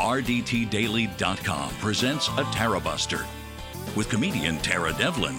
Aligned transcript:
RDTDaily.com 0.00 1.74
presents 1.74 2.28
a 2.38 2.44
Tara 2.44 2.80
Buster 2.80 3.26
with 3.94 4.08
comedian 4.08 4.56
Tara 4.60 4.94
Devlin. 4.94 5.36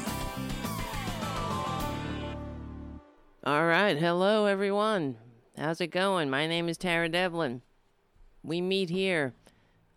All 3.44 3.66
right. 3.66 3.98
Hello, 3.98 4.46
everyone. 4.46 5.18
How's 5.58 5.82
it 5.82 5.88
going? 5.88 6.30
My 6.30 6.46
name 6.46 6.70
is 6.70 6.78
Tara 6.78 7.10
Devlin. 7.10 7.64
We 8.44 8.62
meet 8.62 8.92
here 8.92 9.34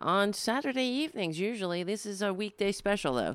on 0.00 0.32
Saturday 0.32 0.86
evenings, 0.86 1.38
usually. 1.38 1.82
This 1.82 2.06
is 2.06 2.22
a 2.22 2.32
weekday 2.32 2.72
special, 2.72 3.16
though. 3.16 3.34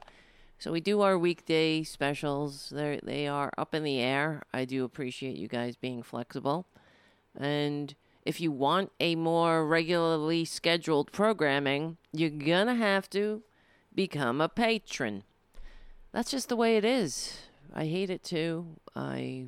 So 0.57 0.71
we 0.71 0.82
do 0.82 1.02
our 1.02 1.16
weekday 1.16 1.84
specials. 1.84 2.70
They're, 2.75 3.00
they 3.03 3.27
are 3.27 3.52
up 3.55 3.75
in 3.75 3.84
the 3.84 4.00
air. 4.00 4.41
I 4.52 4.66
do 4.66 4.84
appreciate 4.84 5.36
you 5.36 5.48
guys 5.48 5.75
being 5.75 6.02
flexible. 6.02 6.66
And 7.39 7.94
if 8.26 8.41
you 8.41 8.52
want 8.52 8.91
a 9.00 9.16
more 9.16 9.66
regularly 9.66 10.46
scheduled 10.46 11.12
programming, 11.12 11.98
you're 12.12 12.30
going 12.30 12.68
to 12.68 12.76
have 12.76 13.09
to 13.12 13.44
become 13.94 14.42
a 14.42 14.50
patron. 14.50 15.23
That's 16.12 16.32
just 16.32 16.50
the 16.50 16.55
way 16.55 16.78
it 16.78 16.86
is. 16.86 17.40
I 17.73 17.86
hate 17.86 18.09
it 18.09 18.23
too. 18.23 18.80
I 18.95 19.45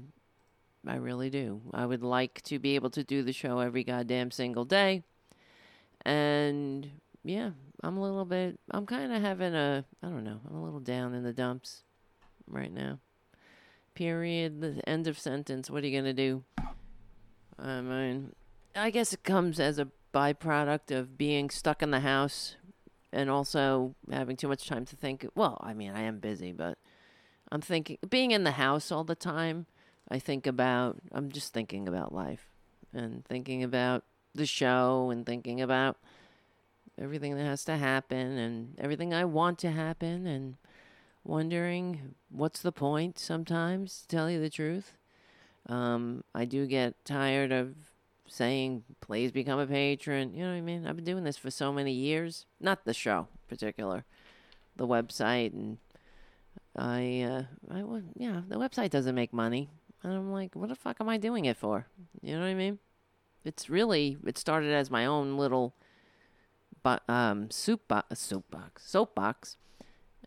I 0.88 0.96
really 0.96 1.30
do. 1.30 1.62
I 1.74 1.86
would 1.86 2.04
like 2.04 2.42
to 2.44 2.60
be 2.60 2.76
able 2.76 2.90
to 2.92 3.04
do 3.04 3.24
the 3.24 3.34
show 3.34 3.60
every 3.60 3.84
goddamn 3.84 4.32
single 4.32 4.66
day. 4.66 5.04
And 6.06 6.90
yeah, 7.24 7.52
I'm 7.84 7.98
a 7.98 8.02
little 8.02 8.26
bit 8.26 8.60
I'm 8.70 8.86
kind 8.86 9.12
of 9.12 9.22
having 9.22 9.56
a 9.56 9.86
I 10.04 10.08
don't 10.08 10.24
know. 10.24 10.40
I'm 10.48 10.56
a 10.56 10.64
little 10.64 10.80
down 10.80 11.14
in 11.14 11.24
the 11.24 11.34
dumps 11.34 11.84
right 12.48 12.72
now. 12.72 13.00
Period. 13.96 14.62
The 14.62 14.88
end 14.88 15.08
of 15.08 15.20
sentence. 15.20 15.70
What 15.70 15.84
are 15.84 15.88
you 15.88 16.00
going 16.00 16.16
to 16.16 16.22
do? 16.30 16.44
I 17.60 17.82
mean, 17.82 18.34
I 18.76 18.90
guess 18.90 19.14
it 19.14 19.24
comes 19.24 19.60
as 19.60 19.80
a 19.80 19.90
byproduct 20.14 20.96
of 20.96 21.18
being 21.18 21.50
stuck 21.50 21.82
in 21.82 21.92
the 21.92 22.00
house 22.02 22.56
and 23.12 23.30
also 23.30 23.96
having 24.12 24.38
too 24.38 24.48
much 24.48 24.68
time 24.68 24.86
to 24.86 24.96
think. 24.96 25.26
Well, 25.36 25.58
I 25.62 25.74
mean, 25.74 25.92
I 25.92 26.02
am 26.02 26.20
busy, 26.20 26.52
but 26.52 26.78
I'm 27.52 27.62
thinking 27.62 27.98
being 28.10 28.32
in 28.32 28.44
the 28.44 28.52
house 28.52 28.92
all 28.92 29.04
the 29.04 29.16
time. 29.16 29.66
I 30.10 30.20
think 30.20 30.48
about 30.48 30.98
I'm 31.12 31.32
just 31.32 31.54
thinking 31.54 31.88
about 31.88 32.14
life 32.14 32.50
and 32.94 33.26
thinking 33.26 33.64
about 33.64 34.04
the 34.34 34.46
show 34.46 35.10
and 35.10 35.26
thinking 35.26 35.62
about 35.62 35.98
everything 37.00 37.36
that 37.36 37.44
has 37.44 37.64
to 37.66 37.78
happen 37.78 38.38
and 38.38 38.76
everything 38.80 39.14
I 39.14 39.26
want 39.26 39.60
to 39.60 39.72
happen 39.72 40.28
and 40.28 40.56
wondering 41.24 42.16
what's 42.30 42.62
the 42.62 42.72
point 42.72 43.20
sometimes, 43.20 44.02
to 44.02 44.08
tell 44.08 44.30
you 44.30 44.40
the 44.40 44.50
truth. 44.50 44.98
Um, 45.68 46.24
I 46.34 46.46
do 46.46 46.66
get 46.66 47.06
tired 47.06 47.52
of 47.52 47.76
saying, 48.32 48.84
please 49.02 49.32
become 49.32 49.60
a 49.60 49.68
patron. 49.68 50.34
You 50.34 50.44
know 50.44 50.52
what 50.52 50.58
I 50.58 50.62
mean? 50.62 50.88
I've 50.88 50.96
been 50.96 51.06
doing 51.06 51.26
this 51.26 51.38
for 51.38 51.52
so 51.52 51.74
many 51.74 51.92
years. 51.92 52.46
Not 52.60 52.86
the 52.86 52.94
show 52.94 53.28
in 53.34 53.48
particular, 53.50 54.06
the 54.78 54.88
website. 54.88 55.54
And 55.54 55.78
I, 56.76 57.22
uh, 57.22 57.44
I 57.70 57.84
would, 57.84 58.10
yeah, 58.16 58.42
the 58.48 58.56
website 58.56 58.90
doesn't 58.90 59.16
make 59.16 59.34
money. 59.34 59.70
And 60.02 60.14
I'm 60.14 60.32
like, 60.32 60.56
what 60.56 60.70
the 60.70 60.76
fuck 60.76 60.98
am 61.02 61.10
I 61.10 61.18
doing 61.18 61.46
it 61.46 61.58
for? 61.58 61.88
You 62.22 62.36
know 62.36 62.40
what 62.42 62.48
I 62.48 62.54
mean? 62.54 62.80
It's 63.44 63.70
really, 63.70 64.18
it 64.26 64.38
started 64.38 64.72
as 64.72 64.90
my 64.90 65.06
own 65.06 65.38
little 65.38 65.76
but 66.84 67.08
um, 67.10 67.52
soup 67.52 67.82
bo- 67.88 68.02
soapbox, 68.14 68.88
soapbox, 68.88 69.58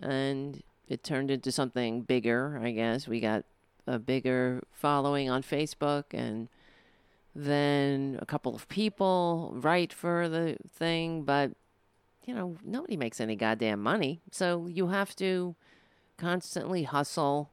and 0.00 0.62
it 0.86 1.02
turned 1.02 1.30
into 1.30 1.50
something 1.50 2.02
bigger. 2.02 2.61
I 2.62 2.70
guess 2.70 3.08
we 3.08 3.18
got 3.18 3.44
a 3.86 3.98
bigger 3.98 4.62
following 4.70 5.28
on 5.28 5.42
Facebook, 5.42 6.05
and 6.12 6.48
then 7.34 8.18
a 8.22 8.27
couple 8.27 8.55
of 8.55 8.68
people 8.68 9.52
write 9.56 9.92
for 9.92 10.28
the 10.28 10.56
thing, 10.68 11.22
but 11.22 11.52
you 12.24 12.34
know 12.34 12.56
nobody 12.64 12.96
makes 12.96 13.20
any 13.20 13.36
goddamn 13.36 13.83
money, 13.83 14.20
so 14.30 14.67
you 14.67 14.89
have 14.89 15.14
to 15.17 15.56
constantly 16.17 16.84
hustle, 16.84 17.50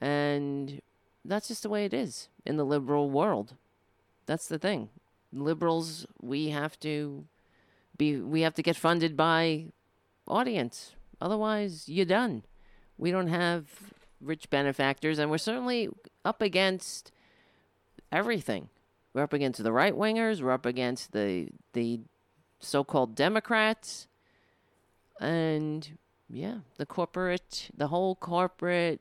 and 0.00 0.80
that's 1.24 1.48
just 1.48 1.62
the 1.62 1.68
way 1.68 1.84
it 1.84 1.94
is 1.94 2.28
in 2.46 2.56
the 2.56 2.64
liberal 2.64 3.10
world. 3.10 3.54
That's 4.26 4.48
the 4.48 4.58
thing. 4.58 4.88
Liberals, 5.32 6.06
we 6.20 6.48
have 6.48 6.78
to 6.80 7.26
be 7.96 8.16
we 8.16 8.40
have 8.42 8.54
to 8.54 8.62
get 8.62 8.76
funded 8.76 9.16
by 9.16 9.66
audience. 10.26 10.94
Otherwise, 11.20 11.88
you're 11.88 12.06
done. 12.06 12.44
We 12.98 13.10
don't 13.10 13.28
have 13.28 13.66
rich 14.20 14.48
benefactors, 14.50 15.18
and 15.18 15.30
we're 15.30 15.38
certainly 15.38 15.88
up 16.24 16.40
against 16.40 17.12
everything. 18.10 18.68
We're 19.14 19.22
up 19.22 19.32
against 19.32 19.62
the 19.62 19.72
right 19.72 19.94
wingers. 19.94 20.40
We're 20.40 20.52
up 20.52 20.66
against 20.66 21.12
the 21.12 21.48
the 21.72 22.00
so-called 22.60 23.14
Democrats, 23.14 24.06
and 25.20 25.98
yeah, 26.30 26.58
the 26.78 26.86
corporate, 26.86 27.70
the 27.76 27.88
whole 27.88 28.14
corporate, 28.14 29.00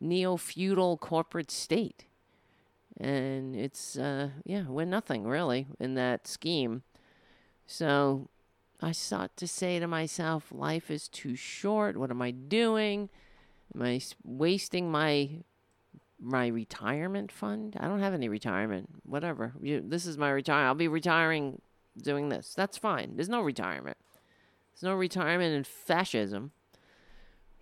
neo-feudal 0.00 0.96
corporate 0.98 1.50
state. 1.50 2.06
And 2.98 3.54
it's 3.56 3.98
uh, 3.98 4.30
yeah, 4.44 4.64
we're 4.68 4.86
nothing 4.86 5.24
really 5.24 5.66
in 5.78 5.94
that 5.94 6.26
scheme. 6.26 6.82
So 7.66 8.28
I 8.80 8.92
sought 8.92 9.36
to 9.36 9.46
say 9.46 9.78
to 9.78 9.86
myself, 9.86 10.46
life 10.50 10.90
is 10.90 11.08
too 11.08 11.36
short. 11.36 11.96
What 11.96 12.10
am 12.10 12.22
I 12.22 12.30
doing? 12.30 13.10
Am 13.74 13.82
I 13.82 14.00
wasting 14.24 14.90
my 14.90 15.30
my 16.20 16.46
retirement 16.48 17.32
fund? 17.32 17.76
I 17.80 17.88
don't 17.88 18.00
have 18.00 18.14
any 18.14 18.28
retirement. 18.28 18.88
Whatever. 19.04 19.52
You, 19.60 19.82
this 19.84 20.06
is 20.06 20.18
my 20.18 20.30
retire. 20.30 20.66
I'll 20.66 20.74
be 20.74 20.88
retiring 20.88 21.60
doing 22.00 22.28
this. 22.28 22.54
That's 22.54 22.76
fine. 22.76 23.16
There's 23.16 23.28
no 23.28 23.40
retirement. 23.40 23.96
There's 24.72 24.82
no 24.82 24.94
retirement 24.94 25.54
in 25.54 25.64
fascism. 25.64 26.52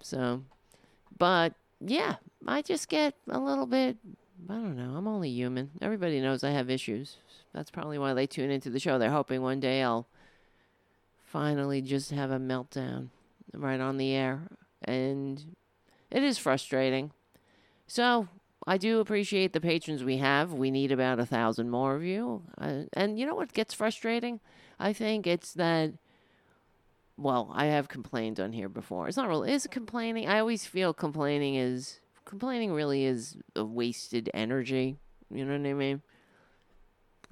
So, 0.00 0.42
but 1.16 1.54
yeah, 1.80 2.16
I 2.46 2.62
just 2.62 2.88
get 2.88 3.14
a 3.28 3.38
little 3.38 3.66
bit. 3.66 3.96
I 4.48 4.54
don't 4.54 4.76
know. 4.76 4.94
I'm 4.96 5.08
only 5.08 5.30
human. 5.30 5.70
Everybody 5.80 6.20
knows 6.20 6.44
I 6.44 6.50
have 6.50 6.70
issues. 6.70 7.16
That's 7.52 7.70
probably 7.70 7.98
why 7.98 8.14
they 8.14 8.26
tune 8.26 8.50
into 8.50 8.70
the 8.70 8.78
show. 8.78 8.98
They're 8.98 9.10
hoping 9.10 9.42
one 9.42 9.60
day 9.60 9.82
I'll 9.82 10.06
finally 11.24 11.82
just 11.82 12.10
have 12.10 12.30
a 12.30 12.38
meltdown 12.38 13.08
right 13.52 13.80
on 13.80 13.96
the 13.96 14.12
air. 14.12 14.42
And 14.84 15.56
it 16.10 16.22
is 16.22 16.38
frustrating. 16.38 17.10
So 17.88 18.28
I 18.68 18.76
do 18.76 19.00
appreciate 19.00 19.54
the 19.54 19.62
patrons 19.62 20.04
we 20.04 20.18
have. 20.18 20.52
We 20.52 20.70
need 20.70 20.92
about 20.92 21.18
a 21.18 21.24
thousand 21.24 21.70
more 21.70 21.94
of 21.94 22.04
you. 22.04 22.42
Uh, 22.60 22.82
and 22.92 23.18
you 23.18 23.24
know 23.24 23.34
what 23.34 23.54
gets 23.54 23.72
frustrating? 23.72 24.40
I 24.78 24.92
think 24.92 25.26
it's 25.26 25.54
that. 25.54 25.94
Well, 27.16 27.50
I 27.54 27.66
have 27.66 27.88
complained 27.88 28.38
on 28.38 28.52
here 28.52 28.68
before. 28.68 29.08
It's 29.08 29.16
not 29.16 29.28
really. 29.28 29.50
Is 29.50 29.66
complaining? 29.70 30.28
I 30.28 30.38
always 30.38 30.66
feel 30.66 30.92
complaining 30.92 31.54
is 31.54 32.00
complaining. 32.26 32.72
Really 32.72 33.06
is 33.06 33.38
a 33.56 33.64
wasted 33.64 34.30
energy. 34.34 34.98
You 35.30 35.46
know 35.46 35.58
what 35.58 35.66
I 35.68 35.72
mean? 35.72 36.02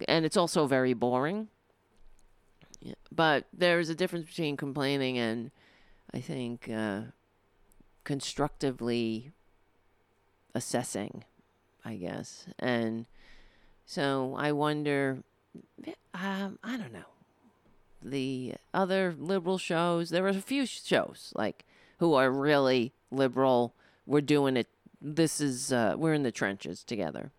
and 0.08 0.24
it's 0.24 0.36
also 0.36 0.66
very 0.66 0.94
boring. 0.94 1.48
Yeah. 2.80 2.94
But 3.10 3.46
there's 3.52 3.88
a 3.88 3.94
difference 3.94 4.26
between 4.26 4.56
complaining 4.56 5.18
and, 5.18 5.50
I 6.12 6.20
think, 6.20 6.68
uh, 6.68 7.02
constructively 8.04 9.32
assessing, 10.56 11.22
I 11.84 11.96
guess. 11.96 12.46
And 12.58 13.04
so 13.84 14.34
I 14.38 14.52
wonder, 14.52 15.18
um, 16.14 16.58
I 16.64 16.78
don't 16.78 16.94
know, 16.94 17.12
the 18.02 18.54
other 18.72 19.14
liberal 19.18 19.58
shows, 19.58 20.08
there 20.08 20.24
are 20.24 20.28
a 20.28 20.40
few 20.40 20.64
shows 20.64 21.32
like 21.36 21.64
who 21.98 22.14
are 22.14 22.30
really 22.30 22.92
liberal. 23.10 23.74
We're 24.06 24.22
doing 24.22 24.56
it. 24.56 24.68
This 25.00 25.40
is, 25.40 25.72
uh, 25.72 25.94
we're 25.98 26.14
in 26.14 26.22
the 26.22 26.32
trenches 26.32 26.82
together. 26.82 27.32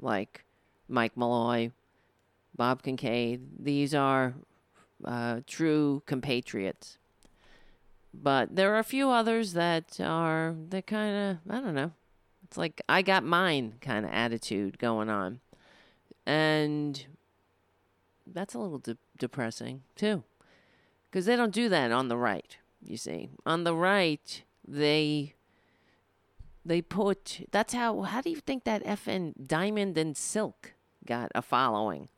Like 0.00 0.44
Mike 0.88 1.16
Malloy, 1.16 1.72
Bob 2.56 2.82
Kincaid. 2.82 3.64
These 3.64 3.94
are 3.94 4.34
uh, 5.04 5.40
true 5.46 6.02
compatriots. 6.06 6.96
But 8.14 8.56
there 8.56 8.74
are 8.74 8.78
a 8.78 8.84
few 8.84 9.10
others 9.10 9.52
that 9.52 10.00
are, 10.00 10.54
they're 10.68 10.82
kind 10.82 11.16
of, 11.16 11.52
I 11.52 11.60
don't 11.60 11.74
know. 11.74 11.92
It's 12.52 12.58
like, 12.58 12.82
I 12.86 13.00
got 13.00 13.24
mine 13.24 13.76
kind 13.80 14.04
of 14.04 14.12
attitude 14.12 14.78
going 14.78 15.08
on. 15.08 15.40
And 16.26 17.06
that's 18.26 18.52
a 18.52 18.58
little 18.58 18.78
de- 18.78 18.98
depressing, 19.18 19.84
too. 19.96 20.22
Because 21.10 21.24
they 21.24 21.34
don't 21.34 21.54
do 21.54 21.70
that 21.70 21.90
on 21.92 22.08
the 22.08 22.18
right, 22.18 22.58
you 22.84 22.98
see. 22.98 23.30
On 23.46 23.64
the 23.64 23.74
right, 23.74 24.42
they 24.68 25.32
they 26.62 26.82
put 26.82 27.46
that's 27.50 27.72
how 27.72 28.02
how 28.02 28.20
do 28.20 28.28
you 28.28 28.36
think 28.36 28.64
that 28.64 28.84
FN 28.84 29.32
Diamond 29.46 29.96
and 29.96 30.14
Silk 30.14 30.74
got 31.06 31.32
a 31.34 31.40
following? 31.40 32.08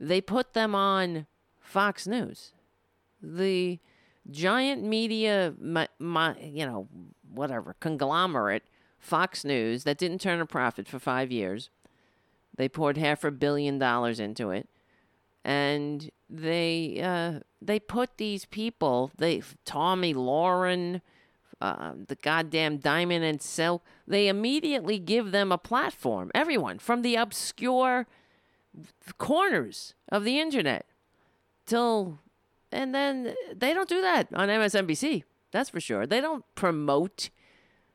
they 0.00 0.20
put 0.20 0.54
them 0.54 0.74
on 0.74 1.26
Fox 1.60 2.08
News. 2.08 2.52
The 3.22 3.78
giant 4.28 4.82
media, 4.82 5.54
my, 5.60 5.86
my, 6.00 6.36
you 6.40 6.66
know, 6.66 6.88
whatever, 7.32 7.76
conglomerate, 7.78 8.64
Fox 9.02 9.44
News, 9.44 9.84
that 9.84 9.98
didn't 9.98 10.20
turn 10.20 10.40
a 10.40 10.46
profit 10.46 10.88
for 10.88 10.98
five 10.98 11.30
years. 11.30 11.68
They 12.56 12.68
poured 12.68 12.96
half 12.96 13.24
a 13.24 13.30
billion 13.30 13.78
dollars 13.78 14.18
into 14.20 14.50
it. 14.50 14.68
and 15.44 16.10
they 16.30 17.00
uh, 17.02 17.40
they 17.60 17.78
put 17.80 18.16
these 18.16 18.44
people, 18.46 19.10
they 19.18 19.42
Tomi 19.64 20.14
Lahren, 20.14 21.00
uh, 21.60 21.92
the 22.06 22.14
goddamn 22.14 22.78
Diamond 22.78 23.24
and 23.24 23.42
Silk, 23.42 23.82
they 24.06 24.28
immediately 24.28 24.98
give 24.98 25.32
them 25.32 25.52
a 25.52 25.58
platform. 25.58 26.30
Everyone 26.34 26.78
from 26.78 27.02
the 27.02 27.16
obscure 27.16 28.06
corners 29.18 29.94
of 30.10 30.24
the 30.24 30.38
internet 30.40 30.86
till, 31.66 32.20
and 32.70 32.94
then 32.94 33.34
they 33.54 33.74
don't 33.74 33.88
do 33.88 34.00
that 34.00 34.28
on 34.32 34.48
MSNBC. 34.48 35.24
That's 35.50 35.70
for 35.70 35.80
sure. 35.80 36.06
They 36.06 36.20
don't 36.20 36.44
promote 36.54 37.30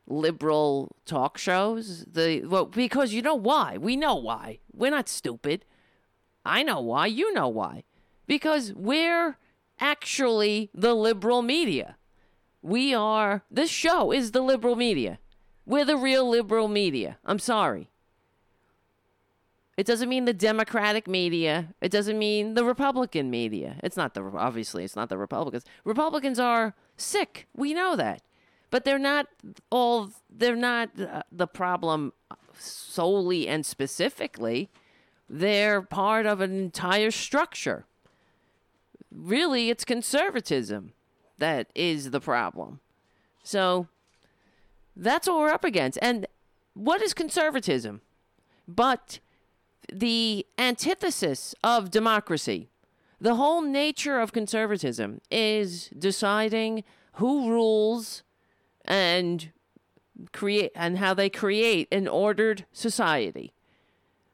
liberal 0.07 0.95
talk 1.05 1.37
shows. 1.37 2.05
The 2.05 2.43
well, 2.45 2.65
because 2.65 3.13
you 3.13 3.21
know 3.21 3.35
why? 3.35 3.77
We 3.77 3.95
know 3.95 4.15
why. 4.15 4.59
We're 4.73 4.91
not 4.91 5.09
stupid. 5.09 5.65
I 6.45 6.63
know 6.63 6.79
why. 6.79 7.07
You 7.07 7.33
know 7.33 7.47
why. 7.47 7.83
Because 8.25 8.73
we're 8.73 9.37
actually 9.79 10.69
the 10.73 10.93
liberal 10.93 11.41
media. 11.41 11.97
We 12.61 12.93
are. 12.93 13.43
This 13.51 13.69
show 13.69 14.11
is 14.11 14.31
the 14.31 14.41
liberal 14.41 14.75
media. 14.75 15.19
We're 15.65 15.85
the 15.85 15.97
real 15.97 16.27
liberal 16.29 16.67
media. 16.67 17.17
I'm 17.25 17.39
sorry. 17.39 17.89
It 19.77 19.85
doesn't 19.85 20.09
mean 20.09 20.25
the 20.25 20.33
Democratic 20.33 21.07
media. 21.07 21.75
It 21.81 21.91
doesn't 21.91 22.17
mean 22.17 22.55
the 22.55 22.63
Republican 22.63 23.29
media. 23.29 23.75
It's 23.83 23.95
not 23.95 24.15
the 24.15 24.23
obviously 24.23 24.83
it's 24.83 24.95
not 24.95 25.09
the 25.09 25.17
Republicans. 25.17 25.65
Republicans 25.83 26.39
are 26.39 26.73
sick. 26.95 27.47
We 27.55 27.75
know 27.75 27.95
that. 27.95 28.23
But 28.69 28.83
they're 28.83 28.99
not 28.99 29.27
all 29.69 30.11
they're 30.29 30.55
not 30.55 30.89
the 31.31 31.47
problem 31.47 32.13
solely 32.57 33.47
and 33.47 33.65
specifically. 33.65 34.69
They're 35.29 35.81
part 35.81 36.25
of 36.25 36.41
an 36.41 36.57
entire 36.57 37.11
structure. 37.11 37.85
Really, 39.11 39.69
it's 39.69 39.85
conservatism 39.85 40.93
that 41.37 41.67
is 41.75 42.11
the 42.11 42.19
problem. 42.19 42.79
So 43.43 43.87
that's 44.95 45.27
what 45.27 45.37
we're 45.37 45.49
up 45.49 45.63
against. 45.63 45.99
And 46.01 46.27
what 46.73 47.01
is 47.01 47.13
conservatism? 47.13 48.01
But 48.67 49.19
the 49.91 50.45
antithesis 50.57 51.55
of 51.63 51.91
democracy. 51.91 52.69
The 53.19 53.35
whole 53.35 53.61
nature 53.61 54.19
of 54.19 54.31
conservatism 54.31 55.21
is 55.31 55.89
deciding 55.97 56.83
who 57.13 57.49
rules 57.49 58.23
and 58.87 59.51
create 60.33 60.71
and 60.75 60.97
how 60.97 61.13
they 61.13 61.29
create 61.29 61.87
an 61.91 62.07
ordered 62.07 62.65
society 62.71 63.53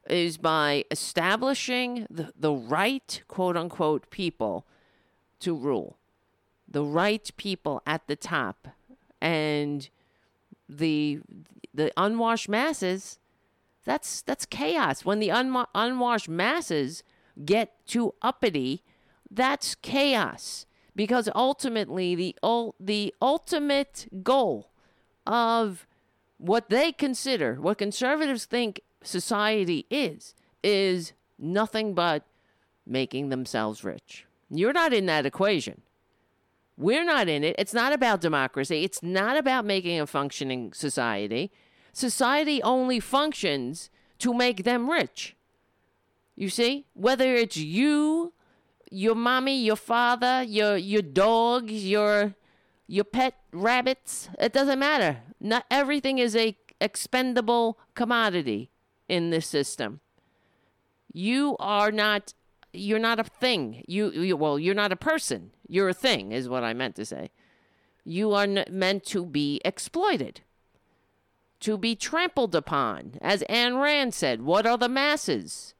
is 0.09 0.37
by 0.37 0.83
establishing 0.91 2.07
the, 2.09 2.31
the 2.37 2.53
right 2.53 3.21
quote 3.27 3.57
unquote 3.57 4.09
people 4.09 4.65
to 5.39 5.55
rule 5.55 5.97
the 6.67 6.83
right 6.83 7.29
people 7.37 7.81
at 7.85 8.07
the 8.07 8.15
top 8.15 8.67
and 9.21 9.89
the 10.69 11.19
the 11.73 11.91
unwashed 11.97 12.47
masses 12.47 13.19
that's 13.83 14.21
that's 14.21 14.45
chaos. 14.45 15.05
When 15.05 15.19
the 15.19 15.29
unwa- 15.29 15.67
unwashed 15.75 16.29
masses 16.29 17.03
get 17.43 17.85
too 17.85 18.13
uppity, 18.21 18.83
that's 19.29 19.75
chaos. 19.75 20.65
Because 20.95 21.27
ultimately, 21.33 22.15
the 22.15 22.35
the 22.79 23.13
ultimate 23.21 24.07
goal 24.23 24.69
of 25.25 25.87
what 26.37 26.69
they 26.69 26.91
consider, 26.91 27.55
what 27.55 27.77
conservatives 27.77 28.45
think 28.45 28.81
society 29.03 29.85
is, 29.89 30.35
is 30.63 31.13
nothing 31.39 31.93
but 31.93 32.25
making 32.85 33.29
themselves 33.29 33.83
rich. 33.83 34.25
You're 34.49 34.73
not 34.73 34.93
in 34.93 35.05
that 35.07 35.25
equation. 35.25 35.81
We're 36.77 37.05
not 37.05 37.27
in 37.27 37.43
it. 37.43 37.55
It's 37.57 37.73
not 37.73 37.93
about 37.93 38.21
democracy. 38.21 38.83
It's 38.83 39.01
not 39.01 39.37
about 39.37 39.65
making 39.65 39.99
a 39.99 40.07
functioning 40.07 40.73
society 40.73 41.51
society 41.93 42.61
only 42.63 42.99
functions 42.99 43.89
to 44.17 44.33
make 44.33 44.63
them 44.63 44.89
rich. 44.89 45.35
You 46.35 46.49
see? 46.49 46.87
Whether 46.93 47.35
it's 47.35 47.55
you, 47.57 48.33
your 48.93 49.15
mommy, 49.15 49.63
your 49.63 49.75
father, 49.75 50.43
your 50.43 50.77
your 50.77 51.01
dogs, 51.01 51.85
your 51.85 52.35
your 52.87 53.03
pet 53.03 53.35
rabbits, 53.51 54.29
it 54.39 54.53
doesn't 54.53 54.77
matter. 54.77 55.21
Not 55.39 55.65
everything 55.71 56.19
is 56.19 56.35
a 56.35 56.55
expendable 56.79 57.79
commodity 57.95 58.69
in 59.09 59.31
this 59.31 59.47
system. 59.47 59.99
You 61.11 61.55
are 61.59 61.91
not 61.91 62.33
you're 62.71 62.99
not 62.99 63.19
a 63.19 63.23
thing. 63.23 63.83
You, 63.87 64.11
you 64.11 64.37
well, 64.37 64.59
you're 64.59 64.75
not 64.75 64.91
a 64.91 64.95
person. 64.97 65.51
You're 65.67 65.89
a 65.89 65.93
thing 65.93 66.31
is 66.31 66.47
what 66.47 66.63
I 66.63 66.73
meant 66.73 66.95
to 66.97 67.05
say. 67.05 67.31
You 68.05 68.33
are 68.33 68.43
n- 68.43 68.65
meant 68.69 69.05
to 69.05 69.25
be 69.25 69.59
exploited 69.65 70.41
to 71.61 71.77
be 71.77 71.95
trampled 71.95 72.53
upon. 72.53 73.17
As 73.21 73.41
Ayn 73.49 73.81
Rand 73.81 74.13
said, 74.13 74.41
what 74.41 74.67
are 74.67 74.77
the 74.77 74.89
masses? 74.89 75.72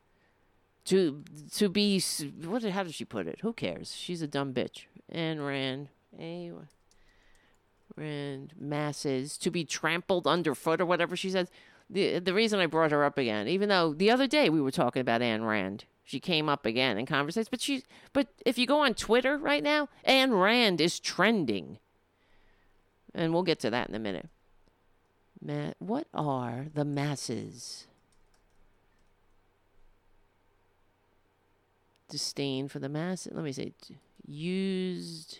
To 0.85 1.23
to 1.55 1.69
be 1.69 2.01
what? 2.43 2.63
How 2.63 2.83
did 2.83 2.93
she 2.93 3.05
put 3.05 3.27
it? 3.27 3.39
Who 3.41 3.53
cares? 3.53 3.95
She's 3.95 4.21
a 4.21 4.27
dumb 4.27 4.53
bitch. 4.53 4.85
Ayn 5.13 5.45
Rand, 5.45 5.87
a 6.19 6.51
Rand 7.95 8.53
masses 8.59 9.37
to 9.37 9.51
be 9.51 9.63
trampled 9.63 10.27
underfoot 10.27 10.81
or 10.81 10.85
whatever 10.85 11.15
she 11.15 11.29
says. 11.29 11.49
The 11.89 12.19
the 12.19 12.33
reason 12.33 12.59
I 12.59 12.65
brought 12.65 12.91
her 12.91 13.05
up 13.05 13.17
again, 13.17 13.47
even 13.47 13.69
though 13.69 13.93
the 13.93 14.11
other 14.11 14.27
day 14.27 14.49
we 14.49 14.61
were 14.61 14.71
talking 14.71 14.99
about 14.99 15.21
Ayn 15.21 15.47
Rand, 15.47 15.85
she 16.03 16.19
came 16.19 16.49
up 16.49 16.65
again 16.65 16.97
in 16.97 17.05
conversations. 17.05 17.49
But 17.49 17.61
she, 17.61 17.83
but 18.11 18.27
if 18.45 18.57
you 18.57 18.67
go 18.67 18.81
on 18.81 18.93
Twitter 18.93 19.37
right 19.37 19.63
now, 19.63 19.87
Ayn 20.07 20.41
Rand 20.41 20.81
is 20.81 20.99
trending, 20.99 21.77
and 23.13 23.33
we'll 23.33 23.43
get 23.43 23.59
to 23.61 23.69
that 23.69 23.87
in 23.87 23.95
a 23.95 23.99
minute. 23.99 24.29
What 25.79 26.07
are 26.13 26.67
the 26.73 26.85
masses? 26.85 27.87
Disdain 32.09 32.67
for 32.67 32.79
the 32.79 32.89
masses. 32.89 33.33
Let 33.33 33.43
me 33.43 33.51
say, 33.51 33.73
used. 34.25 35.39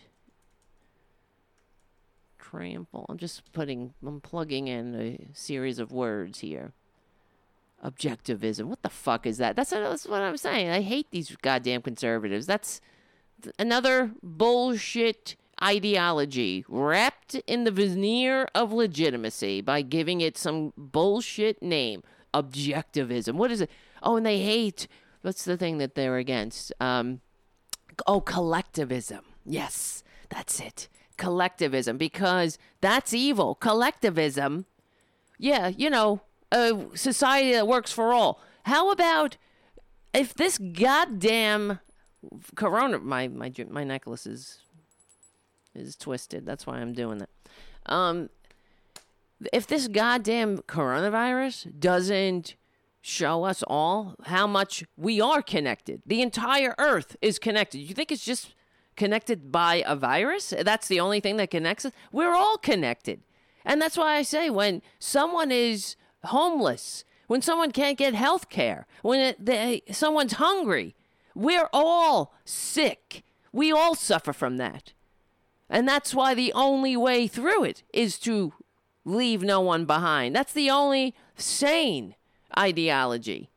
Trample. 2.38 3.06
I'm 3.08 3.18
just 3.18 3.52
putting. 3.52 3.94
I'm 4.06 4.20
plugging 4.20 4.68
in 4.68 4.94
a 4.94 5.28
series 5.32 5.78
of 5.78 5.92
words 5.92 6.40
here. 6.40 6.72
Objectivism. 7.84 8.64
What 8.64 8.82
the 8.82 8.88
fuck 8.88 9.26
is 9.26 9.38
that? 9.38 9.56
That's, 9.56 9.70
that's 9.70 10.06
what 10.06 10.22
I'm 10.22 10.36
saying. 10.36 10.70
I 10.70 10.80
hate 10.80 11.10
these 11.10 11.36
goddamn 11.36 11.82
conservatives. 11.82 12.46
That's 12.46 12.80
another 13.58 14.12
bullshit 14.22 15.36
ideology 15.62 16.64
wrapped 16.68 17.34
in 17.46 17.64
the 17.64 17.70
veneer 17.70 18.48
of 18.54 18.72
legitimacy 18.72 19.60
by 19.60 19.82
giving 19.82 20.20
it 20.20 20.36
some 20.36 20.72
bullshit 20.76 21.62
name 21.62 22.02
objectivism 22.32 23.34
what 23.34 23.50
is 23.52 23.60
it 23.60 23.70
oh 24.02 24.16
and 24.16 24.26
they 24.26 24.40
hate 24.40 24.88
what's 25.24 25.44
the 25.44 25.56
thing 25.56 25.78
that 25.78 25.94
they're 25.94 26.16
against. 26.16 26.72
Um 26.80 27.20
oh 28.06 28.20
collectivism. 28.20 29.24
Yes 29.44 30.02
that's 30.28 30.60
it. 30.60 30.88
Collectivism 31.16 31.96
because 31.96 32.58
that's 32.80 33.12
evil. 33.12 33.54
Collectivism 33.54 34.66
yeah 35.38 35.68
you 35.68 35.90
know 35.90 36.20
a 36.52 36.86
society 36.94 37.52
that 37.52 37.66
works 37.66 37.92
for 37.92 38.12
all. 38.12 38.40
How 38.64 38.90
about 38.90 39.36
if 40.12 40.34
this 40.34 40.58
goddamn 40.58 41.80
corona 42.54 42.98
my 42.98 43.28
my 43.28 43.52
my 43.68 43.84
necklace 43.84 44.26
is 44.26 44.60
is 45.74 45.96
twisted. 45.96 46.46
That's 46.46 46.66
why 46.66 46.78
I'm 46.78 46.92
doing 46.92 47.20
it. 47.20 47.30
Um, 47.86 48.30
if 49.52 49.66
this 49.66 49.88
goddamn 49.88 50.58
coronavirus 50.58 51.78
doesn't 51.78 52.54
show 53.06 53.44
us 53.44 53.62
all 53.66 54.14
how 54.24 54.46
much 54.46 54.82
we 54.96 55.20
are 55.20 55.42
connected, 55.42 56.00
the 56.06 56.22
entire 56.22 56.74
Earth 56.78 57.16
is 57.20 57.38
connected. 57.38 57.78
You 57.78 57.94
think 57.94 58.10
it's 58.10 58.24
just 58.24 58.54
connected 58.96 59.52
by 59.52 59.84
a 59.86 59.94
virus? 59.94 60.54
That's 60.62 60.88
the 60.88 61.00
only 61.00 61.20
thing 61.20 61.36
that 61.36 61.50
connects 61.50 61.84
us? 61.84 61.92
We're 62.12 62.32
all 62.32 62.56
connected. 62.56 63.20
And 63.62 63.80
that's 63.80 63.98
why 63.98 64.16
I 64.16 64.22
say 64.22 64.48
when 64.48 64.80
someone 64.98 65.52
is 65.52 65.96
homeless, 66.24 67.04
when 67.26 67.42
someone 67.42 67.72
can't 67.72 67.98
get 67.98 68.14
health 68.14 68.48
care, 68.48 68.86
when 69.02 69.20
it, 69.20 69.44
they, 69.44 69.82
someone's 69.90 70.34
hungry, 70.34 70.94
we're 71.34 71.68
all 71.74 72.32
sick. 72.46 73.22
We 73.52 73.70
all 73.70 73.94
suffer 73.94 74.32
from 74.32 74.56
that. 74.56 74.94
And 75.68 75.86
that's 75.86 76.14
why 76.14 76.32
the 76.32 76.54
only 76.54 76.96
way 76.96 77.26
through 77.26 77.64
it 77.64 77.82
is 77.92 78.18
to 78.20 78.54
leave 79.04 79.42
no 79.42 79.60
one 79.60 79.84
behind. 79.84 80.34
That's 80.34 80.54
the 80.54 80.70
only 80.70 81.14
sane 81.36 82.14
ideology. 82.58 83.50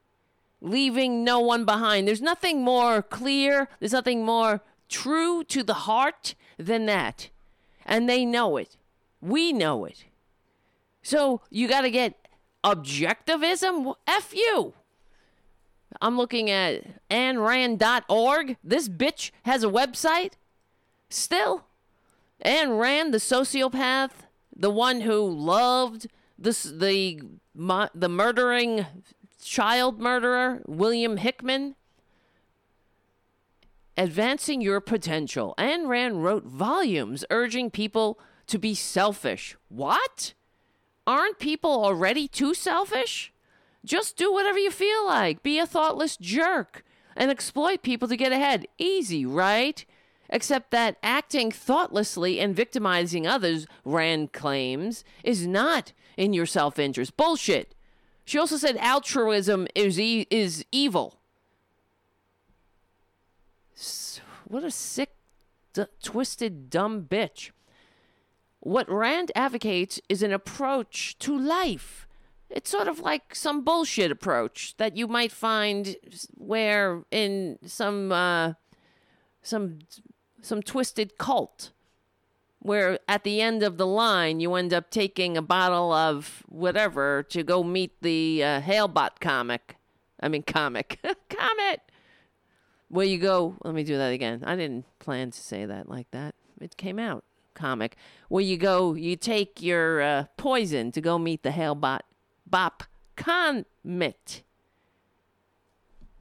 Leaving 0.61 1.23
no 1.23 1.39
one 1.39 1.65
behind. 1.65 2.07
There's 2.07 2.21
nothing 2.21 2.63
more 2.63 3.01
clear, 3.01 3.69
there's 3.79 3.93
nothing 3.93 4.25
more 4.25 4.61
true 4.89 5.43
to 5.45 5.63
the 5.63 5.73
heart 5.73 6.35
than 6.57 6.85
that. 6.87 7.29
And 7.85 8.09
they 8.09 8.25
know 8.25 8.57
it. 8.57 8.77
We 9.21 9.53
know 9.53 9.85
it. 9.85 10.05
So 11.01 11.41
you 11.49 11.67
got 11.67 11.81
to 11.81 11.91
get 11.91 12.27
objectivism? 12.63 13.95
F 14.07 14.33
you. 14.33 14.73
I'm 16.01 16.17
looking 16.17 16.49
at 16.49 17.07
AynRand.org. 17.09 18.57
This 18.63 18.89
bitch 18.89 19.31
has 19.43 19.63
a 19.63 19.67
website. 19.67 20.33
Still, 21.09 21.65
Ayn 22.45 22.79
Rand, 22.79 23.13
the 23.13 23.19
sociopath, 23.19 24.11
the 24.55 24.69
one 24.69 25.01
who 25.01 25.27
loved 25.29 26.07
this 26.37 26.63
the 26.63 27.21
the 27.57 28.09
murdering 28.09 28.85
child 29.43 29.99
murderer 29.99 30.61
William 30.67 31.17
Hickman. 31.17 31.75
Advancing 33.97 34.61
your 34.61 34.79
potential. 34.79 35.55
Ayn 35.57 35.87
Rand 35.87 36.23
wrote 36.23 36.45
volumes 36.45 37.25
urging 37.31 37.71
people 37.71 38.19
to 38.45 38.59
be 38.59 38.75
selfish. 38.75 39.55
What? 39.69 40.33
Aren't 41.07 41.39
people 41.39 41.83
already 41.83 42.27
too 42.27 42.53
selfish? 42.53 43.33
Just 43.83 44.17
do 44.17 44.31
whatever 44.31 44.59
you 44.59 44.69
feel 44.69 45.05
like. 45.05 45.41
Be 45.41 45.57
a 45.57 45.65
thoughtless 45.65 46.15
jerk 46.17 46.83
and 47.15 47.31
exploit 47.31 47.81
people 47.81 48.07
to 48.07 48.17
get 48.17 48.31
ahead. 48.31 48.67
Easy, 48.77 49.25
right? 49.25 49.83
Except 50.29 50.69
that 50.71 50.97
acting 51.01 51.51
thoughtlessly 51.51 52.39
and 52.39 52.55
victimizing 52.55 53.25
others, 53.25 53.65
Rand 53.83 54.31
claims, 54.33 55.03
is 55.23 55.47
not 55.47 55.93
in 56.17 56.33
your 56.33 56.45
self 56.45 56.77
interest. 56.77 57.15
Bullshit. 57.15 57.73
She 58.25 58.37
also 58.37 58.57
said 58.57 58.75
altruism 58.77 59.67
is, 59.73 59.97
e- 59.99 60.27
is 60.29 60.65
evil. 60.71 61.19
What 64.45 64.63
a 64.63 64.71
sick, 64.71 65.11
d- 65.73 65.85
twisted, 66.03 66.69
dumb 66.69 67.03
bitch. 67.03 67.51
What 68.59 68.89
Rand 68.91 69.31
advocates 69.35 70.01
is 70.09 70.23
an 70.23 70.33
approach 70.33 71.17
to 71.19 71.37
life. 71.37 72.07
It's 72.49 72.69
sort 72.69 72.87
of 72.87 72.99
like 72.99 73.35
some 73.35 73.63
bullshit 73.63 74.11
approach 74.11 74.75
that 74.77 74.97
you 74.97 75.07
might 75.07 75.31
find 75.31 75.95
where 76.35 77.03
in 77.11 77.59
some 77.65 78.11
uh, 78.11 78.53
some 79.41 79.79
some 80.41 80.61
twisted 80.61 81.17
cult 81.17 81.71
where 82.59 82.99
at 83.07 83.23
the 83.23 83.41
end 83.41 83.63
of 83.63 83.77
the 83.77 83.87
line 83.87 84.39
you 84.39 84.53
end 84.55 84.73
up 84.73 84.89
taking 84.89 85.37
a 85.37 85.41
bottle 85.41 85.91
of 85.91 86.43
whatever 86.47 87.23
to 87.29 87.43
go 87.43 87.63
meet 87.63 88.01
the 88.01 88.43
uh, 88.43 88.61
Hale-Bopp 88.61 89.19
comic. 89.19 89.75
I 90.19 90.27
mean 90.27 90.43
comic. 90.43 90.99
Comet. 91.29 91.81
Where 92.89 93.05
you 93.05 93.17
go, 93.17 93.55
let 93.63 93.73
me 93.73 93.83
do 93.83 93.97
that 93.97 94.13
again. 94.13 94.43
I 94.45 94.55
didn't 94.55 94.85
plan 94.99 95.31
to 95.31 95.39
say 95.39 95.65
that 95.65 95.89
like 95.89 96.09
that. 96.11 96.35
It 96.59 96.77
came 96.77 96.97
out 96.99 97.23
comic. 97.53 97.97
Where 98.29 98.43
you 98.43 98.57
go, 98.57 98.93
you 98.93 99.15
take 99.15 99.61
your 99.61 100.01
uh, 100.01 100.25
poison 100.37 100.91
to 100.93 101.01
go 101.01 101.17
meet 101.17 101.43
the 101.43 101.51
Hale-Bopp 101.51 102.01
Bop 102.49 102.83
Comet. 103.15 104.43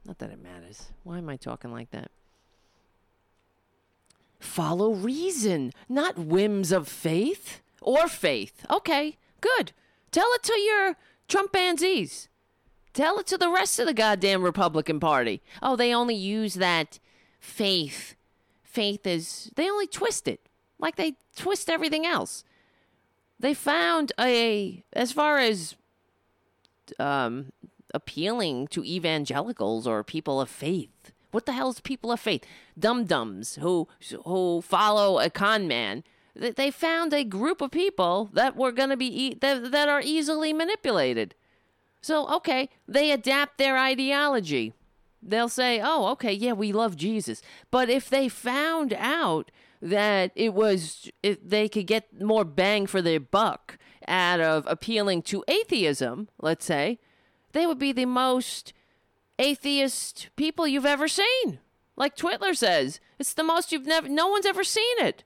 Not 0.05 0.19
that 0.19 0.29
it 0.29 0.41
matters. 0.41 0.89
Why 1.03 1.17
am 1.19 1.29
I 1.29 1.37
talking 1.37 1.71
like 1.71 1.91
that? 1.91 2.11
Follow 4.39 4.93
reason, 4.93 5.71
not 5.89 6.17
whims 6.17 6.71
of 6.71 6.87
faith 6.87 7.61
or 7.81 8.07
faith. 8.07 8.65
Okay, 8.69 9.17
good. 9.41 9.71
Tell 10.11 10.27
it 10.33 10.43
to 10.43 10.59
your 10.59 10.95
Trumpanzees. 11.27 12.27
Tell 12.93 13.19
it 13.19 13.27
to 13.27 13.37
the 13.37 13.49
rest 13.49 13.79
of 13.79 13.85
the 13.85 13.93
goddamn 13.93 14.43
Republican 14.43 14.99
Party. 14.99 15.41
Oh, 15.61 15.75
they 15.75 15.93
only 15.93 16.15
use 16.15 16.55
that 16.55 16.99
faith. 17.39 18.15
Faith 18.63 19.05
is, 19.05 19.51
they 19.55 19.69
only 19.69 19.87
twist 19.87 20.27
it 20.27 20.47
like 20.79 20.95
they 20.95 21.15
twist 21.35 21.69
everything 21.69 22.05
else. 22.05 22.43
They 23.39 23.53
found 23.53 24.13
a, 24.19 24.83
as 24.93 25.11
far 25.11 25.37
as 25.37 25.75
um, 26.99 27.51
appealing 27.93 28.67
to 28.69 28.83
evangelicals 28.83 29.85
or 29.87 30.03
people 30.03 30.41
of 30.41 30.49
faith, 30.49 31.11
what 31.37 31.45
the 31.45 31.53
hell 31.53 31.69
is 31.69 31.79
people 31.79 32.11
of 32.11 32.19
faith? 32.19 32.43
Dum 32.79 33.05
dums 33.05 33.59
who 33.61 33.87
who 34.25 34.59
follow 34.63 35.19
a 35.19 35.29
con 35.29 35.67
man. 35.67 36.03
They 36.33 36.71
found 36.71 37.13
a 37.13 37.23
group 37.23 37.61
of 37.61 37.69
people 37.69 38.31
that 38.33 38.55
were 38.55 38.71
going 38.71 38.89
to 38.89 38.97
be 38.97 39.35
that, 39.41 39.69
that 39.71 39.87
are 39.87 40.01
easily 40.01 40.51
manipulated. 40.51 41.35
So 42.01 42.27
okay, 42.37 42.69
they 42.87 43.11
adapt 43.11 43.59
their 43.59 43.77
ideology. 43.77 44.73
They'll 45.21 45.47
say, 45.47 45.79
"Oh, 45.79 46.07
okay, 46.13 46.33
yeah, 46.33 46.53
we 46.53 46.71
love 46.71 46.95
Jesus." 46.95 47.43
But 47.69 47.87
if 47.87 48.09
they 48.09 48.29
found 48.29 48.91
out 48.93 49.51
that 49.79 50.31
it 50.33 50.55
was 50.55 51.11
if 51.21 51.37
they 51.47 51.69
could 51.69 51.85
get 51.85 52.19
more 52.19 52.45
bang 52.45 52.87
for 52.87 52.99
their 52.99 53.19
buck 53.19 53.77
out 54.07 54.39
of 54.39 54.65
appealing 54.65 55.21
to 55.29 55.43
atheism, 55.47 56.29
let's 56.41 56.65
say, 56.65 56.97
they 57.51 57.67
would 57.67 57.77
be 57.77 57.91
the 57.91 58.05
most 58.07 58.73
atheist 59.39 60.29
people 60.35 60.67
you've 60.67 60.85
ever 60.85 61.07
seen. 61.07 61.59
Like 61.95 62.15
Twitler 62.15 62.55
says, 62.55 62.99
it's 63.19 63.33
the 63.33 63.43
most 63.43 63.71
you've 63.71 63.85
never, 63.85 64.07
no 64.07 64.27
one's 64.27 64.45
ever 64.45 64.63
seen 64.63 64.99
it. 64.99 65.23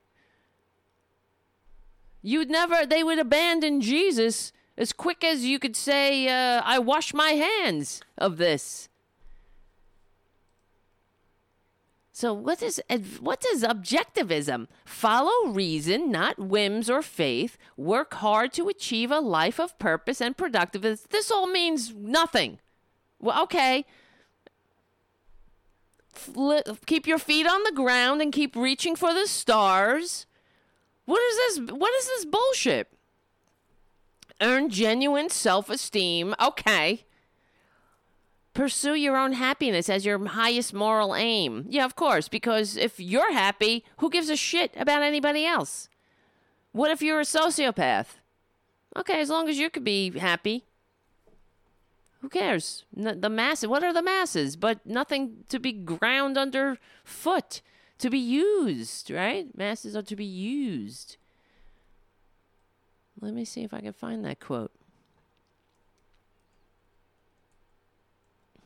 You'd 2.22 2.50
never, 2.50 2.86
they 2.86 3.02
would 3.02 3.18
abandon 3.18 3.80
Jesus 3.80 4.52
as 4.78 4.92
quick 4.92 5.22
as 5.22 5.44
you 5.44 5.58
could 5.58 5.76
say, 5.76 6.28
uh, 6.28 6.62
I 6.64 6.78
wash 6.78 7.12
my 7.12 7.30
hands 7.30 8.00
of 8.16 8.38
this. 8.38 8.88
So 12.14 12.32
what 12.34 12.62
is 12.62 12.80
what 13.20 13.44
is 13.52 13.64
objectivism? 13.64 14.68
Follow 14.84 15.48
reason, 15.48 16.10
not 16.10 16.38
whims 16.38 16.90
or 16.90 17.00
faith. 17.00 17.56
Work 17.76 18.14
hard 18.14 18.52
to 18.52 18.68
achieve 18.68 19.10
a 19.10 19.18
life 19.18 19.58
of 19.58 19.78
purpose 19.78 20.20
and 20.20 20.36
productiveness. 20.36 21.06
This 21.08 21.30
all 21.30 21.46
means 21.46 21.94
nothing. 21.94 22.58
Well, 23.18 23.42
okay, 23.44 23.86
keep 26.86 27.06
your 27.06 27.18
feet 27.18 27.46
on 27.46 27.62
the 27.64 27.72
ground 27.72 28.20
and 28.20 28.32
keep 28.32 28.54
reaching 28.56 28.96
for 28.96 29.12
the 29.12 29.26
stars. 29.26 30.26
What 31.04 31.20
is 31.22 31.36
this? 31.36 31.74
What 31.74 31.92
is 31.94 32.06
this 32.06 32.24
bullshit? 32.24 32.88
Earn 34.40 34.70
genuine 34.70 35.30
self 35.30 35.70
esteem. 35.70 36.34
Okay. 36.40 37.04
Pursue 38.54 38.94
your 38.94 39.16
own 39.16 39.32
happiness 39.32 39.88
as 39.88 40.04
your 40.04 40.26
highest 40.26 40.74
moral 40.74 41.14
aim. 41.14 41.64
Yeah, 41.70 41.86
of 41.86 41.96
course, 41.96 42.28
because 42.28 42.76
if 42.76 43.00
you're 43.00 43.32
happy, 43.32 43.82
who 43.96 44.10
gives 44.10 44.28
a 44.28 44.36
shit 44.36 44.74
about 44.76 45.02
anybody 45.02 45.46
else? 45.46 45.88
What 46.72 46.90
if 46.90 47.00
you're 47.00 47.20
a 47.20 47.24
sociopath? 47.24 48.18
Okay, 48.94 49.20
as 49.20 49.30
long 49.30 49.48
as 49.48 49.58
you 49.58 49.70
could 49.70 49.84
be 49.84 50.10
happy. 50.18 50.66
Who 52.22 52.28
cares? 52.28 52.84
the 52.94 53.28
masses. 53.28 53.68
What 53.68 53.82
are 53.82 53.92
the 53.92 54.02
masses? 54.02 54.54
But 54.54 54.86
nothing 54.86 55.44
to 55.48 55.58
be 55.58 55.72
ground 55.72 56.38
underfoot, 56.38 57.62
to 57.98 58.10
be 58.10 58.18
used, 58.18 59.10
right? 59.10 59.46
Masses 59.58 59.96
are 59.96 60.02
to 60.02 60.14
be 60.14 60.24
used. 60.24 61.16
Let 63.20 63.34
me 63.34 63.44
see 63.44 63.64
if 63.64 63.74
I 63.74 63.80
can 63.80 63.92
find 63.92 64.24
that 64.24 64.38
quote. 64.38 64.70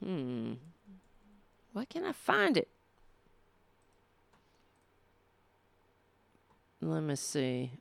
Hmm. 0.05 0.55
Why 1.73 1.87
can't 1.87 2.05
I 2.05 2.13
find 2.13 2.59
it? 2.59 2.69
Let 6.83 7.03
me 7.03 7.17
see. 7.17 7.73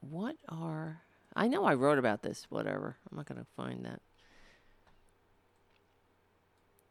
What 0.00 0.36
are 0.46 1.00
I 1.38 1.46
know 1.46 1.64
I 1.64 1.74
wrote 1.74 1.98
about 1.98 2.22
this, 2.22 2.46
whatever. 2.48 2.96
I'm 3.08 3.16
not 3.16 3.26
going 3.26 3.40
to 3.40 3.46
find 3.56 3.84
that. 3.84 4.00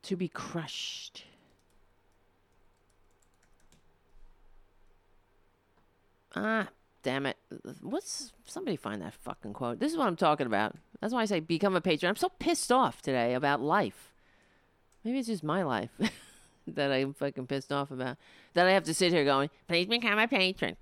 To 0.04 0.16
be 0.16 0.30
crushed. 0.30 1.26
Ah, 6.34 6.70
damn 7.04 7.26
it. 7.26 7.36
What's 7.82 8.32
somebody 8.46 8.78
find 8.78 9.02
that 9.02 9.16
fucking 9.16 9.52
quote? 9.52 9.80
This 9.80 9.92
is 9.92 9.98
what 9.98 10.08
I'm 10.08 10.16
talking 10.16 10.48
about. 10.48 10.78
That's 11.02 11.14
why 11.14 11.24
I 11.24 11.26
say 11.26 11.42
become 11.42 11.76
a 11.76 11.82
patron. 11.82 12.10
I'm 12.10 12.16
so 12.16 12.30
pissed 12.40 12.72
off 12.72 13.02
today 13.02 13.34
about 13.34 13.60
life. 13.60 14.14
Maybe 15.04 15.20
it's 15.20 15.28
just 15.28 15.44
my 15.44 15.64
life 15.64 15.90
that 16.68 16.90
I'm 16.90 17.14
fucking 17.14 17.48
pissed 17.48 17.74
off 17.74 17.92
about. 17.92 18.16
That 18.54 18.66
I 18.66 18.72
have 18.72 18.86
to 18.86 18.94
sit 18.94 19.12
here 19.12 19.26
going, 19.26 19.50
please 19.68 19.88
become 19.88 20.20
a 20.20 20.28
patron. 20.30 20.78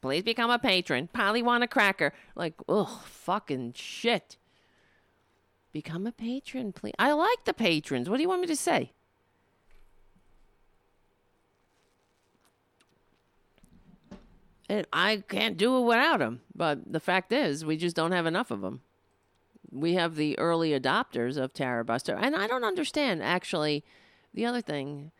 Please 0.00 0.22
become 0.22 0.50
a 0.50 0.58
patron. 0.58 1.08
Polly 1.12 1.42
want 1.42 1.64
a 1.64 1.68
cracker. 1.68 2.12
Like, 2.36 2.54
ugh, 2.68 3.02
fucking 3.04 3.72
shit. 3.74 4.36
Become 5.72 6.06
a 6.06 6.12
patron, 6.12 6.72
please. 6.72 6.94
I 6.98 7.12
like 7.12 7.44
the 7.44 7.54
patrons. 7.54 8.08
What 8.08 8.16
do 8.16 8.22
you 8.22 8.28
want 8.28 8.40
me 8.40 8.46
to 8.46 8.56
say? 8.56 8.92
And 14.68 14.86
I 14.92 15.22
can't 15.28 15.56
do 15.56 15.78
it 15.78 15.82
without 15.82 16.18
them. 16.18 16.40
But 16.54 16.92
the 16.92 17.00
fact 17.00 17.32
is, 17.32 17.64
we 17.64 17.76
just 17.76 17.96
don't 17.96 18.12
have 18.12 18.26
enough 18.26 18.50
of 18.50 18.60
them. 18.60 18.82
We 19.70 19.94
have 19.94 20.14
the 20.14 20.38
early 20.38 20.78
adopters 20.78 21.36
of 21.36 21.52
Tara 21.52 21.84
Buster. 21.84 22.14
And 22.14 22.36
I 22.36 22.46
don't 22.46 22.64
understand, 22.64 23.22
actually, 23.22 23.84
the 24.32 24.46
other 24.46 24.60
thing. 24.60 25.10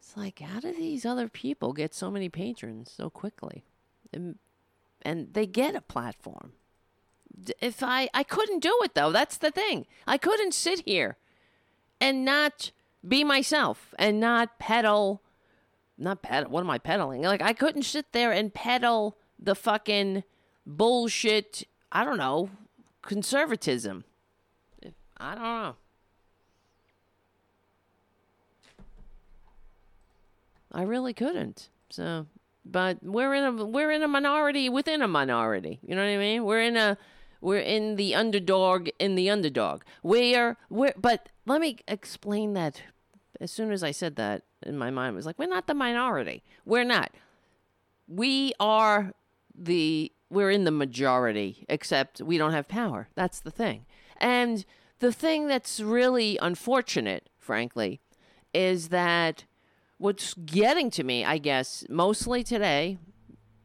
It's 0.00 0.16
like, 0.16 0.40
how 0.40 0.60
do 0.60 0.72
these 0.72 1.06
other 1.06 1.28
people 1.28 1.72
get 1.72 1.94
so 1.94 2.10
many 2.10 2.28
patrons 2.28 2.92
so 2.94 3.08
quickly? 3.08 3.64
And, 4.12 4.38
they 5.04 5.46
get 5.46 5.74
a 5.74 5.80
platform. 5.80 6.52
if 7.60 7.82
I 7.82 8.08
I 8.14 8.22
couldn't 8.22 8.60
do 8.60 8.78
it 8.84 8.94
though. 8.94 9.10
That's 9.10 9.36
the 9.36 9.50
thing. 9.50 9.86
I 10.06 10.16
couldn't 10.18 10.54
sit 10.54 10.80
here 10.86 11.16
and 12.00 12.24
not 12.24 12.70
be 13.06 13.24
myself 13.24 13.94
and 13.98 14.20
not 14.20 14.58
peddle 14.58 15.22
not 15.98 16.22
peddle 16.22 16.50
what 16.50 16.60
am 16.60 16.70
I 16.70 16.78
peddling? 16.78 17.22
Like 17.22 17.42
I 17.42 17.52
couldn't 17.52 17.82
sit 17.82 18.12
there 18.12 18.32
and 18.32 18.54
peddle 18.54 19.16
the 19.38 19.54
fucking 19.54 20.22
bullshit, 20.66 21.64
I 21.90 22.04
don't 22.04 22.18
know, 22.18 22.50
conservatism. 23.02 24.04
I 25.16 25.34
don't 25.34 25.42
know. 25.42 25.76
I 30.72 30.82
really 30.82 31.12
couldn't. 31.12 31.68
So, 31.90 32.26
but 32.64 32.98
we're 33.02 33.34
in 33.34 33.44
a 33.44 33.64
we're 33.64 33.90
in 33.90 34.02
a 34.02 34.08
minority 34.08 34.68
within 34.68 35.02
a 35.02 35.08
minority. 35.08 35.80
You 35.82 35.94
know 35.94 36.02
what 36.02 36.10
I 36.10 36.18
mean? 36.18 36.44
We're 36.44 36.62
in 36.62 36.76
a 36.76 36.96
we're 37.40 37.58
in 37.58 37.96
the 37.96 38.14
underdog 38.14 38.88
in 38.98 39.14
the 39.14 39.30
underdog. 39.30 39.82
We're 40.02 40.56
we're 40.70 40.94
but 40.96 41.28
let 41.46 41.60
me 41.60 41.78
explain 41.88 42.54
that. 42.54 42.82
As 43.40 43.50
soon 43.50 43.72
as 43.72 43.82
I 43.82 43.90
said 43.90 44.14
that, 44.16 44.42
in 44.64 44.78
my 44.78 44.90
mind 44.90 45.16
was 45.16 45.26
like, 45.26 45.36
we're 45.38 45.48
not 45.48 45.66
the 45.66 45.74
minority. 45.74 46.44
We're 46.64 46.84
not. 46.84 47.10
We 48.06 48.52
are 48.60 49.12
the 49.54 50.12
we're 50.30 50.50
in 50.50 50.64
the 50.64 50.70
majority, 50.70 51.66
except 51.68 52.20
we 52.20 52.38
don't 52.38 52.52
have 52.52 52.68
power. 52.68 53.08
That's 53.14 53.40
the 53.40 53.50
thing. 53.50 53.84
And 54.18 54.64
the 55.00 55.12
thing 55.12 55.48
that's 55.48 55.80
really 55.80 56.38
unfortunate, 56.40 57.28
frankly, 57.38 58.00
is 58.54 58.88
that 58.88 59.44
what's 60.02 60.34
getting 60.34 60.90
to 60.90 61.04
me, 61.04 61.24
I 61.24 61.38
guess, 61.38 61.84
mostly 61.88 62.42
today, 62.42 62.98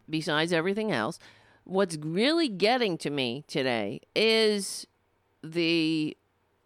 besides 0.07 0.53
everything 0.53 0.91
else, 0.91 1.17
what's 1.63 1.97
really 1.97 2.47
getting 2.47 2.97
to 2.99 3.09
me 3.09 3.43
today 3.47 4.01
is 4.15 4.85
the 5.43 6.15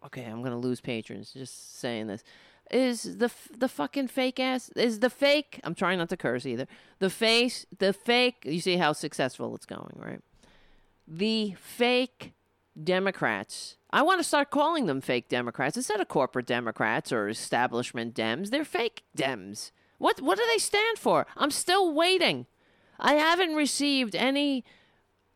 okay, 0.04 0.24
I'm 0.24 0.40
going 0.40 0.52
to 0.52 0.58
lose 0.58 0.80
patrons 0.80 1.32
just 1.32 1.80
saying 1.80 2.08
this. 2.08 2.22
Is 2.70 3.18
the 3.18 3.30
the 3.56 3.68
fucking 3.68 4.08
fake 4.08 4.38
ass 4.38 4.70
is 4.76 5.00
the 5.00 5.10
fake 5.10 5.60
I'm 5.64 5.74
trying 5.74 5.98
not 5.98 6.10
to 6.10 6.16
curse 6.16 6.46
either. 6.46 6.66
The 6.98 7.10
face 7.10 7.66
the 7.78 7.92
fake 7.92 8.44
you 8.44 8.60
see 8.60 8.76
how 8.76 8.92
successful 8.92 9.54
it's 9.54 9.66
going, 9.66 9.96
right? 9.96 10.20
The 11.06 11.54
fake 11.58 12.32
Democrats. 12.80 13.76
I 13.90 14.02
want 14.02 14.20
to 14.20 14.24
start 14.24 14.50
calling 14.50 14.86
them 14.86 15.00
fake 15.00 15.28
Democrats 15.28 15.76
instead 15.76 16.00
of 16.00 16.08
corporate 16.08 16.46
Democrats 16.46 17.12
or 17.12 17.28
establishment 17.28 18.14
Dems. 18.14 18.50
They're 18.50 18.64
fake 18.64 19.04
Dems. 19.16 19.70
What 19.98 20.20
what 20.20 20.38
do 20.38 20.44
they 20.50 20.58
stand 20.58 20.98
for? 20.98 21.26
I'm 21.36 21.50
still 21.50 21.92
waiting. 21.92 22.46
I 22.98 23.14
haven't 23.14 23.54
received 23.54 24.14
any 24.14 24.64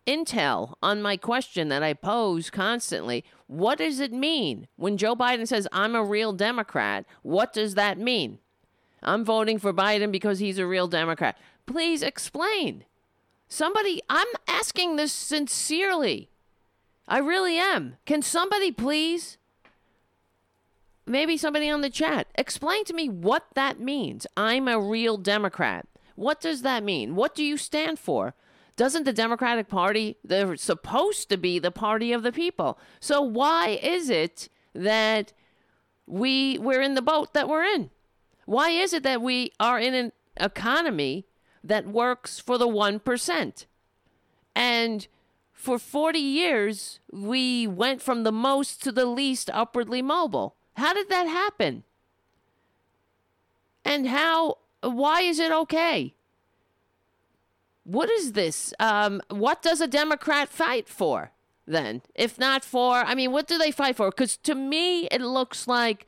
intel 0.06 0.74
on 0.82 1.02
my 1.02 1.16
question 1.16 1.68
that 1.68 1.82
I 1.82 1.92
pose 1.92 2.48
constantly. 2.48 3.24
What 3.48 3.78
does 3.78 4.00
it 4.00 4.12
mean 4.12 4.68
when 4.76 4.96
Joe 4.96 5.16
Biden 5.16 5.46
says 5.46 5.68
I'm 5.72 5.94
a 5.94 6.04
real 6.04 6.32
Democrat? 6.32 7.04
What 7.22 7.52
does 7.52 7.74
that 7.74 7.98
mean? 7.98 8.38
I'm 9.02 9.24
voting 9.24 9.58
for 9.58 9.72
Biden 9.72 10.10
because 10.10 10.38
he's 10.38 10.58
a 10.58 10.66
real 10.66 10.88
Democrat. 10.88 11.38
Please 11.66 12.02
explain. 12.02 12.84
Somebody, 13.48 14.00
I'm 14.08 14.26
asking 14.48 14.96
this 14.96 15.12
sincerely. 15.12 16.30
I 17.08 17.18
really 17.18 17.56
am. 17.56 17.96
Can 18.04 18.22
somebody 18.22 18.72
please, 18.72 19.38
maybe 21.06 21.36
somebody 21.36 21.70
on 21.70 21.80
the 21.80 21.90
chat, 21.90 22.26
explain 22.34 22.84
to 22.84 22.94
me 22.94 23.08
what 23.08 23.46
that 23.54 23.78
means? 23.78 24.26
I'm 24.36 24.66
a 24.68 24.80
real 24.80 25.16
Democrat. 25.16 25.86
What 26.16 26.40
does 26.40 26.62
that 26.62 26.82
mean? 26.82 27.14
What 27.14 27.34
do 27.34 27.44
you 27.44 27.56
stand 27.56 27.98
for? 27.98 28.34
Doesn't 28.76 29.04
the 29.04 29.12
Democratic 29.12 29.68
Party, 29.68 30.16
they're 30.24 30.56
supposed 30.56 31.28
to 31.30 31.36
be 31.36 31.58
the 31.58 31.70
party 31.70 32.12
of 32.12 32.22
the 32.22 32.32
people. 32.32 32.78
So 33.00 33.22
why 33.22 33.78
is 33.82 34.10
it 34.10 34.48
that 34.74 35.32
we 36.06 36.58
we're 36.58 36.82
in 36.82 36.94
the 36.94 37.02
boat 37.02 37.32
that 37.34 37.48
we're 37.48 37.64
in? 37.64 37.90
Why 38.44 38.70
is 38.70 38.92
it 38.92 39.02
that 39.02 39.22
we 39.22 39.52
are 39.58 39.78
in 39.78 39.94
an 39.94 40.12
economy 40.36 41.26
that 41.64 41.86
works 41.86 42.38
for 42.38 42.58
the 42.58 42.68
1%? 42.68 43.66
And 44.54 45.08
for 45.56 45.78
40 45.78 46.18
years, 46.18 47.00
we 47.10 47.66
went 47.66 48.02
from 48.02 48.22
the 48.22 48.30
most 48.30 48.82
to 48.84 48.92
the 48.92 49.06
least 49.06 49.50
upwardly 49.52 50.02
mobile. 50.02 50.54
How 50.74 50.92
did 50.92 51.08
that 51.08 51.26
happen? 51.26 51.82
And 53.84 54.06
how, 54.06 54.58
why 54.82 55.22
is 55.22 55.38
it 55.38 55.50
okay? 55.50 56.14
What 57.84 58.10
is 58.10 58.32
this? 58.32 58.74
Um, 58.78 59.22
what 59.30 59.62
does 59.62 59.80
a 59.80 59.86
Democrat 59.86 60.50
fight 60.50 60.88
for 60.88 61.32
then? 61.66 62.02
If 62.14 62.38
not 62.38 62.62
for, 62.62 62.96
I 62.96 63.14
mean, 63.14 63.32
what 63.32 63.48
do 63.48 63.56
they 63.56 63.70
fight 63.70 63.96
for? 63.96 64.10
Because 64.10 64.36
to 64.38 64.54
me, 64.54 65.06
it 65.06 65.22
looks 65.22 65.66
like 65.66 66.06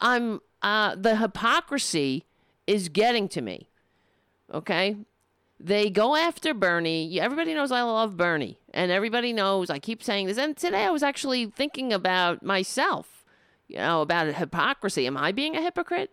I'm, 0.00 0.40
uh, 0.62 0.96
the 0.96 1.16
hypocrisy 1.16 2.24
is 2.66 2.88
getting 2.88 3.28
to 3.28 3.42
me. 3.42 3.68
Okay? 4.52 4.96
They 5.60 5.90
go 5.90 6.14
after 6.14 6.54
Bernie. 6.54 7.20
Everybody 7.20 7.52
knows 7.52 7.72
I 7.72 7.82
love 7.82 8.16
Bernie. 8.16 8.58
And 8.72 8.92
everybody 8.92 9.32
knows 9.32 9.70
I 9.70 9.78
keep 9.78 10.02
saying 10.02 10.26
this. 10.26 10.38
And 10.38 10.56
today 10.56 10.84
I 10.84 10.90
was 10.90 11.02
actually 11.02 11.46
thinking 11.46 11.92
about 11.92 12.42
myself, 12.42 13.24
you 13.66 13.78
know, 13.78 14.02
about 14.02 14.28
hypocrisy. 14.34 15.06
Am 15.06 15.16
I 15.16 15.32
being 15.32 15.56
a 15.56 15.62
hypocrite? 15.62 16.10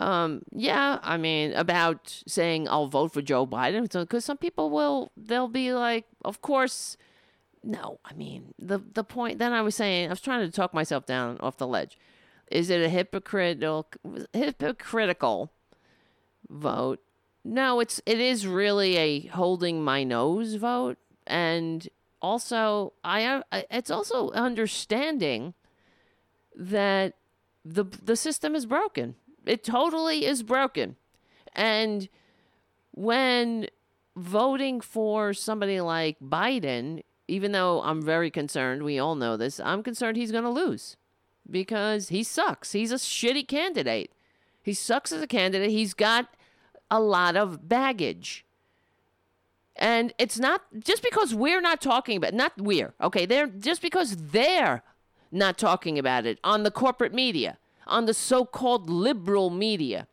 Um, 0.00 0.42
yeah, 0.52 0.98
I 1.02 1.16
mean, 1.16 1.52
about 1.52 2.22
saying 2.26 2.68
I'll 2.68 2.88
vote 2.88 3.12
for 3.12 3.22
Joe 3.22 3.46
Biden. 3.46 3.92
Because 3.92 4.24
some 4.24 4.38
people 4.38 4.70
will, 4.70 5.12
they'll 5.16 5.48
be 5.48 5.72
like, 5.72 6.06
of 6.24 6.42
course. 6.42 6.96
No, 7.62 8.00
I 8.04 8.14
mean, 8.14 8.54
the, 8.58 8.78
the 8.78 9.04
point, 9.04 9.38
then 9.38 9.52
I 9.52 9.60
was 9.60 9.74
saying, 9.74 10.06
I 10.06 10.10
was 10.10 10.20
trying 10.20 10.40
to 10.40 10.50
talk 10.50 10.72
myself 10.72 11.06
down 11.06 11.36
off 11.40 11.58
the 11.58 11.66
ledge. 11.66 11.98
Is 12.50 12.70
it 12.70 12.82
a 12.82 12.88
hypocritical, 12.88 13.86
hypocritical 14.32 15.52
vote 16.48 17.00
no, 17.44 17.80
it's 17.80 18.00
it 18.06 18.20
is 18.20 18.46
really 18.46 18.96
a 18.96 19.26
holding 19.28 19.82
my 19.82 20.04
nose 20.04 20.54
vote, 20.54 20.98
and 21.26 21.88
also 22.20 22.92
uh, 23.04 23.42
I 23.50 23.64
it's 23.70 23.90
also 23.90 24.30
understanding 24.32 25.54
that 26.54 27.14
the 27.64 27.84
the 27.84 28.16
system 28.16 28.54
is 28.54 28.66
broken. 28.66 29.14
It 29.46 29.64
totally 29.64 30.26
is 30.26 30.42
broken, 30.42 30.96
and 31.54 32.08
when 32.92 33.68
voting 34.16 34.80
for 34.80 35.32
somebody 35.32 35.80
like 35.80 36.18
Biden, 36.20 37.02
even 37.26 37.52
though 37.52 37.80
I'm 37.82 38.02
very 38.02 38.30
concerned, 38.30 38.82
we 38.82 38.98
all 38.98 39.14
know 39.14 39.36
this, 39.36 39.60
I'm 39.60 39.82
concerned 39.82 40.16
he's 40.16 40.32
going 40.32 40.44
to 40.44 40.50
lose 40.50 40.96
because 41.48 42.08
he 42.08 42.22
sucks. 42.22 42.72
He's 42.72 42.92
a 42.92 42.96
shitty 42.96 43.48
candidate. 43.48 44.12
He 44.62 44.74
sucks 44.74 45.10
as 45.12 45.22
a 45.22 45.26
candidate. 45.26 45.70
He's 45.70 45.94
got 45.94 46.34
a 46.90 47.00
lot 47.00 47.36
of 47.36 47.68
baggage. 47.68 48.44
And 49.76 50.12
it's 50.18 50.38
not 50.38 50.62
just 50.78 51.02
because 51.02 51.34
we're 51.34 51.60
not 51.60 51.80
talking 51.80 52.16
about 52.16 52.34
not 52.34 52.52
we're, 52.60 52.94
okay, 53.00 53.24
they're 53.24 53.46
just 53.46 53.80
because 53.80 54.16
they're 54.16 54.82
not 55.32 55.56
talking 55.56 55.98
about 55.98 56.26
it 56.26 56.38
on 56.44 56.64
the 56.64 56.70
corporate 56.70 57.14
media, 57.14 57.58
on 57.86 58.04
the 58.04 58.14
so-called 58.14 58.90
liberal 58.90 59.48
media. 59.48 60.06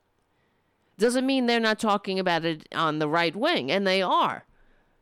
Doesn't 0.97 1.25
mean 1.25 1.45
they're 1.45 1.59
not 1.59 1.79
talking 1.79 2.17
about 2.17 2.45
it 2.45 2.67
on 2.73 2.99
the 2.99 3.09
right 3.09 3.35
wing, 3.35 3.69
and 3.71 3.85
they 3.85 4.01
are. 4.01 4.45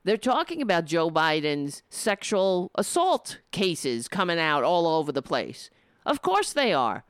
They're 0.03 0.17
talking 0.17 0.61
about 0.61 0.85
Joe 0.85 1.09
Biden's 1.09 1.83
sexual 1.89 2.71
assault 2.75 3.39
cases 3.51 4.07
coming 4.07 4.39
out 4.39 4.63
all 4.63 4.87
over 4.87 5.11
the 5.11 5.21
place. 5.21 5.69
Of 6.05 6.21
course 6.21 6.53
they 6.53 6.73
are. 6.73 7.03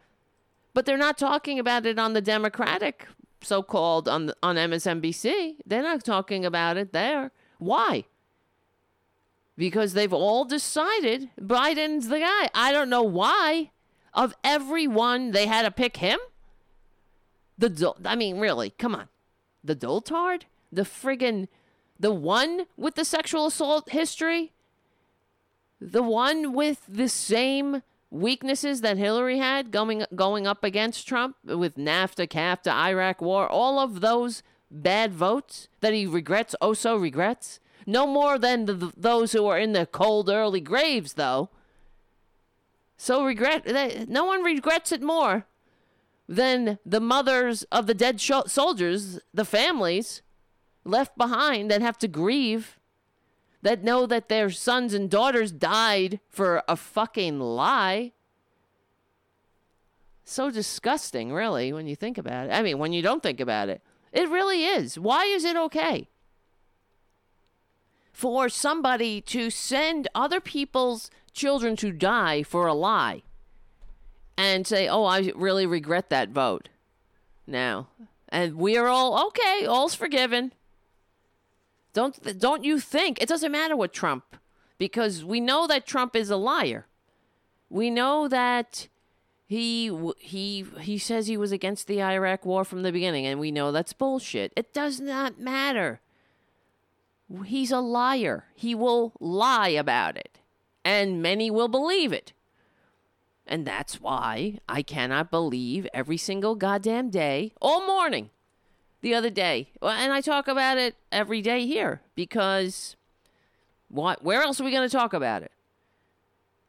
But 0.73 0.85
they're 0.85 0.97
not 0.97 1.17
talking 1.17 1.57
about 1.59 1.85
it 1.85 1.99
on 1.99 2.13
the 2.13 2.21
Democratic 2.21 3.07
so 3.45 3.63
called 3.63 4.07
on 4.07 4.31
on 4.43 4.55
MSNBC. 4.55 5.57
They're 5.65 5.83
not 5.83 6.03
talking 6.03 6.45
about 6.45 6.77
it 6.77 6.91
there. 6.91 7.31
Why? 7.59 8.05
Because 9.57 9.93
they've 9.93 10.11
all 10.13 10.43
decided 10.43 11.29
Biden's 11.39 12.09
the 12.09 12.19
guy. 12.19 12.49
I 12.53 12.71
don't 12.71 12.89
know 12.89 13.03
why. 13.03 13.71
Of 14.13 14.33
everyone, 14.45 15.31
they 15.31 15.45
had 15.45 15.63
to 15.63 15.71
pick 15.71 15.97
him. 15.97 16.19
The 17.57 17.93
I 18.05 18.15
mean, 18.15 18.39
really, 18.39 18.69
come 18.69 18.95
on, 18.95 19.09
the 19.63 19.75
doltard, 19.75 20.43
the 20.71 20.83
friggin', 20.83 21.47
the 21.99 22.13
one 22.13 22.65
with 22.77 22.95
the 22.95 23.05
sexual 23.05 23.47
assault 23.47 23.89
history, 23.89 24.53
the 25.79 26.03
one 26.03 26.53
with 26.53 26.81
the 26.87 27.09
same 27.09 27.81
weaknesses 28.15 28.81
that 28.81 28.97
Hillary 28.97 29.37
had 29.37 29.71
going 29.71 30.05
going 30.15 30.47
up 30.47 30.63
against 30.63 31.07
Trump 31.07 31.35
with 31.43 31.75
NAFTA, 31.75 32.27
CAFTA, 32.27 32.71
Iraq 32.71 33.21
war, 33.21 33.47
all 33.47 33.77
of 33.79 34.01
those 34.01 34.41
bad 34.71 35.13
votes 35.13 35.67
that 35.81 35.93
he 35.93 36.05
regrets, 36.05 36.55
oh 36.61 36.73
so 36.73 36.95
regrets. 36.95 37.59
No 37.85 38.07
more 38.07 38.39
than 38.39 38.65
the, 38.65 38.91
those 38.97 39.33
who 39.33 39.45
are 39.45 39.59
in 39.59 39.73
the 39.73 39.85
cold 39.85 40.29
early 40.29 40.61
graves, 40.61 41.13
though. 41.13 41.49
So 42.97 43.23
regret 43.23 43.67
no 44.09 44.25
one 44.25 44.41
regrets 44.41 44.91
it 44.91 45.01
more 45.01 45.45
than 46.27 46.79
the 46.85 47.01
mothers 47.01 47.63
of 47.63 47.85
the 47.85 47.93
dead 47.93 48.19
soldiers, 48.19 49.19
the 49.33 49.45
families 49.45 50.21
left 50.83 51.17
behind 51.17 51.69
that 51.69 51.81
have 51.81 51.97
to 51.99 52.07
grieve 52.07 52.79
that 53.65 53.83
know 53.83 54.05
that 54.05 54.29
their 54.29 54.51
sons 54.51 54.93
and 54.93 55.09
daughters 55.09 55.51
died 55.51 56.19
for 56.29 56.61
a 56.67 56.75
fucking 56.75 57.39
lie. 57.39 58.11
So 60.23 60.51
disgusting, 60.51 61.33
really, 61.33 61.73
when 61.73 61.87
you 61.87 61.95
think 61.95 62.19
about 62.19 62.45
it. 62.45 62.51
I 62.51 62.61
mean, 62.61 62.77
when 62.77 62.93
you 62.93 63.01
don't 63.01 63.23
think 63.23 63.39
about 63.39 63.69
it. 63.69 63.81
It 64.13 64.29
really 64.29 64.65
is. 64.65 64.99
Why 64.99 65.25
is 65.25 65.43
it 65.43 65.57
okay? 65.57 66.09
For 68.13 68.49
somebody 68.49 69.19
to 69.21 69.49
send 69.49 70.09
other 70.13 70.39
people's 70.39 71.09
children 71.33 71.75
to 71.77 71.91
die 71.91 72.43
for 72.43 72.67
a 72.67 72.73
lie 72.75 73.23
and 74.37 74.67
say, 74.67 74.87
oh, 74.87 75.05
I 75.05 75.31
really 75.35 75.65
regret 75.65 76.11
that 76.11 76.29
vote 76.29 76.69
now. 77.47 77.87
And 78.29 78.57
we're 78.57 78.85
all 78.85 79.27
okay, 79.29 79.65
all's 79.65 79.95
forgiven. 79.95 80.53
Don't 81.95 82.37
don't 82.39 82.65
you 82.65 82.81
think 82.81 83.21
it 83.21 83.29
doesn't 83.29 83.53
matter 83.53 83.75
what 83.75 83.93
Trump 83.93 84.35
because 84.77 85.23
we 85.23 85.39
know 85.39 85.65
that 85.65 85.87
Trump 85.87 86.13
is 86.13 86.29
a 86.29 86.35
liar. 86.35 86.87
We 87.69 87.89
know 87.89 88.27
that 88.27 88.89
he 89.47 89.97
he 90.17 90.65
he 90.81 90.97
says 90.97 91.27
he 91.27 91.37
was 91.37 91.53
against 91.53 91.87
the 91.87 92.03
Iraq 92.03 92.45
war 92.45 92.65
from 92.65 92.83
the 92.83 92.91
beginning 92.91 93.25
and 93.25 93.39
we 93.39 93.49
know 93.49 93.71
that's 93.71 93.93
bullshit. 93.93 94.51
It 94.57 94.73
does 94.73 94.99
not 94.99 95.39
matter. 95.39 96.01
He's 97.45 97.71
a 97.71 97.79
liar. 97.79 98.43
He 98.55 98.75
will 98.75 99.13
lie 99.21 99.69
about 99.69 100.17
it 100.17 100.39
and 100.83 101.21
many 101.21 101.49
will 101.49 101.69
believe 101.69 102.11
it. 102.11 102.33
And 103.47 103.65
that's 103.65 104.01
why 104.01 104.59
I 104.67 104.81
cannot 104.81 105.31
believe 105.31 105.87
every 105.93 106.17
single 106.17 106.55
goddamn 106.55 107.09
day, 107.09 107.53
all 107.61 107.87
morning, 107.87 108.31
the 109.05 109.13
other 109.13 109.29
day. 109.29 109.69
And 109.83 110.11
I 110.11 110.19
talk 110.19 110.47
about 110.47 110.79
it 110.79 110.95
every 111.11 111.39
day 111.39 111.67
here 111.67 112.01
because 112.15 112.95
what, 113.87 114.23
where 114.23 114.41
else 114.41 114.59
are 114.59 114.63
we 114.63 114.71
going 114.71 114.89
to 114.89 114.91
talk 114.91 115.13
about 115.13 115.43
it? 115.43 115.51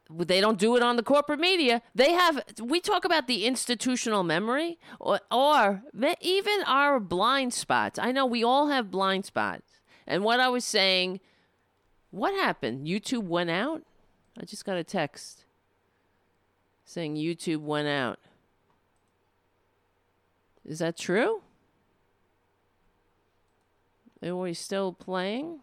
They 0.07 0.39
don't 0.39 0.59
do 0.59 0.75
it 0.75 0.83
on 0.83 0.97
the 0.97 1.03
corporate 1.03 1.39
media. 1.39 1.81
They 1.95 2.11
have, 2.11 2.43
we 2.61 2.79
talk 2.79 3.05
about 3.05 3.25
the 3.25 3.47
institutional 3.47 4.21
memory 4.21 4.77
or, 4.99 5.19
or 5.31 5.81
even 6.21 6.61
our 6.67 6.99
blind 6.99 7.55
spots. 7.55 7.97
I 7.97 8.11
know 8.11 8.27
we 8.27 8.43
all 8.43 8.67
have 8.67 8.91
blind 8.91 9.25
spots. 9.25 9.81
And 10.05 10.23
what 10.23 10.39
I 10.39 10.47
was 10.47 10.63
saying, 10.63 11.19
what 12.11 12.35
happened? 12.35 12.85
YouTube 12.85 13.23
went 13.23 13.49
out? 13.49 13.81
I 14.39 14.45
just 14.45 14.63
got 14.63 14.77
a 14.77 14.83
text 14.83 15.43
saying 16.85 17.15
YouTube 17.15 17.61
went 17.61 17.87
out. 17.87 18.19
Is 20.63 20.77
that 20.77 20.95
true? 20.95 21.41
Are 24.23 24.35
we 24.35 24.53
still 24.53 24.93
playing? 24.93 25.59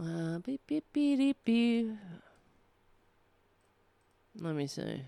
Uh, 0.00 0.38
beep, 0.38 0.60
beep, 0.66 0.84
beep, 0.92 1.18
beep, 1.18 1.36
beep. 1.44 1.90
Let 4.40 4.54
me 4.54 4.66
see. 4.66 5.02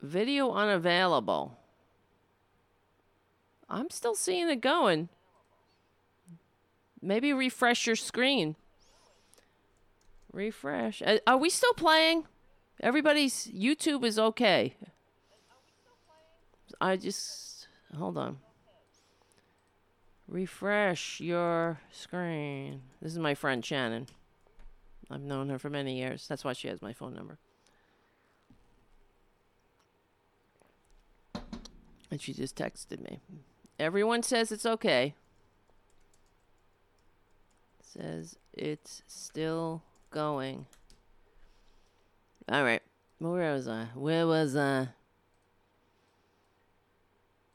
Video 0.00 0.52
unavailable. 0.52 1.58
I'm 3.68 3.88
still 3.90 4.14
seeing 4.14 4.50
it 4.50 4.60
going. 4.60 5.08
Maybe 7.00 7.32
refresh 7.32 7.86
your 7.86 7.96
screen. 7.96 8.56
Refresh. 10.32 11.02
Uh, 11.04 11.18
are 11.26 11.36
we 11.36 11.50
still 11.50 11.74
playing? 11.74 12.24
Everybody's 12.80 13.48
YouTube 13.48 14.04
is 14.04 14.18
okay. 14.18 14.74
I 16.80 16.96
just 16.96 17.51
hold 17.96 18.16
on. 18.18 18.38
Refresh 20.28 21.20
your 21.20 21.80
screen. 21.90 22.82
This 23.00 23.12
is 23.12 23.18
my 23.18 23.34
friend 23.34 23.64
Shannon. 23.64 24.06
I've 25.10 25.20
known 25.20 25.50
her 25.50 25.58
for 25.58 25.68
many 25.68 25.98
years. 25.98 26.26
That's 26.26 26.44
why 26.44 26.54
she 26.54 26.68
has 26.68 26.80
my 26.80 26.92
phone 26.92 27.14
number. 27.14 27.38
And 32.10 32.20
she 32.20 32.32
just 32.32 32.56
texted 32.56 33.00
me. 33.00 33.20
Everyone 33.78 34.22
says 34.22 34.52
it's 34.52 34.66
okay. 34.66 35.14
Says 37.82 38.36
it's 38.52 39.02
still 39.06 39.82
going. 40.10 40.66
All 42.48 42.64
right. 42.64 42.82
Where 43.18 43.52
was 43.52 43.68
I? 43.68 43.88
Where 43.94 44.26
was 44.26 44.56
I? 44.56 44.88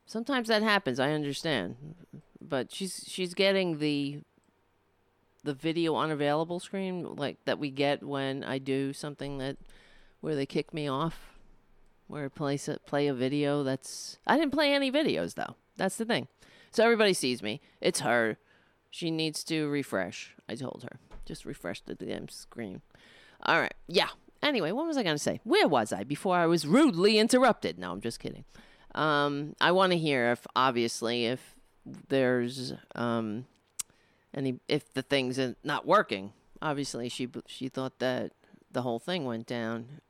Sometimes 0.07 0.47
that 0.47 0.63
happens. 0.63 0.99
I 0.99 1.11
understand, 1.11 1.75
but 2.41 2.73
she's 2.73 3.03
she's 3.05 3.33
getting 3.33 3.79
the 3.79 4.21
the 5.43 5.53
video 5.53 5.97
unavailable 5.97 6.61
screen 6.61 7.15
like 7.15 7.37
that 7.43 7.59
we 7.59 7.69
get 7.69 8.01
when 8.01 8.43
I 8.43 8.57
do 8.57 8.93
something 8.93 9.37
that 9.39 9.57
where 10.21 10.33
they 10.33 10.45
kick 10.45 10.73
me 10.73 10.87
off, 10.87 11.37
where 12.07 12.25
I 12.25 12.27
play 12.29 12.57
play 12.85 13.07
a 13.07 13.13
video 13.13 13.63
that's 13.63 14.17
I 14.25 14.37
didn't 14.37 14.53
play 14.53 14.73
any 14.73 14.89
videos 14.89 15.35
though. 15.35 15.55
That's 15.75 15.97
the 15.97 16.05
thing. 16.05 16.29
So 16.71 16.85
everybody 16.85 17.13
sees 17.13 17.43
me. 17.43 17.59
It's 17.81 17.99
her. 17.99 18.37
She 18.89 19.11
needs 19.11 19.43
to 19.45 19.67
refresh. 19.67 20.35
I 20.47 20.55
told 20.55 20.83
her. 20.83 20.99
Just 21.25 21.43
refresh 21.43 21.81
the 21.81 21.95
damn 21.95 22.29
screen. 22.29 22.81
All 23.43 23.59
right. 23.59 23.73
Yeah. 23.87 24.09
Anyway, 24.41 24.71
what 24.71 24.87
was 24.87 24.97
I 24.97 25.03
going 25.03 25.15
to 25.15 25.21
say? 25.21 25.41
Where 25.43 25.67
was 25.67 25.91
I 25.91 26.03
before 26.03 26.37
I 26.37 26.45
was 26.45 26.65
rudely 26.65 27.17
interrupted? 27.17 27.77
No, 27.77 27.91
I'm 27.91 28.01
just 28.01 28.19
kidding. 28.19 28.45
Um, 28.97 29.55
I 29.61 29.71
want 29.71 29.91
to 29.91 29.97
hear 29.97 30.31
if, 30.31 30.45
obviously, 30.55 31.25
if 31.25 31.55
there's 32.09 32.73
um, 32.95 33.45
any, 34.33 34.59
if 34.67 34.93
the 34.93 35.01
thing's 35.01 35.39
not 35.63 35.85
working. 35.85 36.33
Obviously, 36.61 37.07
she 37.07 37.29
she 37.45 37.69
thought 37.69 37.99
that 37.99 38.31
the 38.71 38.81
whole 38.81 38.97
thing 38.97 39.25
went 39.25 39.45
down. 39.45 40.01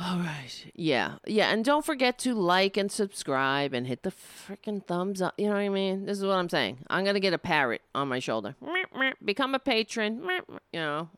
All 0.00 0.18
right. 0.18 0.66
Yeah. 0.74 1.16
Yeah. 1.26 1.50
And 1.52 1.64
don't 1.64 1.84
forget 1.84 2.18
to 2.20 2.34
like 2.34 2.76
and 2.76 2.90
subscribe 2.90 3.74
and 3.74 3.86
hit 3.86 4.04
the 4.04 4.12
freaking 4.12 4.84
thumbs 4.84 5.20
up. 5.20 5.34
You 5.36 5.48
know 5.48 5.54
what 5.54 5.60
I 5.60 5.68
mean? 5.68 6.06
This 6.06 6.18
is 6.18 6.24
what 6.24 6.36
I'm 6.36 6.48
saying. 6.48 6.78
I'm 6.88 7.04
going 7.04 7.14
to 7.14 7.20
get 7.20 7.34
a 7.34 7.38
parrot 7.38 7.82
on 7.94 8.08
my 8.08 8.20
shoulder. 8.20 8.54
Become 9.24 9.54
a 9.54 9.58
patron. 9.58 10.22
You 10.72 10.80
know. 10.80 11.08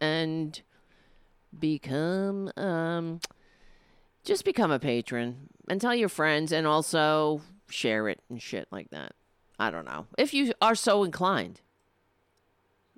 And 0.00 0.60
become, 1.58 2.50
um, 2.56 3.20
just 4.24 4.44
become 4.44 4.70
a 4.70 4.78
patron 4.78 5.48
and 5.68 5.80
tell 5.80 5.94
your 5.94 6.08
friends 6.08 6.52
and 6.52 6.66
also 6.66 7.40
share 7.68 8.08
it 8.08 8.20
and 8.28 8.40
shit 8.40 8.68
like 8.70 8.90
that. 8.90 9.12
I 9.58 9.70
don't 9.70 9.84
know. 9.84 10.06
If 10.18 10.34
you 10.34 10.52
are 10.60 10.74
so 10.74 11.04
inclined. 11.04 11.60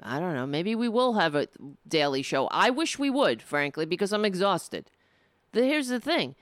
I 0.02 0.20
don't 0.20 0.34
know. 0.34 0.46
Maybe 0.46 0.74
we 0.74 0.88
will 0.88 1.14
have 1.14 1.34
a 1.34 1.48
daily 1.88 2.22
show. 2.22 2.48
I 2.48 2.70
wish 2.70 2.98
we 2.98 3.08
would, 3.08 3.40
frankly, 3.40 3.86
because 3.86 4.12
I'm 4.12 4.24
exhausted. 4.24 4.90
The, 5.52 5.64
here's 5.64 5.88
the 5.88 6.00
thing 6.00 6.34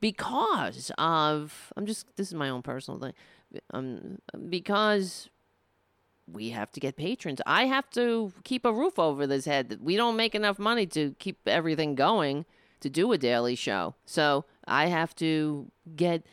because 0.00 0.92
of, 0.96 1.72
I'm 1.76 1.86
just, 1.86 2.06
this 2.16 2.28
is 2.28 2.34
my 2.34 2.48
own 2.48 2.62
personal 2.62 3.00
thing. 3.00 3.12
Um, 3.72 4.18
because 4.48 5.28
we 6.26 6.50
have 6.50 6.70
to 6.72 6.80
get 6.80 6.96
patrons. 6.96 7.40
I 7.46 7.64
have 7.64 7.90
to 7.90 8.32
keep 8.44 8.64
a 8.64 8.72
roof 8.72 8.98
over 8.98 9.26
this 9.26 9.44
head. 9.44 9.78
We 9.82 9.96
don't 9.96 10.16
make 10.16 10.36
enough 10.36 10.60
money 10.60 10.86
to 10.86 11.14
keep 11.18 11.38
everything 11.46 11.96
going 11.96 12.46
to 12.80 12.90
do 12.90 13.12
a 13.12 13.18
daily 13.18 13.54
show. 13.54 13.94
So 14.04 14.44
I 14.66 14.86
have 14.86 15.14
to 15.16 15.70
get, 15.96 16.24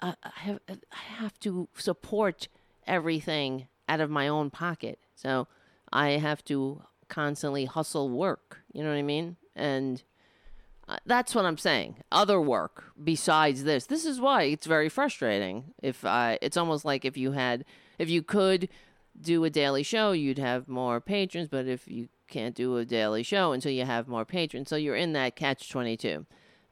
I 0.00 0.14
have, 0.22 0.60
I 0.68 0.76
have 1.16 1.38
to 1.40 1.68
support 1.76 2.48
everything 2.86 3.68
out 3.88 4.00
of 4.00 4.10
my 4.10 4.28
own 4.28 4.50
pocket. 4.50 4.98
So, 5.14 5.46
I 5.94 6.10
have 6.12 6.44
to 6.46 6.82
constantly 7.08 7.64
hustle 7.66 8.10
work. 8.10 8.58
You 8.72 8.82
know 8.82 8.90
what 8.90 8.96
I 8.96 9.02
mean? 9.02 9.36
And 9.54 10.02
uh, 10.88 10.96
that's 11.06 11.34
what 11.34 11.44
I'm 11.44 11.56
saying. 11.56 11.96
Other 12.10 12.40
work 12.40 12.92
besides 13.02 13.62
this. 13.62 13.86
This 13.86 14.04
is 14.04 14.20
why 14.20 14.42
it's 14.42 14.66
very 14.66 14.88
frustrating. 14.88 15.72
If 15.82 16.04
I, 16.04 16.38
it's 16.42 16.56
almost 16.56 16.84
like 16.84 17.04
if 17.04 17.16
you 17.16 17.32
had, 17.32 17.64
if 17.98 18.10
you 18.10 18.22
could 18.22 18.68
do 19.18 19.44
a 19.44 19.50
daily 19.50 19.84
show, 19.84 20.10
you'd 20.10 20.38
have 20.38 20.66
more 20.66 21.00
patrons. 21.00 21.48
But 21.48 21.68
if 21.68 21.86
you 21.86 22.08
can't 22.28 22.54
do 22.54 22.76
a 22.76 22.84
daily 22.84 23.22
show 23.22 23.52
until 23.52 23.72
you 23.72 23.84
have 23.84 24.08
more 24.08 24.24
patrons, 24.24 24.68
so 24.68 24.76
you're 24.76 24.96
in 24.96 25.12
that 25.12 25.36
catch 25.36 25.68
22. 25.68 26.26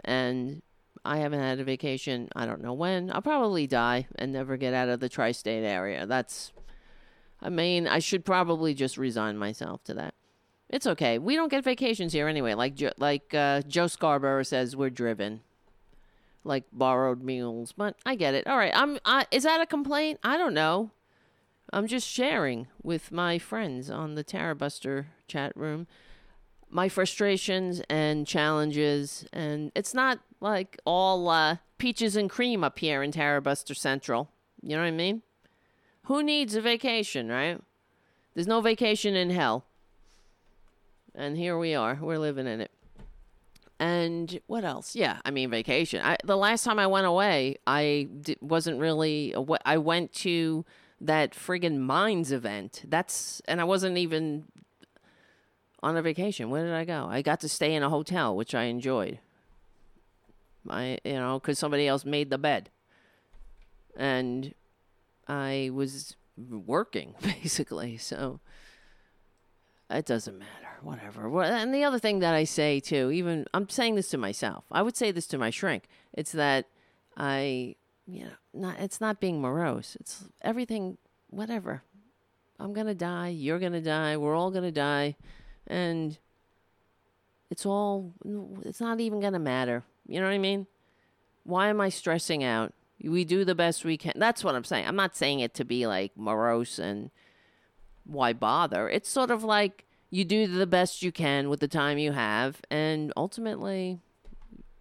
And 0.04 0.62
I 1.04 1.18
haven't 1.18 1.40
had 1.40 1.60
a 1.60 1.64
vacation. 1.64 2.28
I 2.34 2.46
don't 2.46 2.62
know 2.62 2.72
when. 2.72 3.10
I'll 3.12 3.22
probably 3.22 3.66
die 3.66 4.06
and 4.16 4.32
never 4.32 4.56
get 4.56 4.74
out 4.74 4.88
of 4.88 5.00
the 5.00 5.08
tri-state 5.08 5.64
area. 5.64 6.06
That's 6.06 6.52
I 7.42 7.48
mean, 7.48 7.88
I 7.88 7.98
should 7.98 8.24
probably 8.24 8.72
just 8.72 8.96
resign 8.96 9.36
myself 9.36 9.82
to 9.84 9.94
that. 9.94 10.14
It's 10.68 10.86
okay. 10.86 11.18
We 11.18 11.34
don't 11.34 11.50
get 11.50 11.64
vacations 11.64 12.12
here 12.12 12.28
anyway. 12.28 12.54
Like 12.54 12.80
like 12.98 13.34
uh, 13.34 13.62
Joe 13.62 13.88
Scarborough 13.88 14.44
says, 14.44 14.76
we're 14.76 14.90
driven, 14.90 15.40
like 16.44 16.64
borrowed 16.72 17.22
mules. 17.22 17.72
But 17.72 17.96
I 18.06 18.14
get 18.14 18.34
it. 18.34 18.46
All 18.46 18.56
right. 18.56 18.72
I'm. 18.74 18.98
I, 19.04 19.26
is 19.30 19.42
that 19.42 19.60
a 19.60 19.66
complaint? 19.66 20.20
I 20.22 20.38
don't 20.38 20.54
know. 20.54 20.92
I'm 21.72 21.86
just 21.86 22.06
sharing 22.06 22.66
with 22.82 23.10
my 23.10 23.38
friends 23.38 23.90
on 23.90 24.14
the 24.14 24.24
Tarabuster 24.24 25.06
chat 25.26 25.52
room 25.56 25.86
my 26.72 26.88
frustrations 26.88 27.82
and 27.90 28.26
challenges, 28.26 29.26
and 29.32 29.70
it's 29.74 29.92
not 29.92 30.20
like 30.40 30.78
all 30.86 31.28
uh, 31.28 31.56
peaches 31.76 32.16
and 32.16 32.30
cream 32.30 32.64
up 32.64 32.78
here 32.78 33.02
in 33.02 33.12
Tarabuster 33.12 33.76
Central. 33.76 34.30
You 34.62 34.76
know 34.76 34.82
what 34.82 34.88
I 34.88 34.92
mean? 34.92 35.22
Who 36.04 36.22
needs 36.22 36.54
a 36.54 36.62
vacation, 36.62 37.28
right? 37.28 37.60
There's 38.34 38.46
no 38.46 38.60
vacation 38.62 39.14
in 39.14 39.30
hell. 39.30 39.66
And 41.14 41.36
here 41.36 41.58
we 41.58 41.74
are. 41.74 41.98
We're 42.00 42.18
living 42.18 42.46
in 42.46 42.62
it. 42.62 42.70
And 43.78 44.40
what 44.46 44.64
else? 44.64 44.96
Yeah, 44.96 45.18
I 45.26 45.30
mean 45.30 45.50
vacation. 45.50 46.00
I, 46.02 46.16
the 46.24 46.36
last 46.36 46.64
time 46.64 46.78
I 46.78 46.86
went 46.86 47.06
away, 47.06 47.56
I 47.66 48.08
d- 48.22 48.38
wasn't 48.40 48.80
really. 48.80 49.34
awa- 49.34 49.58
I 49.66 49.76
went 49.76 50.12
to 50.14 50.64
that 51.02 51.32
friggin' 51.32 51.78
mines 51.78 52.32
event. 52.32 52.82
That's 52.86 53.42
and 53.46 53.60
I 53.60 53.64
wasn't 53.64 53.98
even 53.98 54.44
on 55.82 55.96
a 55.96 56.02
vacation. 56.02 56.50
Where 56.50 56.64
did 56.64 56.74
I 56.74 56.84
go? 56.84 57.06
I 57.10 57.22
got 57.22 57.40
to 57.40 57.48
stay 57.48 57.74
in 57.74 57.82
a 57.82 57.90
hotel, 57.90 58.36
which 58.36 58.54
I 58.54 58.64
enjoyed. 58.64 59.18
I 60.68 60.98
you 61.04 61.14
know 61.14 61.38
because 61.38 61.58
somebody 61.58 61.88
else 61.88 62.04
made 62.04 62.30
the 62.30 62.38
bed, 62.38 62.70
and 63.96 64.54
I 65.26 65.70
was 65.72 66.16
working 66.36 67.14
basically. 67.22 67.96
So 67.98 68.40
it 69.90 70.06
doesn't 70.06 70.38
matter. 70.38 70.50
Whatever. 70.82 71.42
And 71.42 71.72
the 71.72 71.84
other 71.84 71.98
thing 71.98 72.20
that 72.20 72.34
I 72.34 72.44
say 72.44 72.80
too, 72.80 73.10
even 73.12 73.46
I'm 73.54 73.68
saying 73.68 73.94
this 73.94 74.08
to 74.10 74.18
myself. 74.18 74.64
I 74.70 74.82
would 74.82 74.96
say 74.96 75.12
this 75.12 75.26
to 75.28 75.38
my 75.38 75.50
shrink. 75.50 75.84
It's 76.12 76.32
that 76.32 76.66
I, 77.16 77.76
you 78.06 78.24
know, 78.24 78.30
not. 78.52 78.78
It's 78.80 79.00
not 79.00 79.20
being 79.20 79.40
morose. 79.40 79.96
It's 80.00 80.24
everything. 80.42 80.98
Whatever. 81.30 81.82
I'm 82.58 82.72
gonna 82.72 82.94
die. 82.94 83.28
You're 83.28 83.58
gonna 83.58 83.80
die. 83.80 84.16
We're 84.16 84.36
all 84.36 84.50
gonna 84.50 84.72
die, 84.72 85.16
and 85.66 86.18
it's 87.50 87.66
all. 87.66 88.12
It's 88.64 88.80
not 88.80 89.00
even 89.00 89.20
gonna 89.20 89.38
matter. 89.38 89.84
You 90.06 90.20
know 90.20 90.26
what 90.26 90.34
I 90.34 90.38
mean? 90.38 90.66
Why 91.44 91.68
am 91.68 91.80
I 91.80 91.88
stressing 91.88 92.44
out? 92.44 92.72
We 93.02 93.24
do 93.24 93.44
the 93.44 93.54
best 93.54 93.84
we 93.84 93.96
can. 93.96 94.12
That's 94.16 94.44
what 94.44 94.54
I'm 94.54 94.64
saying. 94.64 94.86
I'm 94.86 94.96
not 94.96 95.16
saying 95.16 95.40
it 95.40 95.54
to 95.54 95.64
be 95.64 95.86
like 95.86 96.16
morose 96.16 96.78
and 96.78 97.10
why 98.04 98.32
bother? 98.32 98.88
It's 98.88 99.08
sort 99.08 99.30
of 99.30 99.42
like 99.42 99.84
you 100.10 100.24
do 100.24 100.46
the 100.46 100.66
best 100.66 101.02
you 101.02 101.10
can 101.10 101.48
with 101.48 101.60
the 101.60 101.68
time 101.68 101.98
you 101.98 102.12
have, 102.12 102.60
and 102.70 103.12
ultimately, 103.16 103.98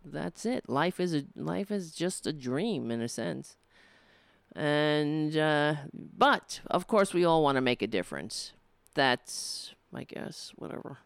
that's 0.03 0.45
it. 0.45 0.69
Life 0.69 0.99
is 0.99 1.13
a 1.13 1.23
life 1.35 1.71
is 1.71 1.91
just 1.91 2.25
a 2.25 2.33
dream 2.33 2.91
in 2.91 3.01
a 3.01 3.07
sense. 3.07 3.55
And 4.55 5.35
uh, 5.37 5.75
but 5.93 6.61
of 6.67 6.87
course, 6.87 7.13
we 7.13 7.23
all 7.23 7.43
want 7.43 7.55
to 7.55 7.61
make 7.61 7.81
a 7.81 7.87
difference. 7.87 8.53
That's 8.93 9.73
I 9.93 10.03
guess 10.03 10.51
whatever. 10.55 10.99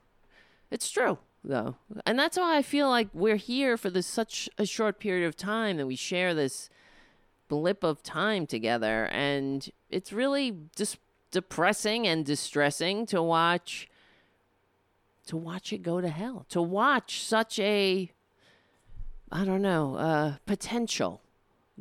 It's 0.71 0.89
true 0.89 1.19
though, 1.43 1.75
and 2.05 2.17
that's 2.17 2.37
why 2.37 2.57
I 2.57 2.61
feel 2.61 2.89
like 2.89 3.09
we're 3.13 3.35
here 3.35 3.77
for 3.77 3.89
this 3.89 4.07
such 4.07 4.49
a 4.57 4.65
short 4.65 4.99
period 4.99 5.27
of 5.27 5.35
time 5.35 5.77
that 5.77 5.85
we 5.85 5.95
share 5.95 6.33
this 6.33 6.69
blip 7.47 7.83
of 7.83 8.01
time 8.01 8.47
together, 8.47 9.05
and 9.11 9.69
it's 9.89 10.11
really 10.11 10.55
just 10.75 10.97
depressing 11.29 12.07
and 12.07 12.25
distressing 12.25 13.05
to 13.05 13.21
watch 13.21 13.87
to 15.27 15.35
watch 15.35 15.73
it 15.73 15.79
go 15.79 15.99
to 15.99 16.07
hell 16.07 16.45
to 16.47 16.61
watch 16.61 17.23
such 17.23 17.59
a 17.59 18.11
i 19.31 19.43
don't 19.43 19.61
know 19.61 19.95
uh 19.95 20.35
potential 20.45 21.21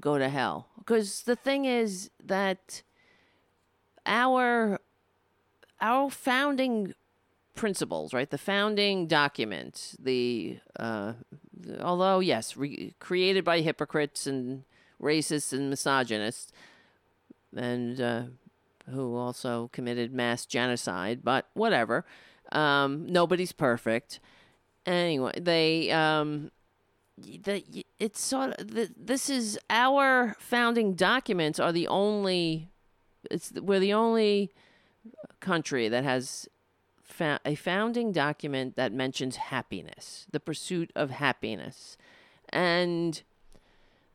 go 0.01 0.19
to 0.19 0.29
hell 0.29 0.69
because 0.79 1.23
the 1.23 1.37
thing 1.37 1.65
is 1.65 2.11
that 2.23 2.83
our 4.07 4.81
our 5.81 6.11
founding 6.11 6.95
principles 7.55 8.13
right 8.13 8.31
the 8.31 8.39
founding 8.39 9.07
document 9.07 9.95
the 9.99 10.59
uh 10.79 11.13
although 11.81 12.19
yes 12.19 12.57
re- 12.57 12.95
created 12.99 13.45
by 13.45 13.61
hypocrites 13.61 14.27
and 14.27 14.65
racists 15.01 15.53
and 15.53 15.71
misogynists 15.71 16.53
and 17.55 18.01
uh 18.01 18.23
who 18.91 19.17
also 19.17 19.71
committed 19.73 20.13
mass 20.13 20.47
genocide, 20.47 21.21
but 21.23 21.49
whatever. 21.55 22.05
Um, 22.53 23.07
nobody's 23.07 23.53
perfect. 23.53 24.21
Anyway, 24.87 25.33
they 25.41 25.91
um, 25.91 26.51
the 27.16 27.85
it's 27.98 28.20
sort 28.20 28.59
of 28.59 28.68
the, 28.68 28.90
this 28.96 29.31
is 29.31 29.59
our 29.70 30.35
founding 30.38 30.94
documents 30.94 31.61
are 31.61 31.72
the 31.72 31.87
only 31.87 32.70
it's 33.31 33.53
we're 33.53 33.81
the 33.81 33.92
only 33.92 34.50
country 35.40 35.88
that 35.88 36.05
has 36.05 36.48
fa- 37.03 37.40
a 37.44 37.55
founding 37.55 38.12
document 38.12 38.77
that 38.77 38.92
mentions 38.92 39.37
happiness, 39.37 40.27
the 40.33 40.40
pursuit 40.40 40.90
of 40.96 41.11
happiness, 41.11 41.96
and 42.48 43.22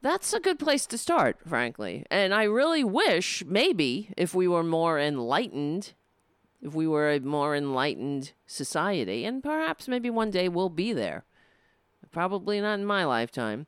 that's 0.01 0.33
a 0.33 0.39
good 0.39 0.59
place 0.59 0.85
to 0.88 0.97
start, 0.97 1.38
frankly. 1.45 2.05
And 2.09 2.33
I 2.33 2.43
really 2.43 2.83
wish 2.83 3.43
maybe 3.45 4.09
if 4.17 4.33
we 4.33 4.47
were 4.47 4.63
more 4.63 4.99
enlightened, 4.99 5.93
if 6.62 6.73
we 6.73 6.88
were 6.88 7.12
a 7.12 7.19
more 7.19 7.55
enlightened 7.55 8.33
society, 8.45 9.25
and 9.25 9.43
perhaps 9.43 9.88
maybe 9.88 10.09
one 10.09 10.31
day 10.31 10.49
we'll 10.49 10.69
be 10.69 10.93
there. 10.93 11.25
Probably 12.12 12.60
not 12.60 12.80
in 12.80 12.86
my 12.86 13.06
lifetime, 13.06 13.67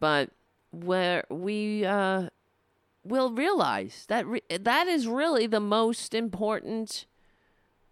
but 0.00 0.30
where 0.70 1.24
we 1.28 1.84
uh, 1.84 2.28
will 3.04 3.30
realize 3.30 4.04
that 4.08 4.26
re- 4.26 4.42
that 4.48 4.86
is 4.86 5.06
really 5.06 5.46
the 5.46 5.60
most 5.60 6.14
important 6.14 7.06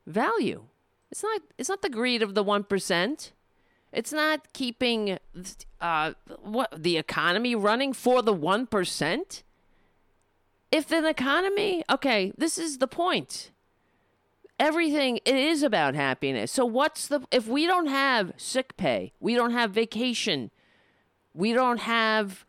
value. 0.07 0.65
It's 1.11 1.23
not. 1.23 1.43
It's 1.59 1.69
not 1.69 1.83
the 1.83 1.91
greed 1.91 2.23
of 2.23 2.35
the 2.35 2.43
one 2.43 2.65
percent. 2.65 3.33
It's 3.93 4.13
not 4.13 4.53
keeping 4.53 5.19
uh, 5.81 6.13
what 6.43 6.73
the 6.77 6.97
economy 6.97 7.55
running 7.55 7.93
for 7.93 8.23
the 8.23 8.33
one 8.33 8.67
percent. 8.67 9.43
If 10.73 10.91
an 10.91 11.07
economy, 11.07 11.85
okay, 11.89 12.33
this 12.37 12.59
is 12.59 12.79
the 12.79 12.89
point. 12.89 13.53
Everything 14.59 15.19
it 15.25 15.35
is 15.35 15.63
about 15.63 15.95
happiness. 15.95 16.51
So 16.51 16.65
what's 16.65 17.09
the 17.09 17.21
if 17.31 17.47
we 17.47 17.67
don't 17.67 17.89
have 17.89 18.33
sick 18.37 18.77
pay, 18.77 19.13
we 19.21 19.35
don't 19.35 19.53
have 19.53 19.71
vacation, 19.71 20.51
we 21.35 21.53
don't 21.53 21.81
have 21.81 22.47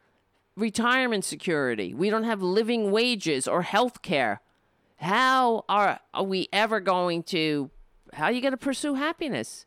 retirement 0.56 1.26
security, 1.26 1.94
we 1.94 2.10
don't 2.10 2.24
have 2.24 2.42
living 2.42 2.92
wages 2.92 3.48
or 3.48 3.64
health 3.64 4.02
care. 4.02 4.42
How 4.98 5.66
are 5.68 6.00
are 6.14 6.24
we 6.24 6.48
ever 6.54 6.80
going 6.80 7.24
to 7.24 7.70
how 8.14 8.26
are 8.26 8.32
you 8.32 8.42
going 8.42 8.52
to 8.52 8.58
pursue 8.58 8.94
happiness? 8.94 9.66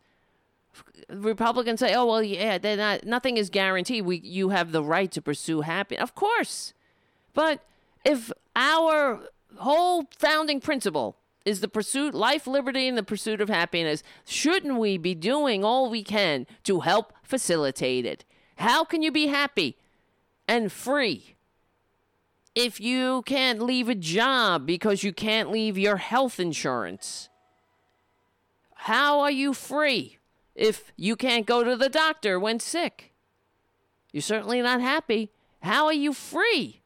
Republicans 1.09 1.79
say, 1.79 1.93
"Oh 1.93 2.05
well, 2.05 2.23
yeah, 2.23 2.57
they're 2.57 2.77
not. 2.77 3.05
Nothing 3.05 3.37
is 3.37 3.49
guaranteed. 3.49 4.05
We, 4.05 4.17
you 4.17 4.49
have 4.49 4.71
the 4.71 4.83
right 4.83 5.11
to 5.11 5.21
pursue 5.21 5.61
happiness, 5.61 6.01
of 6.01 6.15
course. 6.15 6.73
But 7.33 7.61
if 8.05 8.31
our 8.55 9.21
whole 9.57 10.05
founding 10.17 10.59
principle 10.59 11.17
is 11.45 11.61
the 11.61 11.67
pursuit, 11.67 12.13
life, 12.13 12.47
liberty, 12.47 12.87
and 12.87 12.97
the 12.97 13.03
pursuit 13.03 13.41
of 13.41 13.49
happiness, 13.49 14.03
shouldn't 14.25 14.77
we 14.77 14.97
be 14.97 15.15
doing 15.15 15.63
all 15.63 15.89
we 15.89 16.03
can 16.03 16.45
to 16.63 16.81
help 16.81 17.13
facilitate 17.23 18.05
it? 18.05 18.25
How 18.57 18.83
can 18.83 19.01
you 19.01 19.11
be 19.11 19.27
happy 19.27 19.77
and 20.47 20.71
free 20.71 21.35
if 22.53 22.79
you 22.79 23.23
can't 23.23 23.61
leave 23.61 23.89
a 23.89 23.95
job 23.95 24.65
because 24.65 25.03
you 25.03 25.13
can't 25.13 25.49
leave 25.49 25.77
your 25.77 25.97
health 25.97 26.39
insurance? 26.39 27.29
How 28.75 29.19
are 29.19 29.31
you 29.31 29.53
free? 29.53 30.19
if 30.55 30.91
you 30.95 31.15
can't 31.15 31.45
go 31.45 31.63
to 31.63 31.75
the 31.75 31.89
doctor 31.89 32.39
when 32.39 32.59
sick. 32.59 33.13
You're 34.11 34.21
certainly 34.21 34.61
not 34.61 34.81
happy. 34.81 35.31
How 35.61 35.85
are 35.85 35.93
you 35.93 36.13
free? 36.13 36.80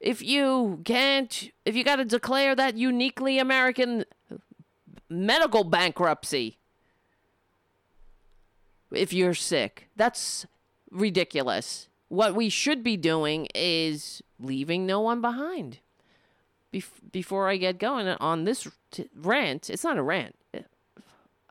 If 0.00 0.22
you 0.22 0.80
can't, 0.84 1.50
if 1.64 1.76
you 1.76 1.84
got 1.84 1.96
to 1.96 2.04
declare 2.04 2.54
that 2.54 2.76
uniquely 2.76 3.38
American 3.38 4.04
medical 5.08 5.64
bankruptcy 5.64 6.58
if 8.92 9.12
you're 9.12 9.34
sick, 9.34 9.88
that's 9.96 10.46
ridiculous. 10.90 11.88
What 12.08 12.34
we 12.34 12.48
should 12.48 12.82
be 12.82 12.96
doing 12.96 13.46
is 13.54 14.22
leaving 14.38 14.86
no 14.86 15.00
one 15.00 15.20
behind. 15.20 15.78
Bef- 16.72 17.12
before 17.12 17.48
I 17.48 17.56
get 17.56 17.78
going 17.78 18.08
on 18.08 18.44
this 18.44 18.66
t- 18.90 19.08
rant, 19.14 19.70
it's 19.70 19.84
not 19.84 19.98
a 19.98 20.02
rant. 20.02 20.36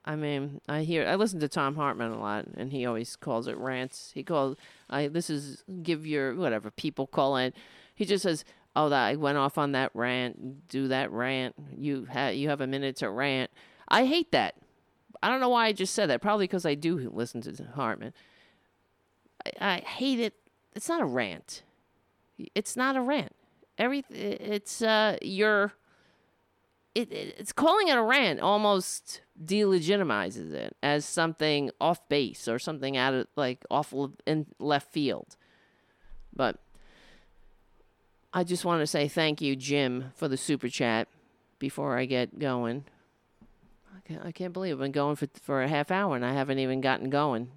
I 0.05 0.15
mean, 0.15 0.59
I 0.67 0.83
hear 0.83 1.07
I 1.07 1.15
listen 1.15 1.39
to 1.41 1.47
Thom 1.47 1.75
Hartmann 1.75 2.11
a 2.11 2.19
lot, 2.19 2.45
and 2.57 2.71
he 2.71 2.85
always 2.85 3.15
calls 3.15 3.47
it 3.47 3.57
rants. 3.57 4.11
He 4.15 4.23
calls 4.23 4.57
I 4.89 5.07
this 5.07 5.29
is 5.29 5.63
give 5.83 6.07
your 6.07 6.35
whatever 6.35 6.71
people 6.71 7.05
call 7.05 7.37
it. 7.37 7.53
He 7.99 8.05
just 8.05 8.23
says, 8.23 8.45
"Oh, 8.77 8.87
that 8.87 9.07
I 9.07 9.15
went 9.17 9.37
off 9.37 9.57
on 9.57 9.73
that 9.73 9.91
rant. 9.93 10.69
Do 10.69 10.87
that 10.87 11.11
rant. 11.11 11.53
You 11.75 12.05
have 12.05 12.33
you 12.33 12.47
have 12.47 12.61
a 12.61 12.67
minute 12.67 12.95
to 12.97 13.09
rant." 13.09 13.51
I 13.89 14.05
hate 14.05 14.31
that. 14.31 14.55
I 15.21 15.29
don't 15.29 15.41
know 15.41 15.49
why 15.49 15.65
I 15.65 15.73
just 15.73 15.93
said 15.93 16.09
that. 16.09 16.21
Probably 16.21 16.45
because 16.45 16.65
I 16.65 16.75
do 16.75 17.11
listen 17.13 17.41
to 17.41 17.61
Hartmann. 17.75 18.13
I, 19.45 19.73
I 19.73 19.77
hate 19.79 20.21
it. 20.21 20.33
It's 20.73 20.87
not 20.87 21.01
a 21.01 21.05
rant. 21.05 21.63
It's 22.55 22.77
not 22.77 22.95
a 22.95 23.01
rant. 23.01 23.35
Every 23.77 24.05
it's 24.09 24.81
uh 24.81 25.17
your 25.21 25.73
it, 26.95 27.11
it, 27.11 27.35
it's 27.37 27.51
calling 27.51 27.89
it 27.89 27.97
a 27.97 28.01
rant 28.01 28.39
almost 28.39 29.23
delegitimizes 29.43 30.53
it 30.53 30.77
as 30.81 31.03
something 31.03 31.69
off 31.81 32.07
base 32.07 32.47
or 32.47 32.59
something 32.59 32.95
out 32.95 33.13
of 33.13 33.27
like 33.35 33.65
off 33.69 33.93
in 34.25 34.45
left 34.57 34.93
field. 34.93 35.35
But 36.33 36.61
I 38.33 38.43
just 38.43 38.65
want 38.65 38.81
to 38.81 38.87
say 38.87 39.07
thank 39.07 39.41
you, 39.41 39.55
Jim, 39.55 40.11
for 40.15 40.27
the 40.27 40.37
super 40.37 40.69
chat 40.69 41.07
before 41.57 41.97
I 41.97 42.05
get 42.05 42.37
going. 42.37 42.85
I 43.95 44.07
can't, 44.07 44.25
I 44.25 44.31
can't 44.31 44.53
believe 44.53 44.73
I've 44.73 44.79
been 44.79 44.91
going 44.91 45.15
for, 45.15 45.27
for 45.41 45.63
a 45.63 45.67
half 45.67 45.91
hour 45.91 46.15
and 46.15 46.25
I 46.25 46.33
haven't 46.33 46.59
even 46.59 46.81
gotten 46.81 47.09
going. 47.09 47.49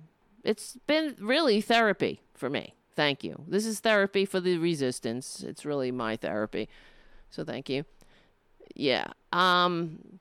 It's 0.45 0.77
been 0.87 1.17
really 1.21 1.61
therapy 1.61 2.21
for 2.35 2.49
me. 2.49 2.75
Thank 2.95 3.23
you. 3.23 3.45
This 3.47 3.65
is 3.65 3.81
therapy 3.81 4.25
for 4.25 4.41
the 4.41 4.59
resistance. 4.59 5.43
It's 5.43 5.65
really 5.65 5.91
my 5.91 6.17
therapy. 6.17 6.69
So 7.31 7.45
thank 7.45 7.69
you. 7.69 7.85
Yeah. 8.75 9.09
Um 9.33 10.19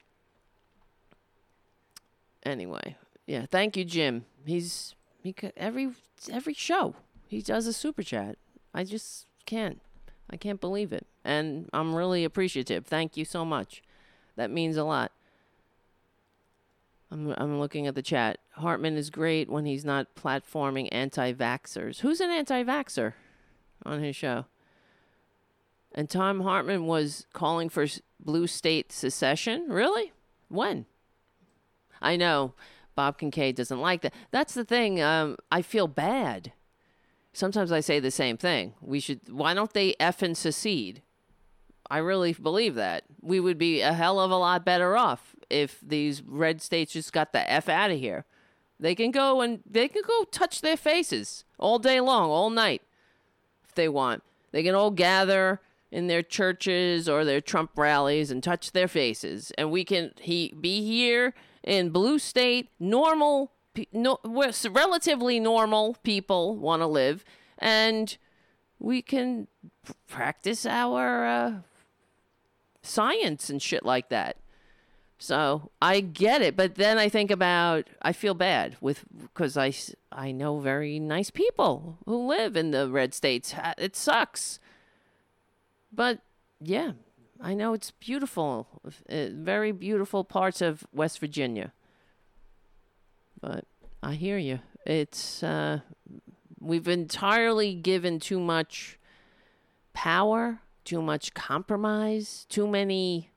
anyway, 2.44 2.98
yeah, 3.26 3.46
thank 3.50 3.76
you 3.76 3.86
Jim. 3.86 4.26
He's 4.46 4.96
he 5.24 5.34
every 5.58 5.92
every 6.32 6.54
show 6.54 6.96
he 7.28 7.42
does 7.42 7.68
a 7.68 7.74
super 7.74 8.04
chat. 8.04 8.38
I 8.74 8.84
just 8.84 9.26
can't. 9.46 9.82
I 10.32 10.38
can't 10.38 10.62
believe 10.62 10.94
it. 10.94 11.06
And 11.24 11.70
I'm 11.74 11.94
really 11.94 12.24
appreciative. 12.24 12.86
Thank 12.86 13.18
you 13.18 13.26
so 13.26 13.44
much. 13.44 13.84
That 14.36 14.50
means 14.50 14.78
a 14.78 14.84
lot. 14.84 15.12
I'm, 17.12 17.34
I'm 17.38 17.60
looking 17.60 17.88
at 17.88 17.96
the 17.96 18.02
chat. 18.02 18.38
Hartmann 18.52 18.96
is 18.96 19.10
great 19.10 19.50
when 19.50 19.66
he's 19.66 19.84
not 19.84 20.16
platforming 20.16 20.88
anti 20.92 21.34
vaxxers. 21.34 22.00
Who's 22.00 22.22
an 22.22 22.30
anti 22.30 22.64
vaxxer 22.64 23.14
on 23.86 24.02
his 24.02 24.16
show? 24.16 24.46
And 25.94 26.10
Thom 26.10 26.42
Hartmann 26.42 26.88
was 26.88 27.28
calling 27.34 27.68
for 27.68 27.86
blue 28.18 28.48
state 28.48 28.94
secession? 28.94 29.66
Really? 29.68 30.14
When? 30.48 30.86
I 32.02 32.16
know 32.16 32.54
Bob 32.96 33.18
Kincaid 33.18 33.58
doesn't 33.58 33.82
like 33.82 34.02
that. 34.02 34.14
That's 34.32 34.54
the 34.54 34.64
thing. 34.64 35.02
Um, 35.02 35.36
I 35.52 35.62
feel 35.62 35.88
bad 35.88 36.54
sometimes 37.34 37.72
I 37.72 37.80
say 37.80 38.00
the 38.00 38.12
same 38.12 38.38
thing. 38.38 38.74
We 38.82 39.00
should, 39.00 39.22
why 39.30 39.54
don't 39.54 39.74
they 39.74 39.96
F 40.00 40.22
and 40.22 40.38
secede? 40.38 41.02
I 41.90 41.98
really 41.98 42.34
believe 42.34 42.76
that. 42.76 43.04
We 43.22 43.40
would 43.40 43.58
be 43.58 43.82
a 43.82 43.94
hell 43.94 44.20
of 44.20 44.32
a 44.32 44.38
lot 44.38 44.64
better 44.64 44.96
off 44.96 45.36
if 45.50 45.80
these 45.82 46.22
red 46.24 46.62
states 46.62 46.94
just 46.94 47.12
got 47.12 47.34
the 47.34 47.50
F 47.52 47.68
out 47.68 47.92
of 47.92 48.00
here. 48.00 48.26
They 48.80 48.96
can 48.96 49.12
go 49.12 49.42
and 49.42 49.60
they 49.70 49.88
can 49.88 50.02
go 50.08 50.24
touch 50.24 50.62
their 50.62 50.78
faces 50.78 51.44
all 51.60 51.80
day 51.80 52.00
long, 52.00 52.30
all 52.30 52.50
night, 52.50 52.82
if 53.68 53.76
they 53.76 53.90
want. 53.90 54.24
They 54.52 54.64
can 54.64 54.74
all 54.74 54.92
gather 54.92 55.62
in 55.92 56.08
their 56.08 56.24
churches 56.24 57.08
or 57.08 57.26
their 57.26 57.42
Trump 57.42 57.72
rallies 57.76 58.32
and 58.32 58.42
touch 58.42 58.72
their 58.72 58.88
faces. 58.88 59.52
And 59.58 59.70
we 59.70 59.84
can 59.84 60.14
he 60.20 60.54
be 60.60 60.84
here 60.84 61.34
in 61.64 61.90
blue 61.90 62.18
state, 62.18 62.70
normal 62.80 63.52
no, 63.94 64.20
relatively 64.70 65.40
normal 65.40 65.96
people 66.04 66.58
want 66.58 66.82
to 66.82 66.88
live, 66.88 67.24
and 67.58 68.18
we 68.80 69.02
can 69.02 69.48
practice 70.08 70.66
our 70.66 71.26
uh, 71.26 71.54
science 72.82 73.50
and 73.50 73.62
shit 73.62 73.86
like 73.86 74.10
that. 74.10 74.38
So 75.18 75.70
I 75.80 76.00
get 76.00 76.42
it, 76.42 76.58
but 76.58 76.76
then 76.76 76.98
I 76.98 77.08
think 77.08 77.30
about 77.30 77.88
I 78.02 78.12
feel 78.12 78.34
bad 78.34 78.76
with 78.82 79.06
because 79.22 79.56
I 79.56 79.72
I 80.12 80.32
know 80.32 80.60
very 80.60 81.00
nice 81.00 81.30
people 81.30 82.00
who 82.08 82.28
live 82.28 82.58
in 82.58 82.72
the 82.72 82.90
red 82.90 83.14
states. 83.14 83.54
It 83.78 83.96
sucks, 83.96 84.60
but 85.94 86.22
yeah, 86.60 86.94
I 87.40 87.54
know 87.54 87.74
it's 87.74 87.92
beautiful, 87.92 88.68
uh, 89.08 89.28
very 89.32 89.72
beautiful 89.72 90.24
parts 90.24 90.60
of 90.60 90.88
West 90.92 91.20
Virginia. 91.20 91.72
But 93.42 93.66
I 94.04 94.14
hear 94.14 94.38
you. 94.38 94.60
It's 94.86 95.44
uh, 95.44 95.80
we've 96.60 96.88
entirely 96.88 97.74
given 97.74 98.20
too 98.20 98.40
much 98.40 98.98
power, 99.94 100.60
too 100.86 101.02
much 101.02 101.34
compromise, 101.34 102.46
too 102.50 102.68
many, 102.68 103.32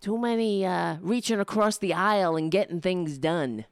too 0.00 0.18
many 0.18 0.64
uh, 0.64 0.96
reaching 1.00 1.40
across 1.40 1.78
the 1.78 1.94
aisle 1.94 2.36
and 2.36 2.50
getting 2.50 2.80
things 2.80 3.18
done, 3.18 3.64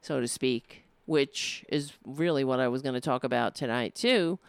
so 0.00 0.20
to 0.20 0.28
speak. 0.28 0.84
Which 1.04 1.64
is 1.68 1.92
really 2.04 2.42
what 2.42 2.58
I 2.58 2.66
was 2.66 2.82
going 2.82 2.96
to 2.96 3.00
talk 3.00 3.22
about 3.22 3.54
tonight 3.54 3.94
too. 3.94 4.40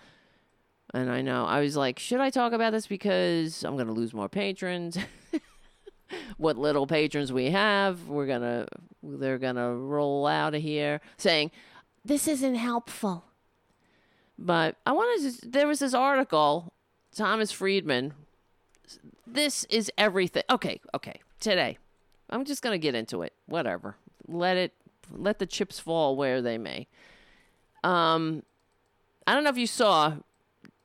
And 0.93 1.11
I 1.11 1.21
know 1.21 1.45
I 1.45 1.59
was 1.59 1.75
like, 1.77 1.99
should 1.99 2.19
I 2.19 2.29
talk 2.31 2.53
about 2.53 2.71
this 2.71 2.87
because 2.87 3.63
I'm 3.63 3.75
going 3.75 3.87
to 3.87 3.93
lose 3.93 4.13
more 4.13 4.29
patrons? 4.29 4.97
what 6.37 6.57
little 6.57 6.87
patrons 6.87 7.31
we 7.31 7.51
have. 7.51 8.07
We're 8.07 8.27
gonna 8.27 8.67
they're 9.03 9.37
gonna 9.37 9.73
roll 9.73 10.27
out 10.27 10.55
of 10.55 10.61
here 10.61 11.01
saying 11.17 11.51
this 12.03 12.27
isn't 12.27 12.55
helpful. 12.55 13.25
But 14.39 14.75
I 14.85 14.91
wanted 14.91 15.41
to. 15.41 15.49
There 15.49 15.67
was 15.67 15.79
this 15.79 15.93
article, 15.93 16.73
Thomas 17.15 17.51
Friedman. 17.51 18.13
This 19.25 19.65
is 19.65 19.91
everything. 19.97 20.43
Okay, 20.49 20.79
okay. 20.95 21.19
Today, 21.39 21.77
I'm 22.29 22.45
just 22.45 22.61
gonna 22.61 22.77
get 22.77 22.95
into 22.95 23.23
it. 23.23 23.33
Whatever. 23.45 23.95
Let 24.27 24.57
it. 24.57 24.73
Let 25.11 25.39
the 25.39 25.45
chips 25.45 25.79
fall 25.79 26.15
where 26.15 26.41
they 26.41 26.57
may. 26.57 26.87
Um, 27.83 28.43
I 29.25 29.33
don't 29.33 29.43
know 29.43 29.49
if 29.49 29.57
you 29.57 29.67
saw. 29.67 30.17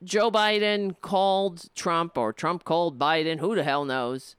Joe 0.03 0.33
Biden 0.33 0.97
called 1.01 1.73
Trump, 1.77 2.19
or 2.19 2.33
Trump 2.33 2.65
called 2.65 2.99
Biden. 2.99 3.39
Who 3.39 3.55
the 3.55 3.63
hell 3.63 3.85
knows? 3.85 4.35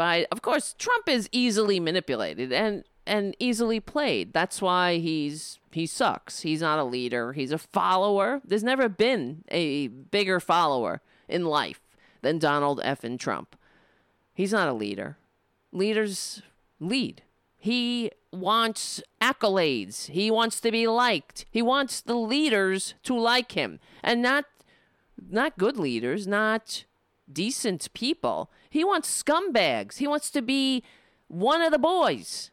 By 0.00 0.26
of 0.32 0.40
course 0.40 0.74
Trump 0.78 1.10
is 1.10 1.28
easily 1.30 1.78
manipulated 1.78 2.50
and 2.54 2.84
and 3.06 3.36
easily 3.38 3.80
played. 3.80 4.32
That's 4.32 4.62
why 4.62 4.96
he's 4.96 5.58
he 5.72 5.84
sucks. 5.84 6.40
He's 6.40 6.62
not 6.62 6.78
a 6.78 6.84
leader. 6.84 7.34
He's 7.34 7.52
a 7.52 7.58
follower. 7.58 8.40
There's 8.42 8.64
never 8.64 8.88
been 8.88 9.44
a 9.50 9.88
bigger 9.88 10.40
follower 10.40 11.02
in 11.28 11.44
life 11.44 11.82
than 12.22 12.38
Donald 12.38 12.80
F. 12.82 13.04
and 13.04 13.20
Trump. 13.20 13.56
He's 14.32 14.52
not 14.52 14.68
a 14.68 14.72
leader. 14.72 15.18
Leaders 15.70 16.40
lead. 16.80 17.20
He 17.58 18.10
wants 18.32 19.02
accolades. 19.20 20.08
He 20.08 20.30
wants 20.30 20.62
to 20.62 20.72
be 20.72 20.86
liked. 20.86 21.44
He 21.50 21.60
wants 21.60 22.00
the 22.00 22.14
leaders 22.14 22.94
to 23.02 23.14
like 23.14 23.52
him 23.52 23.80
and 24.02 24.22
not 24.22 24.46
not 25.28 25.58
good 25.58 25.76
leaders, 25.76 26.26
not 26.26 26.86
decent 27.30 27.92
people. 27.92 28.50
He 28.70 28.84
wants 28.84 29.22
scumbags. 29.22 29.98
He 29.98 30.06
wants 30.06 30.30
to 30.30 30.40
be 30.40 30.84
one 31.26 31.60
of 31.60 31.72
the 31.72 31.78
boys. 31.78 32.50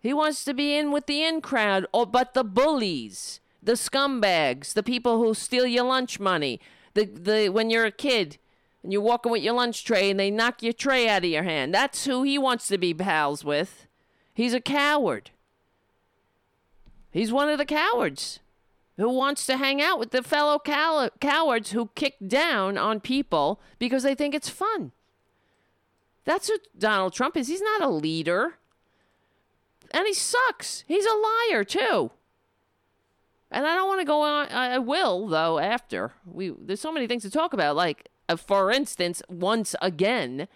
He 0.00 0.12
wants 0.12 0.44
to 0.44 0.54
be 0.54 0.76
in 0.76 0.92
with 0.92 1.06
the 1.06 1.24
in 1.24 1.40
crowd, 1.40 1.86
or 1.92 2.06
but 2.06 2.34
the 2.34 2.44
bullies, 2.44 3.40
the 3.62 3.72
scumbags, 3.72 4.74
the 4.74 4.82
people 4.82 5.18
who 5.18 5.34
steal 5.34 5.66
your 5.66 5.84
lunch 5.84 6.20
money. 6.20 6.60
The 6.94 7.06
the 7.06 7.48
when 7.48 7.70
you're 7.70 7.86
a 7.86 7.90
kid 7.90 8.38
and 8.82 8.92
you're 8.92 9.02
walking 9.02 9.32
with 9.32 9.42
your 9.42 9.54
lunch 9.54 9.84
tray 9.84 10.10
and 10.10 10.20
they 10.20 10.30
knock 10.30 10.62
your 10.62 10.72
tray 10.72 11.08
out 11.08 11.24
of 11.24 11.30
your 11.30 11.42
hand. 11.42 11.74
That's 11.74 12.04
who 12.04 12.22
he 12.22 12.38
wants 12.38 12.68
to 12.68 12.78
be 12.78 12.94
pals 12.94 13.44
with. 13.44 13.86
He's 14.34 14.54
a 14.54 14.60
coward. 14.60 15.30
He's 17.10 17.32
one 17.32 17.48
of 17.48 17.58
the 17.58 17.64
cowards 17.64 18.40
who 18.96 19.08
wants 19.08 19.46
to 19.46 19.56
hang 19.56 19.80
out 19.80 19.98
with 19.98 20.10
the 20.10 20.22
fellow 20.22 20.58
cow- 20.58 21.10
cowards 21.20 21.72
who 21.72 21.90
kick 21.94 22.16
down 22.26 22.76
on 22.76 23.00
people 23.00 23.60
because 23.78 24.02
they 24.02 24.14
think 24.14 24.34
it's 24.34 24.48
fun. 24.48 24.92
That's 26.28 26.50
what 26.50 26.60
Donald 26.78 27.14
Trump 27.14 27.38
is. 27.38 27.48
He's 27.48 27.62
not 27.62 27.80
a 27.80 27.88
leader. 27.88 28.58
And 29.92 30.06
he 30.06 30.12
sucks. 30.12 30.84
He's 30.86 31.06
a 31.06 31.14
liar, 31.50 31.64
too. 31.64 32.10
And 33.50 33.66
I 33.66 33.74
don't 33.74 33.88
want 33.88 34.02
to 34.02 34.04
go 34.04 34.20
on. 34.20 34.48
I 34.50 34.76
will, 34.76 35.26
though, 35.26 35.58
after. 35.58 36.12
we. 36.30 36.50
There's 36.50 36.82
so 36.82 36.92
many 36.92 37.06
things 37.06 37.22
to 37.22 37.30
talk 37.30 37.54
about. 37.54 37.76
Like, 37.76 38.10
uh, 38.28 38.36
for 38.36 38.70
instance, 38.70 39.22
once 39.30 39.74
again, 39.80 40.48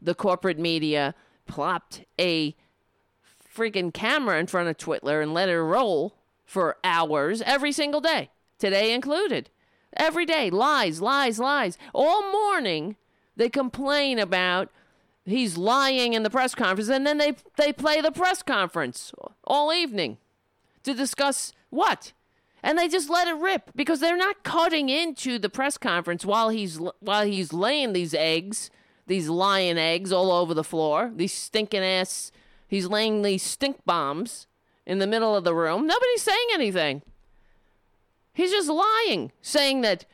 the 0.00 0.14
corporate 0.14 0.58
media 0.58 1.14
plopped 1.46 2.06
a 2.18 2.56
freaking 3.54 3.92
camera 3.92 4.40
in 4.40 4.46
front 4.46 4.70
of 4.70 4.78
Twitler 4.78 5.22
and 5.22 5.34
let 5.34 5.50
it 5.50 5.60
roll 5.60 6.14
for 6.46 6.78
hours 6.82 7.42
every 7.42 7.72
single 7.72 8.00
day, 8.00 8.30
today 8.58 8.94
included. 8.94 9.50
Every 9.92 10.24
day, 10.24 10.48
lies, 10.48 11.02
lies, 11.02 11.38
lies. 11.38 11.76
All 11.92 12.32
morning, 12.32 12.96
they 13.36 13.50
complain 13.50 14.18
about 14.18 14.70
he's 15.30 15.56
lying 15.56 16.14
in 16.14 16.22
the 16.22 16.30
press 16.30 16.54
conference, 16.54 16.88
and 16.88 17.06
then 17.06 17.18
they, 17.18 17.34
they 17.56 17.72
play 17.72 18.00
the 18.00 18.12
press 18.12 18.42
conference 18.42 19.12
all 19.44 19.72
evening 19.72 20.18
to 20.84 20.94
discuss 20.94 21.52
what? 21.70 22.12
And 22.62 22.76
they 22.76 22.88
just 22.88 23.08
let 23.08 23.28
it 23.28 23.36
rip 23.36 23.70
because 23.76 24.00
they're 24.00 24.16
not 24.16 24.42
cutting 24.42 24.88
into 24.88 25.38
the 25.38 25.48
press 25.48 25.78
conference 25.78 26.24
while 26.24 26.48
he's 26.48 26.80
while 27.00 27.24
he's 27.24 27.52
laying 27.52 27.92
these 27.92 28.14
eggs, 28.14 28.70
these 29.06 29.28
lion 29.28 29.78
eggs 29.78 30.12
all 30.12 30.32
over 30.32 30.54
the 30.54 30.64
floor, 30.64 31.12
these 31.14 31.32
stinking 31.32 31.84
ass. 31.84 32.32
He's 32.66 32.86
laying 32.86 33.22
these 33.22 33.42
stink 33.42 33.84
bombs 33.86 34.46
in 34.84 34.98
the 34.98 35.06
middle 35.06 35.36
of 35.36 35.44
the 35.44 35.54
room. 35.54 35.86
Nobody's 35.86 36.22
saying 36.22 36.48
anything. 36.52 37.02
He's 38.34 38.50
just 38.50 38.68
lying, 38.68 39.32
saying 39.40 39.80
that 39.82 40.04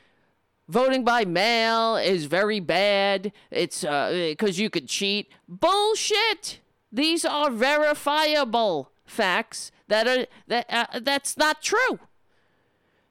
voting 0.69 1.05
by 1.05 1.25
mail 1.25 1.97
is 1.97 2.25
very 2.27 2.61
bad. 2.61 3.33
It's 3.51 3.83
because 3.83 4.59
uh, 4.59 4.63
you 4.63 4.71
could 4.71 4.89
cheat. 4.89 5.31
Bullshit. 5.49 6.61
These 6.93 7.25
are 7.25 7.51
verifiable 7.51 8.91
facts 9.05 9.73
that 9.89 10.07
are 10.07 10.27
that 10.47 10.67
uh, 10.71 11.01
that's 11.01 11.37
not 11.37 11.63
true. 11.63 11.99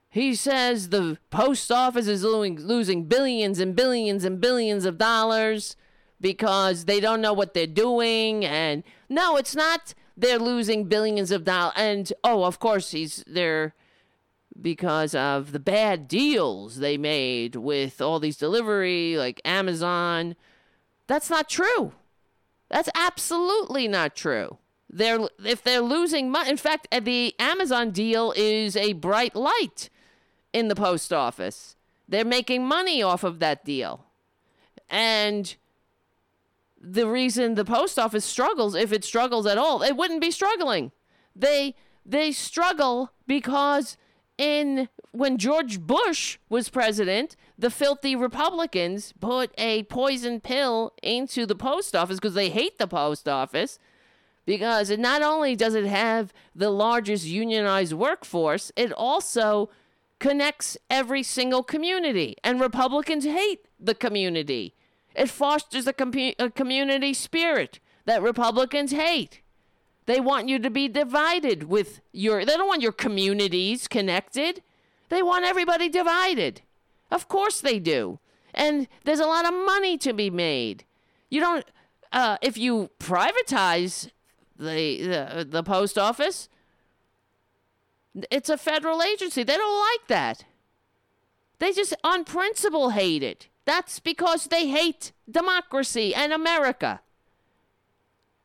he 0.09 0.35
says 0.35 0.89
the 0.89 1.17
post 1.31 1.71
office 1.71 2.07
is 2.07 2.23
losing, 2.23 2.59
losing 2.59 3.05
billions 3.05 3.59
and 3.59 3.75
billions 3.75 4.23
and 4.23 4.39
billions 4.39 4.85
of 4.85 4.97
dollars 4.97 5.75
because 6.21 6.85
they 6.85 6.99
don't 6.99 7.19
know 7.19 7.33
what 7.33 7.53
they're 7.53 7.67
doing. 7.67 8.45
And 8.45 8.83
no, 9.09 9.37
it's 9.37 9.55
not 9.55 9.93
they're 10.15 10.39
losing 10.39 10.85
billions 10.85 11.31
of 11.31 11.43
dollars. 11.43 11.73
And 11.75 12.13
oh, 12.23 12.45
of 12.45 12.59
course, 12.59 12.91
he's 12.91 13.23
they're 13.27 13.73
because 14.59 15.15
of 15.15 15.51
the 15.51 15.59
bad 15.59 16.07
deals 16.07 16.77
they 16.77 16.97
made 16.97 17.55
with 17.55 18.01
all 18.01 18.19
these 18.19 18.37
delivery 18.37 19.17
like 19.17 19.41
Amazon. 19.43 20.35
That's 21.07 21.29
not 21.29 21.49
true. 21.49 21.93
That's 22.69 22.89
absolutely 22.95 23.87
not 23.87 24.15
true. 24.15 24.57
They're 24.89 25.27
if 25.43 25.63
they're 25.63 25.81
losing 25.81 26.29
money. 26.29 26.49
In 26.49 26.57
fact, 26.57 26.87
uh, 26.91 26.99
the 26.99 27.33
Amazon 27.39 27.91
deal 27.91 28.33
is 28.35 28.75
a 28.75 28.93
bright 28.93 29.35
light 29.35 29.89
in 30.53 30.67
the 30.67 30.75
post 30.75 31.11
office. 31.11 31.75
They're 32.07 32.25
making 32.25 32.67
money 32.67 33.01
off 33.01 33.23
of 33.23 33.39
that 33.39 33.65
deal. 33.65 34.05
And 34.89 35.55
the 36.79 37.07
reason 37.07 37.55
the 37.55 37.65
post 37.65 37.97
office 37.97 38.25
struggles, 38.25 38.75
if 38.75 38.91
it 38.91 39.03
struggles 39.03 39.47
at 39.47 39.57
all, 39.57 39.81
it 39.81 39.95
wouldn't 39.95 40.21
be 40.21 40.31
struggling. 40.31 40.91
They 41.35 41.75
they 42.05 42.31
struggle 42.31 43.11
because 43.25 43.97
in 44.37 44.89
when 45.11 45.37
George 45.37 45.79
Bush 45.79 46.37
was 46.49 46.69
president, 46.69 47.35
the 47.57 47.69
filthy 47.69 48.15
Republicans 48.15 49.13
put 49.19 49.51
a 49.57 49.83
poison 49.83 50.39
pill 50.39 50.93
into 51.03 51.45
the 51.45 51.55
post 51.55 51.95
office 51.95 52.17
because 52.17 52.33
they 52.33 52.49
hate 52.49 52.77
the 52.79 52.87
post 52.87 53.27
office 53.29 53.77
because 54.45 54.89
it 54.89 54.99
not 54.99 55.21
only 55.21 55.55
does 55.55 55.75
it 55.75 55.85
have 55.85 56.33
the 56.55 56.69
largest 56.69 57.25
unionized 57.25 57.93
workforce, 57.93 58.71
it 58.75 58.91
also 58.91 59.69
connects 60.19 60.77
every 60.89 61.23
single 61.23 61.63
community, 61.63 62.35
and 62.43 62.59
Republicans 62.59 63.25
hate 63.25 63.67
the 63.79 63.95
community. 63.95 64.75
It 65.15 65.29
fosters 65.29 65.85
a, 65.85 65.93
com- 65.93 66.33
a 66.39 66.49
community 66.49 67.13
spirit 67.13 67.79
that 68.05 68.21
Republicans 68.21 68.91
hate. 68.91 69.41
They 70.05 70.19
want 70.19 70.49
you 70.49 70.59
to 70.59 70.69
be 70.69 70.87
divided 70.87 71.63
with 71.63 72.01
your. 72.11 72.45
They 72.45 72.57
don't 72.57 72.67
want 72.67 72.81
your 72.81 72.91
communities 72.91 73.87
connected. 73.87 74.61
They 75.09 75.21
want 75.21 75.45
everybody 75.45 75.89
divided. 75.89 76.61
Of 77.11 77.27
course 77.27 77.61
they 77.61 77.79
do. 77.79 78.19
And 78.53 78.87
there's 79.05 79.19
a 79.19 79.25
lot 79.25 79.45
of 79.45 79.53
money 79.53 79.97
to 79.99 80.13
be 80.13 80.29
made. 80.29 80.83
You 81.29 81.39
don't. 81.39 81.65
Uh, 82.11 82.37
if 82.41 82.57
you 82.57 82.89
privatize 82.99 84.09
the, 84.59 85.01
the 85.37 85.47
the 85.49 85.63
post 85.63 85.97
office, 85.97 86.49
it's 88.29 88.49
a 88.49 88.57
federal 88.57 89.01
agency. 89.01 89.43
They 89.43 89.57
don't 89.57 89.79
like 89.79 90.07
that. 90.07 90.45
They 91.59 91.71
just, 91.71 91.95
on 92.03 92.25
principle, 92.25 92.89
hate 92.89 93.23
it. 93.23 93.47
That's 93.65 93.99
because 93.99 94.47
they 94.47 94.67
hate 94.67 95.13
democracy 95.29 96.13
and 96.13 96.33
America. 96.33 97.01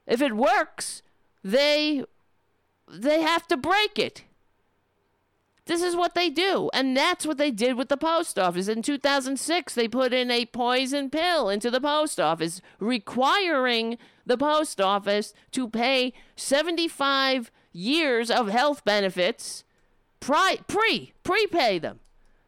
If 0.07 0.23
it 0.23 0.37
works, 0.37 1.03
they 1.43 2.05
they 2.91 3.21
have 3.23 3.47
to 3.49 3.57
break 3.57 3.99
it. 3.99 4.25
This 5.67 5.83
is 5.83 5.95
what 5.95 6.15
they 6.15 6.31
do, 6.31 6.71
and 6.73 6.97
that's 6.97 7.27
what 7.27 7.37
they 7.37 7.51
did 7.51 7.77
with 7.77 7.91
the 7.91 7.99
post 7.99 8.39
office. 8.39 8.69
In 8.69 8.81
2006, 8.81 9.75
they 9.75 9.87
put 9.87 10.15
in 10.15 10.31
a 10.31 10.47
poison 10.47 11.11
pill 11.11 11.51
into 11.51 11.71
the 11.71 11.81
post 11.81 12.19
office, 12.19 12.63
requiring 12.81 13.99
the 14.25 14.39
post 14.39 14.81
office 14.81 15.35
to 15.51 15.69
pay 15.69 16.15
75 16.37 17.51
years 17.71 18.31
of 18.31 18.49
health 18.49 18.83
benefits 18.87 19.65
pri- 20.21 20.61
pre 20.67 21.13
prepay 21.23 21.79
them. 21.79 22.01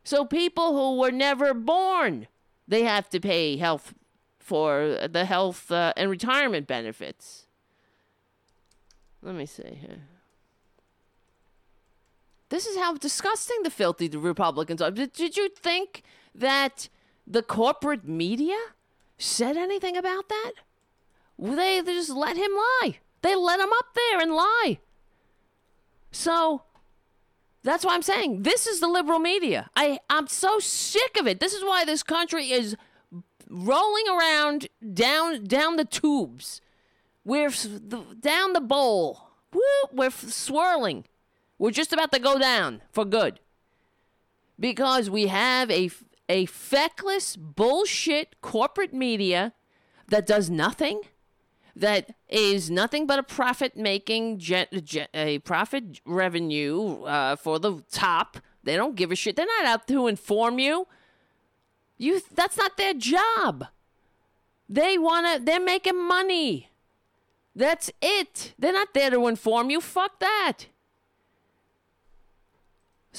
So 0.02 0.24
people 0.24 0.72
who 0.72 0.98
were 0.98 1.12
never 1.12 1.52
born, 1.52 2.26
they 2.66 2.84
have 2.84 3.10
to 3.10 3.20
pay 3.20 3.58
health 3.58 3.92
for 4.38 4.98
the 5.08 5.26
health 5.26 5.70
uh, 5.70 5.92
and 5.96 6.10
retirement 6.10 6.66
benefits. 6.66 7.46
Let 9.22 9.34
me 9.34 9.46
see 9.46 9.78
here. 9.80 9.98
This 12.48 12.66
is 12.66 12.76
how 12.76 12.94
disgusting 12.94 13.62
the 13.62 13.70
filthy 13.70 14.08
Republicans 14.08 14.82
are. 14.82 14.90
Did, 14.90 15.12
did 15.12 15.36
you 15.36 15.48
think 15.48 16.02
that 16.34 16.88
the 17.26 17.42
corporate 17.42 18.06
media 18.06 18.56
said 19.18 19.56
anything 19.56 19.96
about 19.96 20.28
that? 20.28 20.52
They, 21.38 21.80
they 21.80 21.94
just 21.94 22.10
let 22.10 22.36
him 22.36 22.50
lie. 22.50 22.98
They 23.22 23.34
let 23.36 23.60
him 23.60 23.70
up 23.72 23.94
there 23.94 24.20
and 24.20 24.32
lie. 24.32 24.78
So 26.10 26.62
that's 27.62 27.84
why 27.84 27.94
I'm 27.94 28.02
saying 28.02 28.42
this 28.42 28.66
is 28.66 28.80
the 28.80 28.88
liberal 28.88 29.18
media. 29.18 29.70
I, 29.76 30.00
I'm 30.08 30.26
so 30.26 30.58
sick 30.58 31.18
of 31.18 31.26
it. 31.26 31.40
This 31.40 31.52
is 31.52 31.62
why 31.62 31.84
this 31.84 32.02
country 32.02 32.50
is 32.50 32.76
rolling 33.48 34.04
around 34.08 34.68
down 34.94 35.44
down 35.44 35.76
the 35.76 35.84
tubes. 35.84 36.60
We're 37.30 37.52
down 38.18 38.54
the 38.54 38.60
bowl. 38.60 39.28
We're 39.92 40.10
swirling. 40.10 41.04
We're 41.60 41.70
just 41.70 41.92
about 41.92 42.10
to 42.10 42.18
go 42.18 42.40
down 42.40 42.82
for 42.90 43.04
good. 43.04 43.38
Because 44.58 45.08
we 45.08 45.28
have 45.28 45.70
a, 45.70 45.92
a 46.28 46.46
feckless 46.46 47.36
bullshit 47.36 48.40
corporate 48.40 48.92
media 48.92 49.52
that 50.08 50.26
does 50.26 50.50
nothing 50.50 51.02
that 51.76 52.16
is 52.28 52.68
nothing 52.68 53.06
but 53.06 53.20
a 53.20 53.22
profit 53.22 53.76
making 53.76 54.42
a 55.14 55.38
profit 55.38 56.00
revenue 56.04 57.04
uh, 57.04 57.36
for 57.36 57.60
the 57.60 57.80
top. 57.92 58.38
They 58.64 58.76
don't 58.76 58.96
give 58.96 59.12
a 59.12 59.14
shit. 59.14 59.36
They're 59.36 59.46
not 59.46 59.66
out 59.66 59.86
to 59.86 60.08
inform 60.08 60.58
you. 60.58 60.88
You 61.96 62.20
that's 62.34 62.56
not 62.56 62.76
their 62.76 62.92
job. 62.92 63.66
They 64.68 64.98
want 64.98 65.26
to 65.28 65.44
they're 65.44 65.60
making 65.60 66.04
money. 66.04 66.69
That's 67.60 67.90
it. 68.00 68.54
They're 68.58 68.72
not 68.72 68.94
there 68.94 69.10
to 69.10 69.26
inform 69.26 69.68
you. 69.68 69.82
Fuck 69.82 70.18
that. 70.20 70.64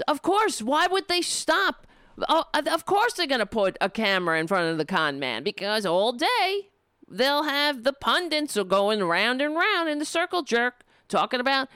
Of 0.08 0.24
course, 0.24 0.64
why 0.64 0.88
would 0.88 1.08
they 1.08 1.22
stop? 1.22 1.86
Oh, 2.28 2.46
of 2.54 2.88
course 2.88 3.14
they're 3.14 3.28
going 3.28 3.38
to 3.38 3.46
put 3.46 3.78
a 3.80 3.88
camera 3.88 4.40
in 4.40 4.48
front 4.48 4.72
of 4.72 4.80
the 4.80 4.86
con 4.86 5.20
man 5.20 5.44
because 5.44 5.86
all 5.86 6.12
day 6.12 6.70
they'll 7.08 7.44
have 7.44 7.84
the 7.84 7.94
pundits 7.94 8.58
going 8.68 9.04
round 9.04 9.44
and 9.44 9.56
round 9.56 9.90
in 9.90 10.00
the 10.00 10.06
circle 10.06 10.42
jerk 10.42 10.86
talking 11.08 11.40
about 11.40 11.68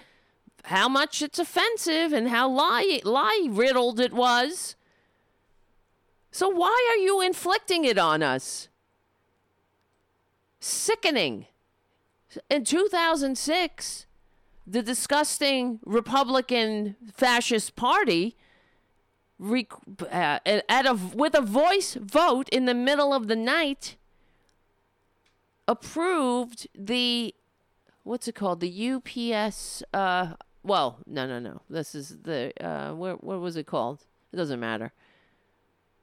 how 0.63 0.89
much 0.89 1.21
it's 1.21 1.37
offensive 1.37 2.13
and 2.13 2.29
how 2.29 2.49
lie 2.49 2.99
lie 3.03 3.47
riddled 3.47 3.99
it 3.99 4.11
was. 4.11 4.75
So 6.31 6.49
why 6.49 6.89
are 6.91 6.97
you 6.97 7.21
inflicting 7.21 7.85
it 7.85 7.99
on 7.99 8.23
us? 8.23 8.69
Sickening. 10.59 11.45
In 12.49 12.63
2006, 12.63 14.05
the 14.67 14.81
disgusting 14.81 15.79
Republican 15.85 16.95
fascist 17.13 17.75
party 17.75 18.35
rec- 19.37 19.73
uh, 20.11 20.39
at 20.45 20.85
a, 20.85 20.99
with 21.13 21.35
a 21.35 21.41
voice 21.41 21.95
vote 21.95 22.49
in 22.49 22.65
the 22.65 22.73
middle 22.73 23.13
of 23.13 23.27
the 23.27 23.35
night 23.35 23.95
approved 25.67 26.67
the 26.75 27.33
what's 28.03 28.27
it 28.27 28.35
called? 28.35 28.59
The 28.59 28.91
UPS. 28.91 29.83
Uh, 29.93 30.33
well, 30.63 30.99
no, 31.05 31.27
no, 31.27 31.39
no. 31.39 31.61
This 31.69 31.95
is 31.95 32.17
the 32.23 32.53
uh, 32.63 32.93
what 32.93 33.23
was 33.23 33.55
it 33.55 33.65
called? 33.67 34.05
It 34.31 34.37
doesn't 34.37 34.59
matter. 34.59 34.93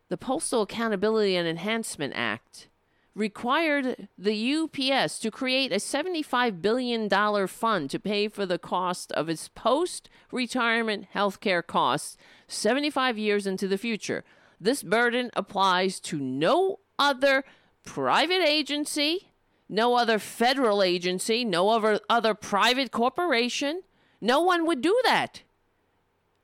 The 0.09 0.17
Postal 0.17 0.63
Accountability 0.63 1.37
and 1.37 1.49
Enhancement 1.49 2.13
Act 2.15 2.69
required 3.15 4.09
the 4.17 4.55
UPS 4.55 5.19
to 5.19 5.31
create 5.31 5.73
a 5.73 5.77
$75 5.77 6.63
billion 6.63 7.09
fund 7.47 7.91
to 7.91 8.01
pay 8.01 8.29
for 8.29 8.47
the 8.47 8.59
cost 8.59 9.13
of 9.13 9.29
its 9.29 9.49
post 9.49 10.09
retirement 10.31 11.07
health 11.11 11.41
care 11.41 11.63
costs 11.63 12.17
75 12.49 13.19
years 13.19 13.47
into 13.47 13.69
the 13.69 13.79
future. 13.79 14.25
This 14.61 14.83
burden 14.83 15.31
applies 15.35 16.01
to 16.01 16.19
no 16.19 16.81
other 16.99 17.45
private 17.85 18.43
agency 18.43 19.33
no 19.73 19.97
other 19.97 20.19
federal 20.19 20.83
agency, 20.83 21.47
no 21.47 21.71
other, 21.71 21.99
other 22.11 22.35
private 22.35 22.93
corporation. 22.93 23.81
No 24.21 24.43
one 24.43 24.67
would 24.67 24.83
do 24.83 25.01
that. 25.05 25.43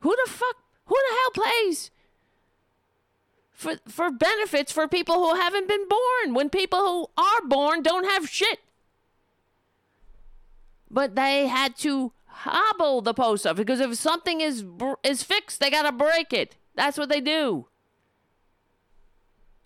Who 0.01 0.17
the 0.25 0.31
fuck, 0.31 0.57
who 0.87 0.95
the 0.95 1.15
hell 1.15 1.45
plays 1.45 1.91
for, 3.59 3.75
for 3.89 4.13
benefits 4.13 4.71
for 4.71 4.87
people 4.87 5.17
who 5.17 5.35
haven't 5.35 5.67
been 5.67 5.89
born 5.89 6.33
when 6.33 6.49
people 6.49 6.79
who 6.79 7.07
are 7.21 7.43
born 7.45 7.83
don't 7.83 8.05
have 8.05 8.29
shit? 8.29 8.61
But 10.89 11.17
they 11.17 11.49
had 11.49 11.77
to 11.79 12.13
hobble 12.27 13.01
the 13.01 13.13
post 13.13 13.45
office 13.45 13.59
because 13.59 13.81
if 13.81 13.97
something 13.97 14.41
is 14.41 14.65
is 15.03 15.25
fixed, 15.25 15.59
they 15.59 15.71
gotta 15.71 15.91
break 15.91 16.33
it. 16.33 16.55
That's 16.77 16.97
what 16.97 17.09
they 17.09 17.21
do. 17.21 17.67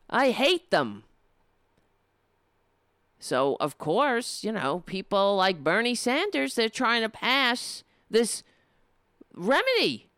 I 0.09 0.31
hate 0.31 0.71
them. 0.71 1.05
So, 3.19 3.59
of 3.61 3.77
course, 3.77 4.43
you 4.43 4.53
know, 4.53 4.83
people 4.87 5.37
like 5.37 5.63
Bernie 5.63 5.95
Sanders, 5.95 6.55
they're 6.55 6.71
trying 6.71 7.03
to 7.03 7.11
pass 7.11 7.85
this 8.11 8.43
remedy. 9.35 10.09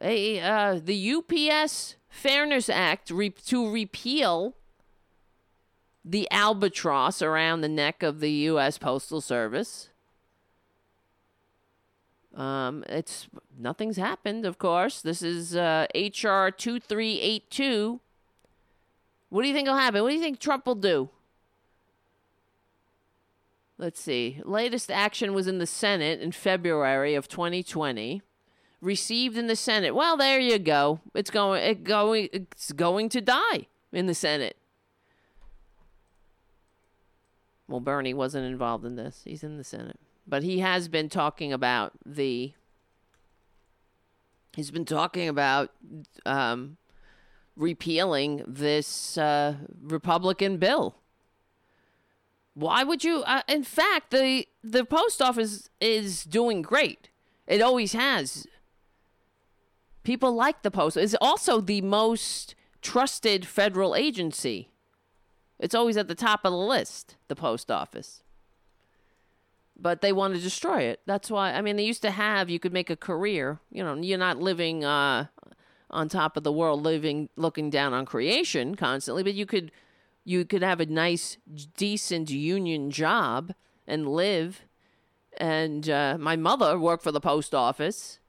Uh, 0.00 0.80
the 0.82 1.14
UPS 1.14 1.96
Fairness 2.08 2.68
Act 2.68 3.10
re- 3.10 3.30
to 3.30 3.70
repeal 3.70 4.56
the 6.04 6.26
albatross 6.30 7.20
around 7.20 7.60
the 7.60 7.68
neck 7.68 8.02
of 8.02 8.20
the 8.20 8.30
U.S. 8.30 8.78
Postal 8.78 9.20
Service. 9.20 9.90
Um, 12.34 12.84
it's 12.88 13.28
nothing's 13.58 13.96
happened, 13.96 14.46
of 14.46 14.58
course. 14.58 15.02
This 15.02 15.20
is 15.20 15.54
uh, 15.54 15.86
HR 15.94 16.48
two 16.50 16.80
three 16.80 17.20
eight 17.20 17.50
two. 17.50 18.00
What 19.28 19.42
do 19.42 19.48
you 19.48 19.54
think 19.54 19.68
will 19.68 19.76
happen? 19.76 20.02
What 20.02 20.10
do 20.10 20.14
you 20.14 20.22
think 20.22 20.38
Trump 20.38 20.66
will 20.66 20.74
do? 20.74 21.10
Let's 23.78 24.00
see. 24.00 24.40
Latest 24.44 24.90
action 24.90 25.32
was 25.32 25.46
in 25.46 25.58
the 25.58 25.66
Senate 25.66 26.20
in 26.20 26.32
February 26.32 27.14
of 27.14 27.28
2020 27.28 28.22
received 28.80 29.36
in 29.36 29.46
the 29.46 29.56
Senate. 29.56 29.94
Well, 29.94 30.16
there 30.16 30.40
you 30.40 30.58
go. 30.58 31.00
It's 31.14 31.30
going 31.30 31.62
it 31.62 31.84
going 31.84 32.28
it's 32.32 32.72
going 32.72 33.08
to 33.10 33.20
die 33.20 33.66
in 33.92 34.06
the 34.06 34.14
Senate. 34.14 34.56
Well, 37.68 37.80
Bernie 37.80 38.14
wasn't 38.14 38.46
involved 38.46 38.84
in 38.84 38.96
this. 38.96 39.22
He's 39.24 39.44
in 39.44 39.56
the 39.56 39.64
Senate. 39.64 40.00
But 40.26 40.42
he 40.42 40.58
has 40.58 40.88
been 40.88 41.08
talking 41.08 41.52
about 41.52 41.92
the 42.04 42.52
he's 44.54 44.70
been 44.70 44.84
talking 44.84 45.28
about 45.28 45.70
um, 46.26 46.76
repealing 47.56 48.44
this 48.46 49.16
uh, 49.16 49.54
Republican 49.82 50.56
bill. 50.56 50.96
Why 52.54 52.82
would 52.82 53.04
you? 53.04 53.22
Uh, 53.22 53.42
in 53.48 53.62
fact, 53.62 54.10
the 54.10 54.46
the 54.62 54.84
post 54.84 55.22
office 55.22 55.70
is 55.80 56.24
doing 56.24 56.62
great. 56.62 57.08
It 57.46 57.60
always 57.62 57.92
has. 57.92 58.46
People 60.02 60.32
like 60.32 60.62
the 60.62 60.70
post. 60.70 60.96
It's 60.96 61.14
also 61.20 61.60
the 61.60 61.82
most 61.82 62.54
trusted 62.80 63.46
federal 63.46 63.94
agency. 63.94 64.70
It's 65.58 65.74
always 65.74 65.96
at 65.96 66.08
the 66.08 66.14
top 66.14 66.40
of 66.44 66.52
the 66.52 66.58
list, 66.58 67.16
the 67.28 67.36
post 67.36 67.70
office. 67.70 68.22
But 69.78 70.00
they 70.00 70.12
want 70.12 70.34
to 70.34 70.40
destroy 70.40 70.82
it. 70.82 71.00
That's 71.06 71.30
why, 71.30 71.52
I 71.52 71.60
mean, 71.60 71.76
they 71.76 71.84
used 71.84 72.02
to 72.02 72.10
have, 72.10 72.48
you 72.48 72.58
could 72.58 72.72
make 72.72 72.90
a 72.90 72.96
career. 72.96 73.60
You 73.70 73.82
know, 73.82 73.94
you're 73.94 74.18
not 74.18 74.38
living 74.38 74.84
uh, 74.84 75.26
on 75.90 76.08
top 76.08 76.36
of 76.36 76.44
the 76.44 76.52
world, 76.52 76.82
living, 76.82 77.28
looking 77.36 77.68
down 77.70 77.92
on 77.92 78.06
creation 78.06 78.74
constantly, 78.74 79.22
but 79.22 79.34
you 79.34 79.46
could, 79.46 79.70
you 80.24 80.44
could 80.44 80.62
have 80.62 80.80
a 80.80 80.86
nice, 80.86 81.36
decent 81.76 82.30
union 82.30 82.90
job 82.90 83.52
and 83.86 84.08
live. 84.08 84.64
And 85.36 85.88
uh, 85.88 86.16
my 86.18 86.36
mother 86.36 86.78
worked 86.78 87.02
for 87.02 87.12
the 87.12 87.20
post 87.20 87.54
office 87.54 88.19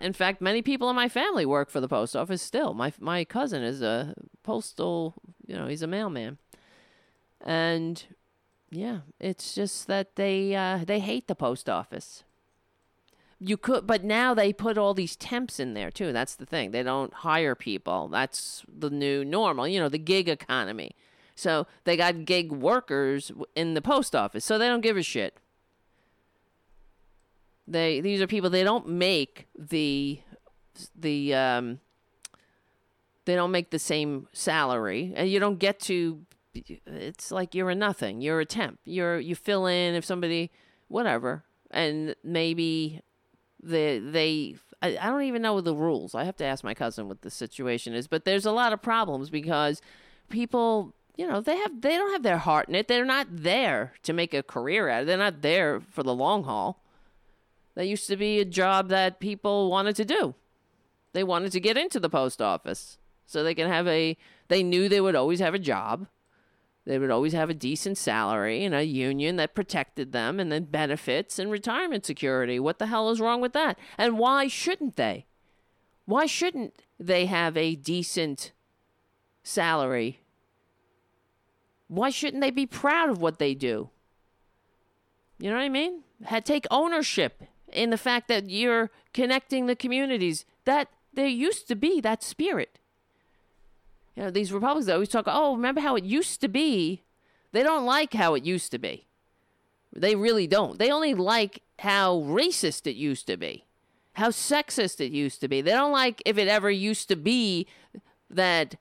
in 0.00 0.12
fact, 0.12 0.40
many 0.40 0.62
people 0.62 0.88
in 0.90 0.96
my 0.96 1.08
family 1.08 1.44
work 1.44 1.70
for 1.70 1.80
the 1.80 1.88
post 1.88 2.16
office 2.16 2.42
still. 2.42 2.74
My 2.74 2.92
my 2.98 3.24
cousin 3.24 3.62
is 3.62 3.82
a 3.82 4.14
postal, 4.42 5.14
you 5.46 5.56
know, 5.56 5.66
he's 5.66 5.82
a 5.82 5.86
mailman. 5.86 6.38
And 7.44 8.04
yeah, 8.70 9.00
it's 9.20 9.54
just 9.54 9.86
that 9.88 10.16
they 10.16 10.54
uh, 10.54 10.84
they 10.86 11.00
hate 11.00 11.28
the 11.28 11.34
post 11.34 11.68
office. 11.68 12.24
You 13.38 13.56
could, 13.56 13.88
but 13.88 14.04
now 14.04 14.34
they 14.34 14.52
put 14.52 14.78
all 14.78 14.94
these 14.94 15.16
temps 15.16 15.58
in 15.58 15.74
there 15.74 15.90
too. 15.90 16.12
That's 16.12 16.36
the 16.36 16.46
thing. 16.46 16.70
They 16.70 16.84
don't 16.84 17.12
hire 17.12 17.56
people. 17.56 18.06
That's 18.06 18.64
the 18.68 18.88
new 18.88 19.24
normal. 19.24 19.66
You 19.66 19.80
know, 19.80 19.88
the 19.88 19.98
gig 19.98 20.28
economy. 20.28 20.94
So 21.34 21.66
they 21.84 21.96
got 21.96 22.24
gig 22.24 22.52
workers 22.52 23.32
in 23.56 23.74
the 23.74 23.82
post 23.82 24.14
office. 24.14 24.44
So 24.44 24.58
they 24.58 24.68
don't 24.68 24.80
give 24.80 24.96
a 24.96 25.02
shit. 25.02 25.38
They 27.66 28.00
these 28.00 28.20
are 28.20 28.26
people 28.26 28.50
they 28.50 28.64
don't 28.64 28.88
make 28.88 29.46
the 29.58 30.20
the 30.96 31.34
um 31.34 31.80
they 33.24 33.34
don't 33.34 33.50
make 33.50 33.70
the 33.70 33.78
same 33.78 34.26
salary 34.32 35.12
and 35.14 35.28
you 35.28 35.38
don't 35.38 35.58
get 35.58 35.78
to 35.80 36.24
it's 36.54 37.30
like 37.30 37.54
you're 37.54 37.70
a 37.70 37.74
nothing. 37.74 38.20
You're 38.20 38.40
a 38.40 38.44
temp. 38.44 38.78
You're 38.84 39.18
you 39.18 39.34
fill 39.34 39.66
in 39.66 39.94
if 39.94 40.04
somebody 40.04 40.50
whatever 40.88 41.44
and 41.70 42.14
maybe 42.22 43.00
the 43.62 43.98
they 43.98 44.56
I, 44.82 44.98
I 45.00 45.06
don't 45.06 45.22
even 45.22 45.42
know 45.42 45.60
the 45.60 45.74
rules. 45.74 46.14
I 46.14 46.24
have 46.24 46.36
to 46.38 46.44
ask 46.44 46.64
my 46.64 46.74
cousin 46.74 47.08
what 47.08 47.22
the 47.22 47.30
situation 47.30 47.94
is, 47.94 48.08
but 48.08 48.24
there's 48.24 48.44
a 48.44 48.52
lot 48.52 48.72
of 48.72 48.82
problems 48.82 49.30
because 49.30 49.80
people 50.28 50.94
you 51.16 51.26
know 51.26 51.40
they 51.40 51.56
have 51.56 51.80
they 51.80 51.96
don't 51.96 52.12
have 52.12 52.22
their 52.22 52.38
heart 52.38 52.68
in 52.68 52.74
it 52.74 52.88
they're 52.88 53.04
not 53.04 53.26
there 53.30 53.92
to 54.02 54.12
make 54.12 54.32
a 54.32 54.42
career 54.42 54.88
out 54.88 55.02
of 55.02 55.02
it 55.02 55.06
they're 55.08 55.18
not 55.18 55.42
there 55.42 55.78
for 55.78 56.02
the 56.02 56.14
long 56.14 56.44
haul 56.44 56.81
that 57.74 57.86
used 57.86 58.06
to 58.08 58.16
be 58.16 58.40
a 58.40 58.44
job 58.44 58.88
that 58.88 59.20
people 59.20 59.70
wanted 59.70 59.96
to 59.96 60.04
do. 60.04 60.34
They 61.12 61.24
wanted 61.24 61.52
to 61.52 61.60
get 61.60 61.76
into 61.76 62.00
the 62.00 62.10
post 62.10 62.40
office 62.40 62.98
so 63.26 63.42
they 63.42 63.54
can 63.54 63.68
have 63.68 63.86
a, 63.86 64.16
they 64.48 64.62
knew 64.62 64.88
they 64.88 65.00
would 65.00 65.16
always 65.16 65.40
have 65.40 65.54
a 65.54 65.58
job. 65.58 66.06
They 66.84 66.98
would 66.98 67.10
always 67.10 67.32
have 67.32 67.48
a 67.48 67.54
decent 67.54 67.96
salary 67.96 68.64
and 68.64 68.74
a 68.74 68.84
union 68.84 69.36
that 69.36 69.54
protected 69.54 70.12
them 70.12 70.40
and 70.40 70.50
then 70.50 70.64
benefits 70.64 71.38
and 71.38 71.50
retirement 71.50 72.04
security. 72.04 72.58
What 72.58 72.78
the 72.78 72.86
hell 72.86 73.10
is 73.10 73.20
wrong 73.20 73.40
with 73.40 73.52
that? 73.52 73.78
And 73.96 74.18
why 74.18 74.48
shouldn't 74.48 74.96
they? 74.96 75.26
Why 76.06 76.26
shouldn't 76.26 76.74
they 76.98 77.26
have 77.26 77.56
a 77.56 77.76
decent 77.76 78.52
salary? 79.44 80.20
Why 81.86 82.10
shouldn't 82.10 82.40
they 82.40 82.50
be 82.50 82.66
proud 82.66 83.10
of 83.10 83.20
what 83.20 83.38
they 83.38 83.54
do? 83.54 83.90
You 85.38 85.50
know 85.50 85.56
what 85.56 85.62
I 85.62 85.68
mean? 85.68 86.02
Had 86.24 86.44
take 86.44 86.66
ownership 86.70 87.44
in 87.72 87.90
the 87.90 87.98
fact 87.98 88.28
that 88.28 88.50
you're 88.50 88.90
connecting 89.12 89.66
the 89.66 89.76
communities. 89.76 90.44
That 90.64 90.88
there 91.12 91.26
used 91.26 91.68
to 91.68 91.74
be 91.74 92.00
that 92.00 92.22
spirit. 92.22 92.78
You 94.14 94.24
know, 94.24 94.30
these 94.30 94.52
Republicans 94.52 94.88
always 94.88 95.08
talk, 95.08 95.24
oh, 95.26 95.54
remember 95.54 95.80
how 95.80 95.96
it 95.96 96.04
used 96.04 96.40
to 96.42 96.48
be? 96.48 97.02
They 97.52 97.62
don't 97.62 97.84
like 97.84 98.14
how 98.14 98.34
it 98.34 98.44
used 98.44 98.70
to 98.72 98.78
be. 98.78 99.06
They 99.94 100.14
really 100.14 100.46
don't. 100.46 100.78
They 100.78 100.90
only 100.90 101.14
like 101.14 101.62
how 101.78 102.20
racist 102.20 102.86
it 102.86 102.96
used 102.96 103.26
to 103.26 103.36
be, 103.36 103.66
how 104.14 104.28
sexist 104.28 105.00
it 105.00 105.12
used 105.12 105.40
to 105.40 105.48
be. 105.48 105.60
They 105.60 105.72
don't 105.72 105.92
like 105.92 106.22
if 106.24 106.38
it 106.38 106.48
ever 106.48 106.70
used 106.70 107.08
to 107.08 107.16
be 107.16 107.66
that 108.30 108.76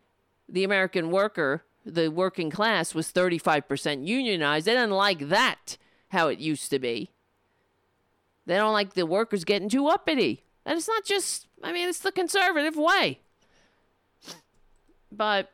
the 0.48 0.64
American 0.64 1.12
worker, 1.12 1.64
the 1.86 2.10
working 2.10 2.50
class, 2.50 2.96
was 2.96 3.12
35% 3.12 4.08
unionized. 4.08 4.68
They 4.68 4.74
didn't 4.74 4.92
like 4.92 5.30
that, 5.30 5.78
how 6.10 6.28
it 6.28 6.40
used 6.40 6.70
to 6.70 6.80
be. 6.80 7.12
They 8.46 8.56
don't 8.56 8.74
like 8.74 8.94
the 8.94 9.06
workers 9.06 9.44
getting 9.44 9.70
too 9.70 9.88
uppity. 9.88 10.44
And 10.66 10.78
it's 10.78 10.88
not 10.88 11.06
just, 11.06 11.48
I 11.64 11.72
mean, 11.72 11.90
it's 11.90 12.00
the 12.00 12.12
conservative 12.12 12.76
way. 12.76 13.20
But 15.12 15.52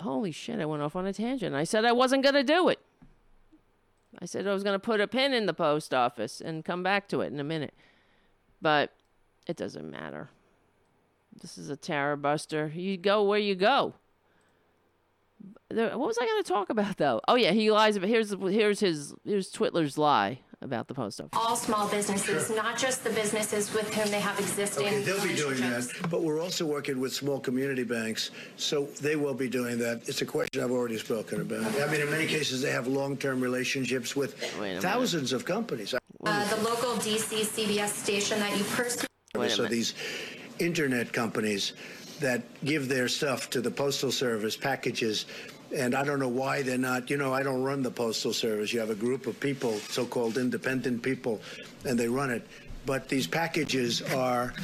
holy 0.00 0.32
shit, 0.32 0.60
I 0.60 0.64
went 0.64 0.82
off 0.82 0.96
on 0.96 1.06
a 1.06 1.12
tangent. 1.12 1.54
I 1.54 1.64
said 1.64 1.84
I 1.84 1.92
wasn't 1.92 2.22
going 2.22 2.34
to 2.34 2.44
do 2.44 2.68
it. 2.68 2.80
I 4.20 4.24
said 4.24 4.46
I 4.46 4.52
was 4.52 4.64
going 4.64 4.74
to 4.74 4.80
put 4.80 5.00
a 5.00 5.06
pin 5.06 5.32
in 5.32 5.46
the 5.46 5.54
post 5.54 5.94
office 5.94 6.40
and 6.40 6.64
come 6.64 6.82
back 6.82 7.08
to 7.08 7.20
it 7.20 7.32
in 7.32 7.38
a 7.38 7.44
minute. 7.44 7.74
But 8.60 8.92
it 9.46 9.56
doesn't 9.56 9.88
matter. 9.88 10.30
This 11.40 11.56
is 11.56 11.70
a 11.70 11.76
terror 11.76 12.16
buster. 12.16 12.72
You 12.74 12.96
go 12.96 13.22
where 13.22 13.38
you 13.38 13.54
go. 13.54 13.94
What 15.70 15.98
was 15.98 16.18
I 16.20 16.26
going 16.26 16.42
to 16.42 16.48
talk 16.48 16.68
about 16.70 16.96
though? 16.96 17.20
Oh 17.28 17.36
yeah, 17.36 17.52
he 17.52 17.70
lies 17.70 17.94
about 17.94 18.08
here's 18.08 18.32
here's 18.32 18.80
his 18.80 19.14
here's 19.24 19.52
Twitler's 19.52 19.96
lie 19.96 20.40
about 20.60 20.88
the 20.88 20.94
post 20.94 21.20
office. 21.20 21.38
All 21.38 21.56
small 21.56 21.88
businesses, 21.88 22.48
sure. 22.48 22.56
not 22.56 22.78
just 22.78 23.04
the 23.04 23.10
businesses 23.10 23.72
with 23.72 23.92
whom 23.94 24.10
they 24.10 24.20
have 24.20 24.38
existing. 24.40 24.86
Okay, 24.86 25.02
they'll 25.02 25.22
be 25.22 25.34
doing 25.34 25.60
that, 25.60 25.88
but 26.10 26.22
we're 26.22 26.40
also 26.40 26.66
working 26.66 27.00
with 27.00 27.12
small 27.12 27.38
community 27.38 27.84
banks, 27.84 28.30
so 28.56 28.84
they 29.00 29.16
will 29.16 29.34
be 29.34 29.48
doing 29.48 29.78
that. 29.78 30.08
It's 30.08 30.22
a 30.22 30.26
question 30.26 30.62
I've 30.62 30.70
already 30.70 30.98
spoken 30.98 31.40
about. 31.40 31.64
I 31.80 31.90
mean, 31.90 32.00
in 32.00 32.10
many 32.10 32.26
cases, 32.26 32.62
they 32.62 32.70
have 32.70 32.86
long-term 32.86 33.40
relationships 33.40 34.16
with 34.16 34.34
thousands 34.80 35.32
of 35.32 35.44
companies. 35.44 35.94
Uh, 35.94 36.56
the 36.56 36.62
local 36.62 36.94
DC 36.94 37.44
CBS 37.44 37.90
station 37.90 38.40
that 38.40 38.56
you 38.56 38.64
personally. 38.64 39.08
So 39.48 39.66
these 39.66 39.94
internet 40.58 41.12
companies 41.12 41.74
that 42.18 42.42
give 42.64 42.88
their 42.88 43.06
stuff 43.06 43.48
to 43.50 43.60
the 43.60 43.70
postal 43.70 44.10
service 44.10 44.56
packages 44.56 45.26
and 45.76 45.94
I 45.94 46.04
don't 46.04 46.18
know 46.18 46.28
why 46.28 46.62
they're 46.62 46.78
not. 46.78 47.10
You 47.10 47.16
know, 47.16 47.32
I 47.32 47.42
don't 47.42 47.62
run 47.62 47.82
the 47.82 47.90
Postal 47.90 48.32
Service. 48.32 48.72
You 48.72 48.80
have 48.80 48.90
a 48.90 48.94
group 48.94 49.26
of 49.26 49.38
people, 49.40 49.74
so 49.90 50.04
called 50.04 50.38
independent 50.38 51.02
people, 51.02 51.40
and 51.84 51.98
they 51.98 52.08
run 52.08 52.30
it. 52.30 52.46
But 52.86 53.08
these 53.08 53.26
packages 53.26 54.00
are, 54.14 54.54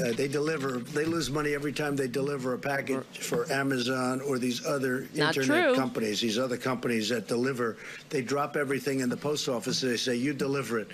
uh, 0.00 0.12
they 0.12 0.28
deliver, 0.28 0.78
they 0.78 1.04
lose 1.04 1.30
money 1.30 1.54
every 1.54 1.72
time 1.72 1.94
they 1.94 2.08
deliver 2.08 2.54
a 2.54 2.58
package 2.58 3.04
for 3.18 3.50
Amazon 3.52 4.22
or 4.22 4.38
these 4.38 4.64
other 4.64 5.06
not 5.14 5.36
internet 5.36 5.66
true. 5.66 5.74
companies, 5.74 6.20
these 6.20 6.38
other 6.38 6.56
companies 6.56 7.10
that 7.10 7.28
deliver. 7.28 7.76
They 8.08 8.22
drop 8.22 8.56
everything 8.56 9.00
in 9.00 9.10
the 9.10 9.16
post 9.16 9.48
office. 9.48 9.82
They 9.82 9.98
say, 9.98 10.16
you 10.16 10.32
deliver 10.32 10.78
it. 10.78 10.88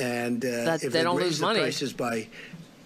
And 0.00 0.44
uh, 0.44 0.48
if 0.48 0.80
they, 0.80 0.88
they 0.88 1.02
don't 1.02 1.16
raise 1.16 1.26
lose 1.26 1.38
the 1.38 1.46
money. 1.46 1.60
prices 1.60 1.92
by 1.92 2.26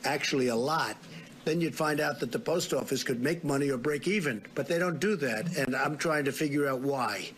actually 0.05 0.49
a 0.49 0.57
lot, 0.57 0.97
then 1.45 1.61
you'd 1.61 1.75
find 1.75 2.01
out 2.01 2.21
that 2.21 2.33
the 2.33 2.39
post 2.39 2.73
office 2.73 3.03
could 3.03 3.21
make 3.23 3.45
money 3.45 3.71
or 3.71 3.77
break 3.79 4.07
even. 4.07 4.45
But 4.55 4.69
they 4.69 4.79
don't 4.79 5.01
do 5.01 5.17
that, 5.17 5.57
and 5.57 5.75
I'm 5.75 5.97
trying 5.97 6.25
to 6.25 6.33
figure 6.33 6.69
out 6.69 6.81
why. 6.81 7.31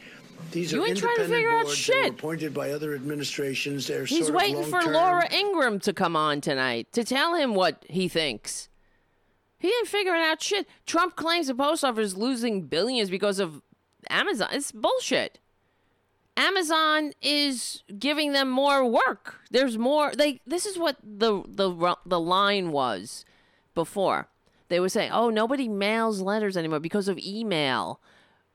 These 0.51 0.73
You 0.73 0.83
are 0.83 0.87
ain't 0.89 0.99
trying 0.99 1.17
to 1.17 1.23
independent 1.23 1.35
figure 1.35 1.51
out 1.59 1.65
boards 1.65 1.87
that 1.87 1.97
were 1.97 2.03
shit. 2.03 2.13
appointed 2.13 2.55
by 2.55 2.71
other 2.73 2.95
administrations. 2.95 3.87
They're 3.87 4.05
He's 4.05 4.27
sort 4.27 4.31
of 4.31 4.35
waiting 4.37 4.65
for. 4.65 4.83
Laura 4.83 5.27
Ingraham 5.33 5.79
to 5.81 5.93
come 5.93 6.17
on 6.17 6.41
tonight 6.41 6.93
to 6.93 7.05
tell 7.05 7.35
him 7.35 7.55
what 7.55 7.85
he 7.89 8.09
thinks. 8.09 8.69
He 9.59 9.69
ain't 9.69 9.89
figuring 9.89 10.21
out 10.21 10.43
shit. 10.43 10.69
Trump 10.85 11.17
claims 11.17 11.47
the 11.47 11.55
post 11.55 11.85
office 11.85 12.09
is 12.09 12.17
losing 12.17 12.63
billions 12.63 13.09
because 13.09 13.39
of 13.39 13.63
Amazon. 14.11 14.49
It's 14.53 14.71
bullshit. 14.71 15.39
Amazon 16.37 17.13
is 17.23 17.83
giving 17.99 18.33
them 18.33 18.51
more 18.51 18.85
work. 18.85 19.41
There's 19.51 19.79
more. 19.79 20.13
They. 20.15 20.41
This 20.47 20.67
is 20.67 20.79
what 20.79 20.97
the 21.03 21.43
the 21.49 21.97
the 22.05 22.21
line 22.21 22.73
was 22.73 23.25
before. 23.75 24.29
They 24.69 24.81
were 24.81 24.89
saying, 24.89 25.13
"Oh, 25.13 25.31
nobody 25.31 25.69
mails 25.69 26.21
letters 26.21 26.57
anymore 26.57 26.81
because 26.81 27.09
of 27.09 27.19
email." 27.19 28.01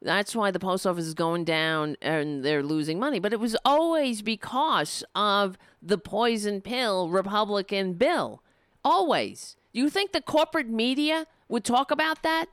That's 0.02 0.36
why 0.36 0.50
the 0.52 0.60
post 0.60 0.88
office 0.88 1.06
is 1.06 1.14
going 1.14 1.44
down 1.44 1.98
and 2.02 2.44
they're 2.44 2.64
losing 2.64 3.00
money. 3.00 3.20
But 3.20 3.34
it 3.34 3.40
was 3.40 3.58
always 3.66 4.22
because 4.22 5.04
of 5.14 5.58
the 5.82 5.98
poison 5.98 6.62
pill 6.62 7.10
Republican 7.10 7.94
bill. 7.94 8.42
Always. 8.84 9.58
You 9.74 9.90
think 9.90 10.12
the 10.12 10.22
corporate 10.22 10.70
media 10.70 11.28
would 11.50 11.66
talk 11.66 11.92
about 11.92 12.24
that? 12.24 12.46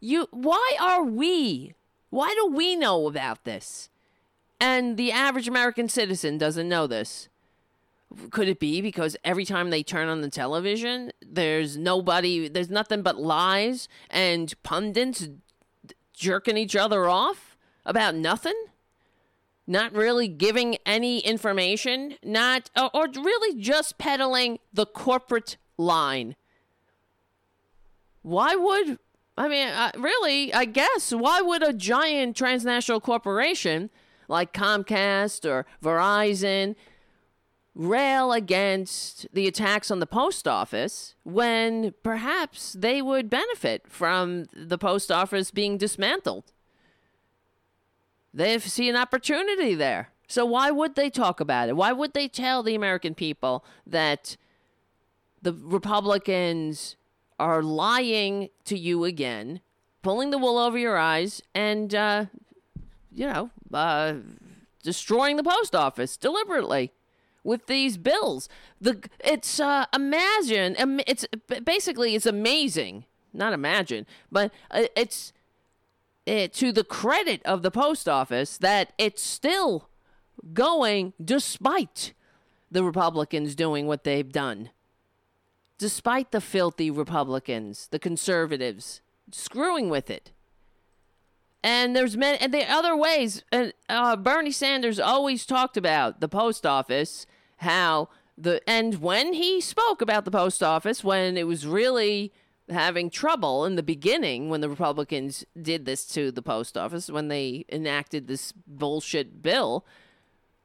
You 0.00 0.28
why 0.30 0.76
are 0.80 1.02
we? 1.02 1.74
Why 2.10 2.32
do 2.34 2.54
we 2.54 2.76
know 2.76 3.08
about 3.08 3.44
this? 3.44 3.88
And 4.60 4.96
the 4.96 5.10
average 5.10 5.48
American 5.48 5.88
citizen 5.88 6.38
doesn't 6.38 6.68
know 6.68 6.86
this. 6.86 7.28
Could 8.30 8.48
it 8.48 8.60
be 8.60 8.80
because 8.80 9.16
every 9.24 9.44
time 9.44 9.70
they 9.70 9.82
turn 9.82 10.08
on 10.08 10.20
the 10.20 10.30
television, 10.30 11.12
there's 11.20 11.76
nobody, 11.76 12.48
there's 12.48 12.70
nothing 12.70 13.02
but 13.02 13.16
lies 13.16 13.88
and 14.10 14.54
pundits 14.62 15.28
jerking 16.12 16.56
each 16.56 16.76
other 16.76 17.08
off 17.08 17.56
about 17.84 18.14
nothing? 18.14 18.54
Not 19.66 19.92
really 19.94 20.28
giving 20.28 20.76
any 20.84 21.20
information, 21.20 22.16
not 22.22 22.70
or, 22.76 23.08
really 23.14 23.60
just 23.60 23.96
peddling 23.98 24.58
the 24.72 24.86
corporate 24.86 25.56
line. 25.78 26.36
Why 28.22 28.54
would 28.54 28.98
I 29.36 29.48
mean, 29.48 29.68
really, 30.00 30.54
I 30.54 30.64
guess 30.64 31.12
why 31.12 31.40
would 31.40 31.62
a 31.62 31.72
giant 31.72 32.36
transnational 32.36 33.00
corporation 33.00 33.90
like 34.28 34.52
Comcast 34.52 35.44
or 35.44 35.66
Verizon 35.82 36.76
rail 37.74 38.32
against 38.32 39.26
the 39.32 39.48
attacks 39.48 39.90
on 39.90 39.98
the 39.98 40.06
post 40.06 40.46
office 40.46 41.14
when 41.24 41.92
perhaps 42.02 42.72
they 42.72 43.02
would 43.02 43.28
benefit 43.28 43.84
from 43.88 44.46
the 44.54 44.78
post 44.78 45.10
office 45.10 45.50
being 45.50 45.76
dismantled. 45.76 46.52
They 48.32 48.58
see 48.58 48.88
an 48.88 48.96
opportunity 48.96 49.74
there. 49.74 50.10
So 50.28 50.44
why 50.44 50.70
would 50.70 50.94
they 50.94 51.10
talk 51.10 51.40
about 51.40 51.68
it? 51.68 51.76
Why 51.76 51.92
would 51.92 52.14
they 52.14 52.28
tell 52.28 52.62
the 52.62 52.74
American 52.74 53.14
people 53.14 53.64
that 53.86 54.36
the 55.42 55.52
Republicans 55.52 56.96
are 57.38 57.62
lying 57.62 58.48
to 58.64 58.78
you 58.78 59.04
again, 59.04 59.60
pulling 60.02 60.30
the 60.30 60.38
wool 60.38 60.58
over 60.58 60.78
your 60.78 60.96
eyes, 60.96 61.42
and, 61.54 61.94
uh, 61.94 62.26
you 63.12 63.26
know, 63.26 63.50
uh, 63.72 64.14
destroying 64.82 65.36
the 65.36 65.42
post 65.42 65.74
office 65.74 66.16
deliberately? 66.16 66.92
With 67.44 67.66
these 67.66 67.96
bills. 67.96 68.48
The 68.80 69.08
it's 69.22 69.60
uh, 69.60 69.86
imagine 69.94 70.74
it's 71.06 71.26
basically 71.64 72.14
it's 72.16 72.26
amazing. 72.26 73.04
Not 73.32 73.52
imagine, 73.52 74.06
but 74.32 74.52
uh, 74.70 74.84
it's 74.96 75.32
it, 76.26 76.52
to 76.54 76.72
the 76.72 76.84
credit 76.84 77.42
of 77.44 77.62
the 77.62 77.70
post 77.70 78.08
office 78.08 78.56
that 78.58 78.92
it's 78.98 79.22
still 79.22 79.88
going 80.52 81.12
despite 81.22 82.14
the 82.70 82.82
Republicans 82.82 83.54
doing 83.54 83.86
what 83.86 84.04
they've 84.04 84.32
done. 84.32 84.70
Despite 85.78 86.30
the 86.30 86.40
filthy 86.40 86.90
Republicans, 86.90 87.88
the 87.90 87.98
conservatives 87.98 89.00
screwing 89.30 89.88
with 89.90 90.10
it. 90.10 90.32
And 91.62 91.96
there's 91.96 92.16
many, 92.16 92.38
and 92.38 92.52
the 92.52 92.70
other 92.70 92.96
ways. 92.96 93.42
And 93.50 93.72
uh, 93.88 94.16
Bernie 94.16 94.50
Sanders 94.50 95.00
always 95.00 95.46
talked 95.46 95.76
about 95.76 96.20
the 96.20 96.28
post 96.28 96.66
office, 96.66 97.26
how 97.58 98.08
the 98.36 98.60
and 98.68 99.00
when 99.00 99.32
he 99.32 99.60
spoke 99.60 100.02
about 100.02 100.24
the 100.24 100.30
post 100.30 100.62
office, 100.62 101.04
when 101.04 101.36
it 101.36 101.46
was 101.46 101.66
really 101.66 102.32
having 102.70 103.10
trouble 103.10 103.64
in 103.64 103.76
the 103.76 103.82
beginning, 103.82 104.48
when 104.48 104.60
the 104.60 104.68
Republicans 104.68 105.44
did 105.60 105.84
this 105.84 106.06
to 106.06 106.32
the 106.32 106.42
post 106.42 106.76
office, 106.76 107.10
when 107.10 107.28
they 107.28 107.64
enacted 107.70 108.26
this 108.26 108.52
bullshit 108.66 109.42
bill, 109.42 109.84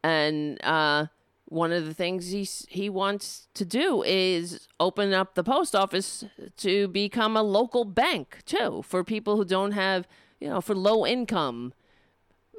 and 0.04 0.64
uh, 0.64 1.08
one 1.46 1.72
of 1.72 1.86
the 1.86 1.94
things 1.94 2.32
he 2.32 2.48
he 2.70 2.90
wants 2.90 3.48
to 3.54 3.66
do 3.66 4.04
is 4.04 4.68
open 4.80 5.14
up 5.14 5.36
the 5.36 5.44
post 5.44 5.76
office 5.76 6.24
to 6.58 6.88
become 6.88 7.36
a 7.36 7.44
local 7.44 7.86
bank 7.86 8.40
too 8.46 8.82
for 8.84 9.04
people 9.04 9.36
who 9.36 9.46
don't 9.46 9.72
have 9.72 10.08
you 10.40 10.50
know, 10.50 10.62
for 10.62 10.76
low 10.76 11.06
income, 11.06 11.74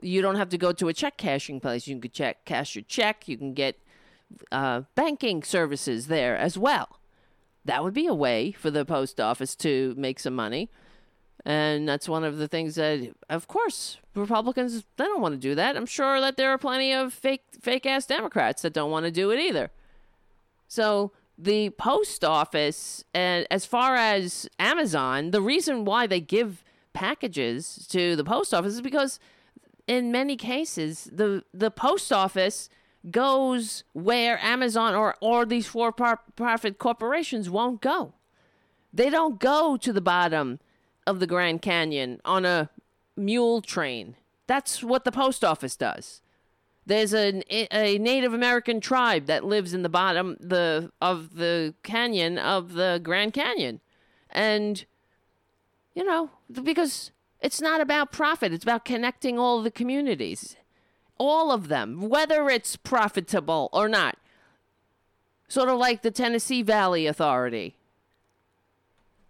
you 0.02 0.22
don't 0.22 0.36
have 0.36 0.48
to 0.50 0.58
go 0.58 0.72
to 0.72 0.88
a 0.88 0.92
check 0.92 1.16
cashing 1.16 1.60
place. 1.60 1.86
You 1.86 1.98
can 1.98 2.10
check 2.10 2.44
cash 2.44 2.74
your 2.74 2.84
check. 2.84 3.28
You 3.28 3.36
can 3.36 3.54
get 3.54 3.78
uh, 4.52 4.82
banking 4.94 5.42
services 5.42 6.06
there 6.06 6.36
as 6.36 6.56
well. 6.58 7.00
That 7.64 7.84
would 7.84 7.94
be 7.94 8.06
a 8.06 8.14
way 8.14 8.52
for 8.52 8.70
the 8.70 8.84
post 8.84 9.20
office 9.20 9.54
to 9.56 9.94
make 9.96 10.18
some 10.18 10.34
money. 10.34 10.70
And 11.44 11.88
that's 11.88 12.08
one 12.08 12.24
of 12.24 12.36
the 12.38 12.48
things 12.48 12.74
that, 12.74 13.14
of 13.28 13.48
course, 13.48 13.98
Republicans 14.14 14.84
they 14.96 15.04
don't 15.04 15.22
want 15.22 15.34
to 15.34 15.40
do 15.40 15.54
that. 15.54 15.76
I'm 15.76 15.86
sure 15.86 16.20
that 16.20 16.36
there 16.36 16.50
are 16.50 16.58
plenty 16.58 16.92
of 16.92 17.14
fake 17.14 17.44
fake 17.60 17.86
ass 17.86 18.06
Democrats 18.06 18.62
that 18.62 18.72
don't 18.72 18.90
want 18.90 19.06
to 19.06 19.10
do 19.10 19.30
it 19.30 19.38
either. 19.38 19.70
So 20.68 21.12
the 21.38 21.70
post 21.70 22.24
office, 22.24 23.04
and 23.14 23.46
as 23.50 23.64
far 23.64 23.96
as 23.96 24.48
Amazon, 24.58 25.30
the 25.30 25.40
reason 25.40 25.84
why 25.86 26.06
they 26.06 26.20
give 26.20 26.62
packages 26.92 27.86
to 27.88 28.16
the 28.16 28.24
post 28.24 28.52
office 28.52 28.74
is 28.74 28.82
because 28.82 29.18
in 29.86 30.12
many 30.12 30.36
cases 30.36 31.08
the 31.12 31.42
the 31.54 31.70
post 31.70 32.12
office 32.12 32.68
goes 33.10 33.84
where 33.92 34.38
Amazon 34.40 34.94
or 34.94 35.16
or 35.20 35.46
these 35.46 35.66
for 35.66 35.92
profit 35.92 36.78
corporations 36.78 37.48
won't 37.48 37.80
go. 37.80 38.14
They 38.92 39.08
don't 39.08 39.38
go 39.38 39.76
to 39.76 39.92
the 39.92 40.00
bottom 40.00 40.58
of 41.06 41.20
the 41.20 41.26
Grand 41.26 41.62
Canyon 41.62 42.20
on 42.24 42.44
a 42.44 42.70
mule 43.16 43.62
train. 43.62 44.16
That's 44.46 44.82
what 44.82 45.04
the 45.04 45.12
post 45.12 45.44
office 45.44 45.76
does. 45.76 46.20
There's 46.86 47.14
a, 47.14 47.42
a 47.72 47.98
Native 47.98 48.34
American 48.34 48.80
tribe 48.80 49.26
that 49.26 49.44
lives 49.44 49.72
in 49.74 49.82
the 49.82 49.88
bottom 49.88 50.36
the 50.40 50.90
of 51.00 51.36
the 51.36 51.74
canyon 51.82 52.38
of 52.38 52.72
the 52.72 53.00
Grand 53.02 53.32
Canyon. 53.32 53.80
And 54.30 54.84
you 55.94 56.04
know, 56.04 56.30
because 56.50 57.12
it's 57.40 57.60
not 57.60 57.80
about 57.80 58.12
profit, 58.12 58.52
it's 58.52 58.64
about 58.64 58.84
connecting 58.84 59.38
all 59.38 59.62
the 59.62 59.70
communities. 59.70 60.56
All 61.20 61.52
of 61.52 61.68
them, 61.68 62.08
whether 62.08 62.48
it's 62.48 62.76
profitable 62.76 63.68
or 63.74 63.90
not. 63.90 64.16
Sort 65.48 65.68
of 65.68 65.76
like 65.78 66.00
the 66.00 66.10
Tennessee 66.10 66.62
Valley 66.62 67.06
Authority, 67.06 67.76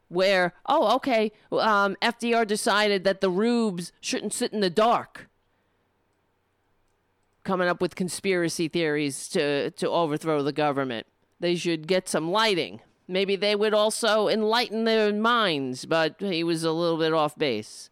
where, 0.09 0.53
oh, 0.67 0.95
okay, 0.97 1.33
um, 1.51 1.97
FDR 2.01 2.47
decided 2.47 3.03
that 3.03 3.21
the 3.21 3.31
rubes 3.31 3.91
shouldn't 4.01 4.33
sit 4.33 4.53
in 4.53 4.61
the 4.61 4.71
dark. 4.71 5.29
Coming 7.43 7.67
up 7.67 7.81
with 7.81 7.97
conspiracy 7.97 8.69
theories 8.69 9.27
to, 9.31 9.73
to 9.73 9.89
overthrow 9.89 10.45
the 10.45 10.53
government. 10.53 11.09
They 11.41 11.57
should 11.57 11.89
get 11.89 12.09
some 12.09 12.31
lighting. 12.31 12.81
Maybe 13.09 13.35
they 13.35 13.57
would 13.57 13.75
also 13.75 14.29
enlighten 14.29 14.85
their 14.85 15.13
minds, 15.13 15.87
but 15.87 16.15
he 16.21 16.45
was 16.45 16.63
a 16.63 16.71
little 16.71 16.99
bit 16.99 17.13
off 17.13 17.37
base. 17.37 17.91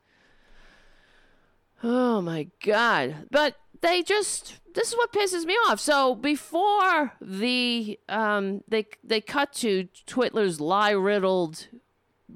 Oh 1.82 2.20
my 2.20 2.48
god. 2.64 3.26
But 3.30 3.56
they 3.80 4.02
just 4.02 4.60
this 4.74 4.88
is 4.88 4.96
what 4.96 5.12
pisses 5.12 5.44
me 5.44 5.54
off. 5.68 5.80
So 5.80 6.14
before 6.14 7.12
the 7.20 7.98
um 8.08 8.62
they 8.68 8.86
they 9.02 9.20
cut 9.20 9.52
to 9.54 9.88
Twitler's 10.06 10.60
lie 10.60 10.90
riddled 10.90 11.68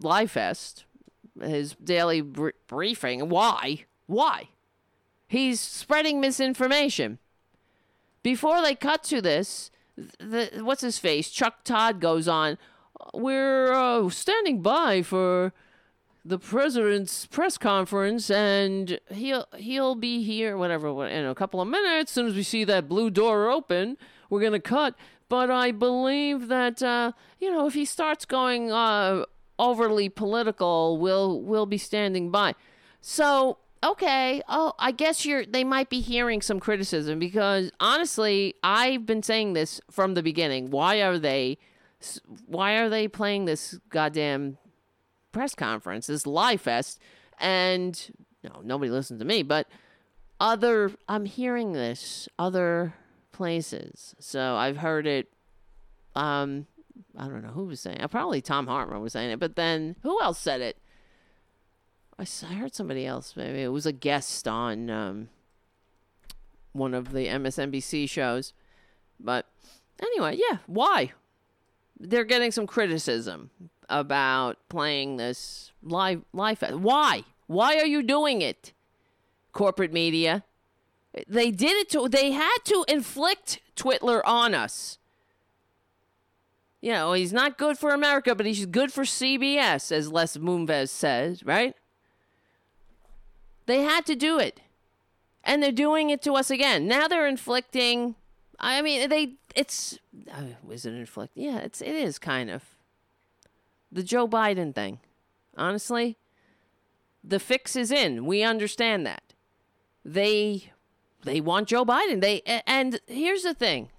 lie 0.00 0.26
fest, 0.26 0.84
his 1.40 1.74
daily 1.74 2.20
br- 2.20 2.50
briefing. 2.66 3.28
Why? 3.28 3.84
Why? 4.06 4.48
He's 5.26 5.60
spreading 5.60 6.20
misinformation. 6.20 7.18
Before 8.22 8.60
they 8.60 8.74
cut 8.74 9.02
to 9.04 9.20
this, 9.20 9.70
the 9.96 10.60
what's 10.62 10.82
his 10.82 10.98
face? 10.98 11.30
Chuck 11.30 11.64
Todd 11.64 12.00
goes 12.00 12.28
on. 12.28 12.58
We're 13.14 13.72
uh, 13.72 14.08
standing 14.10 14.62
by 14.62 15.02
for 15.02 15.52
the 16.24 16.38
president's 16.38 17.26
press 17.26 17.58
conference, 17.58 18.30
and 18.30 18.98
he'll 19.10 19.46
he'll 19.56 19.94
be 19.94 20.22
here 20.22 20.56
whatever 20.56 21.06
in 21.06 21.26
a 21.26 21.34
couple 21.34 21.60
of 21.60 21.68
minutes. 21.68 22.10
As 22.10 22.14
soon 22.14 22.26
as 22.26 22.34
we 22.34 22.42
see 22.42 22.64
that 22.64 22.88
blue 22.88 23.10
door 23.10 23.50
open, 23.50 23.96
we're 24.30 24.42
gonna 24.42 24.60
cut. 24.60 24.94
But 25.28 25.50
I 25.50 25.72
believe 25.72 26.48
that 26.48 26.82
uh, 26.82 27.12
you 27.40 27.50
know 27.50 27.66
if 27.66 27.74
he 27.74 27.84
starts 27.84 28.24
going 28.24 28.70
uh, 28.70 29.24
overly 29.58 30.08
political, 30.08 30.98
we'll 30.98 31.40
we'll 31.40 31.66
be 31.66 31.78
standing 31.78 32.30
by. 32.30 32.54
So 33.00 33.58
okay, 33.82 34.42
oh, 34.48 34.74
I 34.78 34.92
guess 34.92 35.26
you're 35.26 35.44
they 35.44 35.64
might 35.64 35.90
be 35.90 36.00
hearing 36.00 36.40
some 36.40 36.60
criticism 36.60 37.18
because 37.18 37.70
honestly, 37.80 38.54
I've 38.62 39.06
been 39.06 39.22
saying 39.22 39.54
this 39.54 39.80
from 39.90 40.14
the 40.14 40.22
beginning. 40.22 40.70
Why 40.70 41.02
are 41.02 41.18
they 41.18 41.58
why 42.46 42.74
are 42.74 42.88
they 42.88 43.08
playing 43.08 43.44
this 43.44 43.78
goddamn 43.88 44.58
press 45.32 45.54
conference, 45.54 46.06
this 46.06 46.26
live 46.26 46.60
fest? 46.60 47.00
And 47.38 48.14
no, 48.44 48.60
nobody 48.62 48.90
listens 48.90 49.18
to 49.20 49.24
me, 49.24 49.42
but 49.42 49.66
other 50.40 50.92
I'm 51.08 51.24
hearing 51.24 51.72
this 51.72 52.28
other 52.38 52.94
places. 53.32 54.14
So 54.18 54.56
I've 54.56 54.78
heard 54.78 55.06
it 55.06 55.28
um 56.14 56.66
I 57.16 57.24
don't 57.24 57.42
know 57.42 57.52
who 57.52 57.64
was 57.64 57.80
saying 57.80 57.98
it. 57.98 58.10
Probably 58.10 58.40
Thom 58.40 58.66
Hartmann 58.66 59.00
was 59.00 59.12
saying 59.12 59.30
it, 59.30 59.40
but 59.40 59.56
then 59.56 59.96
who 60.02 60.20
else 60.22 60.38
said 60.38 60.60
it? 60.60 60.78
I, 62.18 62.26
I 62.48 62.54
heard 62.54 62.74
somebody 62.74 63.06
else. 63.06 63.34
Maybe 63.36 63.62
it 63.62 63.68
was 63.68 63.86
a 63.86 63.92
guest 63.92 64.46
on 64.46 64.90
um, 64.90 65.28
one 66.72 66.94
of 66.94 67.12
the 67.12 67.26
MSNBC 67.26 68.08
shows. 68.08 68.52
But 69.18 69.46
anyway, 70.00 70.38
yeah. 70.38 70.58
Why? 70.66 71.12
They're 71.98 72.24
getting 72.24 72.50
some 72.50 72.66
criticism 72.66 73.50
about 73.88 74.58
playing 74.68 75.16
this 75.16 75.72
live 75.82 76.22
live. 76.32 76.60
Why? 76.60 77.24
Why 77.46 77.76
are 77.76 77.86
you 77.86 78.02
doing 78.02 78.42
it? 78.42 78.72
Corporate 79.52 79.92
media. 79.92 80.44
They 81.28 81.50
did 81.50 81.72
it 81.72 81.90
to. 81.90 82.08
They 82.08 82.32
had 82.32 82.58
to 82.64 82.84
inflict 82.88 83.60
Twitler 83.76 84.22
on 84.24 84.54
us 84.54 84.98
you 86.82 86.90
know, 86.90 87.12
he's 87.12 87.32
not 87.32 87.56
good 87.56 87.78
for 87.78 87.90
America, 87.90 88.34
but 88.34 88.44
he's 88.44 88.66
good 88.66 88.92
for 88.92 89.04
CBS, 89.04 89.92
as 89.92 90.10
Les 90.10 90.36
Moonves 90.36 90.88
says, 90.88 91.44
right? 91.44 91.76
They 93.66 93.82
had 93.82 94.04
to 94.06 94.16
do 94.16 94.40
it. 94.40 94.60
And 95.44 95.62
they're 95.62 95.70
doing 95.70 96.10
it 96.10 96.22
to 96.22 96.32
us 96.32 96.50
again. 96.50 96.88
Now 96.88 97.06
they're 97.06 97.26
inflicting 97.26 98.16
I 98.62 98.80
mean, 98.80 99.08
they 99.08 99.34
it's 99.56 99.98
uh, 100.30 100.42
was 100.62 100.86
it 100.86 100.94
inflict? 100.94 101.32
Yeah, 101.34 101.58
it's 101.58 101.80
it 101.80 101.94
is 101.94 102.18
kind 102.18 102.48
of 102.48 102.62
the 103.92 104.02
Joe 104.02 104.26
Biden 104.26 104.74
thing. 104.74 104.98
Honestly, 105.56 106.16
the 107.22 107.38
fix 107.38 107.76
is 107.76 107.90
in. 107.90 108.24
We 108.24 108.42
understand 108.42 109.06
that. 109.06 109.34
They 110.04 110.72
they 111.22 111.40
want 111.40 111.68
Joe 111.68 111.84
Biden. 111.84 112.20
They 112.20 112.42
and 112.66 112.98
here's 113.06 113.42
the 113.42 113.54
thing. 113.54 113.90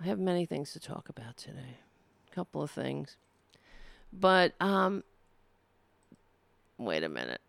I 0.00 0.04
have 0.04 0.18
many 0.18 0.46
things 0.46 0.72
to 0.72 0.80
talk 0.80 1.08
about 1.08 1.36
today. 1.36 1.78
A 2.30 2.34
couple 2.34 2.62
of 2.62 2.70
things. 2.70 3.16
But 4.12 4.54
um 4.60 5.02
wait 6.78 7.02
a 7.02 7.08
minute. 7.08 7.40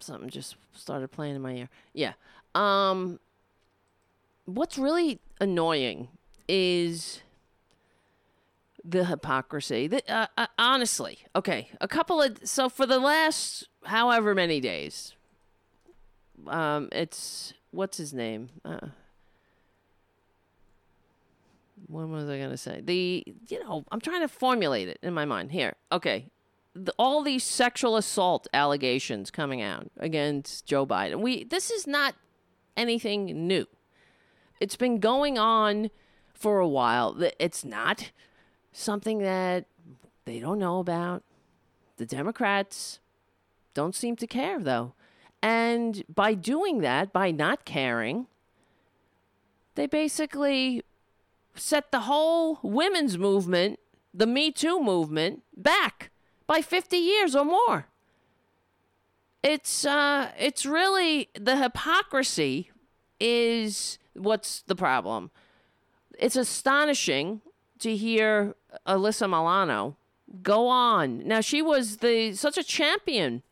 Something 0.00 0.28
just 0.28 0.56
started 0.74 1.12
playing 1.12 1.36
in 1.36 1.42
my 1.42 1.52
ear. 1.52 1.68
Yeah. 1.92 2.14
Um 2.54 3.20
what's 4.46 4.78
really 4.78 5.20
annoying 5.40 6.08
is 6.48 7.20
the 8.88 9.04
hypocrisy. 9.04 9.88
The, 9.88 10.02
uh, 10.12 10.26
uh, 10.38 10.46
honestly, 10.58 11.18
okay, 11.34 11.68
a 11.80 11.88
couple 11.88 12.22
of 12.22 12.38
so 12.44 12.68
for 12.68 12.86
the 12.86 12.98
last 12.98 13.68
however 13.84 14.34
many 14.34 14.60
days, 14.60 15.14
um, 16.46 16.88
it's 16.92 17.52
what's 17.72 17.98
his 17.98 18.14
name? 18.14 18.50
Uh, 18.64 18.88
what 21.88 22.08
was 22.08 22.28
I 22.28 22.38
gonna 22.38 22.56
say? 22.56 22.80
The 22.82 23.24
you 23.48 23.64
know 23.64 23.84
I'm 23.90 24.00
trying 24.00 24.22
to 24.22 24.28
formulate 24.28 24.88
it 24.88 24.98
in 25.02 25.12
my 25.12 25.24
mind 25.24 25.52
here. 25.52 25.74
Okay, 25.90 26.26
the, 26.74 26.94
all 26.98 27.22
these 27.22 27.44
sexual 27.44 27.96
assault 27.96 28.46
allegations 28.54 29.30
coming 29.30 29.62
out 29.62 29.90
against 29.98 30.66
Joe 30.66 30.86
Biden. 30.86 31.20
We 31.20 31.44
this 31.44 31.70
is 31.70 31.86
not 31.86 32.14
anything 32.76 33.46
new. 33.46 33.66
It's 34.60 34.76
been 34.76 35.00
going 35.00 35.38
on 35.38 35.90
for 36.32 36.60
a 36.60 36.68
while. 36.68 37.16
It's 37.38 37.64
not 37.64 38.10
something 38.76 39.18
that 39.18 39.64
they 40.26 40.38
don't 40.38 40.58
know 40.58 40.78
about. 40.78 41.22
The 41.96 42.06
Democrats 42.06 43.00
don't 43.74 43.94
seem 43.94 44.16
to 44.16 44.26
care 44.26 44.58
though. 44.60 44.92
And 45.42 46.04
by 46.12 46.34
doing 46.34 46.80
that, 46.80 47.12
by 47.12 47.30
not 47.30 47.64
caring, 47.64 48.26
they 49.74 49.86
basically 49.86 50.82
set 51.54 51.90
the 51.90 52.00
whole 52.00 52.58
women's 52.62 53.16
movement, 53.16 53.78
the 54.12 54.26
Me 54.26 54.50
Too 54.50 54.82
movement, 54.82 55.42
back 55.56 56.10
by 56.46 56.60
50 56.60 56.96
years 56.96 57.34
or 57.34 57.44
more. 57.44 57.86
It's 59.42 59.84
uh 59.86 60.32
it's 60.38 60.66
really 60.66 61.28
the 61.34 61.56
hypocrisy 61.56 62.70
is 63.20 63.98
what's 64.14 64.62
the 64.62 64.74
problem. 64.74 65.30
It's 66.18 66.36
astonishing 66.36 67.42
to 67.80 67.96
hear 67.96 68.54
Alyssa 68.86 69.28
Milano 69.28 69.96
go 70.42 70.68
on. 70.68 71.26
Now 71.26 71.40
she 71.40 71.62
was 71.62 71.98
the 71.98 72.32
such 72.34 72.58
a 72.58 72.64
champion 72.64 73.42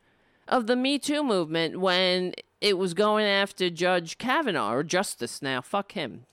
of 0.48 0.66
the 0.66 0.76
Me 0.76 0.98
Too 0.98 1.22
movement 1.22 1.80
when 1.80 2.34
it 2.60 2.78
was 2.78 2.94
going 2.94 3.26
after 3.26 3.70
Judge 3.70 4.18
Kavanaugh 4.18 4.72
or 4.72 4.82
Justice 4.82 5.40
now. 5.40 5.60
Fuck 5.60 5.92
him 5.92 6.26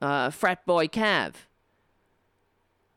uh, 0.00 0.30
frat 0.30 0.64
boy 0.66 0.86
Cav. 0.86 1.34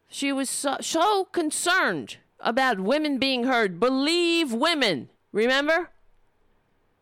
She 0.07 0.31
was 0.31 0.49
so, 0.49 0.77
so 0.81 1.25
concerned 1.25 2.17
about 2.39 2.79
women 2.79 3.17
being 3.17 3.43
heard. 3.43 3.79
Believe 3.79 4.51
women, 4.53 5.09
remember? 5.31 5.91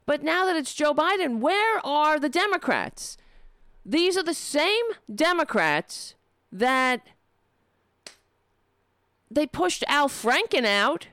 But 0.05 0.23
now 0.23 0.45
that 0.45 0.55
it's 0.55 0.73
Joe 0.73 0.93
Biden, 0.93 1.39
where 1.39 1.85
are 1.85 2.19
the 2.19 2.29
Democrats? 2.29 3.17
These 3.85 4.17
are 4.17 4.23
the 4.23 4.33
same 4.33 4.85
Democrats 5.13 6.15
that 6.51 7.01
they 9.29 9.45
pushed 9.45 9.83
Al 9.87 10.09
Franken 10.09 10.65
out 10.65 11.07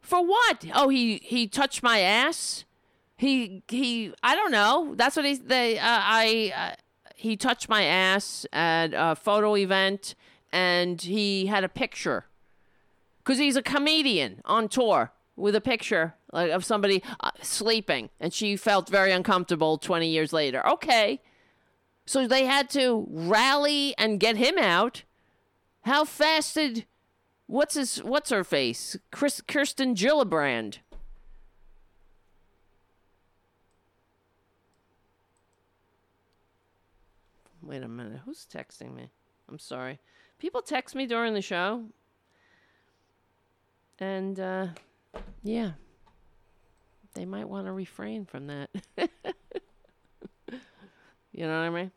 for 0.00 0.24
what? 0.24 0.66
Oh, 0.74 0.88
he 0.88 1.18
he 1.22 1.46
touched 1.46 1.82
my 1.82 2.00
ass. 2.00 2.64
He 3.16 3.62
he. 3.68 4.12
I 4.22 4.34
don't 4.34 4.50
know. 4.50 4.94
That's 4.96 5.16
what 5.16 5.24
he. 5.24 5.34
They. 5.36 5.78
Uh, 5.78 5.84
I. 5.84 6.52
Uh, 6.56 6.74
he 7.20 7.36
touched 7.36 7.68
my 7.68 7.84
ass 7.84 8.46
at 8.50 8.92
a 8.94 9.14
photo 9.14 9.54
event 9.54 10.14
and 10.52 11.02
he 11.02 11.46
had 11.46 11.64
a 11.64 11.68
picture 11.68 12.24
because 13.18 13.38
he's 13.38 13.56
a 13.56 13.62
comedian 13.62 14.40
on 14.46 14.68
tour 14.68 15.12
with 15.36 15.54
a 15.54 15.60
picture 15.60 16.14
like, 16.32 16.50
of 16.50 16.64
somebody 16.64 17.02
uh, 17.20 17.30
sleeping 17.42 18.08
and 18.18 18.32
she 18.32 18.56
felt 18.56 18.88
very 18.88 19.12
uncomfortable 19.12 19.76
20 19.76 20.08
years 20.08 20.32
later 20.32 20.66
okay 20.66 21.20
so 22.06 22.26
they 22.26 22.44
had 22.44 22.68
to 22.70 23.06
rally 23.10 23.94
and 23.98 24.20
get 24.20 24.36
him 24.36 24.58
out 24.58 25.04
how 25.82 26.04
fast 26.04 26.54
did 26.54 26.86
what's 27.46 27.74
his 27.74 27.98
what's 28.02 28.30
her 28.30 28.44
face 28.44 28.96
Chris, 29.10 29.40
kirsten 29.46 29.94
gillibrand 29.94 30.78
Wait 37.70 37.84
a 37.84 37.88
minute. 37.88 38.20
Who's 38.24 38.46
texting 38.52 38.96
me? 38.96 39.10
I'm 39.48 39.60
sorry. 39.60 40.00
People 40.40 40.60
text 40.60 40.96
me 40.96 41.06
during 41.06 41.34
the 41.34 41.40
show. 41.40 41.84
And, 44.00 44.40
uh, 44.40 44.66
yeah. 45.44 45.72
They 47.14 47.24
might 47.24 47.48
want 47.48 47.66
to 47.66 47.72
refrain 47.72 48.24
from 48.24 48.48
that. 48.48 48.70
you 51.32 51.46
know 51.46 51.60
what 51.60 51.66
I 51.66 51.70
mean? 51.70 51.90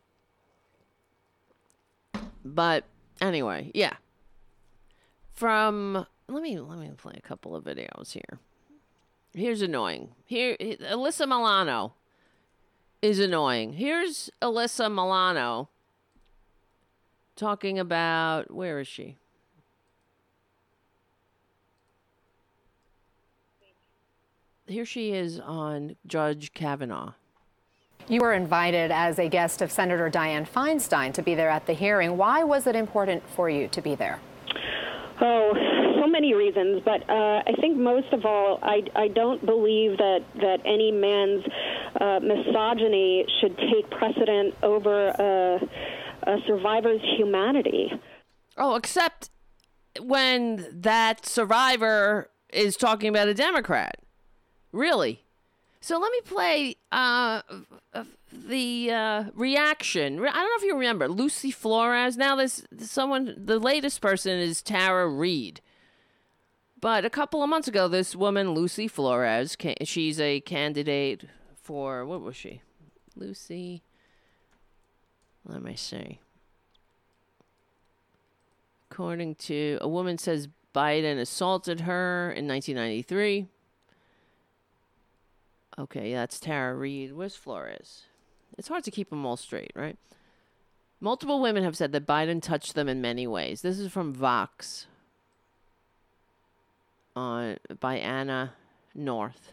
But 2.45 2.86
anyway, 3.21 3.71
yeah. 3.73 3.93
From 5.34 6.05
let 6.27 6.43
me 6.43 6.59
let 6.59 6.79
me 6.79 6.91
play 6.97 7.15
a 7.17 7.21
couple 7.21 7.55
of 7.55 7.63
videos 7.63 8.11
here. 8.11 8.39
Here's 9.34 9.61
annoying. 9.61 10.09
Here 10.25 10.55
Alyssa 10.57 11.27
Milano 11.27 11.93
is 13.01 13.19
annoying. 13.19 13.73
Here's 13.73 14.29
Alyssa 14.41 14.89
Milano 14.89 15.69
talking 17.36 17.79
about 17.79 18.51
where 18.51 18.79
is 18.79 18.88
she? 18.88 19.17
Here 24.67 24.86
she 24.86 25.11
is 25.11 25.39
on 25.39 25.95
Judge 26.07 26.53
Kavanaugh. 26.53 27.13
You 28.08 28.20
were 28.22 28.34
invited 28.34 28.91
as 28.91 29.18
a 29.18 29.30
guest 29.30 29.62
of 29.62 29.72
Senator 29.72 30.10
Dianne 30.10 30.47
Feinstein 30.47 31.14
to 31.14 31.22
be 31.22 31.36
there 31.36 31.49
at 31.49 31.66
the 31.66 31.74
hearing. 31.74 32.18
Why 32.18 32.43
was 32.43 32.68
it 32.68 32.76
important 32.76 33.24
for 33.30 33.49
you 33.49 33.68
to 33.70 33.82
be 33.82 33.95
there? 33.95 34.20
Oh, 35.22 35.54
so 36.01 36.08
many 36.08 36.34
reasons, 36.34 36.82
but 36.84 37.10
uh, 37.10 37.43
I 37.45 37.54
think 37.62 37.78
most 37.78 38.12
of 38.12 38.26
all, 38.26 38.60
I, 38.62 38.82
I 38.95 39.08
don't 39.08 39.45
believe 39.45 39.97
that, 39.97 40.20
that 40.36 40.60
any 40.66 40.91
man's 40.91 41.45
uh, 41.99 42.20
misogyny 42.20 43.26
should 43.39 43.58
take 43.58 43.89
precedent 43.89 44.56
over 44.64 45.08
a, 45.10 45.60
a 46.24 46.38
survivor's 46.45 47.01
humanity. 47.18 47.89
Oh, 48.58 48.76
except 48.76 49.30
when 50.01 50.68
that 50.72 51.26
survivor 51.26 52.30
is 52.51 52.76
talking 52.76 53.10
about 53.10 53.28
a 53.28 53.34
Democrat. 53.34 53.97
Really? 54.72 55.22
So 55.84 55.99
let 55.99 56.13
me 56.13 56.21
play 56.23 56.77
uh, 56.93 57.41
the 58.31 58.89
uh, 58.89 59.23
reaction. 59.36 60.17
I 60.17 60.31
don't 60.31 60.34
know 60.34 60.55
if 60.55 60.63
you 60.63 60.75
remember 60.75 61.09
Lucy 61.09 61.51
Flores. 61.51 62.15
Now 62.15 62.38
this 62.38 62.65
someone. 62.79 63.36
The 63.38 63.59
latest 63.59 63.99
person 63.99 64.39
is 64.39 64.61
Tara 64.61 65.09
Reade. 65.09 65.59
But 66.79 67.03
a 67.03 67.09
couple 67.09 67.43
of 67.43 67.49
months 67.49 67.67
ago, 67.67 67.89
this 67.89 68.15
woman 68.15 68.51
Lucy 68.51 68.88
Flores, 68.88 69.57
she's 69.84 70.21
a 70.21 70.39
candidate 70.39 71.25
for 71.61 72.05
what 72.05 72.21
was 72.21 72.38
she? 72.38 72.61
Lucy. 73.17 73.84
Let 75.43 75.61
me 75.61 75.75
see. 75.75 76.21
According 78.89 79.36
to 79.36 79.79
a 79.81 79.89
woman 79.89 80.17
says 80.17 80.47
Biden 80.73 81.19
assaulted 81.19 81.81
her 81.81 82.31
in 82.31 82.47
1993. 82.47 83.47
Okay, 85.78 86.13
that's 86.13 86.39
Tara 86.39 86.76
Reade. 86.76 87.13
Where's 87.13 87.36
Flores? 87.36 88.03
It's 88.57 88.67
hard 88.67 88.84
to 88.84 88.91
keep 88.91 89.09
them 89.09 89.26
all 89.26 89.38
straight, 89.38 89.71
right? 89.76 89.97
Multiple 90.99 91.41
women 91.41 91.63
have 91.63 91.76
said 91.76 91.91
that 91.91 92.05
Biden 92.05 92.41
touched 92.41 92.76
them 92.76 92.88
in 92.88 93.01
many 93.01 93.28
ways. 93.28 93.61
This 93.61 93.80
is 93.80 93.91
from 93.91 94.13
Vox 94.13 94.88
on 97.15 97.57
by 97.80 97.97
Anna 97.97 98.53
North. 98.95 99.51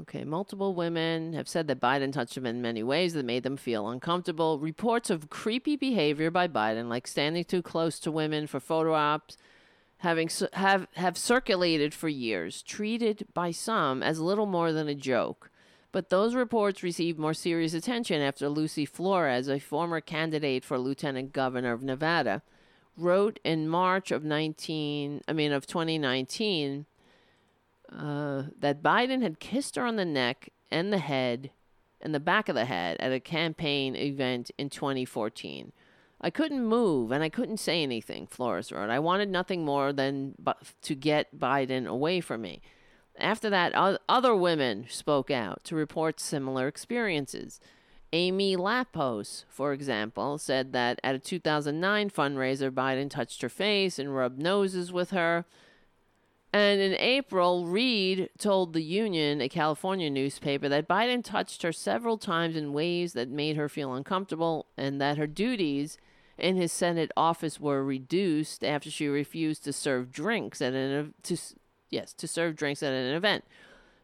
Okay, 0.00 0.24
multiple 0.24 0.74
women 0.74 1.32
have 1.32 1.48
said 1.48 1.68
that 1.68 1.80
Biden 1.80 2.12
touched 2.12 2.34
them 2.34 2.44
in 2.44 2.60
many 2.60 2.82
ways 2.82 3.14
that 3.14 3.24
made 3.24 3.44
them 3.44 3.56
feel 3.56 3.88
uncomfortable. 3.88 4.58
Reports 4.58 5.08
of 5.08 5.30
creepy 5.30 5.76
behavior 5.76 6.30
by 6.30 6.48
Biden, 6.48 6.88
like 6.88 7.06
standing 7.06 7.44
too 7.44 7.62
close 7.62 7.98
to 8.00 8.10
women 8.10 8.46
for 8.46 8.60
photo 8.60 8.94
ops, 8.94 9.38
having 9.98 10.28
have 10.52 10.86
have 10.94 11.16
circulated 11.16 11.94
for 11.94 12.08
years, 12.08 12.62
treated 12.62 13.26
by 13.32 13.50
some 13.50 14.02
as 14.02 14.20
little 14.20 14.46
more 14.46 14.72
than 14.72 14.88
a 14.88 14.94
joke. 14.94 15.50
But 15.92 16.10
those 16.10 16.34
reports 16.34 16.82
received 16.82 17.18
more 17.18 17.32
serious 17.32 17.72
attention 17.72 18.20
after 18.20 18.48
Lucy 18.48 18.84
Flores, 18.84 19.48
a 19.48 19.58
former 19.58 20.00
candidate 20.00 20.64
for 20.64 20.78
lieutenant 20.78 21.32
governor 21.32 21.72
of 21.72 21.82
Nevada, 21.82 22.42
wrote 22.96 23.40
in 23.44 23.68
March 23.68 24.10
of 24.10 24.24
19 24.24 25.22
I 25.26 25.32
mean 25.32 25.52
of 25.52 25.66
2019 25.66 26.86
uh, 27.90 28.42
that 28.58 28.82
Biden 28.82 29.22
had 29.22 29.40
kissed 29.40 29.76
her 29.76 29.84
on 29.84 29.96
the 29.96 30.04
neck 30.04 30.50
and 30.70 30.92
the 30.92 30.98
head 30.98 31.50
and 32.00 32.14
the 32.14 32.20
back 32.20 32.48
of 32.48 32.54
the 32.54 32.66
head 32.66 32.96
at 33.00 33.12
a 33.12 33.20
campaign 33.20 33.96
event 33.96 34.50
in 34.58 34.68
2014. 34.68 35.72
I 36.20 36.30
couldn't 36.30 36.64
move 36.64 37.12
and 37.12 37.22
I 37.22 37.28
couldn't 37.28 37.58
say 37.58 37.82
anything, 37.82 38.26
Flores 38.26 38.72
wrote. 38.72 38.90
I 38.90 38.98
wanted 38.98 39.28
nothing 39.28 39.64
more 39.64 39.92
than 39.92 40.34
to 40.82 40.94
get 40.94 41.38
Biden 41.38 41.86
away 41.86 42.20
from 42.20 42.42
me. 42.42 42.62
After 43.18 43.48
that, 43.50 43.98
other 44.08 44.34
women 44.34 44.86
spoke 44.88 45.30
out 45.30 45.64
to 45.64 45.76
report 45.76 46.20
similar 46.20 46.68
experiences. 46.68 47.60
Amy 48.12 48.56
Lappos, 48.56 49.44
for 49.48 49.72
example, 49.72 50.38
said 50.38 50.72
that 50.72 51.00
at 51.02 51.14
a 51.14 51.18
2009 51.18 52.10
fundraiser, 52.10 52.70
Biden 52.70 53.10
touched 53.10 53.42
her 53.42 53.48
face 53.48 53.98
and 53.98 54.14
rubbed 54.14 54.38
noses 54.38 54.92
with 54.92 55.10
her. 55.10 55.44
And 56.56 56.80
in 56.80 56.94
April, 56.94 57.66
Reade 57.66 58.30
told 58.38 58.72
the 58.72 58.82
Union, 58.82 59.42
a 59.42 59.48
California 59.48 60.08
newspaper, 60.08 60.70
that 60.70 60.88
Biden 60.88 61.22
touched 61.22 61.60
her 61.60 61.70
several 61.70 62.16
times 62.16 62.56
in 62.56 62.72
ways 62.72 63.12
that 63.12 63.28
made 63.28 63.58
her 63.58 63.68
feel 63.68 63.92
uncomfortable 63.92 64.64
and 64.74 64.98
that 64.98 65.18
her 65.18 65.26
duties 65.26 65.98
in 66.38 66.56
his 66.56 66.72
Senate 66.72 67.12
office 67.14 67.60
were 67.60 67.84
reduced 67.84 68.64
after 68.64 68.90
she 68.90 69.06
refused 69.06 69.64
to 69.64 69.72
serve 69.74 70.10
drinks 70.10 70.62
at 70.62 70.72
an 70.72 71.12
to 71.24 71.36
yes, 71.90 72.14
to 72.14 72.26
serve 72.26 72.56
drinks 72.56 72.82
at 72.82 72.94
an 72.94 73.14
event. 73.14 73.44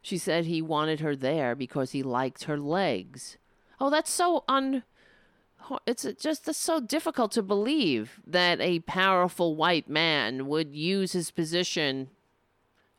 She 0.03 0.19
said 0.19 0.45
he 0.45 0.61
wanted 0.61 1.01
her 1.01 1.17
there 1.17 1.55
because 1.55 1.93
he 1.93 2.03
liked 2.03 2.45
her 2.45 2.59
legs. 2.59 3.39
Oh, 3.81 3.89
that's 3.89 4.11
so 4.11 4.45
un 4.47 4.83
it's 5.87 6.07
just 6.21 6.53
so 6.55 6.81
difficult 6.81 7.33
to 7.33 7.43
believe 7.43 8.21
that 8.27 8.61
a 8.61 8.81
powerful 8.81 9.57
white 9.57 9.89
man 9.89 10.47
would 10.49 10.77
use 10.77 11.13
his 11.13 11.31
position 11.31 12.11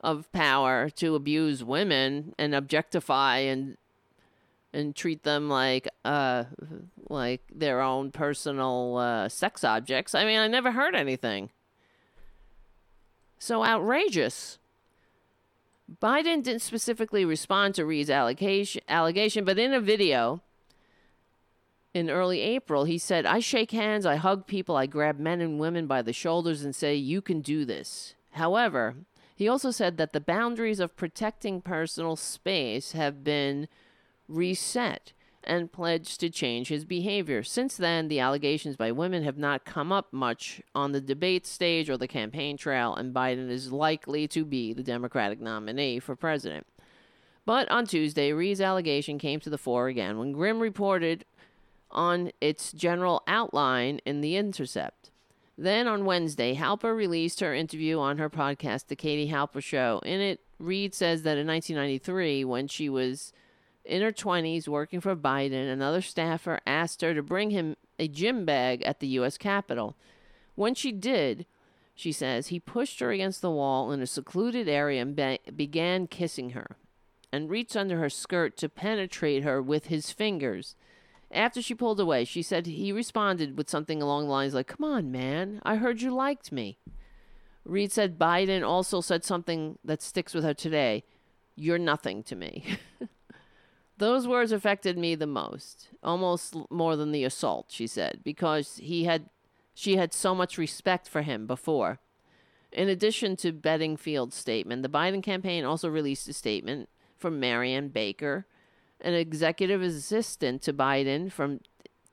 of 0.04 0.32
power 0.32 0.90
to 0.90 1.16
abuse 1.16 1.64
women 1.64 2.36
and 2.38 2.54
objectify 2.54 3.38
and 3.38 3.78
and 4.74 4.96
treat 4.96 5.24
them 5.24 5.50
like 5.50 5.88
uh 6.04 6.44
like 7.10 7.42
their 7.54 7.80
own 7.80 8.12
personal 8.12 8.98
uh, 8.98 9.30
sex 9.30 9.64
objects. 9.64 10.14
I 10.14 10.26
mean, 10.26 10.40
I 10.40 10.48
never 10.48 10.72
heard 10.72 10.96
anything 10.96 11.50
so 13.44 13.64
outrageous. 13.64 14.58
Biden 16.02 16.42
didn't 16.44 16.62
specifically 16.62 17.26
respond 17.26 17.76
to 17.76 17.84
allegation, 18.10 18.82
allegation, 18.88 19.44
but 19.44 19.60
in 19.60 19.74
a 19.74 19.82
video 19.82 20.42
in 21.94 22.10
early 22.10 22.40
April, 22.40 22.86
he 22.86 22.98
said, 22.98 23.26
I 23.26 23.40
shake 23.40 23.72
hands, 23.72 24.06
I 24.06 24.16
hug 24.16 24.48
people, 24.48 24.76
I 24.76 24.88
grab 24.88 25.20
men 25.20 25.42
and 25.42 25.60
women 25.60 25.86
by 25.86 26.02
the 26.02 26.14
shoulders 26.14 26.64
and 26.64 26.74
say, 26.74 26.96
You 26.96 27.22
can 27.22 27.42
do 27.42 27.66
this. 27.66 28.16
However, 28.32 28.96
he 29.36 29.48
also 29.48 29.72
said 29.72 29.98
that 29.98 30.14
the 30.14 30.20
boundaries 30.20 30.80
of 30.80 30.96
protecting 30.96 31.62
personal 31.62 32.16
space 32.16 32.92
have 32.92 33.24
been 33.24 33.68
reset 34.28 35.14
and 35.44 35.72
pledged 35.72 36.20
to 36.22 36.30
change 36.30 36.70
his 36.70 36.86
behavior. 36.86 37.44
Since 37.44 37.76
then, 37.78 38.08
the 38.08 38.20
allegations 38.20 38.78
by 38.78 38.92
women 38.92 39.24
have 39.24 39.38
not 39.38 39.66
come 39.66 39.92
up 39.92 40.14
much 40.14 40.62
on 40.74 40.92
the 40.92 41.02
debate 41.02 41.46
stage 41.46 41.90
or 41.90 41.98
the 41.98 42.08
campaign 42.08 42.58
trail, 42.58 42.96
and 42.96 43.14
Biden 43.14 43.50
is 43.50 43.72
likely 43.72 44.28
to 44.30 44.46
be 44.46 44.74
the 44.74 44.84
Democratic 44.84 45.42
nominee 45.42 46.00
for 46.00 46.16
president. 46.16 46.66
But 47.46 47.70
on 47.70 47.86
Tuesday, 47.86 48.32
Reade's 48.32 48.62
allegation 48.62 49.20
came 49.20 49.42
to 49.42 49.50
the 49.50 49.58
fore 49.58 49.88
again 49.88 50.18
when 50.18 50.32
Grim 50.32 50.62
reported 50.62 51.26
on 51.92 52.32
its 52.40 52.72
general 52.72 53.22
outline 53.28 54.00
in 54.06 54.22
The 54.22 54.38
Intercept. 54.38 55.12
Then 55.58 55.88
on 55.88 56.06
Wednesday, 56.06 56.56
Halper 56.56 56.96
released 56.96 57.40
her 57.40 57.54
interview 57.54 58.00
on 58.00 58.18
her 58.18 58.30
podcast, 58.30 58.88
The 58.88 58.96
Katie 58.96 59.32
Halper 59.32 59.62
Show. 59.62 60.02
In 60.04 60.20
it, 60.20 60.40
Reade 60.58 60.96
says 60.96 61.24
that 61.24 61.38
in 61.38 61.46
1993, 61.48 62.44
when 62.44 62.68
she 62.68 62.90
was 62.90 63.34
in 63.86 64.02
her 64.02 64.12
20s 64.12 64.68
working 64.68 65.00
for 65.00 65.16
Biden, 65.16 65.72
another 65.72 66.02
staffer 66.02 66.60
asked 66.66 67.02
her 67.02 67.14
to 67.14 67.22
bring 67.22 67.52
him 67.52 67.76
a 68.00 68.08
gym 68.08 68.46
bag 68.46 68.82
at 68.84 69.00
the 69.00 69.08
U.S. 69.08 69.38
Capitol. 69.38 69.96
When 70.56 70.74
she 70.74 70.92
did, 70.92 71.46
she 71.94 72.12
says, 72.12 72.48
he 72.48 72.60
pushed 72.60 73.00
her 73.00 73.12
against 73.12 73.42
the 73.42 73.52
wall 73.52 73.92
in 73.92 74.02
a 74.02 74.08
secluded 74.08 74.68
area 74.68 75.02
and 75.02 75.16
be- 75.16 75.40
began 75.56 76.08
kissing 76.08 76.52
her 76.52 76.78
and 77.32 77.50
reached 77.50 77.76
under 77.76 78.00
her 78.00 78.10
skirt 78.10 78.58
to 78.58 78.70
penetrate 78.70 79.44
her 79.44 79.62
with 79.62 79.88
his 79.88 80.12
fingers. 80.12 80.76
After 81.34 81.62
she 81.62 81.74
pulled 81.74 82.00
away, 82.00 82.26
she 82.26 82.44
said 82.44 82.68
he 82.68 82.92
responded 82.92 83.58
with 83.58 83.70
something 83.70 84.02
along 84.02 84.26
the 84.26 84.32
lines 84.32 84.54
like, 84.54 84.68
Come 84.68 84.86
on, 84.86 85.12
man, 85.12 85.62
I 85.64 85.78
heard 85.78 86.02
you 86.02 86.14
liked 86.14 86.52
me. 86.52 86.78
Reade 87.66 87.92
said 87.92 88.20
Biden 88.20 88.66
also 88.68 89.02
said 89.02 89.24
something 89.24 89.80
that 89.84 90.02
sticks 90.02 90.34
with 90.34 90.44
her 90.44 90.54
today 90.54 91.04
You're 91.56 91.80
nothing 91.80 92.24
to 92.24 92.36
me. 92.36 92.78
Those 93.98 94.28
words 94.28 94.52
affected 94.52 94.98
me 94.98 95.16
the 95.16 95.28
most, 95.28 95.90
almost 96.04 96.56
more 96.70 96.96
than 96.96 97.12
the 97.12 97.24
assault, 97.24 97.68
she 97.70 97.88
said, 97.88 98.20
because 98.24 98.78
he 98.78 99.06
had 99.06 99.30
she 99.74 99.96
had 99.96 100.14
so 100.14 100.36
much 100.36 100.58
respect 100.58 101.08
for 101.08 101.24
him 101.24 101.48
before. 101.48 102.00
In 102.72 102.90
addition 102.90 103.36
to 103.38 103.52
Bedingfield's 103.52 104.36
statement, 104.36 104.84
the 104.84 104.90
Biden 104.90 105.24
campaign 105.24 105.64
also 105.64 105.90
released 105.90 106.28
a 106.28 106.34
statement 106.34 106.90
from 107.18 107.40
Marianne 107.40 107.90
Baker, 107.90 108.46
an 109.04 109.14
executive 109.14 109.82
assistant 109.82 110.62
to 110.64 110.74
Biden 110.74 111.32
from 111.32 111.60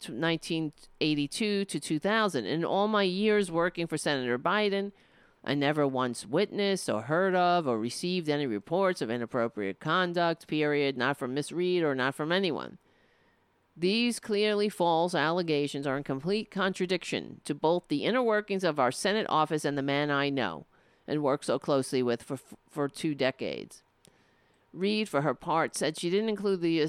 1982 0.08 1.64
to 1.64 1.80
2000. 1.80 2.46
In 2.46 2.64
all 2.64 2.88
my 2.88 3.02
years 3.02 3.50
working 3.50 3.86
for 3.86 3.96
Senator 3.96 4.38
Biden, 4.38 4.92
I 5.44 5.54
never 5.54 5.86
once 5.86 6.26
witnessed 6.26 6.90
or 6.90 7.02
heard 7.02 7.34
of 7.34 7.66
or 7.66 7.78
received 7.78 8.28
any 8.28 8.46
reports 8.46 9.00
of 9.00 9.10
inappropriate 9.10 9.80
conduct, 9.80 10.46
period, 10.46 10.98
not 10.98 11.16
from 11.16 11.34
Miss 11.34 11.52
Reade 11.52 11.82
or 11.82 11.94
not 11.94 12.14
from 12.14 12.32
anyone. 12.32 12.78
These 13.76 14.20
clearly 14.20 14.68
false 14.68 15.14
allegations 15.14 15.86
are 15.86 15.96
in 15.96 16.02
complete 16.02 16.50
contradiction 16.50 17.40
to 17.44 17.54
both 17.54 17.84
the 17.88 18.04
inner 18.04 18.22
workings 18.22 18.64
of 18.64 18.78
our 18.78 18.92
Senate 18.92 19.26
office 19.30 19.64
and 19.64 19.78
the 19.78 19.82
man 19.82 20.10
I 20.10 20.28
know 20.28 20.66
and 21.06 21.22
work 21.22 21.42
so 21.42 21.58
closely 21.58 22.02
with 22.02 22.22
for, 22.22 22.38
for 22.68 22.88
two 22.88 23.14
decades. 23.14 23.82
Reade, 24.72 25.08
for 25.08 25.22
her 25.22 25.34
part, 25.34 25.76
said 25.76 25.98
she 25.98 26.10
didn't 26.10 26.28
include 26.28 26.60
the 26.60 26.86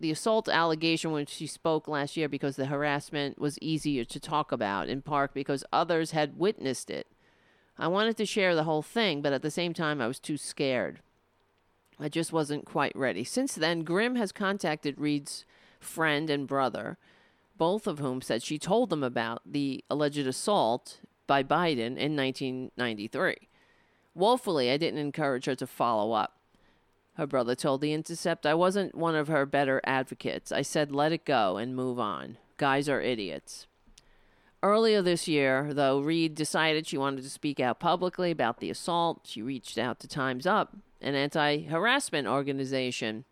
the 0.00 0.10
assault 0.12 0.48
allegation 0.48 1.10
when 1.10 1.26
she 1.26 1.46
spoke 1.46 1.88
last 1.88 2.16
year 2.16 2.28
because 2.28 2.54
the 2.54 2.66
harassment 2.66 3.38
was 3.38 3.58
easier 3.60 4.04
to 4.04 4.20
talk 4.20 4.52
about, 4.52 4.88
in 4.88 5.02
part 5.02 5.34
because 5.34 5.64
others 5.72 6.12
had 6.12 6.38
witnessed 6.38 6.88
it. 6.88 7.08
I 7.76 7.88
wanted 7.88 8.16
to 8.18 8.26
share 8.26 8.54
the 8.54 8.64
whole 8.64 8.82
thing, 8.82 9.22
but 9.22 9.32
at 9.32 9.42
the 9.42 9.50
same 9.50 9.74
time, 9.74 10.00
I 10.00 10.06
was 10.06 10.20
too 10.20 10.36
scared. 10.36 11.00
I 11.98 12.08
just 12.08 12.32
wasn't 12.32 12.64
quite 12.64 12.94
ready. 12.94 13.24
Since 13.24 13.56
then, 13.56 13.82
Grim 13.82 14.14
has 14.14 14.30
contacted 14.30 14.98
Reade's 14.98 15.44
friend 15.80 16.30
and 16.30 16.46
brother, 16.46 16.96
both 17.56 17.86
of 17.88 17.98
whom 17.98 18.22
said 18.22 18.42
she 18.42 18.58
told 18.58 18.90
them 18.90 19.02
about 19.02 19.42
the 19.44 19.84
alleged 19.90 20.26
assault 20.26 21.00
by 21.26 21.42
Biden 21.42 21.96
in 21.96 22.16
1993. 22.16 23.48
Woefully, 24.14 24.70
I 24.70 24.76
didn't 24.76 25.00
encourage 25.00 25.46
her 25.46 25.56
to 25.56 25.66
follow 25.66 26.12
up. 26.12 26.37
Her 27.18 27.26
brother 27.26 27.56
told 27.56 27.80
The 27.80 27.92
Intercept 27.92 28.46
I 28.46 28.54
wasn't 28.54 28.94
one 28.94 29.16
of 29.16 29.26
her 29.26 29.44
better 29.44 29.80
advocates. 29.82 30.52
I 30.52 30.62
said, 30.62 30.92
let 30.92 31.10
it 31.10 31.24
go 31.24 31.56
and 31.56 31.74
move 31.74 31.98
on. 31.98 32.38
Guys 32.58 32.88
are 32.88 33.00
idiots. 33.00 33.66
Earlier 34.62 35.02
this 35.02 35.26
year, 35.26 35.74
though, 35.74 35.98
Reade 35.98 36.36
decided 36.36 36.86
she 36.86 36.96
wanted 36.96 37.24
to 37.24 37.30
speak 37.30 37.58
out 37.58 37.80
publicly 37.80 38.30
about 38.30 38.60
the 38.60 38.70
assault. 38.70 39.22
She 39.24 39.42
reached 39.42 39.78
out 39.78 39.98
to 39.98 40.06
Time's 40.08 40.46
Up, 40.46 40.76
an 41.00 41.16
anti 41.16 41.62
harassment 41.64 42.28
organization 42.28 43.24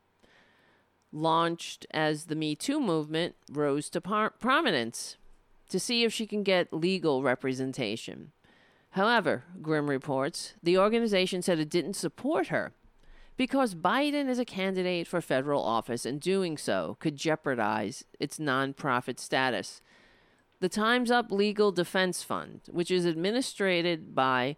launched 1.12 1.86
as 1.92 2.24
the 2.24 2.34
Me 2.34 2.56
Too 2.56 2.80
movement 2.80 3.36
rose 3.48 3.88
to 3.90 4.00
par- 4.00 4.34
prominence 4.40 5.16
to 5.68 5.78
see 5.78 6.02
if 6.02 6.12
she 6.12 6.26
can 6.26 6.42
get 6.42 6.72
legal 6.72 7.22
representation. 7.22 8.32
However, 8.90 9.44
Grim 9.62 9.88
reports, 9.88 10.54
the 10.60 10.76
organization 10.76 11.40
said 11.40 11.60
it 11.60 11.70
didn't 11.70 11.94
support 11.94 12.48
her 12.48 12.72
because 13.36 13.74
Biden 13.74 14.28
is 14.28 14.38
a 14.38 14.44
candidate 14.44 15.06
for 15.06 15.20
federal 15.20 15.62
office 15.62 16.06
and 16.06 16.20
doing 16.20 16.56
so 16.56 16.96
could 17.00 17.16
jeopardize 17.16 18.04
its 18.18 18.38
nonprofit 18.38 19.18
status. 19.18 19.82
The 20.60 20.68
Time's 20.68 21.10
Up 21.10 21.30
Legal 21.30 21.70
Defense 21.70 22.22
Fund, 22.22 22.62
which 22.70 22.90
is 22.90 23.04
administered 23.04 24.14
by 24.14 24.56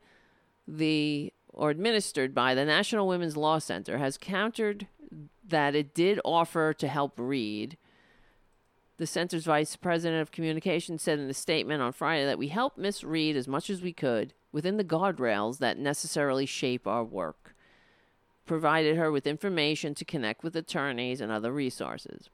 the 0.66 1.33
or 1.49 1.70
administered 1.70 2.35
by 2.35 2.55
the 2.55 2.64
National 2.64 3.09
Women's 3.09 3.37
Law 3.37 3.59
Center, 3.59 3.99
has 3.99 4.16
countered 4.16 4.87
that 5.47 5.74
it 5.74 5.95
did 5.95 6.20
offer 6.24 6.72
to 6.74 6.87
help 6.87 7.14
Reade. 7.18 7.76
The 8.99 9.07
center's 9.07 9.45
vice 9.45 9.74
president 9.74 10.22
of 10.22 10.31
communications 10.31 11.03
said 11.03 11.18
in 11.18 11.29
a 11.29 11.35
statement 11.35 11.83
on 11.83 11.93
Friday 11.93 12.26
that 12.26 12.39
we 12.39 12.49
helped 12.49 12.79
Miss 12.79 13.03
Reade 13.03 13.37
as 13.37 13.49
much 13.49 13.70
as 13.70 13.83
we 13.83 13.93
could 13.93 14.35
within 14.53 14.76
the 14.76 14.85
guardrails 14.85 15.59
that 15.59 15.79
necessarily 15.79 16.47
shape 16.47 16.87
our 16.87 17.03
work 17.03 17.47
provided 18.49 18.96
her 18.96 19.12
with 19.12 19.26
information 19.26 19.94
to 19.94 20.05
connect 20.05 20.42
with 20.42 20.57
attorneys 20.57 21.20
and 21.20 21.30
other 21.30 21.53
resources. 21.53 22.28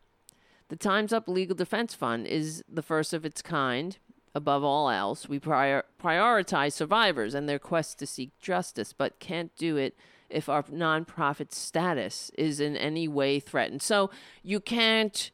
The 0.68 0.76
Time's 0.76 1.12
Up 1.12 1.28
Legal 1.28 1.54
Defense 1.54 1.94
Fund 1.94 2.26
is 2.26 2.64
the 2.72 2.82
first 2.82 3.12
of 3.12 3.26
its 3.26 3.42
kind. 3.42 3.98
Above 4.34 4.64
all 4.64 4.90
else, 4.90 5.28
we 5.28 5.38
prior- 5.38 5.84
prioritize 6.02 6.72
survivors 6.72 7.34
and 7.34 7.48
their 7.48 7.58
quest 7.58 7.98
to 7.98 8.06
seek 8.06 8.30
justice, 8.40 8.92
but 8.92 9.20
can't 9.20 9.54
do 9.56 9.76
it 9.76 9.96
if 10.28 10.48
our 10.48 10.62
nonprofit 10.64 11.52
status 11.52 12.30
is 12.36 12.58
in 12.58 12.76
any 12.76 13.06
way 13.06 13.38
threatened. 13.38 13.82
So 13.82 14.10
you 14.42 14.58
can't 14.58 15.30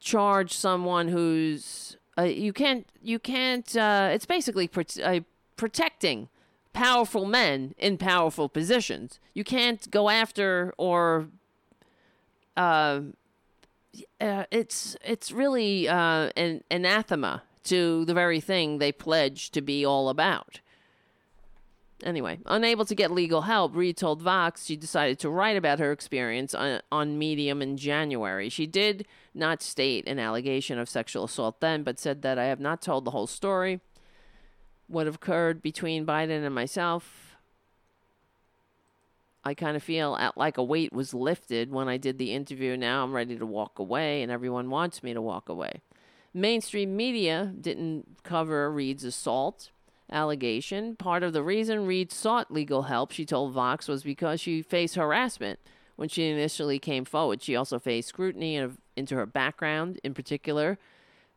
charge 0.00 0.52
someone 0.52 1.08
who's 1.08 1.96
uh, 2.16 2.22
you 2.22 2.52
can't 2.52 2.86
you 3.02 3.18
can't. 3.18 3.76
Uh, 3.76 4.10
it's 4.12 4.26
basically 4.26 4.68
pro- 4.68 5.02
uh, 5.04 5.20
protecting 5.56 6.28
powerful 6.72 7.24
men 7.24 7.74
in 7.78 7.98
powerful 7.98 8.48
positions. 8.48 9.20
You 9.34 9.44
can't 9.44 9.90
go 9.90 10.08
after 10.08 10.72
or 10.78 11.28
uh, 12.56 13.00
uh, 14.20 14.44
it's 14.50 14.96
it's 15.04 15.32
really 15.32 15.88
uh, 15.88 16.30
an 16.36 16.62
anathema 16.70 17.42
to 17.64 18.04
the 18.04 18.14
very 18.14 18.40
thing 18.40 18.78
they 18.78 18.92
pledge 18.92 19.50
to 19.50 19.60
be 19.60 19.84
all 19.84 20.08
about. 20.08 20.60
Anyway, 22.04 22.38
unable 22.46 22.84
to 22.84 22.94
get 22.94 23.10
legal 23.10 23.42
help, 23.42 23.74
Reade 23.74 23.96
told 23.96 24.22
Vox 24.22 24.64
she 24.64 24.76
decided 24.76 25.18
to 25.18 25.28
write 25.28 25.56
about 25.56 25.80
her 25.80 25.90
experience 25.90 26.54
on, 26.54 26.80
on 26.92 27.18
Medium 27.18 27.60
in 27.60 27.76
January. 27.76 28.48
She 28.48 28.66
did 28.66 29.04
not 29.34 29.62
state 29.62 30.06
an 30.06 30.20
allegation 30.20 30.78
of 30.78 30.88
sexual 30.88 31.24
assault 31.24 31.60
then, 31.60 31.82
but 31.82 31.98
said 31.98 32.22
that 32.22 32.38
I 32.38 32.44
have 32.44 32.60
not 32.60 32.80
told 32.80 33.04
the 33.04 33.10
whole 33.10 33.26
story 33.26 33.80
what 34.88 35.06
occurred 35.06 35.62
between 35.62 36.06
Biden 36.06 36.44
and 36.44 36.54
myself, 36.54 37.36
I 39.44 39.54
kind 39.54 39.76
of 39.76 39.82
feel 39.82 40.16
at, 40.16 40.36
like 40.36 40.58
a 40.58 40.62
weight 40.62 40.92
was 40.92 41.14
lifted 41.14 41.70
when 41.70 41.88
I 41.88 41.96
did 41.96 42.18
the 42.18 42.32
interview. 42.32 42.76
Now 42.76 43.04
I'm 43.04 43.12
ready 43.12 43.38
to 43.38 43.46
walk 43.46 43.78
away, 43.78 44.22
and 44.22 44.32
everyone 44.32 44.70
wants 44.70 45.02
me 45.02 45.14
to 45.14 45.22
walk 45.22 45.48
away. 45.48 45.82
Mainstream 46.34 46.96
media 46.96 47.52
didn't 47.58 48.18
cover 48.22 48.70
Reade's 48.70 49.04
assault 49.04 49.70
allegation. 50.10 50.96
Part 50.96 51.22
of 51.22 51.32
the 51.32 51.42
reason 51.42 51.86
Reade 51.86 52.12
sought 52.12 52.50
legal 52.50 52.82
help, 52.82 53.12
she 53.12 53.24
told 53.24 53.52
Vox, 53.52 53.88
was 53.88 54.02
because 54.02 54.40
she 54.40 54.62
faced 54.62 54.94
harassment 54.94 55.58
when 55.96 56.08
she 56.08 56.28
initially 56.28 56.78
came 56.78 57.04
forward. 57.04 57.42
She 57.42 57.56
also 57.56 57.78
faced 57.78 58.08
scrutiny 58.08 58.56
into 58.96 59.14
her 59.14 59.26
background, 59.26 60.00
in 60.02 60.14
particular 60.14 60.78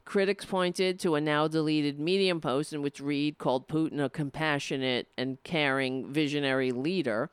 Critics 0.05 0.45
pointed 0.45 0.99
to 0.99 1.15
a 1.15 1.21
now 1.21 1.47
deleted 1.47 1.99
Medium 1.99 2.41
post 2.41 2.73
in 2.73 2.81
which 2.81 2.99
Reade 2.99 3.37
called 3.37 3.67
Putin 3.67 4.03
a 4.03 4.09
compassionate 4.09 5.07
and 5.17 5.41
caring 5.43 6.11
visionary 6.11 6.71
leader 6.71 7.29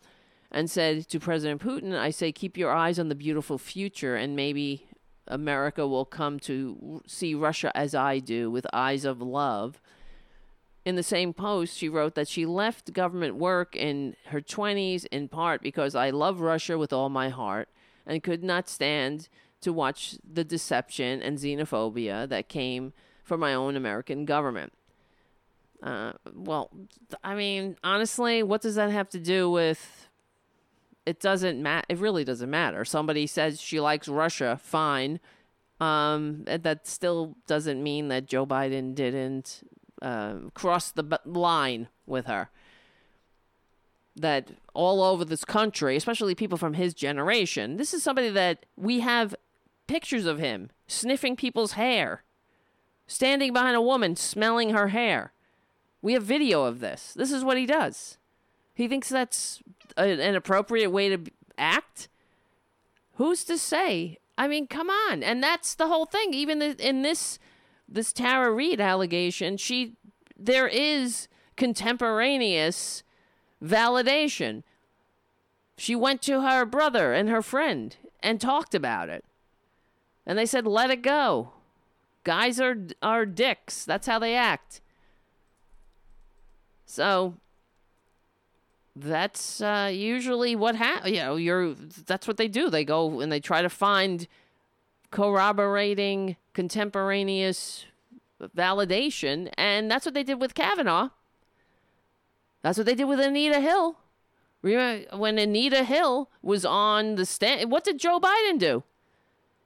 and 0.51 0.71
said 0.71 1.09
to 1.09 1.19
President 1.19 1.61
Putin, 1.61 1.97
I 1.99 2.11
say, 2.11 2.33
keep 2.33 2.57
your 2.57 2.73
eyes 2.73 2.99
on 2.99 3.09
the 3.09 3.14
beautiful 3.14 3.59
future 3.59 4.16
and 4.16 4.37
maybe 4.37 4.87
America 5.27 5.87
will 5.87 6.05
come 6.05 6.39
to 6.41 7.03
see 7.07 7.35
Russia 7.35 7.71
as 7.77 7.95
I 7.95 8.19
do 8.19 8.51
with 8.51 8.66
eyes 8.73 9.05
of 9.05 9.21
love. 9.21 9.81
In 10.85 10.97
the 10.97 11.03
same 11.03 11.35
post, 11.35 11.77
she 11.77 11.89
wrote 11.89 12.14
that 12.14 12.29
she 12.29 12.47
left 12.47 12.93
government 12.93 13.37
work 13.37 13.77
in 13.77 14.16
her 14.27 14.41
20s 14.41 15.05
in 15.07 15.29
part 15.29 15.61
because 15.62 15.95
I 15.95 16.11
love 16.11 16.41
Russia 16.41 16.79
with 16.79 16.93
all 16.93 17.11
my 17.11 17.29
heart 17.29 17.69
and 18.07 18.23
could 18.23 18.43
not 18.43 18.69
stand 18.69 19.29
to 19.61 19.73
watch 19.73 20.17
the 20.25 20.45
deception 20.45 21.21
and 21.23 21.39
xenophobia 21.39 22.29
that 22.29 22.49
came 22.49 22.93
from 23.25 23.41
my 23.41 23.55
own 23.55 23.77
American 23.77 24.25
government. 24.25 24.73
Uh, 25.83 26.13
well, 26.35 26.71
I 27.23 27.35
mean, 27.35 27.77
honestly, 27.85 28.43
what 28.43 28.63
does 28.63 28.75
that 28.75 28.91
have 28.91 29.09
to 29.11 29.21
do 29.21 29.51
with? 29.51 30.09
It 31.07 31.21
doesn't 31.21 31.63
matter. 31.63 31.87
It 31.89 31.99
really 31.99 32.25
doesn't 32.25 32.51
matter. 32.51 32.85
Somebody 32.85 33.27
says 33.27 33.61
she 33.61 33.81
likes 33.81 34.09
Russia, 34.09 34.59
fine. 34.63 35.21
Um, 35.81 36.45
that 36.47 36.87
still 36.87 37.37
doesn't 37.47 37.83
mean 37.83 38.09
that 38.09 38.27
Joe 38.27 38.45
Biden 38.45 38.95
didn't 38.95 39.63
uh, 40.03 40.35
cross 40.55 40.91
the 40.91 41.05
b- 41.05 41.17
line 41.25 41.89
with 42.05 42.27
her. 42.27 42.51
That 44.17 44.51
all 44.75 45.03
over 45.03 45.25
this 45.25 45.45
country, 45.45 45.95
especially 45.97 46.35
people 46.35 46.59
from 46.59 46.75
his 46.75 46.93
generation, 46.95 47.77
this 47.77 47.95
is 47.95 48.03
somebody 48.03 48.31
that 48.31 48.67
we 48.77 48.99
have 49.01 49.37
pictures 49.89 50.26
of 50.26 50.39
him 50.39 50.70
sniffing 50.86 51.34
people's 51.34 51.72
hair, 51.72 52.22
standing 53.09 53.53
behind 53.53 53.74
a 53.74 53.82
woman 53.82 54.14
smelling 54.14 54.70
her 54.70 54.89
hair. 54.89 55.32
We 56.01 56.12
have 56.12 56.22
video 56.22 56.62
of 56.62 56.78
this. 56.78 57.12
This 57.14 57.32
is 57.32 57.43
what 57.43 57.57
he 57.57 57.66
does. 57.66 58.18
He 58.74 58.86
thinks 58.86 59.09
that's 59.09 59.61
a, 59.97 60.05
an 60.05 60.36
appropriate 60.36 60.91
way 60.91 61.09
to 61.09 61.18
act. 61.59 62.09
Who's 63.14 63.43
to 63.45 63.59
say? 63.59 64.18
I 64.36 64.47
mean, 64.47 64.68
come 64.68 64.89
on. 64.89 65.24
And 65.24 65.43
that's 65.43 65.74
the 65.74 65.89
whole 65.89 66.07
thing. 66.07 66.32
Even 66.32 66.62
in 66.62 67.03
this 67.03 67.41
this 67.89 68.12
Tara 68.12 68.53
Reade 68.53 68.80
allegation, 68.80 69.57
she 69.57 69.97
there 70.39 70.68
is 70.68 71.26
contemporaneous 71.57 73.03
validation. 73.64 74.62
She 75.76 75.97
went 75.97 76.22
to 76.22 76.43
her 76.43 76.64
brother 76.64 77.12
and 77.12 77.28
her 77.28 77.43
friend 77.43 77.97
and 78.20 78.41
talked 78.41 78.74
about 78.74 79.09
it. 79.09 79.24
And 80.29 80.39
they 80.39 80.47
said, 80.47 80.66
let 80.66 80.91
it 80.91 81.03
go. 81.03 81.53
Guys 82.22 82.61
are, 82.61 82.76
are 83.03 83.24
dicks. 83.26 83.85
That's 83.85 84.07
how 84.07 84.18
they 84.18 84.37
act. 84.37 84.83
So 86.85 87.35
that's 88.95 89.61
uh, 89.61 89.91
usually 89.93 90.55
what 90.55 90.76
happens. 90.76 91.14
You 91.14 91.20
know, 91.20 91.37
you're 91.37 91.74
that's 92.07 92.26
what 92.26 92.37
they 92.37 92.49
do. 92.49 92.68
They 92.70 92.85
go 92.85 93.20
and 93.20 93.31
they 93.33 93.41
try 93.41 93.62
to 93.62 93.68
find 93.68 94.26
corroborating 95.11 96.37
contemporaneous 96.53 97.87
validation, 98.57 99.51
and 99.57 99.91
that's 99.91 100.05
what 100.05 100.14
they 100.14 100.22
did 100.22 100.41
with 100.41 100.55
Kavanaugh. 100.55 101.11
That's 102.62 102.76
what 102.76 102.87
they 102.87 102.95
did 102.95 103.05
with 103.05 103.20
Anita 103.20 103.61
Hill. 103.61 103.97
Remember 104.62 105.16
when 105.16 105.39
Anita 105.39 105.85
Hill 105.85 106.29
was 106.43 106.64
on 106.64 107.14
the 107.14 107.24
stand? 107.24 107.70
What 107.70 107.85
did 107.85 107.99
Joe 107.99 108.18
Biden 108.18 108.59
do? 108.59 108.83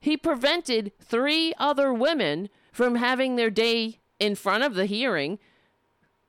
He 0.03 0.17
prevented 0.17 0.91
three 1.01 1.55
other 1.59 1.95
women 1.95 2.49
from 2.73 2.97
having 2.97 3.37
their 3.37 3.51
day 3.51 4.01
in 4.19 4.35
front 4.35 4.65
of 4.65 4.75
the 4.75 4.87
hearing, 4.87 5.39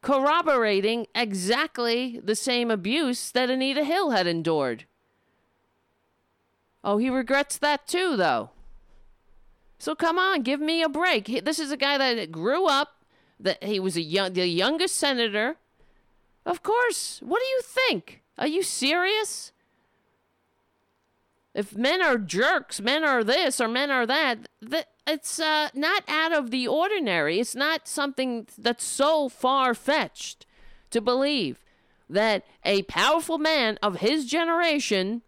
corroborating 0.04 1.08
exactly 1.16 2.22
the 2.24 2.36
same 2.36 2.70
abuse 2.70 3.32
that 3.32 3.50
Anita 3.50 3.84
Hill 3.84 4.12
had 4.12 4.28
endured. 4.28 4.86
Oh, 6.84 7.00
he 7.00 7.10
regrets 7.10 7.58
that 7.58 7.88
too, 7.88 8.16
though. 8.16 8.52
So 9.80 9.96
come 9.96 10.20
on, 10.20 10.44
give 10.44 10.60
me 10.60 10.84
a 10.84 10.88
break. 10.88 11.44
This 11.44 11.58
is 11.58 11.72
a 11.72 11.78
guy 11.78 11.98
that 11.98 12.32
grew 12.32 12.68
up, 12.68 13.04
that 13.40 13.64
he 13.64 13.80
was 13.80 13.98
a 13.98 14.02
young, 14.04 14.34
the 14.34 14.46
youngest 14.46 14.98
senator. 14.98 15.56
Of 16.46 16.62
course. 16.62 17.22
What 17.24 17.40
do 17.40 17.46
you 17.46 17.62
think? 17.64 18.22
Are 18.38 18.48
you 18.48 18.62
serious? 18.62 19.52
If 21.54 21.76
men 21.76 22.02
are 22.02 22.18
jerks, 22.18 22.82
men 22.82 23.04
are 23.04 23.24
this 23.24 23.62
or 23.62 23.68
men 23.68 23.92
are 23.92 24.06
that, 24.08 24.40
that 24.62 24.88
it's 25.06 25.40
uh, 25.40 25.70
not 25.76 26.04
out 26.08 26.32
of 26.32 26.50
the 26.50 26.68
ordinary. 26.68 27.40
It's 27.40 27.56
not 27.56 27.88
something 27.88 28.48
that's 28.58 28.84
so 28.84 29.30
far 29.30 29.74
fetched 29.76 30.46
to 30.90 31.02
believe 31.02 31.64
that 32.10 32.46
a 32.64 32.84
powerful 32.84 33.38
man 33.38 33.78
of 33.84 34.00
his 34.00 34.26
generation 34.26 35.22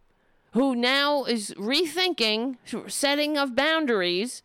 who 0.51 0.75
now 0.75 1.25
is 1.25 1.53
rethinking 1.57 2.57
setting 2.87 3.37
of 3.37 3.55
boundaries 3.55 4.41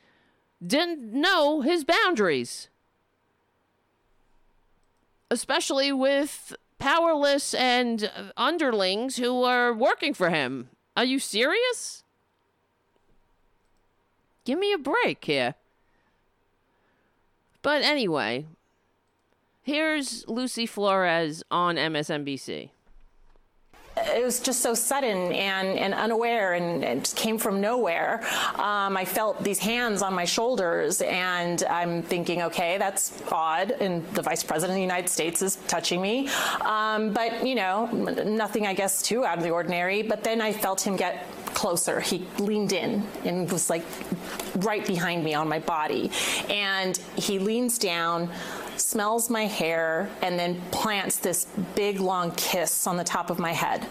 didn't 0.65 1.13
know 1.13 1.61
his 1.63 1.85
boundaries 1.85 2.69
especially 5.31 5.93
with 5.93 6.55
powerless 6.79 7.55
and 7.55 8.11
underlings 8.37 9.17
who 9.17 9.45
are 9.45 9.73
working 9.73 10.13
for 10.13 10.31
him 10.31 10.69
are 10.97 11.05
you 11.05 11.19
serious 11.19 12.05
give 14.45 14.59
me 14.59 14.73
a 14.73 14.79
break 14.79 15.25
here 15.25 15.55
but 17.63 17.83
anyway 17.83 18.47
Here's 19.63 20.27
Lucy 20.27 20.65
Flores 20.67 21.45
on 21.51 21.77
MSNBC. 21.77 22.71
It 24.07 24.25
was 24.25 24.41
just 24.41 24.61
so 24.61 24.75
sudden 24.75 25.33
and, 25.33 25.79
and 25.79 25.95
unaware 25.95 26.55
and 26.55 26.83
it 26.85 27.05
just 27.05 27.17
came 27.17 27.39
from 27.39 27.61
nowhere. 27.61 28.23
Um, 28.55 28.97
I 28.97 29.05
felt 29.05 29.43
these 29.43 29.59
hands 29.59 30.03
on 30.03 30.15
my 30.15 30.25
shoulders 30.25 31.03
and 31.03 31.63
I'm 31.65 32.03
thinking, 32.03 32.43
okay, 32.43 32.79
that's 32.79 33.13
odd. 33.31 33.73
And 33.73 34.07
the 34.15 34.23
vice 34.23 34.43
president 34.43 34.73
of 34.73 34.77
the 34.77 34.83
United 34.83 35.09
States 35.09 35.43
is 35.43 35.57
touching 35.69 36.01
me. 36.01 36.29
Um, 36.63 37.13
but, 37.13 37.47
you 37.47 37.55
know, 37.55 37.87
nothing, 37.87 38.67
I 38.67 38.75
guess, 38.75 39.03
too 39.03 39.25
out 39.25 39.39
of 39.39 39.45
the 39.45 39.51
ordinary. 39.51 40.03
But 40.03 40.25
then 40.25 40.41
I 40.41 40.53
felt 40.53 40.81
him 40.81 40.97
get 40.97 41.27
closer. 41.55 42.01
He 42.01 42.27
leaned 42.39 42.73
in 42.73 43.03
and 43.25 43.51
was 43.51 43.71
like 43.71 43.85
right 44.59 44.87
behind 44.87 45.25
me 45.25 45.35
on 45.35 45.49
my 45.49 45.59
body. 45.59 46.11
And 46.49 46.97
he 47.17 47.39
leans 47.39 47.79
down 47.79 48.31
smells 48.81 49.31
my 49.31 49.47
hair, 49.47 50.09
and 50.23 50.39
then 50.39 50.61
plants 50.71 51.19
this 51.19 51.47
big 51.75 52.01
long 52.01 52.33
kiss 52.33 52.87
on 52.87 52.97
the 52.97 53.05
top 53.05 53.31
of 53.31 53.39
my 53.39 53.53
head. 53.53 53.87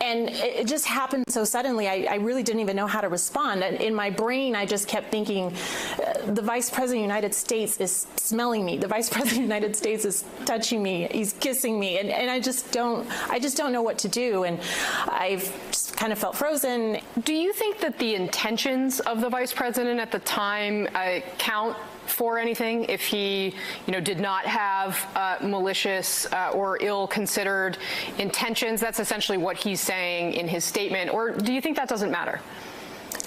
And 0.00 0.28
it, 0.30 0.66
just 0.66 0.86
happened 0.86 1.24
so 1.28 1.44
suddenly, 1.44 1.88
I, 1.88 2.06
I, 2.10 2.14
really 2.16 2.42
didn't 2.42 2.60
even 2.60 2.76
know 2.76 2.86
how 2.86 3.00
to 3.00 3.08
respond. 3.08 3.62
And 3.62 3.80
in 3.80 3.94
my 3.94 4.10
brain, 4.10 4.54
I 4.54 4.66
just 4.66 4.86
kept 4.86 5.10
thinking, 5.10 5.54
uh, 5.98 6.32
the 6.32 6.42
Vice 6.42 6.68
President 6.68 7.04
of 7.04 7.08
the 7.08 7.14
United 7.14 7.34
States 7.34 7.78
is 7.78 8.06
smelling 8.16 8.64
me. 8.64 8.76
The 8.76 8.88
Vice 8.88 9.08
President 9.10 9.44
of 9.44 9.48
the 9.48 9.54
United 9.54 9.76
States 9.76 10.04
is 10.04 10.24
touching 10.44 10.82
me. 10.82 11.08
He's 11.10 11.32
kissing 11.34 11.78
me. 11.78 11.98
And, 11.98 12.10
and 12.10 12.30
I 12.30 12.40
just 12.40 12.72
don't, 12.72 13.08
I 13.30 13.38
just 13.38 13.56
don't 13.56 13.72
know 13.72 13.82
what 13.82 13.98
to 13.98 14.08
do. 14.08 14.44
And 14.44 14.60
I've 15.06 15.52
just 15.70 15.96
kind 15.96 16.12
of 16.12 16.18
felt 16.18 16.36
frozen. 16.36 16.98
Do 17.24 17.34
you 17.34 17.52
think 17.52 17.80
that 17.80 17.98
the 17.98 18.14
intentions 18.14 19.00
of 19.00 19.20
the 19.20 19.28
Vice 19.28 19.52
President 19.52 20.00
at 20.00 20.12
the 20.12 20.20
time 20.20 20.88
uh, 20.94 21.20
count 21.38 21.76
for 22.06 22.38
anything 22.38 22.84
if 22.84 23.02
he, 23.02 23.54
you 23.86 23.92
know, 23.92 24.00
did 24.00 24.20
not 24.20 24.44
have 24.46 25.06
uh, 25.14 25.38
malicious 25.42 26.26
uh, 26.32 26.50
or 26.54 26.78
ill-considered 26.80 27.78
intentions. 28.18 28.80
That's 28.80 29.00
essentially 29.00 29.38
what 29.38 29.56
he's 29.56 29.80
saying 29.80 30.34
in 30.34 30.48
his 30.48 30.64
statement. 30.64 31.12
Or 31.12 31.32
do 31.32 31.52
you 31.52 31.60
think 31.60 31.76
that 31.76 31.88
doesn't 31.88 32.10
matter? 32.10 32.40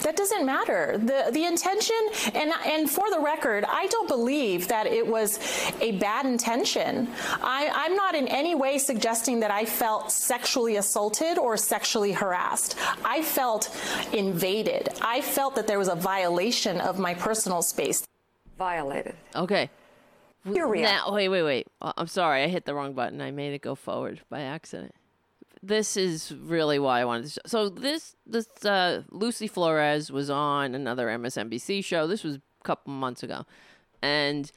That 0.02 0.16
doesn't 0.16 0.46
matter. 0.46 0.96
The 0.98 1.30
the 1.32 1.44
intention 1.44 1.96
and 2.34 2.52
and 2.66 2.88
for 2.88 3.10
the 3.10 3.18
record, 3.18 3.64
I 3.68 3.86
don't 3.88 4.08
believe 4.08 4.68
that 4.68 4.86
it 4.86 5.06
was 5.06 5.40
a 5.80 5.92
bad 5.92 6.24
intention. 6.24 7.08
I, 7.42 7.70
I'm 7.74 7.96
not 7.96 8.14
in 8.14 8.28
any 8.28 8.54
way 8.54 8.78
suggesting 8.78 9.40
that 9.40 9.50
I 9.50 9.64
felt 9.64 10.12
sexually 10.12 10.76
assaulted 10.76 11.36
or 11.36 11.56
sexually 11.56 12.12
harassed. 12.12 12.76
I 13.04 13.22
felt 13.22 13.76
invaded. 14.12 14.90
I 15.02 15.20
felt 15.20 15.56
that 15.56 15.66
there 15.66 15.78
was 15.78 15.88
a 15.88 15.96
violation 15.96 16.80
of 16.80 16.98
my 16.98 17.14
personal 17.14 17.62
space 17.62 18.04
violated. 18.58 19.14
Okay. 19.34 19.70
Here 20.44 20.68
we 20.68 20.82
now. 20.82 21.12
Wait, 21.12 21.28
wait, 21.28 21.42
wait. 21.42 21.66
Uh, 21.80 21.92
I'm 21.96 22.06
sorry. 22.06 22.42
I 22.42 22.48
hit 22.48 22.64
the 22.64 22.74
wrong 22.74 22.92
button. 22.92 23.20
I 23.20 23.30
made 23.30 23.52
it 23.54 23.62
go 23.62 23.74
forward 23.74 24.20
by 24.28 24.40
accident. 24.40 24.94
This 25.62 25.96
is 25.96 26.32
really 26.32 26.78
why 26.78 27.00
I 27.00 27.04
wanted 27.04 27.24
to. 27.24 27.30
Show. 27.30 27.40
So 27.46 27.68
this 27.68 28.16
this 28.26 28.64
uh, 28.64 29.02
Lucy 29.10 29.48
Flores 29.48 30.10
was 30.10 30.30
on 30.30 30.74
another 30.74 31.08
MSNBC 31.08 31.84
show. 31.84 32.06
This 32.06 32.22
was 32.22 32.36
a 32.36 32.42
couple 32.64 32.92
months 32.92 33.22
ago, 33.22 33.44
and 34.02 34.50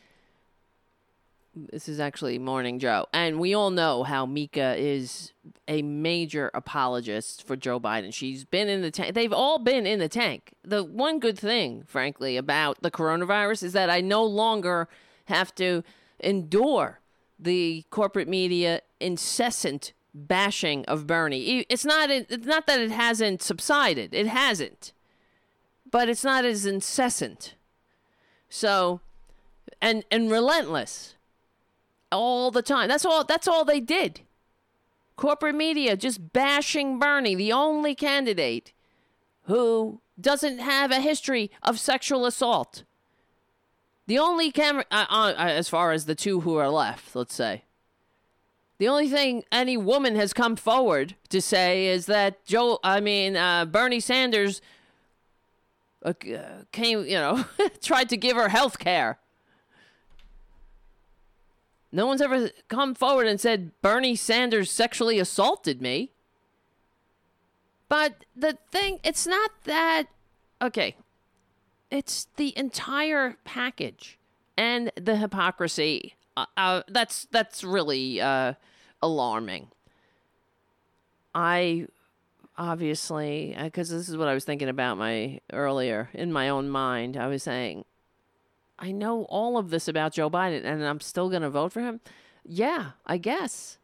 this 1.54 1.89
is 1.89 1.99
actually 1.99 2.39
Morning 2.39 2.80
Joe. 2.80 3.08
And 3.14 3.39
we 3.39 3.54
all 3.54 3.72
know 3.72 4.04
how 4.04 4.26
Mika 4.26 4.76
is 4.78 5.34
a 5.68 5.82
major 5.82 6.49
apologist 6.54 7.45
for 7.45 7.56
Joe 7.56 7.80
Biden. 7.80 8.14
She's 8.14 8.45
been 8.45 8.70
in 8.70 8.82
the 8.82 8.91
tank. 8.91 9.14
They've 9.16 9.34
all 9.34 9.60
been 9.60 9.86
in 9.86 9.99
the 9.99 10.10
tank. 10.10 10.54
The 10.64 10.84
one 10.84 11.20
good 11.20 11.38
thing, 11.38 11.84
frankly, 11.86 12.38
about 12.38 12.82
the 12.82 12.91
coronavirus 12.91 13.64
is 13.64 13.74
that 13.74 13.89
I 13.89 14.02
no 14.02 14.24
longer 14.24 14.88
have 15.26 15.54
to 15.56 15.84
endure 16.20 16.99
the 17.38 17.84
corporate 17.89 18.28
media 18.28 18.82
incessant 18.99 19.93
bashing 20.14 20.86
of 20.86 21.08
Bernie. 21.08 21.66
It's 21.70 21.86
not 21.86 22.10
it's 22.10 22.45
not 22.45 22.68
that 22.68 22.80
it 22.80 22.91
hasn't 22.91 23.41
subsided. 23.41 24.14
It 24.14 24.28
hasn't. 24.28 24.93
But 25.89 26.08
it's 26.08 26.24
not 26.24 26.45
as 26.45 26.66
incessant. 26.66 27.56
So 28.47 29.02
and 29.82 30.06
and 30.12 30.32
relentless 30.32 31.16
all 32.12 32.51
the 32.51 32.62
time. 32.62 32.88
That's 32.88 33.05
all 33.05 33.24
that's 33.24 33.47
all 33.47 33.66
they 33.66 33.80
did. 33.80 34.22
Corporate 35.16 35.55
media 35.55 35.95
just 35.95 36.34
bashing 36.34 36.99
Bernie, 36.99 37.36
the 37.36 37.51
only 37.51 37.95
candidate 37.95 38.74
who 39.43 40.01
doesn't 40.20 40.59
have 40.59 40.91
a 40.91 40.99
history 40.99 41.51
of 41.64 41.80
sexual 41.80 42.26
assault. 42.26 42.84
The 44.07 44.20
only 44.20 44.51
camera, 44.51 44.86
uh, 44.91 45.05
uh, 45.09 45.34
as 45.38 45.70
far 45.70 45.91
as 45.91 46.05
the 46.05 46.16
two 46.16 46.41
who 46.41 46.55
are 46.57 46.70
left, 46.70 47.16
let's 47.16 47.36
say. 47.36 47.64
The 48.78 48.88
only 48.88 49.07
thing 49.09 49.43
any 49.51 49.78
woman 49.78 50.16
has 50.16 50.34
come 50.34 50.55
forward 50.55 51.16
to 51.30 51.39
say 51.39 51.86
is 51.86 52.07
that 52.07 52.43
Joe, 52.45 52.80
I 52.84 52.99
mean, 52.99 53.38
uh, 53.38 53.66
Bernie 53.66 53.99
Sanders 53.99 54.59
uh, 56.03 56.14
came, 56.72 57.05
you 57.05 57.16
know, 57.16 57.45
tried 57.82 58.09
to 58.09 58.18
give 58.18 58.36
her 58.36 58.49
health 58.49 58.80
care. 58.80 59.20
No 61.92 62.06
one's 62.06 62.22
ever 62.22 62.50
come 62.70 62.96
forward 62.96 63.28
and 63.28 63.39
said 63.39 63.72
Bernie 63.82 64.16
Sanders 64.16 64.72
sexually 64.72 65.20
assaulted 65.20 65.82
me. 65.82 66.12
But 67.89 68.24
the 68.36 68.58
thing, 68.72 69.00
it's 69.04 69.28
not 69.28 69.52
that. 69.66 70.04
Okay. 70.62 70.96
It's 71.89 72.28
the 72.38 72.58
entire 72.58 73.38
package 73.44 74.18
and 74.58 74.92
the 74.96 75.18
hypocrisy. 75.18 76.16
Uh, 76.38 76.46
uh, 76.56 76.84
that's 76.88 77.28
that's 77.32 77.64
really 77.66 78.22
uh, 78.22 78.54
alarming. 79.02 79.68
I 81.36 81.88
obviously, 82.58 83.58
because 83.62 83.92
uh, 83.92 83.97
this 83.97 84.08
is 84.08 84.16
what 84.16 84.30
I 84.30 84.34
was 84.34 84.46
thinking 84.46 84.70
about 84.70 84.97
my 84.97 85.42
earlier 85.51 86.09
in 86.13 86.32
my 86.32 86.47
own 86.47 86.70
mind. 86.70 87.18
I 87.18 87.28
was 87.28 87.43
saying 87.43 87.84
I 88.82 88.91
know 88.91 89.25
all 89.25 89.58
of 89.58 89.70
this 89.70 89.87
about 89.87 90.13
Joe 90.13 90.29
Biden 90.29 90.66
and 90.66 90.83
I'm 90.83 90.99
still 90.99 91.29
going 91.29 91.43
to 91.43 91.51
vote 91.51 91.71
for 91.71 91.82
him. 91.82 92.01
Yeah, 92.43 92.91
I 93.05 93.17
guess. 93.17 93.78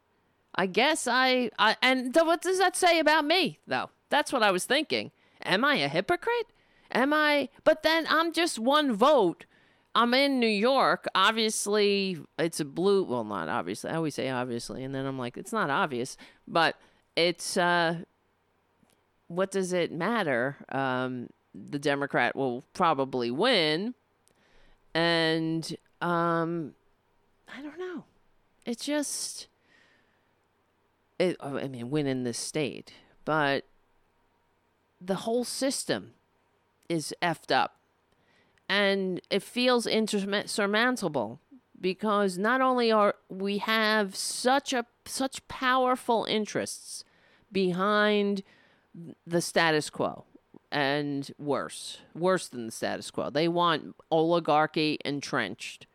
I 0.55 0.65
guess 0.65 1.07
I, 1.07 1.51
I 1.59 1.77
and 1.83 2.13
what 2.15 2.41
does 2.41 2.57
that 2.57 2.75
say 2.75 2.99
about 2.99 3.23
me 3.23 3.59
though? 3.67 3.91
That's 4.09 4.33
what 4.33 4.41
I 4.41 4.49
was 4.49 4.65
thinking. 4.65 5.11
Am 5.43 5.63
I 5.63 5.75
a 5.75 5.87
hypocrite? 5.87 6.47
Am 6.91 7.13
I 7.13 7.49
But 7.63 7.83
then 7.83 8.07
I'm 8.09 8.33
just 8.33 8.57
one 8.57 8.91
vote. 8.91 9.45
I'm 9.93 10.13
in 10.15 10.39
New 10.39 10.47
York. 10.47 11.05
Obviously, 11.13 12.17
it's 12.39 12.59
a 12.59 12.65
blue, 12.65 13.03
well 13.03 13.23
not 13.23 13.49
obviously. 13.49 13.91
I 13.91 13.95
always 13.95 14.15
say 14.15 14.29
obviously 14.29 14.83
and 14.83 14.95
then 14.95 15.05
I'm 15.05 15.19
like 15.19 15.37
it's 15.37 15.53
not 15.53 15.69
obvious, 15.69 16.17
but 16.47 16.75
it's 17.15 17.55
uh 17.55 17.99
what 19.27 19.51
does 19.51 19.73
it 19.73 19.91
matter? 19.91 20.57
Um 20.69 21.29
the 21.53 21.79
Democrat 21.79 22.35
will 22.35 22.63
probably 22.73 23.29
win 23.29 23.93
and 24.97 25.77
um, 26.01 26.73
I 27.55 27.61
don't 27.61 27.77
know. 27.77 28.05
It's 28.65 28.83
just, 28.83 29.47
it, 31.19 31.37
I 31.39 31.67
mean, 31.67 31.91
win 31.91 32.07
in 32.07 32.23
this 32.23 32.39
state, 32.39 32.93
but 33.23 33.65
the 34.99 35.17
whole 35.17 35.43
system 35.43 36.13
is 36.89 37.13
effed 37.21 37.55
up. 37.55 37.75
And 38.67 39.21
it 39.29 39.43
feels 39.43 39.85
insurmountable 39.85 41.41
because 41.79 42.39
not 42.39 42.59
only 42.59 42.91
are 42.91 43.13
we 43.29 43.59
have 43.59 44.15
such 44.15 44.73
a 44.73 44.85
such 45.05 45.47
powerful 45.47 46.25
interests 46.25 47.05
behind 47.51 48.41
the 49.25 49.41
status 49.41 49.89
quo 49.89 50.25
and 50.71 51.31
worse, 51.37 51.99
worse 52.13 52.47
than 52.47 52.65
the 52.65 52.71
status 52.71 53.11
quo. 53.11 53.29
They 53.29 53.47
want 53.47 53.95
oligarchy 54.11 54.99
entrenched. 55.05 55.87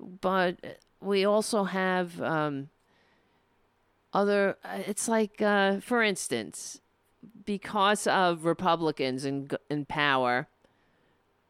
But 0.00 0.80
we 1.00 1.24
also 1.24 1.64
have 1.64 2.20
um, 2.20 2.68
other, 4.12 4.56
uh, 4.64 4.80
it's 4.86 5.08
like, 5.08 5.40
uh, 5.40 5.80
for 5.80 6.02
instance, 6.02 6.80
because 7.44 8.06
of 8.06 8.44
Republicans 8.44 9.24
in, 9.24 9.48
in 9.70 9.86
power, 9.86 10.46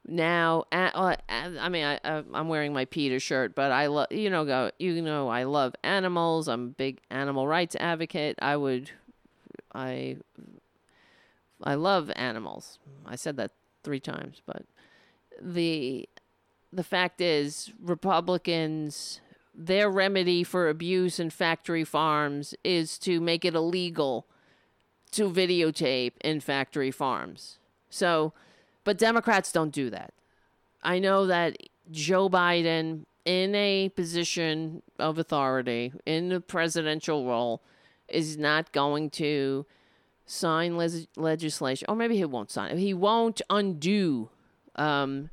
Now, 0.07 0.65
uh, 0.71 1.17
I 1.29 1.69
mean, 1.71 1.85
I, 1.85 1.99
I'm 2.05 2.49
wearing 2.49 2.75
my 2.75 2.85
PETA 2.85 3.21
shirt, 3.21 3.55
but 3.55 3.73
I 3.73 3.87
love, 3.87 4.09
you 4.11 4.29
know, 4.29 4.45
go, 4.45 4.71
you 4.79 5.01
know, 5.01 5.29
I 5.29 5.45
love 5.45 5.75
animals. 5.83 6.47
I'm 6.47 6.65
a 6.65 6.69
big 6.69 7.01
animal 7.11 7.49
rights 7.49 7.75
advocate. 7.81 8.39
I 8.43 8.57
would, 8.57 8.91
I, 9.75 10.19
I 11.65 11.75
love 11.75 12.13
animals. 12.15 12.79
I 13.07 13.17
said 13.17 13.37
that 13.39 13.53
three 13.83 14.01
times, 14.01 14.43
but 14.47 14.65
the, 15.41 16.09
the 16.73 16.85
fact 16.85 17.21
is, 17.21 17.73
Republicans, 17.83 19.21
their 19.55 19.91
remedy 19.91 20.45
for 20.45 20.69
abuse 20.69 21.19
in 21.19 21.31
factory 21.31 21.85
farms 21.85 22.55
is 22.63 22.99
to 22.99 23.21
make 23.21 23.45
it 23.45 23.55
illegal 23.55 24.27
to 25.13 25.31
videotape 25.31 26.13
in 26.23 26.41
factory 26.41 26.91
farms. 26.91 27.59
So, 27.89 28.33
but 28.83 28.99
Democrats 28.99 29.53
don't 29.53 29.73
do 29.73 29.89
that. 29.91 30.13
I 30.83 30.99
know 30.99 31.27
that 31.27 31.57
Joe 31.91 32.29
Biden, 32.29 33.05
in 33.25 33.55
a 33.55 33.89
position 33.91 34.83
of 34.99 35.19
authority, 35.19 35.93
in 36.05 36.29
the 36.29 36.41
presidential 36.41 37.27
role, 37.27 37.63
is 38.09 38.37
not 38.37 38.73
going 38.73 39.09
to 39.11 39.65
sign 40.27 40.77
legislation, 41.17 41.87
or 41.89 41.97
maybe 41.97 42.17
he 42.17 42.25
won't 42.25 42.51
sign. 42.51 42.73
it. 42.73 42.79
He 42.79 42.95
won't 42.95 43.43
undo 43.51 44.31
um, 44.77 45.31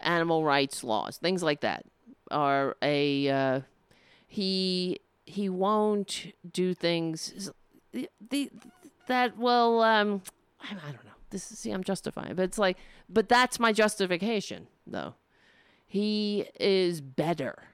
animal 0.00 0.44
rights 0.44 0.82
laws, 0.82 1.18
things 1.18 1.42
like 1.42 1.60
that, 1.60 1.84
or 2.30 2.76
a 2.82 3.28
uh, 3.28 3.60
he 4.26 5.00
he 5.26 5.48
won't 5.48 6.32
do 6.50 6.74
things 6.74 7.50
the, 7.92 8.08
the 8.30 8.50
that 9.06 9.36
will 9.36 9.80
um, 9.82 10.22
I, 10.60 10.72
I 10.72 10.92
don't 10.92 11.04
know 11.04 11.10
this 11.30 11.50
is 11.50 11.58
see 11.58 11.70
I'm 11.70 11.84
justifying, 11.84 12.34
but 12.34 12.42
it's 12.42 12.58
like, 12.58 12.76
but 13.08 13.28
that's 13.28 13.58
my 13.58 13.72
justification 13.72 14.66
though. 14.86 15.14
He 15.86 16.46
is 16.58 17.00
better 17.00 17.64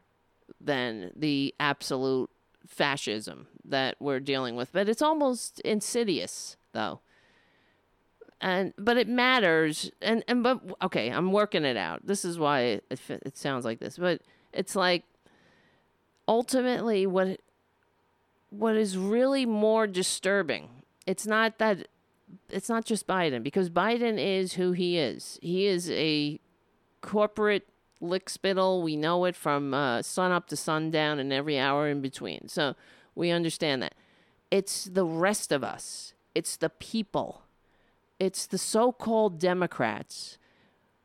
than 0.60 1.12
the 1.14 1.54
absolute 1.60 2.30
fascism 2.66 3.48
that 3.64 3.96
we're 4.00 4.20
dealing 4.20 4.56
with, 4.56 4.72
but 4.72 4.88
it's 4.88 5.02
almost 5.02 5.60
insidious 5.60 6.55
though. 6.76 7.00
And 8.40 8.74
but 8.76 8.98
it 8.98 9.08
matters, 9.08 9.90
and 10.02 10.22
and 10.28 10.42
but 10.42 10.60
okay, 10.82 11.08
I'm 11.08 11.32
working 11.32 11.64
it 11.64 11.76
out. 11.76 12.06
This 12.06 12.24
is 12.24 12.38
why 12.38 12.60
it, 12.60 12.84
it, 13.08 13.36
sounds 13.36 13.64
like 13.64 13.80
this, 13.80 13.96
but 13.96 14.20
it's 14.52 14.76
like 14.76 15.04
ultimately 16.28 17.06
what 17.06 17.40
what 18.50 18.76
is 18.76 18.98
really 18.98 19.46
more 19.46 19.86
disturbing. 19.86 20.68
It's 21.06 21.26
not 21.26 21.58
that 21.58 21.88
it's 22.50 22.68
not 22.68 22.84
just 22.84 23.06
Biden 23.06 23.42
because 23.42 23.70
Biden 23.70 24.18
is 24.18 24.52
who 24.52 24.72
he 24.72 24.98
is. 24.98 25.38
He 25.40 25.66
is 25.66 25.90
a 25.90 26.38
corporate 27.00 27.66
lickspittle. 28.02 28.82
We 28.82 28.96
know 28.96 29.24
it 29.24 29.34
from 29.34 29.72
uh, 29.72 30.02
sun 30.02 30.30
up 30.30 30.46
to 30.48 30.56
sundown 30.56 31.18
and 31.18 31.32
every 31.32 31.58
hour 31.58 31.88
in 31.88 32.02
between. 32.02 32.48
So 32.48 32.74
we 33.14 33.30
understand 33.30 33.82
that. 33.82 33.94
It's 34.50 34.84
the 34.84 35.04
rest 35.04 35.52
of 35.52 35.64
us. 35.64 36.12
It's 36.36 36.56
the 36.56 36.70
people. 36.70 37.42
It's 38.18 38.46
the 38.46 38.58
so-called 38.58 39.38
Democrats 39.38 40.38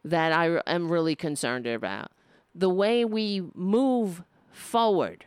that 0.04 0.32
I 0.32 0.62
am 0.68 0.92
really 0.92 1.16
concerned 1.16 1.68
about. 1.68 2.12
The 2.54 2.70
way 2.70 3.06
we 3.06 3.44
move 3.54 4.24
forward. 4.52 5.26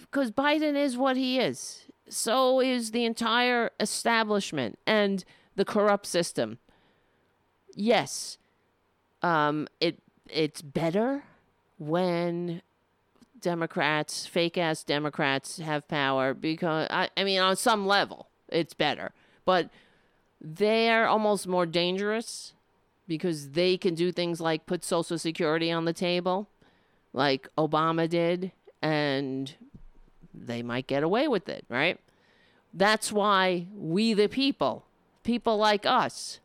Because 0.00 0.30
Biden 0.30 0.76
is 0.76 0.96
what 0.96 1.16
he 1.16 1.40
is 1.40 1.86
so 2.08 2.60
is 2.60 2.90
the 2.90 3.04
entire 3.04 3.70
establishment 3.80 4.78
and 4.86 5.24
the 5.56 5.64
corrupt 5.64 6.06
system. 6.06 6.58
Yes, 7.74 8.38
um, 9.22 9.68
it 9.80 9.98
it's 10.28 10.62
better 10.62 11.24
when 11.78 12.62
Democrats, 13.40 14.26
fake 14.26 14.58
ass 14.58 14.82
Democrats, 14.82 15.58
have 15.58 15.86
power 15.88 16.34
because 16.34 16.88
I, 16.90 17.10
I 17.16 17.24
mean 17.24 17.40
on 17.40 17.56
some 17.56 17.86
level 17.86 18.28
it's 18.48 18.74
better, 18.74 19.12
but 19.44 19.70
they're 20.40 21.08
almost 21.08 21.46
more 21.46 21.66
dangerous 21.66 22.52
because 23.08 23.50
they 23.50 23.76
can 23.76 23.94
do 23.94 24.12
things 24.12 24.40
like 24.40 24.66
put 24.66 24.84
Social 24.84 25.18
Security 25.18 25.70
on 25.70 25.84
the 25.84 25.92
table, 25.92 26.48
like 27.12 27.48
Obama 27.56 28.08
did, 28.08 28.52
and 28.82 29.54
they 30.34 30.62
might 30.62 30.86
get 30.86 31.02
away 31.02 31.28
with 31.28 31.48
it, 31.48 31.64
right? 31.68 31.98
That's 32.74 33.10
why 33.10 33.66
we, 33.74 34.12
the 34.12 34.28
people, 34.28 34.84
people 35.22 35.56
like 35.56 35.86
us, 35.86 36.40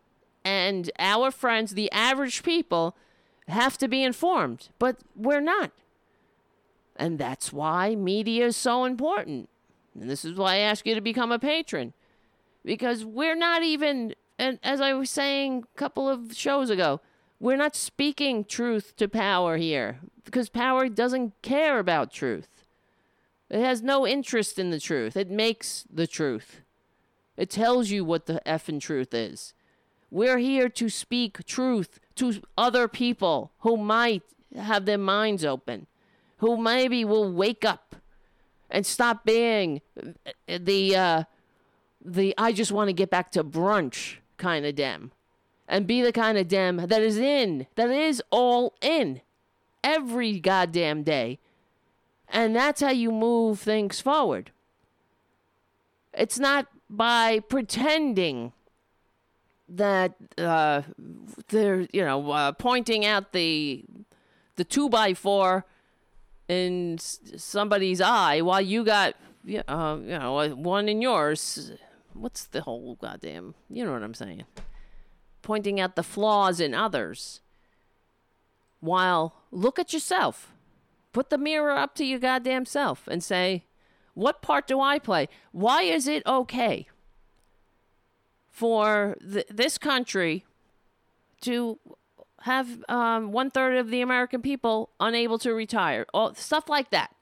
and 0.46 0.90
our 0.98 1.30
friends, 1.30 1.72
the 1.72 1.92
average 1.92 2.44
people, 2.44 2.96
have 3.48 3.78
to 3.80 3.88
be 3.88 4.04
informed, 4.04 4.70
but 4.80 4.98
we're 5.16 5.42
not. 5.42 5.72
And 6.96 7.20
that's 7.20 7.52
why 7.52 7.96
media 7.96 8.46
is 8.48 8.56
so 8.56 8.86
important. 8.86 9.50
And 10.00 10.10
this 10.10 10.26
is 10.26 10.34
why 10.36 10.56
I 10.56 10.58
ask 10.58 10.86
you 10.86 10.96
to 10.96 11.02
become 11.02 11.32
a 11.32 11.40
patron. 11.40 11.94
Because 12.64 13.04
we're 13.04 13.36
not 13.36 13.64
even, 13.64 14.16
and 14.38 14.60
as 14.64 14.82
I 14.82 14.94
was 14.94 15.10
saying 15.10 15.64
a 15.74 15.78
couple 15.78 16.08
of 16.08 16.34
shows 16.36 16.70
ago, 16.70 17.02
we're 17.40 17.58
not 17.58 17.76
speaking 17.76 18.46
truth 18.46 18.96
to 18.98 19.08
power 19.08 19.58
here 19.58 20.00
because 20.24 20.50
power 20.50 20.88
doesn't 20.88 21.34
care 21.42 21.80
about 21.80 22.12
truth. 22.12 22.66
It 23.50 23.60
has 23.60 23.82
no 23.82 24.08
interest 24.08 24.60
in 24.60 24.70
the 24.70 24.80
truth. 24.80 25.18
It 25.18 25.30
makes 25.30 25.86
the 25.92 26.08
truth. 26.08 26.62
It 27.36 27.50
tells 27.50 27.90
you 27.90 28.06
what 28.06 28.28
the 28.28 28.42
effing 28.46 28.80
truth 28.80 29.14
is. 29.14 29.54
We're 30.12 30.38
here 30.38 30.70
to 30.70 30.90
speak 30.90 31.44
truth 31.46 32.00
to 32.16 32.42
other 32.58 32.88
people 32.88 33.52
who 33.60 33.78
might 33.78 34.24
have 34.56 34.86
their 34.86 34.98
minds 34.98 35.44
open, 35.44 35.88
who 36.38 36.58
maybe 36.58 37.04
will 37.04 37.32
wake 37.32 37.66
up 37.66 37.96
and 38.72 38.86
stop 38.86 39.26
being 39.26 39.82
the 40.48 40.96
uh, 40.96 41.24
the 42.04 42.34
I 42.38 42.52
just 42.52 42.72
want 42.72 42.90
to 42.90 42.94
get 42.94 43.10
back 43.10 43.32
to 43.34 43.44
brunch 43.44 44.18
kind 44.38 44.66
of 44.66 44.76
dem, 44.76 45.12
and 45.68 45.86
be 45.86 46.02
the 46.02 46.12
kind 46.12 46.38
of 46.38 46.48
dem 46.48 46.78
that 46.78 47.02
is 47.02 47.18
in, 47.18 47.68
that 47.76 47.90
is 47.90 48.24
all 48.32 48.76
in, 48.82 49.22
every 49.84 50.40
goddamn 50.40 51.04
day 51.04 51.40
and 52.32 52.56
that's 52.56 52.82
how 52.82 52.90
you 52.90 53.12
move 53.12 53.60
things 53.60 54.00
forward. 54.00 54.52
It's 56.14 56.40
not 56.40 56.68
by 56.90 57.40
pretending 57.40 58.54
that 59.68 60.16
uh, 60.38 60.84
they're, 61.50 61.88
you 61.94 62.04
know, 62.04 62.32
uh, 62.32 62.52
pointing 62.54 63.06
out 63.06 63.34
the 63.34 63.84
the 64.56 64.64
two 64.64 64.90
by 64.90 65.14
four 65.14 65.66
in 66.52 66.98
somebody's 67.00 68.02
eye 68.02 68.42
while 68.42 68.60
you 68.60 68.84
got, 68.84 69.16
uh, 69.68 69.98
you 70.02 70.20
know, 70.20 70.54
one 70.56 70.90
in 70.90 71.02
yours. 71.02 71.72
What's 72.14 72.44
the 72.46 72.62
whole 72.62 72.96
goddamn? 72.96 73.56
You 73.70 73.86
know 73.86 73.94
what 73.94 74.04
I'm 74.04 74.14
saying? 74.14 74.44
Pointing 75.42 75.80
out 75.80 75.96
the 75.96 76.04
flaws 76.04 76.60
in 76.60 76.74
others. 76.74 77.40
While 78.82 79.34
look 79.52 79.80
at 79.80 79.94
yourself. 79.94 80.54
Put 81.14 81.30
the 81.30 81.38
mirror 81.38 81.72
up 81.72 81.96
to 81.96 82.06
your 82.06 82.20
goddamn 82.20 82.66
self 82.66 83.08
and 83.08 83.24
say, 83.24 83.64
what 84.14 84.42
part 84.42 84.68
do 84.68 84.82
I 84.82 85.00
play? 85.00 85.30
Why 85.52 85.84
is 85.84 86.08
it 86.08 86.26
okay 86.26 86.88
for 88.50 89.18
th- 89.22 89.48
this 89.50 89.78
country 89.78 90.46
to 91.42 91.80
have 92.42 92.84
um, 92.90 93.32
one 93.32 93.52
third 93.52 93.78
of 93.78 93.90
the 93.90 94.02
American 94.02 94.42
people 94.42 94.90
unable 95.00 95.38
to 95.40 95.54
retire? 95.54 96.06
All, 96.14 96.34
stuff 96.36 96.70
like 96.70 96.90
that. 96.92 97.16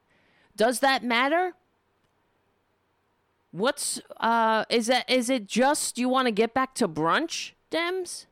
Does 0.56 0.80
that 0.80 1.04
matter? 1.04 1.54
What's 3.52 4.00
uh 4.20 4.66
is 4.70 4.88
that 4.88 5.10
is 5.10 5.30
it 5.30 5.48
just 5.48 5.98
you 5.98 6.08
want 6.08 6.28
to 6.28 6.32
get 6.32 6.54
back 6.54 6.76
to 6.76 6.88
brunch, 6.88 7.54
Dems? 7.72 8.26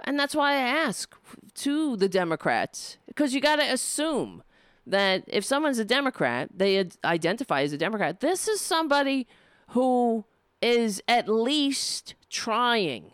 And 0.00 0.18
that's 0.18 0.34
why 0.34 0.52
I 0.52 0.56
ask 0.56 1.14
to 1.54 1.96
the 1.96 2.08
Democrats 2.08 2.98
because 3.06 3.32
you 3.32 3.40
got 3.40 3.56
to 3.56 3.72
assume 3.72 4.42
that 4.86 5.24
if 5.26 5.44
someone's 5.44 5.78
a 5.78 5.84
Democrat, 5.84 6.50
they 6.54 6.86
identify 7.04 7.62
as 7.62 7.72
a 7.72 7.78
Democrat. 7.78 8.20
This 8.20 8.46
is 8.48 8.60
somebody 8.60 9.26
who 9.68 10.26
is 10.60 11.02
at 11.08 11.28
least 11.28 12.14
trying. 12.28 13.13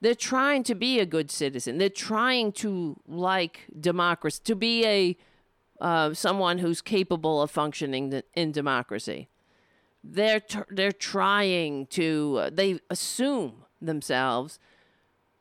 They're 0.00 0.14
trying 0.14 0.62
to 0.64 0.74
be 0.74 1.00
a 1.00 1.06
good 1.06 1.30
citizen. 1.30 1.78
They're 1.78 1.88
trying 1.88 2.52
to 2.52 3.00
like 3.06 3.66
democracy, 3.78 4.40
to 4.44 4.54
be 4.54 4.86
a 4.86 5.16
uh, 5.80 6.14
someone 6.14 6.58
who's 6.58 6.80
capable 6.80 7.40
of 7.40 7.50
functioning 7.50 8.22
in 8.34 8.52
democracy. 8.52 9.28
They're 10.02 10.42
they're 10.70 10.92
trying 10.92 11.86
to. 11.88 12.38
Uh, 12.40 12.50
they 12.52 12.80
assume 12.90 13.64
themselves. 13.80 14.58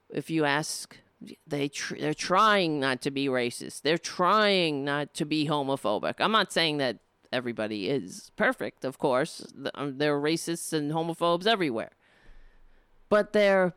If 0.09 0.29
you 0.29 0.45
ask 0.45 0.97
they 1.45 1.69
tr- 1.69 1.95
they're 1.99 2.13
trying 2.13 2.79
not 2.79 3.01
to 3.01 3.11
be 3.11 3.27
racist. 3.27 3.81
They're 3.81 3.97
trying 3.97 4.83
not 4.83 5.13
to 5.15 5.25
be 5.25 5.47
homophobic. 5.47 6.15
I'm 6.19 6.31
not 6.31 6.53
saying 6.53 6.77
that 6.77 6.97
everybody 7.31 7.89
is 7.89 8.31
perfect, 8.35 8.85
of 8.85 8.97
course. 8.97 9.45
Um, 9.73 9.97
there 9.97 10.15
are 10.15 10.21
racists 10.21 10.73
and 10.73 10.91
homophobes 10.91 11.47
everywhere. 11.47 11.91
But 13.09 13.33
they're 13.33 13.73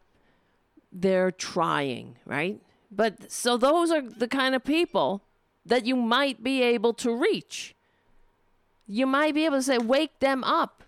they're 0.92 1.30
trying, 1.30 2.16
right? 2.26 2.60
But 2.90 3.30
so 3.30 3.56
those 3.56 3.90
are 3.90 4.02
the 4.02 4.28
kind 4.28 4.54
of 4.54 4.64
people 4.64 5.22
that 5.64 5.86
you 5.86 5.94
might 5.94 6.42
be 6.42 6.62
able 6.62 6.94
to 6.94 7.14
reach. 7.14 7.74
You 8.86 9.06
might 9.06 9.34
be 9.34 9.44
able 9.44 9.58
to 9.58 9.62
say, 9.62 9.78
wake 9.78 10.18
them 10.18 10.42
up. 10.44 10.82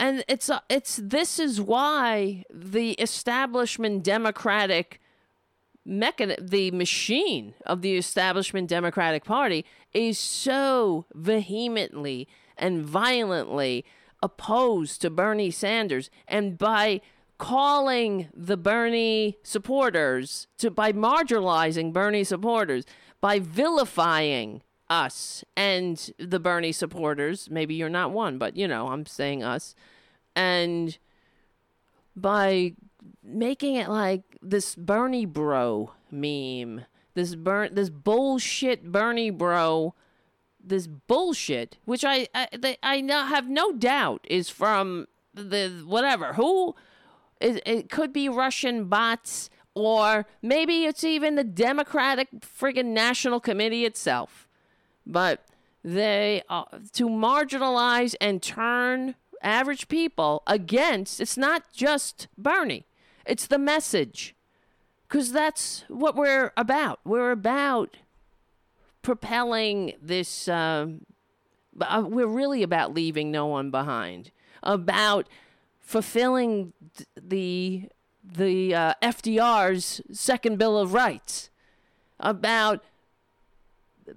And 0.00 0.24
it's 0.26 0.48
uh, 0.48 0.60
it's 0.70 0.96
this 1.02 1.38
is 1.38 1.60
why 1.60 2.44
the 2.50 2.92
establishment 2.92 4.02
democratic 4.02 5.00
mechan- 5.86 6.50
the 6.50 6.70
machine 6.70 7.54
of 7.66 7.82
the 7.82 7.96
establishment 7.96 8.68
Democratic 8.68 9.24
Party 9.24 9.64
is 9.92 10.18
so 10.18 11.06
vehemently 11.14 12.28
and 12.56 12.84
violently 12.84 13.84
opposed 14.22 15.00
to 15.02 15.10
Bernie 15.10 15.50
Sanders 15.50 16.10
and 16.28 16.56
by 16.56 17.00
calling 17.42 18.28
the 18.32 18.56
Bernie 18.56 19.36
supporters 19.42 20.46
to 20.58 20.70
by 20.70 20.92
marginalizing 20.92 21.92
Bernie 21.92 22.22
supporters 22.22 22.84
by 23.20 23.40
vilifying 23.40 24.62
us 24.88 25.42
and 25.56 26.12
the 26.20 26.38
Bernie 26.38 26.70
supporters. 26.70 27.50
Maybe 27.50 27.74
you're 27.74 27.88
not 27.88 28.12
one 28.12 28.38
but 28.38 28.56
you 28.56 28.68
know 28.68 28.86
I'm 28.86 29.06
saying 29.06 29.42
us. 29.42 29.74
And 30.36 30.96
by 32.14 32.74
making 33.24 33.74
it 33.74 33.88
like 33.88 34.22
this 34.40 34.76
Bernie 34.76 35.26
bro 35.26 35.90
meme 36.12 36.84
this 37.14 37.34
burn 37.34 37.74
this 37.74 37.90
bullshit 37.90 38.92
Bernie 38.92 39.30
bro 39.30 39.96
this 40.62 40.86
bullshit, 40.86 41.78
which 41.86 42.04
I 42.04 42.28
I, 42.36 42.46
they, 42.56 42.76
I 42.84 42.98
have 42.98 43.48
no 43.48 43.72
doubt 43.72 44.28
is 44.30 44.48
from 44.48 45.08
the 45.34 45.82
whatever. 45.84 46.34
Who 46.34 46.76
it, 47.42 47.62
it 47.66 47.90
could 47.90 48.12
be 48.12 48.28
Russian 48.28 48.86
bots 48.86 49.50
or 49.74 50.26
maybe 50.42 50.84
it's 50.84 51.04
even 51.04 51.34
the 51.34 51.44
Democratic 51.44 52.28
friggin' 52.40 52.86
National 52.86 53.40
Committee 53.40 53.84
itself, 53.84 54.48
but 55.06 55.44
they 55.82 56.42
uh, 56.48 56.64
to 56.92 57.08
marginalize 57.08 58.14
and 58.20 58.42
turn 58.42 59.14
average 59.42 59.88
people 59.88 60.42
against. 60.46 61.20
It's 61.20 61.36
not 61.36 61.72
just 61.72 62.28
Bernie; 62.36 62.86
it's 63.24 63.46
the 63.46 63.58
message, 63.58 64.34
because 65.08 65.32
that's 65.32 65.84
what 65.88 66.16
we're 66.16 66.52
about. 66.56 67.00
We're 67.04 67.32
about 67.32 67.96
propelling 69.00 69.94
this. 70.00 70.48
Um, 70.48 71.06
uh, 71.80 72.04
we're 72.06 72.26
really 72.26 72.62
about 72.62 72.92
leaving 72.92 73.30
no 73.30 73.46
one 73.46 73.70
behind, 73.70 74.30
about 74.62 75.26
fulfilling 75.82 76.72
the 77.20 77.88
the 78.24 78.74
uh, 78.74 78.94
FDR's 79.02 80.00
second 80.12 80.56
Bill 80.56 80.78
of 80.78 80.94
Rights, 80.94 81.50
about 82.20 82.82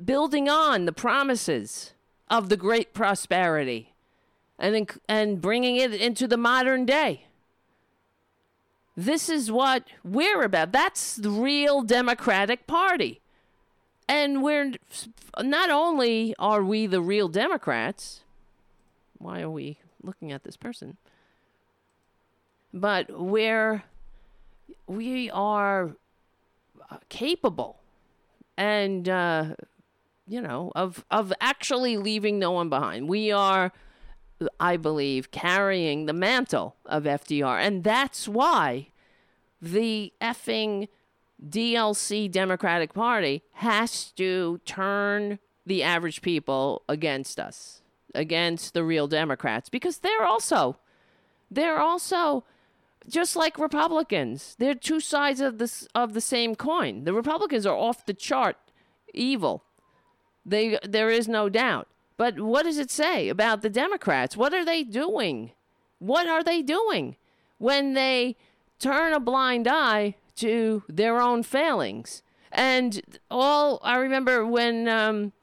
building 0.04 0.48
on 0.48 0.86
the 0.86 0.94
promises 0.94 1.94
of 2.30 2.50
the 2.50 2.58
Great 2.58 2.94
Prosperity, 2.94 3.94
and 4.58 4.90
and 5.10 5.42
bringing 5.42 5.76
it 5.76 5.94
into 5.94 6.28
the 6.28 6.38
modern 6.38 6.86
day. 6.86 7.26
This 8.96 9.28
is 9.28 9.52
what 9.52 9.84
we're 10.04 10.44
about. 10.44 10.72
That's 10.72 11.18
the 11.18 11.30
real 11.30 11.82
Democratic 11.82 12.66
Party. 12.66 13.20
And 14.08 14.42
we're 14.42 14.74
not 15.42 15.70
only 15.70 16.36
are 16.40 16.64
we 16.64 16.88
the 16.88 17.02
real 17.02 17.28
Democrats, 17.28 18.22
why 19.18 19.42
are 19.42 19.50
we 19.50 19.80
looking 20.02 20.32
at 20.32 20.44
this 20.44 20.56
person? 20.56 20.98
But 22.76 23.10
we're 23.10 23.84
we 24.86 25.32
are 25.32 25.96
uh, 26.92 26.98
capable 27.08 27.80
and 28.58 29.08
uh, 29.08 29.56
you 30.28 30.42
know 30.42 30.74
of 30.76 31.06
of 31.10 31.32
actually 31.40 31.96
leaving 31.96 32.38
no 32.38 32.52
one 32.52 32.68
behind. 32.68 33.08
We 33.08 33.32
are 33.32 33.72
I 34.60 34.76
believe 34.76 35.32
carrying 35.32 36.06
the 36.06 36.14
mantle 36.14 36.76
of 36.86 37.04
FDR 37.06 37.60
and 37.60 37.84
that's 37.84 38.28
why 38.28 38.90
the 39.62 40.12
effing 40.22 40.90
DLC 41.44 42.30
Democratic 42.30 42.94
Party 42.94 43.44
has 43.54 44.12
to 44.12 44.60
turn 44.66 45.40
the 45.66 45.82
average 45.84 46.22
people 46.22 46.84
against 46.88 47.40
us, 47.40 47.82
against 48.14 48.74
the 48.74 48.84
real 48.84 49.08
Democrats, 49.08 49.70
because 49.70 50.00
they're 50.00 50.24
also, 50.24 50.78
they're 51.50 51.80
also 51.80 52.44
just 53.08 53.36
like 53.36 53.58
Republicans. 53.58 54.56
They're 54.58 54.76
two 54.76 55.00
sides 55.00 55.42
of 55.42 55.58
this 55.58 55.88
of 55.94 56.14
the 56.14 56.22
same 56.22 56.56
coin. 56.56 57.04
The 57.04 57.14
Republicans 57.14 57.66
are 57.66 57.76
off 57.76 58.06
the 58.06 58.14
chart 58.14 58.58
evil. 59.14 59.64
They 60.46 60.80
there 60.84 61.10
is 61.10 61.28
no 61.28 61.50
doubt. 61.50 61.88
But 62.18 62.40
what 62.40 62.64
does 62.64 62.78
it 62.78 62.92
say 62.92 63.30
about 63.30 63.62
the 63.62 63.70
Democrats? 63.70 64.38
What 64.38 64.54
are 64.54 64.64
they 64.64 64.84
doing? 64.84 65.52
What 66.00 66.28
are 66.28 66.44
they 66.44 66.62
doing 66.62 67.18
when 67.58 67.94
they 67.94 68.36
turn 68.80 69.14
a 69.14 69.20
blind 69.20 69.68
eye 69.68 70.16
to 70.36 70.84
their 70.88 71.20
own 71.22 71.44
failings. 71.44 72.22
And 72.52 73.02
all 73.30 73.80
I 73.84 73.98
remember 73.98 74.46
when 74.46 74.88
um, 74.88 75.34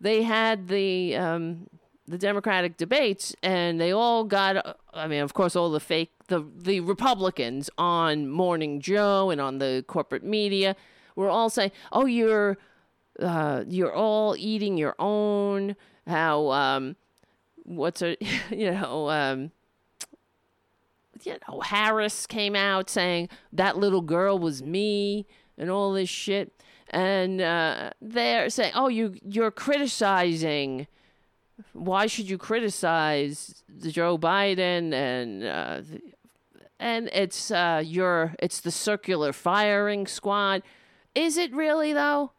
they 0.00 0.22
had 0.22 0.68
the 0.68 1.16
um, 1.16 1.68
the 2.06 2.18
Democratic 2.18 2.76
debates, 2.76 3.34
and 3.42 3.80
they 3.80 3.92
all 3.92 4.24
got. 4.24 4.78
I 4.92 5.06
mean, 5.06 5.20
of 5.20 5.34
course, 5.34 5.56
all 5.56 5.70
the 5.70 5.80
fake 5.80 6.10
the 6.28 6.44
the 6.56 6.80
Republicans 6.80 7.68
on 7.76 8.28
Morning 8.28 8.80
Joe 8.80 9.30
and 9.30 9.40
on 9.40 9.58
the 9.58 9.84
corporate 9.86 10.24
media 10.24 10.76
were 11.16 11.28
all 11.28 11.50
saying, 11.50 11.72
"Oh, 11.92 12.06
you're 12.06 12.56
uh, 13.20 13.64
you're 13.66 13.92
all 13.92 14.36
eating 14.38 14.76
your 14.78 14.94
own." 14.98 15.76
How 16.06 16.50
um, 16.50 16.96
what's 17.64 18.00
a 18.02 18.16
you 18.50 18.70
know 18.70 19.10
um, 19.10 19.50
you 21.24 21.36
know, 21.48 21.60
Harris 21.60 22.26
came 22.26 22.54
out 22.54 22.90
saying 22.90 23.28
that 23.52 23.76
little 23.76 24.00
girl 24.00 24.38
was 24.38 24.62
me 24.62 25.26
and 25.56 25.70
all 25.70 25.92
this 25.92 26.08
shit. 26.08 26.62
And 26.90 27.40
uh, 27.40 27.90
they're 28.00 28.48
saying, 28.50 28.72
oh, 28.74 28.88
you, 28.88 29.16
you're 29.22 29.50
criticizing. 29.50 30.86
Why 31.72 32.06
should 32.06 32.30
you 32.30 32.38
criticize 32.38 33.62
Joe 33.80 34.16
Biden? 34.16 34.92
And 34.92 35.44
uh, 35.44 35.80
and 36.78 37.08
it's 37.12 37.50
uh, 37.50 37.82
your 37.84 38.34
it's 38.38 38.60
the 38.60 38.70
circular 38.70 39.32
firing 39.32 40.06
squad. 40.06 40.62
Is 41.14 41.36
it 41.36 41.52
really 41.52 41.92
though? 41.92 42.32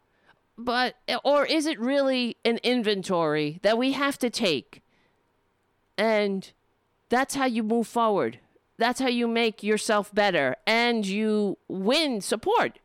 But 0.56 0.96
or 1.24 1.46
is 1.46 1.66
it 1.66 1.80
really 1.80 2.36
an 2.44 2.58
inventory 2.62 3.60
that 3.62 3.78
we 3.78 3.92
have 3.92 4.18
to 4.18 4.30
take? 4.30 4.82
And 5.96 6.50
that's 7.08 7.34
how 7.34 7.46
you 7.46 7.62
move 7.62 7.86
forward. 7.86 8.38
That's 8.78 9.00
how 9.00 9.08
you 9.08 9.28
make 9.28 9.62
yourself 9.62 10.14
better 10.14 10.56
and 10.66 11.04
you 11.04 11.58
win 11.68 12.22
support. 12.22 12.78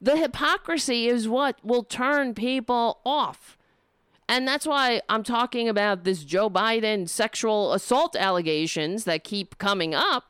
The 0.00 0.16
hypocrisy 0.16 1.08
is 1.08 1.28
what 1.28 1.58
will 1.64 1.84
turn 1.84 2.34
people 2.34 3.00
off. 3.04 3.58
And 4.28 4.48
that's 4.48 4.66
why 4.66 5.02
I'm 5.08 5.22
talking 5.22 5.68
about 5.68 6.04
this 6.04 6.24
Joe 6.24 6.48
Biden 6.48 7.08
sexual 7.08 7.74
assault 7.74 8.16
allegations 8.16 9.04
that 9.04 9.24
keep 9.24 9.58
coming 9.58 9.94
up. 9.94 10.24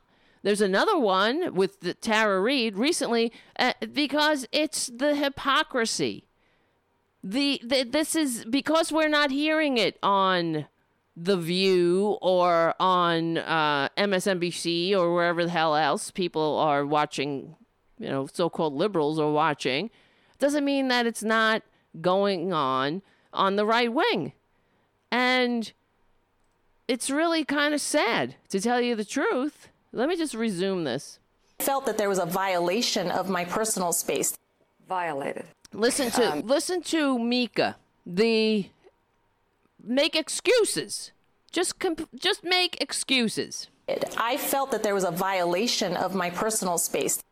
There's 0.45 0.61
another 0.61 0.95
one 0.99 1.55
with 1.55 1.79
the 1.79 1.95
Tara 1.95 2.39
Reade 2.39 2.77
recently 2.77 3.33
uh, 3.57 3.73
because 3.91 4.47
it's 4.51 4.91
the 4.95 5.15
hypocrisy. 5.15 6.27
The, 7.23 7.59
the 7.63 7.81
this 7.81 8.15
is 8.15 8.45
because 8.45 8.91
we're 8.91 9.07
not 9.07 9.31
hearing 9.31 9.79
it 9.79 9.97
on 10.03 10.67
the 11.17 11.35
View 11.35 12.19
or 12.21 12.75
on 12.79 13.39
uh, 13.39 13.89
MSNBC 13.97 14.95
or 14.95 15.15
wherever 15.15 15.45
the 15.45 15.49
hell 15.49 15.75
else 15.75 16.11
people 16.11 16.59
are 16.59 16.85
watching, 16.85 17.55
you 17.97 18.09
know, 18.09 18.27
so 18.31 18.47
called 18.47 18.75
liberals 18.75 19.17
are 19.17 19.31
watching, 19.31 19.89
doesn't 20.37 20.63
mean 20.63 20.89
that 20.89 21.07
it's 21.07 21.23
not 21.23 21.63
going 22.01 22.53
on 22.53 23.01
on 23.33 23.55
the 23.55 23.65
right 23.65 23.91
wing. 23.91 24.33
And 25.09 25.73
it's 26.87 27.09
really 27.09 27.43
kind 27.43 27.73
of 27.73 27.81
sad, 27.81 28.35
to 28.49 28.61
tell 28.61 28.79
you 28.79 28.95
the 28.95 29.03
truth. 29.03 29.69
Let 29.95 30.09
me 30.09 30.17
just 30.17 30.33
resume 30.33 30.83
this. 30.83 31.19
Felt 31.59 31.85
that 31.85 31.97
there 31.97 32.09
was 32.09 32.19
a 32.19 32.25
violation 32.25 33.09
of 33.09 33.29
my 33.29 33.45
personal 33.45 33.93
space. 33.93 34.37
Violated. 34.89 35.45
Listen 35.71 36.11
to 36.11 36.33
um, 36.33 36.41
listen 36.41 36.81
to 36.83 37.17
Mika, 37.17 37.77
the 38.05 38.67
make 39.81 40.15
excuses. 40.15 41.11
Just 41.49 41.79
comp- 41.79 42.09
just 42.13 42.43
make 42.43 42.77
excuses. 42.81 43.69
I 44.17 44.35
felt 44.35 44.71
that 44.71 44.83
there 44.83 44.93
was 44.93 45.05
a 45.05 45.11
violation 45.11 45.95
of 45.95 46.13
my 46.13 46.29
personal 46.29 46.77
space. 46.77 47.23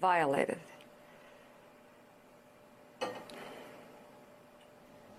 Violated. 0.00 0.58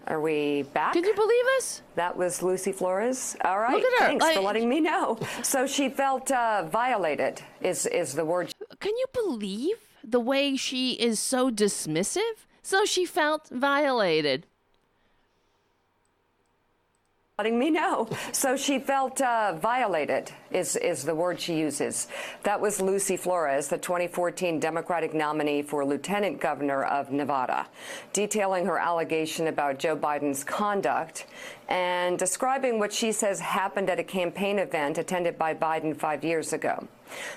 Are 0.07 0.19
we 0.19 0.63
back? 0.73 0.93
Can 0.93 1.03
you 1.05 1.13
believe 1.13 1.45
us? 1.57 1.81
That 1.95 2.17
was 2.17 2.43
Lucy 2.43 2.71
Flores. 2.73 3.38
All 3.45 3.59
right. 3.59 3.73
Look 3.73 3.84
at 3.84 4.01
her. 4.01 4.07
Thanks 4.07 4.30
for 4.31 4.41
letting 4.41 4.67
me 4.67 4.80
know. 4.81 5.17
So 5.43 5.65
she 5.65 5.89
felt 5.89 6.30
uh, 6.31 6.63
violated. 6.65 7.41
Is 7.61 7.85
is 7.85 8.13
the 8.13 8.25
word? 8.25 8.51
can 8.80 8.91
you 8.97 9.05
believe 9.13 9.77
the 10.03 10.19
way 10.19 10.55
she 10.57 10.93
is 10.93 11.19
so 11.19 11.49
dismissive? 11.49 12.45
So 12.61 12.85
she 12.85 13.05
felt 13.05 13.47
violated. 13.49 14.45
Letting 17.39 17.57
me 17.57 17.72
know. 17.72 18.07
So 18.31 18.55
she 18.55 18.77
felt 18.77 19.19
uh, 19.19 19.53
violated, 19.60 20.31
is, 20.51 20.76
is 20.76 21.03
the 21.03 21.15
word 21.15 21.39
she 21.39 21.57
uses. 21.57 22.07
That 22.43 22.61
was 22.61 22.80
Lucy 22.80 23.18
Flores, 23.18 23.69
the 23.69 23.77
2014 23.80 24.60
Democratic 24.60 25.15
nominee 25.15 25.64
for 25.64 25.84
lieutenant 25.84 26.39
governor 26.39 26.84
of 26.84 27.11
Nevada, 27.11 27.65
detailing 28.14 28.68
her 28.68 28.77
allegation 28.77 29.47
about 29.47 29.80
Joe 29.80 29.97
Biden's 29.97 30.43
conduct 30.43 31.26
and 31.69 32.19
describing 32.19 32.77
what 32.77 32.93
she 32.93 33.11
says 33.11 33.39
happened 33.39 33.89
at 33.89 33.99
a 33.99 34.03
campaign 34.03 34.60
event 34.60 34.99
attended 34.99 35.35
by 35.35 35.55
Biden 35.55 35.97
five 35.97 36.23
years 36.23 36.53
ago. 36.53 36.88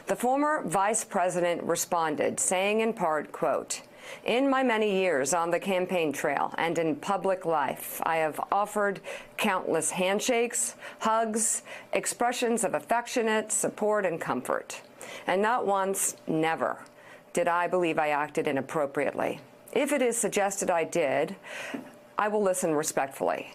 The 0.09 0.17
former 0.17 0.63
vice 0.67 1.05
president 1.05 1.63
responded, 1.63 2.39
saying 2.39 2.81
in 2.81 2.93
part, 2.93 3.33
quote, 3.33 3.81
in 4.25 4.49
my 4.49 4.63
many 4.63 5.01
years 5.01 5.35
on 5.35 5.51
the 5.51 5.61
campaign 5.61 6.13
trail 6.13 6.53
and 6.59 6.79
in 6.79 6.97
public 6.97 7.45
life, 7.45 8.01
I 8.05 8.17
have 8.17 8.41
offered 8.51 9.01
countless 9.37 9.91
handshakes, 9.91 10.75
hugs, 11.01 11.63
expressions 11.93 12.65
of 12.65 12.75
affectionate 12.75 13.53
support 13.53 14.05
and 14.07 14.21
comfort. 14.21 14.81
And 15.27 15.43
not 15.43 15.67
once, 15.67 16.17
never, 16.27 16.79
did 17.33 17.49
I 17.49 17.67
believe 17.67 17.99
I 17.99 18.09
acted 18.11 18.47
inappropriately. 18.47 19.41
If 19.73 19.93
it 19.93 20.03
is 20.03 20.17
suggested 20.17 20.71
I 20.71 20.85
did, 20.85 21.37
I 22.19 22.29
will 22.29 22.43
listen 22.43 22.75
respectfully. 22.75 23.53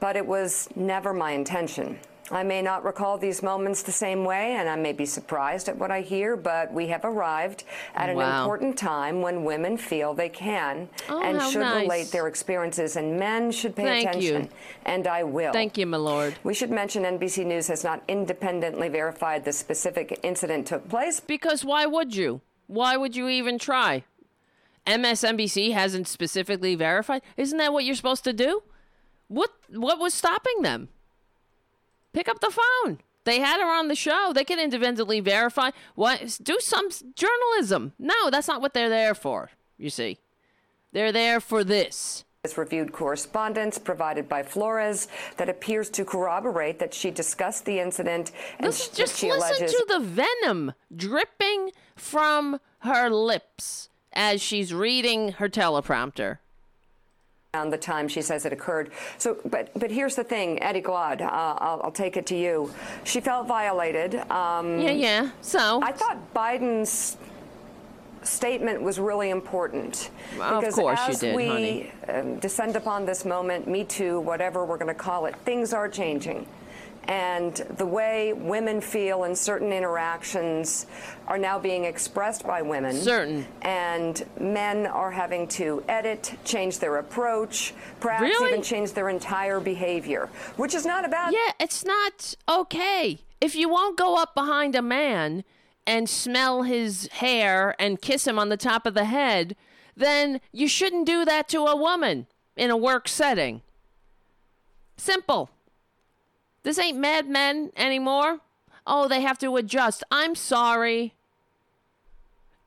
But 0.00 0.16
it 0.16 0.26
was 0.26 0.68
never 0.76 1.12
my 1.12 1.32
intention. 1.32 1.98
I 2.30 2.42
may 2.42 2.62
not 2.62 2.84
recall 2.84 3.18
these 3.18 3.42
moments 3.42 3.82
the 3.82 3.92
same 3.92 4.24
way, 4.24 4.52
and 4.54 4.66
I 4.68 4.76
may 4.76 4.92
be 4.92 5.04
surprised 5.04 5.68
at 5.68 5.76
what 5.76 5.90
I 5.90 6.00
hear, 6.00 6.36
but 6.36 6.72
we 6.72 6.86
have 6.88 7.04
arrived 7.04 7.64
at 7.94 8.08
an 8.08 8.16
Wow. 8.16 8.40
important 8.40 8.78
time 8.78 9.20
when 9.20 9.44
women 9.44 9.76
feel 9.76 10.14
they 10.14 10.30
can 10.30 10.88
Oh, 11.10 11.20
and 11.22 11.40
should 11.52 11.60
nice. 11.60 11.82
relate 11.82 12.10
their 12.12 12.26
experiences, 12.26 12.96
and 12.96 13.18
men 13.18 13.52
should 13.52 13.76
pay 13.76 14.02
Thank 14.02 14.22
you. 14.22 14.30
attention. 14.36 14.52
And 14.86 15.06
I 15.06 15.22
will. 15.22 15.52
Thank 15.52 15.76
you, 15.76 15.84
my 15.86 15.98
lord. 15.98 16.34
We 16.42 16.54
should 16.54 16.70
mention 16.70 17.04
NBC 17.04 17.44
News 17.44 17.66
has 17.68 17.84
not 17.84 18.02
independently 18.08 18.88
verified 18.88 19.44
the 19.44 19.52
specific 19.52 20.18
incident 20.22 20.66
took 20.66 20.88
place. 20.88 21.20
Because 21.20 21.62
why 21.64 21.84
would 21.84 22.16
you? 22.16 22.40
Why 22.66 22.96
would 22.96 23.14
you 23.14 23.28
even 23.28 23.58
try? 23.58 24.04
MSNBC 24.86 25.72
hasn't 25.72 26.08
specifically 26.08 26.74
verified. 26.74 27.22
Isn't 27.36 27.58
that 27.58 27.72
what 27.72 27.84
you're 27.84 27.94
supposed 27.94 28.24
to 28.24 28.32
do? 28.32 28.62
What 29.28 29.50
what 29.70 29.98
was 29.98 30.12
stopping 30.14 30.62
them? 30.62 30.88
Pick 32.14 32.28
up 32.28 32.40
the 32.40 32.50
phone. 32.50 33.00
They 33.24 33.40
had 33.40 33.60
her 33.60 33.70
on 33.70 33.88
the 33.88 33.94
show. 33.94 34.32
They 34.34 34.44
can 34.44 34.60
independently 34.60 35.20
verify. 35.20 35.70
What? 35.94 36.38
Do 36.42 36.58
some 36.60 36.88
journalism. 37.14 37.92
No, 37.98 38.30
that's 38.30 38.48
not 38.48 38.60
what 38.60 38.72
they're 38.72 38.88
there 38.88 39.14
for. 39.14 39.50
You 39.76 39.90
see, 39.90 40.18
they're 40.92 41.12
there 41.12 41.40
for 41.40 41.64
this. 41.64 42.24
Has 42.44 42.56
reviewed 42.58 42.92
correspondence 42.92 43.78
provided 43.78 44.28
by 44.28 44.42
Flores 44.42 45.08
that 45.38 45.48
appears 45.48 45.88
to 45.90 46.04
corroborate 46.04 46.78
that 46.78 46.92
she 46.92 47.10
discussed 47.10 47.64
the 47.64 47.80
incident 47.80 48.32
and 48.58 48.66
Listen, 48.66 48.94
just 48.94 49.16
she 49.18 49.32
listen 49.32 49.56
alleges 49.56 49.72
to 49.72 49.84
the 49.88 50.00
venom 50.00 50.74
dripping 50.94 51.72
from 51.96 52.60
her 52.80 53.08
lips 53.08 53.88
as 54.12 54.42
she's 54.42 54.74
reading 54.74 55.32
her 55.32 55.48
teleprompter. 55.48 56.38
Around 57.54 57.70
the 57.70 57.78
time 57.78 58.08
she 58.08 58.20
says 58.22 58.44
it 58.44 58.52
occurred. 58.52 58.90
So, 59.18 59.36
but 59.44 59.70
but 59.78 59.90
here's 59.90 60.16
the 60.16 60.24
thing, 60.24 60.60
Eddie 60.62 60.80
Glaude, 60.82 61.22
uh, 61.22 61.28
I'll, 61.30 61.80
I'll 61.84 61.92
take 61.92 62.16
it 62.16 62.26
to 62.26 62.36
you. 62.36 62.70
She 63.04 63.20
felt 63.20 63.46
violated. 63.46 64.16
Um, 64.30 64.80
Yeah, 64.80 64.90
yeah. 64.90 65.30
So 65.40 65.80
I 65.82 65.92
thought 65.92 66.18
Biden's 66.34 67.16
statement 68.22 68.80
was 68.80 68.98
really 68.98 69.28
important 69.30 70.10
Of 70.40 70.60
because 70.60 70.74
course 70.74 70.98
you 71.06 71.12
as 71.12 71.20
did, 71.20 71.36
we 71.36 71.46
honey. 71.48 71.92
um, 72.08 72.38
descend 72.38 72.74
upon 72.74 73.04
this 73.04 73.24
moment, 73.26 73.68
Me 73.68 73.84
Too, 73.84 74.18
whatever 74.20 74.64
we're 74.64 74.78
going 74.78 74.88
to 74.88 74.94
call 74.94 75.26
it, 75.26 75.36
things 75.44 75.72
are 75.74 75.88
changing. 75.88 76.46
And 77.06 77.54
the 77.76 77.84
way 77.86 78.32
women 78.32 78.80
feel 78.80 79.24
in 79.24 79.36
certain 79.36 79.72
interactions 79.72 80.86
are 81.26 81.38
now 81.38 81.58
being 81.58 81.84
expressed 81.84 82.46
by 82.46 82.62
women. 82.62 82.96
Certain. 82.96 83.46
And 83.62 84.24
men 84.40 84.86
are 84.86 85.10
having 85.10 85.46
to 85.48 85.82
edit, 85.88 86.34
change 86.44 86.78
their 86.78 86.96
approach, 86.96 87.74
perhaps 88.00 88.22
Really? 88.22 88.50
even 88.50 88.62
change 88.62 88.92
their 88.92 89.08
entire 89.10 89.60
behavior, 89.60 90.28
which 90.56 90.74
is 90.74 90.86
not 90.86 91.04
about 91.04 91.32
Yeah, 91.32 91.52
it's 91.60 91.84
not 91.84 92.34
okay. 92.48 93.18
If 93.40 93.54
you 93.54 93.68
won't 93.68 93.98
go 93.98 94.16
up 94.16 94.34
behind 94.34 94.74
a 94.74 94.82
man 94.82 95.44
and 95.86 96.08
smell 96.08 96.62
his 96.62 97.08
hair 97.12 97.74
and 97.78 98.00
kiss 98.00 98.26
him 98.26 98.38
on 98.38 98.48
the 98.48 98.56
top 98.56 98.86
of 98.86 98.94
the 98.94 99.04
head, 99.04 99.54
then 99.96 100.40
you 100.52 100.66
shouldn't 100.66 101.06
do 101.06 101.24
that 101.26 101.48
to 101.48 101.66
a 101.66 101.76
woman 101.76 102.26
in 102.56 102.70
a 102.70 102.76
work 102.76 103.08
setting. 103.08 103.60
Simple. 104.96 105.50
This 106.64 106.78
ain't 106.78 106.98
Mad 106.98 107.28
Men 107.28 107.70
anymore. 107.76 108.40
Oh, 108.86 109.06
they 109.06 109.20
have 109.20 109.38
to 109.38 109.56
adjust. 109.56 110.02
I'm 110.10 110.34
sorry. 110.34 111.14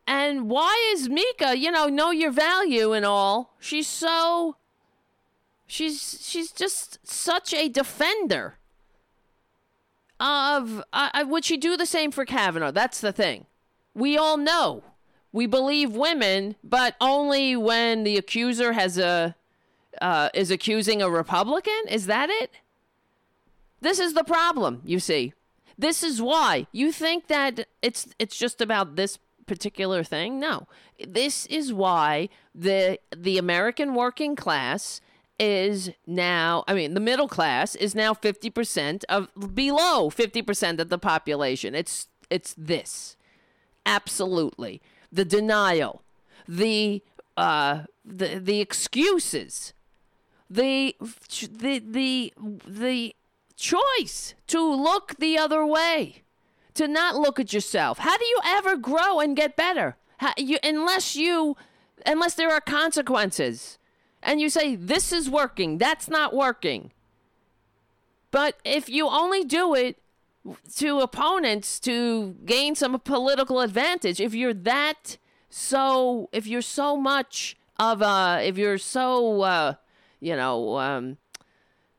And 0.08 0.50
why 0.50 0.92
is 0.94 1.10
Mika, 1.10 1.58
you 1.58 1.70
know, 1.70 1.88
know 1.88 2.12
your 2.12 2.32
value 2.32 2.94
and 2.94 3.06
all? 3.06 3.54
She's 3.60 3.88
so 3.88 4.56
she's 5.66 6.20
she's 6.22 6.52
just 6.52 7.06
such 7.06 7.54
a 7.54 7.68
defender 7.68 8.56
of 10.20 10.84
uh, 10.94 11.10
uh, 11.14 11.26
would 11.28 11.44
she 11.44 11.58
do 11.58 11.76
the 11.76 11.86
same 11.86 12.12
for 12.12 12.24
Kavanaugh? 12.24 12.72
That's 12.72 13.02
the 13.02 13.12
thing. 13.12 13.46
We 13.94 14.18
all 14.18 14.38
know. 14.38 14.84
We 15.34 15.46
believe 15.46 15.92
women, 15.92 16.56
but 16.64 16.96
only 17.02 17.56
when 17.56 18.04
the 18.04 18.18
accuser 18.18 18.74
has 18.74 18.98
a 18.98 19.36
uh, 20.02 20.30
is 20.34 20.52
accusing 20.52 21.02
a 21.02 21.10
Republican. 21.10 21.82
Is 21.90 22.06
that 22.06 22.30
it? 22.30 22.52
This 23.82 24.00
is 24.00 24.14
the 24.14 24.24
problem, 24.24 24.82
you 24.86 25.00
see. 25.00 25.34
This 25.78 26.02
is 26.02 26.22
why 26.22 26.68
you 26.72 26.92
think 26.92 27.28
that 27.28 27.68
it's 27.82 28.08
it's 28.18 28.36
just 28.36 28.62
about 28.62 28.96
this 28.96 29.20
particular 29.46 30.04
thing. 30.04 30.40
No. 30.40 30.68
This 31.06 31.46
is 31.48 31.72
why 31.72 32.30
the 32.54 33.00
the 33.16 33.38
American 33.38 33.94
working 33.94 34.36
class 34.36 35.02
is 35.40 35.92
now 36.08 36.64
I 36.68 36.74
mean 36.74 36.96
the 36.96 37.00
middle 37.00 37.28
class 37.28 37.76
is 37.76 37.94
now 37.94 38.14
50% 38.14 39.04
of 39.08 39.30
below 39.54 40.10
50% 40.10 40.80
of 40.80 40.90
the 40.90 40.98
population. 40.98 41.76
It's 41.76 42.08
it's 42.30 42.56
this. 42.58 43.16
Absolutely. 43.86 44.82
The 45.12 45.26
denial, 45.26 46.02
the 46.48 47.04
uh 47.38 47.84
the 48.04 48.40
the 48.40 48.60
excuses, 48.62 49.74
the 50.50 50.96
the 51.00 51.80
the 51.80 52.34
the 52.68 53.16
choice 53.58 54.36
to 54.48 54.62
look 54.62 55.16
the 55.20 55.38
other 55.38 55.66
way, 55.66 56.24
to 56.76 56.88
not 56.88 57.16
look 57.16 57.40
at 57.40 57.52
yourself. 57.52 57.98
How 58.00 58.18
do 58.18 58.26
you 58.26 58.40
ever 58.46 58.78
grow 58.78 59.20
and 59.20 59.36
get 59.36 59.58
better? 59.58 59.98
How, 60.18 60.34
you, 60.38 60.58
unless 60.64 61.16
you, 61.16 61.58
unless 62.06 62.36
there 62.36 62.52
are 62.52 62.62
consequences, 62.62 63.78
and 64.24 64.40
you 64.40 64.50
say 64.50 64.76
this 64.76 65.12
is 65.12 65.30
working, 65.30 65.78
that's 65.78 66.08
not 66.08 66.34
working. 66.34 66.92
But 68.32 68.58
if 68.64 68.90
you 68.90 69.08
only 69.08 69.44
do 69.44 69.74
it 69.74 69.98
to 70.78 71.00
opponents 71.00 71.80
to 71.82 72.36
gain 72.46 72.76
some 72.76 73.00
political 73.00 73.60
advantage, 73.62 74.20
if 74.22 74.34
you're 74.34 74.54
that 74.54 75.18
so, 75.50 76.30
if 76.32 76.46
you're 76.46 76.62
so 76.62 76.98
much 76.98 77.58
of 77.80 78.02
a, 78.02 78.42
if 78.44 78.58
you're 78.58 78.78
so, 78.78 79.42
uh, 79.42 79.74
you 80.20 80.36
know, 80.36 80.78
um, 80.78 81.18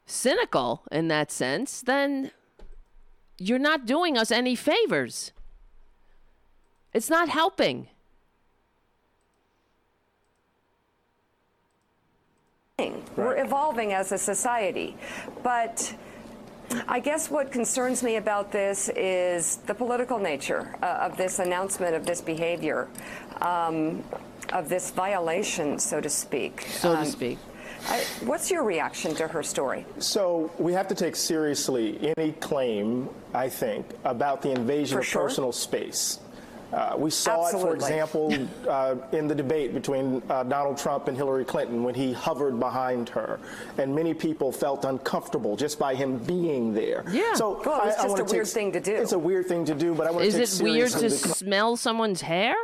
cynical 0.08 0.82
in 0.90 1.08
that 1.08 1.30
sense, 1.30 1.82
then 1.82 2.30
you're 3.38 3.58
not 3.58 3.86
doing 3.86 4.16
us 4.16 4.30
any 4.30 4.56
favors. 4.56 5.32
It's 6.92 7.10
not 7.10 7.28
helping. 7.28 7.88
We're 13.16 13.42
evolving 13.42 13.92
as 13.92 14.12
a 14.12 14.18
society. 14.18 14.96
But 15.42 15.94
I 16.86 17.00
guess 17.00 17.30
what 17.30 17.50
concerns 17.50 18.02
me 18.02 18.16
about 18.16 18.52
this 18.52 18.88
is 18.90 19.56
the 19.66 19.74
political 19.74 20.18
nature 20.18 20.76
uh, 20.82 20.86
of 21.06 21.16
this 21.16 21.38
announcement, 21.40 21.94
of 21.94 22.06
this 22.06 22.20
behavior, 22.20 22.88
um, 23.40 24.04
of 24.52 24.68
this 24.68 24.90
violation, 24.90 25.78
so 25.78 26.00
to 26.00 26.08
speak. 26.08 26.62
So 26.70 26.92
to 26.94 27.00
Um, 27.00 27.06
speak. 27.06 27.38
I, 27.88 28.00
what's 28.24 28.50
your 28.50 28.64
reaction 28.64 29.14
to 29.16 29.26
her 29.28 29.42
story? 29.42 29.86
So 29.98 30.50
we 30.58 30.72
have 30.74 30.88
to 30.88 30.94
take 30.94 31.16
seriously 31.16 32.12
any 32.16 32.32
claim, 32.32 33.08
I 33.34 33.48
think, 33.48 33.86
about 34.04 34.42
the 34.42 34.50
invasion 34.50 34.96
For 34.96 35.00
of 35.00 35.06
sure. 35.06 35.22
personal 35.22 35.52
space. 35.52 36.20
Uh, 36.70 36.94
we 36.98 37.10
saw 37.10 37.46
it, 37.48 37.52
for 37.52 37.74
example, 37.74 38.30
uh, 38.68 38.96
in 39.12 39.26
the 39.26 39.34
debate 39.34 39.72
between 39.72 40.22
uh, 40.28 40.42
Donald 40.42 40.76
Trump 40.76 41.08
and 41.08 41.16
Hillary 41.16 41.46
Clinton 41.46 41.82
when 41.82 41.94
he 41.94 42.12
hovered 42.12 42.60
behind 42.60 43.08
her, 43.08 43.40
and 43.78 43.94
many 43.94 44.12
people 44.12 44.52
felt 44.52 44.84
uncomfortable 44.84 45.56
just 45.56 45.78
by 45.78 45.94
him 45.94 46.18
being 46.18 46.74
there. 46.74 47.04
Yeah. 47.10 47.32
So 47.32 47.62
Well, 47.64 47.80
it's 47.86 47.96
I- 47.96 48.00
I 48.00 48.02
just 48.04 48.08
wanna 48.10 48.22
a 48.22 48.26
weird 48.26 48.44
take- 48.44 48.52
thing 48.54 48.72
to 48.72 48.80
do. 48.80 48.94
It's 48.96 49.12
a 49.12 49.18
weird 49.18 49.46
thing 49.46 49.64
to 49.64 49.74
do, 49.74 49.94
but 49.94 50.06
I 50.06 50.10
want 50.10 50.26
to 50.26 50.30
take 50.32 50.42
it 50.42 50.62
weird 50.62 50.90
to 50.90 51.08
smell 51.08 51.78
someone's 51.78 52.20
hair? 52.20 52.54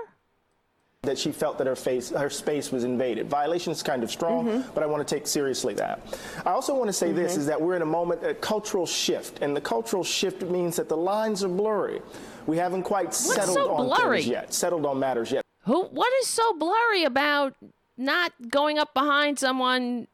That 1.05 1.18
she 1.18 1.32
felt 1.32 1.59
that 1.59 1.66
her 1.66 1.76
face 1.76 2.10
her 2.10 2.31
space 2.31 2.72
was 2.72 2.85
invaded. 2.85 3.28
Violation 3.28 3.72
is 3.72 3.82
kind 3.82 4.02
of 4.02 4.10
strong, 4.10 4.47
mm-hmm. 4.47 4.74
but 4.74 4.82
I 4.82 4.86
want 4.86 5.06
to 5.06 5.14
take 5.14 5.26
seriously 5.26 5.74
that. 5.74 6.01
I 6.44 6.51
also 6.51 6.74
want 6.74 6.89
to 6.89 6.93
say 6.93 7.09
mm-hmm. 7.09 7.16
this 7.16 7.36
is 7.36 7.47
that 7.47 7.60
we're 7.60 7.76
in 7.76 7.82
a 7.82 7.86
moment 7.86 8.24
a 8.24 8.35
cultural 8.35 8.86
shift, 8.86 9.43
and 9.43 9.56
the 9.56 9.60
cultural 9.60 10.05
shift 10.05 10.43
means 10.43 10.76
that 10.76 10.89
the 10.89 10.97
lines 10.97 11.44
are 11.44 11.48
blurry. 11.48 12.01
We 12.47 12.56
haven't 12.56 12.82
quite 12.82 13.06
What's 13.06 13.35
settled 13.35 13.56
so 13.56 13.74
on 13.74 13.86
blurry? 13.86 14.18
things 14.18 14.31
yet. 14.31 14.55
Settled 14.55 14.86
on 14.86 14.98
matters 14.98 15.31
yet. 15.31 15.44
Who 15.64 15.85
what 15.85 16.12
is 16.20 16.26
so 16.26 16.52
blurry 16.55 17.05
about 17.05 17.55
not 17.97 18.32
going 18.48 18.78
up 18.78 18.93
behind 18.93 19.39
someone 19.39 20.09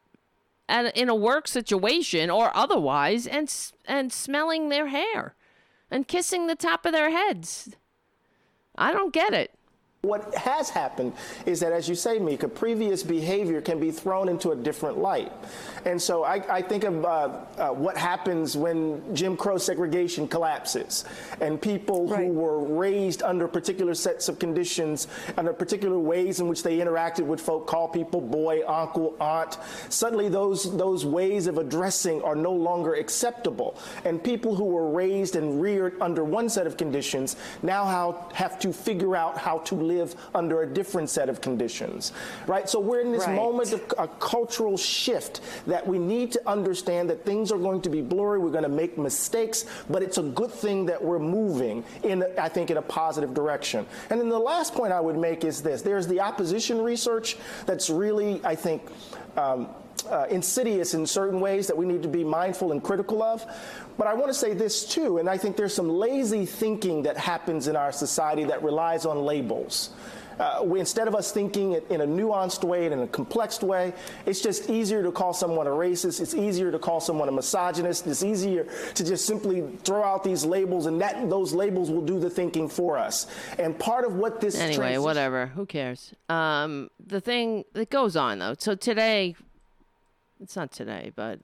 at, 0.68 0.96
in 0.96 1.08
a 1.08 1.14
work 1.14 1.48
situation 1.48 2.30
or 2.30 2.56
otherwise 2.56 3.26
and 3.26 3.52
and 3.86 4.12
smelling 4.12 4.68
their 4.68 4.88
hair 4.88 5.34
and 5.90 6.06
kissing 6.06 6.46
the 6.46 6.54
top 6.54 6.86
of 6.86 6.92
their 6.92 7.10
heads? 7.10 7.74
I 8.76 8.92
don't 8.92 9.12
get 9.12 9.34
it. 9.34 9.52
What 10.02 10.34
has 10.34 10.70
happened 10.70 11.12
is 11.44 11.60
that, 11.60 11.72
as 11.72 11.86
you 11.86 11.94
say, 11.94 12.18
Mika, 12.18 12.48
previous 12.48 13.02
behavior 13.02 13.60
can 13.60 13.78
be 13.78 13.90
thrown 13.90 14.30
into 14.30 14.52
a 14.52 14.56
different 14.56 14.96
light. 14.96 15.30
And 15.84 16.00
so 16.00 16.24
I, 16.24 16.42
I 16.48 16.62
think 16.62 16.84
of 16.84 17.04
uh, 17.04 17.08
uh, 17.58 17.68
what 17.68 17.98
happens 17.98 18.56
when 18.56 19.14
Jim 19.14 19.36
Crow 19.36 19.58
segregation 19.58 20.26
collapses 20.26 21.04
and 21.42 21.60
people 21.60 22.08
right. 22.08 22.24
who 22.24 22.32
were 22.32 22.60
raised 22.60 23.22
under 23.22 23.46
particular 23.46 23.92
sets 23.92 24.30
of 24.30 24.38
conditions, 24.38 25.06
under 25.36 25.52
particular 25.52 25.98
ways 25.98 26.40
in 26.40 26.48
which 26.48 26.62
they 26.62 26.78
interacted 26.78 27.26
with 27.26 27.38
folk, 27.38 27.66
call 27.66 27.86
people 27.86 28.22
boy, 28.22 28.66
uncle, 28.66 29.14
aunt, 29.20 29.58
suddenly 29.90 30.30
those, 30.30 30.78
those 30.78 31.04
ways 31.04 31.46
of 31.46 31.58
addressing 31.58 32.22
are 32.22 32.34
no 32.34 32.52
longer 32.52 32.94
acceptable. 32.94 33.76
And 34.06 34.24
people 34.24 34.54
who 34.54 34.64
were 34.64 34.88
raised 34.90 35.36
and 35.36 35.60
reared 35.60 36.00
under 36.00 36.24
one 36.24 36.48
set 36.48 36.66
of 36.66 36.78
conditions 36.78 37.36
now 37.62 37.84
how, 37.84 38.30
have 38.32 38.58
to 38.60 38.72
figure 38.72 39.14
out 39.14 39.36
how 39.36 39.58
to 39.58 39.89
live 39.90 40.14
under 40.34 40.62
a 40.62 40.66
different 40.66 41.10
set 41.10 41.28
of 41.28 41.40
conditions, 41.40 42.12
right? 42.46 42.68
So 42.68 42.78
we're 42.80 43.00
in 43.00 43.12
this 43.12 43.26
right. 43.26 43.36
moment 43.36 43.72
of 43.72 43.82
a 43.98 44.08
cultural 44.08 44.76
shift 44.76 45.40
that 45.66 45.86
we 45.86 45.98
need 45.98 46.32
to 46.32 46.48
understand 46.48 47.10
that 47.10 47.24
things 47.24 47.50
are 47.52 47.58
going 47.58 47.82
to 47.82 47.90
be 47.90 48.00
blurry. 48.00 48.38
We're 48.38 48.50
going 48.50 48.62
to 48.62 48.68
make 48.82 48.98
mistakes, 48.98 49.66
but 49.88 50.02
it's 50.02 50.18
a 50.18 50.22
good 50.22 50.52
thing 50.52 50.86
that 50.86 51.02
we're 51.02 51.18
moving 51.18 51.84
in, 52.02 52.24
I 52.38 52.48
think, 52.48 52.70
in 52.70 52.76
a 52.76 52.82
positive 52.82 53.34
direction. 53.34 53.86
And 54.10 54.20
then 54.20 54.28
the 54.28 54.38
last 54.38 54.74
point 54.74 54.92
I 54.92 55.00
would 55.00 55.18
make 55.18 55.44
is 55.44 55.62
this: 55.62 55.82
there's 55.82 56.06
the 56.06 56.20
opposition 56.20 56.80
research 56.82 57.36
that's 57.66 57.90
really, 57.90 58.40
I 58.44 58.54
think. 58.54 58.82
Um, 59.36 59.68
uh, 60.08 60.26
insidious 60.30 60.94
in 60.94 61.06
certain 61.06 61.40
ways 61.40 61.66
that 61.66 61.76
we 61.76 61.84
need 61.84 62.02
to 62.02 62.08
be 62.08 62.24
mindful 62.24 62.72
and 62.72 62.82
critical 62.82 63.22
of. 63.22 63.44
But 63.98 64.06
I 64.06 64.14
want 64.14 64.28
to 64.28 64.34
say 64.34 64.54
this 64.54 64.84
too, 64.84 65.18
and 65.18 65.28
I 65.28 65.36
think 65.36 65.56
there's 65.56 65.74
some 65.74 65.88
lazy 65.88 66.46
thinking 66.46 67.02
that 67.02 67.16
happens 67.16 67.68
in 67.68 67.76
our 67.76 67.92
society 67.92 68.44
that 68.44 68.62
relies 68.62 69.04
on 69.06 69.24
labels. 69.24 69.90
Uh, 70.38 70.62
we, 70.64 70.80
instead 70.80 71.06
of 71.06 71.14
us 71.14 71.32
thinking 71.32 71.72
it 71.72 71.86
in 71.90 72.00
a 72.00 72.06
nuanced 72.06 72.64
way 72.64 72.86
and 72.86 72.94
in 72.94 73.00
a 73.00 73.06
complex 73.08 73.60
way, 73.60 73.92
it's 74.24 74.40
just 74.40 74.70
easier 74.70 75.02
to 75.02 75.12
call 75.12 75.34
someone 75.34 75.66
a 75.66 75.70
racist. 75.70 76.18
It's 76.18 76.34
easier 76.34 76.72
to 76.72 76.78
call 76.78 76.98
someone 76.98 77.28
a 77.28 77.32
misogynist. 77.32 78.06
It's 78.06 78.22
easier 78.22 78.66
to 78.94 79.04
just 79.04 79.26
simply 79.26 79.60
throw 79.84 80.02
out 80.02 80.24
these 80.24 80.46
labels, 80.46 80.86
and 80.86 80.98
that 81.02 81.28
those 81.28 81.52
labels 81.52 81.90
will 81.90 82.00
do 82.00 82.18
the 82.18 82.30
thinking 82.30 82.70
for 82.70 82.96
us. 82.96 83.26
And 83.58 83.78
part 83.78 84.06
of 84.06 84.14
what 84.14 84.40
this 84.40 84.54
anyway, 84.54 84.76
transition- 84.76 85.02
whatever, 85.02 85.46
who 85.48 85.66
cares? 85.66 86.14
Um, 86.30 86.88
the 87.06 87.20
thing 87.20 87.64
that 87.74 87.90
goes 87.90 88.16
on 88.16 88.38
though. 88.38 88.54
So 88.58 88.74
today, 88.74 89.36
it's 90.40 90.56
not 90.56 90.72
today, 90.72 91.12
but 91.14 91.40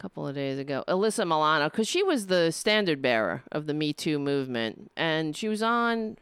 couple 0.00 0.26
of 0.26 0.34
days 0.34 0.58
ago, 0.58 0.82
Alyssa 0.88 1.24
Milano, 1.24 1.68
because 1.68 1.86
she 1.86 2.02
was 2.02 2.26
the 2.26 2.50
standard 2.50 3.02
bearer 3.02 3.42
of 3.52 3.66
the 3.66 3.74
Me 3.74 3.92
Too 3.92 4.18
movement, 4.18 4.90
and 4.96 5.36
she 5.36 5.46
was 5.46 5.62
on 5.62 6.16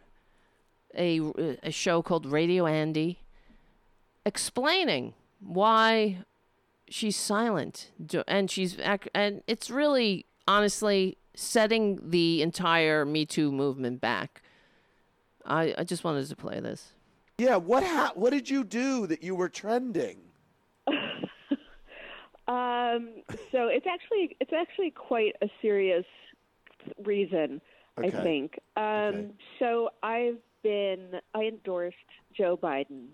a, 0.96 1.20
a 1.62 1.70
show 1.70 2.02
called 2.02 2.26
Radio 2.26 2.66
Andy 2.66 3.20
explaining 4.26 5.14
why 5.40 6.18
she's 6.88 7.16
silent. 7.16 7.92
And 8.26 8.50
she's 8.50 8.76
and 9.14 9.42
it's 9.46 9.70
really 9.70 10.26
honestly 10.46 11.16
setting 11.34 12.00
the 12.10 12.42
entire 12.42 13.04
me 13.04 13.24
too 13.24 13.52
movement 13.52 14.00
back. 14.00 14.42
I 15.46 15.74
i 15.78 15.84
just 15.84 16.02
wanted 16.04 16.28
to 16.28 16.36
play 16.36 16.58
this. 16.60 16.92
Yeah 17.38 17.56
what 17.56 17.84
ha- 17.84 18.12
what 18.14 18.30
did 18.30 18.50
you 18.50 18.64
do 18.64 19.06
that 19.06 19.22
you 19.22 19.36
were 19.36 19.48
trending 19.48 20.27
um, 22.48 23.10
so 23.52 23.68
it's 23.68 23.86
actually 23.86 24.36
it's 24.40 24.52
actually 24.52 24.90
quite 24.90 25.36
a 25.42 25.48
serious 25.60 26.06
reason, 27.04 27.60
okay. 27.98 28.08
I 28.08 28.22
think. 28.22 28.58
Um, 28.76 28.84
okay. 28.84 29.30
So 29.58 29.90
I've 30.02 30.38
been 30.62 31.20
I 31.34 31.42
endorsed 31.42 31.96
Joe 32.36 32.56
Biden. 32.56 33.08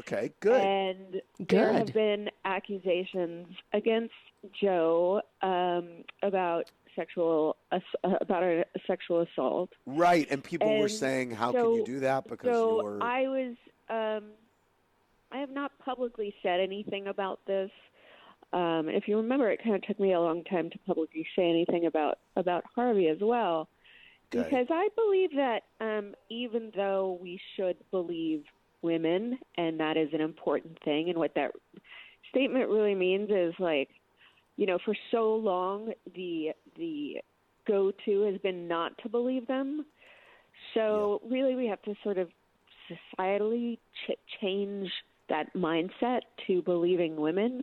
Okay, 0.00 0.32
good. 0.40 0.60
And 0.60 1.22
good. 1.38 1.48
there 1.48 1.72
have 1.72 1.92
been 1.92 2.30
accusations 2.44 3.48
against 3.72 4.14
Joe 4.60 5.20
um, 5.42 6.04
about 6.22 6.70
sexual 6.96 7.56
uh, 7.70 7.78
about 8.20 8.42
a, 8.42 8.60
a, 8.60 8.80
sexual 8.86 9.20
assault. 9.20 9.70
Right, 9.86 10.26
and 10.30 10.42
people 10.42 10.68
and 10.68 10.80
were 10.80 10.88
saying, 10.88 11.30
"How 11.32 11.52
so, 11.52 11.62
can 11.62 11.74
you 11.74 11.84
do 11.84 12.00
that?" 12.00 12.26
Because 12.26 12.52
so 12.52 12.82
you're. 12.82 13.02
I 13.02 13.22
was. 13.22 13.56
Um, 13.88 14.30
I 15.32 15.38
have 15.38 15.50
not 15.50 15.78
publicly 15.78 16.34
said 16.42 16.58
anything 16.58 17.06
about 17.06 17.38
this. 17.46 17.70
Um, 18.52 18.88
if 18.88 19.06
you 19.06 19.16
remember, 19.16 19.50
it 19.50 19.62
kind 19.62 19.76
of 19.76 19.82
took 19.82 20.00
me 20.00 20.12
a 20.12 20.20
long 20.20 20.42
time 20.44 20.70
to 20.70 20.78
publicly 20.86 21.26
say 21.36 21.48
anything 21.48 21.86
about 21.86 22.18
about 22.36 22.64
Harvey 22.74 23.08
as 23.08 23.18
well, 23.20 23.68
okay. 24.34 24.42
because 24.42 24.66
I 24.70 24.88
believe 24.96 25.30
that 25.36 25.62
um, 25.80 26.14
even 26.30 26.72
though 26.74 27.18
we 27.22 27.40
should 27.56 27.76
believe 27.90 28.42
women, 28.82 29.38
and 29.56 29.78
that 29.78 29.96
is 29.96 30.08
an 30.12 30.20
important 30.20 30.78
thing, 30.84 31.10
and 31.10 31.18
what 31.18 31.34
that 31.34 31.52
statement 32.30 32.68
really 32.70 32.94
means 32.94 33.30
is 33.30 33.54
like, 33.60 33.88
you 34.56 34.66
know, 34.66 34.78
for 34.84 34.96
so 35.12 35.34
long 35.36 35.92
the 36.14 36.50
the 36.76 37.18
go 37.68 37.92
to 38.04 38.22
has 38.22 38.40
been 38.40 38.66
not 38.66 38.98
to 39.02 39.08
believe 39.08 39.46
them. 39.46 39.86
So 40.74 41.20
yeah. 41.22 41.32
really, 41.32 41.54
we 41.54 41.66
have 41.66 41.82
to 41.82 41.94
sort 42.02 42.18
of 42.18 42.28
societally 42.90 43.78
ch- 44.06 44.40
change 44.40 44.90
that 45.28 45.54
mindset 45.54 46.22
to 46.48 46.62
believing 46.62 47.14
women 47.16 47.62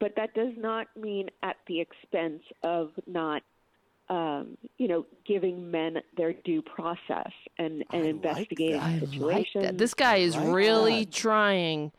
but 0.00 0.14
that 0.16 0.34
does 0.34 0.52
not 0.56 0.86
mean 0.96 1.28
at 1.42 1.56
the 1.66 1.80
expense 1.80 2.42
of 2.62 2.90
not 3.06 3.42
um, 4.10 4.56
you 4.78 4.88
know, 4.88 5.06
giving 5.26 5.70
men 5.70 5.98
their 6.16 6.32
due 6.32 6.62
process 6.62 7.30
and, 7.58 7.84
and 7.92 8.06
investigating 8.06 8.80
like 8.80 9.00
situations. 9.00 9.64
Like 9.64 9.78
this 9.78 9.94
guy 9.94 10.16
is 10.16 10.34
like 10.34 10.54
really 10.54 11.04
that. 11.04 11.12
trying 11.12 11.92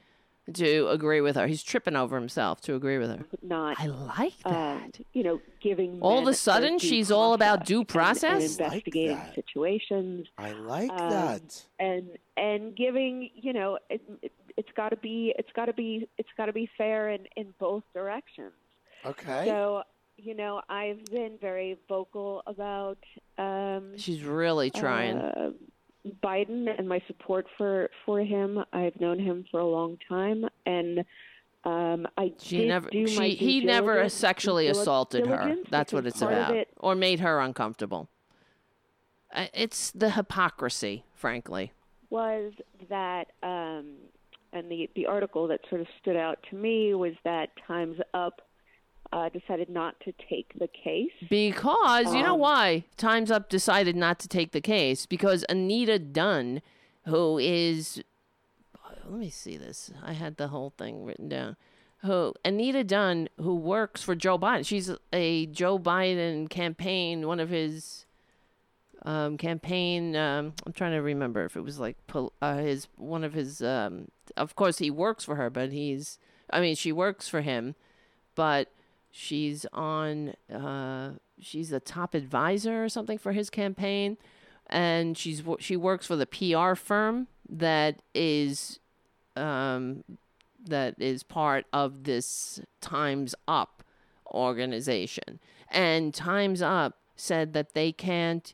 to 0.53 0.87
agree 0.87 1.21
with 1.21 1.35
her. 1.35 1.45
He's 1.45 1.61
tripping 1.61 1.95
over 1.95 2.15
himself 2.15 2.61
to 2.61 2.75
agree 2.75 2.97
with 2.97 3.09
her. 3.11 3.25
Not. 3.43 3.79
I 3.79 3.87
like 3.87 4.33
um, 4.45 4.53
that. 4.53 4.99
you 5.13 5.23
know, 5.23 5.39
giving 5.61 5.99
all 6.01 6.19
of 6.19 6.27
a 6.27 6.33
sudden 6.33 6.79
she's 6.79 7.11
all 7.11 7.33
about 7.33 7.65
due 7.65 7.85
process, 7.85 8.23
and, 8.23 8.41
and 8.41 8.73
investigating 8.73 9.17
like 9.17 9.35
situations. 9.35 10.27
I 10.37 10.53
like 10.53 10.89
um, 10.91 11.09
that. 11.11 11.63
And 11.79 12.17
and 12.37 12.75
giving, 12.75 13.29
you 13.35 13.53
know, 13.53 13.77
it, 13.89 14.01
it, 14.21 14.31
it's 14.59 14.69
got 14.75 14.89
to 14.89 14.97
be 14.97 15.33
it's 15.39 15.51
got 15.55 15.65
to 15.65 15.73
be 15.73 16.07
it's 16.17 16.29
got 16.37 16.47
to 16.47 16.53
be 16.53 16.69
fair 16.77 17.09
in 17.09 17.21
in 17.35 17.53
both 17.59 17.83
directions. 17.93 18.51
Okay. 19.05 19.45
So 19.45 19.83
you 20.17 20.35
know, 20.35 20.61
I've 20.69 21.05
been 21.05 21.37
very 21.39 21.77
vocal 21.87 22.43
about. 22.45 22.97
Um, 23.37 23.97
She's 23.97 24.21
really 24.23 24.69
trying. 24.69 25.17
Uh, 25.17 25.51
Biden 26.23 26.67
and 26.77 26.87
my 26.87 27.01
support 27.07 27.45
for 27.57 27.89
for 28.05 28.19
him. 28.19 28.63
I've 28.73 28.99
known 28.99 29.19
him 29.19 29.45
for 29.49 29.59
a 29.59 29.65
long 29.65 29.97
time, 30.07 30.45
and 30.65 31.05
um, 31.63 32.07
I 32.17 32.33
she 32.39 32.67
never 32.67 32.89
she 32.91 33.35
he 33.35 33.63
never 33.63 34.09
sexually 34.09 34.67
assaulted 34.67 35.27
her. 35.27 35.55
That's 35.69 35.93
what 35.93 36.05
it's 36.05 36.21
about, 36.21 36.55
it 36.55 36.69
or 36.77 36.95
made 36.95 37.19
her 37.21 37.39
uncomfortable. 37.39 38.09
Uh, 39.33 39.47
it's 39.53 39.91
the 39.91 40.11
hypocrisy, 40.11 41.05
frankly. 41.13 41.71
Was 42.09 42.53
that 42.89 43.27
um, 43.43 43.95
and 44.53 44.69
the 44.69 44.89
the 44.95 45.05
article 45.05 45.47
that 45.47 45.61
sort 45.69 45.81
of 45.81 45.87
stood 46.01 46.15
out 46.15 46.39
to 46.49 46.55
me 46.55 46.93
was 46.93 47.13
that 47.23 47.49
Times 47.67 47.97
Up 48.13 48.41
uh, 49.11 49.29
decided 49.29 49.69
not 49.69 49.99
to 50.01 50.13
take 50.29 50.51
the 50.59 50.67
case. 50.67 51.11
Because, 51.29 52.07
um, 52.07 52.15
you 52.15 52.23
know 52.23 52.35
um, 52.35 52.39
why? 52.39 52.85
Time's 52.97 53.31
Up 53.31 53.49
decided 53.49 53.95
not 53.95 54.19
to 54.19 54.27
take 54.27 54.51
the 54.51 54.61
case 54.61 55.05
because 55.05 55.45
Anita 55.49 55.99
Dunn, 55.99 56.61
who 57.05 57.37
is. 57.37 58.03
Let 59.05 59.19
me 59.19 59.29
see 59.31 59.57
this. 59.57 59.91
I 60.03 60.13
had 60.13 60.37
the 60.37 60.49
whole 60.49 60.71
thing 60.77 61.03
written 61.03 61.29
down. 61.29 61.55
Who 62.03 62.33
Anita 62.45 62.83
Dunn, 62.83 63.27
who 63.37 63.55
works 63.55 64.03
for 64.03 64.15
Joe 64.15 64.37
Biden. 64.37 64.65
She's 64.65 64.91
a 65.11 65.47
Joe 65.47 65.79
Biden 65.79 66.49
campaign, 66.49 67.27
one 67.27 67.39
of 67.39 67.49
his 67.49 68.05
um, 69.03 69.37
campaign. 69.37 70.15
Um, 70.15 70.53
I'm 70.65 70.73
trying 70.73 70.91
to 70.91 70.99
remember 70.99 71.45
if 71.45 71.55
it 71.55 71.61
was 71.61 71.79
like 71.79 71.97
uh, 72.41 72.57
his 72.57 72.87
one 72.97 73.23
of 73.23 73.33
his. 73.33 73.61
Um, 73.61 74.09
of 74.37 74.55
course, 74.55 74.77
he 74.77 74.91
works 74.91 75.23
for 75.23 75.35
her, 75.35 75.49
but 75.49 75.71
he's. 75.71 76.19
I 76.51 76.61
mean, 76.61 76.75
she 76.75 76.91
works 76.91 77.27
for 77.27 77.41
him, 77.41 77.75
but 78.35 78.69
She's 79.11 79.65
on. 79.73 80.33
Uh, 80.53 81.13
she's 81.39 81.71
a 81.71 81.79
top 81.79 82.13
advisor 82.13 82.83
or 82.83 82.89
something 82.89 83.17
for 83.17 83.31
his 83.31 83.49
campaign, 83.49 84.17
and 84.67 85.17
she's 85.17 85.41
she 85.59 85.75
works 85.75 86.05
for 86.05 86.15
the 86.15 86.27
PR 86.27 86.75
firm 86.75 87.27
that 87.49 88.01
is 88.13 88.79
um, 89.35 90.03
that 90.63 90.95
is 90.99 91.23
part 91.23 91.65
of 91.73 92.03
this 92.03 92.61
Times 92.81 93.33
Up 93.47 93.83
organization. 94.27 95.39
And 95.71 96.13
Times 96.13 96.61
Up 96.61 96.97
said 97.15 97.53
that 97.53 97.73
they 97.73 97.91
can't 97.91 98.53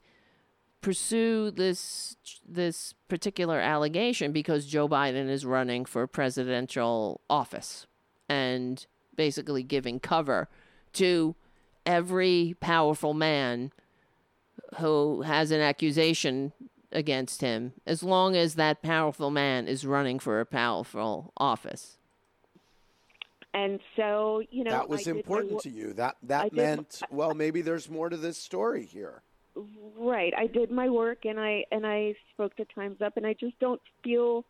pursue 0.86 1.50
this 1.50 2.16
this 2.48 2.94
particular 3.08 3.60
allegation 3.60 4.32
because 4.32 4.68
Joe 4.68 4.88
Biden 4.88 5.28
is 5.32 5.44
running 5.44 5.84
for 5.84 6.06
presidential 6.06 7.22
office 7.28 7.88
and 8.30 8.86
basically 9.16 9.64
giving 9.64 10.00
cover 10.00 10.48
to 10.94 11.34
every 11.88 12.56
powerful 12.60 13.16
man 13.16 13.72
who 14.78 15.24
has 15.24 15.50
an 15.50 15.60
accusation 15.60 16.54
against 16.92 17.42
him 17.42 17.74
as 17.88 18.04
long 18.04 18.36
as 18.36 18.54
that 18.54 18.84
powerful 18.84 19.32
man 19.32 19.68
is 19.68 19.88
running 19.88 20.20
for 20.20 20.40
a 20.40 20.46
powerful 20.46 21.34
office. 21.38 21.98
And 23.56 23.80
so, 23.96 24.44
you 24.52 24.64
know, 24.64 24.70
that 24.70 24.88
was 24.88 25.00
I 25.00 25.04
did 25.06 25.14
my 25.14 25.20
important 25.20 25.54
wo- 25.54 25.60
to 25.62 25.70
you. 25.72 25.94
That 25.94 26.18
I 26.22 26.28
that 26.28 26.50
did 26.52 26.56
meant 26.56 27.02
well, 27.10 27.34
maybe 27.34 27.64
there's 27.64 27.90
more 27.90 28.08
to 28.08 28.18
this 28.18 28.38
story 28.38 28.86
here. 28.86 29.24
Right. 29.98 30.34
I 30.38 30.48
did 30.48 30.72
my 30.72 30.90
work 30.90 31.26
and 31.26 31.40
I 31.40 31.66
and 31.72 31.86
I 31.86 32.16
spoke 32.34 32.56
to 32.58 32.66
Times 32.66 33.02
Up 33.02 33.18
and 33.18 33.26
I 33.26 33.34
just 33.34 33.58
don't 33.60 33.82
feel 34.04 34.46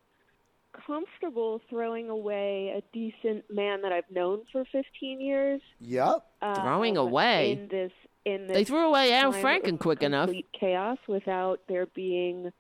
comfortable 0.86 1.62
throwing 1.70 2.10
away 2.10 2.74
a 2.76 2.82
decent 2.94 3.46
man 3.50 3.82
that 3.82 3.92
I've 3.92 4.10
known 4.12 4.42
for 4.52 4.66
15 4.72 5.22
years. 5.22 5.62
Yep. 5.80 6.26
Throwing 6.56 6.98
um, 6.98 7.08
away? 7.08 7.52
in 7.54 7.68
this 7.68 7.92
in 8.26 8.48
this 8.48 8.58
They 8.58 8.64
threw 8.64 8.88
away 8.88 9.14
Al 9.14 9.34
Franken 9.34 9.80
quick 9.80 10.02
enough. 10.02 10.30
chaos 10.60 10.98
without 11.08 11.62
there 11.68 11.86
being 11.86 12.52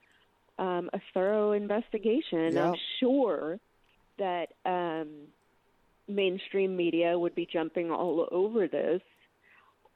um, 0.60 0.90
a 0.94 1.00
thorough 1.14 1.52
investigation. 1.52 2.54
Yeah. 2.54 2.70
I'm 2.70 2.76
sure 3.00 3.60
that 4.18 4.50
um, 4.66 5.10
mainstream 6.08 6.76
media 6.76 7.18
would 7.18 7.36
be 7.36 7.48
jumping 7.52 7.92
all 7.92 8.28
over 8.32 8.68
this 8.68 9.02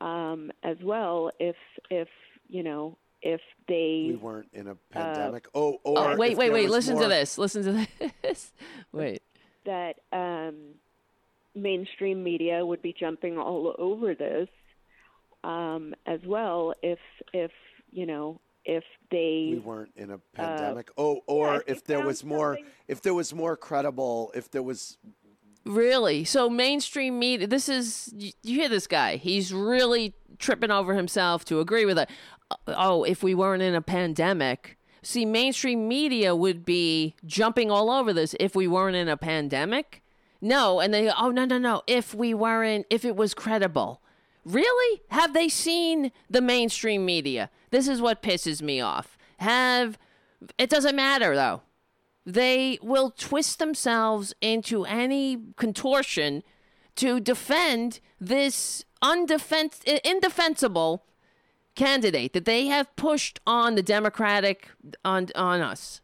um, 0.01 0.51
as 0.63 0.77
well 0.83 1.31
if 1.39 1.55
if 1.89 2.07
you 2.49 2.63
know 2.63 2.97
if 3.21 3.41
they 3.67 4.05
We 4.09 4.15
weren't 4.15 4.49
in 4.53 4.67
a 4.67 4.71
uh, 4.73 4.75
pandemic. 4.91 5.47
oh, 5.53 5.79
Oh, 5.85 5.97
or 5.97 6.17
wait, 6.17 6.37
wait, 6.37 6.51
wait. 6.51 6.69
Listen 6.69 6.95
more- 6.95 7.03
to 7.03 7.09
this. 7.09 7.37
Listen 7.37 7.63
to 7.63 7.87
this. 8.23 8.51
wait. 8.91 9.21
that 9.65 9.95
um, 10.11 10.55
mainstream 11.55 12.23
media 12.23 12.65
would 12.65 12.81
be 12.81 12.93
jumping 12.97 13.37
all 13.37 13.75
over 13.77 14.15
this 14.15 14.47
um, 15.43 15.93
as 16.05 16.19
well 16.25 16.73
if 16.81 16.99
if 17.33 17.51
you 17.91 18.05
know 18.05 18.39
if 18.65 18.83
they 19.09 19.51
we 19.53 19.59
weren't 19.59 19.91
in 19.95 20.11
a 20.11 20.17
pandemic. 20.33 20.89
oh, 20.97 21.21
or 21.27 21.63
if 21.65 21.83
there 21.85 22.05
was 22.05 22.23
more, 22.23 22.57
if 22.87 23.01
there 23.01 23.13
was 23.13 23.33
more 23.33 23.57
credible, 23.57 24.31
if 24.35 24.51
there 24.51 24.63
was 24.63 24.97
Really? 25.65 26.23
So 26.23 26.49
mainstream 26.49 27.19
media. 27.19 27.45
This 27.45 27.69
is 27.69 28.11
you, 28.15 28.31
you 28.43 28.59
hear 28.59 28.69
this 28.69 28.87
guy. 28.87 29.17
He's 29.17 29.53
really 29.53 30.13
tripping 30.37 30.71
over 30.71 30.93
himself 30.95 31.45
to 31.45 31.59
agree 31.59 31.85
with 31.85 31.99
it. 31.99 32.09
Oh, 32.67 33.03
if 33.03 33.23
we 33.23 33.35
weren't 33.35 33.61
in 33.61 33.75
a 33.75 33.81
pandemic. 33.81 34.77
See, 35.01 35.25
mainstream 35.25 35.87
media 35.87 36.35
would 36.35 36.65
be 36.65 37.15
jumping 37.25 37.71
all 37.71 37.89
over 37.89 38.11
this 38.11 38.35
if 38.39 38.55
we 38.55 38.67
weren't 38.67 38.95
in 38.95 39.07
a 39.07 39.17
pandemic. 39.17 40.03
No, 40.41 40.79
and 40.79 40.93
they 40.93 41.05
go, 41.05 41.13
oh 41.17 41.31
no 41.31 41.45
no 41.45 41.57
no. 41.57 41.81
If 41.87 42.13
we 42.13 42.33
weren't, 42.33 42.85
if 42.89 43.05
it 43.05 43.15
was 43.15 43.33
credible. 43.33 44.01
Really? 44.45 45.01
Have 45.09 45.33
they 45.33 45.47
seen 45.49 46.11
the 46.29 46.41
mainstream 46.41 47.05
media? 47.05 47.49
This 47.71 47.87
is 47.87 48.01
what 48.01 48.21
pisses 48.21 48.61
me 48.61 48.81
off. 48.81 49.17
Have 49.37 49.97
it 50.57 50.69
doesn't 50.69 50.95
matter 50.95 51.35
though 51.35 51.61
they 52.25 52.77
will 52.81 53.09
twist 53.09 53.57
themselves 53.57 54.33
into 54.39 54.85
any 54.85 55.37
contortion 55.55 56.43
to 56.95 57.19
defend 57.19 57.99
this 58.19 58.85
undefense, 59.01 59.83
indefensible 60.03 61.05
candidate 61.79 62.33
that 62.33 62.43
they 62.43 62.67
have 62.67 62.93
pushed 62.97 63.39
on 63.47 63.75
the 63.75 63.81
Democratic 63.81 64.69
on 65.05 65.27
on 65.33 65.61
us. 65.61 66.01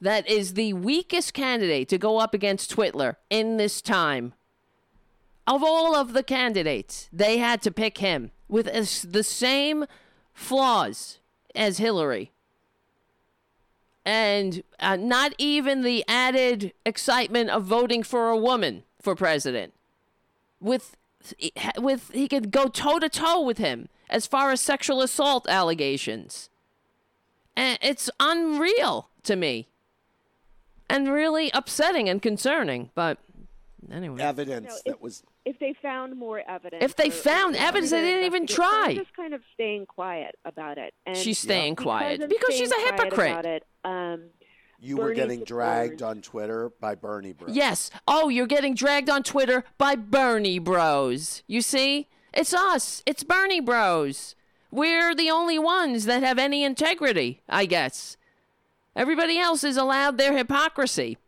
That 0.00 0.28
is 0.28 0.54
the 0.54 0.72
weakest 0.72 1.34
candidate 1.34 1.88
to 1.88 1.98
go 1.98 2.18
up 2.18 2.32
against 2.32 2.74
Twitler 2.74 3.16
in 3.28 3.56
this 3.56 3.82
time. 3.82 4.34
Of 5.48 5.64
all 5.64 5.96
of 5.96 6.12
the 6.12 6.22
candidates, 6.22 7.08
they 7.12 7.38
had 7.38 7.60
to 7.62 7.72
pick 7.72 7.98
him 7.98 8.30
with 8.48 8.66
the 9.12 9.24
same 9.24 9.86
flaws 10.32 11.18
as 11.56 11.78
Hillary 11.78 12.30
and 14.04 14.62
uh, 14.78 14.96
not 14.96 15.32
even 15.38 15.82
the 15.82 16.04
added 16.06 16.72
excitement 16.86 17.50
of 17.50 17.64
voting 17.64 18.04
for 18.04 18.28
a 18.28 18.36
woman 18.36 18.84
for 19.00 19.16
president. 19.16 19.74
With 20.60 20.96
with 21.78 22.10
he 22.12 22.28
could 22.28 22.52
go 22.52 22.66
toe 22.68 23.00
to 23.00 23.08
toe 23.08 23.40
with 23.40 23.58
him 23.58 23.88
as 24.12 24.26
far 24.26 24.52
as 24.52 24.60
sexual 24.60 25.00
assault 25.02 25.48
allegations. 25.48 26.50
And 27.56 27.78
it's 27.82 28.08
unreal 28.20 29.08
to 29.24 29.36
me. 29.36 29.68
And 30.88 31.10
really 31.10 31.50
upsetting 31.54 32.08
and 32.08 32.20
concerning, 32.20 32.90
but 32.94 33.18
anyway. 33.90 34.20
evidence 34.22 34.82
that 34.84 35.00
was 35.00 35.22
if 35.44 35.58
they 35.58 35.74
found 35.80 36.16
more 36.16 36.42
evidence 36.46 36.84
If 36.84 36.96
they 36.96 37.08
or- 37.08 37.12
found 37.12 37.56
or 37.56 37.60
evidence, 37.60 37.90
they 37.90 38.00
didn't 38.02 38.26
even 38.26 38.42
investigation, 38.42 38.56
so 38.70 38.78
I'm 38.78 38.84
try. 38.84 38.94
just 39.02 39.16
kind 39.16 39.34
of 39.34 39.40
staying 39.54 39.86
quiet 39.86 40.34
about 40.44 40.76
it. 40.78 40.92
And 41.06 41.16
She's 41.16 41.38
staying 41.38 41.74
because 41.74 41.82
quiet 41.84 42.22
I'm 42.22 42.28
because 42.28 42.54
she's 42.54 42.70
a 42.70 42.80
hypocrite. 42.80 43.32
About 43.32 43.46
it, 43.46 43.64
um, 43.84 44.24
you 44.78 44.96
were 44.98 45.04
Bernie 45.04 45.16
getting 45.16 45.44
dragged 45.44 46.02
on 46.02 46.20
Twitter 46.20 46.70
by 46.80 46.94
Bernie 46.94 47.32
Bros. 47.32 47.54
Yes. 47.56 47.90
Oh, 48.06 48.28
you're 48.28 48.46
getting 48.46 48.74
dragged 48.74 49.08
on 49.08 49.22
Twitter 49.22 49.64
by 49.78 49.96
Bernie 49.96 50.58
Bros. 50.58 51.42
You 51.46 51.62
see? 51.62 52.08
It's 52.32 52.54
us. 52.54 53.02
It's 53.04 53.24
Bernie 53.24 53.60
Bros. 53.60 54.34
We're 54.70 55.14
the 55.14 55.30
only 55.30 55.58
ones 55.58 56.06
that 56.06 56.22
have 56.22 56.38
any 56.38 56.64
integrity, 56.64 57.42
I 57.48 57.66
guess. 57.66 58.16
Everybody 58.96 59.38
else 59.38 59.64
is 59.64 59.76
allowed 59.76 60.16
their 60.16 60.36
hypocrisy. 60.36 61.18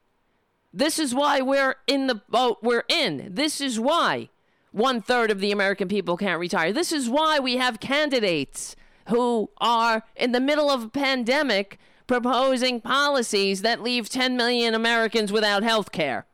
This 0.72 0.98
is 0.98 1.14
why 1.14 1.40
we're 1.40 1.76
in 1.86 2.06
the 2.06 2.16
boat 2.16 2.58
we're 2.62 2.84
in. 2.88 3.28
This 3.30 3.60
is 3.60 3.78
why 3.78 4.30
one 4.72 5.00
third 5.00 5.30
of 5.30 5.40
the 5.40 5.52
American 5.52 5.88
people 5.88 6.16
can't 6.16 6.40
retire. 6.40 6.72
This 6.72 6.90
is 6.90 7.08
why 7.08 7.38
we 7.38 7.58
have 7.58 7.80
candidates 7.80 8.74
who 9.08 9.50
are 9.58 10.02
in 10.16 10.32
the 10.32 10.40
middle 10.40 10.70
of 10.70 10.84
a 10.84 10.88
pandemic 10.88 11.78
proposing 12.06 12.80
policies 12.80 13.62
that 13.62 13.82
leave 13.82 14.08
10 14.08 14.36
million 14.36 14.74
Americans 14.74 15.30
without 15.30 15.62
health 15.62 15.92
care. 15.92 16.26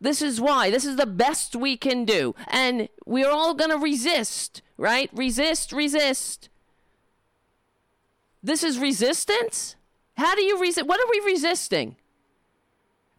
This 0.00 0.22
is 0.22 0.40
why. 0.40 0.70
This 0.70 0.84
is 0.84 0.96
the 0.96 1.06
best 1.06 1.56
we 1.56 1.76
can 1.76 2.04
do. 2.04 2.34
And 2.46 2.88
we're 3.04 3.30
all 3.30 3.54
going 3.54 3.70
to 3.70 3.78
resist, 3.78 4.62
right? 4.76 5.10
Resist, 5.12 5.72
resist. 5.72 6.48
This 8.42 8.62
is 8.62 8.78
resistance? 8.78 9.76
How 10.16 10.34
do 10.34 10.42
you 10.42 10.58
resist? 10.60 10.86
What 10.86 11.00
are 11.00 11.10
we 11.10 11.32
resisting? 11.32 11.96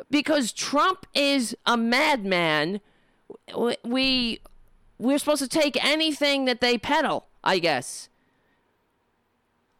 Because 0.09 0.51
Trump 0.51 1.05
is 1.13 1.55
a 1.65 1.77
madman. 1.77 2.81
We 3.83 4.39
we're 4.97 5.17
supposed 5.17 5.41
to 5.41 5.47
take 5.47 5.83
anything 5.83 6.45
that 6.45 6.61
they 6.61 6.77
peddle, 6.77 7.27
I 7.43 7.59
guess. 7.59 8.09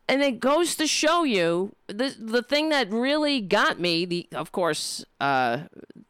And 0.07 0.21
it 0.21 0.39
goes 0.39 0.75
to 0.75 0.87
show 0.87 1.23
you 1.23 1.75
the 1.87 2.15
the 2.17 2.41
thing 2.41 2.69
that 2.69 2.91
really 2.91 3.41
got 3.41 3.79
me. 3.79 4.05
The 4.05 4.27
of 4.33 4.51
course 4.51 5.05
uh, 5.19 5.63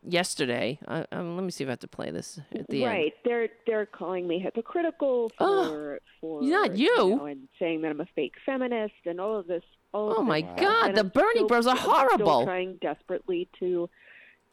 yesterday. 0.04 0.80
Uh, 0.88 1.04
um, 1.12 1.36
let 1.36 1.44
me 1.44 1.52
see 1.52 1.64
if 1.64 1.68
I 1.68 1.72
have 1.72 1.80
to 1.80 1.88
play 1.88 2.12
this 2.12 2.40
at 2.54 2.68
the 2.70 2.84
end. 2.86 2.94
right. 2.94 3.14
They're 3.26 3.50
they're 3.68 3.86
calling 3.86 4.28
me 4.28 4.40
hypocritical 4.40 5.32
for 5.38 6.00
for 6.22 6.42
not 6.42 6.78
you. 6.78 6.96
know, 7.16 7.26
and 7.26 7.48
saying 7.60 7.82
that 7.82 7.92
I'm 7.92 8.02
a 8.02 8.08
fake 8.16 8.36
feminist 8.46 8.94
and 9.06 9.20
all 9.20 9.38
of 9.38 9.48
this. 9.48 9.64
All 9.94 10.14
Oh 10.18 10.22
of 10.22 10.28
my 10.28 10.42
this. 10.42 10.52
God, 10.62 10.88
And 10.90 10.98
the 10.98 11.02
I'm 11.02 11.10
Bernie 11.10 11.30
still- 11.36 11.48
Bros 11.48 11.66
are 11.68 11.76
horrible. 11.76 12.44
trying 12.46 12.76
desperately 12.82 13.50
to 13.60 13.90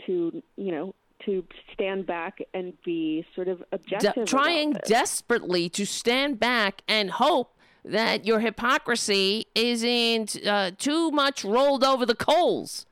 to 0.07 0.43
you 0.57 0.73
know 0.73 0.95
to 1.25 1.45
stand 1.73 2.07
back 2.07 2.39
and 2.55 2.73
be 2.85 3.25
sort 3.35 3.49
of 3.49 3.59
De- 3.59 3.67
objective. 3.73 4.27
trying 4.27 4.71
about 4.73 4.85
desperately 4.85 5.69
to 5.71 5.85
stand 5.87 6.39
back 6.39 6.83
and 6.89 7.11
hope 7.11 7.55
that 7.85 8.27
your 8.27 8.41
hypocrisy 8.41 9.47
isn't 9.55 10.37
uh, 10.47 10.71
too 10.77 11.11
much 11.11 11.45
rolled 11.45 11.85
over 11.85 12.05
the 12.05 12.15
coals 12.15 12.86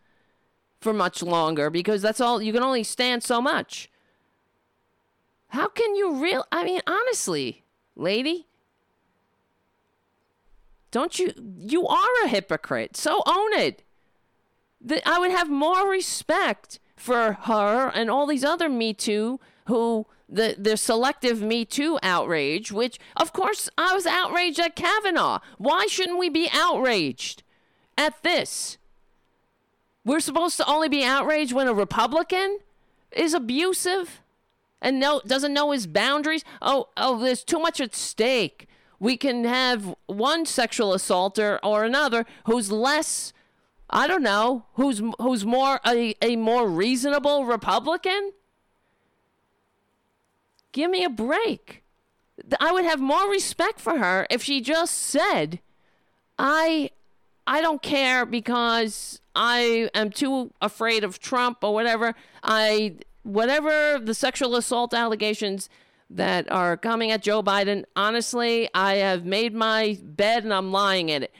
for 0.84 0.92
much 0.92 1.22
longer 1.22 1.70
because 1.70 2.02
that's 2.02 2.20
all 2.20 2.40
you 2.40 2.52
can 2.52 2.62
only 2.62 2.84
stand 2.84 3.24
so 3.24 3.40
much. 3.40 3.90
How 5.48 5.66
can 5.66 5.96
you 5.96 6.22
real? 6.22 6.44
I 6.52 6.64
mean, 6.64 6.82
honestly, 6.86 7.64
lady, 7.96 8.46
don't 10.92 11.18
you? 11.18 11.32
You 11.58 11.88
are 11.88 12.24
a 12.24 12.28
hypocrite. 12.28 12.96
So 12.96 13.22
own 13.26 13.54
it. 13.54 13.82
The, 14.80 15.06
I 15.08 15.18
would 15.18 15.30
have 15.30 15.50
more 15.50 15.88
respect 15.88 16.78
for 16.94 17.32
her 17.42 17.88
and 17.88 18.10
all 18.10 18.26
these 18.26 18.44
other 18.44 18.68
Me 18.68 18.92
Too 18.92 19.40
who 19.66 20.06
the 20.28 20.54
the 20.58 20.76
selective 20.76 21.40
Me 21.40 21.64
Too 21.64 21.98
outrage, 22.02 22.70
which 22.70 22.98
of 23.16 23.32
course 23.32 23.70
I 23.78 23.94
was 23.94 24.06
outraged 24.06 24.60
at 24.60 24.76
Kavanaugh. 24.76 25.38
Why 25.56 25.86
shouldn't 25.86 26.18
we 26.18 26.28
be 26.28 26.48
outraged 26.52 27.42
at 27.96 28.22
this? 28.22 28.76
We're 30.04 30.20
supposed 30.20 30.56
to 30.58 30.66
only 30.66 30.88
be 30.88 31.04
outraged 31.04 31.52
when 31.52 31.68
a 31.68 31.74
Republican 31.74 32.58
is 33.12 33.32
abusive 33.32 34.20
and 34.82 35.00
no 35.00 35.22
doesn't 35.26 35.54
know 35.54 35.70
his 35.70 35.86
boundaries. 35.86 36.44
Oh, 36.60 36.88
oh, 36.96 37.18
there's 37.18 37.42
too 37.42 37.58
much 37.58 37.80
at 37.80 37.94
stake. 37.94 38.68
We 39.00 39.16
can 39.16 39.44
have 39.44 39.94
one 40.06 40.46
sexual 40.46 40.92
assaulter 40.92 41.58
or 41.62 41.84
another 41.84 42.26
who's 42.46 42.70
less 42.70 43.32
I 43.90 44.06
don't 44.06 44.22
know, 44.22 44.64
who's 44.74 45.02
who's 45.20 45.44
more 45.44 45.80
a, 45.86 46.14
a 46.22 46.36
more 46.36 46.68
reasonable 46.68 47.44
Republican? 47.44 48.32
Give 50.72 50.90
me 50.90 51.04
a 51.04 51.10
break. 51.10 51.84
I 52.58 52.72
would 52.72 52.84
have 52.84 53.00
more 53.00 53.30
respect 53.30 53.80
for 53.80 53.98
her 53.98 54.26
if 54.30 54.42
she 54.42 54.60
just 54.60 54.96
said, 54.96 55.60
"I 56.38 56.90
I 57.46 57.60
don't 57.60 57.82
care 57.82 58.26
because 58.26 59.20
I 59.34 59.90
am 59.94 60.10
too 60.10 60.52
afraid 60.60 61.04
of 61.04 61.18
Trump 61.18 61.58
or 61.62 61.74
whatever. 61.74 62.14
I 62.42 62.96
whatever 63.22 63.98
the 63.98 64.14
sexual 64.14 64.54
assault 64.54 64.94
allegations 64.94 65.68
that 66.10 66.50
are 66.52 66.76
coming 66.76 67.10
at 67.10 67.22
Joe 67.22 67.42
Biden, 67.42 67.84
honestly, 67.96 68.68
I 68.74 68.96
have 68.96 69.24
made 69.24 69.54
my 69.54 69.98
bed 70.02 70.44
and 70.44 70.52
I'm 70.52 70.70
lying 70.70 71.08
in 71.08 71.22
it. 71.24 71.32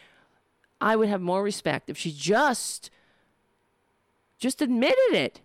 I 0.80 0.96
would 0.96 1.08
have 1.08 1.20
more 1.20 1.42
respect 1.42 1.88
if 1.88 1.96
she 1.96 2.12
just 2.12 2.90
just 4.38 4.60
admitted 4.60 5.12
it. 5.12 5.40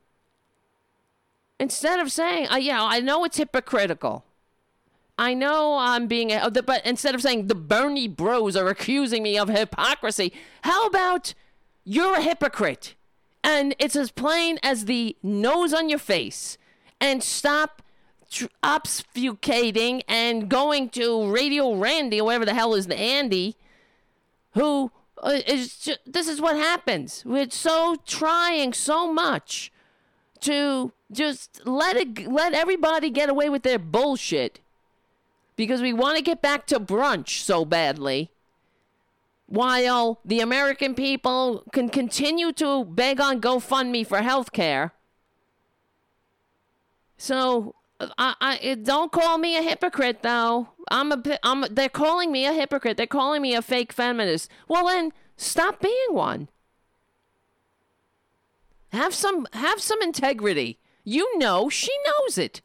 Instead 1.60 2.00
of 2.00 2.12
saying, 2.12 2.48
uh, 2.50 2.56
yeah, 2.56 2.82
I 2.82 3.00
know 3.02 3.24
it's 3.26 3.38
hypocritical. 3.38 4.26
I 5.18 5.34
know 5.34 5.78
I'm 5.78 6.08
being, 6.08 6.32
but 6.66 6.86
instead 6.86 7.14
of 7.14 7.22
saying 7.22 7.48
the 7.48 7.56
Bernie 7.56 8.08
bros 8.08 8.56
are 8.56 8.70
accusing 8.70 9.22
me 9.24 9.38
of 9.38 9.50
hypocrisy, 9.50 10.32
how 10.64 10.88
about 10.88 11.34
you're 11.84 12.18
a 12.18 12.22
hypocrite? 12.22 12.96
And 13.44 13.76
it's 13.80 13.96
as 13.96 14.12
plain 14.12 14.60
as 14.64 14.86
the 14.86 15.16
nose 15.24 15.74
on 15.74 15.90
your 15.90 16.00
face. 16.00 16.58
And 17.00 17.24
stop 17.24 17.82
tr- 18.30 18.46
obfuscating 18.64 20.02
and 20.08 20.50
going 20.50 20.90
to 20.90 21.32
Radio 21.32 21.76
Randy, 21.76 22.20
or 22.20 22.26
whatever 22.26 22.46
the 22.46 22.54
hell 22.54 22.74
is 22.74 22.88
the 22.88 22.98
Andy, 22.98 23.56
who 24.52 24.92
uh, 25.24 25.40
is 25.48 25.78
just, 25.78 26.00
this 26.06 26.28
is 26.28 26.42
what 26.42 26.56
happens. 26.56 27.24
We're 27.26 27.50
so 27.50 27.96
trying 28.06 28.74
so 28.74 29.12
much 29.12 29.72
to 30.42 30.94
just 31.12 31.66
let 31.66 31.98
it 31.98 32.28
let 32.32 32.54
everybody 32.54 33.10
get 33.10 33.30
away 33.30 33.50
with 33.50 33.64
their 33.64 33.80
bullshit 33.80 34.60
because 35.56 35.82
we 35.82 35.92
want 35.92 36.18
to 36.18 36.24
get 36.24 36.42
back 36.42 36.66
to 36.68 36.80
brunch 36.80 37.42
so 37.42 37.66
badly 37.66 38.32
while 39.50 40.20
the 40.24 40.40
American 40.42 40.94
people 40.94 41.64
can 41.74 41.90
continue 41.90 42.52
to 42.54 42.86
beg 42.86 43.20
on 43.20 43.42
GoFundMe 43.42 44.06
for 44.06 44.22
health 44.22 44.52
care. 44.52 44.94
So 47.18 47.74
I, 48.00 48.36
I 48.40 48.76
don't 48.76 49.12
call 49.12 49.40
me 49.40 49.58
a 49.58 49.64
hypocrite 49.64 50.22
though. 50.22 50.70
I'm 50.92 51.12
a 51.12 51.40
I'm 51.42 51.66
they're 51.72 51.90
calling 51.90 52.32
me 52.32 52.46
a 52.46 52.54
hypocrite. 52.54 52.96
They're 52.96 53.08
calling 53.08 53.42
me 53.42 53.56
a 53.56 53.64
fake 53.64 53.92
feminist. 53.92 54.52
Well 54.68 54.86
then 54.86 55.14
stop 55.36 55.82
being 55.82 56.14
one. 56.14 56.48
Have 58.92 59.16
some 59.16 59.48
have 59.54 59.82
some 59.82 60.02
integrity. 60.04 60.78
You 61.04 61.40
know 61.40 61.70
she 61.70 61.92
knows 62.06 62.38
it. 62.38 62.62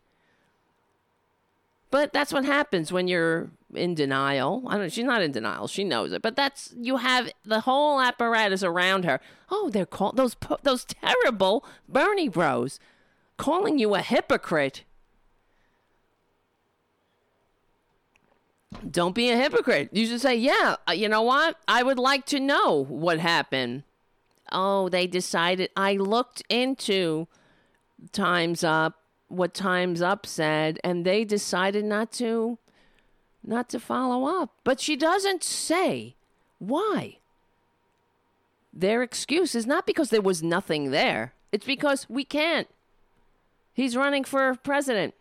But 1.90 2.12
that's 2.12 2.32
what 2.32 2.44
happens 2.44 2.92
when 2.92 3.08
you're 3.08 3.50
in 3.74 3.94
denial. 3.94 4.62
I 4.66 4.78
don't 4.78 4.92
she's 4.92 5.04
not 5.04 5.22
in 5.22 5.32
denial. 5.32 5.68
She 5.68 5.84
knows 5.84 6.12
it. 6.12 6.22
But 6.22 6.36
that's 6.36 6.72
you 6.76 6.98
have 6.98 7.30
the 7.44 7.60
whole 7.60 8.00
apparatus 8.00 8.62
around 8.62 9.04
her. 9.04 9.20
Oh, 9.50 9.70
they're 9.70 9.86
called 9.86 10.16
those 10.16 10.36
those 10.62 10.84
terrible 10.84 11.64
Bernie 11.88 12.28
bros 12.28 12.78
calling 13.36 13.78
you 13.78 13.94
a 13.94 14.00
hypocrite. 14.00 14.84
Don't 18.90 19.14
be 19.14 19.30
a 19.30 19.36
hypocrite. 19.36 19.90
You 19.92 20.06
should 20.06 20.20
say, 20.20 20.34
"Yeah, 20.36 20.76
uh, 20.88 20.92
you 20.92 21.08
know 21.08 21.22
what? 21.22 21.56
I 21.68 21.82
would 21.82 21.98
like 21.98 22.26
to 22.26 22.40
know 22.40 22.84
what 22.88 23.18
happened." 23.18 23.84
Oh, 24.52 24.88
they 24.88 25.06
decided 25.06 25.70
I 25.76 25.94
looked 25.94 26.42
into 26.48 27.28
Times 28.12 28.62
Up, 28.62 29.00
what 29.28 29.54
Times 29.54 30.02
Up 30.02 30.26
said, 30.26 30.78
and 30.84 31.04
they 31.04 31.24
decided 31.24 31.84
not 31.84 32.12
to 32.12 32.58
not 33.44 33.68
to 33.70 33.80
follow 33.80 34.42
up. 34.42 34.54
But 34.64 34.80
she 34.80 34.96
doesn't 34.96 35.44
say 35.44 36.16
why. 36.58 37.18
Their 38.72 39.02
excuse 39.02 39.54
is 39.54 39.66
not 39.66 39.86
because 39.86 40.10
there 40.10 40.20
was 40.20 40.42
nothing 40.42 40.90
there. 40.90 41.34
It's 41.52 41.66
because 41.66 42.08
we 42.08 42.24
can't. 42.24 42.68
He's 43.72 43.96
running 43.96 44.24
for 44.24 44.54
president. 44.56 45.14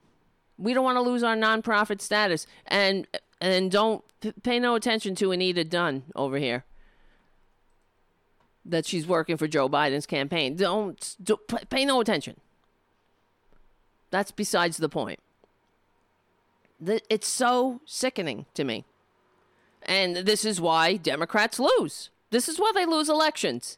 We 0.57 0.73
don't 0.73 0.83
want 0.83 0.97
to 0.97 1.01
lose 1.01 1.23
our 1.23 1.35
nonprofit 1.35 2.01
status 2.01 2.47
and 2.65 3.07
and 3.41 3.69
don't 3.69 4.03
pay 4.43 4.59
no 4.59 4.75
attention 4.75 5.15
to 5.15 5.31
Anita 5.31 5.63
Dunn 5.63 6.03
over 6.15 6.37
here 6.37 6.63
that 8.65 8.85
she's 8.85 9.05
working 9.05 9.37
for 9.37 9.47
Joe 9.47 9.67
Biden's 9.67 10.05
campaign. 10.05 10.55
Don't, 10.55 11.15
don't 11.21 11.69
pay 11.69 11.85
no 11.85 11.99
attention. 11.99 12.39
That's 14.11 14.31
besides 14.31 14.77
the 14.77 14.89
point. 14.89 15.19
It's 16.85 17.27
so 17.27 17.81
sickening 17.85 18.45
to 18.53 18.63
me. 18.63 18.85
And 19.83 20.17
this 20.17 20.45
is 20.45 20.59
why 20.59 20.95
Democrats 20.97 21.59
lose. 21.59 22.09
This 22.29 22.49
is 22.49 22.59
why 22.59 22.71
they 22.73 22.85
lose 22.85 23.09
elections. 23.09 23.77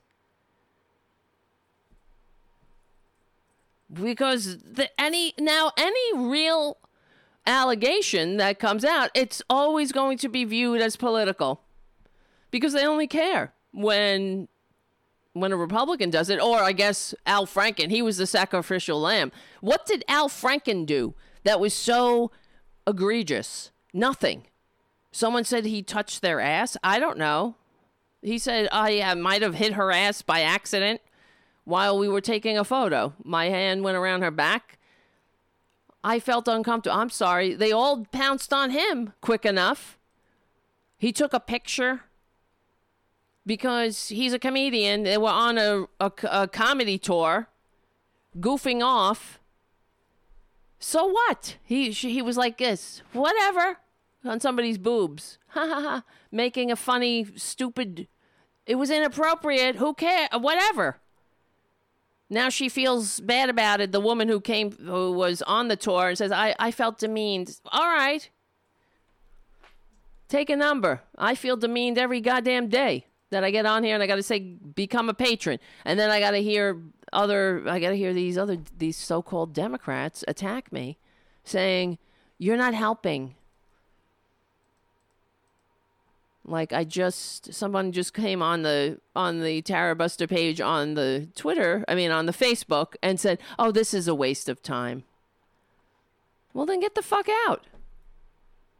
Because 3.91 4.57
the, 4.59 4.89
any 4.99 5.33
now 5.39 5.71
any 5.77 6.17
real 6.17 6.77
allegation 7.45 8.37
that 8.37 8.59
comes 8.59 8.83
out, 8.83 9.11
it's 9.13 9.41
always 9.49 9.91
going 9.91 10.17
to 10.19 10.29
be 10.29 10.43
viewed 10.45 10.81
as 10.81 10.95
political. 10.95 11.61
Because 12.49 12.73
they 12.73 12.85
only 12.85 13.07
care 13.07 13.53
when 13.71 14.47
when 15.33 15.51
a 15.51 15.57
Republican 15.57 16.09
does 16.09 16.29
it, 16.29 16.41
or 16.41 16.59
I 16.59 16.71
guess 16.71 17.13
Al 17.25 17.45
Franken, 17.45 17.91
he 17.91 18.01
was 18.01 18.17
the 18.17 18.25
sacrificial 18.25 19.01
lamb. 19.01 19.33
What 19.59 19.85
did 19.85 20.05
Al 20.07 20.29
Franken 20.29 20.85
do 20.85 21.13
that 21.43 21.59
was 21.59 21.73
so 21.73 22.31
egregious? 22.87 23.71
Nothing. 23.93 24.47
Someone 25.11 25.43
said 25.43 25.65
he 25.65 25.81
touched 25.81 26.21
their 26.21 26.39
ass. 26.41 26.75
I 26.83 26.99
don't 26.99 27.17
know. 27.17 27.55
He 28.21 28.37
said 28.37 28.67
I 28.71 28.99
uh, 28.99 29.15
might 29.15 29.41
have 29.41 29.55
hit 29.55 29.73
her 29.73 29.91
ass 29.91 30.21
by 30.21 30.41
accident 30.41 31.01
while 31.63 31.97
we 31.97 32.07
were 32.07 32.21
taking 32.21 32.57
a 32.57 32.63
photo. 32.63 33.13
My 33.23 33.45
hand 33.49 33.83
went 33.83 33.97
around 33.97 34.21
her 34.21 34.31
back. 34.31 34.77
I 36.03 36.19
felt 36.19 36.47
uncomfortable. 36.47 36.97
I'm 36.97 37.09
sorry. 37.09 37.55
They 37.55 37.71
all 37.71 38.05
pounced 38.05 38.53
on 38.53 38.71
him 38.71 39.13
quick 39.21 39.45
enough. 39.45 39.97
He 40.97 41.11
took 41.11 41.33
a 41.33 41.39
picture 41.39 42.01
because 43.45 44.09
he's 44.09 44.33
a 44.33 44.39
comedian. 44.39 45.03
They 45.03 45.17
were 45.17 45.29
on 45.29 45.57
a, 45.57 45.85
a, 45.99 46.11
a 46.29 46.47
comedy 46.47 46.97
tour, 46.97 47.47
goofing 48.39 48.83
off. 48.83 49.39
So 50.79 51.05
what? 51.05 51.57
He 51.63 51.91
she, 51.91 52.11
he 52.11 52.21
was 52.21 52.37
like 52.37 52.57
this, 52.57 53.01
whatever, 53.13 53.77
on 54.23 54.39
somebody's 54.39 54.77
boobs, 54.77 55.37
ha 55.47 55.67
ha 55.67 55.81
ha, 55.81 56.03
making 56.31 56.71
a 56.71 56.75
funny, 56.75 57.25
stupid. 57.35 58.07
It 58.65 58.75
was 58.75 58.89
inappropriate. 58.89 59.75
Who 59.75 59.93
cares? 59.93 60.29
Whatever. 60.33 60.97
Now 62.29 62.49
she 62.49 62.69
feels 62.69 63.19
bad 63.19 63.49
about 63.49 63.81
it. 63.81 63.91
The 63.91 63.99
woman 63.99 64.27
who 64.27 64.41
came, 64.41 64.71
who 64.71 65.11
was 65.11 65.41
on 65.43 65.67
the 65.67 65.75
tour, 65.75 66.09
and 66.09 66.17
says, 66.17 66.31
"I 66.31 66.55
I 66.59 66.71
felt 66.71 66.97
demeaned." 66.97 67.59
All 67.71 67.87
right. 67.87 68.29
Take 70.27 70.49
a 70.49 70.55
number. 70.55 71.01
I 71.17 71.35
feel 71.35 71.55
demeaned 71.55 71.99
every 71.99 72.19
goddamn 72.19 72.67
day 72.67 73.05
that 73.29 73.43
I 73.43 73.51
get 73.51 73.67
on 73.67 73.83
here 73.83 73.93
and 73.93 74.01
I 74.01 74.07
got 74.07 74.15
to 74.15 74.23
say 74.23 74.39
become 74.39 75.07
a 75.07 75.13
patron, 75.13 75.59
and 75.83 75.99
then 75.99 76.09
I 76.09 76.19
got 76.19 76.31
to 76.31 76.41
hear 76.41 76.81
other 77.15 77.63
I 77.67 77.79
got 77.79 77.89
to 77.89 77.97
hear 77.97 78.13
these 78.13 78.37
other 78.37 78.57
these 78.77 78.97
so-called 78.97 79.53
Democrats 79.53 80.23
attack 80.27 80.71
me, 80.71 80.97
saying 81.43 81.97
you're 82.37 82.57
not 82.57 82.73
helping. 82.73 83.35
Like 86.47 86.73
I 86.73 86.83
just 86.83 87.53
someone 87.53 87.91
just 87.91 88.13
came 88.13 88.41
on 88.41 88.61
the 88.61 88.99
on 89.15 89.41
the 89.41 89.61
Tara 89.63 89.95
Buster 89.95 90.27
page 90.27 90.61
on 90.61 90.93
the 90.93 91.27
Twitter, 91.35 91.83
I 91.87 91.95
mean 91.95 92.11
on 92.11 92.27
the 92.27 92.31
Facebook 92.31 92.93
and 93.01 93.19
said, 93.19 93.39
"Oh, 93.57 93.71
this 93.71 93.93
is 93.93 94.07
a 94.07 94.13
waste 94.13 94.47
of 94.47 94.61
time." 94.61 95.03
Well, 96.53 96.65
then 96.65 96.79
get 96.79 96.95
the 96.95 97.01
fuck 97.01 97.27
out. 97.47 97.65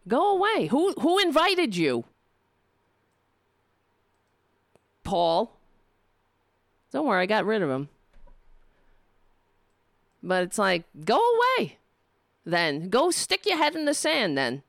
Go 0.07 0.35
away. 0.35 0.67
Who 0.67 0.93
who 0.93 1.17
invited 1.17 1.75
you? 1.75 2.05
Paul. 5.03 5.57
Don't 6.91 7.07
worry, 7.07 7.23
I 7.23 7.25
got 7.25 7.45
rid 7.45 7.61
of 7.61 7.69
him. 7.69 7.89
But 10.25 10.43
it's 10.43 10.57
like, 10.57 10.83
go 11.05 11.17
away. 11.17 11.77
then. 12.45 12.89
Go 12.89 13.11
stick 13.11 13.45
your 13.45 13.57
head 13.57 13.75
in 13.75 13.85
the 13.85 13.93
sand 13.93 14.37
then. 14.37 14.63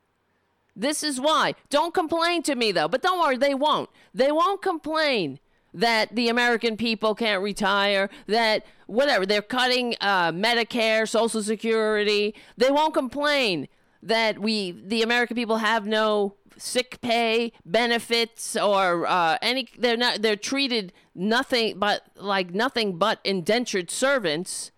This 0.75 1.03
is 1.03 1.19
why. 1.19 1.55
Don't 1.69 1.93
complain 1.93 2.43
to 2.43 2.55
me 2.55 2.71
though. 2.71 2.87
But 2.87 3.01
don't 3.01 3.19
worry, 3.19 3.37
they 3.37 3.55
won't. 3.55 3.89
They 4.13 4.31
won't 4.31 4.61
complain 4.61 5.39
that 5.73 6.15
the 6.15 6.29
American 6.29 6.77
people 6.77 7.13
can't 7.13 7.41
retire, 7.43 8.09
that 8.27 8.65
whatever, 8.87 9.25
they're 9.25 9.41
cutting 9.41 9.95
uh, 10.01 10.31
Medicare, 10.31 11.07
Social 11.07 11.43
Security. 11.43 12.33
They 12.57 12.71
won't 12.71 12.93
complain 12.93 13.67
that 14.01 14.39
we, 14.39 14.71
the 14.71 15.01
American 15.01 15.35
people, 15.35 15.57
have 15.57 15.85
no 15.85 16.35
sick 16.57 16.99
pay 17.01 17.51
benefits 17.65 18.55
or 18.55 19.05
uh, 19.07 19.37
any. 19.41 19.67
They're 19.77 19.97
not. 19.97 20.21
They're 20.21 20.35
treated 20.35 20.93
nothing 21.13 21.77
but 21.77 22.03
like 22.15 22.53
nothing 22.53 22.97
but 22.97 23.19
indentured 23.23 23.91
servants. 23.91 24.71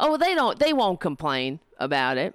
Oh, 0.00 0.16
they 0.16 0.34
don't. 0.34 0.58
They 0.58 0.72
won't 0.72 0.98
complain 0.98 1.60
about 1.78 2.16
it. 2.16 2.34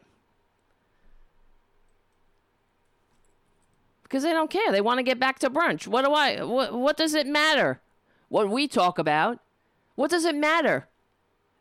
because 4.15 4.23
they 4.23 4.31
don't 4.31 4.49
care. 4.49 4.71
They 4.71 4.79
want 4.79 4.99
to 4.99 5.03
get 5.03 5.19
back 5.19 5.39
to 5.39 5.49
brunch. 5.49 5.87
What 5.87 6.05
do 6.05 6.13
I? 6.13 6.41
What, 6.41 6.73
what 6.73 6.95
does 6.95 7.13
it 7.13 7.27
matter? 7.27 7.81
What 8.29 8.49
we 8.49 8.65
talk 8.65 8.97
about? 8.97 9.39
What 9.95 10.09
does 10.09 10.23
it 10.23 10.35
matter 10.35 10.87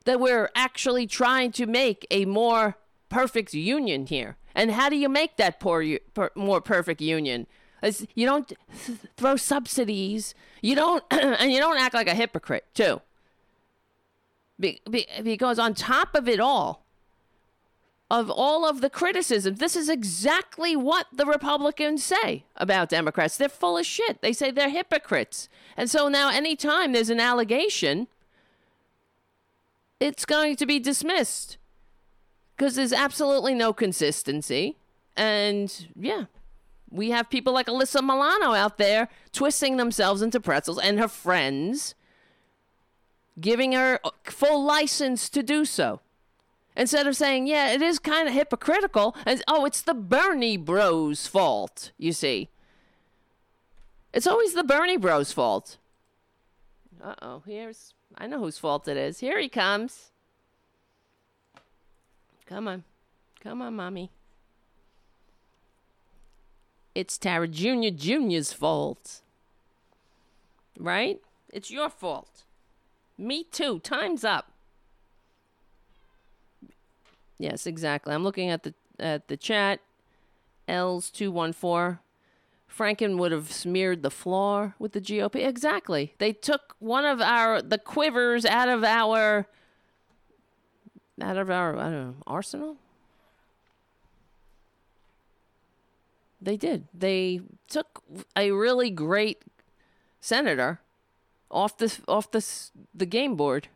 that 0.05 0.20
we're 0.20 0.51
actually 0.55 1.09
trying 1.09 1.51
to 1.52 1.66
make 1.66 2.06
a 2.12 2.26
more 2.26 2.76
perfect 3.09 3.55
union 3.55 4.06
here? 4.06 4.36
And 4.55 4.70
how 4.70 4.89
do 4.89 4.94
you 4.94 5.09
make 5.09 5.36
that 5.36 5.59
poor, 5.59 5.98
per, 6.14 6.31
more 6.36 6.60
perfect 6.60 7.01
union? 7.01 7.48
As 7.82 8.06
you 8.14 8.24
don't 8.24 8.47
th- 8.86 8.98
throw 9.16 9.35
subsidies. 9.35 10.35
You 10.62 10.76
don't, 10.76 11.02
and 11.10 11.51
you 11.51 11.59
don't 11.59 11.78
act 11.78 11.94
like 11.94 12.09
a 12.09 12.14
hypocrite 12.14 12.66
too. 12.72 13.01
Be, 14.59 14.81
be, 14.89 15.06
because 15.22 15.59
on 15.59 15.74
top 15.74 16.14
of 16.14 16.28
it 16.28 16.40
all, 16.40 16.85
of 18.10 18.31
all 18.31 18.68
of 18.68 18.81
the 18.81 18.90
criticism. 18.90 19.56
This 19.56 19.74
is 19.74 19.89
exactly 19.89 20.76
what 20.76 21.06
the 21.12 21.26
Republicans 21.26 22.05
say 22.05 22.44
about 22.56 22.89
Democrats. 22.89 23.36
They're 23.36 23.48
full 23.48 23.78
of 23.78 23.86
shit. 23.86 24.20
They 24.20 24.32
say 24.32 24.51
they're 24.51 24.68
hypocrites. 24.68 25.48
And 25.76 25.90
so 25.90 26.09
now, 26.09 26.31
anytime 26.31 26.93
there's 26.93 27.10
an 27.10 27.20
allegation, 27.20 28.06
it's 29.98 30.24
going 30.24 30.56
to 30.56 30.66
be 30.66 30.78
dismissed 30.78 31.56
because 32.56 32.76
there's 32.76 32.93
absolutely 32.93 33.55
no 33.55 33.72
consistency. 33.72 34.76
And 35.16 35.89
yeah, 35.97 36.26
we 36.90 37.10
have 37.10 37.31
people 37.31 37.52
like 37.52 37.66
Alyssa 37.66 38.02
Milano 38.02 38.52
out 38.52 38.78
there 38.78 39.09
twisting 39.32 39.76
themselves 39.76 40.22
into 40.22 40.40
pretzels 40.40 40.78
and 40.78 40.98
her 41.01 41.09
friends 41.09 41.94
giving 43.40 43.73
her 43.73 44.01
full 44.24 44.62
license 44.65 45.28
to 45.31 45.43
do 45.43 45.65
so. 45.65 46.01
Instead 46.77 47.06
of 47.06 47.16
saying, 47.16 47.47
yeah, 47.47 47.70
it 47.70 47.82
is 47.82 47.98
kind 47.98 48.28
of 48.28 48.35
hypocritical, 48.35 49.16
and 49.24 49.43
oh, 49.47 49.65
it's 49.65 49.82
the 49.82 49.94
Bernie 49.94 50.56
bros' 50.56 51.27
fault, 51.27 51.93
you 51.98 52.12
see. 52.12 52.48
It's 54.12 54.27
always 54.27 54.55
the 54.55 54.65
Bernie 54.65 54.97
bros' 54.97 55.32
fault. 55.32 55.78
Uh 57.02 57.15
oh, 57.23 57.43
here's. 57.47 57.94
I 58.16 58.27
know 58.27 58.39
whose 58.39 58.59
fault 58.59 58.89
it 58.89 58.97
is. 58.97 59.20
Here 59.20 59.39
he 59.39 59.48
comes. 59.48 60.11
Come 62.47 62.69
on. 62.69 62.85
Come 63.40 63.61
on, 63.61 63.77
mommy. 63.77 64.11
It's 66.94 67.19
Tara 67.19 67.48
Jr. 67.48 67.90
Jr.'s 67.94 68.52
fault. 68.52 69.20
Right? 70.78 71.20
It's 71.51 71.70
your 71.70 71.90
fault. 71.90 72.44
Me 73.16 73.45
too. 73.45 73.78
Time's 73.81 74.24
up. 74.24 74.51
Yes, 77.39 77.66
exactly. 77.66 78.15
I'm 78.15 78.24
looking 78.24 78.51
at 78.51 78.62
the 78.62 78.74
at 78.99 79.28
the 79.28 79.36
chat. 79.36 79.81
L's 80.66 81.11
two 81.11 81.31
one 81.31 81.53
four. 81.53 82.01
Franken 82.70 83.19
would 83.19 83.31
have 83.31 83.53
smeared 83.53 84.03
the 84.03 84.11
floor 84.11 84.74
with 84.78 84.93
the 84.93 85.01
GOP. 85.01 85.47
Exactly. 85.47 86.15
They 86.19 86.32
took 86.32 86.74
one 86.81 87.05
of 87.05 87.20
our 87.20 87.62
the 87.62 87.78
quivers 87.78 88.45
out 88.45 88.69
of 88.69 88.82
our 88.82 89.47
out 91.20 91.36
of 91.36 91.51
our 91.51 91.77
I 91.77 91.82
don't 91.85 91.93
know 91.93 92.15
arsenal. 92.27 92.77
They 96.41 96.57
did. 96.57 96.89
They 96.93 97.41
took 97.69 98.03
a 98.36 98.51
really 98.51 98.91
great 98.91 99.43
senator 100.20 100.81
off 101.55 101.78
the 101.78 101.97
off 102.06 102.31
the 102.31 102.44
the 102.94 103.06
game 103.06 103.36
board. 103.36 103.68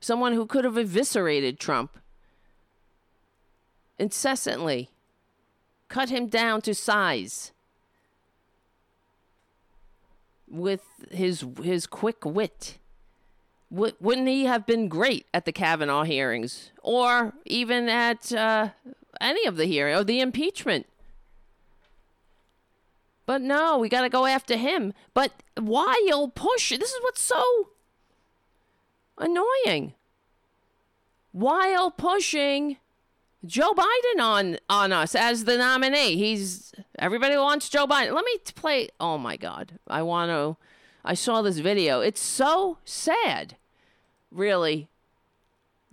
Someone 0.00 0.32
who 0.32 0.46
could 0.46 0.64
have 0.64 0.78
eviscerated 0.78 1.58
Trump 1.58 1.98
incessantly. 3.98 4.90
Cut 5.88 6.08
him 6.10 6.26
down 6.26 6.62
to 6.62 6.74
size 6.74 7.52
with 10.48 10.82
his 11.10 11.44
his 11.62 11.86
quick 11.86 12.24
wit. 12.24 12.78
W- 13.72 13.94
wouldn't 14.00 14.28
he 14.28 14.44
have 14.44 14.66
been 14.66 14.88
great 14.88 15.26
at 15.34 15.44
the 15.44 15.52
Kavanaugh 15.52 16.04
hearings 16.04 16.70
or 16.82 17.34
even 17.44 17.88
at 17.88 18.32
uh, 18.32 18.70
any 19.20 19.46
of 19.46 19.56
the 19.56 19.66
hearings 19.66 20.00
or 20.00 20.04
the 20.04 20.20
impeachment? 20.20 20.86
But 23.26 23.42
no, 23.42 23.78
we 23.78 23.88
got 23.88 24.02
to 24.02 24.08
go 24.08 24.24
after 24.26 24.56
him. 24.56 24.94
But 25.12 25.32
while 25.60 26.28
push, 26.28 26.70
this 26.70 26.90
is 26.92 27.02
what's 27.02 27.20
so 27.20 27.70
annoying. 29.18 29.94
While 31.32 31.90
pushing 31.90 32.78
Joe 33.46 33.72
Biden 33.74 34.20
on 34.20 34.58
on 34.68 34.92
us 34.92 35.14
as 35.14 35.44
the 35.44 35.56
nominee. 35.56 36.16
He's 36.16 36.72
everybody 36.98 37.36
wants 37.36 37.68
Joe 37.68 37.86
Biden. 37.86 38.12
Let 38.12 38.24
me 38.24 38.38
play. 38.54 38.88
Oh 38.98 39.18
my 39.18 39.36
God, 39.36 39.78
I 39.86 40.02
want 40.02 40.30
to. 40.30 40.56
I 41.04 41.14
saw 41.14 41.42
this 41.42 41.58
video. 41.58 42.00
It's 42.00 42.20
so 42.20 42.78
sad, 42.84 43.56
really. 44.30 44.88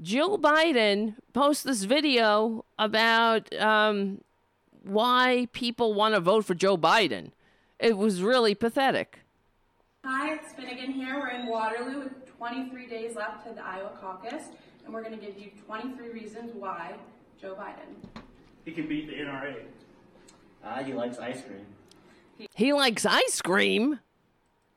Joe 0.01 0.37
Biden 0.37 1.15
posts 1.33 1.63
this 1.63 1.83
video 1.83 2.65
about 2.79 3.53
um, 3.61 4.21
why 4.83 5.47
people 5.53 5.93
want 5.93 6.13
to 6.13 6.19
vote 6.19 6.45
for 6.45 6.53
Joe 6.53 6.77
Biden. 6.77 7.31
It 7.79 7.97
was 7.97 8.21
really 8.21 8.53
pathetic. 8.53 9.19
Hi, 10.05 10.33
it's 10.33 10.53
Finnegan 10.53 10.91
here. 10.91 11.19
We're 11.19 11.29
in 11.29 11.47
Waterloo 11.47 12.03
with 12.03 12.37
23 12.37 12.87
days 12.87 13.15
left 13.15 13.47
to 13.47 13.53
the 13.53 13.65
Iowa 13.65 13.91
caucus, 13.99 14.43
and 14.83 14.93
we're 14.93 15.01
going 15.01 15.17
to 15.17 15.25
give 15.25 15.39
you 15.39 15.51
23 15.65 16.09
reasons 16.09 16.51
why 16.53 16.95
Joe 17.41 17.55
Biden. 17.55 18.21
He 18.65 18.71
can 18.71 18.87
beat 18.87 19.07
the 19.07 19.13
NRA. 19.13 19.55
Ah, 20.63 20.79
uh, 20.79 20.83
he 20.83 20.93
likes 20.93 21.17
ice 21.19 21.41
cream. 21.41 21.65
He, 22.37 22.47
he 22.53 22.73
likes 22.73 23.05
ice 23.05 23.41
cream. 23.41 23.99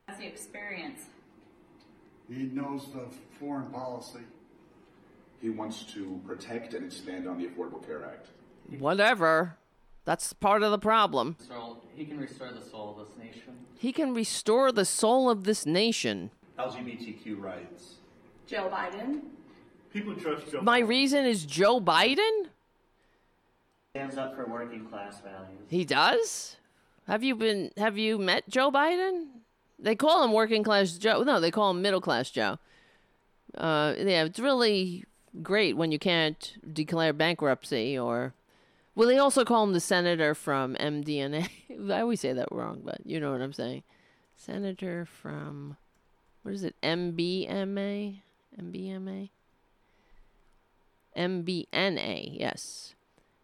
Has 0.09 0.19
the 0.19 0.27
experience. 0.27 1.03
He 2.29 2.45
knows 2.45 2.87
the 2.93 3.07
foreign 3.39 3.67
policy. 3.67 4.21
He 5.41 5.51
wants 5.51 5.85
to 5.95 6.21
protect 6.27 6.75
and 6.75 6.85
expand 6.85 7.29
on 7.29 7.39
the 7.39 7.47
Affordable 7.47 7.85
Care 7.87 8.05
Act. 8.05 8.29
Whatever. 8.79 9.57
That's 10.07 10.33
part 10.33 10.63
of 10.63 10.71
the 10.71 10.79
problem. 10.79 11.37
So 11.47 11.79
he 11.95 12.07
can 12.07 12.19
restore 12.19 12.53
the 12.53 12.63
soul 12.63 12.97
of 12.99 13.09
this 13.09 13.19
nation. 13.19 13.53
He 13.79 13.93
can 13.93 14.15
restore 14.15 14.73
the 14.73 14.85
soul 14.87 15.29
of 15.29 15.45
this 15.45 15.67
nation. 15.67 16.31
LGBTQ 16.59 17.39
rights. 17.39 17.97
Joe 18.47 18.71
Biden. 18.73 19.21
People 19.93 20.15
trust 20.15 20.51
Joe. 20.51 20.63
My 20.63 20.81
Biden. 20.81 20.89
reason 20.89 21.27
is 21.27 21.45
Joe 21.45 21.81
Biden 21.81 22.47
stands 23.91 24.17
up 24.17 24.37
for 24.37 24.47
working 24.47 24.87
class 24.87 25.21
values. 25.21 25.59
He 25.69 25.85
does? 25.85 26.57
Have 27.09 27.25
you 27.25 27.35
been 27.35 27.73
have 27.77 27.99
you 27.99 28.19
met 28.19 28.49
Joe 28.49 28.71
Biden? 28.71 29.27
They 29.79 29.97
call 29.97 30.23
him 30.25 30.33
working 30.33 30.63
class 30.63 30.93
Joe. 30.93 31.23
No, 31.23 31.41
they 31.41 31.51
call 31.51 31.71
him 31.71 31.83
middle 31.83 32.01
class 32.01 32.31
Joe. 32.31 32.59
Uh, 33.57 33.95
yeah, 33.99 34.25
it's 34.25 34.39
really 34.39 35.05
great 35.43 35.77
when 35.77 35.91
you 35.93 35.99
can't 35.99 36.57
declare 36.73 37.13
bankruptcy 37.13 37.99
or 37.99 38.35
well, 38.97 39.07
they 39.07 39.19
also 39.19 39.45
call 39.45 39.63
him 39.63 39.75
the 39.75 39.81
senator 39.81 40.35
from 40.35 40.75
MDNA. 40.75 41.49
I 41.93 42.01
always 42.01 42.21
say 42.21 42.33
that 42.33 42.49
wrong, 42.51 42.81
but 42.83 42.99
you 43.05 43.21
know 43.21 43.31
what 43.31 43.43
I'm 43.43 43.53
saying. 43.53 43.83
Senator 44.37 45.05
from 45.05 45.77
what 46.43 46.55
is 46.55 46.65
it? 46.65 46.75
MBMA? 46.83 48.21
MBMA? 48.61 49.31
MBNA, 51.17 52.41
yes. 52.41 52.95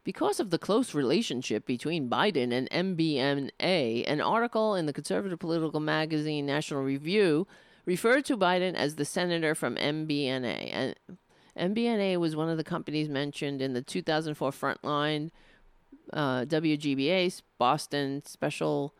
Because 0.05 0.41
of 0.41 0.51
the 0.51 0.59
close 0.59 0.95
relationship 0.95 1.67
between 1.67 2.09
Biden 2.09 2.53
and 2.53 2.71
MBNA, 2.71 4.05
an 4.07 4.21
article 4.21 4.75
in 4.75 4.87
the 4.87 4.93
conservative 4.93 5.39
political 5.39 5.81
magazine 5.81 6.47
National 6.47 6.83
Review 6.83 7.47
referred 7.85 8.25
to 8.27 8.37
Biden 8.37 8.75
as 8.75 8.97
the 8.97 9.05
senator 9.05 9.55
from 9.55 9.77
MBNA. 9.77 10.71
And 10.73 10.95
MBNA 11.59 12.19
was 12.19 12.35
one 12.35 12.49
of 12.49 12.57
the 12.57 12.65
companies 12.65 13.09
mentioned 13.09 13.61
in 13.61 13.75
the 13.75 13.83
2004 13.83 14.51
Frontline 14.51 15.31
uh, 16.13 16.45
WGBH 16.45 17.43
Boston 17.59 18.23
special 18.25 18.95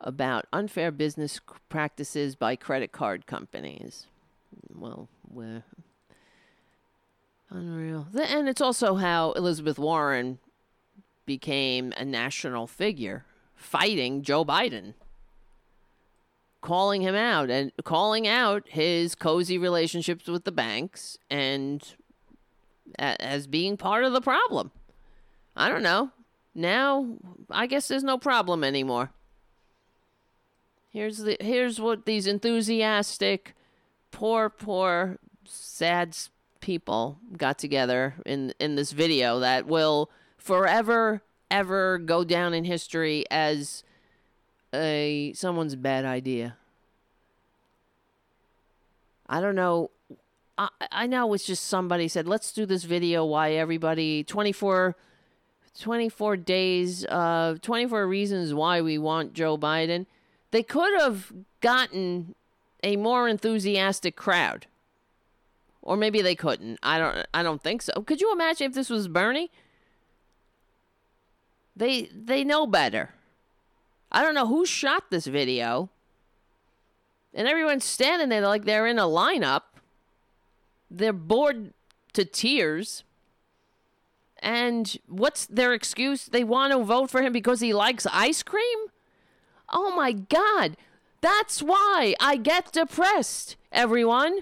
about 0.00 0.46
unfair 0.52 0.90
business 0.90 1.40
practices 1.68 2.34
by 2.36 2.56
credit 2.56 2.92
card 2.92 3.26
companies. 3.26 4.06
Well, 4.74 5.08
we're 5.28 5.64
Unreal. 7.50 8.06
And 8.14 8.48
it's 8.48 8.60
also 8.60 8.96
how 8.96 9.32
Elizabeth 9.32 9.78
Warren 9.78 10.38
became 11.24 11.92
a 11.96 12.04
national 12.04 12.66
figure 12.66 13.24
fighting 13.54 14.22
Joe 14.22 14.44
Biden, 14.44 14.94
calling 16.60 17.00
him 17.00 17.14
out 17.14 17.48
and 17.48 17.72
calling 17.84 18.28
out 18.28 18.64
his 18.68 19.14
cozy 19.14 19.56
relationships 19.56 20.26
with 20.26 20.44
the 20.44 20.52
banks 20.52 21.18
and 21.30 21.94
as 22.98 23.46
being 23.46 23.76
part 23.76 24.04
of 24.04 24.12
the 24.12 24.20
problem. 24.20 24.70
I 25.56 25.68
don't 25.68 25.82
know. 25.82 26.10
Now, 26.54 27.16
I 27.50 27.66
guess 27.66 27.88
there's 27.88 28.04
no 28.04 28.18
problem 28.18 28.64
anymore. 28.64 29.10
Here's 30.90 31.18
the 31.18 31.36
here's 31.40 31.80
what 31.80 32.06
these 32.06 32.26
enthusiastic, 32.26 33.54
poor, 34.10 34.48
poor, 34.48 35.18
sad 35.44 36.16
people 36.60 37.18
got 37.36 37.58
together 37.58 38.14
in 38.24 38.52
in 38.58 38.74
this 38.74 38.92
video 38.92 39.38
that 39.40 39.66
will 39.66 40.10
forever 40.36 41.22
ever 41.50 41.98
go 41.98 42.24
down 42.24 42.54
in 42.54 42.64
history 42.64 43.24
as 43.30 43.84
a 44.74 45.32
someone's 45.34 45.76
bad 45.76 46.04
idea. 46.04 46.56
I 49.28 49.40
don't 49.40 49.54
know. 49.54 49.90
I 50.58 50.68
I 50.90 51.06
know 51.06 51.32
it's 51.32 51.46
just 51.46 51.66
somebody 51.66 52.08
said 52.08 52.26
let's 52.26 52.52
do 52.52 52.66
this 52.66 52.84
video. 52.84 53.24
Why 53.24 53.52
everybody 53.52 54.24
24, 54.24 54.96
24 55.80 56.36
days, 56.36 57.06
uh, 57.06 57.56
twenty 57.62 57.86
four 57.86 58.06
reasons 58.06 58.52
why 58.52 58.80
we 58.80 58.98
want 58.98 59.32
Joe 59.32 59.56
Biden. 59.56 60.06
They 60.50 60.62
could 60.62 60.98
have 61.00 61.32
gotten 61.60 62.34
a 62.82 62.96
more 62.96 63.28
enthusiastic 63.28 64.16
crowd, 64.16 64.66
or 65.82 65.96
maybe 65.96 66.20
they 66.22 66.34
couldn't. 66.34 66.78
I 66.82 66.98
don't. 66.98 67.26
I 67.32 67.42
don't 67.42 67.62
think 67.62 67.82
so. 67.82 68.02
Could 68.02 68.20
you 68.20 68.32
imagine 68.32 68.66
if 68.66 68.74
this 68.74 68.90
was 68.90 69.08
Bernie? 69.08 69.50
They 71.76 72.10
they 72.12 72.42
know 72.42 72.66
better. 72.66 73.10
I 74.10 74.22
don't 74.22 74.34
know 74.34 74.46
who 74.46 74.66
shot 74.66 75.10
this 75.10 75.26
video. 75.26 75.90
And 77.34 77.46
everyone's 77.46 77.84
standing 77.84 78.30
there 78.30 78.40
like 78.40 78.64
they're 78.64 78.86
in 78.86 78.98
a 78.98 79.02
lineup. 79.02 79.62
They're 80.90 81.12
bored 81.12 81.72
to 82.14 82.24
tears. 82.24 83.04
And 84.40 84.96
what's 85.06 85.46
their 85.46 85.72
excuse? 85.72 86.26
They 86.26 86.44
want 86.44 86.72
to 86.72 86.82
vote 86.82 87.10
for 87.10 87.22
him 87.22 87.32
because 87.32 87.60
he 87.60 87.74
likes 87.74 88.06
ice 88.06 88.42
cream? 88.42 88.78
Oh 89.68 89.94
my 89.94 90.12
God. 90.12 90.76
That's 91.20 91.62
why 91.62 92.14
I 92.20 92.36
get 92.36 92.72
depressed, 92.72 93.56
everyone. 93.72 94.40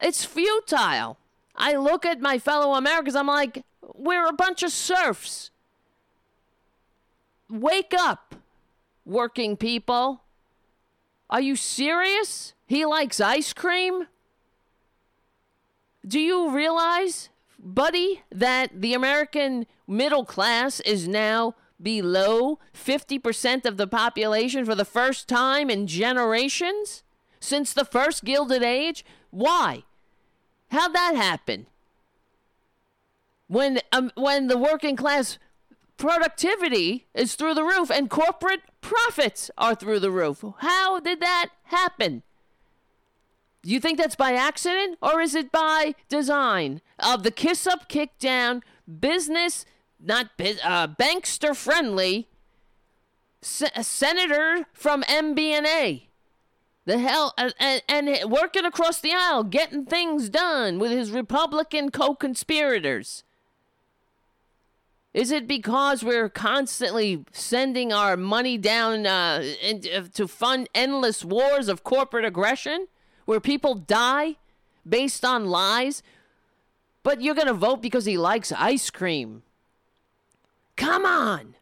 It's 0.00 0.24
futile. 0.24 1.18
I 1.56 1.74
look 1.74 2.04
at 2.04 2.20
my 2.20 2.38
fellow 2.38 2.74
Americans, 2.74 3.16
I'm 3.16 3.26
like, 3.26 3.64
we're 3.94 4.26
a 4.26 4.32
bunch 4.32 4.62
of 4.62 4.70
serfs. 4.70 5.50
Wake 7.48 7.94
up, 7.98 8.34
working 9.04 9.56
people. 9.56 10.22
Are 11.30 11.40
you 11.40 11.56
serious? 11.56 12.54
He 12.66 12.84
likes 12.84 13.20
ice 13.20 13.52
cream? 13.52 14.06
Do 16.06 16.20
you 16.20 16.50
realize, 16.50 17.30
buddy, 17.58 18.22
that 18.30 18.80
the 18.80 18.94
American 18.94 19.66
middle 19.88 20.24
class 20.24 20.80
is 20.80 21.08
now 21.08 21.54
below 21.82 22.58
50% 22.72 23.64
of 23.64 23.76
the 23.76 23.86
population 23.86 24.64
for 24.64 24.74
the 24.74 24.84
first 24.84 25.28
time 25.28 25.68
in 25.68 25.86
generations? 25.86 27.02
Since 27.40 27.72
the 27.72 27.84
first 27.84 28.24
Gilded 28.24 28.62
Age? 28.62 29.04
Why? 29.30 29.82
How'd 30.70 30.94
that 30.94 31.14
happen? 31.16 31.66
When, 33.48 33.80
um, 33.92 34.10
when 34.14 34.46
the 34.46 34.58
working 34.58 34.96
class 34.96 35.38
productivity 35.96 37.06
is 37.14 37.34
through 37.34 37.54
the 37.54 37.64
roof 37.64 37.90
and 37.90 38.10
corporate 38.10 38.62
profits 38.80 39.50
are 39.58 39.74
through 39.74 40.00
the 40.00 40.10
roof. 40.10 40.44
How 40.58 41.00
did 41.00 41.20
that 41.20 41.50
happen? 41.64 42.22
Do 43.66 43.72
you 43.72 43.80
think 43.80 43.98
that's 43.98 44.14
by 44.14 44.34
accident 44.34 44.96
or 45.02 45.20
is 45.20 45.34
it 45.34 45.50
by 45.50 45.96
design? 46.08 46.80
Of 47.00 47.24
the 47.24 47.32
kiss 47.32 47.66
up, 47.66 47.88
kick 47.88 48.16
down, 48.20 48.62
business, 49.00 49.64
not 49.98 50.36
biz, 50.36 50.60
uh, 50.62 50.86
bankster 50.86 51.54
friendly 51.56 52.28
se- 53.42 53.82
senator 53.82 54.66
from 54.72 55.02
MBNA. 55.02 56.02
The 56.84 56.98
hell, 56.98 57.34
uh, 57.36 57.50
and, 57.58 57.82
and 57.88 58.30
working 58.30 58.64
across 58.64 59.00
the 59.00 59.12
aisle, 59.12 59.42
getting 59.42 59.84
things 59.84 60.28
done 60.28 60.78
with 60.78 60.92
his 60.92 61.10
Republican 61.10 61.90
co 61.90 62.14
conspirators. 62.14 63.24
Is 65.12 65.32
it 65.32 65.48
because 65.48 66.04
we're 66.04 66.28
constantly 66.28 67.24
sending 67.32 67.92
our 67.92 68.16
money 68.16 68.58
down 68.58 69.06
uh, 69.06 69.42
in, 69.60 69.82
uh, 69.92 70.04
to 70.14 70.28
fund 70.28 70.68
endless 70.72 71.24
wars 71.24 71.68
of 71.68 71.82
corporate 71.82 72.24
aggression 72.24 72.86
where 73.26 73.40
people 73.40 73.74
die 73.74 74.36
based 74.88 75.24
on 75.24 75.46
lies? 75.46 76.02
But 77.02 77.20
you're 77.20 77.34
going 77.34 77.46
to 77.46 77.52
vote 77.54 77.82
because 77.82 78.04
he 78.06 78.16
likes 78.16 78.50
ice 78.52 78.90
cream. 78.90 79.42
Come 80.76 81.04
on. 81.04 81.54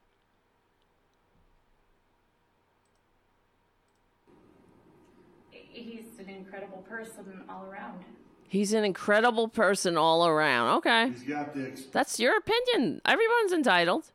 He's 5.50 6.18
an 6.18 6.28
incredible 6.28 6.84
person 6.88 7.24
all 7.48 7.66
around. 7.66 8.04
He's 8.48 8.72
an 8.72 8.84
incredible 8.84 9.48
person 9.48 9.96
all 9.96 10.26
around. 10.26 10.76
Okay. 10.78 11.08
He's 11.10 11.22
got 11.22 11.54
the 11.54 11.72
That's 11.92 12.20
your 12.20 12.36
opinion. 12.36 13.00
Everyone's 13.04 13.52
entitled. 13.52 14.12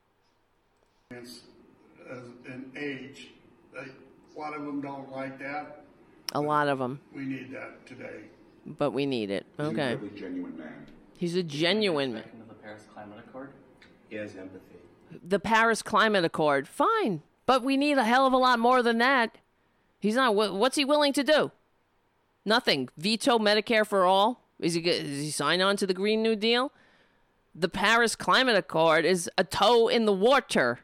experience 1.12 1.42
as 2.10 2.20
an 2.46 2.72
age. 2.78 3.30
A 3.78 4.40
lot 4.40 4.54
of 4.56 4.66
them 4.66 4.82
don't 4.82 5.12
like 5.12 5.38
that. 5.40 5.84
A 6.34 6.42
lot 6.42 6.68
of 6.68 6.80
them. 6.80 7.00
We 7.14 7.24
need 7.26 7.52
that 7.54 7.86
today. 7.86 8.22
But 8.66 8.92
we 8.92 9.06
need 9.06 9.32
it. 9.32 9.46
He's 9.58 9.66
an 9.68 9.74
Okay. 9.80 9.92
incredibly 9.94 10.20
genuine 10.20 10.58
man. 10.58 10.86
He's 11.18 11.36
a 11.36 11.44
genuine 11.44 12.14
man. 12.14 12.24
the 12.48 12.54
Paris 12.56 12.84
Climate 12.94 13.20
Accord. 13.28 13.50
He 14.10 14.16
has 14.18 14.36
empathy. 14.36 14.66
the 15.28 15.40
Paris 15.40 15.82
Climate 15.82 16.24
Accord. 16.24 16.68
Fine, 16.68 17.24
but 17.48 17.64
we 17.64 17.78
need 17.78 17.98
a 17.98 18.04
hell 18.04 18.28
of 18.28 18.34
a 18.34 18.38
lot 18.38 18.60
more 18.60 18.84
than 18.84 19.00
that. 19.00 19.38
He's 20.00 20.16
not. 20.16 20.34
wh- 20.34 20.54
What's 20.56 20.76
he 20.76 20.86
willing 20.86 21.14
to 21.14 21.24
do? 21.24 21.52
Nothing. 22.46 22.90
Veto 22.96 23.40
Medicare 23.40 23.86
for 23.88 24.06
all. 24.06 24.44
Is 24.60 24.76
he? 24.76 24.82
go- 24.82 24.92
Is 24.92 25.22
he 25.24 25.32
sign 25.32 25.62
on 25.62 25.78
to 25.78 25.88
the 25.88 25.94
Green 25.96 26.22
New 26.22 26.36
Deal? 26.36 26.72
The 27.56 27.70
Paris 27.70 28.16
Climate 28.16 28.56
Accord 28.56 29.04
is 29.04 29.30
a 29.38 29.44
toe 29.44 29.88
in 29.88 30.06
the 30.06 30.14
water 30.14 30.80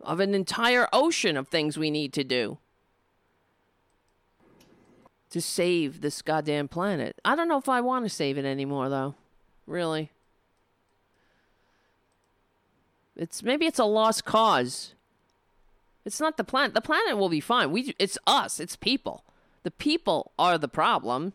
of 0.00 0.18
an 0.20 0.34
entire 0.34 0.88
ocean 0.92 1.36
of 1.36 1.48
things 1.48 1.76
we 1.76 1.90
need 1.90 2.12
to 2.14 2.24
do 2.24 2.58
to 5.30 5.40
save 5.40 6.00
this 6.00 6.22
goddamn 6.22 6.68
planet. 6.68 7.20
I 7.24 7.34
don't 7.34 7.48
know 7.48 7.58
if 7.58 7.68
I 7.68 7.80
want 7.80 8.04
to 8.04 8.08
save 8.08 8.36
it 8.36 8.44
anymore, 8.44 8.88
though. 8.88 9.14
Really. 9.66 10.10
It's 13.16 13.42
maybe 13.42 13.66
it's 13.66 13.78
a 13.78 13.84
lost 13.84 14.24
cause. 14.24 14.94
It's 16.04 16.20
not 16.20 16.36
the 16.36 16.44
planet. 16.44 16.74
The 16.74 16.80
planet 16.80 17.16
will 17.16 17.28
be 17.28 17.40
fine. 17.40 17.70
We 17.70 17.94
it's 17.98 18.18
us. 18.26 18.58
It's 18.58 18.76
people. 18.76 19.24
The 19.62 19.70
people 19.70 20.32
are 20.38 20.58
the 20.58 20.68
problem. 20.68 21.34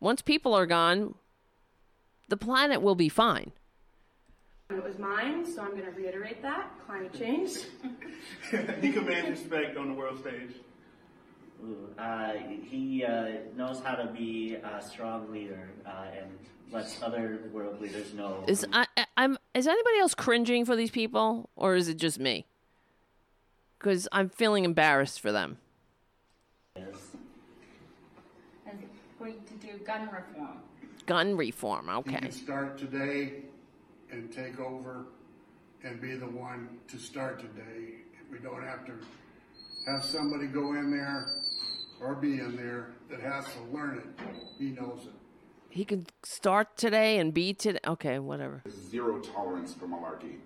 Once 0.00 0.22
people 0.22 0.54
are 0.54 0.66
gone, 0.66 1.14
the 2.28 2.36
planet 2.36 2.80
will 2.80 2.94
be 2.94 3.08
fine. 3.08 3.52
It 4.70 4.82
was 4.82 4.98
mine, 4.98 5.46
so 5.46 5.62
I'm 5.62 5.70
going 5.70 5.84
to 5.84 5.90
reiterate 5.90 6.42
that. 6.42 6.70
Climate 6.86 7.18
change. 7.18 7.52
he 8.80 8.92
commands 8.92 9.40
respect 9.40 9.76
on 9.76 9.88
the 9.88 9.94
world 9.94 10.18
stage. 10.20 10.52
Ooh, 11.62 11.88
uh, 11.98 12.32
he 12.62 13.04
uh, 13.04 13.28
knows 13.56 13.80
how 13.80 13.96
to 13.96 14.06
be 14.06 14.54
a 14.54 14.80
strong 14.80 15.30
leader 15.32 15.70
uh, 15.84 16.04
and 16.16 16.30
lets 16.70 17.02
other 17.02 17.40
world 17.52 17.80
leaders 17.80 18.14
know. 18.14 18.44
Is 18.46 18.64
I, 18.72 18.86
I 18.96 19.06
I'm 19.16 19.38
is 19.54 19.66
anybody 19.66 19.98
else 19.98 20.14
cringing 20.14 20.64
for 20.64 20.76
these 20.76 20.90
people 20.90 21.50
or 21.56 21.74
is 21.74 21.88
it 21.88 21.96
just 21.96 22.18
me? 22.20 22.46
Cuz 23.80 24.06
I'm 24.12 24.28
feeling 24.28 24.64
embarrassed 24.64 25.20
for 25.20 25.32
them. 25.32 25.58
Yes. 26.76 26.86
And 28.66 28.78
going 29.18 29.42
to 29.46 29.66
do 29.66 29.78
gun 29.78 30.08
reform. 30.12 30.58
Gun 31.06 31.36
reform. 31.36 31.86
He 31.86 31.92
Okay. 31.94 32.18
can 32.18 32.32
start 32.32 32.78
today 32.78 33.42
and 34.10 34.32
take 34.32 34.60
over 34.60 35.06
and 35.82 36.00
be 36.00 36.14
the 36.14 36.26
one 36.26 36.68
to 36.88 36.98
start 36.98 37.40
today. 37.40 38.02
We 38.30 38.38
don't 38.38 38.62
have 38.62 38.84
to 38.86 38.92
have 39.86 40.04
somebody 40.04 40.46
go 40.46 40.74
in 40.74 40.90
there 40.90 41.26
or 42.00 42.14
be 42.14 42.40
in 42.40 42.56
there 42.56 42.90
that 43.10 43.20
has 43.20 43.44
to 43.46 43.62
learn 43.72 43.98
it. 43.98 44.26
He 44.58 44.70
knows 44.70 45.06
it. 45.06 45.12
He 45.70 45.84
can 45.84 46.06
start 46.22 46.76
today 46.76 47.18
and 47.18 47.32
be 47.32 47.52
today. 47.52 47.78
Okay, 47.86 48.18
whatever. 48.18 48.62
Zero 48.90 49.20
tolerance 49.20 49.74
for 49.74 49.86
malarkey. 49.86 50.36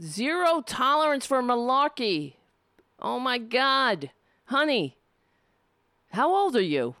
Zero 0.00 0.60
tolerance 0.60 1.26
for 1.26 1.42
malarkey. 1.42 2.34
Oh 3.00 3.18
my 3.18 3.38
God. 3.38 4.10
Honey, 4.46 4.96
how 6.12 6.34
old 6.34 6.56
are 6.56 6.60
you? 6.60 6.94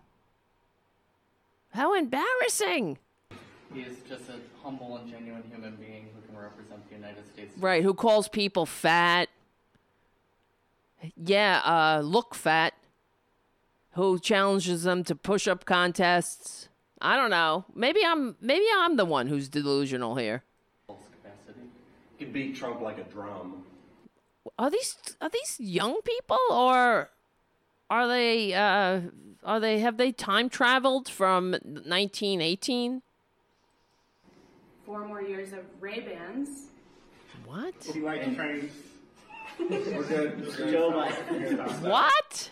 How 1.70 1.94
embarrassing. 1.94 2.98
He 3.72 3.80
is 3.82 3.98
just 4.08 4.28
a 4.28 4.34
humble 4.62 4.96
and 4.96 5.08
genuine 5.08 5.42
human 5.50 5.76
being 5.76 6.08
who 6.14 6.26
can 6.26 6.40
represent 6.42 6.88
the 6.88 6.94
United 6.94 7.26
States. 7.32 7.54
Right, 7.58 7.82
who 7.82 7.94
calls 7.94 8.28
people 8.28 8.66
fat. 8.66 9.28
Yeah, 11.16 11.60
uh, 11.64 12.00
look 12.00 12.34
fat. 12.34 12.74
Who 13.92 14.18
challenges 14.18 14.84
them 14.84 15.02
to 15.04 15.14
push 15.14 15.48
up 15.48 15.64
contests. 15.64 16.68
I 17.00 17.16
don't 17.16 17.30
know. 17.30 17.64
Maybe 17.74 18.00
I'm 18.04 18.36
maybe 18.40 18.66
I'm 18.76 18.96
the 18.96 19.04
one 19.04 19.26
who's 19.28 19.48
delusional 19.48 20.16
here. 20.16 20.44
Capacity. 20.86 21.66
You 22.18 22.26
can 22.26 22.32
beat 22.32 22.56
Trump 22.56 22.80
like 22.80 22.98
a 22.98 23.04
drum. 23.04 23.64
Are 24.58 24.70
these 24.70 24.96
are 25.20 25.28
these 25.28 25.56
young 25.60 26.00
people 26.02 26.38
or 26.50 27.10
are 27.90 28.08
they 28.08 28.54
uh 28.54 29.00
are 29.44 29.60
they 29.60 29.78
have 29.80 29.96
they 29.96 30.12
time 30.12 30.48
traveled 30.48 31.08
from 31.08 31.52
1918? 31.52 33.02
Four 34.84 35.06
more 35.06 35.22
years 35.22 35.52
of 35.52 35.60
Ray 35.80 36.00
Bans. 36.00 36.68
What? 37.44 37.74
He 37.92 38.00
likes 38.00 38.34
trains. 38.34 38.72
We're 39.58 40.04
good. 40.04 40.54
Joe 40.70 40.90
Biden. 40.92 41.80
What? 41.82 42.50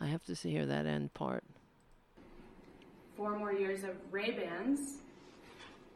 I 0.00 0.06
have 0.06 0.24
to 0.24 0.34
hear 0.34 0.64
that 0.66 0.86
end 0.86 1.12
part. 1.14 1.44
Four 3.16 3.38
more 3.38 3.52
years 3.52 3.84
of 3.84 3.90
Ray 4.10 4.30
Bans. 4.30 4.98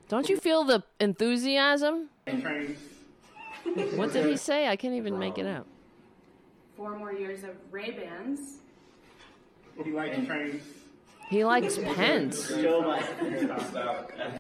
Don't 0.08 0.28
you 0.28 0.36
feel 0.36 0.64
the 0.64 0.82
enthusiasm? 1.00 2.10
What 3.96 4.12
did 4.12 4.26
he 4.26 4.36
say? 4.36 4.68
I 4.68 4.76
can't 4.76 4.92
even 4.92 5.18
make 5.18 5.38
it 5.38 5.46
out. 5.46 5.66
Four 6.76 6.98
more 6.98 7.14
years 7.14 7.44
of 7.44 7.56
Ray 7.70 7.92
Bans. 7.92 8.58
He 9.82 9.90
likes 9.90 10.26
trains. 10.26 10.62
He 11.30 11.44
likes 11.44 11.78
pens. 11.78 12.48
Joe 12.48 12.82
Biden. 12.82 14.38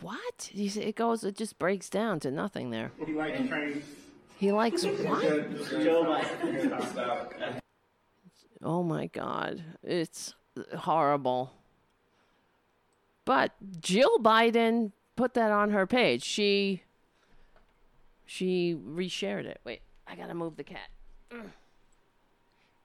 What? 0.00 0.50
You 0.52 0.68
see, 0.68 0.82
it 0.82 0.96
goes. 0.96 1.22
It 1.22 1.36
just 1.36 1.56
breaks 1.60 1.88
down 1.88 2.18
to 2.20 2.32
nothing 2.32 2.70
there. 2.70 2.90
He 3.06 3.12
likes 3.12 3.48
trains. 3.48 3.84
He 4.38 4.50
likes 4.50 4.84
what? 4.84 5.44
Oh 8.64 8.82
my 8.82 9.08
God, 9.08 9.62
it's 9.82 10.34
uh, 10.58 10.78
horrible. 10.78 11.52
But 13.26 13.52
Jill 13.80 14.18
Biden 14.18 14.92
put 15.16 15.34
that 15.34 15.50
on 15.52 15.70
her 15.70 15.86
page. 15.86 16.22
She 16.24 16.82
she 18.24 18.74
reshared 18.74 19.44
it. 19.44 19.60
Wait, 19.64 19.82
I 20.06 20.16
gotta 20.16 20.34
move 20.34 20.56
the 20.56 20.64
cat. 20.64 20.88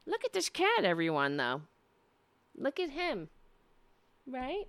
Look 0.06 0.26
at 0.26 0.34
this 0.34 0.50
cat, 0.50 0.84
everyone. 0.84 1.38
Though, 1.38 1.62
look 2.58 2.78
at 2.80 2.90
him. 2.90 3.30
Right? 4.28 4.66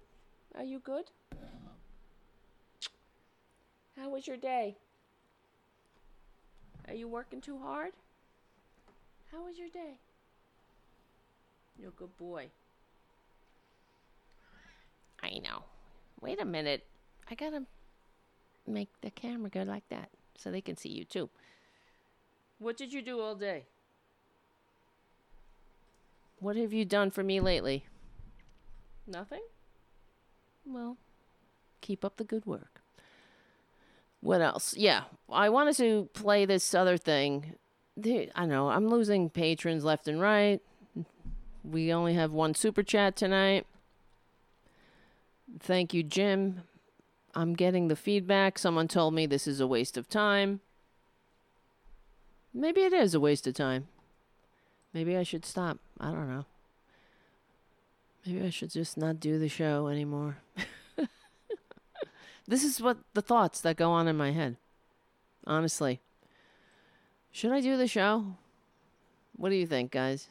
Are 0.56 0.64
you 0.64 0.78
good? 0.78 1.06
How 3.96 4.10
was 4.10 4.28
your 4.28 4.36
day? 4.36 4.76
Are 6.86 6.94
you 6.94 7.08
working 7.08 7.40
too 7.40 7.58
hard? 7.58 7.92
How 9.32 9.44
was 9.44 9.58
your 9.58 9.68
day? 9.68 9.98
You're 11.80 11.88
a 11.88 11.92
good 11.92 12.16
boy. 12.18 12.48
I 15.22 15.38
know. 15.38 15.64
Wait 16.20 16.40
a 16.40 16.44
minute. 16.44 16.84
I 17.30 17.34
gotta 17.34 17.64
make 18.66 18.88
the 19.00 19.10
camera 19.10 19.48
go 19.48 19.62
like 19.62 19.88
that 19.88 20.10
so 20.36 20.50
they 20.50 20.60
can 20.60 20.76
see 20.76 20.90
you 20.90 21.04
too. 21.04 21.30
What 22.58 22.76
did 22.76 22.92
you 22.92 23.00
do 23.00 23.20
all 23.20 23.34
day? 23.34 23.64
What 26.38 26.56
have 26.56 26.72
you 26.72 26.84
done 26.84 27.10
for 27.10 27.22
me 27.22 27.40
lately? 27.40 27.84
Nothing? 29.06 29.42
Well, 30.66 30.98
keep 31.80 32.04
up 32.04 32.16
the 32.16 32.24
good 32.24 32.44
work. 32.44 32.82
What 34.20 34.42
else? 34.42 34.76
Yeah, 34.76 35.04
I 35.30 35.48
wanted 35.48 35.76
to 35.76 36.08
play 36.12 36.44
this 36.44 36.74
other 36.74 36.98
thing. 36.98 37.54
I 38.34 38.46
know, 38.46 38.68
I'm 38.68 38.88
losing 38.88 39.30
patrons 39.30 39.84
left 39.84 40.08
and 40.08 40.20
right. 40.20 40.60
We 41.64 41.92
only 41.92 42.14
have 42.14 42.32
one 42.32 42.54
super 42.54 42.82
chat 42.82 43.16
tonight. 43.16 43.66
Thank 45.58 45.92
you, 45.92 46.02
Jim. 46.02 46.62
I'm 47.34 47.54
getting 47.54 47.88
the 47.88 47.96
feedback. 47.96 48.58
Someone 48.58 48.88
told 48.88 49.14
me 49.14 49.26
this 49.26 49.46
is 49.46 49.60
a 49.60 49.66
waste 49.66 49.96
of 49.96 50.08
time. 50.08 50.60
Maybe 52.52 52.80
it 52.82 52.92
is 52.92 53.14
a 53.14 53.20
waste 53.20 53.46
of 53.46 53.54
time. 53.54 53.88
Maybe 54.92 55.16
I 55.16 55.22
should 55.22 55.44
stop. 55.44 55.78
I 56.00 56.10
don't 56.10 56.28
know. 56.28 56.46
Maybe 58.26 58.44
I 58.44 58.50
should 58.50 58.70
just 58.70 58.98
not 58.98 59.20
do 59.20 59.38
the 59.38 59.48
show 59.48 59.86
anymore. 59.86 60.38
this 62.46 62.64
is 62.64 62.80
what 62.80 62.98
the 63.14 63.22
thoughts 63.22 63.60
that 63.60 63.76
go 63.76 63.90
on 63.90 64.08
in 64.08 64.16
my 64.16 64.32
head. 64.32 64.56
Honestly. 65.46 66.00
Should 67.32 67.52
I 67.52 67.60
do 67.60 67.76
the 67.76 67.86
show? 67.86 68.34
What 69.36 69.50
do 69.50 69.54
you 69.54 69.66
think, 69.66 69.92
guys? 69.92 70.28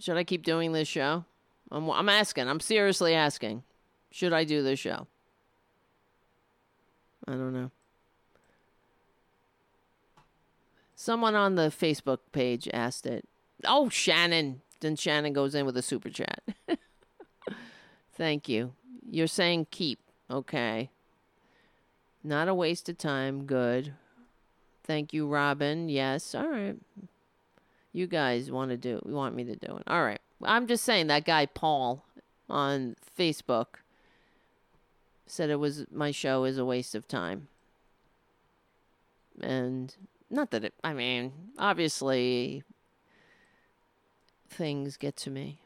Should 0.00 0.16
I 0.16 0.24
keep 0.24 0.44
doing 0.44 0.72
this 0.72 0.88
show? 0.88 1.24
I'm, 1.70 1.90
I'm 1.90 2.08
asking. 2.08 2.48
I'm 2.48 2.60
seriously 2.60 3.14
asking. 3.14 3.62
Should 4.10 4.32
I 4.32 4.44
do 4.44 4.62
this 4.62 4.78
show? 4.78 5.06
I 7.26 7.32
don't 7.32 7.52
know. 7.52 7.70
Someone 10.94 11.34
on 11.34 11.54
the 11.54 11.68
Facebook 11.68 12.18
page 12.32 12.68
asked 12.72 13.06
it. 13.06 13.28
Oh, 13.64 13.88
Shannon. 13.88 14.62
Then 14.80 14.96
Shannon 14.96 15.32
goes 15.32 15.54
in 15.54 15.66
with 15.66 15.76
a 15.76 15.82
super 15.82 16.10
chat. 16.10 16.42
Thank 18.14 18.48
you. 18.48 18.72
You're 19.08 19.26
saying 19.26 19.68
keep. 19.70 20.00
Okay. 20.30 20.90
Not 22.24 22.48
a 22.48 22.54
waste 22.54 22.88
of 22.88 22.98
time. 22.98 23.44
Good. 23.44 23.94
Thank 24.84 25.12
you, 25.12 25.26
Robin. 25.26 25.88
Yes. 25.88 26.34
All 26.34 26.48
right. 26.48 26.76
You 27.98 28.06
guys 28.06 28.48
want 28.48 28.70
to 28.70 28.76
do 28.76 29.02
want 29.04 29.34
me 29.34 29.42
to 29.42 29.56
do 29.56 29.76
it. 29.76 29.82
All 29.88 30.04
right. 30.04 30.20
I'm 30.44 30.68
just 30.68 30.84
saying 30.84 31.08
that 31.08 31.24
guy 31.24 31.46
Paul 31.46 32.04
on 32.48 32.94
Facebook 33.18 33.80
said 35.26 35.50
it 35.50 35.56
was 35.56 35.84
my 35.90 36.12
show 36.12 36.44
is 36.44 36.58
a 36.58 36.64
waste 36.64 36.94
of 36.94 37.08
time. 37.08 37.48
And 39.40 39.96
not 40.30 40.52
that 40.52 40.62
it 40.62 40.74
I 40.84 40.92
mean, 40.92 41.32
obviously 41.58 42.62
things 44.48 44.96
get 44.96 45.16
to 45.16 45.30
me. 45.30 45.58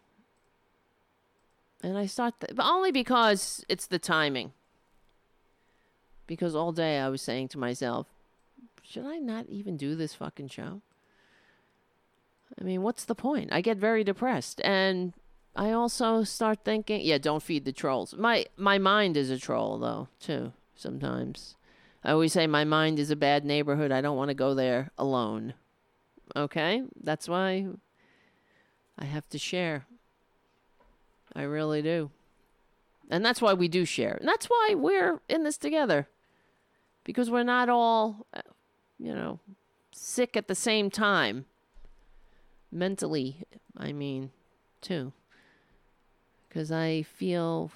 And 1.82 1.98
I 1.98 2.06
start 2.06 2.40
th- 2.40 2.56
but 2.56 2.64
only 2.64 2.92
because 2.92 3.62
it's 3.68 3.86
the 3.86 3.98
timing. 3.98 4.52
Because 6.26 6.54
all 6.54 6.72
day 6.72 6.98
I 6.98 7.10
was 7.10 7.20
saying 7.20 7.48
to 7.48 7.58
myself, 7.58 8.06
should 8.82 9.04
I 9.04 9.18
not 9.18 9.50
even 9.50 9.76
do 9.76 9.94
this 9.94 10.14
fucking 10.14 10.48
show? 10.48 10.80
I 12.60 12.64
mean, 12.64 12.82
what's 12.82 13.04
the 13.04 13.14
point? 13.14 13.52
I 13.52 13.60
get 13.60 13.76
very 13.76 14.04
depressed 14.04 14.60
and 14.62 15.14
I 15.54 15.72
also 15.72 16.24
start 16.24 16.60
thinking, 16.64 17.02
yeah, 17.02 17.18
don't 17.18 17.42
feed 17.42 17.64
the 17.64 17.72
trolls. 17.72 18.14
My 18.16 18.46
my 18.56 18.78
mind 18.78 19.16
is 19.16 19.30
a 19.30 19.38
troll 19.38 19.78
though, 19.78 20.08
too, 20.20 20.52
sometimes. 20.74 21.56
I 22.04 22.12
always 22.12 22.32
say 22.32 22.46
my 22.46 22.64
mind 22.64 22.98
is 22.98 23.10
a 23.10 23.16
bad 23.16 23.44
neighborhood. 23.44 23.92
I 23.92 24.00
don't 24.00 24.16
want 24.16 24.28
to 24.28 24.34
go 24.34 24.54
there 24.54 24.90
alone. 24.98 25.54
Okay? 26.34 26.82
That's 27.00 27.28
why 27.28 27.66
I 28.98 29.04
have 29.04 29.28
to 29.30 29.38
share. 29.38 29.86
I 31.34 31.42
really 31.42 31.82
do. 31.82 32.10
And 33.10 33.24
that's 33.24 33.42
why 33.42 33.52
we 33.52 33.68
do 33.68 33.84
share. 33.84 34.14
And 34.14 34.26
that's 34.26 34.46
why 34.46 34.74
we're 34.76 35.20
in 35.28 35.44
this 35.44 35.58
together. 35.58 36.08
Because 37.04 37.30
we're 37.30 37.42
not 37.42 37.68
all, 37.68 38.26
uh, 38.34 38.40
you 38.98 39.14
know, 39.14 39.38
sick 39.92 40.36
at 40.36 40.48
the 40.48 40.54
same 40.54 40.90
time. 40.90 41.44
Mentally, 42.72 43.44
I 43.76 43.92
mean, 43.92 44.30
too. 44.80 45.12
Because 46.48 46.72
I 46.72 47.02
feel, 47.02 47.70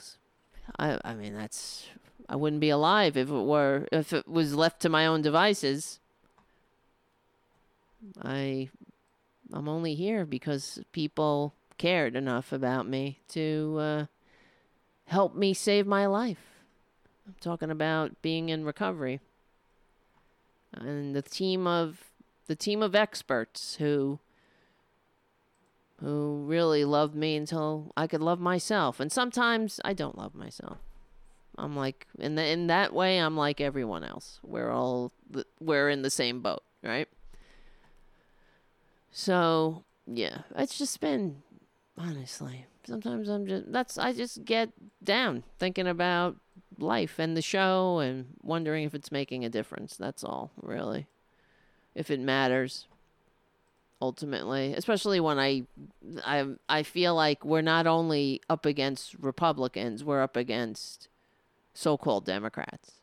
I, 0.78 0.98
I 1.04 1.14
mean, 1.14 1.34
that's, 1.34 1.86
I 2.30 2.36
wouldn't 2.36 2.60
be 2.60 2.70
alive 2.70 3.16
if 3.16 3.28
it 3.28 3.32
were, 3.32 3.86
if 3.92 4.14
it 4.14 4.26
was 4.26 4.54
left 4.54 4.80
to 4.80 4.88
my 4.88 5.06
own 5.06 5.20
devices. 5.20 6.00
I, 8.22 8.70
I'm 9.52 9.68
only 9.68 9.94
here 9.94 10.24
because 10.24 10.80
people 10.92 11.52
cared 11.76 12.16
enough 12.16 12.52
about 12.52 12.88
me 12.88 13.20
to 13.28 13.76
uh, 13.78 14.06
help 15.06 15.34
me 15.34 15.52
save 15.52 15.86
my 15.86 16.06
life. 16.06 16.40
I'm 17.26 17.34
talking 17.40 17.70
about 17.70 18.22
being 18.22 18.48
in 18.48 18.64
recovery. 18.64 19.20
And 20.72 21.14
the 21.14 21.22
team 21.22 21.66
of 21.66 22.04
the 22.46 22.56
team 22.56 22.82
of 22.82 22.94
experts 22.94 23.76
who 23.76 24.20
who 26.00 26.44
really 26.46 26.84
loved 26.84 27.14
me 27.14 27.36
until 27.36 27.92
I 27.96 28.06
could 28.06 28.20
love 28.20 28.40
myself. 28.40 29.00
And 29.00 29.10
sometimes 29.10 29.80
I 29.84 29.92
don't 29.92 30.18
love 30.18 30.34
myself. 30.34 30.78
I'm 31.58 31.74
like 31.74 32.06
in 32.18 32.34
the, 32.34 32.46
in 32.46 32.66
that 32.66 32.92
way 32.92 33.18
I'm 33.18 33.36
like 33.36 33.60
everyone 33.60 34.04
else. 34.04 34.40
We're 34.42 34.70
all 34.70 35.12
we're 35.58 35.88
in 35.88 36.02
the 36.02 36.10
same 36.10 36.40
boat, 36.40 36.62
right? 36.82 37.08
So, 39.10 39.84
yeah, 40.06 40.40
it's 40.56 40.76
just 40.76 41.00
been 41.00 41.42
honestly. 41.96 42.66
Sometimes 42.86 43.28
I'm 43.28 43.46
just 43.46 43.72
that's 43.72 43.96
I 43.96 44.12
just 44.12 44.44
get 44.44 44.70
down 45.02 45.44
thinking 45.58 45.88
about 45.88 46.36
life 46.78 47.18
and 47.18 47.34
the 47.34 47.42
show 47.42 48.00
and 48.00 48.26
wondering 48.42 48.84
if 48.84 48.94
it's 48.94 49.10
making 49.10 49.44
a 49.44 49.48
difference. 49.48 49.96
That's 49.96 50.22
all, 50.22 50.50
really. 50.60 51.06
If 51.94 52.10
it 52.10 52.20
matters 52.20 52.86
ultimately, 54.00 54.74
especially 54.74 55.20
when 55.20 55.38
I 55.38 55.64
I 56.24 56.46
I 56.68 56.82
feel 56.82 57.14
like 57.14 57.44
we're 57.44 57.62
not 57.62 57.86
only 57.86 58.40
up 58.48 58.66
against 58.66 59.14
Republicans, 59.14 60.04
we're 60.04 60.22
up 60.22 60.36
against 60.36 61.08
so-called 61.74 62.24
Democrats. 62.24 63.00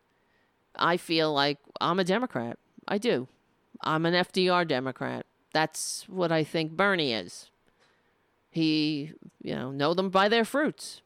I 0.75 0.97
feel 0.97 1.33
like 1.33 1.59
I'm 1.79 1.99
a 1.99 2.03
Democrat. 2.03 2.57
I 2.87 2.97
do. 2.97 3.27
I'm 3.81 4.05
an 4.05 4.13
FDR 4.13 4.67
Democrat. 4.67 5.25
That's 5.53 6.05
what 6.09 6.31
I 6.31 6.43
think 6.43 6.71
Bernie 6.71 7.13
is. 7.13 7.49
He, 8.49 9.11
you 9.41 9.55
know, 9.55 9.71
know 9.71 9.93
them 9.93 10.09
by 10.09 10.29
their 10.29 10.45
fruits. 10.45 11.01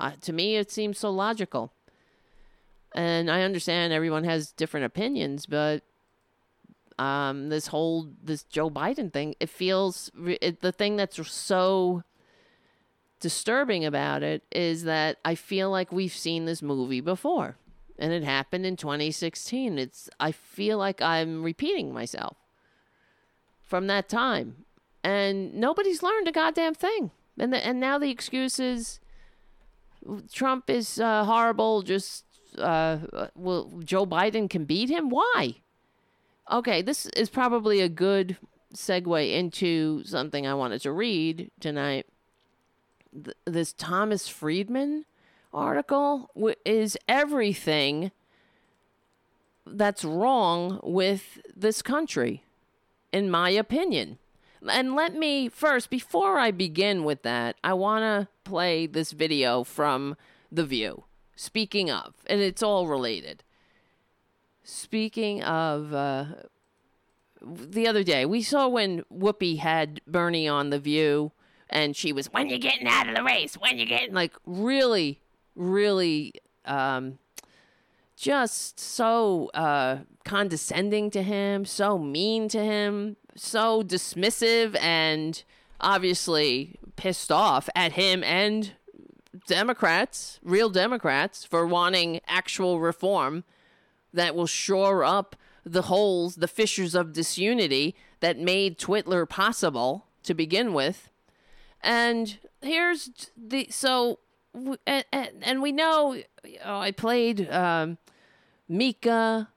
Uh, 0.00 0.12
to 0.20 0.32
me, 0.32 0.56
it 0.56 0.70
seems 0.70 0.98
so 0.98 1.10
logical. 1.10 1.72
And 2.94 3.30
I 3.30 3.42
understand 3.42 3.92
everyone 3.92 4.24
has 4.24 4.52
different 4.52 4.86
opinions, 4.86 5.46
but 5.46 5.82
um, 6.98 7.48
this 7.48 7.68
whole 7.68 8.08
this 8.22 8.42
Joe 8.44 8.70
Biden 8.70 9.12
thing, 9.12 9.34
it 9.40 9.48
feels 9.48 10.10
it, 10.26 10.60
the 10.60 10.72
thing 10.72 10.96
that's 10.96 11.30
so 11.30 12.02
disturbing 13.20 13.84
about 13.84 14.22
it 14.22 14.42
is 14.52 14.84
that 14.84 15.18
I 15.24 15.34
feel 15.34 15.70
like 15.70 15.92
we've 15.92 16.12
seen 16.12 16.44
this 16.44 16.62
movie 16.62 17.00
before, 17.00 17.56
and 17.98 18.12
it 18.12 18.24
happened 18.24 18.66
in 18.66 18.76
2016. 18.76 19.78
It's 19.78 20.10
I 20.18 20.32
feel 20.32 20.78
like 20.78 21.00
I'm 21.00 21.42
repeating 21.42 21.92
myself 21.92 22.36
from 23.62 23.86
that 23.86 24.08
time, 24.08 24.64
and 25.04 25.54
nobody's 25.54 26.02
learned 26.02 26.28
a 26.28 26.32
goddamn 26.32 26.74
thing. 26.74 27.10
And 27.38 27.52
the, 27.52 27.64
and 27.64 27.78
now 27.78 27.98
the 27.98 28.10
excuse 28.10 28.58
is 28.58 28.98
Trump 30.32 30.68
is 30.68 30.98
uh, 30.98 31.24
horrible. 31.24 31.82
Just 31.82 32.24
uh, 32.58 32.98
well, 33.36 33.70
Joe 33.84 34.06
Biden 34.06 34.50
can 34.50 34.64
beat 34.64 34.88
him. 34.88 35.10
Why? 35.10 35.56
Okay, 36.50 36.80
this 36.80 37.06
is 37.06 37.28
probably 37.28 37.80
a 37.80 37.88
good 37.90 38.38
segue 38.74 39.32
into 39.32 40.02
something 40.04 40.46
I 40.46 40.54
wanted 40.54 40.80
to 40.82 40.92
read 40.92 41.50
tonight. 41.60 42.06
Th- 43.12 43.36
this 43.44 43.72
Thomas 43.74 44.28
Friedman 44.28 45.04
article 45.52 46.30
w- 46.34 46.54
is 46.64 46.96
everything 47.06 48.12
that's 49.66 50.04
wrong 50.04 50.80
with 50.82 51.38
this 51.54 51.82
country, 51.82 52.42
in 53.12 53.30
my 53.30 53.50
opinion. 53.50 54.18
And 54.66 54.94
let 54.94 55.14
me 55.14 55.50
first, 55.50 55.90
before 55.90 56.38
I 56.38 56.50
begin 56.50 57.04
with 57.04 57.22
that, 57.22 57.56
I 57.62 57.74
want 57.74 58.02
to 58.02 58.28
play 58.44 58.86
this 58.86 59.12
video 59.12 59.64
from 59.64 60.16
The 60.50 60.64
View. 60.64 61.04
Speaking 61.36 61.90
of, 61.90 62.14
and 62.26 62.40
it's 62.40 62.62
all 62.62 62.88
related. 62.88 63.44
Speaking 64.70 65.42
of, 65.44 65.94
uh, 65.94 66.26
the 67.40 67.88
other 67.88 68.02
day, 68.04 68.26
we 68.26 68.42
saw 68.42 68.68
when 68.68 69.02
Whoopi 69.10 69.60
had 69.60 70.02
Bernie 70.06 70.46
on 70.46 70.68
The 70.68 70.78
View, 70.78 71.32
and 71.70 71.96
she 71.96 72.12
was, 72.12 72.26
when 72.26 72.50
you 72.50 72.58
getting 72.58 72.86
out 72.86 73.08
of 73.08 73.16
the 73.16 73.22
race? 73.22 73.54
When 73.54 73.78
you 73.78 73.86
getting, 73.86 74.12
like, 74.12 74.34
really, 74.44 75.20
really, 75.56 76.34
um, 76.66 77.18
just 78.14 78.78
so 78.78 79.50
uh, 79.54 80.00
condescending 80.26 81.08
to 81.12 81.22
him, 81.22 81.64
so 81.64 81.96
mean 81.96 82.46
to 82.50 82.62
him, 82.62 83.16
so 83.34 83.82
dismissive, 83.82 84.78
and 84.82 85.44
obviously 85.80 86.78
pissed 86.94 87.32
off 87.32 87.70
at 87.74 87.92
him 87.92 88.22
and 88.22 88.72
Democrats, 89.46 90.38
real 90.42 90.68
Democrats, 90.68 91.42
for 91.42 91.66
wanting 91.66 92.20
actual 92.26 92.80
reform 92.80 93.44
that 94.12 94.34
will 94.34 94.46
shore 94.46 95.04
up 95.04 95.36
the 95.64 95.82
holes, 95.82 96.36
the 96.36 96.48
fissures 96.48 96.94
of 96.94 97.12
disunity 97.12 97.94
that 98.20 98.38
made 98.38 98.78
Twitler 98.78 99.28
possible 99.28 100.06
to 100.22 100.34
begin 100.34 100.72
with. 100.72 101.10
And 101.82 102.38
here's 102.60 103.30
the 103.36 103.68
so, 103.70 104.18
and, 104.86 105.04
and 105.12 105.62
we 105.62 105.72
know 105.72 106.20
oh, 106.64 106.78
I 106.78 106.90
played 106.90 107.50
um, 107.50 107.98
Mika 108.68 109.48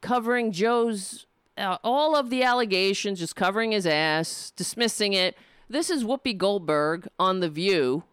covering 0.00 0.52
Joe's 0.52 1.26
uh, 1.58 1.78
all 1.82 2.14
of 2.14 2.30
the 2.30 2.42
allegations, 2.42 3.18
just 3.18 3.34
covering 3.34 3.72
his 3.72 3.86
ass, 3.86 4.52
dismissing 4.56 5.14
it. 5.14 5.36
This 5.68 5.90
is 5.90 6.04
Whoopi 6.04 6.36
Goldberg 6.36 7.08
on 7.18 7.40
The 7.40 7.48
View. 7.48 8.04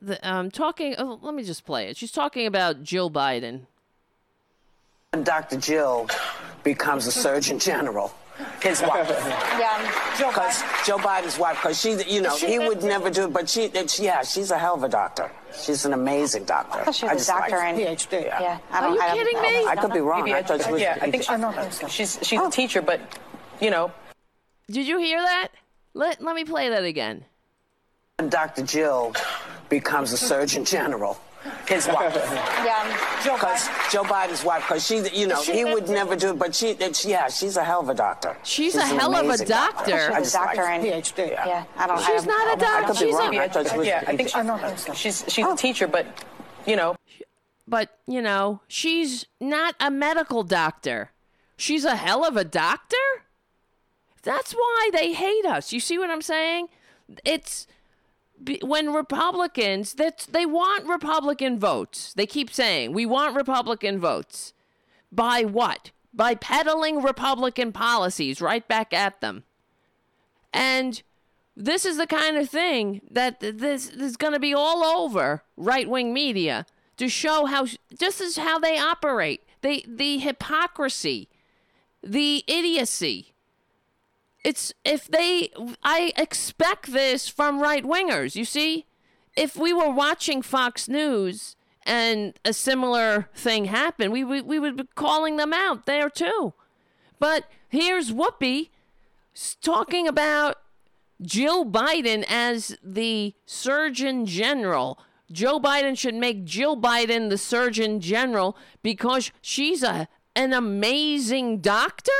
The, 0.00 0.28
um, 0.28 0.50
talking, 0.50 0.94
oh, 0.98 1.18
let 1.22 1.34
me 1.34 1.42
just 1.42 1.66
play 1.66 1.88
it. 1.88 1.96
She's 1.96 2.12
talking 2.12 2.46
about 2.46 2.82
Jill 2.82 3.10
Biden. 3.10 3.66
Dr. 5.22 5.56
Jill 5.56 6.06
becomes 6.64 7.06
a 7.06 7.12
Surgeon 7.12 7.58
General. 7.58 8.12
His 8.62 8.82
wife. 8.82 9.08
Yeah. 9.08 9.74
Um, 9.74 10.28
because 10.30 10.62
Joe 10.86 10.98
Biden's 10.98 11.38
wife, 11.38 11.56
because 11.56 11.80
she, 11.80 11.92
you 12.04 12.20
know, 12.20 12.36
She- 12.36 12.46
he 12.46 12.58
would 12.58 12.82
never 12.82 13.08
do 13.10 13.24
it, 13.24 13.32
but 13.32 13.48
she, 13.48 13.70
she, 13.88 14.04
yeah, 14.04 14.22
she's 14.22 14.50
a 14.50 14.58
hell 14.58 14.74
of 14.74 14.84
a 14.84 14.88
doctor. 14.88 15.30
She's 15.58 15.86
an 15.86 15.94
amazing 15.94 16.44
doctor. 16.44 16.80
I 16.80 16.84
thought 16.84 16.94
she 16.94 17.06
was 17.06 17.12
a 17.12 17.16
just 17.16 17.28
like 17.30 17.38
doctor 17.40 17.56
her. 17.56 17.66
and 17.66 17.78
PhD. 17.78 18.24
Yeah. 18.26 18.58
I 18.70 18.78
Are 18.78 18.82
don't, 18.82 18.94
you 18.94 19.00
I 19.00 19.06
don't 19.08 19.16
kidding 19.16 19.42
me? 19.42 19.48
I 19.66 19.70
I 19.70 19.76
could 19.76 19.92
be 19.92 20.00
wrong. 20.00 20.24
Maybe 20.24 20.34
I 20.34 20.42
thought 20.42 20.62
she 20.62 20.70
was 20.72 20.80
yeah, 20.80 20.98
a 21.00 21.06
I 21.06 21.10
think 21.10 21.24
teacher. 21.24 21.88
she's 21.88 22.18
she's 22.22 22.38
a 22.38 22.42
oh. 22.42 22.50
teacher, 22.50 22.82
but 22.82 23.00
you 23.60 23.70
know. 23.70 23.90
Did 24.70 24.86
you 24.86 24.98
hear 24.98 25.20
that? 25.20 25.48
Let, 25.94 26.22
let 26.22 26.36
me 26.36 26.44
play 26.44 26.68
that 26.68 26.84
again. 26.84 27.24
Dr. 28.28 28.62
Jill 28.62 29.14
becomes 29.68 30.12
a 30.12 30.18
Surgeon 30.18 30.64
General. 30.64 31.18
His 31.68 31.86
wife. 31.86 32.14
Yeah. 32.64 32.84
Because 33.22 33.68
Joe 33.90 34.02
Biden's 34.04 34.44
wife, 34.44 34.62
because 34.66 34.86
she, 34.86 34.96
you 35.10 35.26
know, 35.26 35.40
She- 35.42 35.52
he 35.52 35.64
would 35.64 35.88
never 35.88 36.16
do 36.16 36.30
it, 36.30 36.38
but 36.38 36.54
she, 36.54 36.76
she, 36.92 37.10
yeah, 37.10 37.28
she's 37.28 37.56
a 37.56 37.64
hell 37.64 37.80
of 37.80 37.88
a 37.88 37.94
doctor. 37.94 38.36
She's 38.42 38.74
a 38.74 38.82
hell 38.86 39.14
of 39.14 39.22
a 39.22 39.26
amazing 39.26 39.48
doctor. 39.48 39.90
She 39.98 40.14
I 40.14 40.18
was 40.20 40.32
just 40.32 40.34
a 40.34 40.38
doctor 40.38 40.66
her. 40.66 40.72
and 40.72 40.84
PhD. 40.84 41.30
Yeah. 41.30 41.64
I 41.76 41.86
don't. 41.86 41.96
Know. 41.96 42.02
She's 42.02 42.22
I 42.24 42.26
not 42.26 42.46
a 42.48 42.50
I 42.52 42.54
doctor. 42.56 42.86
could 42.86 43.00
be 43.00 43.06
She's 43.06 43.14
wrong. 43.14 43.36
a, 43.36 43.40
I 43.40 43.48
thought 43.48 43.68
she 43.70 43.76
was 43.78 43.86
yeah, 43.86 44.00
a 44.00 44.10
I 44.10 44.16
think 44.16 44.28
teacher. 44.30 44.94
she's 44.94 45.24
she's 45.28 45.44
a 45.44 45.48
oh. 45.48 45.56
teacher, 45.56 45.86
but 45.86 46.06
you 46.66 46.76
know. 46.76 46.96
but 47.66 47.98
you 48.06 48.22
know, 48.22 48.60
she's 48.68 49.26
not 49.40 49.74
a 49.80 49.90
medical 49.90 50.42
doctor. 50.44 51.10
She's 51.56 51.84
a 51.84 51.96
hell 51.96 52.24
of 52.24 52.36
a 52.36 52.44
doctor. 52.44 52.96
That's 54.22 54.52
why 54.52 54.90
they 54.92 55.12
hate 55.12 55.44
us. 55.46 55.72
You 55.72 55.80
see 55.80 55.98
what 55.98 56.10
I'm 56.10 56.22
saying? 56.22 56.68
It's 57.24 57.66
be- 57.66 57.72
when 58.62 58.92
Republicans 58.92 59.94
that 59.94 60.26
they 60.30 60.46
want 60.46 60.86
Republican 60.86 61.58
votes. 61.58 62.12
They 62.14 62.26
keep 62.26 62.52
saying 62.52 62.92
we 62.92 63.06
want 63.06 63.36
Republican 63.36 63.98
votes. 63.98 64.52
By 65.10 65.42
what? 65.44 65.90
By 66.12 66.34
peddling 66.34 67.02
Republican 67.02 67.72
policies 67.72 68.40
right 68.40 68.66
back 68.66 68.92
at 68.92 69.20
them. 69.20 69.44
And 70.52 71.02
this 71.56 71.84
is 71.84 71.96
the 71.96 72.06
kind 72.06 72.36
of 72.36 72.48
thing 72.48 73.00
that 73.10 73.40
this, 73.40 73.58
this 73.88 73.92
is 73.92 74.16
going 74.16 74.32
to 74.32 74.40
be 74.40 74.54
all 74.54 74.84
over 74.84 75.42
right 75.56 75.88
wing 75.88 76.12
media 76.12 76.66
to 76.96 77.08
show 77.08 77.46
how 77.46 77.66
this 77.98 78.20
is 78.20 78.36
how 78.36 78.58
they 78.58 78.78
operate. 78.78 79.42
They 79.60 79.84
the 79.86 80.18
hypocrisy, 80.18 81.28
the 82.02 82.44
idiocy. 82.46 83.34
It's 84.48 84.72
if 84.82 85.08
they 85.08 85.50
I 85.82 86.14
expect 86.16 86.90
this 86.90 87.28
from 87.28 87.60
right 87.60 87.84
wingers, 87.84 88.34
you 88.34 88.46
see? 88.46 88.86
If 89.36 89.58
we 89.58 89.74
were 89.74 89.90
watching 89.90 90.40
Fox 90.40 90.88
News 90.88 91.54
and 91.82 92.32
a 92.46 92.54
similar 92.54 93.28
thing 93.34 93.66
happened, 93.66 94.10
we, 94.10 94.24
we, 94.24 94.40
we 94.40 94.58
would 94.58 94.78
be 94.78 94.84
calling 94.94 95.36
them 95.36 95.52
out 95.52 95.84
there 95.84 96.08
too. 96.08 96.54
But 97.18 97.44
here's 97.68 98.10
Whoopi 98.10 98.70
talking 99.60 100.08
about 100.08 100.56
Jill 101.20 101.66
Biden 101.66 102.24
as 102.26 102.74
the 102.82 103.34
Surgeon 103.44 104.24
General. 104.24 104.98
Joe 105.30 105.60
Biden 105.60 105.96
should 105.96 106.14
make 106.14 106.46
Jill 106.46 106.74
Biden 106.74 107.28
the 107.28 107.36
Surgeon 107.36 108.00
General 108.00 108.56
because 108.82 109.30
she's 109.42 109.82
a 109.82 110.08
an 110.34 110.54
amazing 110.54 111.58
doctor. 111.60 112.12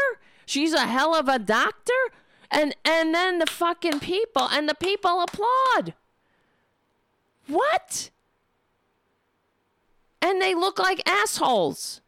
She's 0.44 0.72
a 0.72 0.86
hell 0.86 1.14
of 1.14 1.26
a 1.28 1.38
doctor. 1.38 1.92
And 2.50 2.74
and 2.84 3.14
then 3.14 3.38
the 3.38 3.46
fucking 3.46 4.00
people 4.00 4.48
and 4.50 4.68
the 4.68 4.74
people 4.74 5.22
applaud. 5.22 5.94
What? 7.46 8.10
And 10.20 10.40
they 10.40 10.54
look 10.54 10.78
like 10.78 11.08
assholes. 11.08 12.00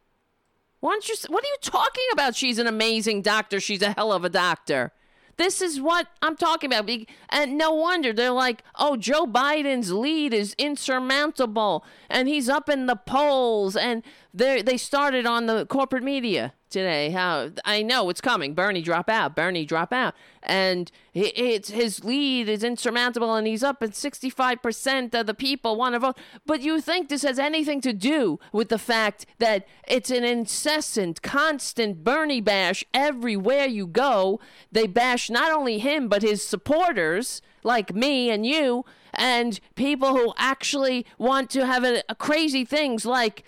Why 0.79 0.93
don't 0.93 1.07
you, 1.07 1.15
what 1.29 1.43
are 1.43 1.47
you 1.47 1.57
talking 1.61 2.03
about? 2.11 2.35
She's 2.35 2.57
an 2.57 2.67
amazing 2.67 3.21
doctor. 3.21 3.59
She's 3.59 3.81
a 3.81 3.91
hell 3.91 4.11
of 4.11 4.25
a 4.25 4.29
doctor. 4.29 4.91
This 5.37 5.61
is 5.61 5.79
what 5.79 6.07
I'm 6.21 6.35
talking 6.35 6.71
about. 6.71 6.89
And 7.29 7.57
no 7.57 7.73
wonder 7.73 8.13
they're 8.13 8.31
like, 8.31 8.63
oh, 8.75 8.97
Joe 8.97 9.25
Biden's 9.25 9.91
lead 9.91 10.33
is 10.33 10.53
insurmountable 10.57 11.85
and 12.09 12.27
he's 12.27 12.49
up 12.49 12.69
in 12.69 12.85
the 12.87 12.95
polls 12.95 13.75
and 13.75 14.03
they 14.33 14.61
they 14.61 14.77
started 14.77 15.25
on 15.25 15.45
the 15.45 15.65
corporate 15.65 16.03
media 16.03 16.53
today. 16.71 17.11
How 17.11 17.51
I 17.65 17.83
know 17.83 18.09
it's 18.09 18.21
coming. 18.21 18.53
Bernie 18.53 18.81
drop 18.81 19.09
out. 19.09 19.35
Bernie 19.35 19.65
drop 19.65 19.93
out, 19.93 20.15
and 20.41 20.91
it's 21.13 21.69
his 21.69 22.03
lead 22.03 22.49
is 22.49 22.63
insurmountable, 22.63 23.35
and 23.35 23.45
he's 23.45 23.63
up 23.63 23.83
at 23.83 23.95
sixty 23.95 24.29
five 24.29 24.61
percent 24.61 25.13
of 25.13 25.27
the 25.27 25.33
people 25.33 25.75
want 25.75 25.93
to 25.93 25.99
vote. 25.99 26.17
But 26.45 26.61
you 26.61 26.81
think 26.81 27.09
this 27.09 27.23
has 27.23 27.37
anything 27.37 27.81
to 27.81 27.93
do 27.93 28.39
with 28.51 28.69
the 28.69 28.79
fact 28.79 29.25
that 29.37 29.67
it's 29.87 30.09
an 30.09 30.23
incessant, 30.23 31.21
constant 31.21 32.03
Bernie 32.03 32.41
bash 32.41 32.83
everywhere 32.93 33.65
you 33.65 33.85
go? 33.85 34.39
They 34.71 34.87
bash 34.87 35.29
not 35.29 35.51
only 35.51 35.79
him 35.79 36.07
but 36.07 36.21
his 36.21 36.47
supporters, 36.47 37.41
like 37.63 37.93
me 37.93 38.29
and 38.29 38.45
you, 38.45 38.85
and 39.13 39.59
people 39.75 40.15
who 40.15 40.33
actually 40.37 41.05
want 41.17 41.49
to 41.51 41.65
have 41.65 41.83
a, 41.83 42.01
a 42.07 42.15
crazy 42.15 42.63
things 42.63 43.05
like 43.05 43.43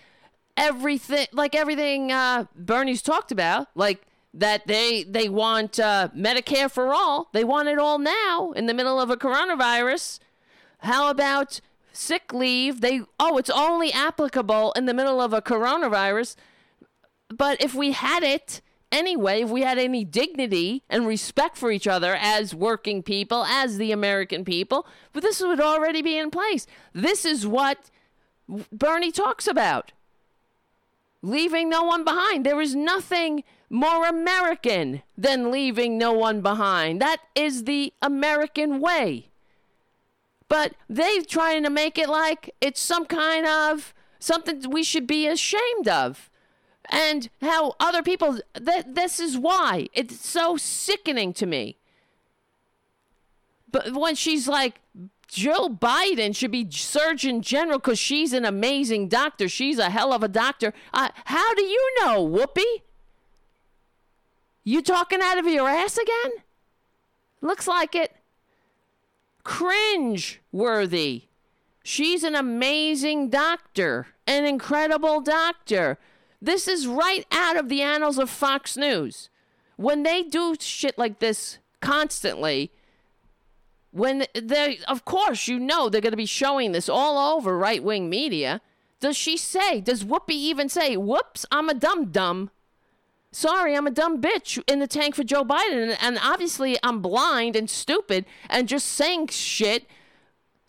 everything 0.58 1.28
like 1.32 1.56
everything 1.56 2.12
uh, 2.12 2.46
Bernie's 2.56 3.02
talked 3.02 3.32
about, 3.32 3.68
like 3.76 4.06
that 4.34 4.68
they 4.68 5.04
they 5.04 5.30
want 5.30 5.80
uh, 5.80 6.10
Medicare 6.16 6.70
for 6.70 6.94
all. 6.94 7.30
They 7.34 7.44
want 7.44 7.70
it 7.70 7.78
all 7.78 8.00
now 8.00 8.52
in 8.56 8.66
the 8.66 8.74
middle 8.74 9.00
of 9.00 9.10
a 9.10 9.18
coronavirus. 9.18 10.20
How 10.80 11.10
about 11.10 11.62
sick 11.92 12.34
leave? 12.34 12.82
They 12.82 13.02
oh, 13.20 13.38
it's 13.38 13.50
only 13.50 13.92
applicable 13.92 14.74
in 14.74 14.86
the 14.86 14.94
middle 14.94 15.22
of 15.22 15.34
a 15.34 15.42
coronavirus. 15.42 16.36
But 17.30 17.62
if 17.62 17.74
we 17.74 17.92
had 17.92 18.24
it 18.24 18.62
anyway, 18.92 19.42
if 19.42 19.50
we 19.50 19.62
had 19.62 19.78
any 19.78 20.04
dignity 20.04 20.84
and 20.90 21.08
respect 21.08 21.58
for 21.58 21.72
each 21.72 21.88
other 21.88 22.16
as 22.20 22.54
working 22.54 23.02
people, 23.02 23.44
as 23.46 23.78
the 23.78 23.92
American 23.92 24.46
people, 24.46 24.86
but 25.12 25.24
this 25.24 25.42
would 25.42 25.60
already 25.60 26.02
be 26.02 26.18
in 26.18 26.30
place. 26.30 26.68
This 26.94 27.26
is 27.26 27.46
what 27.48 27.90
Bernie 28.72 29.12
talks 29.12 29.48
about 29.48 29.92
leaving 31.24 31.70
no 31.70 31.84
one 31.84 32.04
behind. 32.04 32.46
There 32.46 32.62
is 32.62 32.76
nothing 32.76 33.44
more 33.70 34.06
American 34.06 35.02
than 35.18 35.50
leaving 35.50 35.98
no 35.98 36.12
one 36.12 36.42
behind. 36.42 37.02
That 37.02 37.22
is 37.34 37.64
the 37.64 37.94
American 38.02 38.80
way. 38.80 39.30
But 40.48 40.74
they're 40.88 41.24
trying 41.24 41.64
to 41.64 41.72
make 41.72 41.98
it 41.98 42.10
like 42.10 42.54
it's 42.62 42.82
some 42.82 43.06
kind 43.06 43.48
of 43.48 43.96
something 44.20 44.70
we 44.70 44.84
should 44.84 45.08
be 45.08 45.26
ashamed 45.26 45.88
of. 45.88 46.30
And 46.90 47.30
how 47.42 47.76
other 47.80 48.04
people, 48.04 48.40
th- 48.56 48.86
this 48.88 49.20
is 49.20 49.38
why. 49.38 49.88
It's 49.94 50.24
so 50.24 50.58
sickening 50.58 51.34
to 51.34 51.46
me. 51.46 51.78
But 53.72 53.94
when 53.94 54.16
she's 54.16 54.48
like, 54.48 54.82
Joe 55.34 55.68
Biden 55.68 56.36
should 56.36 56.52
be 56.52 56.70
Surgeon 56.70 57.42
General 57.42 57.80
because 57.80 57.98
she's 57.98 58.34
an 58.34 58.46
amazing 58.46 59.08
doctor. 59.08 59.50
She's 59.50 59.80
a 59.80 59.90
hell 59.90 60.14
of 60.14 60.22
a 60.22 60.28
doctor. 60.28 60.76
Uh, 60.94 61.10
how 61.26 61.56
do 61.56 61.64
you 61.64 61.96
know, 62.00 62.24
Whoopi? 62.24 62.84
You 64.64 64.84
talking 64.84 65.22
out 65.24 65.40
of 65.40 65.48
your 65.48 65.68
ass 65.68 65.98
again? 65.98 66.44
Looks 67.42 67.68
like 67.68 67.96
it. 67.96 68.16
Cringe 69.44 70.40
worthy. 70.52 71.24
She's 71.84 72.24
an 72.24 72.36
amazing 72.36 73.32
doctor, 73.32 74.06
an 74.28 74.46
incredible 74.46 75.20
doctor. 75.20 75.98
This 76.40 76.68
is 76.68 76.86
right 76.86 77.26
out 77.32 77.58
of 77.58 77.70
the 77.70 77.82
annals 77.82 78.20
of 78.20 78.30
Fox 78.30 78.78
News. 78.78 79.30
When 79.78 80.04
they 80.04 80.22
do 80.22 80.56
shit 80.60 80.96
like 81.00 81.18
this 81.18 81.58
constantly, 81.82 82.72
when 83.94 84.26
they, 84.34 84.80
of 84.88 85.06
course, 85.06 85.48
you 85.48 85.60
know 85.60 85.88
they're 85.88 86.02
going 86.02 86.12
to 86.12 86.18
be 86.18 86.26
showing 86.26 86.72
this 86.72 86.90
all 86.90 87.36
over 87.36 87.56
right 87.56 87.84
wing 87.84 88.10
media. 88.10 88.60
Does 89.00 89.16
she 89.16 89.38
say, 89.38 89.82
does 89.82 90.04
Whoopi 90.04 90.32
even 90.32 90.68
say, 90.68 90.98
whoops, 90.98 91.46
I'm 91.52 91.70
a 91.70 91.76
dumb 91.76 92.06
dumb? 92.10 92.50
Sorry, 93.32 93.76
I'm 93.76 93.86
a 93.86 93.92
dumb 93.92 94.20
bitch 94.20 94.62
in 94.68 94.80
the 94.80 94.88
tank 94.88 95.14
for 95.14 95.24
Joe 95.24 95.44
Biden. 95.44 95.96
And, 96.02 96.18
obviously, 96.24 96.78
I'm 96.82 97.02
blind 97.02 97.56
and 97.56 97.70
stupid 97.70 98.26
and 98.50 98.68
just 98.68 98.88
saying 98.88 99.28
shit, 99.28 99.86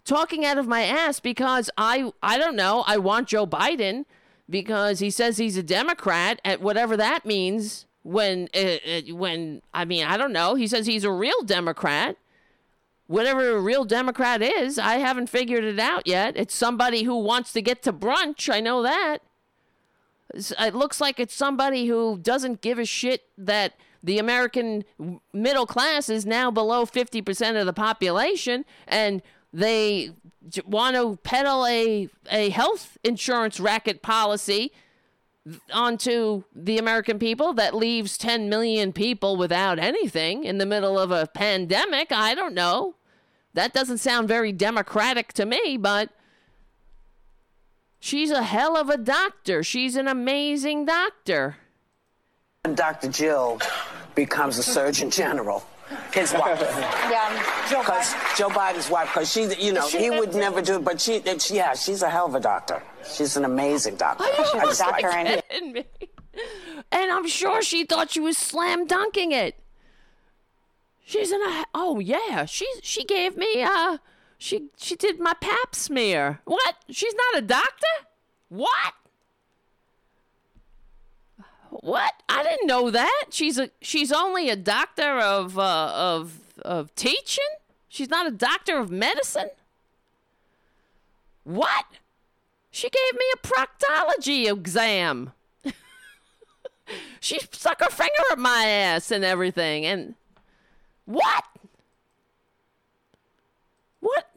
talking 0.05 0.45
out 0.45 0.59
of 0.59 0.69
my 0.69 0.83
ass 0.83 1.19
because 1.19 1.71
I, 1.79 2.13
I 2.23 2.37
don't 2.37 2.57
know, 2.57 2.85
I 2.87 2.99
want 2.99 3.29
Joe 3.29 3.47
Biden 3.47 4.05
because 4.51 4.99
he 4.99 5.11
says 5.11 5.39
he's 5.39 5.57
a 5.57 5.63
Democrat, 5.63 6.43
at 6.45 6.61
whatever 6.61 6.97
that 6.99 7.25
means. 7.25 7.87
When, 8.03 8.51
uh, 8.55 8.59
uh, 8.59 9.01
when 9.15 9.63
I 9.73 9.87
mean, 9.87 10.05
I 10.05 10.19
don't 10.19 10.35
know. 10.35 10.57
He 10.57 10.67
says 10.67 10.87
he's 10.87 11.05
a 11.05 11.11
real 11.11 11.41
Democrat 11.43 12.19
whatever 13.07 13.57
a 13.57 13.61
real 13.61 13.85
Democrat 13.85 14.43
is, 14.43 14.79
I 14.79 14.95
haven't 14.95 15.29
figured 15.29 15.65
it 15.65 15.79
out 15.79 16.07
yet. 16.07 16.37
It's 16.37 16.55
somebody 16.55 17.03
who 17.03 17.17
wants 17.17 17.53
to 17.53 17.63
get 17.63 17.83
to 17.83 17.93
brunch. 17.93 18.53
I 18.53 18.61
know 18.61 18.83
that. 18.83 19.19
It 20.35 20.75
looks 20.75 21.01
like 21.01 21.21
it's 21.21 21.35
somebody 21.35 21.87
who 21.87 22.19
doesn't 22.19 22.61
give 22.61 22.79
a 22.79 22.85
shit 22.85 23.23
that 23.39 23.75
the 24.03 24.19
American 24.19 24.85
middle 25.33 25.67
class 25.67 26.09
is 26.09 26.27
now 26.27 26.51
below 26.51 26.85
50% 26.85 27.61
of 27.61 27.67
the 27.67 27.73
population 27.73 28.65
and 28.87 29.23
they 29.53 30.11
want 30.67 30.97
to 30.97 31.17
peddle 31.23 31.65
a, 31.67 32.09
a 32.31 32.51
health 32.51 32.99
insurance 33.03 33.61
racket 33.61 34.03
policy 34.03 34.73
onto 35.73 36.45
the 36.55 36.79
American 36.79 37.19
people 37.19 37.53
that 37.55 37.75
leaves 37.75 38.17
10 38.17 38.49
million 38.49 38.93
people 38.93 39.37
without 39.37 39.79
anything 39.79 40.45
in 40.45 40.59
the 40.59 40.67
middle 40.67 40.99
of 40.99 41.11
a 41.11 41.27
pandemic. 41.27 42.11
I 42.13 42.35
don't 42.35 42.55
know. 42.55 42.95
That 43.53 43.73
doesn't 43.73 43.99
sound 43.99 44.27
very 44.27 44.53
democratic 44.53 45.33
to 45.35 45.47
me, 45.47 45.77
but 45.77 46.11
she's 48.01 48.31
a 48.31 48.43
hell 48.43 48.77
of 48.77 48.89
a 48.89 48.97
doctor. 48.97 49.63
She's 49.63 49.97
an 49.97 50.09
amazing 50.09 50.87
doctor. 50.87 51.57
And 52.65 52.77
Dr. 52.77 53.09
Jill 53.09 53.61
becomes 54.15 54.59
a 54.59 54.63
Surgeon 54.63 55.11
General. 55.11 55.65
His 56.13 56.33
wife. 56.33 56.61
Yeah. 57.11 57.43
Joe 57.71 57.81
Because 57.81 58.15
Joe 58.37 58.49
Biden's 58.49 58.91
wife, 58.91 59.09
because 59.13 59.31
she, 59.33 59.43
you 59.55 59.73
know, 59.73 59.87
she 59.89 59.99
he 59.99 60.11
would 60.11 60.33
too? 60.33 60.39
never 60.39 60.61
do 60.63 60.77
it, 60.77 60.85
but 60.85 61.01
she, 61.01 61.15
it's, 61.17 61.51
yeah, 61.51 61.75
she's 61.75 62.03
a 62.03 62.09
hell 62.11 62.27
of 62.27 62.35
a 62.35 62.41
doctor. 62.41 62.83
She's 63.07 63.37
an 63.37 63.45
amazing 63.45 63.97
doctor. 63.97 64.25
Are 64.25 64.29
you 64.29 64.61
I 64.61 64.65
just 64.65 64.81
like 64.81 65.03
fucking 65.03 65.27
her. 65.27 65.43
kidding 65.51 65.73
me? 65.73 65.85
And 66.91 67.11
I'm 67.13 67.29
sure 67.29 67.63
she 67.63 67.85
thought 67.85 68.11
she 68.11 68.21
was 68.21 68.37
slam 68.37 68.87
dunking 68.87 69.33
it. 69.33 69.59
She's 71.05 71.31
in 71.31 71.41
a 71.43 71.65
oh 71.75 71.99
yeah, 72.01 72.45
she 72.47 72.67
she 72.83 73.05
gave 73.05 73.37
me 73.37 73.63
uh 73.63 73.99
she 74.39 74.69
she 74.77 74.97
did 74.97 75.21
my 75.21 75.35
pap 75.35 75.75
smear. 75.75 76.41
What? 76.45 76.77
She's 76.91 77.15
not 77.15 77.43
a 77.43 77.47
doctor? 77.47 77.95
What? 78.49 78.95
What? 81.81 82.13
I 82.29 82.45
didn't 82.45 82.69
know 82.69 82.89
that. 82.91 83.25
She's 83.31 83.59
a 83.59 83.69
she's 83.81 84.13
only 84.13 84.49
a 84.49 84.55
doctor 84.55 85.19
of 85.19 85.59
uh, 85.59 85.93
of 85.93 86.39
of 86.63 86.95
teaching. 86.95 87.45
She's 87.89 88.09
not 88.09 88.29
a 88.29 88.31
doctor 88.31 88.79
of 88.79 88.91
medicine. 88.91 89.51
What? 91.43 91.87
She 92.71 92.89
gave 92.89 93.15
me 93.15 93.25
a 93.35 93.47
proctology 93.47 94.51
exam. 94.51 95.33
she 97.21 97.41
stuck 97.51 97.81
her 97.81 97.91
finger 97.91 98.23
up 98.31 98.39
my 98.39 98.67
ass 98.67 99.11
and 99.11 99.25
everything. 99.25 99.85
And 99.85 100.15
what? 101.07 101.45
What? 103.99 104.31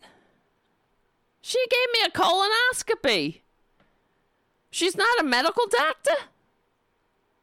She 1.41 1.63
gave 1.69 1.93
me 1.93 2.07
a 2.07 2.11
colonoscopy. 2.11 3.41
She's 4.71 4.97
not 4.97 5.19
a 5.19 5.23
medical 5.23 5.65
doctor? 5.69 6.25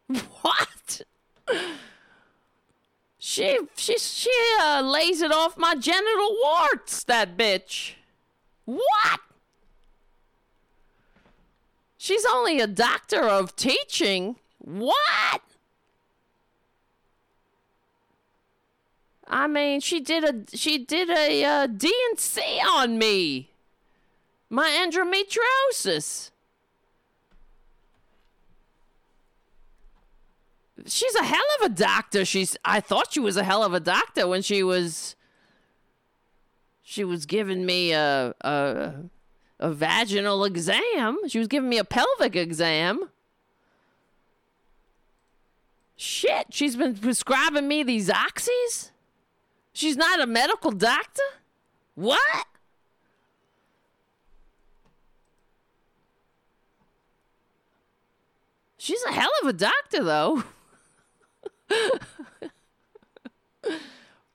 What? 0.06 1.02
She 3.18 3.59
she 3.74 3.98
she 3.98 4.31
uh, 4.60 4.82
lays 4.82 5.22
it 5.22 5.32
off 5.32 5.56
my 5.56 5.74
genital 5.74 6.36
warts. 6.43 7.05
That 7.05 7.36
bitch. 7.36 7.94
What? 8.66 9.20
She's 11.97 12.26
only 12.26 12.60
a 12.60 12.66
doctor 12.66 13.22
of 13.22 13.56
teaching. 13.56 14.36
What? 14.59 15.40
I 19.26 19.47
mean, 19.47 19.81
she 19.81 20.01
did 20.01 20.22
a 20.22 20.56
she 20.56 20.78
did 20.78 21.09
a 21.09 21.44
uh, 21.44 21.66
D&C 21.66 22.60
on 22.70 22.98
me. 22.98 23.48
My 24.51 24.68
endometriosis. 24.68 26.31
She's 30.86 31.15
a 31.15 31.24
hell 31.24 31.44
of 31.61 31.70
a 31.70 31.74
doctor. 31.74 32.24
She's 32.24 32.56
I 32.65 32.81
thought 32.81 33.12
she 33.12 33.20
was 33.20 33.36
a 33.36 33.44
hell 33.44 33.62
of 33.62 33.73
a 33.73 33.81
doctor 33.81 34.27
when 34.28 34.43
she 34.43 34.62
was 34.62 35.16
she 36.82 37.05
was 37.05 37.27
giving 37.27 37.65
me 37.65 37.93
a 37.93 38.35
a 38.43 38.94
a 39.61 39.70
vaginal 39.73 40.44
exam. 40.44 41.19
She 41.28 41.39
was 41.39 41.48
giving 41.48 41.69
me 41.69 41.78
a 41.78 41.85
pelvic 41.85 42.36
exam. 42.36 43.09
Shit, 45.97 46.48
she's 46.51 46.77
been 46.77 46.97
prescribing 46.97 47.69
me 47.69 47.82
these 47.82 48.09
oxys? 48.09 48.90
She's 49.73 49.97
not 49.97 50.20
a 50.20 50.27
medical 50.27 50.70
doctor? 50.70 51.23
What? 51.94 52.47
She's 58.77 59.02
a 59.05 59.12
hell 59.12 59.31
of 59.43 59.48
a 59.48 59.52
doctor, 59.52 60.05
though. 60.05 60.44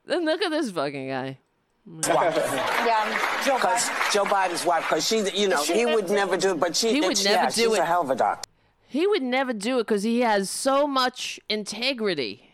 then 0.05 0.25
look 0.25 0.41
at 0.41 0.49
this 0.49 0.71
fucking 0.71 1.07
guy. 1.09 1.37
yeah, 1.85 3.43
Joe 3.45 3.57
Biden. 3.57 4.11
Joe 4.13 4.23
Biden's 4.25 4.65
wife, 4.65 4.83
because 4.87 5.07
she, 5.07 5.17
you 5.39 5.47
know, 5.47 5.63
She 5.63 5.73
he 5.73 5.85
never- 5.85 5.95
would 5.95 6.09
never 6.09 6.37
do 6.37 6.51
it, 6.51 6.59
but 6.59 6.75
she, 6.75 6.91
He 6.93 7.01
would 7.01 7.19
yeah, 7.23 7.31
never 7.33 7.51
do 7.51 7.61
she's 7.69 7.73
it. 7.73 7.79
a 7.79 7.85
hell 7.85 8.01
of 8.01 8.09
a 8.09 8.15
doctor. 8.15 8.49
He 8.87 9.05
would 9.05 9.21
never 9.23 9.53
do 9.53 9.77
it 9.79 9.83
because 9.87 10.01
he 10.03 10.21
has 10.21 10.49
so 10.49 10.87
much 10.87 11.39
integrity. 11.47 12.45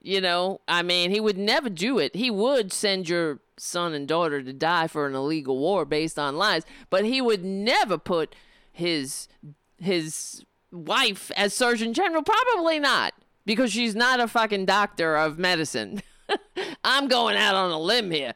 You 0.00 0.20
know, 0.20 0.60
I 0.66 0.82
mean, 0.82 1.10
he 1.10 1.20
would 1.20 1.38
never 1.38 1.68
do 1.68 1.98
it. 1.98 2.14
He 2.16 2.30
would 2.30 2.72
send 2.72 3.08
your 3.08 3.40
son 3.56 3.92
and 3.92 4.06
daughter 4.08 4.42
to 4.42 4.52
die 4.52 4.86
for 4.86 5.06
an 5.06 5.14
illegal 5.14 5.58
war 5.58 5.84
based 5.84 6.18
on 6.18 6.36
lies, 6.36 6.62
but 6.90 7.04
he 7.04 7.20
would 7.20 7.44
never 7.44 7.98
put 7.98 8.34
his 8.72 9.28
his 9.76 10.44
wife 10.72 11.30
as 11.36 11.52
Surgeon 11.54 11.92
General. 11.94 12.22
Probably 12.22 12.78
not, 12.78 13.12
because 13.48 13.72
she's 13.72 13.96
not 13.96 14.20
a 14.20 14.28
fucking 14.28 14.66
doctor 14.66 15.16
of 15.16 15.38
medicine. 15.38 16.02
I'm 16.84 17.08
going 17.08 17.34
out 17.34 17.54
on 17.54 17.70
a 17.70 17.80
limb 17.80 18.10
here. 18.10 18.34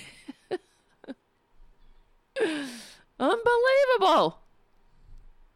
Unbelievable. 3.19 4.39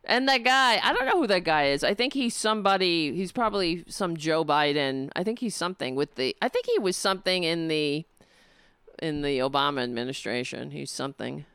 And 0.04 0.30
that 0.30 0.44
guy, 0.44 0.80
I 0.84 0.94
don't 0.94 1.08
know 1.08 1.20
who 1.20 1.26
that 1.26 1.44
guy 1.44 1.70
is. 1.70 1.84
I 1.84 1.96
think 1.96 2.14
he's 2.14 2.36
somebody, 2.36 3.16
he's 3.16 3.32
probably 3.32 3.84
some 3.88 4.16
Joe 4.16 4.46
Biden. 4.46 5.10
I 5.16 5.24
think 5.24 5.40
he's 5.40 5.56
something 5.56 5.96
with 5.96 6.14
the 6.14 6.36
I 6.44 6.48
think 6.48 6.68
he 6.68 6.78
was 6.78 6.96
something 6.96 7.44
in 7.44 7.70
the 7.70 8.06
in 9.02 9.24
the 9.24 9.40
Obama 9.40 9.82
administration. 9.82 10.70
He's 10.70 10.92
something. 10.92 11.46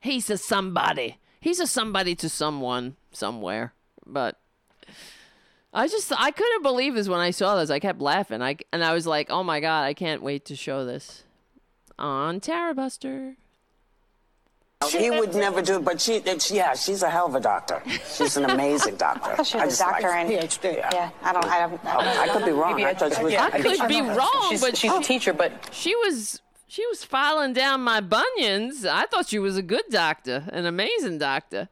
He's 0.00 0.28
a 0.28 0.36
somebody. 0.36 1.16
He's 1.40 1.58
a 1.58 1.66
somebody 1.66 2.14
to 2.16 2.28
someone 2.28 2.96
somewhere. 3.10 3.72
But 4.06 4.38
I 5.72 5.88
just 5.88 6.12
I 6.16 6.30
couldn't 6.30 6.62
believe 6.62 6.94
this 6.94 7.08
when 7.08 7.20
I 7.20 7.30
saw 7.30 7.56
this. 7.56 7.70
I 7.70 7.78
kept 7.78 8.00
laughing. 8.00 8.42
I 8.42 8.56
and 8.72 8.84
I 8.84 8.92
was 8.92 9.06
like, 9.06 9.28
"Oh 9.30 9.42
my 9.42 9.60
god, 9.60 9.82
I 9.84 9.94
can't 9.94 10.22
wait 10.22 10.44
to 10.46 10.56
show 10.56 10.84
this 10.84 11.24
on 11.98 12.40
Tara 12.40 12.74
Buster." 12.74 13.36
He 14.90 15.08
would 15.10 15.34
never 15.34 15.62
do 15.62 15.76
it, 15.76 15.84
but 15.84 15.98
she, 15.98 16.16
it's, 16.16 16.50
yeah, 16.50 16.74
she's 16.74 17.02
a 17.02 17.08
hell 17.08 17.24
of 17.26 17.34
a 17.34 17.40
doctor. 17.40 17.82
She's 18.06 18.36
an 18.36 18.44
amazing 18.50 18.96
doctor. 18.96 19.34
I 19.38 19.42
she 19.42 19.56
was 19.56 19.64
a 19.64 19.68
just 19.68 19.80
like 19.80 20.02
doctor 20.02 20.08
and 20.10 20.28
PhD. 20.30 20.76
yeah, 20.76 21.10
I 21.22 21.32
don't. 21.32 21.44
I 21.46 21.60
don't. 21.60 21.80
Oh, 21.84 21.88
I 21.98 22.28
could 22.28 22.44
be 22.44 22.50
wrong. 22.52 22.84
I 22.84 22.92
thought 22.92 23.14
she 23.14 23.22
was. 23.24 23.34
I 23.34 23.50
could 23.50 23.88
be 23.88 24.02
wrong, 24.02 24.46
She's- 24.50 24.60
but 24.60 24.76
she's 24.76 24.92
a 24.92 25.00
teacher, 25.00 25.32
but 25.32 25.52
she 25.72 25.94
was 25.96 26.42
she 26.66 26.86
was 26.88 27.02
filing 27.02 27.54
down 27.54 27.80
my 27.80 28.00
bunions. 28.00 28.84
I 28.84 29.06
thought 29.06 29.26
she 29.28 29.38
was 29.38 29.56
a 29.56 29.62
good 29.62 29.84
doctor, 29.90 30.44
an 30.52 30.66
amazing 30.66 31.16
doctor. 31.18 31.68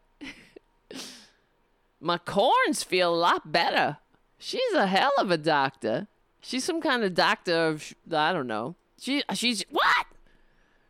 My 2.02 2.18
corns 2.18 2.82
feel 2.82 3.14
a 3.14 3.16
lot 3.16 3.52
better. 3.52 3.98
She's 4.38 4.72
a 4.74 4.86
hell 4.86 5.12
of 5.18 5.30
a 5.30 5.38
doctor. 5.38 6.08
She's 6.40 6.64
some 6.64 6.80
kind 6.80 7.04
of 7.04 7.14
doctor 7.14 7.68
of 7.68 7.94
I 8.12 8.32
don't 8.32 8.48
know. 8.48 8.74
She 9.00 9.22
she's 9.34 9.64
what? 9.70 10.06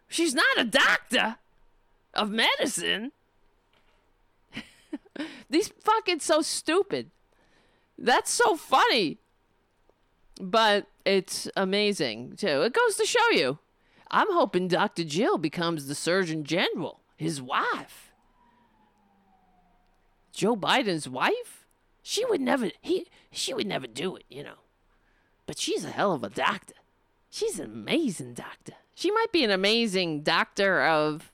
She's 0.09 0.34
not 0.34 0.59
a 0.59 0.64
doctor 0.64 1.36
of 2.14 2.30
medicine. 2.30 3.12
These 5.51 5.68
fucking 5.80 6.20
so 6.20 6.40
stupid. 6.40 7.10
That's 7.98 8.30
so 8.30 8.56
funny. 8.56 9.18
But 10.40 10.86
it's 11.05 11.48
amazing 11.56 12.36
too. 12.36 12.62
It 12.62 12.72
goes 12.72 12.97
to 12.97 13.05
show 13.05 13.30
you. 13.32 13.59
I'm 14.10 14.32
hoping 14.32 14.68
Dr. 14.68 15.05
Jill 15.05 15.39
becomes 15.39 15.86
the 15.86 15.94
Surgeon 15.94 16.44
General, 16.44 17.01
his 17.16 17.40
wife. 17.40 18.11
Joe 20.33 20.57
Biden's 20.57 21.09
wife? 21.09 21.67
She 22.03 22.25
would 22.25 22.41
never 22.41 22.71
he 22.81 23.07
she 23.31 23.55
would 23.55 23.67
never 23.67 23.87
do 23.87 24.17
it, 24.17 24.25
you 24.29 24.43
know. 24.43 24.59
But 25.47 25.59
she's 25.59 25.85
a 25.85 25.91
hell 25.91 26.13
of 26.13 26.25
a 26.25 26.31
doctor. 26.31 26.75
She's 27.31 27.59
an 27.59 27.67
amazing 27.67 28.35
doctor. 28.35 28.75
She 28.95 29.11
might 29.11 29.33
be 29.33 29.45
an 29.45 29.51
amazing 29.51 30.23
doctor 30.23 30.83
of 30.83 31.33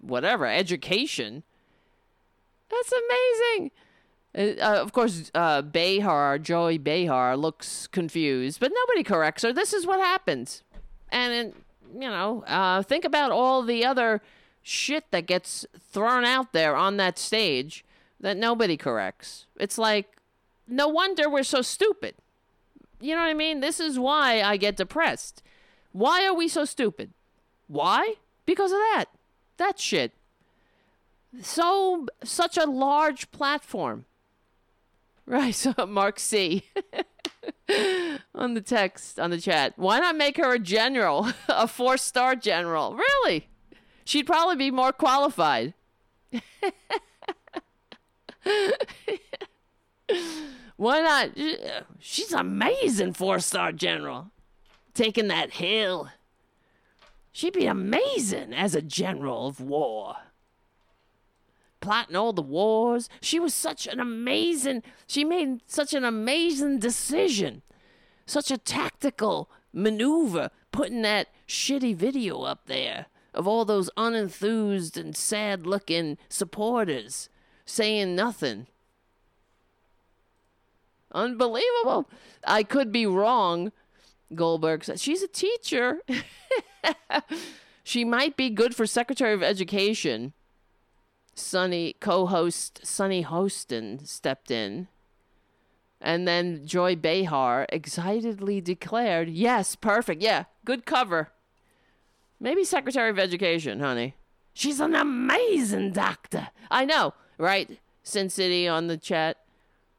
whatever, 0.00 0.46
education. 0.46 1.42
That's 2.68 2.92
amazing. 2.92 3.70
Uh, 4.36 4.60
uh, 4.60 4.82
of 4.82 4.92
course, 4.92 5.30
uh, 5.34 5.62
Behar, 5.62 6.38
Joy 6.38 6.78
Behar, 6.78 7.36
looks 7.36 7.86
confused, 7.86 8.58
but 8.58 8.72
nobody 8.74 9.04
corrects 9.04 9.42
her. 9.42 9.52
This 9.52 9.72
is 9.72 9.86
what 9.86 10.00
happens. 10.00 10.62
And, 11.10 11.32
it, 11.32 11.56
you 11.94 12.08
know, 12.08 12.42
uh, 12.46 12.82
think 12.82 13.04
about 13.04 13.30
all 13.30 13.62
the 13.62 13.84
other 13.84 14.20
shit 14.64 15.10
that 15.10 15.26
gets 15.26 15.66
thrown 15.78 16.24
out 16.24 16.52
there 16.52 16.74
on 16.74 16.96
that 16.96 17.18
stage 17.18 17.84
that 18.18 18.36
nobody 18.36 18.76
corrects. 18.76 19.46
It's 19.60 19.78
like, 19.78 20.16
no 20.66 20.88
wonder 20.88 21.28
we're 21.28 21.42
so 21.42 21.62
stupid. 21.62 22.14
You 23.00 23.14
know 23.14 23.20
what 23.20 23.28
I 23.28 23.34
mean? 23.34 23.60
This 23.60 23.78
is 23.78 23.98
why 23.98 24.40
I 24.40 24.56
get 24.56 24.76
depressed. 24.76 25.42
Why 25.92 26.26
are 26.26 26.34
we 26.34 26.48
so 26.48 26.64
stupid? 26.64 27.10
Why? 27.68 28.14
Because 28.46 28.72
of 28.72 28.78
that. 28.78 29.06
That 29.58 29.78
shit. 29.78 30.12
So, 31.42 32.06
such 32.24 32.56
a 32.56 32.64
large 32.64 33.30
platform. 33.30 34.06
Right, 35.26 35.54
so 35.54 35.72
Mark 35.88 36.20
C. 36.20 36.64
on 38.34 38.52
the 38.52 38.60
text, 38.60 39.18
on 39.18 39.30
the 39.30 39.40
chat. 39.40 39.72
Why 39.76 39.98
not 39.98 40.16
make 40.16 40.36
her 40.36 40.52
a 40.52 40.58
general? 40.58 41.32
a 41.48 41.66
four 41.66 41.96
star 41.96 42.36
general? 42.36 42.94
Really? 42.94 43.48
She'd 44.04 44.26
probably 44.26 44.56
be 44.56 44.70
more 44.70 44.92
qualified. 44.92 45.74
Why 50.76 51.00
not? 51.00 51.30
She's 51.98 52.32
amazing 52.32 53.14
four 53.14 53.38
star 53.38 53.72
general. 53.72 54.30
Taking 54.92 55.28
that 55.28 55.54
hill. 55.54 56.10
She'd 57.32 57.54
be 57.54 57.66
amazing 57.66 58.52
as 58.52 58.74
a 58.74 58.82
general 58.82 59.48
of 59.48 59.60
war. 59.60 60.16
Plotting 61.80 62.16
all 62.16 62.32
the 62.32 62.42
wars. 62.42 63.08
She 63.20 63.40
was 63.40 63.52
such 63.52 63.86
an 63.86 63.98
amazing, 64.00 64.82
she 65.06 65.24
made 65.24 65.62
such 65.66 65.94
an 65.94 66.04
amazing 66.04 66.78
decision. 66.78 67.62
Such 68.26 68.50
a 68.50 68.58
tactical 68.58 69.50
maneuver 69.72 70.50
putting 70.70 71.02
that 71.02 71.28
shitty 71.46 71.96
video 71.96 72.42
up 72.42 72.66
there 72.66 73.06
of 73.34 73.46
all 73.46 73.64
those 73.64 73.90
unenthused 73.96 74.96
and 74.96 75.16
sad 75.16 75.66
looking 75.66 76.16
supporters 76.28 77.28
saying 77.64 78.14
nothing. 78.14 78.66
Unbelievable. 81.12 82.08
I 82.46 82.62
could 82.62 82.90
be 82.90 83.06
wrong. 83.06 83.72
Goldberg 84.34 84.84
said. 84.84 85.00
she's 85.00 85.22
a 85.22 85.28
teacher. 85.28 86.00
she 87.84 88.04
might 88.04 88.36
be 88.36 88.50
good 88.50 88.74
for 88.74 88.86
Secretary 88.86 89.32
of 89.32 89.42
Education. 89.42 90.32
Sunny 91.34 91.94
co-host 92.00 92.80
Sunny 92.84 93.24
Hostin 93.24 94.06
stepped 94.06 94.50
in. 94.50 94.88
And 96.00 96.28
then 96.28 96.66
Joy 96.66 96.96
Behar 96.96 97.66
excitedly 97.70 98.60
declared, 98.60 99.30
"Yes, 99.30 99.74
perfect. 99.74 100.20
Yeah, 100.22 100.44
good 100.64 100.84
cover. 100.84 101.32
Maybe 102.40 102.64
Secretary 102.64 103.10
of 103.10 103.18
Education, 103.18 103.80
honey. 103.80 104.14
She's 104.52 104.80
an 104.80 104.94
amazing 104.94 105.92
doctor. 105.92 106.48
I 106.70 106.84
know, 106.84 107.14
right? 107.38 107.78
Sin 108.02 108.30
City 108.30 108.68
on 108.68 108.86
the 108.86 108.96
chat. 108.96 109.38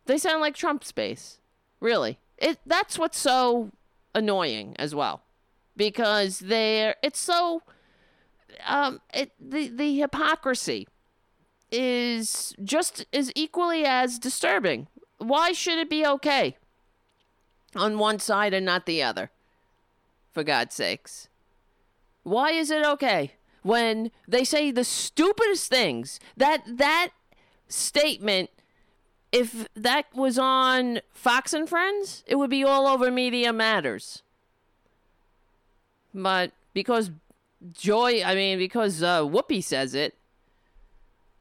They 0.05 0.17
sound 0.17 0.41
like 0.41 0.55
Trump 0.55 0.83
space. 0.83 1.39
Really. 1.79 2.19
It 2.37 2.59
that's 2.65 2.97
what's 2.97 3.17
so 3.17 3.71
annoying 4.13 4.75
as 4.77 4.95
well. 4.95 5.23
Because 5.75 6.39
they're 6.39 6.95
it's 7.03 7.19
so 7.19 7.63
um 8.67 9.01
it 9.13 9.31
the 9.39 9.67
the 9.67 9.99
hypocrisy 9.99 10.87
is 11.71 12.55
just 12.63 13.05
as 13.11 13.31
equally 13.35 13.83
as 13.83 14.19
disturbing. 14.19 14.87
Why 15.17 15.51
should 15.51 15.79
it 15.79 15.89
be 15.89 16.05
okay 16.05 16.57
on 17.75 17.97
one 17.97 18.19
side 18.19 18.53
and 18.53 18.65
not 18.65 18.85
the 18.85 19.03
other? 19.03 19.31
For 20.31 20.43
God's 20.43 20.75
sakes. 20.75 21.29
Why 22.25 22.51
is 22.51 22.69
it 22.71 22.85
okay 22.85 23.33
when 23.61 24.11
they 24.27 24.43
say 24.43 24.71
the 24.71 24.83
stupidest 24.83 25.69
things? 25.69 26.19
That 26.35 26.63
that 26.67 27.11
statement 27.69 28.49
if 29.31 29.67
that 29.75 30.05
was 30.15 30.39
on 30.39 31.01
Fox 31.13 31.53
and 31.53 31.67
Friends, 31.67 32.23
it 32.25 32.35
would 32.35 32.49
be 32.49 32.63
all 32.63 32.87
over 32.87 33.11
Media 33.11 33.51
Matters. 33.51 34.23
But 36.13 36.53
because 36.73 37.11
Joy, 37.73 38.23
I 38.23 38.33
mean, 38.33 38.57
because 38.57 39.03
uh, 39.03 39.23
Whoopi 39.23 39.61
says 39.61 39.93
it, 39.93 40.15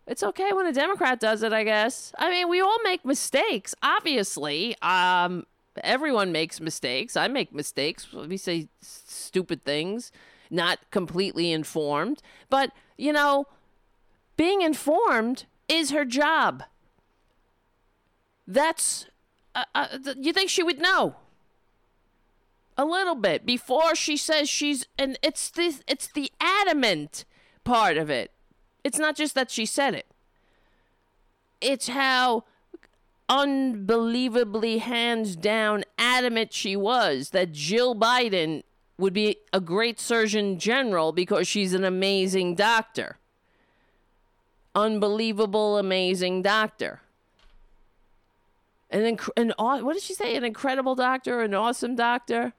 it's 0.08 0.24
okay 0.24 0.52
when 0.52 0.66
a 0.66 0.72
Democrat 0.72 1.20
does 1.20 1.44
it, 1.44 1.52
I 1.52 1.62
guess. 1.62 2.12
I 2.18 2.30
mean, 2.30 2.48
we 2.48 2.60
all 2.60 2.78
make 2.82 3.04
mistakes, 3.04 3.76
obviously. 3.80 4.76
Um, 4.82 5.46
everyone 5.82 6.32
makes 6.32 6.60
mistakes. 6.60 7.16
I 7.16 7.28
make 7.28 7.54
mistakes. 7.54 8.12
We 8.12 8.36
say 8.36 8.68
stupid 8.80 9.64
things, 9.64 10.10
not 10.50 10.78
completely 10.90 11.52
informed. 11.52 12.22
But, 12.50 12.72
you 12.96 13.12
know, 13.12 13.46
being 14.36 14.62
informed 14.62 15.46
is 15.68 15.90
her 15.90 16.04
job. 16.04 16.64
That's. 18.46 19.06
Uh, 19.54 19.64
uh, 19.74 19.86
you 20.18 20.32
think 20.32 20.50
she 20.50 20.62
would 20.62 20.80
know? 20.80 21.16
A 22.76 22.84
little 22.84 23.14
bit 23.14 23.46
before 23.46 23.94
she 23.94 24.16
says 24.16 24.48
she's. 24.48 24.86
And 24.98 25.18
it's 25.22 25.50
the, 25.50 25.80
it's 25.86 26.08
the 26.08 26.30
adamant 26.40 27.24
part 27.62 27.96
of 27.96 28.10
it. 28.10 28.30
It's 28.82 28.98
not 28.98 29.16
just 29.16 29.34
that 29.34 29.50
she 29.50 29.64
said 29.64 29.94
it, 29.94 30.06
it's 31.60 31.88
how 31.88 32.44
unbelievably 33.28 34.78
hands 34.78 35.34
down 35.34 35.84
adamant 35.98 36.52
she 36.52 36.76
was 36.76 37.30
that 37.30 37.52
Jill 37.52 37.94
Biden 37.94 38.62
would 38.96 39.12
be 39.12 39.38
a 39.52 39.60
great 39.60 39.98
surgeon 39.98 40.58
general 40.58 41.12
because 41.12 41.48
she's 41.48 41.74
an 41.74 41.84
amazing 41.84 42.54
doctor. 42.54 43.18
Unbelievable, 44.74 45.78
amazing 45.78 46.42
doctor. 46.42 47.00
An, 48.90 49.16
inc- 49.16 49.30
an 49.36 49.52
what 49.58 49.94
did 49.94 50.02
she 50.02 50.14
say? 50.14 50.36
An 50.36 50.44
incredible 50.44 50.94
doctor, 50.94 51.40
an 51.40 51.54
awesome 51.54 51.96
doctor. 51.96 52.52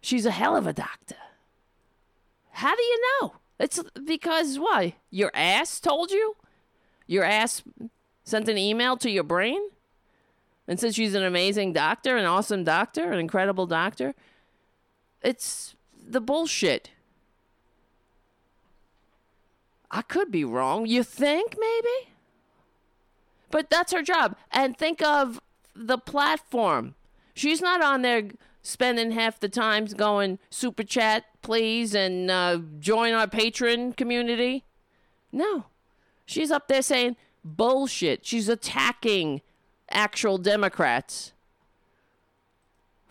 She's 0.00 0.26
a 0.26 0.30
hell 0.30 0.56
of 0.56 0.66
a 0.66 0.72
doctor. 0.72 1.16
How 2.52 2.74
do 2.74 2.82
you 2.82 3.02
know? 3.20 3.34
It's 3.58 3.82
because 4.04 4.58
why? 4.58 4.94
Your 5.10 5.30
ass 5.34 5.80
told 5.80 6.10
you? 6.10 6.36
Your 7.06 7.24
ass 7.24 7.62
sent 8.24 8.48
an 8.48 8.58
email 8.58 8.96
to 8.98 9.10
your 9.10 9.22
brain 9.22 9.60
and 10.66 10.80
said 10.80 10.94
she's 10.94 11.14
an 11.14 11.22
amazing 11.22 11.72
doctor, 11.72 12.16
an 12.16 12.24
awesome 12.24 12.64
doctor, 12.64 13.12
an 13.12 13.18
incredible 13.18 13.66
doctor. 13.66 14.14
It's 15.26 15.74
the 15.92 16.20
bullshit. 16.20 16.90
I 19.90 20.02
could 20.02 20.30
be 20.30 20.44
wrong. 20.44 20.86
You 20.86 21.02
think 21.02 21.56
maybe? 21.58 22.12
But 23.50 23.68
that's 23.68 23.92
her 23.92 24.02
job. 24.02 24.36
And 24.52 24.78
think 24.78 25.02
of 25.02 25.40
the 25.74 25.98
platform. 25.98 26.94
She's 27.34 27.60
not 27.60 27.82
on 27.82 28.02
there 28.02 28.28
spending 28.62 29.10
half 29.10 29.40
the 29.40 29.48
time 29.48 29.86
going 29.86 30.38
super 30.48 30.84
chat, 30.84 31.24
please, 31.42 31.92
and 31.92 32.30
uh, 32.30 32.60
join 32.78 33.12
our 33.12 33.26
patron 33.26 33.94
community. 33.94 34.64
No. 35.32 35.64
She's 36.24 36.52
up 36.52 36.68
there 36.68 36.82
saying 36.82 37.16
bullshit. 37.44 38.24
She's 38.24 38.48
attacking 38.48 39.40
actual 39.90 40.38
Democrats 40.38 41.32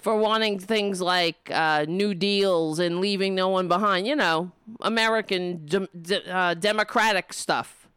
for 0.05 0.15
wanting 0.15 0.59
things 0.59 1.01
like 1.01 1.49
uh, 1.51 1.83
New 1.87 2.13
Deals 2.13 2.77
and 2.77 3.01
leaving 3.01 3.33
no 3.33 3.49
one 3.49 3.67
behind. 3.67 4.05
You 4.05 4.15
know, 4.15 4.51
American 4.81 5.65
de- 5.65 5.89
de- 5.99 6.31
uh, 6.31 6.53
democratic 6.53 7.33
stuff. 7.33 7.87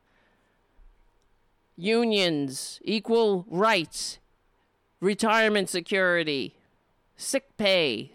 Unions, 1.77 2.81
equal 2.83 3.45
rights, 3.51 4.21
retirement 5.01 5.69
security, 5.69 6.55
sick 7.19 7.55
pay, 7.59 8.13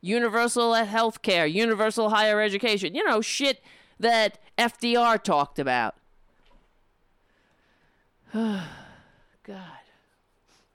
universal 0.00 0.74
health 0.74 1.22
care, 1.22 1.44
universal 1.44 2.10
higher 2.10 2.40
education. 2.40 2.94
You 2.94 3.04
know, 3.04 3.20
shit 3.20 3.60
that 3.98 4.38
FDR 4.56 5.20
talked 5.20 5.58
about. 5.58 5.96
God. 8.32 8.68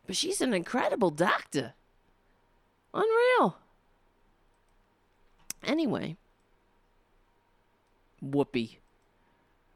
But 0.05 0.17
she's 0.17 0.41
an 0.41 0.53
incredible 0.53 1.11
doctor. 1.11 1.75
Unreal. 2.93 3.57
Anyway, 5.63 6.17
Whoopi. 8.23 8.77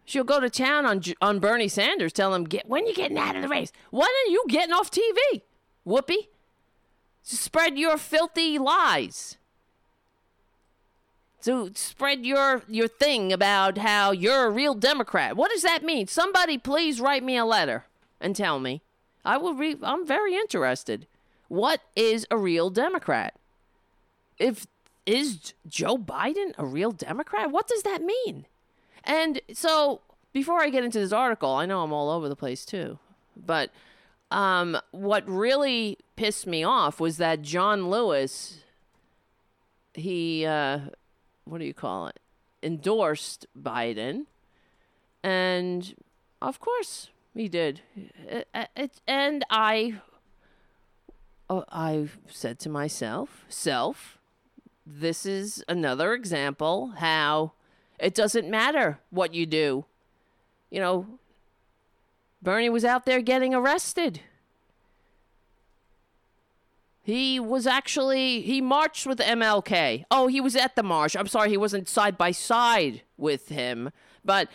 She'll 0.05 0.23
go 0.23 0.39
to 0.39 0.49
town 0.49 0.85
on 0.85 1.01
on 1.21 1.39
Bernie 1.39 1.67
Sanders, 1.67 2.13
tell 2.13 2.33
him, 2.33 2.45
"Get 2.45 2.67
when 2.67 2.87
you 2.87 2.93
getting 2.93 3.17
out 3.17 3.35
of 3.35 3.41
the 3.41 3.47
race? 3.47 3.71
When 3.91 4.07
are 4.07 4.29
you 4.29 4.43
getting 4.47 4.73
off 4.73 4.91
TV, 4.91 5.43
Whoopi? 5.85 6.27
Spread 7.23 7.77
your 7.77 7.97
filthy 7.97 8.57
lies. 8.57 9.37
So 11.39 11.69
spread 11.73 12.25
your 12.25 12.63
your 12.67 12.87
thing 12.87 13.31
about 13.33 13.79
how 13.79 14.11
you're 14.11 14.45
a 14.45 14.51
real 14.51 14.75
Democrat. 14.75 15.35
What 15.35 15.51
does 15.51 15.63
that 15.63 15.83
mean? 15.83 16.07
Somebody 16.07 16.57
please 16.57 17.01
write 17.01 17.23
me 17.23 17.37
a 17.37 17.45
letter 17.45 17.85
and 18.19 18.35
tell 18.35 18.59
me. 18.59 18.81
I 19.23 19.37
will 19.37 19.53
read. 19.53 19.79
I'm 19.83 20.05
very 20.05 20.35
interested. 20.35 21.07
What 21.51 21.81
is 21.97 22.25
a 22.31 22.37
real 22.37 22.69
Democrat? 22.69 23.35
If 24.39 24.67
is 25.05 25.53
Joe 25.67 25.97
Biden 25.97 26.53
a 26.57 26.65
real 26.65 26.93
Democrat? 26.93 27.51
What 27.51 27.67
does 27.67 27.83
that 27.83 28.01
mean? 28.01 28.45
And 29.03 29.41
so 29.51 29.99
before 30.31 30.61
I 30.61 30.69
get 30.69 30.85
into 30.85 31.01
this 31.01 31.11
article, 31.11 31.49
I 31.49 31.65
know 31.65 31.83
I'm 31.83 31.91
all 31.91 32.09
over 32.09 32.29
the 32.29 32.37
place 32.37 32.63
too, 32.63 32.99
but 33.35 33.69
um, 34.31 34.77
what 34.91 35.27
really 35.27 35.97
pissed 36.15 36.47
me 36.47 36.63
off 36.63 37.01
was 37.01 37.17
that 37.17 37.41
John 37.41 37.89
Lewis, 37.89 38.59
he, 39.93 40.45
uh, 40.45 40.79
what 41.43 41.57
do 41.57 41.65
you 41.65 41.73
call 41.73 42.07
it, 42.07 42.21
endorsed 42.63 43.45
Biden, 43.61 44.25
and 45.21 45.95
of 46.41 46.61
course 46.61 47.09
he 47.35 47.49
did. 47.49 47.81
It, 48.25 48.47
it, 48.73 49.01
and 49.05 49.43
I, 49.49 49.99
oh, 51.51 51.65
I 51.69 52.07
said 52.29 52.59
to 52.59 52.69
myself, 52.69 53.45
self, 53.49 54.17
this 54.85 55.25
is 55.25 55.63
another 55.67 56.13
example 56.13 56.93
how 56.97 57.51
it 57.99 58.15
doesn't 58.15 58.49
matter 58.49 58.99
what 59.09 59.33
you 59.33 59.45
do. 59.45 59.85
You 60.69 60.79
know, 60.79 61.05
Bernie 62.41 62.69
was 62.69 62.85
out 62.85 63.05
there 63.05 63.21
getting 63.21 63.53
arrested. 63.53 64.21
He 67.03 67.39
was 67.39 67.67
actually 67.67 68.41
he 68.41 68.61
marched 68.61 69.05
with 69.05 69.19
MLK. 69.19 70.05
Oh, 70.09 70.27
he 70.27 70.39
was 70.39 70.55
at 70.55 70.77
the 70.77 70.83
march. 70.83 71.17
I'm 71.17 71.27
sorry, 71.27 71.49
he 71.49 71.57
wasn't 71.57 71.89
side 71.89 72.17
by 72.17 72.31
side 72.31 73.01
with 73.17 73.49
him, 73.49 73.91
but 74.23 74.47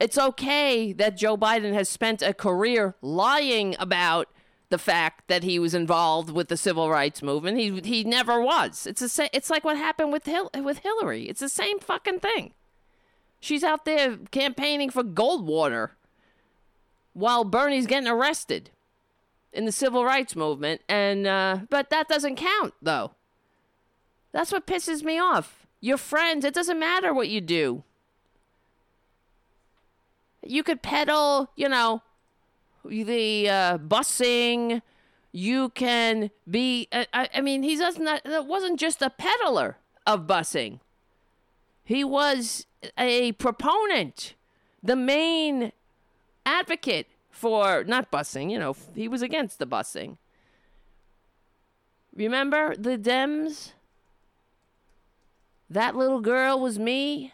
it's 0.00 0.18
okay 0.18 0.92
that 0.94 1.16
Joe 1.16 1.36
Biden 1.36 1.74
has 1.74 1.88
spent 1.88 2.22
a 2.22 2.34
career 2.34 2.96
lying 3.02 3.76
about 3.78 4.28
the 4.70 4.78
fact 4.78 5.28
that 5.28 5.42
he 5.42 5.58
was 5.58 5.74
involved 5.74 6.30
with 6.30 6.48
the 6.48 6.56
civil 6.56 6.88
rights 6.90 7.22
movement. 7.22 7.58
He 7.58 7.80
he 7.80 8.04
never 8.04 8.40
was. 8.40 8.86
It's 8.86 9.02
a 9.02 9.08
sa- 9.08 9.28
it's 9.32 9.50
like 9.50 9.64
what 9.64 9.76
happened 9.76 10.12
with 10.12 10.24
Hil- 10.24 10.50
with 10.54 10.78
Hillary. 10.78 11.28
It's 11.28 11.40
the 11.40 11.48
same 11.48 11.78
fucking 11.78 12.20
thing. 12.20 12.54
She's 13.40 13.64
out 13.64 13.84
there 13.84 14.16
campaigning 14.30 14.90
for 14.90 15.02
Goldwater 15.02 15.90
while 17.12 17.44
Bernie's 17.44 17.86
getting 17.86 18.08
arrested 18.08 18.70
in 19.52 19.64
the 19.64 19.72
civil 19.72 20.04
rights 20.04 20.36
movement 20.36 20.82
and 20.88 21.26
uh, 21.26 21.58
but 21.68 21.90
that 21.90 22.08
doesn't 22.08 22.36
count 22.36 22.74
though. 22.80 23.12
That's 24.32 24.52
what 24.52 24.66
pisses 24.66 25.02
me 25.02 25.18
off. 25.18 25.66
Your 25.80 25.96
friends, 25.96 26.44
it 26.44 26.54
doesn't 26.54 26.78
matter 26.78 27.12
what 27.12 27.28
you 27.28 27.40
do. 27.40 27.82
You 30.46 30.62
could 30.62 30.82
peddle, 30.82 31.50
you 31.56 31.68
know, 31.68 32.02
the 32.84 33.48
uh, 33.48 33.78
busing. 33.78 34.82
You 35.32 35.68
can 35.70 36.30
be. 36.48 36.88
Uh, 36.90 37.04
I, 37.12 37.28
I 37.34 37.40
mean, 37.40 37.62
he 37.62 37.76
doesn't. 37.76 38.04
That 38.04 38.46
wasn't 38.46 38.80
just 38.80 39.02
a 39.02 39.10
peddler 39.10 39.76
of 40.06 40.26
busing. 40.26 40.80
He 41.84 42.04
was 42.04 42.66
a 42.96 43.32
proponent, 43.32 44.34
the 44.82 44.96
main 44.96 45.72
advocate 46.46 47.06
for 47.30 47.84
not 47.84 48.10
busing. 48.10 48.50
You 48.50 48.58
know, 48.58 48.76
he 48.94 49.08
was 49.08 49.22
against 49.22 49.58
the 49.58 49.66
busing. 49.66 50.16
Remember 52.14 52.74
the 52.76 52.98
Dems? 52.98 53.72
That 55.68 55.94
little 55.94 56.20
girl 56.20 56.58
was 56.58 56.78
me. 56.78 57.32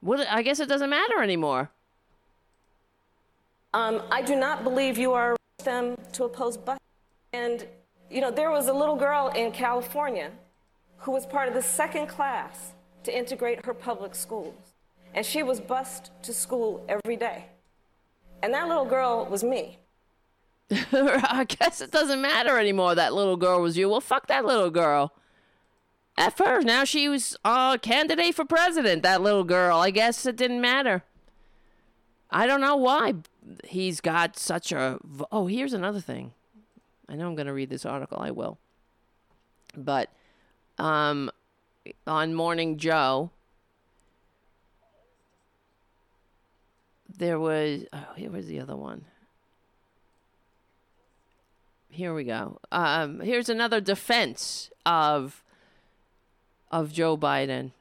What? 0.00 0.26
I 0.28 0.42
guess 0.42 0.58
it 0.58 0.68
doesn't 0.68 0.90
matter 0.90 1.22
anymore. 1.22 1.70
Um, 3.76 4.02
I 4.10 4.22
do 4.22 4.34
not 4.36 4.64
believe 4.64 4.96
you 4.96 5.12
are 5.12 5.36
them 5.62 5.96
to 6.12 6.24
oppose 6.24 6.56
busing. 6.56 6.78
And, 7.34 7.66
you 8.10 8.22
know, 8.22 8.30
there 8.30 8.50
was 8.50 8.68
a 8.68 8.72
little 8.72 8.96
girl 8.96 9.28
in 9.36 9.52
California 9.52 10.30
who 10.96 11.10
was 11.10 11.26
part 11.26 11.46
of 11.46 11.52
the 11.52 11.60
second 11.60 12.06
class 12.06 12.72
to 13.04 13.14
integrate 13.14 13.66
her 13.66 13.74
public 13.74 14.14
schools. 14.14 14.72
And 15.12 15.26
she 15.26 15.42
was 15.42 15.60
bused 15.60 16.10
to 16.22 16.32
school 16.32 16.86
every 16.88 17.16
day. 17.16 17.48
And 18.42 18.54
that 18.54 18.66
little 18.66 18.86
girl 18.86 19.26
was 19.26 19.44
me. 19.44 19.78
I 20.70 21.44
guess 21.46 21.82
it 21.82 21.90
doesn't 21.90 22.22
matter 22.22 22.58
anymore. 22.58 22.94
That 22.94 23.12
little 23.12 23.36
girl 23.36 23.60
was 23.60 23.76
you. 23.76 23.90
Well, 23.90 24.00
fuck 24.00 24.26
that 24.28 24.46
little 24.46 24.70
girl. 24.70 25.12
At 26.16 26.34
first, 26.34 26.66
now 26.66 26.84
she 26.84 27.10
was 27.10 27.36
a 27.44 27.78
candidate 27.82 28.36
for 28.36 28.46
president. 28.46 29.02
That 29.02 29.20
little 29.20 29.44
girl. 29.44 29.76
I 29.76 29.90
guess 29.90 30.24
it 30.24 30.36
didn't 30.36 30.62
matter. 30.62 31.02
I 32.30 32.46
don't 32.46 32.62
know 32.62 32.76
why 32.76 33.14
he's 33.64 34.00
got 34.00 34.38
such 34.38 34.72
a. 34.72 34.98
Oh, 35.30 35.46
here's 35.46 35.72
another 35.72 36.00
thing. 36.00 36.32
I 37.08 37.14
know 37.14 37.28
I'm 37.28 37.34
going 37.34 37.46
to 37.46 37.52
read 37.52 37.70
this 37.70 37.86
article. 37.86 38.18
I 38.20 38.30
will. 38.30 38.58
But 39.76 40.10
um, 40.78 41.30
on 42.06 42.34
Morning 42.34 42.78
Joe, 42.78 43.30
there 47.16 47.38
was 47.38 47.84
oh, 47.92 48.06
here 48.16 48.30
was 48.30 48.46
the 48.46 48.60
other 48.60 48.76
one. 48.76 49.04
Here 51.88 52.12
we 52.12 52.24
go. 52.24 52.58
Um, 52.72 53.20
here's 53.20 53.48
another 53.48 53.80
defense 53.80 54.70
of 54.84 55.42
of 56.70 56.92
Joe 56.92 57.16
Biden 57.16 57.72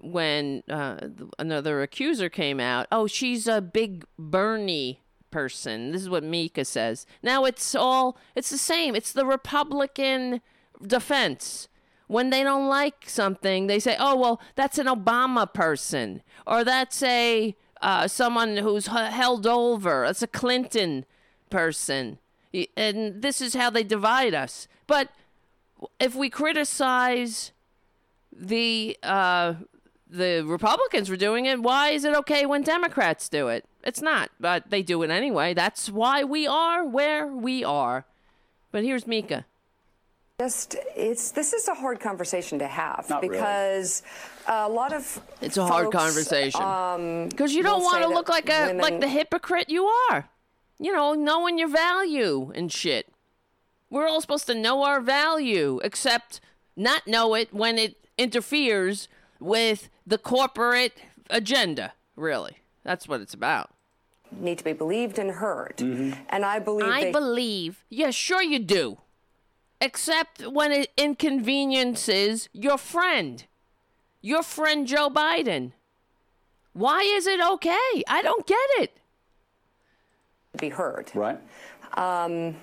when 0.00 0.62
uh, 0.68 1.08
another 1.38 1.82
accuser 1.82 2.28
came 2.28 2.60
out. 2.60 2.86
Oh, 2.92 3.06
she's 3.06 3.46
a 3.46 3.60
big 3.60 4.04
Bernie 4.18 5.01
person. 5.32 5.90
This 5.90 6.02
is 6.02 6.10
what 6.10 6.22
Mika 6.22 6.64
says. 6.64 7.06
Now 7.22 7.44
it's 7.44 7.74
all 7.74 8.16
it's 8.36 8.50
the 8.50 8.58
same. 8.58 8.94
It's 8.94 9.12
the 9.12 9.26
Republican 9.26 10.40
defense. 10.86 11.68
When 12.06 12.30
they 12.30 12.42
don't 12.42 12.68
like 12.68 13.08
something, 13.08 13.66
they 13.66 13.80
say, 13.80 13.96
"Oh, 13.98 14.14
well, 14.14 14.40
that's 14.54 14.78
an 14.78 14.86
Obama 14.86 15.52
person," 15.52 16.22
or 16.46 16.62
that's 16.62 17.02
a 17.02 17.56
uh, 17.80 18.06
someone 18.06 18.58
who's 18.58 18.86
held 18.86 19.46
over. 19.46 20.04
That's 20.06 20.22
a 20.22 20.26
Clinton 20.26 21.06
person, 21.48 22.18
and 22.76 23.22
this 23.22 23.40
is 23.40 23.54
how 23.54 23.70
they 23.70 23.82
divide 23.82 24.34
us. 24.34 24.68
But 24.86 25.08
if 25.98 26.14
we 26.14 26.28
criticize 26.28 27.52
the 28.30 28.96
uh, 29.02 29.54
the 30.08 30.44
Republicans 30.46 31.08
were 31.08 31.16
doing 31.16 31.46
it, 31.46 31.62
why 31.62 31.90
is 31.90 32.04
it 32.04 32.14
okay 32.14 32.44
when 32.46 32.62
Democrats 32.62 33.28
do 33.28 33.48
it? 33.48 33.64
It's 33.84 34.00
not, 34.00 34.30
but 34.38 34.70
they 34.70 34.82
do 34.82 35.02
it 35.02 35.10
anyway. 35.10 35.54
That's 35.54 35.90
why 35.90 36.24
we 36.24 36.46
are 36.46 36.84
where 36.84 37.26
we 37.26 37.64
are. 37.64 38.04
But 38.70 38.84
here's 38.84 39.06
Mika. 39.06 39.44
Just 40.40 40.76
it's 40.96 41.30
this 41.32 41.52
is 41.52 41.68
a 41.68 41.74
hard 41.74 42.00
conversation 42.00 42.58
to 42.60 42.66
have 42.66 43.08
Not 43.08 43.22
really. 43.22 43.36
because 43.36 44.02
a 44.48 44.68
lot 44.68 44.92
of 44.92 45.20
It's 45.40 45.56
a 45.56 45.64
hard 45.66 45.84
folks, 45.86 45.96
conversation 45.96 46.62
um, 46.62 47.28
because 47.28 47.54
you 47.54 47.62
don't 47.62 47.82
want 47.82 48.02
to 48.02 48.08
look 48.08 48.28
like 48.28 48.48
a 48.48 48.66
women- 48.68 48.78
like 48.78 49.00
the 49.00 49.08
hypocrite 49.08 49.68
you 49.68 49.86
are. 50.10 50.28
You 50.80 50.92
know, 50.92 51.14
knowing 51.14 51.58
your 51.58 51.68
value 51.68 52.50
and 52.54 52.72
shit. 52.72 53.06
We're 53.88 54.08
all 54.08 54.20
supposed 54.20 54.46
to 54.46 54.54
know 54.54 54.82
our 54.84 55.00
value, 55.00 55.80
except 55.84 56.40
not 56.76 57.06
know 57.06 57.34
it 57.34 57.52
when 57.52 57.78
it 57.78 58.08
interferes 58.18 59.06
with 59.38 59.90
the 60.06 60.18
corporate 60.18 60.96
agenda. 61.30 61.92
Really, 62.16 62.56
that's 62.84 63.06
what 63.08 63.20
it's 63.20 63.34
about. 63.34 63.70
need 64.30 64.58
to 64.58 64.64
be 64.64 64.72
believed 64.72 65.18
and 65.18 65.30
heard, 65.32 65.80
and 65.80 66.44
I 66.44 66.58
believe 66.58 66.88
I 66.88 67.04
they- 67.04 67.12
believe. 67.12 67.84
Yeah, 67.90 68.10
sure 68.10 68.42
you 68.42 68.58
do. 68.58 68.98
Except 69.80 70.46
when 70.46 70.70
it 70.72 70.90
inconveniences 70.96 72.48
your 72.52 72.78
friend. 72.78 73.44
Your 74.20 74.42
friend 74.44 74.86
Joe 74.86 75.10
Biden. 75.10 75.72
Why 76.72 77.00
is 77.02 77.26
it 77.26 77.40
okay? 77.40 78.02
I 78.08 78.22
don't 78.22 78.46
get 78.46 78.68
it. 78.78 78.96
be 80.58 80.68
heard. 80.68 81.10
Right. 81.14 81.38
Um, 81.98 82.56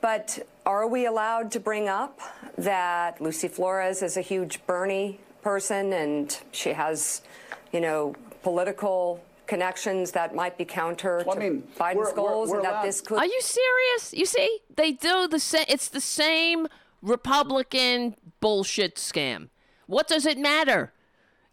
but 0.00 0.46
are 0.66 0.86
we 0.86 1.06
allowed 1.06 1.50
to 1.52 1.60
bring 1.60 1.88
up 1.88 2.20
that 2.58 3.20
Lucy 3.20 3.48
Flores 3.48 4.02
is 4.02 4.16
a 4.16 4.20
huge 4.20 4.64
Bernie 4.66 5.18
person 5.42 5.92
and 5.92 6.38
she 6.52 6.70
has, 6.74 7.22
you 7.72 7.80
know, 7.80 8.14
political 8.42 9.22
connections 9.46 10.12
that 10.12 10.34
might 10.34 10.56
be 10.56 10.64
counter 10.64 11.22
to 11.24 11.28
Biden's 11.30 11.74
we're- 11.78 11.94
we're- 11.94 12.14
goals 12.14 12.48
we're 12.50 12.56
and 12.56 12.64
that 12.64 12.72
allowed- 12.72 12.86
this 12.86 13.00
could 13.00 13.18
Are 13.18 13.26
you 13.26 13.40
serious? 13.40 14.14
You 14.14 14.24
see, 14.26 14.60
they 14.74 14.92
do 14.92 15.28
the 15.28 15.38
same. 15.40 15.64
It's 15.68 15.88
the 15.88 16.00
same 16.00 16.68
Republican 17.02 18.16
bullshit 18.40 18.96
scam. 18.96 19.48
What 19.86 20.08
does 20.08 20.24
it 20.26 20.38
matter 20.38 20.92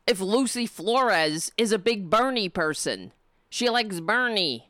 if 0.07 0.19
Lucy 0.21 0.65
Flores 0.65 1.51
is 1.57 1.71
a 1.71 1.79
big 1.79 2.09
Bernie 2.09 2.49
person? 2.49 3.11
She 3.49 3.69
likes 3.69 3.99
Bernie. 3.99 4.69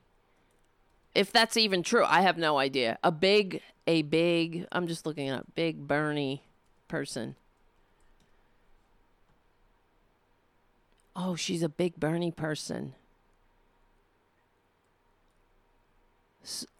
If 1.13 1.31
that's 1.31 1.57
even 1.57 1.83
true, 1.83 2.05
I 2.05 2.21
have 2.21 2.37
no 2.37 2.57
idea. 2.57 2.97
A 3.03 3.11
big, 3.11 3.61
a 3.87 4.03
big. 4.03 4.67
I'm 4.71 4.87
just 4.87 5.05
looking 5.05 5.27
it 5.27 5.31
up. 5.31 5.45
Big 5.55 5.87
Bernie 5.87 6.43
person. 6.87 7.35
Oh, 11.15 11.35
she's 11.35 11.63
a 11.63 11.69
big 11.69 11.99
Bernie 11.99 12.31
person. 12.31 12.93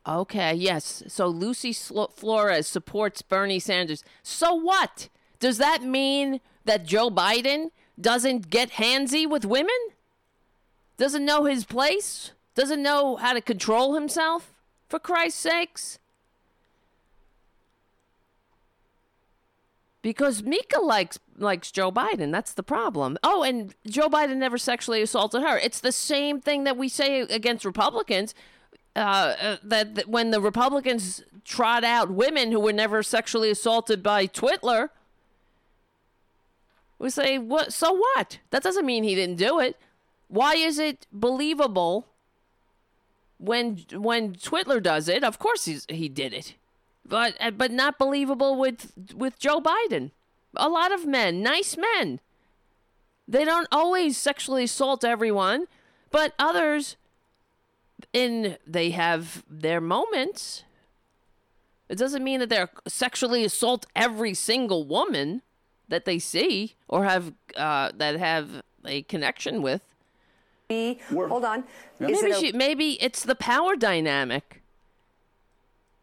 Okay, 0.07 0.53
yes. 0.53 1.03
So 1.07 1.27
Lucy 1.27 1.73
Flores 1.73 2.67
supports 2.67 3.21
Bernie 3.21 3.59
Sanders. 3.59 4.03
So 4.23 4.53
what? 4.53 5.09
Does 5.39 5.57
that 5.57 5.83
mean 5.83 6.41
that 6.65 6.85
Joe 6.85 7.09
Biden 7.09 7.71
doesn't 7.99 8.49
get 8.49 8.71
handsy 8.71 9.29
with 9.29 9.45
women? 9.45 9.75
Doesn't 10.97 11.25
know 11.25 11.45
his 11.45 11.65
place? 11.65 12.31
Doesn't 12.55 12.81
know 12.81 13.17
how 13.17 13.33
to 13.33 13.41
control 13.41 13.93
himself? 13.93 14.53
For 14.87 14.99
Christ's 14.99 15.41
sakes. 15.41 15.98
Because 20.01 20.43
Mika 20.43 20.79
likes 20.79 21.19
likes 21.37 21.71
Joe 21.71 21.91
Biden. 21.91 22.31
That's 22.31 22.53
the 22.53 22.63
problem. 22.63 23.17
Oh, 23.23 23.43
and 23.43 23.75
Joe 23.85 24.09
Biden 24.09 24.37
never 24.37 24.57
sexually 24.57 25.01
assaulted 25.01 25.41
her. 25.41 25.57
It's 25.57 25.81
the 25.81 25.91
same 25.91 26.39
thing 26.39 26.63
that 26.63 26.77
we 26.77 26.87
say 26.87 27.21
against 27.21 27.65
Republicans. 27.65 28.33
Uh, 28.95 29.35
uh, 29.39 29.57
that, 29.63 29.95
that 29.95 30.09
when 30.09 30.31
the 30.31 30.41
Republicans 30.41 31.23
trot 31.45 31.83
out 31.83 32.11
women 32.11 32.51
who 32.51 32.59
were 32.59 32.73
never 32.73 33.03
sexually 33.03 33.49
assaulted 33.49 34.01
by 34.01 34.25
Twitler, 34.25 34.89
we 36.97 37.09
say, 37.09 37.37
"What? 37.37 37.71
So 37.71 37.93
what? 37.93 38.39
That 38.49 38.63
doesn't 38.63 38.85
mean 38.85 39.03
he 39.03 39.15
didn't 39.15 39.37
do 39.37 39.59
it. 39.59 39.77
Why 40.27 40.55
is 40.55 40.79
it 40.79 41.07
believable 41.11 42.07
when 43.37 43.85
when 43.93 44.33
Twitler 44.33 44.81
does 44.81 45.07
it? 45.07 45.23
Of 45.23 45.39
course 45.39 45.65
he's, 45.65 45.85
he 45.89 46.09
did 46.09 46.33
it, 46.33 46.55
but 47.05 47.35
uh, 47.39 47.51
but 47.51 47.71
not 47.71 47.97
believable 47.97 48.55
with 48.55 48.93
with 49.15 49.39
Joe 49.39 49.59
Biden. 49.59 50.11
A 50.55 50.69
lot 50.69 50.91
of 50.91 51.05
men, 51.05 51.43
nice 51.43 51.77
men, 51.77 52.19
they 53.27 53.45
don't 53.45 53.67
always 53.71 54.17
sexually 54.17 54.63
assault 54.63 55.03
everyone, 55.03 55.67
but 56.09 56.33
others, 56.39 56.97
in 58.13 58.57
they 58.65 58.89
have 58.91 59.43
their 59.49 59.79
moments. 59.79 60.63
It 61.87 61.97
doesn't 61.97 62.23
mean 62.23 62.39
that 62.39 62.49
they're 62.49 62.69
sexually 62.87 63.43
assault 63.43 63.85
every 63.95 64.33
single 64.33 64.85
woman 64.85 65.41
that 65.87 66.05
they 66.05 66.19
see 66.19 66.75
or 66.87 67.03
have 67.03 67.33
uh, 67.55 67.91
that 67.95 68.17
have 68.17 68.61
a 68.85 69.03
connection 69.03 69.61
with. 69.61 69.83
Hold 71.29 71.45
on. 71.45 71.63
Is 71.99 72.21
Maybe 72.21 72.31
it 72.31 72.39
she, 72.39 72.51
maybe 72.51 73.01
it's 73.01 73.23
the 73.23 73.35
power 73.35 73.75
dynamic. 73.75 74.58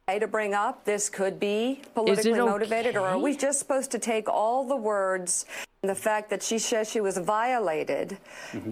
Okay 0.09 0.21
to 0.21 0.29
bring 0.29 0.55
up 0.55 0.85
this 0.85 1.09
could 1.09 1.41
be 1.41 1.83
politically 1.93 2.31
motivated, 2.39 2.97
or 2.97 3.09
are 3.09 3.19
we 3.19 3.37
just 3.37 3.59
supposed 3.59 3.91
to 3.91 3.99
take 3.99 4.29
all 4.29 4.65
the 4.65 4.77
words 4.77 5.47
and 5.83 5.91
the 5.91 5.97
fact 5.97 6.31
that 6.31 6.45
she 6.45 6.61
says 6.61 6.89
she 6.89 7.01
was 7.01 7.19
violated 7.19 8.17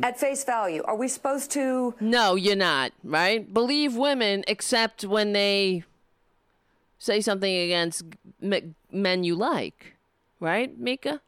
at 0.05 0.17
face 0.17 0.45
value? 0.45 0.81
Are 0.85 0.95
we 0.95 1.09
supposed 1.09 1.51
to? 1.51 1.93
No, 1.99 2.37
you're 2.37 2.55
not, 2.55 2.93
right? 3.03 3.53
Believe 3.53 3.97
women 3.97 4.45
except 4.47 5.05
when 5.05 5.33
they 5.33 5.83
say 7.01 7.21
something 7.21 7.53
against 7.53 8.05
m- 8.41 8.77
men 8.93 9.25
you 9.25 9.35
like, 9.35 9.97
right, 10.39 10.79
Mika? 10.79 11.21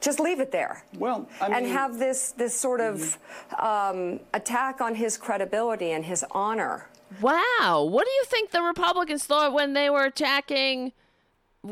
just 0.00 0.20
leave 0.20 0.40
it 0.40 0.50
there. 0.52 0.84
Well, 0.96 1.28
and 1.42 1.66
have 1.66 1.98
this 1.98 2.30
this 2.30 2.54
sort 2.58 2.80
of 2.80 3.18
um, 3.58 4.20
attack 4.34 4.80
on 4.80 4.94
his 4.94 5.16
credibility 5.18 5.90
and 5.90 6.04
his 6.04 6.24
honor. 6.30 6.86
Wow. 7.20 7.88
What 7.90 8.04
do 8.04 8.10
you 8.10 8.24
think 8.26 8.50
the 8.50 8.62
Republicans 8.62 9.24
thought 9.24 9.52
when 9.52 9.72
they 9.72 9.90
were 9.90 10.04
attacking 10.04 10.92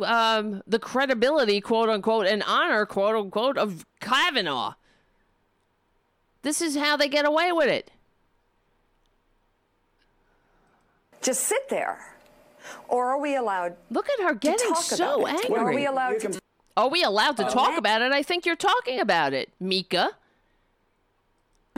um, 0.02 0.62
the 0.66 0.78
credibility, 0.78 1.60
quote 1.60 1.88
unquote, 1.88 2.26
and 2.26 2.42
honor, 2.46 2.84
quote 2.86 3.14
unquote, 3.14 3.56
of 3.58 3.86
Kavanaugh? 4.00 4.74
This 6.42 6.60
is 6.62 6.76
how 6.76 6.96
they 6.96 7.08
get 7.08 7.26
away 7.26 7.52
with 7.52 7.68
it. 7.68 7.90
Just 11.20 11.44
sit 11.44 11.68
there, 11.68 11.98
or 12.86 13.08
are 13.10 13.18
we 13.20 13.34
allowed? 13.36 13.74
Look 13.90 14.08
at 14.08 14.24
her 14.24 14.34
getting 14.34 14.68
talk 14.68 14.82
so 14.82 15.22
about 15.22 15.34
it? 15.40 15.44
angry. 15.50 15.58
Are 15.60 15.74
we 15.74 15.86
allowed 15.86 16.20
to? 16.20 16.40
Are 16.76 16.88
we 16.88 17.02
allowed 17.02 17.36
to 17.38 17.46
Uh, 17.46 17.50
talk 17.50 17.76
about 17.76 18.02
it? 18.02 18.12
I 18.12 18.22
think 18.22 18.46
you're 18.46 18.54
talking 18.54 19.00
about 19.00 19.32
it, 19.32 19.50
Mika. 19.58 20.10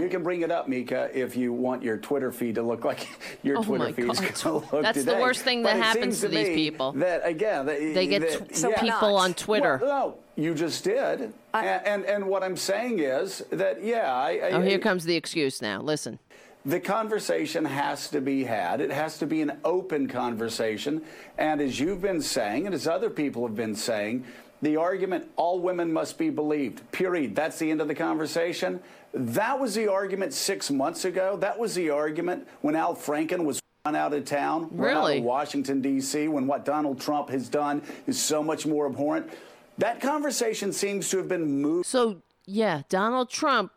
You 0.01 0.09
can 0.09 0.23
bring 0.23 0.43
it 0.43 0.51
up, 0.51 0.69
Mika, 0.69 1.11
if 1.13 1.37
you 1.37 1.53
want 1.53 1.83
your 1.83 1.97
Twitter 1.99 2.33
feed 2.33 2.55
to 2.57 2.63
look 2.63 2.85
like 2.85 3.09
your 3.43 3.59
Oh 3.59 3.63
Twitter 3.63 3.93
feed 3.93 4.11
is 4.11 4.21
going 4.21 4.33
to 4.33 4.53
look 4.53 4.83
That's 4.83 5.05
the 5.05 5.17
worst 5.17 5.43
thing 5.43 5.63
that 5.63 5.77
it 5.77 5.83
happens 5.83 6.19
seems 6.19 6.21
to 6.21 6.29
these 6.29 6.49
people. 6.49 6.93
That 6.93 7.27
again, 7.27 7.67
that, 7.67 7.79
They 7.79 8.07
get 8.07 8.23
that, 8.23 8.49
tw- 8.51 8.57
So 8.57 8.73
people 8.73 9.17
on 9.17 9.35
Twitter. 9.35 9.79
Well, 9.83 10.09
no, 10.37 10.43
you 10.43 10.55
just 10.55 10.85
did, 10.85 11.33
and, 11.53 11.87
and 11.87 12.05
and 12.05 12.27
what 12.27 12.43
I'm 12.43 12.57
saying 12.57 13.01
is 13.01 13.45
that 13.51 13.83
yeah, 13.85 14.13
I, 14.13 14.31
I, 14.31 14.51
Oh, 14.53 14.61
here 14.61 14.79
comes 14.79 15.05
the 15.05 15.17
excuse 15.17 15.61
now. 15.61 15.81
Listen. 15.83 16.19
the 16.65 16.81
conversation 16.81 17.65
has 17.65 18.09
to 18.11 18.21
be 18.21 18.45
had. 18.45 18.81
It 18.81 18.91
has 18.91 19.19
to 19.19 19.27
be 19.27 19.41
an 19.43 19.59
open 19.65 20.09
conversation. 20.09 21.03
And 21.39 21.61
as 21.61 21.79
you've 21.81 22.03
been 22.03 22.21
saying, 22.23 22.67
and 22.67 22.75
as 22.75 22.87
other 22.87 23.11
people 23.11 23.47
have 23.47 23.57
been 23.57 23.75
saying, 23.75 24.25
the 24.63 24.77
argument 24.77 25.31
all 25.37 25.59
women 25.59 25.91
must 25.91 26.19
be 26.19 26.29
believed, 26.29 26.91
period. 26.93 27.35
That's 27.35 27.59
the 27.59 27.71
end 27.71 27.81
of 27.81 27.89
the 27.89 27.95
conversation. 27.95 28.81
That 29.13 29.59
was 29.59 29.75
the 29.75 29.89
argument 29.91 30.33
six 30.33 30.71
months 30.71 31.05
ago. 31.05 31.37
That 31.37 31.59
was 31.59 31.75
the 31.75 31.91
argument 31.91 32.47
when 32.61 32.77
Al 32.77 32.95
Franken 32.95 33.45
was 33.45 33.61
run 33.85 33.97
out 33.97 34.13
of 34.13 34.25
town, 34.25 34.69
Really? 34.71 35.19
of 35.19 35.25
Washington, 35.25 35.81
D.C., 35.81 36.29
when 36.29 36.47
what 36.47 36.65
Donald 36.65 37.01
Trump 37.01 37.31
has 37.31 37.49
done 37.49 37.83
is 38.07 38.21
so 38.21 38.43
much 38.43 38.67
more 38.67 38.87
abhorrent. 38.87 39.31
That 39.79 40.01
conversation 40.01 40.73
seems 40.73 41.09
to 41.11 41.17
have 41.17 41.29
been 41.29 41.61
moved. 41.63 41.87
So, 41.87 42.23
yeah, 42.47 42.83
Donald 42.89 43.31
Trump 43.31 43.73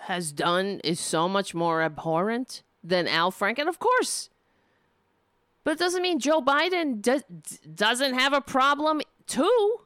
has 0.00 0.30
done 0.32 0.80
is 0.84 1.00
so 1.00 1.28
much 1.28 1.54
more 1.54 1.82
abhorrent 1.82 2.62
than 2.84 3.08
Al 3.08 3.32
Franken, 3.32 3.66
of 3.66 3.78
course. 3.78 4.28
But 5.64 5.72
it 5.72 5.78
doesn't 5.78 6.02
mean 6.02 6.18
Joe 6.18 6.40
Biden 6.42 7.00
do- 7.00 7.22
doesn't 7.74 8.14
have 8.14 8.32
a 8.32 8.40
problem 8.40 9.00
too. 9.26 9.80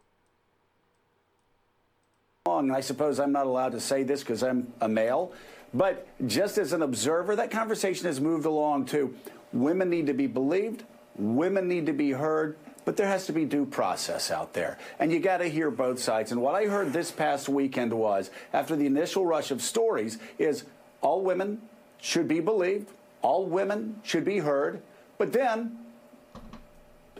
Wrong. 2.46 2.70
I 2.70 2.80
suppose 2.80 3.18
I'm 3.18 3.32
not 3.32 3.46
allowed 3.46 3.72
to 3.72 3.80
say 3.80 4.02
this 4.02 4.20
because 4.20 4.42
I'm 4.42 4.70
a 4.82 4.86
male, 4.86 5.32
but 5.72 6.06
just 6.26 6.58
as 6.58 6.74
an 6.74 6.82
observer, 6.82 7.34
that 7.36 7.50
conversation 7.50 8.04
has 8.04 8.20
moved 8.20 8.44
along 8.44 8.84
too. 8.84 9.14
women 9.54 9.88
need 9.88 10.08
to 10.08 10.12
be 10.12 10.26
believed, 10.26 10.84
women 11.16 11.68
need 11.68 11.86
to 11.86 11.94
be 11.94 12.10
heard, 12.10 12.58
but 12.84 12.98
there 12.98 13.06
has 13.06 13.24
to 13.28 13.32
be 13.32 13.46
due 13.46 13.64
process 13.64 14.30
out 14.30 14.52
there. 14.52 14.76
And 14.98 15.10
you 15.10 15.20
got 15.20 15.38
to 15.38 15.48
hear 15.48 15.70
both 15.70 15.98
sides. 15.98 16.32
And 16.32 16.42
what 16.42 16.54
I 16.54 16.66
heard 16.66 16.92
this 16.92 17.10
past 17.10 17.48
weekend 17.48 17.94
was, 17.94 18.30
after 18.52 18.76
the 18.76 18.84
initial 18.84 19.24
rush 19.24 19.50
of 19.50 19.62
stories, 19.62 20.18
is 20.38 20.64
all 21.00 21.22
women 21.22 21.62
should 21.98 22.28
be 22.28 22.40
believed, 22.40 22.90
all 23.22 23.46
women 23.46 24.00
should 24.02 24.26
be 24.26 24.40
heard, 24.40 24.82
but 25.16 25.32
then 25.32 25.78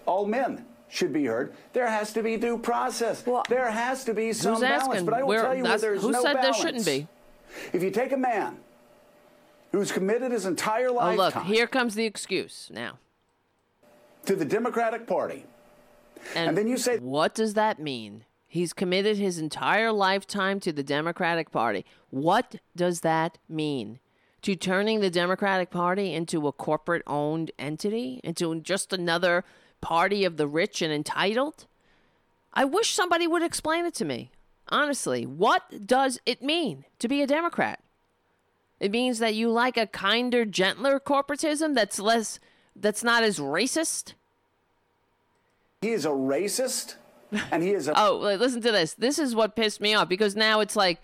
all 0.05 0.27
men 0.27 0.67
should 0.95 1.13
be 1.13 1.25
heard. 1.25 1.53
There 1.73 1.89
has 1.89 2.13
to 2.13 2.23
be 2.23 2.37
due 2.37 2.57
process. 2.57 3.25
there 3.49 3.71
has 3.71 4.05
to 4.05 4.15
be 4.15 4.33
some 4.33 4.61
balance. 4.61 4.85
asking? 4.89 5.05
But 5.07 5.15
I 5.15 5.21
will 5.23 5.29
Where- 5.29 5.43
tell 5.43 5.55
you 5.57 5.65
where 5.65 5.79
there's 5.79 6.03
who 6.03 6.13
no 6.13 6.23
said 6.23 6.37
there 6.37 6.43
balance. 6.43 6.57
shouldn't 6.57 6.87
be? 6.87 7.09
If 7.73 7.83
you 7.83 7.91
take 7.91 8.13
a 8.13 8.17
man 8.17 8.59
who's 9.73 9.91
committed 9.91 10.31
his 10.31 10.47
entire 10.47 10.91
life. 10.93 11.19
Oh, 11.19 11.23
look, 11.23 11.35
here 11.45 11.67
comes 11.67 11.97
the 11.97 12.05
excuse 12.05 12.71
now. 12.73 12.99
to 14.25 14.37
the 14.37 14.45
Democratic 14.45 15.07
Party, 15.07 15.45
and, 16.35 16.57
then 16.57 16.67
you 16.69 16.77
say, 16.79 16.99
What 16.99 17.35
does 17.35 17.55
that 17.55 17.79
mean? 17.79 18.25
He's 18.47 18.73
committed 18.73 19.17
his 19.19 19.39
entire 19.39 19.91
lifetime 19.93 20.61
to 20.61 20.73
the 20.73 20.85
Democratic 20.85 21.51
Party. 21.51 21.85
What 22.11 22.55
does 22.77 23.01
that 23.01 23.39
mean? 23.49 23.99
To 24.43 24.55
turning 24.55 25.01
the 25.01 25.11
Democratic 25.11 25.71
Party 25.71 26.15
into 26.15 26.47
a 26.47 26.53
corporate 26.53 27.03
owned 27.07 27.51
entity? 27.59 28.21
Into 28.23 28.55
just 28.61 28.93
another 28.93 29.45
party 29.85 30.25
of 30.25 30.37
the 30.37 30.49
rich 30.49 30.81
and 30.83 30.93
entitled? 30.93 31.67
I 32.53 32.65
wish 32.65 32.95
somebody 32.95 33.27
would 33.27 33.43
explain 33.43 33.85
it 33.85 33.95
to 33.95 34.05
me. 34.05 34.31
Honestly, 34.69 35.27
what 35.27 35.87
does 35.87 36.19
it 36.25 36.43
mean 36.43 36.85
to 36.99 37.07
be 37.07 37.21
a 37.21 37.27
Democrat? 37.27 37.81
It 38.81 38.91
means 38.91 39.19
that 39.19 39.35
you 39.35 39.51
like 39.51 39.77
a 39.77 39.87
kinder, 39.87 40.45
gentler 40.45 40.99
corporatism 40.99 41.75
that's 41.75 41.99
less 42.01 42.41
that's 42.75 43.05
not 43.05 43.23
as 43.23 43.39
racist? 43.39 44.15
he 45.81 45.91
is 45.91 46.07
a 46.07 46.09
racist, 46.09 46.95
and 47.53 47.63
he 47.63 47.71
is 47.71 47.89
a 47.89 47.93
Oh, 47.97 48.17
li- 48.17 48.37
listen 48.37 48.63
to 48.63 48.73
this. 48.73 48.95
This 48.95 49.19
is 49.19 49.35
what 49.35 49.55
pissed 49.55 49.83
me 49.83 49.93
off 49.93 50.09
because 50.09 50.35
now 50.35 50.61
it's 50.61 50.77
like, 50.77 50.99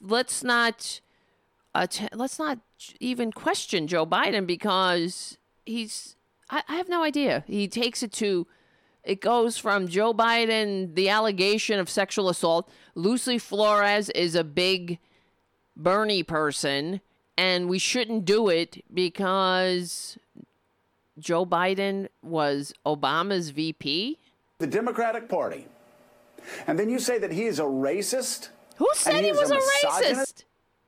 let's 0.00 0.44
not, 0.44 1.00
uh, 1.74 1.88
let's 2.12 2.38
not 2.38 2.60
even 3.00 3.32
question 3.32 3.88
Joe 3.88 4.06
Biden 4.06 4.46
because 4.46 5.38
he's. 5.64 6.15
I, 6.50 6.62
I 6.68 6.76
have 6.76 6.88
no 6.88 7.02
idea. 7.02 7.44
He 7.46 7.68
takes 7.68 8.02
it 8.02 8.12
to. 8.14 8.46
It 9.04 9.20
goes 9.20 9.56
from 9.56 9.86
Joe 9.86 10.12
Biden, 10.12 10.94
the 10.94 11.08
allegation 11.08 11.78
of 11.78 11.88
sexual 11.88 12.28
assault. 12.28 12.68
Lucy 12.96 13.38
Flores 13.38 14.10
is 14.10 14.34
a 14.34 14.42
big 14.42 14.98
Bernie 15.76 16.24
person, 16.24 17.00
and 17.38 17.68
we 17.68 17.78
shouldn't 17.78 18.24
do 18.24 18.48
it 18.48 18.84
because 18.92 20.18
Joe 21.18 21.46
Biden 21.46 22.08
was 22.22 22.72
Obama's 22.84 23.50
VP. 23.50 24.18
the 24.58 24.66
Democratic 24.66 25.28
Party, 25.28 25.66
and 26.66 26.76
then 26.78 26.88
you 26.88 26.98
say 26.98 27.18
that 27.18 27.30
he 27.32 27.44
is 27.44 27.60
a 27.60 27.64
racist. 27.64 28.48
Who 28.78 28.88
said 28.94 29.22
he 29.22 29.30
is 29.30 29.38
was 29.38 29.50
a 29.50 29.54
misogynist, 29.54 30.38
racist? 30.38 30.44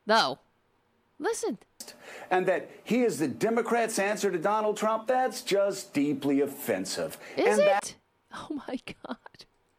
No. 0.06 0.38
Listen. 1.20 1.58
And 2.30 2.46
that 2.46 2.70
he 2.84 3.02
is 3.02 3.18
the 3.18 3.28
Democrats' 3.28 3.98
answer 3.98 4.30
to 4.30 4.38
Donald 4.38 4.76
Trump, 4.76 5.06
that's 5.06 5.42
just 5.42 5.94
deeply 5.94 6.40
offensive. 6.40 7.18
Is 7.36 7.58
and 7.58 7.68
it? 7.68 7.94
Oh 8.30 8.60
my 8.68 8.78
God. 9.06 9.16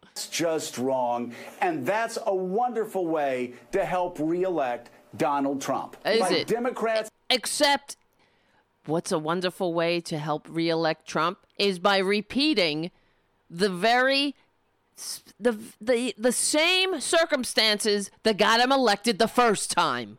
That's 0.03 0.27
just 0.27 0.79
wrong. 0.79 1.33
And 1.61 1.85
that's 1.85 2.17
a 2.25 2.33
wonderful 2.33 3.05
way 3.05 3.53
to 3.71 3.85
help 3.85 4.17
reelect 4.19 4.89
Donald 5.15 5.61
Trump. 5.61 5.95
Is 6.03 6.19
By 6.19 6.29
it? 6.29 6.47
Democrats 6.47 7.11
Except, 7.29 7.95
what's 8.85 9.11
a 9.11 9.19
wonderful 9.19 9.73
way 9.73 10.01
to 10.01 10.17
help 10.17 10.47
reelect 10.49 11.07
Trump 11.07 11.39
is 11.57 11.77
by 11.77 11.97
repeating 11.97 12.91
the 13.49 13.69
very 13.69 14.35
the 15.39 15.57
the 15.79 16.13
the 16.17 16.31
same 16.31 16.99
circumstances 16.99 18.11
that 18.23 18.37
got 18.37 18.59
him 18.59 18.71
elected 18.71 19.19
the 19.19 19.27
first 19.27 19.71
time. 19.71 20.17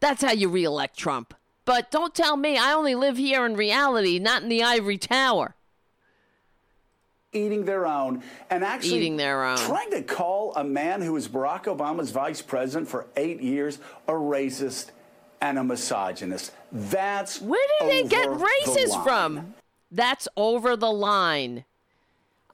That's 0.00 0.22
how 0.22 0.32
you 0.32 0.48
reelect 0.48 0.96
Trump. 0.96 1.34
But 1.64 1.90
don't 1.90 2.14
tell 2.14 2.36
me 2.36 2.56
I 2.56 2.72
only 2.72 2.94
live 2.94 3.16
here 3.16 3.44
in 3.44 3.54
reality, 3.54 4.18
not 4.18 4.42
in 4.42 4.48
the 4.48 4.62
ivory 4.62 4.98
tower. 4.98 5.54
eating 7.32 7.66
their 7.66 7.86
own 7.86 8.22
and 8.48 8.64
actually 8.64 8.96
Eating 8.96 9.16
their 9.18 9.44
own. 9.44 9.58
trying 9.58 9.90
to 9.90 10.02
call 10.02 10.54
a 10.54 10.64
man 10.64 11.02
who 11.02 11.12
was 11.12 11.28
Barack 11.28 11.64
Obama's 11.64 12.10
vice 12.10 12.40
president 12.40 12.88
for 12.88 13.06
eight 13.16 13.40
years 13.42 13.78
a 14.08 14.12
racist 14.12 14.90
and 15.42 15.58
a 15.58 15.64
misogynist. 15.64 16.52
That's 16.72 17.40
Where 17.40 17.60
did 17.80 17.90
they 17.90 18.08
get 18.08 18.26
over 18.28 18.38
the 18.38 18.44
racist 18.64 19.04
from? 19.04 19.54
That's 19.90 20.26
over 20.36 20.74
the 20.74 20.90
line. 20.90 21.64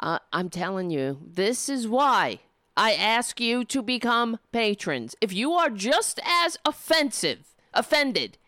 Uh, 0.00 0.18
I'm 0.32 0.50
telling 0.50 0.90
you, 0.90 1.18
this 1.24 1.68
is 1.68 1.86
why 1.86 2.40
I 2.76 2.94
ask 2.94 3.40
you 3.40 3.64
to 3.66 3.82
become 3.82 4.38
patrons. 4.52 5.14
If 5.20 5.32
you 5.32 5.52
are 5.52 5.70
just 5.70 6.20
as 6.24 6.58
offensive, 6.64 7.54
offended, 7.72 8.38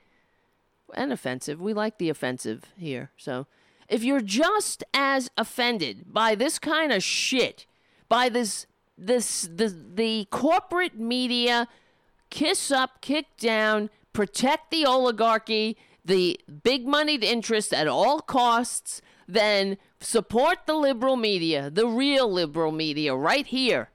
and 0.95 1.13
offensive, 1.13 1.61
we 1.61 1.73
like 1.73 1.99
the 1.99 2.09
offensive 2.09 2.65
here. 2.77 3.11
So, 3.17 3.47
if 3.89 4.03
you're 4.03 4.21
just 4.21 4.83
as 4.93 5.31
offended 5.37 6.13
by 6.13 6.35
this 6.35 6.59
kind 6.59 6.93
of 6.93 7.03
shit, 7.03 7.67
by 8.09 8.29
this 8.29 8.67
this 8.99 9.43
the 9.43 9.75
the 9.95 10.27
corporate 10.31 10.99
media 10.99 11.69
kiss 12.31 12.71
up, 12.71 13.01
kick 13.01 13.37
down, 13.37 13.91
protect 14.13 14.71
the 14.71 14.85
oligarchy, 14.85 15.77
the 16.05 16.41
big 16.63 16.87
moneyed 16.87 17.23
interest 17.23 17.73
at 17.73 17.87
all 17.87 18.21
costs, 18.21 19.01
then 19.29 19.77
support 20.01 20.67
the 20.67 20.75
liberal 20.75 21.17
media, 21.17 21.71
the 21.71 21.87
real 21.87 22.31
liberal 22.31 22.73
media, 22.73 23.15
right 23.15 23.47
here. 23.47 23.91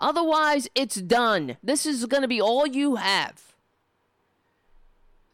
Otherwise, 0.00 0.68
it's 0.74 0.96
done. 0.96 1.56
This 1.62 1.84
is 1.84 2.06
going 2.06 2.22
to 2.22 2.28
be 2.28 2.40
all 2.40 2.66
you 2.66 2.96
have. 2.96 3.54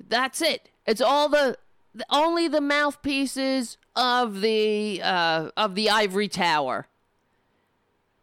That's 0.09 0.43
it. 0.43 0.71
It's 0.87 1.01
all 1.01 1.29
the, 1.29 1.57
the 1.95 2.07
only 2.11 2.49
the 2.49 2.61
mouthpieces 2.61 3.77
of 3.95 4.41
the 4.41 5.01
uh, 5.03 5.51
of 5.57 5.75
the 5.75 5.89
ivory 5.89 6.29
tower. 6.29 6.87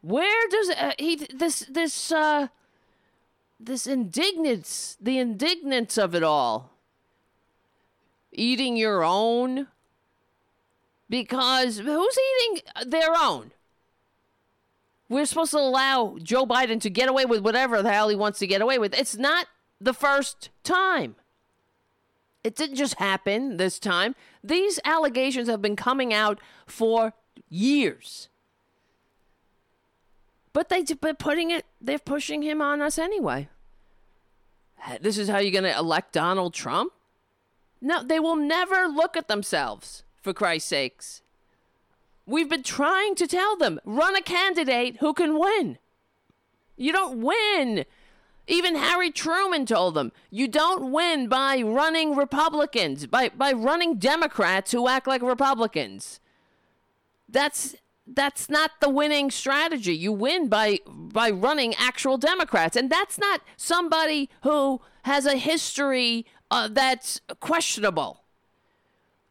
Where 0.02 0.48
does 0.50 0.70
uh, 0.70 0.92
he 1.00 1.16
this 1.16 1.66
this 1.70 2.12
uh 2.12 2.48
this 3.60 3.88
indignance 3.88 4.98
the 5.00 5.18
indignance 5.18 5.98
of 5.98 6.14
it 6.14 6.24
all 6.24 6.72
eating 8.34 8.76
your 8.76 9.04
own 9.04 9.68
because 11.10 11.80
who's 11.80 12.18
eating 12.18 12.64
their 12.86 13.14
own 13.18 13.52
we're 15.10 15.26
supposed 15.26 15.52
to 15.52 15.60
allow 15.60 16.18
Joe 16.22 16.46
Biden 16.46 16.80
to 16.82 16.90
get 16.90 17.10
away 17.10 17.26
with 17.26 17.42
whatever 17.42 17.82
the 17.82 17.92
hell 17.92 18.10
he 18.10 18.16
wants 18.16 18.40
to 18.40 18.48
get 18.48 18.62
away 18.62 18.78
with 18.80 18.94
it's 18.98 19.16
not 19.16 19.48
the 19.80 19.94
first 19.94 20.50
time 20.64 21.16
it 22.44 22.56
didn't 22.56 22.76
just 22.76 22.96
happen 22.96 23.58
this 23.58 23.80
time 23.80 24.16
these 24.44 24.80
allegations 24.86 25.48
have 25.48 25.62
been 25.62 25.76
coming 25.76 26.14
out 26.14 26.40
for 26.66 27.14
years 27.50 28.30
but 30.54 30.70
they 30.70 30.84
but 30.84 31.18
putting 31.18 31.50
it 31.50 31.66
they're 31.82 32.00
pushing 32.00 32.44
him 32.44 32.62
on 32.62 32.82
us 32.82 32.98
anyway. 32.98 33.50
This 35.02 35.18
is 35.18 35.28
how 35.28 35.40
you're 35.40 35.52
going 35.52 35.64
to 35.72 35.78
elect 35.78 36.14
Donald 36.14 36.54
Trump? 36.54 36.94
No, 37.82 38.04
they 38.04 38.20
will 38.20 38.36
never 38.36 38.88
look 38.88 39.18
at 39.18 39.28
themselves 39.28 40.04
for 40.22 40.34
Christ's 40.34 40.70
sakes. 40.70 41.22
We've 42.26 42.50
been 42.50 42.64
trying 42.64 43.16
to 43.16 43.28
tell 43.28 43.58
them, 43.58 43.80
run 43.84 44.16
a 44.16 44.22
candidate 44.22 44.98
who 45.00 45.14
can 45.14 45.38
win. 45.38 45.78
You 46.78 46.94
don't 46.94 47.22
win. 47.22 47.86
Even 48.48 48.76
Harry 48.76 49.12
Truman 49.12 49.66
told 49.66 49.96
them, 49.96 50.12
you 50.30 50.48
don't 50.48 50.92
win 50.92 51.28
by 51.28 51.62
running 51.62 52.16
Republicans, 52.16 53.08
by 53.08 53.30
by 53.30 53.52
running 53.52 53.96
Democrats 53.96 54.72
who 54.72 54.88
act 54.88 55.08
like 55.08 55.22
Republicans. 55.22 56.20
That's 57.30 57.76
that's 58.06 58.50
not 58.50 58.72
the 58.82 58.90
winning 58.90 59.32
strategy. 59.32 59.96
You 59.96 60.12
win 60.12 60.50
by 60.50 60.80
by 60.88 61.30
running 61.30 61.74
actual 61.76 62.18
Democrats, 62.18 62.76
and 62.76 62.90
that's 62.90 63.18
not 63.18 63.42
somebody 63.56 64.30
who 64.44 64.82
has 65.04 65.26
a 65.26 65.38
history 65.38 66.26
uh, 66.52 66.68
that's 66.70 67.22
questionable 67.40 68.24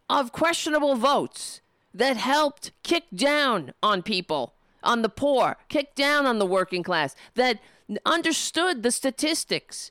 of 0.09 0.33
questionable 0.33 0.95
votes 0.95 1.62
that 1.95 2.17
helped 2.17 2.73
kick 2.83 3.05
down 3.15 3.73
on 3.83 4.03
people, 4.03 4.55
on 4.83 5.03
the 5.03 5.09
poor, 5.09 5.57
kick 5.69 5.95
down 5.95 6.27
on 6.27 6.39
the 6.39 6.47
working 6.47 6.83
class, 6.83 7.15
that 7.35 7.59
understood 8.05 8.83
the 8.83 8.91
statistics 8.91 9.91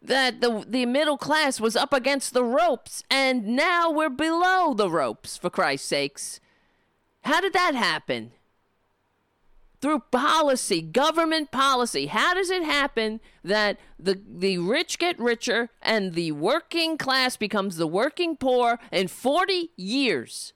that 0.00 0.40
the 0.40 0.64
the 0.66 0.86
middle 0.86 1.16
class 1.16 1.60
was 1.60 1.76
up 1.76 1.92
against 1.92 2.32
the 2.32 2.44
ropes 2.44 3.02
and 3.10 3.46
now 3.46 3.90
we're 3.90 4.08
below 4.08 4.74
the 4.74 4.90
ropes 4.90 5.36
for 5.36 5.50
Christ's 5.50 5.88
sakes. 5.88 6.40
How 7.22 7.40
did 7.40 7.52
that 7.54 7.74
happen? 7.74 8.32
Through 9.80 10.04
policy, 10.10 10.80
government 10.80 11.50
policy. 11.50 12.06
How 12.06 12.34
does 12.34 12.50
it 12.50 12.62
happen 12.62 13.20
that 13.42 13.78
the 13.98 14.20
the 14.26 14.58
rich 14.58 14.98
get 14.98 15.18
richer 15.18 15.70
and 15.82 16.14
the 16.14 16.32
working 16.32 16.96
class 16.96 17.36
becomes 17.36 17.76
the 17.76 17.86
working 17.86 18.36
poor 18.36 18.78
in 18.92 19.08
40 19.08 19.70
years? 19.76 20.52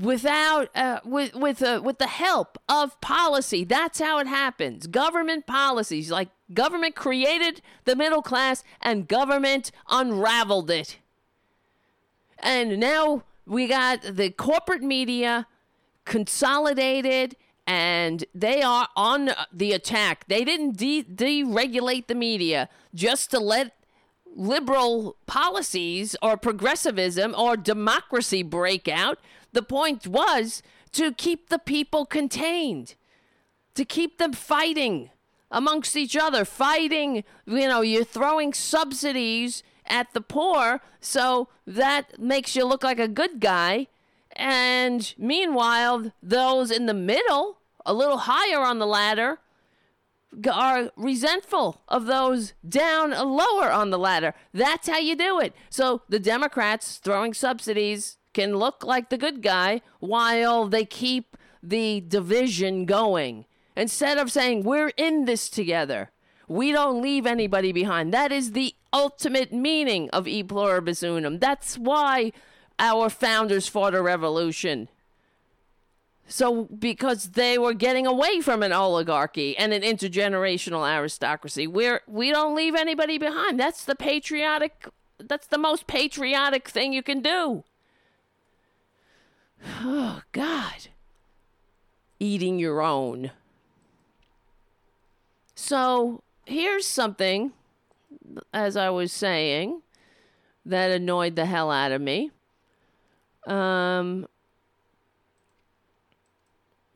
Without 0.00 0.70
uh, 0.74 1.00
with 1.04 1.34
with 1.34 1.62
uh, 1.62 1.80
with 1.84 1.98
the 1.98 2.06
help 2.06 2.58
of 2.68 3.00
policy. 3.00 3.64
That's 3.64 4.00
how 4.00 4.18
it 4.18 4.26
happens. 4.26 4.86
Government 4.86 5.46
policies, 5.46 6.10
like 6.10 6.30
government 6.52 6.94
created 6.94 7.60
the 7.84 7.94
middle 7.94 8.22
class 8.22 8.64
and 8.80 9.06
government 9.06 9.70
unraveled 9.88 10.70
it. 10.70 10.98
And 12.38 12.80
now 12.80 13.24
we 13.46 13.66
got 13.66 14.02
the 14.02 14.30
corporate 14.30 14.82
media 14.82 15.46
consolidated 16.04 17.36
and 17.66 18.24
they 18.34 18.62
are 18.62 18.88
on 18.96 19.30
the 19.52 19.72
attack. 19.72 20.26
They 20.28 20.44
didn't 20.44 20.76
de- 20.76 21.04
deregulate 21.04 22.06
the 22.06 22.14
media 22.14 22.68
just 22.94 23.30
to 23.32 23.38
let 23.38 23.76
liberal 24.34 25.16
policies 25.26 26.16
or 26.22 26.36
progressivism 26.36 27.34
or 27.36 27.56
democracy 27.56 28.42
break 28.42 28.88
out. 28.88 29.18
The 29.52 29.62
point 29.62 30.06
was 30.06 30.62
to 30.92 31.12
keep 31.12 31.48
the 31.48 31.58
people 31.58 32.06
contained, 32.06 32.94
to 33.74 33.84
keep 33.84 34.18
them 34.18 34.32
fighting 34.32 35.10
amongst 35.50 35.96
each 35.96 36.16
other, 36.16 36.44
fighting, 36.44 37.24
you 37.46 37.68
know, 37.68 37.80
you're 37.80 38.04
throwing 38.04 38.52
subsidies 38.52 39.62
at 39.86 40.12
the 40.14 40.20
poor, 40.20 40.80
so 41.00 41.48
that 41.66 42.20
makes 42.20 42.54
you 42.54 42.64
look 42.64 42.84
like 42.84 43.00
a 43.00 43.08
good 43.08 43.40
guy. 43.40 43.88
And 44.36 45.12
meanwhile, 45.18 46.12
those 46.22 46.70
in 46.70 46.86
the 46.86 46.94
middle, 46.94 47.58
a 47.84 47.92
little 47.92 48.18
higher 48.18 48.60
on 48.60 48.78
the 48.78 48.86
ladder, 48.86 49.40
are 50.48 50.90
resentful 50.96 51.82
of 51.88 52.06
those 52.06 52.52
down 52.66 53.10
lower 53.10 53.72
on 53.72 53.90
the 53.90 53.98
ladder. 53.98 54.34
That's 54.54 54.88
how 54.88 54.98
you 54.98 55.16
do 55.16 55.40
it. 55.40 55.54
So 55.70 56.02
the 56.08 56.20
Democrats 56.20 56.98
throwing 56.98 57.34
subsidies 57.34 58.16
can 58.32 58.56
look 58.56 58.84
like 58.84 59.10
the 59.10 59.18
good 59.18 59.42
guy 59.42 59.82
while 59.98 60.66
they 60.66 60.84
keep 60.84 61.36
the 61.62 62.00
division 62.00 62.84
going. 62.84 63.44
Instead 63.76 64.18
of 64.18 64.30
saying, 64.30 64.62
we're 64.62 64.92
in 64.96 65.24
this 65.24 65.48
together, 65.48 66.10
we 66.48 66.72
don't 66.72 67.02
leave 67.02 67.26
anybody 67.26 67.72
behind. 67.72 68.12
That 68.12 68.32
is 68.32 68.52
the 68.52 68.74
ultimate 68.92 69.52
meaning 69.52 70.10
of 70.10 70.26
e 70.26 70.42
pluribus 70.42 71.02
unum. 71.02 71.38
That's 71.38 71.78
why 71.78 72.32
our 72.78 73.08
founders 73.08 73.68
fought 73.68 73.94
a 73.94 74.02
revolution. 74.02 74.88
So, 76.26 76.64
because 76.66 77.30
they 77.30 77.58
were 77.58 77.74
getting 77.74 78.06
away 78.06 78.40
from 78.40 78.62
an 78.62 78.72
oligarchy 78.72 79.56
and 79.56 79.72
an 79.72 79.82
intergenerational 79.82 80.88
aristocracy, 80.88 81.66
we're, 81.66 82.02
we 82.06 82.30
don't 82.30 82.54
leave 82.54 82.76
anybody 82.76 83.18
behind. 83.18 83.58
That's 83.58 83.84
the 83.84 83.96
patriotic, 83.96 84.86
that's 85.18 85.48
the 85.48 85.58
most 85.58 85.88
patriotic 85.88 86.68
thing 86.68 86.92
you 86.92 87.02
can 87.02 87.20
do. 87.20 87.64
Oh, 89.66 90.22
God. 90.32 90.88
Eating 92.18 92.58
your 92.58 92.82
own. 92.82 93.30
So 95.54 96.22
here's 96.46 96.86
something, 96.86 97.52
as 98.52 98.76
I 98.76 98.90
was 98.90 99.12
saying, 99.12 99.82
that 100.64 100.90
annoyed 100.90 101.36
the 101.36 101.46
hell 101.46 101.70
out 101.70 101.92
of 101.92 102.00
me. 102.00 102.30
Um, 103.46 104.26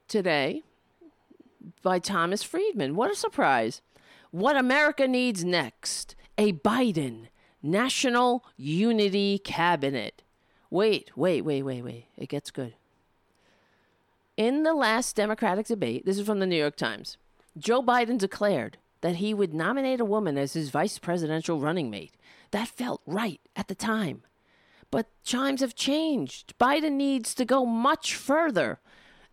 today 0.09 0.63
by 1.83 1.99
Thomas 1.99 2.43
Friedman. 2.43 2.97
What 2.97 3.11
a 3.11 3.17
surprise. 3.17 3.81
What 4.31 4.57
America 4.57 5.07
needs 5.07 5.45
next 5.45 6.17
a 6.37 6.53
Biden 6.53 7.29
National 7.63 8.45
Unity 8.57 9.39
Cabinet. 9.39 10.24
Wait, 10.75 11.13
wait, 11.15 11.43
wait, 11.43 11.63
wait, 11.63 11.83
wait. 11.83 12.07
It 12.17 12.29
gets 12.29 12.51
good. 12.51 12.75
In 14.37 14.65
the 14.65 14.75
last 14.75 15.15
Democratic 15.15 15.69
debate, 15.69 16.05
this 16.05 16.19
is 16.19 16.27
from 16.27 16.41
the 16.41 16.47
New 16.47 16.57
York 16.57 16.75
Times, 16.75 17.17
Joe 17.57 17.81
Biden 17.81 18.19
declared 18.19 18.79
that 19.01 19.17
he 19.17 19.33
would 19.33 19.55
nominate 19.55 20.01
a 20.01 20.05
woman 20.05 20.37
as 20.37 20.55
his 20.55 20.71
vice 20.71 20.99
presidential 20.99 21.61
running 21.61 21.91
mate. 21.91 22.17
That 22.51 22.67
felt 22.67 23.03
right 23.07 23.41
at 23.55 23.69
the 23.69 23.77
time. 23.77 24.25
But 24.91 25.07
chimes 25.23 25.61
have 25.61 25.77
changed. 25.77 26.59
Biden 26.59 26.95
needs 26.95 27.37
to 27.37 27.45
go 27.45 27.65
much 27.65 28.17
further. 28.17 28.81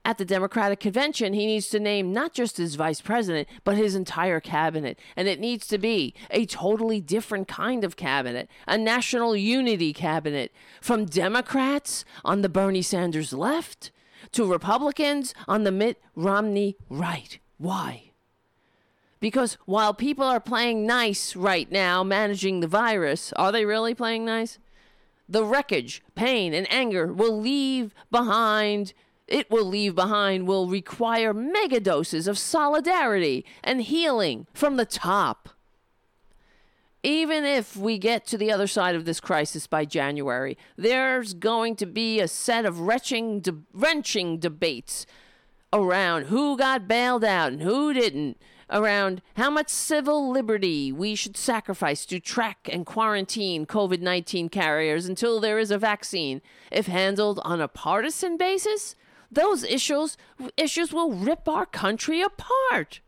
At 0.03 0.17
the 0.17 0.25
Democratic 0.25 0.79
convention, 0.79 1.33
he 1.33 1.45
needs 1.45 1.69
to 1.69 1.79
name 1.79 2.11
not 2.11 2.33
just 2.33 2.57
his 2.57 2.73
vice 2.73 3.01
president, 3.01 3.47
but 3.63 3.77
his 3.77 3.93
entire 3.93 4.39
cabinet. 4.39 4.99
And 5.15 5.27
it 5.27 5.39
needs 5.39 5.67
to 5.67 5.77
be 5.77 6.15
a 6.31 6.47
totally 6.47 6.99
different 6.99 7.47
kind 7.47 7.83
of 7.83 7.95
cabinet, 7.95 8.49
a 8.67 8.79
national 8.79 9.35
unity 9.35 9.93
cabinet, 9.93 10.51
from 10.81 11.05
Democrats 11.05 12.03
on 12.25 12.41
the 12.41 12.49
Bernie 12.49 12.81
Sanders 12.81 13.31
left 13.31 13.91
to 14.31 14.51
Republicans 14.51 15.35
on 15.47 15.65
the 15.65 15.71
Mitt 15.71 16.01
Romney 16.15 16.77
right. 16.89 17.37
Why? 17.59 18.11
Because 19.19 19.59
while 19.65 19.93
people 19.93 20.25
are 20.25 20.39
playing 20.39 20.87
nice 20.87 21.35
right 21.35 21.71
now, 21.71 22.03
managing 22.03 22.59
the 22.59 22.67
virus, 22.67 23.31
are 23.33 23.51
they 23.51 23.65
really 23.65 23.93
playing 23.93 24.25
nice? 24.25 24.57
The 25.29 25.43
wreckage, 25.43 26.01
pain, 26.15 26.55
and 26.55 26.65
anger 26.71 27.13
will 27.13 27.39
leave 27.39 27.93
behind 28.09 28.93
it 29.31 29.49
will 29.49 29.65
leave 29.65 29.95
behind 29.95 30.47
will 30.47 30.67
require 30.67 31.33
mega 31.33 31.79
doses 31.79 32.27
of 32.27 32.37
solidarity 32.37 33.45
and 33.63 33.81
healing 33.81 34.45
from 34.53 34.77
the 34.77 34.85
top. 34.85 35.49
Even 37.03 37.45
if 37.45 37.75
we 37.75 37.97
get 37.97 38.27
to 38.27 38.37
the 38.37 38.51
other 38.51 38.67
side 38.67 38.93
of 38.93 39.05
this 39.05 39.19
crisis 39.19 39.65
by 39.65 39.85
January, 39.85 40.57
there's 40.75 41.33
going 41.33 41.75
to 41.77 41.87
be 41.87 42.19
a 42.19 42.27
set 42.27 42.65
of 42.65 42.81
wrenching, 42.81 43.39
de- 43.39 43.57
wrenching 43.73 44.37
debates 44.37 45.07
around 45.73 46.25
who 46.25 46.57
got 46.57 46.87
bailed 46.87 47.23
out 47.23 47.53
and 47.53 47.63
who 47.63 47.93
didn't, 47.93 48.37
around 48.69 49.21
how 49.35 49.49
much 49.49 49.69
civil 49.69 50.29
liberty 50.29 50.91
we 50.91 51.15
should 51.15 51.35
sacrifice 51.35 52.05
to 52.05 52.19
track 52.19 52.69
and 52.71 52.85
quarantine 52.85 53.65
COVID 53.65 54.01
19 54.01 54.49
carriers 54.49 55.05
until 55.05 55.39
there 55.39 55.57
is 55.57 55.71
a 55.71 55.77
vaccine. 55.77 56.41
If 56.71 56.87
handled 56.87 57.39
on 57.43 57.61
a 57.61 57.67
partisan 57.67 58.37
basis, 58.37 58.95
those 59.31 59.63
issues 59.63 60.17
issues 60.57 60.91
will 60.91 61.11
rip 61.11 61.47
our 61.47 61.65
country 61.65 62.21
apart. 62.21 62.99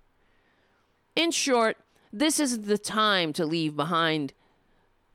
In 1.16 1.32
short, 1.32 1.78
this 2.12 2.40
isn't 2.40 2.66
the 2.66 2.78
time 2.78 3.34
to 3.34 3.46
leave 3.46 3.76
behind 3.76 4.34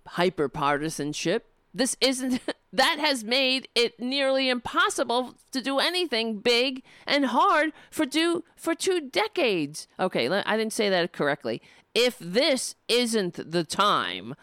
hyper 0.07 0.49
partisanship. 0.49 1.47
This 1.73 1.97
isn't 2.01 2.41
that 2.73 2.99
has 2.99 3.25
made 3.25 3.69
it 3.75 3.99
nearly 3.99 4.49
impossible 4.49 5.35
to 5.53 5.61
do 5.61 5.79
anything 5.79 6.39
big 6.39 6.83
and 7.07 7.27
hard 7.27 7.73
for 7.91 8.05
do 8.05 8.45
for 8.57 8.75
two 8.75 9.01
decades. 9.01 9.89
Okay, 9.99 10.29
I 10.29 10.57
didn't 10.57 10.73
say 10.73 10.89
that 10.91 11.13
correctly. 11.13 11.63
If 11.95 12.19
this 12.19 12.75
isn't 12.89 13.51
the 13.51 13.65
time, 13.65 14.35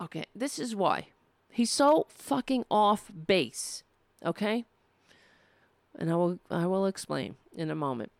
okay, 0.00 0.24
this 0.34 0.58
is 0.58 0.74
why 0.74 1.08
he's 1.50 1.70
so 1.70 2.06
fucking 2.08 2.64
off 2.70 3.10
base. 3.26 3.82
Okay, 4.24 4.64
and 5.98 6.10
I 6.10 6.16
will 6.16 6.38
I 6.50 6.66
will 6.66 6.86
explain 6.86 7.36
in 7.54 7.70
a 7.70 7.74
moment. 7.74 8.12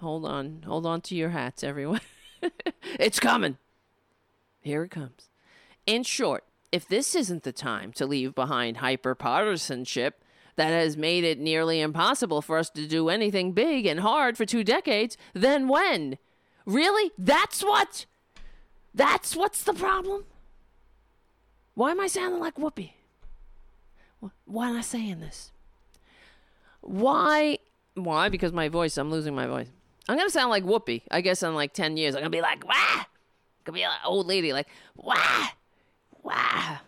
Hold 0.00 0.24
on, 0.24 0.62
hold 0.66 0.86
on 0.86 1.00
to 1.02 1.14
your 1.14 1.30
hats, 1.30 1.62
everyone. 1.62 2.00
it's 2.98 3.20
coming. 3.20 3.58
Here 4.60 4.82
it 4.84 4.90
comes. 4.90 5.28
In 5.86 6.02
short, 6.02 6.44
if 6.72 6.86
this 6.86 7.14
isn't 7.14 7.42
the 7.42 7.52
time 7.52 7.92
to 7.92 8.06
leave 8.06 8.34
behind 8.34 8.78
hyper 8.78 9.14
partisanship 9.14 10.22
that 10.56 10.70
has 10.70 10.96
made 10.96 11.24
it 11.24 11.38
nearly 11.38 11.80
impossible 11.80 12.42
for 12.42 12.58
us 12.58 12.70
to 12.70 12.86
do 12.86 13.08
anything 13.08 13.52
big 13.52 13.86
and 13.86 14.00
hard 14.00 14.36
for 14.36 14.44
two 14.44 14.62
decades, 14.62 15.16
then 15.32 15.68
when? 15.68 16.18
Really? 16.66 17.10
That's 17.18 17.62
what? 17.62 18.06
That's 18.94 19.34
what's 19.34 19.62
the 19.62 19.72
problem? 19.74 20.24
Why 21.74 21.92
am 21.92 22.00
I 22.00 22.08
sounding 22.08 22.40
like 22.40 22.56
Whoopi? 22.56 22.92
Why 24.44 24.68
am 24.68 24.76
I 24.76 24.82
saying 24.82 25.20
this? 25.20 25.52
Why? 26.80 27.58
Why? 27.94 28.28
Because 28.28 28.52
my 28.52 28.68
voice. 28.68 28.96
I'm 28.96 29.10
losing 29.10 29.34
my 29.34 29.46
voice. 29.46 29.68
I'm 30.08 30.16
gonna 30.16 30.30
sound 30.30 30.50
like 30.50 30.64
Whoopi. 30.64 31.02
I 31.10 31.20
guess 31.20 31.42
in 31.42 31.54
like 31.54 31.72
ten 31.72 31.96
years, 31.96 32.14
I'm 32.14 32.20
gonna 32.20 32.30
be 32.30 32.40
like 32.40 32.66
wah. 32.66 33.04
Gonna 33.64 33.76
be 33.76 33.82
an 33.82 33.90
old 34.04 34.26
lady 34.26 34.52
like 34.52 34.68
wah, 34.96 35.48
wah. 36.22 36.78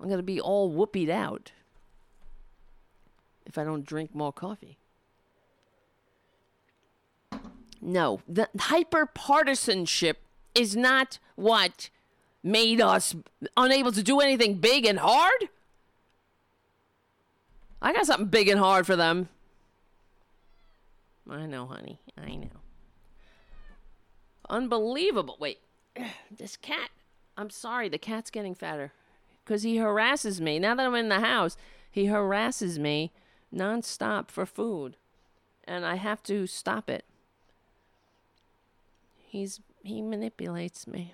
I'm 0.00 0.08
gonna 0.08 0.22
be 0.22 0.40
all 0.40 0.72
whoopied 0.72 1.08
out 1.08 1.52
if 3.46 3.58
I 3.58 3.64
don't 3.64 3.84
drink 3.84 4.14
more 4.14 4.32
coffee. 4.32 4.78
No, 7.80 8.20
the 8.28 8.48
hyper 8.58 9.06
partisanship 9.06 10.18
is 10.54 10.74
not 10.74 11.18
what 11.36 11.90
made 12.42 12.80
us 12.80 13.14
unable 13.56 13.92
to 13.92 14.02
do 14.02 14.20
anything 14.20 14.54
big 14.54 14.86
and 14.86 14.98
hard. 14.98 15.48
I 17.84 17.92
got 17.92 18.06
something 18.06 18.28
big 18.28 18.48
and 18.48 18.58
hard 18.58 18.86
for 18.86 18.96
them. 18.96 19.28
I 21.30 21.44
know, 21.44 21.66
honey. 21.66 22.00
I 22.16 22.34
know. 22.34 22.48
Unbelievable. 24.48 25.36
Wait, 25.38 25.58
this 26.30 26.56
cat. 26.56 26.88
I'm 27.36 27.50
sorry, 27.50 27.90
the 27.90 27.98
cat's 27.98 28.30
getting 28.30 28.54
fatter 28.54 28.92
because 29.44 29.64
he 29.64 29.76
harasses 29.76 30.40
me. 30.40 30.58
Now 30.58 30.74
that 30.74 30.86
I'm 30.86 30.94
in 30.94 31.10
the 31.10 31.20
house, 31.20 31.58
he 31.90 32.06
harasses 32.06 32.78
me 32.78 33.12
nonstop 33.54 34.30
for 34.30 34.46
food, 34.46 34.96
and 35.64 35.84
I 35.84 35.96
have 35.96 36.22
to 36.22 36.46
stop 36.46 36.88
it. 36.88 37.04
He's 39.18 39.60
he 39.82 40.00
manipulates 40.00 40.86
me. 40.86 41.12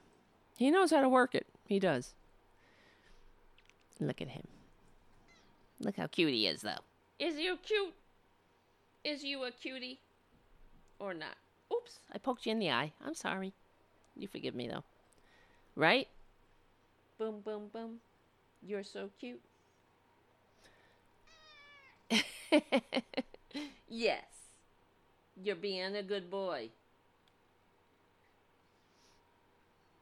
He 0.57 0.71
knows 0.71 0.93
how 0.93 1.01
to 1.01 1.09
work 1.09 1.35
it. 1.35 1.49
He 1.67 1.81
does. 1.81 2.15
Look 3.99 4.23
at 4.23 4.29
him. 4.29 4.47
Look 5.81 5.97
how 5.97 6.07
cute 6.07 6.33
he 6.33 6.47
is, 6.47 6.61
though. 6.63 6.83
Is 7.19 7.37
you 7.37 7.59
cute? 7.63 7.95
Is 9.05 9.25
you 9.25 9.45
a 9.45 9.51
cutie? 9.51 9.99
Or 10.99 11.15
not? 11.15 11.37
Oops, 11.73 11.99
I 12.13 12.19
poked 12.19 12.45
you 12.47 12.53
in 12.53 12.59
the 12.59 12.71
eye. 12.71 12.93
I'm 13.05 13.15
sorry. 13.15 13.53
You 14.17 14.29
forgive 14.29 14.55
me, 14.55 14.69
though. 14.69 14.85
Right? 15.75 16.09
Boom, 17.19 17.41
boom, 17.41 17.69
boom. 17.73 18.01
You're 18.63 18.85
so 18.85 19.11
cute. 19.19 19.41
yes. 23.89 24.25
You're 25.43 25.57
being 25.57 25.97
a 25.97 26.03
good 26.03 26.31
boy. 26.31 26.69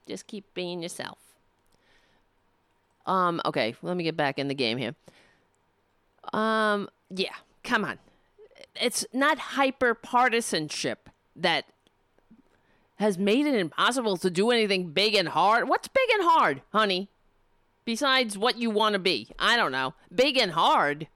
Just 0.08 0.26
keep 0.26 0.52
being 0.54 0.82
yourself. 0.82 1.18
Um, 3.06 3.40
okay, 3.44 3.74
let 3.82 3.96
me 3.96 4.04
get 4.04 4.16
back 4.16 4.38
in 4.38 4.48
the 4.48 4.54
game 4.54 4.78
here. 4.78 4.94
Um, 6.32 6.88
yeah, 7.10 7.34
come 7.62 7.84
on. 7.84 7.98
It's 8.80 9.04
not 9.12 9.38
hyper 9.38 9.94
partisanship 9.94 11.08
that 11.34 11.64
has 12.96 13.16
made 13.16 13.46
it 13.46 13.54
impossible 13.54 14.16
to 14.18 14.30
do 14.30 14.50
anything 14.50 14.90
big 14.90 15.14
and 15.14 15.28
hard. 15.28 15.68
What's 15.68 15.88
big 15.88 16.08
and 16.14 16.22
hard, 16.24 16.62
honey? 16.72 17.08
Besides 17.84 18.36
what 18.36 18.58
you 18.58 18.70
want 18.70 18.94
to 18.94 18.98
be. 18.98 19.28
I 19.38 19.56
don't 19.56 19.72
know. 19.72 19.94
Big 20.14 20.36
and 20.36 20.52
hard. 20.52 21.06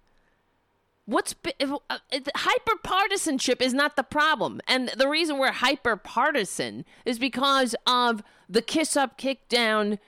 What's 1.05 1.34
uh, 1.60 1.99
hyper 2.36 2.76
partisanship 2.82 3.60
is 3.60 3.74
not 3.74 3.97
the 3.97 4.05
problem. 4.05 4.60
And 4.68 4.91
the 4.97 5.08
reason 5.08 5.39
we're 5.39 5.52
hyper 5.52 5.97
partisan 5.97 6.84
is 7.05 7.18
because 7.18 7.74
of 7.86 8.23
the 8.49 8.62
kiss 8.62 8.97
up, 8.97 9.18
kick 9.18 9.49
down 9.49 9.99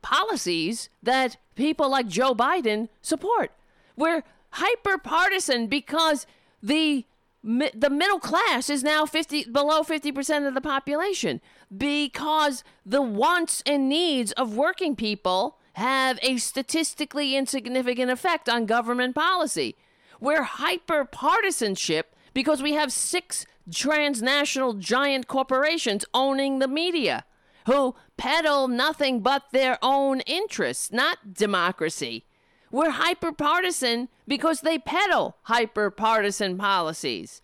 policies 0.00 0.88
that 1.02 1.36
people 1.54 1.90
like 1.90 2.08
Joe 2.08 2.34
Biden 2.34 2.88
support. 3.02 3.52
We're 3.96 4.24
hyper 4.52 4.98
partisan 4.98 5.66
because 5.66 6.26
the 6.62 7.04
the 7.44 7.90
middle 7.90 8.20
class 8.20 8.70
is 8.70 8.84
now 8.84 9.04
50 9.04 9.46
below 9.46 9.82
50% 9.82 10.46
of 10.46 10.54
the 10.54 10.60
population 10.60 11.40
because 11.76 12.62
the 12.86 13.02
wants 13.02 13.64
and 13.66 13.88
needs 13.88 14.30
of 14.32 14.54
working 14.54 14.94
people 14.94 15.58
have 15.72 16.20
a 16.22 16.36
statistically 16.36 17.34
insignificant 17.34 18.12
effect 18.12 18.48
on 18.48 18.66
government 18.66 19.16
policy. 19.16 19.74
We're 20.20 20.44
hyper 20.44 21.04
partisanship 21.04 22.14
because 22.32 22.62
we 22.62 22.74
have 22.74 22.92
six 22.92 23.44
transnational 23.72 24.74
giant 24.74 25.26
corporations 25.26 26.04
owning 26.14 26.60
the 26.60 26.68
media 26.68 27.24
who 27.66 27.94
peddle 28.16 28.68
nothing 28.68 29.20
but 29.20 29.44
their 29.52 29.78
own 29.82 30.20
interests, 30.20 30.92
not 30.92 31.34
democracy. 31.34 32.24
We're 32.72 32.90
hyper 32.90 33.32
partisan 33.32 34.08
because 34.26 34.62
they 34.62 34.78
peddle 34.78 35.36
hyper 35.42 35.90
partisan 35.90 36.56
policies. 36.56 37.42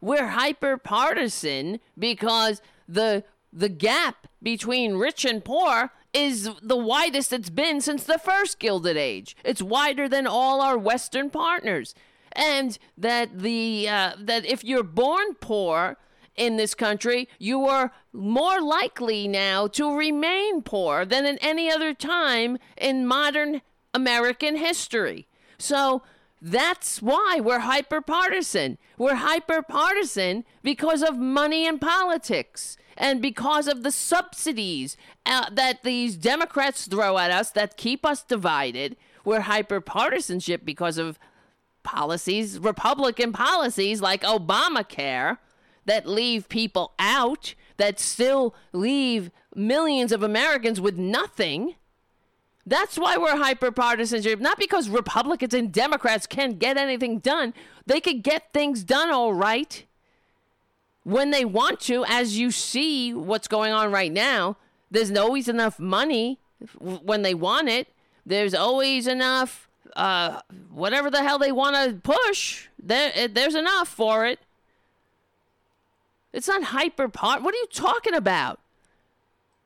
We're 0.00 0.28
hyper 0.28 0.78
partisan 0.78 1.80
because 1.98 2.62
the 2.88 3.22
the 3.52 3.68
gap 3.68 4.26
between 4.42 4.94
rich 4.94 5.24
and 5.24 5.44
poor 5.44 5.90
is 6.14 6.48
the 6.62 6.76
widest 6.76 7.32
it's 7.32 7.50
been 7.50 7.80
since 7.82 8.04
the 8.04 8.18
first 8.18 8.58
Gilded 8.58 8.96
Age. 8.96 9.36
It's 9.44 9.60
wider 9.60 10.08
than 10.08 10.26
all 10.26 10.62
our 10.62 10.78
Western 10.78 11.28
partners, 11.28 11.94
and 12.32 12.78
that 12.96 13.38
the 13.40 13.86
uh, 13.86 14.12
that 14.18 14.46
if 14.46 14.64
you're 14.64 14.82
born 14.82 15.34
poor 15.34 15.98
in 16.36 16.56
this 16.56 16.74
country, 16.74 17.28
you 17.38 17.66
are 17.66 17.92
more 18.14 18.62
likely 18.62 19.28
now 19.28 19.66
to 19.66 19.94
remain 19.94 20.62
poor 20.62 21.04
than 21.04 21.26
at 21.26 21.38
any 21.42 21.70
other 21.70 21.92
time 21.92 22.56
in 22.78 23.06
modern 23.06 23.60
American 23.94 24.56
history. 24.56 25.26
So 25.58 26.02
that's 26.40 27.02
why 27.02 27.40
we're 27.42 27.60
hyper 27.60 28.00
partisan. 28.00 28.78
We're 28.96 29.16
hyper 29.16 29.62
partisan 29.62 30.44
because 30.62 31.02
of 31.02 31.18
money 31.18 31.66
and 31.66 31.80
politics 31.80 32.76
and 32.96 33.20
because 33.20 33.68
of 33.68 33.82
the 33.82 33.90
subsidies 33.90 34.96
uh, 35.26 35.50
that 35.50 35.82
these 35.82 36.16
Democrats 36.16 36.86
throw 36.86 37.18
at 37.18 37.30
us 37.30 37.50
that 37.50 37.76
keep 37.76 38.06
us 38.06 38.22
divided. 38.22 38.96
We're 39.24 39.40
hyper 39.40 39.80
partisanship 39.80 40.64
because 40.64 40.98
of 40.98 41.18
policies, 41.82 42.58
Republican 42.58 43.32
policies 43.32 44.00
like 44.00 44.22
Obamacare 44.22 45.38
that 45.86 46.06
leave 46.06 46.48
people 46.48 46.92
out, 46.98 47.54
that 47.76 47.98
still 47.98 48.54
leave 48.72 49.30
millions 49.54 50.12
of 50.12 50.22
Americans 50.22 50.80
with 50.80 50.96
nothing. 50.96 51.74
That's 52.70 52.96
why 52.96 53.16
we're 53.16 53.36
hyper 53.36 53.72
partisanship, 53.72 54.38
not 54.38 54.56
because 54.56 54.88
Republicans 54.88 55.52
and 55.52 55.72
Democrats 55.72 56.24
can't 56.28 56.56
get 56.56 56.76
anything 56.76 57.18
done. 57.18 57.52
They 57.84 58.00
could 58.00 58.22
get 58.22 58.52
things 58.52 58.84
done 58.84 59.10
all 59.10 59.34
right 59.34 59.84
when 61.02 61.32
they 61.32 61.44
want 61.44 61.80
to, 61.80 62.04
as 62.04 62.38
you 62.38 62.52
see 62.52 63.12
what's 63.12 63.48
going 63.48 63.72
on 63.72 63.90
right 63.90 64.12
now. 64.12 64.56
There's 64.88 65.10
always 65.16 65.48
enough 65.48 65.80
money 65.80 66.38
when 66.78 67.22
they 67.22 67.34
want 67.34 67.68
it. 67.68 67.88
There's 68.24 68.54
always 68.54 69.08
enough, 69.08 69.68
uh, 69.96 70.40
whatever 70.70 71.10
the 71.10 71.24
hell 71.24 71.40
they 71.40 71.50
want 71.50 71.74
to 71.74 71.96
push. 71.96 72.68
There, 72.80 73.26
there's 73.26 73.56
enough 73.56 73.88
for 73.88 74.26
it. 74.26 74.38
It's 76.32 76.46
not 76.46 76.62
hyper 76.62 77.08
part. 77.08 77.42
What 77.42 77.52
are 77.52 77.58
you 77.58 77.66
talking 77.72 78.14
about? 78.14 78.60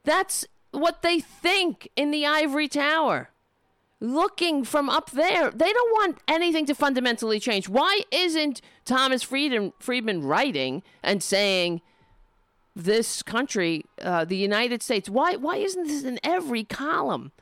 That's 0.05 0.47
what 0.75 1.03
they 1.03 1.21
think 1.21 1.89
in 1.97 2.11
the 2.11 2.27
ivory 2.27 2.69
tower. 2.69 3.31
Looking 4.01 4.65
from 4.65 4.91
up 4.91 5.13
there, 5.13 5.51
they 5.51 5.73
don't 5.73 5.93
want 5.93 6.19
anything 6.29 6.67
to 6.67 6.75
fundamentally 6.75 7.41
change. 7.41 7.69
Why 7.69 8.01
isn't 8.11 8.61
Thomas 8.85 9.23
Friedman, 9.23 9.73
Friedman 9.79 10.23
writing 10.23 10.83
and 11.03 11.23
saying 11.23 11.81
this 12.77 13.23
country, 13.23 13.85
uh, 14.03 14.25
the 14.25 14.37
United 14.37 14.83
States, 14.83 15.09
why 15.09 15.37
why 15.37 15.57
isn't 15.57 15.87
this 15.87 16.03
in 16.03 16.19
every 16.23 16.65
column? 16.65 17.33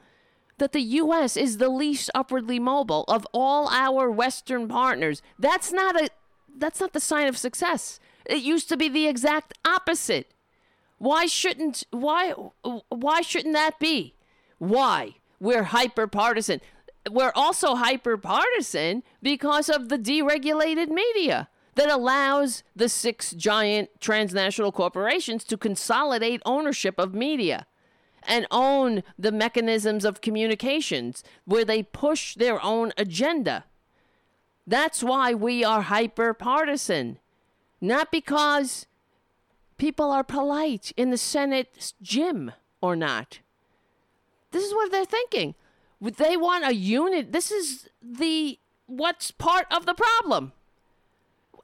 That 0.58 0.72
the 0.72 0.82
U.S. 0.82 1.36
is 1.36 1.56
the 1.56 1.70
least 1.70 2.10
upwardly 2.14 2.60
mobile 2.60 3.04
of 3.08 3.26
all 3.32 3.66
our 3.68 4.10
Western 4.10 4.68
partners. 4.68 5.22
That's 5.38 5.72
not 5.72 6.00
a 6.00 6.10
that's 6.56 6.80
not 6.80 6.92
the 6.92 7.00
sign 7.00 7.26
of 7.26 7.38
success. 7.38 7.98
It 8.26 8.42
used 8.42 8.68
to 8.68 8.76
be 8.76 8.88
the 8.88 9.08
exact 9.08 9.54
opposite. 9.64 10.32
Why 11.02 11.26
shouldn't 11.26 11.82
why 11.90 12.30
why 12.88 13.22
shouldn't 13.22 13.54
that 13.54 13.80
be? 13.80 14.14
Why? 14.58 15.16
We're 15.40 15.64
hyper 15.64 16.06
partisan. 16.06 16.60
We're 17.10 17.32
also 17.34 17.74
hyper 17.74 18.16
partisan 18.16 19.02
because 19.20 19.68
of 19.68 19.88
the 19.88 19.98
deregulated 19.98 20.90
media 20.90 21.48
that 21.74 21.90
allows 21.90 22.62
the 22.76 22.88
six 22.88 23.32
giant 23.32 23.90
transnational 23.98 24.70
corporations 24.70 25.42
to 25.46 25.56
consolidate 25.56 26.40
ownership 26.46 26.94
of 27.00 27.16
media 27.16 27.66
and 28.22 28.46
own 28.52 29.02
the 29.18 29.32
mechanisms 29.32 30.04
of 30.04 30.20
communications 30.20 31.24
where 31.44 31.64
they 31.64 31.82
push 31.82 32.36
their 32.36 32.62
own 32.62 32.92
agenda. 32.96 33.64
That's 34.68 35.02
why 35.02 35.34
we 35.34 35.64
are 35.64 35.82
hyper 35.82 36.32
partisan. 36.32 37.18
Not 37.80 38.12
because 38.12 38.86
people 39.82 40.12
are 40.12 40.22
polite 40.22 40.92
in 40.96 41.10
the 41.10 41.18
Senate 41.18 41.92
gym 42.00 42.52
or 42.80 42.94
not. 42.94 43.40
This 44.52 44.62
is 44.62 44.72
what 44.72 44.92
they're 44.92 45.04
thinking. 45.04 45.56
They 46.00 46.36
want 46.36 46.64
a 46.64 46.72
unit. 46.72 47.32
This 47.32 47.50
is 47.50 47.88
the 48.00 48.60
what's 48.86 49.32
part 49.32 49.66
of 49.72 49.84
the 49.84 49.94
problem. 49.94 50.52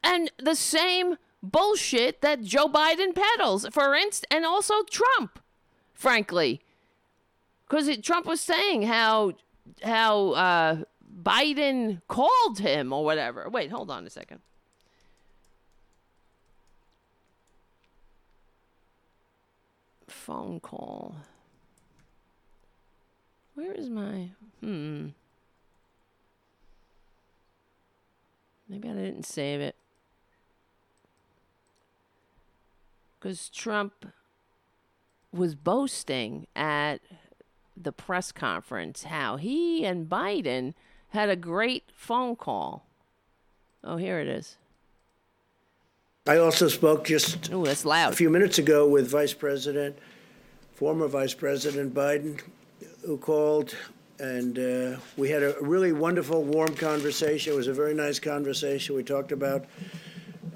and 0.02 0.32
the 0.36 0.56
same 0.56 1.16
bullshit 1.44 2.20
that 2.20 2.42
Joe 2.42 2.66
Biden 2.66 3.14
peddles, 3.14 3.68
for 3.70 3.94
instance, 3.94 4.26
and 4.32 4.44
also 4.44 4.82
Trump, 4.82 5.38
frankly, 5.94 6.60
because 7.68 7.96
Trump 7.98 8.26
was 8.26 8.40
saying 8.40 8.82
how 8.82 9.34
how 9.84 10.30
uh, 10.30 10.82
Biden 11.22 12.02
called 12.08 12.58
him 12.58 12.92
or 12.92 13.04
whatever. 13.04 13.48
Wait, 13.48 13.70
hold 13.70 13.92
on 13.92 14.04
a 14.06 14.10
second. 14.10 14.40
Phone 20.28 20.60
call. 20.60 21.14
Where 23.54 23.72
is 23.72 23.88
my 23.88 24.28
hmm? 24.60 25.06
Maybe 28.68 28.90
I 28.90 28.92
didn't 28.92 29.24
save 29.24 29.62
it. 29.62 29.74
Because 33.18 33.48
Trump 33.48 34.04
was 35.32 35.54
boasting 35.54 36.46
at 36.54 36.98
the 37.74 37.90
press 37.90 38.30
conference 38.30 39.04
how 39.04 39.38
he 39.38 39.86
and 39.86 40.10
Biden 40.10 40.74
had 41.08 41.30
a 41.30 41.36
great 41.36 41.84
phone 41.94 42.36
call. 42.36 42.84
Oh, 43.82 43.96
here 43.96 44.20
it 44.20 44.28
is. 44.28 44.58
I 46.26 46.36
also 46.36 46.68
spoke 46.68 47.06
just 47.06 47.50
Ooh, 47.50 47.64
that's 47.64 47.86
loud. 47.86 48.12
a 48.12 48.16
few 48.16 48.28
minutes 48.28 48.58
ago 48.58 48.86
with 48.86 49.08
Vice 49.08 49.32
President, 49.32 49.96
former 50.78 51.08
Vice 51.08 51.34
President 51.34 51.92
Biden, 51.92 52.40
who 53.04 53.18
called, 53.18 53.74
and 54.20 54.56
uh, 54.60 54.96
we 55.16 55.28
had 55.28 55.42
a 55.42 55.56
really 55.60 55.90
wonderful, 55.90 56.44
warm 56.44 56.72
conversation. 56.76 57.52
It 57.52 57.56
was 57.56 57.66
a 57.66 57.72
very 57.72 57.94
nice 57.94 58.20
conversation. 58.20 58.94
We 58.94 59.02
talked 59.02 59.32
about 59.32 59.64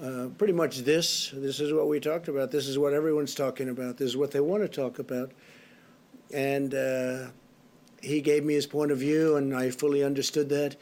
uh, 0.00 0.28
pretty 0.38 0.52
much 0.52 0.78
this. 0.78 1.32
This 1.34 1.58
is 1.58 1.72
what 1.72 1.88
we 1.88 1.98
talked 1.98 2.28
about. 2.28 2.52
This 2.52 2.68
is 2.68 2.78
what 2.78 2.92
everyone's 2.92 3.34
talking 3.34 3.68
about. 3.68 3.96
This 3.96 4.10
is 4.10 4.16
what 4.16 4.30
they 4.30 4.38
want 4.38 4.62
to 4.62 4.68
talk 4.68 5.00
about. 5.00 5.32
And 6.32 6.72
uh, 6.72 7.30
he 8.00 8.20
gave 8.20 8.44
me 8.44 8.54
his 8.54 8.68
point 8.68 8.92
of 8.92 8.98
view, 8.98 9.34
and 9.38 9.52
I 9.52 9.70
fully 9.70 10.04
understood 10.04 10.48
that. 10.50 10.76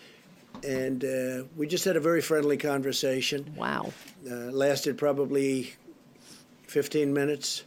And 0.65 1.02
uh, 1.02 1.44
we 1.57 1.67
just 1.67 1.86
had 1.86 1.97
a 1.97 2.01
very 2.01 2.20
friendly 2.20 2.59
conversation. 2.59 3.55
Wow. 3.57 3.94
Uh, 4.31 4.35
lasted 4.52 4.99
probably 4.99 5.73
15 6.67 7.10
minutes. 7.15 7.65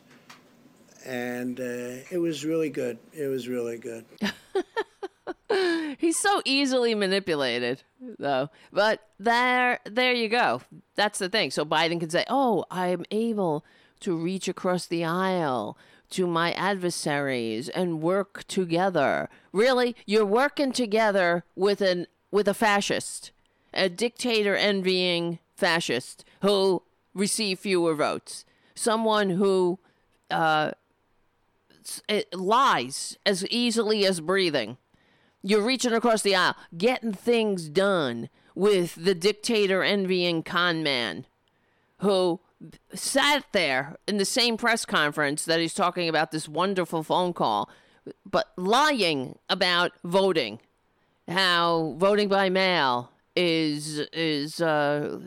And 1.05 1.59
uh, 1.59 2.03
it 2.11 2.19
was 2.19 2.45
really 2.45 2.69
good. 2.69 2.97
It 3.13 3.27
was 3.27 3.47
really 3.47 3.77
good. 3.77 4.05
He's 5.97 6.17
so 6.17 6.41
easily 6.45 6.95
manipulated, 6.95 7.83
though. 8.19 8.49
But 8.71 9.01
there, 9.19 9.79
there 9.85 10.13
you 10.13 10.29
go. 10.29 10.61
That's 10.95 11.19
the 11.19 11.29
thing. 11.29 11.51
So 11.51 11.65
Biden 11.65 11.99
can 11.99 12.09
say, 12.09 12.25
"Oh, 12.29 12.65
I'm 12.71 13.05
able 13.11 13.63
to 14.01 14.15
reach 14.15 14.47
across 14.47 14.87
the 14.87 15.03
aisle 15.05 15.77
to 16.11 16.27
my 16.27 16.53
adversaries 16.53 17.69
and 17.69 18.01
work 18.01 18.45
together." 18.47 19.29
Really, 19.51 19.95
you're 20.05 20.25
working 20.25 20.71
together 20.71 21.43
with 21.55 21.81
an 21.81 22.07
with 22.31 22.47
a 22.47 22.53
fascist, 22.53 23.31
a 23.73 23.89
dictator 23.89 24.55
envying 24.55 25.39
fascist 25.55 26.25
who 26.41 26.81
receive 27.13 27.59
fewer 27.59 27.93
votes, 27.93 28.45
someone 28.73 29.31
who 29.31 29.79
uh, 30.31 30.71
it 32.07 32.33
lies 32.33 33.17
as 33.25 33.45
easily 33.47 34.05
as 34.05 34.19
breathing. 34.19 34.77
You're 35.41 35.61
reaching 35.61 35.93
across 35.93 36.21
the 36.21 36.35
aisle, 36.35 36.55
getting 36.77 37.13
things 37.13 37.67
done 37.67 38.29
with 38.55 38.95
the 38.95 39.15
dictator 39.15 39.83
envying 39.83 40.43
con 40.43 40.83
man 40.83 41.25
who 41.97 42.39
sat 42.93 43.45
there 43.51 43.97
in 44.07 44.17
the 44.17 44.25
same 44.25 44.57
press 44.57 44.85
conference 44.85 45.45
that 45.45 45.59
he's 45.59 45.73
talking 45.73 46.07
about 46.07 46.31
this 46.31 46.47
wonderful 46.47 47.03
phone 47.03 47.33
call, 47.33 47.69
but 48.25 48.51
lying 48.57 49.37
about 49.49 49.91
voting, 50.03 50.59
how 51.27 51.95
voting 51.97 52.27
by 52.27 52.49
mail 52.49 53.11
is 53.35 53.99
is 54.13 54.61
uh, 54.61 55.19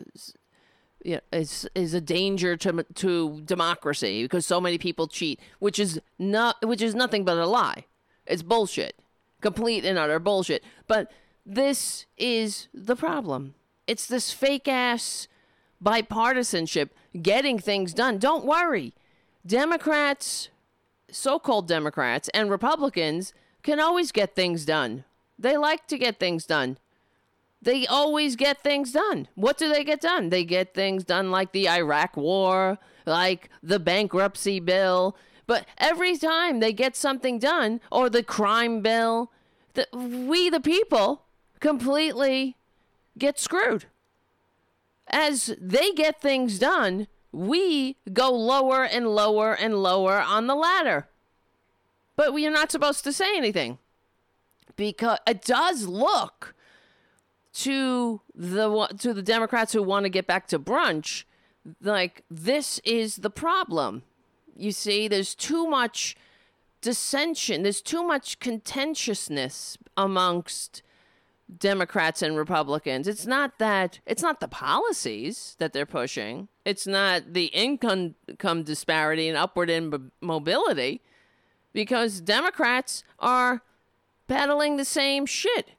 yeah, 1.03 1.19
is 1.31 1.67
is 1.75 1.93
a 1.93 2.01
danger 2.01 2.57
to 2.57 2.83
to 2.95 3.41
democracy 3.41 4.23
because 4.23 4.45
so 4.45 4.59
many 4.59 4.77
people 4.77 5.07
cheat, 5.07 5.39
which 5.59 5.79
is 5.79 6.01
not 6.17 6.55
which 6.65 6.81
is 6.81 6.95
nothing 6.95 7.23
but 7.23 7.37
a 7.37 7.45
lie. 7.45 7.85
It's 8.25 8.43
bullshit, 8.43 8.99
complete 9.41 9.85
and 9.85 9.97
utter 9.97 10.19
bullshit. 10.19 10.63
But 10.87 11.11
this 11.45 12.05
is 12.17 12.67
the 12.73 12.95
problem. 12.95 13.55
It's 13.85 14.05
this 14.05 14.31
fake 14.31 14.67
ass 14.67 15.27
bipartisanship, 15.83 16.89
getting 17.21 17.59
things 17.59 17.93
done. 17.93 18.17
Don't 18.17 18.45
worry, 18.45 18.93
Democrats, 19.45 20.49
so-called 21.09 21.67
Democrats, 21.67 22.29
and 22.33 22.49
Republicans 22.49 23.33
can 23.63 23.79
always 23.79 24.11
get 24.11 24.35
things 24.35 24.65
done. 24.65 25.05
They 25.39 25.55
like 25.55 25.87
to 25.87 25.97
get 25.97 26.19
things 26.19 26.45
done 26.45 26.77
they 27.61 27.87
always 27.87 28.35
get 28.35 28.61
things 28.61 28.91
done. 28.91 29.27
What 29.35 29.57
do 29.57 29.69
they 29.69 29.83
get 29.83 30.01
done? 30.01 30.29
They 30.29 30.43
get 30.43 30.73
things 30.73 31.03
done 31.03 31.31
like 31.31 31.51
the 31.51 31.67
Iraq 31.67 32.15
War, 32.15 32.77
like 33.05 33.49
the 33.63 33.79
bankruptcy 33.79 34.59
bill. 34.59 35.17
But 35.47 35.65
every 35.77 36.17
time 36.17 36.59
they 36.59 36.73
get 36.73 36.95
something 36.95 37.39
done, 37.39 37.79
or 37.91 38.09
the 38.09 38.23
crime 38.23 38.81
bill, 38.81 39.31
the, 39.73 39.87
we, 39.93 40.49
the 40.49 40.59
people, 40.59 41.23
completely 41.59 42.57
get 43.17 43.39
screwed. 43.39 43.85
As 45.07 45.55
they 45.59 45.91
get 45.91 46.21
things 46.21 46.59
done, 46.59 47.07
we 47.31 47.95
go 48.11 48.31
lower 48.31 48.83
and 48.83 49.07
lower 49.07 49.53
and 49.53 49.81
lower 49.81 50.19
on 50.19 50.47
the 50.47 50.55
ladder. 50.55 51.07
But 52.15 52.33
we 52.33 52.45
are 52.45 52.51
not 52.51 52.71
supposed 52.71 53.03
to 53.05 53.13
say 53.13 53.37
anything 53.37 53.77
because 54.75 55.19
it 55.25 55.43
does 55.43 55.87
look 55.87 56.55
to 57.57 58.21
the 58.35 58.87
to 58.99 59.13
the 59.13 59.23
Democrats 59.23 59.73
who 59.73 59.81
want 59.81 60.03
to 60.03 60.09
get 60.09 60.27
back 60.27 60.47
to 60.47 60.59
brunch, 60.59 61.23
like 61.81 62.23
this 62.29 62.79
is 62.83 63.17
the 63.17 63.31
problem. 63.31 64.03
You 64.55 64.71
see, 64.71 65.07
there's 65.07 65.33
too 65.33 65.67
much 65.67 66.15
dissension. 66.81 67.63
There's 67.63 67.81
too 67.81 68.03
much 68.03 68.39
contentiousness 68.39 69.77
amongst 69.95 70.83
Democrats 71.57 72.21
and 72.21 72.37
Republicans. 72.37 73.07
It's 73.07 73.25
not 73.25 73.57
that 73.57 74.01
it's 74.05 74.21
not 74.21 74.39
the 74.39 74.47
policies 74.47 75.55
that 75.57 75.73
they're 75.73 75.87
pushing. 75.87 76.49
It's 76.63 76.85
not 76.85 77.33
the 77.33 77.45
income 77.45 78.13
income 78.27 78.63
disparity 78.63 79.27
and 79.27 79.37
upward 79.37 79.71
in 79.71 80.11
mobility 80.21 81.01
because 81.73 82.21
Democrats 82.21 83.03
are 83.17 83.63
peddling 84.27 84.77
the 84.77 84.85
same 84.85 85.25
shit 85.25 85.71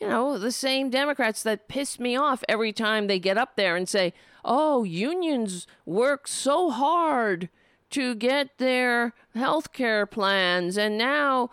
you 0.00 0.08
know, 0.08 0.38
the 0.38 0.52
same 0.52 0.90
Democrats 0.90 1.42
that 1.42 1.68
piss 1.68 1.98
me 1.98 2.16
off 2.16 2.44
every 2.48 2.72
time 2.72 3.06
they 3.06 3.18
get 3.18 3.36
up 3.36 3.56
there 3.56 3.76
and 3.76 3.88
say, 3.88 4.12
oh, 4.44 4.84
unions 4.84 5.66
work 5.84 6.28
so 6.28 6.70
hard 6.70 7.48
to 7.90 8.14
get 8.14 8.58
their 8.58 9.14
health 9.34 9.72
care 9.72 10.06
plans, 10.06 10.76
and 10.76 10.98
now 10.98 11.50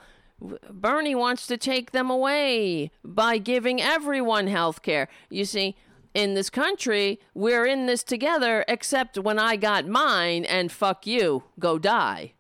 Bernie 0.70 1.16
wants 1.16 1.48
to 1.48 1.58
take 1.58 1.92
them 1.92 2.10
away 2.10 2.92
by 3.04 3.38
giving 3.38 3.82
everyone 3.82 4.48
health 4.48 4.82
care. 4.82 5.08
You 5.30 5.46
see, 5.46 5.78
in 6.14 6.34
this 6.34 6.50
country, 6.50 7.20
we're 7.34 7.66
in 7.66 7.86
this 7.86 8.04
together, 8.04 8.66
except 8.68 9.18
when 9.18 9.40
I 9.40 9.56
got 9.56 9.88
mine, 9.88 10.46
and 10.46 10.72
fuck 10.72 11.08
you, 11.08 11.44
go 11.58 11.80
die. 11.80 12.34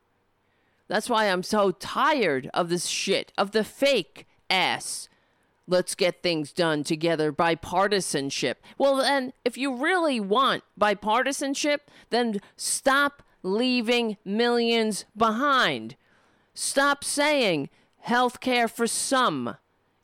That's 0.88 1.09
why 1.09 1.25
I'm 1.25 1.43
so 1.43 1.72
tired 1.72 2.50
of 2.53 2.69
this 2.69 2.85
shit, 2.88 3.32
of 3.38 3.51
the 3.51 3.64
fake 3.64 4.27
ass 4.50 5.09
let's 5.67 5.95
get 5.95 6.21
things 6.21 6.51
done 6.51 6.83
together 6.83 7.31
bipartisanship. 7.31 8.55
Well, 8.77 8.97
then, 8.97 9.33
if 9.43 9.57
you 9.57 9.75
really 9.75 10.19
want 10.19 10.63
bipartisanship, 10.79 11.79
then 12.09 12.39
stop 12.55 13.23
leaving 13.43 14.17
millions 14.23 15.05
behind. 15.15 15.95
Stop 16.53 17.03
saying 17.03 17.69
health 17.99 18.39
care 18.39 18.67
for 18.67 18.87
some, 18.87 19.57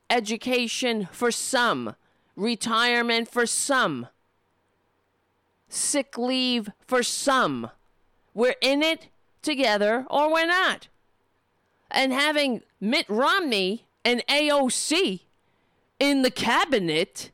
education 0.10 1.08
for 1.12 1.32
some, 1.32 1.96
retirement 2.36 3.30
for 3.30 3.46
some, 3.46 4.08
sick 5.70 6.18
leave 6.18 6.70
for 6.86 7.04
some. 7.04 7.70
We're 8.34 8.56
in 8.62 8.82
it 8.82 9.10
together 9.42 10.06
or 10.10 10.32
we're 10.32 10.46
not. 10.46 10.88
And 11.90 12.14
having 12.14 12.62
Mitt 12.80 13.06
Romney 13.10 13.86
and 14.04 14.26
AOC 14.28 15.22
in 16.02 16.24
the 16.24 16.32
cabinet 16.32 17.30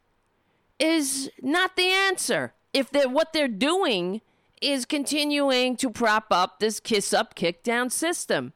is 0.78 1.32
not 1.42 1.78
the 1.78 1.88
answer. 1.88 2.54
If 2.74 2.92
they're 2.92 3.08
what 3.08 3.32
they're 3.32 3.48
doing 3.48 4.22
is 4.62 4.84
continuing 4.84 5.78
to 5.78 5.90
prop 5.90 6.26
up 6.32 6.60
this 6.60 6.82
kiss 6.82 7.14
up, 7.14 7.34
kick 7.34 7.64
down 7.64 7.90
system. 7.90 8.52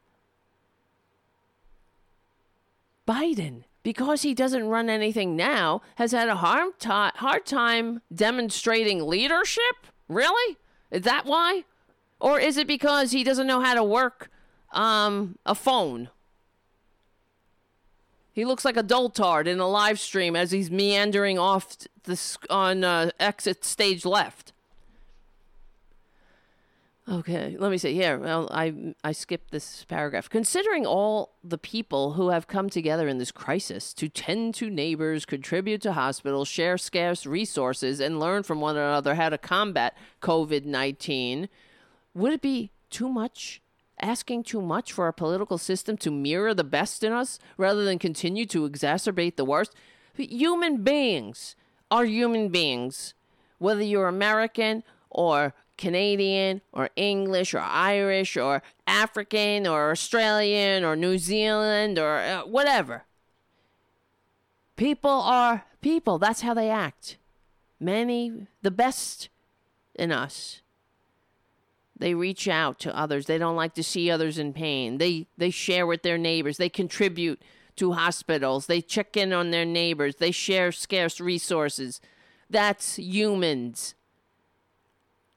Biden, 3.08 3.64
because 3.82 4.20
he 4.20 4.34
doesn't 4.34 4.68
run 4.68 4.90
anything 4.90 5.34
now, 5.34 5.80
has 5.94 6.12
had 6.12 6.28
a 6.28 6.36
hard, 6.36 6.74
hard 6.84 7.46
time 7.46 8.02
demonstrating 8.14 9.06
leadership? 9.06 9.86
Really? 10.08 10.58
Is 10.90 11.02
that 11.02 11.24
why? 11.24 11.64
Or 12.20 12.38
is 12.38 12.58
it 12.58 12.66
because 12.66 13.12
he 13.12 13.24
doesn't 13.24 13.46
know 13.46 13.60
how 13.60 13.74
to 13.74 13.82
work 13.82 14.30
um, 14.72 15.38
a 15.46 15.54
phone? 15.54 16.10
He 18.32 18.44
looks 18.44 18.64
like 18.64 18.76
a 18.76 18.82
doltard 18.82 19.46
in 19.46 19.60
a 19.60 19.68
live 19.68 20.00
stream 20.00 20.36
as 20.36 20.50
he's 20.50 20.70
meandering 20.70 21.38
off 21.38 21.76
the 22.04 22.38
on 22.50 22.82
uh, 22.82 23.10
exit 23.20 23.64
stage 23.64 24.04
left. 24.04 24.52
Okay, 27.08 27.56
let 27.58 27.70
me 27.70 27.78
see 27.78 27.94
here. 27.94 28.18
Well, 28.18 28.48
I 28.52 28.94
I 29.02 29.12
skipped 29.12 29.50
this 29.50 29.84
paragraph. 29.84 30.30
Considering 30.30 30.86
all 30.86 31.34
the 31.42 31.58
people 31.58 32.12
who 32.12 32.30
have 32.30 32.46
come 32.46 32.70
together 32.70 33.08
in 33.08 33.18
this 33.18 33.32
crisis 33.32 33.92
to 33.94 34.08
tend 34.08 34.54
to 34.54 34.70
neighbors, 34.70 35.24
contribute 35.24 35.82
to 35.82 35.92
hospitals, 35.92 36.46
share 36.48 36.78
scarce 36.78 37.26
resources, 37.26 38.00
and 38.00 38.20
learn 38.20 38.44
from 38.44 38.60
one 38.60 38.76
another 38.76 39.16
how 39.16 39.30
to 39.30 39.38
combat 39.38 39.96
COVID 40.20 40.64
nineteen, 40.64 41.48
would 42.14 42.32
it 42.32 42.40
be 42.40 42.70
too 42.88 43.08
much? 43.08 43.61
Asking 44.02 44.42
too 44.42 44.60
much 44.60 44.92
for 44.92 45.04
our 45.04 45.12
political 45.12 45.58
system 45.58 45.96
to 45.98 46.10
mirror 46.10 46.52
the 46.52 46.64
best 46.64 47.04
in 47.04 47.12
us 47.12 47.38
rather 47.56 47.84
than 47.84 48.00
continue 48.00 48.44
to 48.46 48.68
exacerbate 48.68 49.36
the 49.36 49.44
worst? 49.44 49.72
Human 50.16 50.82
beings 50.82 51.54
are 51.88 52.04
human 52.04 52.48
beings. 52.48 53.14
Whether 53.58 53.82
you're 53.82 54.08
American 54.08 54.82
or 55.08 55.54
Canadian 55.78 56.62
or 56.72 56.90
English 56.96 57.54
or 57.54 57.60
Irish 57.60 58.36
or 58.36 58.62
African 58.86 59.66
or 59.66 59.90
Australian 59.90 60.84
or 60.84 60.96
New 60.96 61.18
Zealand 61.18 61.98
or 61.98 62.18
uh, 62.18 62.42
whatever. 62.42 63.04
People 64.76 65.10
are 65.10 65.64
people. 65.80 66.18
That's 66.18 66.40
how 66.40 66.54
they 66.54 66.70
act. 66.70 67.18
Many, 67.78 68.46
the 68.62 68.70
best 68.70 69.28
in 69.94 70.12
us. 70.12 70.60
They 72.02 72.14
reach 72.14 72.48
out 72.48 72.80
to 72.80 72.98
others. 72.98 73.26
They 73.26 73.38
don't 73.38 73.54
like 73.54 73.74
to 73.74 73.82
see 73.84 74.10
others 74.10 74.36
in 74.36 74.52
pain. 74.52 74.98
They 74.98 75.28
they 75.38 75.50
share 75.50 75.86
with 75.86 76.02
their 76.02 76.18
neighbors. 76.18 76.56
They 76.56 76.68
contribute 76.68 77.40
to 77.76 77.92
hospitals. 77.92 78.66
They 78.66 78.80
check 78.80 79.16
in 79.16 79.32
on 79.32 79.52
their 79.52 79.64
neighbors. 79.64 80.16
They 80.16 80.32
share 80.32 80.72
scarce 80.72 81.20
resources. 81.20 82.00
That's 82.50 82.96
humans. 82.98 83.94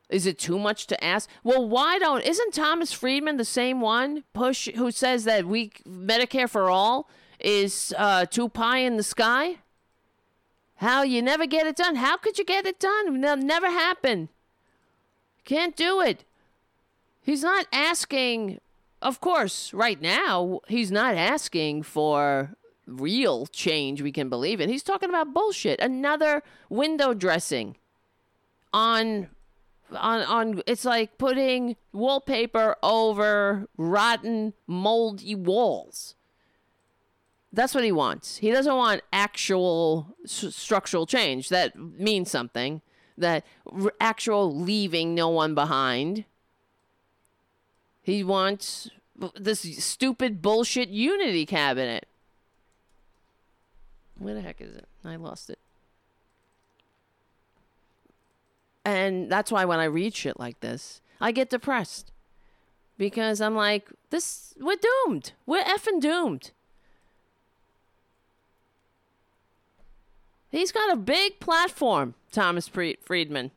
Is 0.10 0.26
it 0.26 0.40
too 0.40 0.58
much 0.58 0.88
to 0.88 1.03
ask? 1.03 1.30
Well, 1.44 1.69
why 1.69 2.00
don't 2.00 2.24
isn't 2.24 2.56
Thomas 2.56 2.92
Friedman 2.92 3.38
the 3.38 3.45
same 3.45 3.80
one 3.80 4.24
push 4.34 4.68
who 4.76 4.90
says 4.90 5.24
that 5.26 5.45
we 5.45 5.69
Medicare 5.88 6.50
for 6.50 6.72
all 6.72 7.08
is 7.40 7.94
uh, 7.95 8.26
too 8.26 8.50
pie 8.50 8.80
in 8.80 8.98
the 8.98 9.03
sky? 9.03 9.58
How 10.77 11.03
you 11.03 11.22
never 11.22 11.45
get 11.45 11.68
it 11.68 11.76
done? 11.76 11.98
How 11.98 12.18
could 12.18 12.40
you 12.40 12.44
get 12.44 12.66
it 12.66 12.80
done? 12.80 13.24
It'll 13.24 13.38
never 13.38 13.69
happen. 13.69 14.30
Can't 15.44 15.76
do 15.76 16.02
it. 16.02 16.24
He's 17.26 17.42
not 17.42 17.66
asking. 17.74 18.60
Of 19.02 19.20
course, 19.20 19.74
right 19.74 20.00
now 20.00 20.62
he's 20.68 20.92
not 20.92 21.16
asking 21.16 21.84
for 21.84 22.56
real 22.88 23.48
change 23.48 24.02
we 24.02 24.12
can 24.12 24.30
believe 24.30 24.62
in. 24.62 24.70
He's 24.70 24.84
talking 24.84 25.10
about 25.10 25.34
bullshit. 25.34 25.80
Another 25.80 26.44
window 26.70 27.14
dressing 27.14 27.78
on 28.74 29.30
on 29.92 30.22
on 30.24 30.62
it's 30.68 30.86
like 30.86 31.18
putting 31.18 31.76
wallpaper 31.94 32.76
over 32.82 33.68
rotten 33.78 34.54
moldy 34.68 35.36
walls 35.36 36.16
that's 37.54 37.76
what 37.76 37.84
he 37.84 37.92
wants 37.92 38.38
he 38.38 38.50
doesn't 38.50 38.76
want 38.76 39.02
actual 39.14 40.16
s- 40.26 40.56
structural 40.56 41.06
change 41.06 41.50
that 41.50 41.78
means 41.78 42.32
something 42.32 42.82
that 43.16 43.45
r- 43.72 43.94
actual 44.02 44.54
leaving 44.60 45.14
no 45.14 45.30
one 45.30 45.54
behind 45.54 46.26
he 48.06 48.24
wants 48.24 48.90
this 49.35 49.61
stupid 49.84 50.42
bullshit 50.42 50.90
unity 50.90 51.45
cabinet 51.45 52.08
where 54.17 54.34
the 54.34 54.42
heck 54.42 54.61
is 54.61 54.75
it 54.75 54.88
i 55.03 55.16
lost 55.16 55.50
it 55.50 55.59
And 58.85 59.32
that's 59.32 59.51
why 59.51 59.66
when 59.66 59.80
I 59.80 59.85
read 59.85 60.16
shit 60.16 60.40
like 60.40 60.59
this, 60.59 61.01
I 61.19 61.32
get 61.32 61.50
depressed. 61.50 62.11
Because 62.98 63.42
I'm 63.42 63.56
like, 63.56 63.90
this, 64.11 64.53
we're 64.59 64.77
doomed. 64.77 65.34
We're 65.45 65.64
effing 65.64 66.00
doomed. 66.00 66.51
He's 70.51 70.72
got 70.72 70.93
a 70.93 70.95
big 70.95 71.42
platform, 71.42 72.14
Thomas 72.32 72.69
Friedman. 72.69 73.51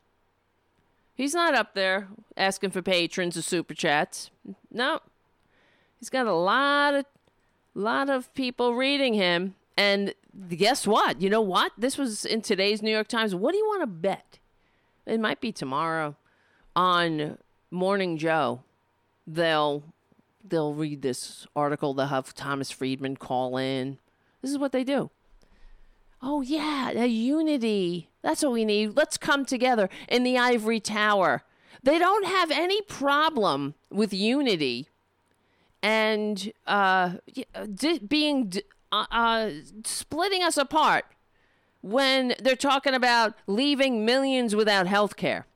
He's 1.18 1.34
not 1.34 1.52
up 1.52 1.74
there 1.74 2.06
asking 2.36 2.70
for 2.70 2.80
patrons 2.80 3.36
or 3.36 3.42
super 3.42 3.74
chats. 3.74 4.30
No. 4.70 5.00
He's 5.98 6.10
got 6.10 6.28
a 6.28 6.32
lot 6.32 6.94
of 6.94 7.04
lot 7.74 8.08
of 8.08 8.32
people 8.34 8.74
reading 8.74 9.14
him 9.14 9.56
and 9.76 10.14
guess 10.48 10.86
what? 10.86 11.20
You 11.20 11.28
know 11.28 11.40
what? 11.40 11.72
This 11.76 11.98
was 11.98 12.24
in 12.24 12.40
today's 12.40 12.82
New 12.82 12.92
York 12.92 13.08
Times. 13.08 13.34
What 13.34 13.50
do 13.50 13.58
you 13.58 13.66
want 13.66 13.82
to 13.82 13.86
bet? 13.88 14.38
it 15.06 15.18
might 15.18 15.40
be 15.40 15.50
tomorrow 15.50 16.14
on 16.76 17.38
Morning 17.72 18.16
Joe. 18.16 18.62
They'll 19.26 19.82
they'll 20.44 20.74
read 20.74 21.02
this 21.02 21.48
article. 21.56 21.94
They'll 21.94 22.06
have 22.06 22.32
Thomas 22.32 22.70
Friedman 22.70 23.16
call 23.16 23.56
in. 23.56 23.98
This 24.40 24.52
is 24.52 24.58
what 24.58 24.70
they 24.70 24.84
do. 24.84 25.10
Oh 26.20 26.40
yeah, 26.40 26.90
a 26.90 27.06
unity. 27.06 28.10
That's 28.22 28.42
what 28.42 28.52
we 28.52 28.64
need. 28.64 28.96
Let's 28.96 29.16
come 29.16 29.44
together 29.44 29.88
in 30.08 30.24
the 30.24 30.36
ivory 30.36 30.80
tower. 30.80 31.42
They 31.82 31.98
don't 31.98 32.26
have 32.26 32.50
any 32.50 32.82
problem 32.82 33.74
with 33.90 34.12
unity 34.12 34.88
and 35.82 36.52
uh, 36.66 37.14
di- 37.72 38.00
being 38.00 38.52
uh, 38.90 39.06
uh, 39.10 39.50
splitting 39.84 40.42
us 40.42 40.56
apart 40.56 41.04
when 41.80 42.34
they're 42.42 42.56
talking 42.56 42.94
about 42.94 43.34
leaving 43.46 44.04
millions 44.04 44.56
without 44.56 44.88
health 44.88 45.16
care. 45.16 45.46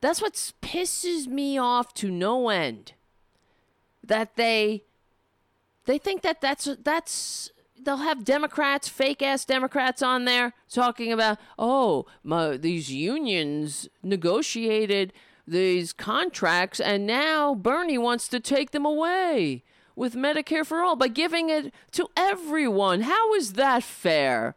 That's 0.00 0.22
what 0.22 0.34
pisses 0.62 1.26
me 1.26 1.58
off 1.58 1.92
to 1.94 2.10
no 2.10 2.48
end. 2.48 2.94
That 4.02 4.36
they 4.36 4.84
they 5.84 5.98
think 5.98 6.22
that 6.22 6.40
that's 6.40 6.68
that's 6.82 7.50
they'll 7.84 7.98
have 7.98 8.24
Democrats, 8.24 8.88
fake 8.88 9.22
ass 9.22 9.44
Democrats 9.44 10.02
on 10.02 10.24
there 10.24 10.52
talking 10.68 11.12
about, 11.12 11.38
"Oh, 11.58 12.06
my, 12.22 12.56
these 12.56 12.92
unions 12.92 13.88
negotiated 14.02 15.12
these 15.46 15.92
contracts 15.92 16.78
and 16.80 17.06
now 17.06 17.54
Bernie 17.54 17.98
wants 17.98 18.28
to 18.28 18.40
take 18.40 18.70
them 18.70 18.86
away 18.86 19.64
with 19.96 20.14
Medicare 20.14 20.64
for 20.64 20.80
all 20.82 20.96
by 20.96 21.08
giving 21.08 21.50
it 21.50 21.72
to 21.92 22.08
everyone. 22.16 23.02
How 23.02 23.34
is 23.34 23.54
that 23.54 23.82
fair?" 23.82 24.56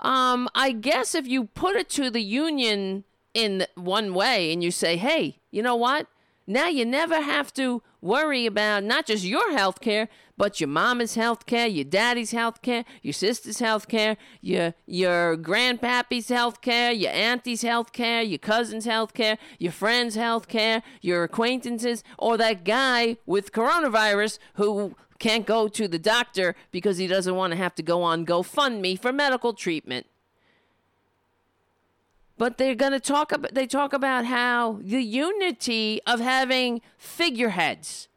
Um, 0.00 0.48
I 0.54 0.72
guess 0.72 1.14
if 1.14 1.26
you 1.26 1.44
put 1.46 1.74
it 1.76 1.88
to 1.90 2.10
the 2.10 2.22
union 2.22 3.04
in 3.34 3.66
one 3.74 4.14
way 4.14 4.52
and 4.52 4.62
you 4.62 4.70
say, 4.70 4.96
hey, 4.96 5.38
you 5.50 5.62
know 5.62 5.76
what? 5.76 6.06
Now 6.50 6.68
you 6.68 6.86
never 6.86 7.20
have 7.20 7.52
to 7.54 7.82
worry 8.00 8.46
about 8.46 8.82
not 8.82 9.04
just 9.04 9.22
your 9.22 9.52
health 9.52 9.80
care, 9.80 10.08
but 10.34 10.60
your 10.60 10.68
mama's 10.68 11.14
health 11.14 11.44
care, 11.44 11.66
your 11.66 11.84
daddy's 11.84 12.30
health 12.30 12.62
care, 12.62 12.86
your 13.02 13.12
sister's 13.12 13.58
health 13.58 13.86
care, 13.86 14.16
your 14.40 14.72
your 14.86 15.36
grandpappy's 15.36 16.30
health 16.30 16.62
care, 16.62 16.90
your 16.90 17.12
auntie's 17.12 17.60
health 17.60 17.92
care, 17.92 18.22
your 18.22 18.38
cousin's 18.38 18.86
health 18.86 19.12
care, 19.12 19.36
your 19.58 19.72
friend's 19.72 20.14
health 20.14 20.48
care, 20.48 20.82
your 21.02 21.22
acquaintances, 21.22 22.02
or 22.18 22.38
that 22.38 22.64
guy 22.64 23.18
with 23.26 23.52
coronavirus 23.52 24.38
who 24.54 24.96
can't 25.18 25.44
go 25.44 25.68
to 25.68 25.86
the 25.86 25.98
doctor 25.98 26.54
because 26.70 26.96
he 26.96 27.06
doesn't 27.06 27.34
want 27.34 27.50
to 27.50 27.58
have 27.58 27.74
to 27.74 27.82
go 27.82 28.02
on 28.02 28.24
GoFundMe 28.24 28.98
for 28.98 29.12
medical 29.12 29.52
treatment. 29.52 30.06
But 32.38 32.56
they're 32.56 32.76
going 32.76 32.92
to 32.92 33.00
talk 33.00 33.32
about 33.32 33.54
they 33.54 33.66
talk 33.66 33.92
about 33.92 34.24
how 34.24 34.78
the 34.80 35.02
unity 35.02 36.00
of 36.06 36.20
having 36.20 36.80
figureheads 36.96 38.08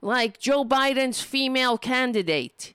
like 0.00 0.40
Joe 0.40 0.64
Biden's 0.64 1.20
female 1.20 1.76
candidate, 1.76 2.74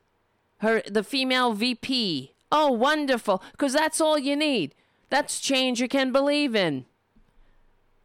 her 0.59 0.83
the 0.87 1.03
female 1.03 1.53
VP. 1.53 2.33
Oh, 2.51 2.71
wonderful, 2.71 3.41
cuz 3.57 3.73
that's 3.73 3.99
all 3.99 4.19
you 4.19 4.35
need. 4.35 4.75
That's 5.09 5.39
change 5.39 5.81
you 5.81 5.87
can 5.87 6.11
believe 6.11 6.55
in. 6.55 6.85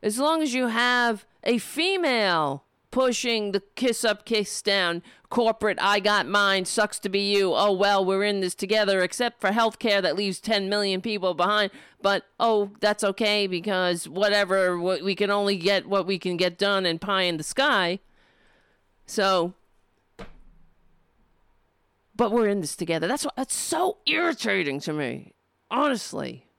As 0.02 0.18
long 0.18 0.42
as 0.42 0.54
you 0.54 0.68
have 0.68 1.26
a 1.44 1.58
female 1.58 2.64
pushing 2.90 3.52
the 3.52 3.62
kiss 3.76 4.04
up, 4.04 4.24
kiss 4.24 4.62
down, 4.62 5.02
corporate, 5.28 5.78
I 5.80 6.00
got 6.00 6.26
mine, 6.26 6.64
sucks 6.64 6.98
to 7.00 7.08
be 7.08 7.20
you. 7.32 7.54
Oh, 7.54 7.72
well, 7.72 8.04
we're 8.04 8.24
in 8.24 8.40
this 8.40 8.54
together, 8.54 9.00
except 9.02 9.40
for 9.40 9.50
healthcare 9.50 10.02
that 10.02 10.16
leaves 10.16 10.40
10 10.40 10.68
million 10.68 11.00
people 11.00 11.34
behind. 11.34 11.70
But, 12.02 12.24
oh, 12.38 12.72
that's 12.80 13.04
okay 13.04 13.46
because 13.46 14.08
whatever, 14.08 14.78
we 14.78 15.14
can 15.14 15.30
only 15.30 15.56
get 15.56 15.86
what 15.86 16.06
we 16.06 16.18
can 16.18 16.36
get 16.36 16.58
done 16.58 16.84
and 16.86 17.00
pie 17.00 17.22
in 17.22 17.36
the 17.36 17.44
sky. 17.44 18.00
So, 19.06 19.54
but 22.14 22.32
we're 22.32 22.48
in 22.48 22.60
this 22.60 22.76
together. 22.76 23.08
That's 23.08 23.24
what 23.24 23.34
that's 23.36 23.54
so 23.54 23.98
irritating 24.06 24.78
to 24.80 24.92
me. 24.92 25.32
Honestly. 25.70 26.49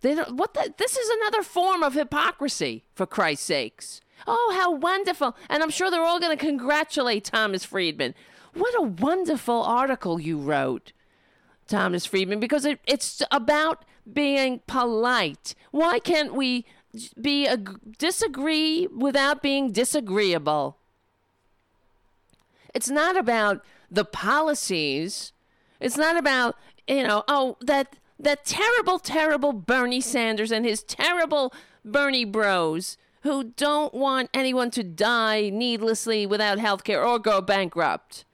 They 0.00 0.14
don't, 0.14 0.36
what 0.36 0.54
the, 0.54 0.72
this 0.76 0.96
is 0.96 1.08
another 1.08 1.42
form 1.42 1.82
of 1.82 1.94
hypocrisy, 1.94 2.84
for 2.94 3.06
Christ's 3.06 3.46
sakes. 3.46 4.00
Oh, 4.26 4.54
how 4.56 4.72
wonderful. 4.72 5.36
And 5.48 5.62
I'm 5.62 5.70
sure 5.70 5.90
they're 5.90 6.02
all 6.02 6.20
going 6.20 6.36
to 6.36 6.44
congratulate 6.44 7.24
Thomas 7.24 7.64
Friedman. 7.64 8.14
What 8.54 8.74
a 8.76 8.82
wonderful 8.82 9.62
article 9.62 10.20
you 10.20 10.38
wrote, 10.38 10.92
Thomas 11.66 12.06
Friedman, 12.06 12.40
because 12.40 12.64
it, 12.64 12.80
it's 12.86 13.22
about 13.30 13.84
being 14.10 14.60
polite. 14.66 15.54
Why 15.70 15.98
can't 15.98 16.34
we 16.34 16.64
be 17.20 17.46
a, 17.46 17.56
disagree 17.56 18.86
without 18.86 19.42
being 19.42 19.72
disagreeable? 19.72 20.78
It's 22.74 22.88
not 22.88 23.16
about 23.16 23.64
the 23.90 24.04
policies. 24.04 25.32
It's 25.80 25.96
not 25.96 26.16
about, 26.16 26.56
you 26.86 27.02
know, 27.02 27.24
oh, 27.28 27.56
that 27.60 27.96
that 28.18 28.44
terrible, 28.44 28.98
terrible 28.98 29.52
Bernie 29.52 30.00
Sanders 30.00 30.50
and 30.50 30.64
his 30.64 30.82
terrible 30.82 31.52
Bernie 31.84 32.24
bros 32.24 32.96
who 33.22 33.44
don't 33.44 33.94
want 33.94 34.30
anyone 34.32 34.70
to 34.72 34.82
die 34.82 35.50
needlessly 35.50 36.26
without 36.26 36.58
health 36.58 36.84
care 36.84 37.04
or 37.04 37.18
go 37.18 37.40
bankrupt. 37.40 38.24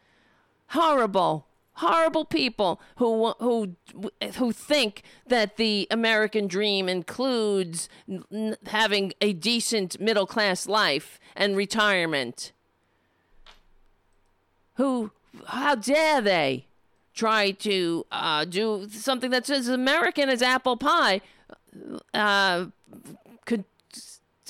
Horrible, 0.68 1.46
horrible 1.74 2.24
people 2.24 2.80
who 2.96 3.34
who 3.40 3.76
who 4.36 4.52
think 4.52 5.02
that 5.26 5.56
the 5.56 5.86
American 5.90 6.46
dream 6.46 6.88
includes 6.88 7.88
n- 8.08 8.56
having 8.66 9.12
a 9.20 9.32
decent 9.32 10.00
middle 10.00 10.26
class 10.26 10.66
life 10.66 11.18
and 11.36 11.56
retirement. 11.56 12.52
Who 14.74 15.12
how 15.46 15.74
dare 15.76 16.20
they 16.20 16.66
try 17.14 17.52
to 17.52 18.06
uh, 18.10 18.44
do 18.44 18.88
something 18.90 19.30
that's 19.30 19.50
as 19.50 19.68
American 19.68 20.28
as 20.28 20.42
apple 20.42 20.76
pie? 20.76 21.20
Uh, 22.12 22.66
could 23.46 23.64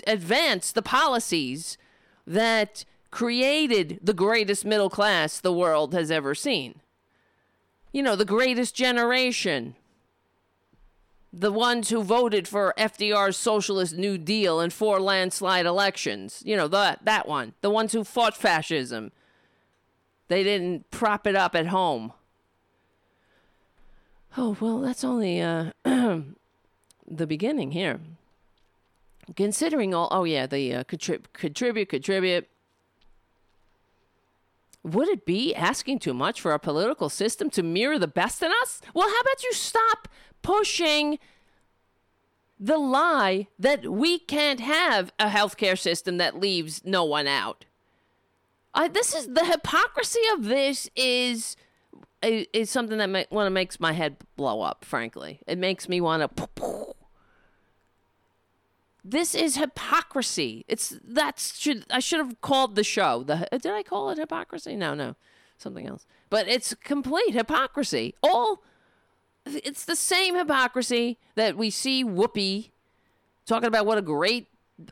advance 0.07 0.73
the 0.73 0.83
policies 0.83 1.79
that 2.27 2.85
created 3.11 4.01
the 4.03 4.13
greatest 4.13 4.65
middle 4.65 4.91
class 4.91 5.39
the 5.39 5.53
world 5.53 5.95
has 5.95 6.11
ever 6.11 6.35
seen. 6.35 6.81
You 7.93 8.03
know, 8.03 8.17
the 8.17 8.25
greatest 8.25 8.75
generation. 8.75 9.77
The 11.33 11.53
ones 11.53 11.91
who 11.91 12.03
voted 12.03 12.49
for 12.49 12.75
FDR's 12.77 13.37
socialist 13.37 13.97
New 13.97 14.19
Deal 14.19 14.59
and 14.59 14.73
four 14.73 15.01
landslide 15.01 15.65
elections. 15.67 16.43
You 16.45 16.57
know, 16.57 16.67
that, 16.69 17.05
that 17.05 17.29
one. 17.29 17.55
The 17.61 17.71
ones 17.71 17.93
who 17.93 18.03
fought 18.03 18.37
fascism. 18.37 19.13
They 20.27 20.43
didn't 20.43 20.91
prop 20.91 21.27
it 21.27 21.37
up 21.37 21.55
at 21.55 21.69
home. 21.69 22.13
Oh, 24.37 24.57
well, 24.61 24.81
that's 24.81 25.05
only 25.05 25.41
uh, 25.41 25.71
the 25.85 27.27
beginning 27.27 27.71
here. 27.71 28.01
Considering 29.37 29.95
all 29.95 30.09
oh 30.11 30.25
yeah 30.25 30.47
the 30.47 30.75
uh, 30.75 30.85
contrib- 30.85 31.33
contribute 31.33 31.89
contribute. 31.89 32.47
Would 34.83 35.09
it 35.09 35.25
be 35.25 35.55
asking 35.55 36.01
too 36.01 36.13
much 36.13 36.43
for 36.43 36.53
our 36.53 36.59
political 36.59 37.09
system 37.09 37.49
to 37.51 37.63
mirror 37.63 37.99
the 37.99 38.07
best 38.07 38.43
in 38.43 38.51
us? 38.63 38.83
Well 38.93 39.09
how 39.09 39.21
about 39.21 39.43
you 39.43 39.55
stop 39.55 40.09
pushing 40.43 41.19
the 42.61 42.77
lie 42.77 43.49
that 43.59 43.91
we 43.91 44.19
can't 44.19 44.61
have 44.61 45.11
a 45.19 45.29
healthcare 45.29 45.79
system 45.79 46.19
that 46.19 46.39
leaves 46.39 46.83
no 46.85 47.03
one 47.03 47.27
out? 47.27 47.65
I, 48.75 48.89
this 48.89 49.15
is 49.15 49.29
the 49.29 49.47
hypocrisy 49.47 50.21
of 50.35 50.45
this 50.45 50.91
is 50.95 51.57
is 52.25 52.71
something 52.71 52.99
that 52.99 53.09
ma- 53.09 53.25
want 53.31 53.47
to 53.47 53.51
makes 53.51 53.79
my 53.79 53.93
head 53.93 54.17
blow 54.37 54.61
up 54.61 54.85
frankly 54.85 55.41
it 55.47 55.59
makes 55.59 55.89
me 55.89 56.01
want 56.01 56.37
to 56.37 56.49
this 59.05 59.35
is 59.35 59.57
hypocrisy. 59.57 60.65
It's 60.67 60.97
that's 61.05 61.59
should 61.59 61.85
I 61.91 62.01
should 62.01 62.21
have 62.21 62.41
called 62.41 62.75
the 62.75 62.83
show. 62.83 63.23
The 63.23 63.47
did 63.53 63.67
I 63.67 63.83
call 63.83 64.09
it 64.11 64.19
hypocrisy? 64.19 64.77
No, 64.77 64.95
no, 64.95 65.15
something 65.59 65.87
else. 65.87 66.07
But 66.31 66.49
it's 66.49 66.75
complete 66.75 67.35
hypocrisy. 67.35 68.15
All 68.23 68.63
it's 69.45 69.85
the 69.85 69.95
same 69.95 70.37
hypocrisy 70.37 71.19
that 71.35 71.57
we 71.57 71.69
see 71.69 72.03
Whoopi 72.03 72.71
talking 73.45 73.67
about 73.67 73.85
what 73.85 73.99
a 73.99 74.03
great 74.03 74.49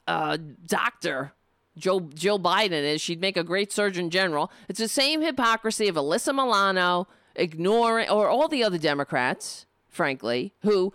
uh, 0.07 0.37
doctor 0.67 1.33
Joe 1.79 2.01
Jill 2.01 2.39
Biden 2.39 2.83
is. 2.83 3.01
She'd 3.01 3.21
make 3.21 3.39
a 3.39 3.45
great 3.45 3.73
Surgeon 3.73 4.11
General. 4.11 4.53
It's 4.69 4.79
the 4.79 4.89
same 4.89 5.23
hypocrisy 5.23 5.89
of 5.89 5.95
Alyssa 5.95 6.35
Milano 6.35 7.09
ignoring 7.35 8.09
or 8.09 8.29
all 8.29 8.49
the 8.49 8.63
other 8.63 8.79
Democrats, 8.79 9.67
frankly, 9.89 10.53
who 10.63 10.93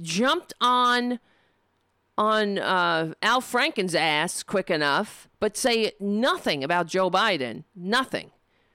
jumped 0.00 0.52
on 0.60 1.18
on 2.16 2.58
uh, 2.58 3.12
Al 3.22 3.40
Franken's 3.40 3.94
ass 3.94 4.42
quick 4.42 4.70
enough, 4.70 5.28
but 5.40 5.56
say 5.56 5.92
nothing 5.98 6.62
about 6.62 6.86
Joe 6.86 7.10
Biden. 7.10 7.64
Nothing. 7.74 8.30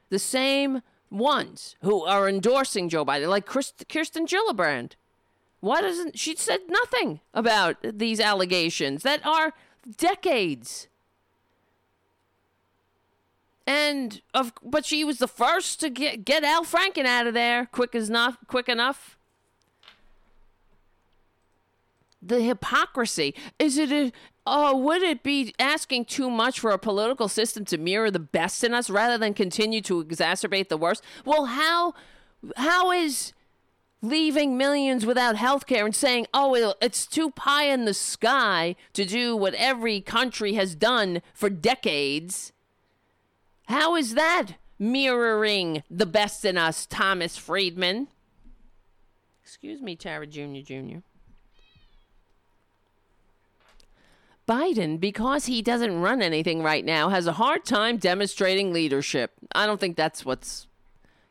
The 0.10 0.20
same 0.20 0.82
ones 1.10 1.76
who 1.82 2.04
are 2.04 2.28
endorsing 2.28 2.90
Joe 2.90 3.06
Biden, 3.06 3.30
like 3.30 3.46
Kirsten 3.46 4.26
Gillibrand. 4.26 4.94
Why 5.62 5.82
doesn't 5.82 6.18
she 6.18 6.36
said 6.36 6.62
nothing 6.68 7.20
about 7.34 7.78
these 7.82 8.20
allegations 8.20 9.04
that 9.04 9.26
are 9.26 9.54
decades? 9.98 10.88
And 13.70 14.24
of 14.34 14.52
but 14.64 14.84
she 14.84 15.04
was 15.04 15.20
the 15.20 15.28
first 15.28 15.80
to 15.82 15.92
get 15.92 16.26
get 16.26 16.44
Al 16.44 16.64
Franken 16.64 17.06
out 17.06 17.28
of 17.28 17.36
there 17.36 17.68
quick 17.68 17.94
enough 17.94 18.36
quick 18.48 18.68
enough. 18.68 19.16
The 22.20 22.42
hypocrisy. 22.42 23.36
Is 23.60 23.78
it 23.78 23.92
a 23.92 24.12
oh 24.48 24.76
would 24.76 25.04
it 25.04 25.22
be 25.22 25.54
asking 25.60 26.06
too 26.06 26.32
much 26.32 26.60
for 26.60 26.72
a 26.72 26.80
political 26.80 27.28
system 27.28 27.64
to 27.66 27.78
mirror 27.78 28.10
the 28.10 28.18
best 28.18 28.64
in 28.64 28.74
us 28.74 28.90
rather 28.90 29.20
than 29.20 29.36
continue 29.36 29.82
to 29.82 30.04
exacerbate 30.04 30.70
the 30.70 30.78
worst? 30.78 31.04
Well 31.24 31.46
how 31.46 31.94
how 32.58 32.92
is 32.92 33.34
leaving 34.02 34.58
millions 34.58 35.06
without 35.06 35.36
health 35.36 35.68
care 35.68 35.86
and 35.86 35.96
saying 35.96 36.26
oh 36.34 36.74
it's 36.82 37.06
too 37.06 37.30
pie 37.30 37.66
in 37.66 37.86
the 37.86 37.94
sky 37.94 38.76
to 38.94 39.06
do 39.06 39.36
what 39.36 39.54
every 39.54 40.02
country 40.02 40.54
has 40.54 40.74
done 40.74 41.22
for 41.36 41.52
decades 41.52 42.52
how 43.70 43.96
is 43.96 44.16
that 44.16 44.54
mirroring 44.78 45.84
the 45.90 46.06
best 46.06 46.44
in 46.44 46.58
us 46.58 46.86
thomas 46.86 47.38
friedman 47.38 48.08
excuse 49.42 49.82
me 49.82 49.96
tara 49.96 50.28
junior 50.28 50.62
junior 50.62 51.02
Biden, 54.50 55.00
because 55.00 55.46
he 55.46 55.62
doesn't 55.62 56.02
run 56.02 56.24
anything 56.24 56.64
right 56.64 56.84
now, 56.84 57.10
has 57.10 57.28
a 57.28 57.34
hard 57.34 57.66
time 57.66 57.98
demonstrating 57.98 58.74
leadership. 58.74 59.32
I 59.54 59.68
don't 59.68 59.80
think 59.80 59.96
that's 59.96 60.26
what's 60.26 60.66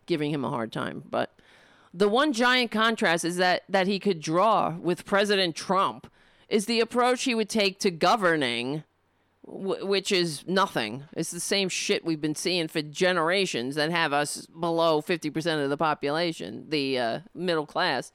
giving 0.07 0.31
him 0.31 0.45
a 0.45 0.51
hard 0.51 0.71
time, 0.71 1.03
but 1.11 1.37
the 1.93 2.09
one 2.09 2.33
giant 2.33 2.71
contrast 2.71 3.25
is 3.25 3.37
that 3.37 3.65
that 3.69 3.89
he 3.89 3.99
could 3.99 4.21
draw 4.21 4.77
with 4.79 5.05
President 5.05 5.57
Trump 5.57 6.09
is 6.49 6.67
the 6.67 6.79
approach 6.79 7.25
he 7.25 7.35
would 7.35 7.49
take 7.49 7.81
to 7.81 7.91
governing, 7.91 8.85
which 9.51 10.13
is 10.13 10.45
nothing. 10.47 11.05
It's 11.17 11.31
the 11.31 11.41
same 11.41 11.69
shit 11.69 12.05
we've 12.05 12.21
been 12.21 12.35
seeing 12.35 12.69
for 12.69 12.83
generations 12.83 13.77
that 13.77 13.91
have 13.91 14.13
us 14.13 14.47
below 14.47 15.01
50% 15.01 15.65
of 15.65 15.71
the 15.71 15.77
population, 15.77 16.67
the 16.69 16.99
uh, 16.99 17.21
middle 17.35 17.67
class. 17.67 18.13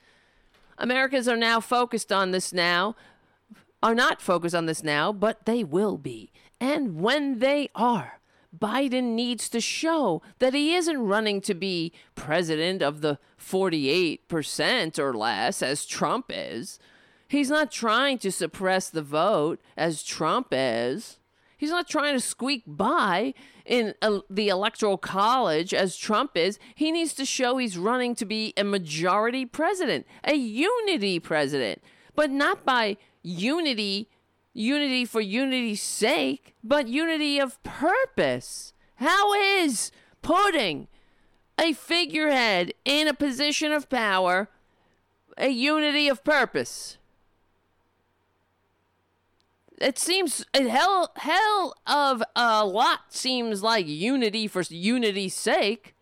Americans 0.77 1.27
are 1.27 1.37
now 1.37 1.59
focused 1.59 2.11
on 2.11 2.31
this 2.31 2.53
now 2.53 2.95
are 3.83 3.93
not 3.93 4.21
focused 4.21 4.55
on 4.55 4.65
this 4.65 4.81
now, 4.81 5.11
but 5.11 5.45
they 5.45 5.63
will 5.63 5.97
be. 5.97 6.31
And 6.59 7.01
when 7.01 7.39
they 7.39 7.69
are, 7.75 8.21
Biden 8.57 9.13
needs 9.13 9.49
to 9.49 9.59
show 9.59 10.21
that 10.39 10.53
he 10.53 10.73
isn't 10.73 11.05
running 11.05 11.41
to 11.41 11.53
be 11.53 11.91
president 12.15 12.81
of 12.81 13.01
the 13.01 13.19
48% 13.37 14.97
or 14.97 15.13
less, 15.13 15.61
as 15.61 15.85
Trump 15.85 16.27
is. 16.29 16.79
He's 17.27 17.49
not 17.49 17.71
trying 17.71 18.19
to 18.19 18.31
suppress 18.31 18.89
the 18.89 19.01
vote, 19.01 19.59
as 19.75 20.01
Trump 20.01 20.47
is. 20.51 21.19
He's 21.63 21.69
not 21.69 21.87
trying 21.87 22.13
to 22.13 22.19
squeak 22.19 22.63
by 22.67 23.33
in 23.65 23.93
uh, 24.01 24.19
the 24.29 24.49
electoral 24.49 24.97
college 24.97 25.73
as 25.73 25.95
Trump 25.95 26.35
is. 26.35 26.59
He 26.75 26.91
needs 26.91 27.13
to 27.13 27.23
show 27.23 27.55
he's 27.55 27.77
running 27.77 28.15
to 28.15 28.25
be 28.25 28.53
a 28.57 28.65
majority 28.65 29.45
president, 29.45 30.05
a 30.25 30.33
unity 30.33 31.21
president, 31.21 31.81
but 32.15 32.31
not 32.31 32.65
by 32.65 32.97
unity, 33.21 34.09
unity 34.51 35.05
for 35.05 35.21
unity's 35.21 35.81
sake, 35.81 36.53
but 36.65 36.89
unity 36.89 37.39
of 37.39 37.63
purpose. 37.63 38.73
How 38.95 39.33
is 39.33 39.89
putting 40.21 40.89
a 41.57 41.71
figurehead 41.71 42.73
in 42.83 43.07
a 43.07 43.13
position 43.13 43.71
of 43.71 43.87
power 43.87 44.49
a 45.37 45.47
unity 45.47 46.09
of 46.09 46.25
purpose? 46.25 46.97
It 49.83 49.99
seems 49.99 50.45
hell 50.53 51.11
hell 51.17 51.75
of 51.85 52.23
a 52.35 52.65
lot 52.65 53.13
seems 53.13 53.61
like 53.61 53.85
unity 53.85 54.47
for 54.47 54.61
unity's 54.69 55.35
sake. 55.35 55.93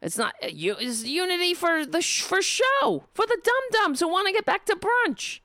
It's 0.00 0.16
not 0.16 0.34
uh, 0.42 0.46
you. 0.48 0.74
It's 0.80 1.04
unity 1.04 1.52
for 1.54 1.84
the 1.84 2.00
sh- 2.00 2.22
for 2.22 2.40
show 2.40 3.04
for 3.12 3.26
the 3.26 3.38
dum 3.42 3.54
dums 3.70 4.00
who 4.00 4.08
want 4.08 4.28
to 4.28 4.32
get 4.32 4.46
back 4.46 4.64
to 4.66 4.76
brunch. 4.76 5.40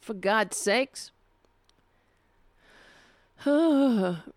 For 0.00 0.14
God's 0.14 0.56
sakes. 0.56 1.10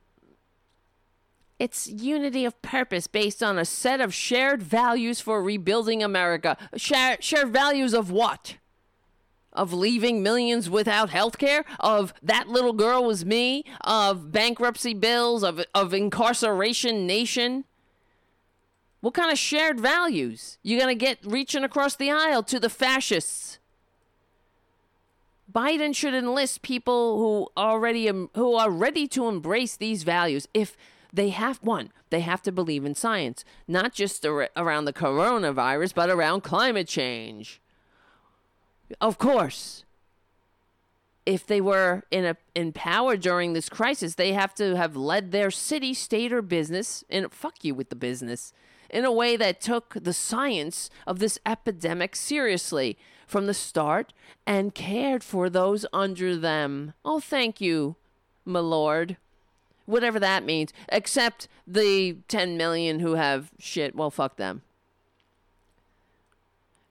It's 1.59 1.87
unity 1.87 2.45
of 2.45 2.59
purpose 2.61 3.07
based 3.07 3.43
on 3.43 3.59
a 3.59 3.65
set 3.65 3.99
of 3.99 4.13
shared 4.13 4.63
values 4.63 5.19
for 5.19 5.43
rebuilding 5.43 6.01
America. 6.01 6.57
Share, 6.77 7.17
shared 7.19 7.49
values 7.49 7.93
of 7.93 8.09
what? 8.09 8.55
Of 9.51 9.73
leaving 9.73 10.23
millions 10.23 10.69
without 10.69 11.09
health 11.09 11.37
care? 11.37 11.65
Of 11.81 12.13
that 12.23 12.47
little 12.47 12.71
girl 12.71 13.03
was 13.03 13.25
me? 13.25 13.65
Of 13.81 14.31
bankruptcy 14.31 14.93
bills? 14.93 15.43
Of, 15.43 15.65
of 15.75 15.93
incarceration 15.93 17.05
nation? 17.05 17.65
What 19.01 19.13
kind 19.13 19.31
of 19.31 19.37
shared 19.37 19.81
values? 19.81 20.57
You 20.63 20.79
gonna 20.79 20.95
get 20.95 21.19
reaching 21.25 21.65
across 21.65 21.95
the 21.95 22.09
aisle 22.09 22.43
to 22.43 22.59
the 22.59 22.69
fascists? 22.69 23.59
Biden 25.51 25.95
should 25.95 26.13
enlist 26.13 26.61
people 26.61 27.17
who 27.17 27.47
already 27.61 28.07
who 28.07 28.53
are 28.53 28.69
ready 28.69 29.07
to 29.07 29.27
embrace 29.27 29.75
these 29.75 30.03
values. 30.03 30.47
If 30.53 30.77
they 31.11 31.29
have 31.29 31.57
one, 31.57 31.91
they 32.09 32.21
have 32.21 32.41
to 32.43 32.51
believe 32.51 32.85
in 32.85 32.95
science, 32.95 33.43
not 33.67 33.93
just 33.93 34.25
ar- 34.25 34.49
around 34.55 34.85
the 34.85 34.93
coronavirus, 34.93 35.93
but 35.93 36.09
around 36.09 36.41
climate 36.41 36.87
change. 36.87 37.61
Of 39.01 39.17
course, 39.17 39.85
if 41.25 41.45
they 41.45 41.61
were 41.61 42.03
in 42.09 42.25
a 42.25 42.37
in 42.55 42.73
power 42.73 43.15
during 43.15 43.53
this 43.53 43.69
crisis, 43.69 44.15
they 44.15 44.33
have 44.33 44.53
to 44.55 44.75
have 44.75 44.95
led 44.95 45.31
their 45.31 45.51
city, 45.51 45.93
state, 45.93 46.33
or 46.33 46.41
business. 46.41 47.03
And 47.09 47.31
fuck 47.31 47.63
you 47.63 47.75
with 47.75 47.89
the 47.89 47.95
business 47.95 48.53
in 48.89 49.05
a 49.05 49.11
way 49.11 49.37
that 49.37 49.61
took 49.61 49.93
the 49.93 50.13
science 50.13 50.89
of 51.05 51.19
this 51.19 51.37
epidemic 51.45 52.15
seriously 52.15 52.97
from 53.27 53.45
the 53.45 53.53
start 53.53 54.13
and 54.47 54.73
cared 54.73 55.23
for 55.23 55.49
those 55.49 55.85
under 55.93 56.35
them. 56.35 56.93
Oh, 57.05 57.19
thank 57.19 57.61
you, 57.61 57.95
my 58.45 58.59
lord. 58.59 59.17
Whatever 59.89 60.19
that 60.19 60.45
means, 60.45 60.71
except 60.89 61.47
the 61.65 62.17
10 62.27 62.57
million 62.57 62.99
who 62.99 63.15
have 63.15 63.49
shit. 63.57 63.95
Well, 63.95 64.11
fuck 64.11 64.37
them. 64.37 64.61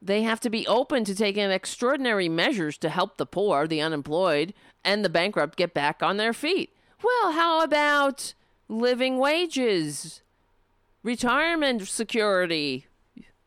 They 0.02 0.23
have 0.23 0.41
to 0.41 0.51
be 0.51 0.67
open 0.67 1.05
to 1.05 1.15
taking 1.15 1.49
extraordinary 1.49 2.28
measures 2.28 2.77
to 2.78 2.89
help 2.89 3.17
the 3.17 3.25
poor, 3.25 3.68
the 3.68 3.81
unemployed, 3.81 4.52
and 4.85 5.05
the 5.05 5.09
bankrupt 5.09 5.57
get 5.57 5.73
back 5.73 6.02
on 6.02 6.17
their 6.17 6.33
feet. 6.33 6.75
Well, 7.01 7.33
how 7.33 7.62
about 7.62 8.35
living 8.68 9.18
wages, 9.18 10.23
retirement 11.05 11.86
security, 11.86 12.86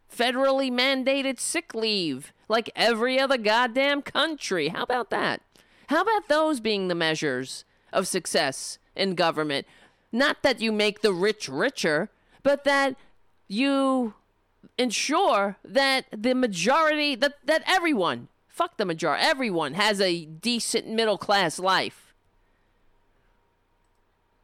federally 0.09 0.71
mandated 0.71 1.41
sick 1.41 1.75
leave, 1.75 2.31
like 2.47 2.69
every 2.73 3.19
other 3.19 3.37
goddamn 3.37 4.01
country? 4.01 4.69
How 4.69 4.83
about 4.83 5.09
that? 5.09 5.41
How 5.87 6.03
about 6.03 6.29
those 6.29 6.61
being 6.61 6.87
the 6.87 6.95
measures 6.95 7.65
of 7.93 8.07
success 8.07 8.79
in 8.95 9.15
government? 9.15 9.65
Not 10.11 10.43
that 10.43 10.59
you 10.59 10.71
make 10.71 11.01
the 11.01 11.13
rich 11.13 11.47
richer, 11.47 12.09
but 12.43 12.63
that 12.63 12.95
you 13.47 14.13
ensure 14.77 15.57
that 15.63 16.05
the 16.15 16.33
majority 16.33 17.15
that 17.15 17.35
that 17.45 17.63
everyone 17.65 18.27
fuck 18.47 18.77
the 18.77 18.85
majority 18.85 19.23
everyone 19.23 19.73
has 19.73 19.99
a 19.99 20.25
decent 20.25 20.87
middle 20.87 21.17
class 21.17 21.59
life 21.59 22.13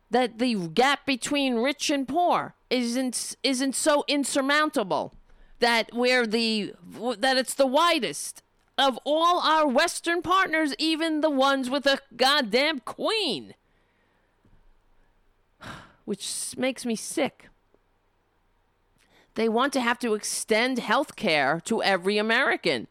that 0.10 0.40
the 0.40 0.56
gap 0.70 1.06
between 1.06 1.56
rich 1.56 1.90
and 1.90 2.08
poor 2.08 2.56
isn't 2.70 3.36
isn't 3.44 3.76
so 3.76 4.04
insurmountable 4.08 5.14
that 5.60 5.90
we're 5.94 6.28
the 6.28 6.74
that 7.18 7.38
it's 7.38 7.54
the 7.54 7.68
widest 7.68 8.42
of 8.78 9.00
all 9.04 9.40
our 9.40 9.68
western 9.68 10.22
partners 10.22 10.74
even 10.78 11.22
the 11.22 11.30
ones 11.30 11.70
with 11.70 11.86
a 11.86 12.00
goddamn 12.16 12.80
queen 12.80 13.56
which 16.06 16.54
makes 16.58 16.86
me 16.86 16.96
sick 16.96 17.50
they 19.38 19.48
want 19.48 19.72
to 19.74 19.82
have 19.82 20.00
to 20.00 20.16
extend 20.16 20.80
health 20.80 21.16
care 21.16 21.62
to 21.66 21.84
every 21.84 22.18
American. 22.18 22.88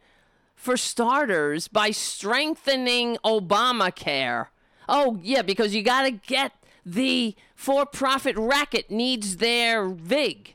For 0.55 0.77
starters, 0.77 1.67
by 1.67 1.91
strengthening 1.91 3.19
Obamacare. 3.25 4.47
Oh, 4.89 5.19
yeah, 5.25 5.43
because 5.43 5.75
you 5.75 5.83
got 5.83 6.03
to 6.03 6.13
get 6.13 6.53
the 6.85 7.35
for 7.57 7.85
profit 7.85 8.37
racket 8.39 8.93
needs 8.93 9.39
their 9.39 9.89
VIG. 9.89 10.55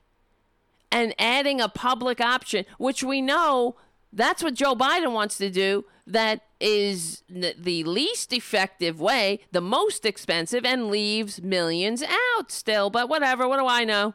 And 0.89 1.13
adding 1.19 1.59
a 1.59 1.67
public 1.67 2.21
option, 2.21 2.63
which 2.77 3.03
we 3.03 3.21
know 3.21 3.75
that's 4.13 4.43
what 4.43 4.53
Joe 4.53 4.75
Biden 4.75 5.13
wants 5.13 5.37
to 5.37 5.49
do, 5.49 5.85
that 6.07 6.41
is 6.59 7.23
the 7.29 7.83
least 7.83 8.33
effective 8.33 8.99
way, 8.99 9.39
the 9.51 9.61
most 9.61 10.05
expensive, 10.05 10.65
and 10.65 10.89
leaves 10.89 11.41
millions 11.41 12.03
out 12.03 12.51
still. 12.51 12.89
But 12.89 13.09
whatever, 13.09 13.47
what 13.47 13.57
do 13.57 13.67
I 13.67 13.83
know? 13.83 14.13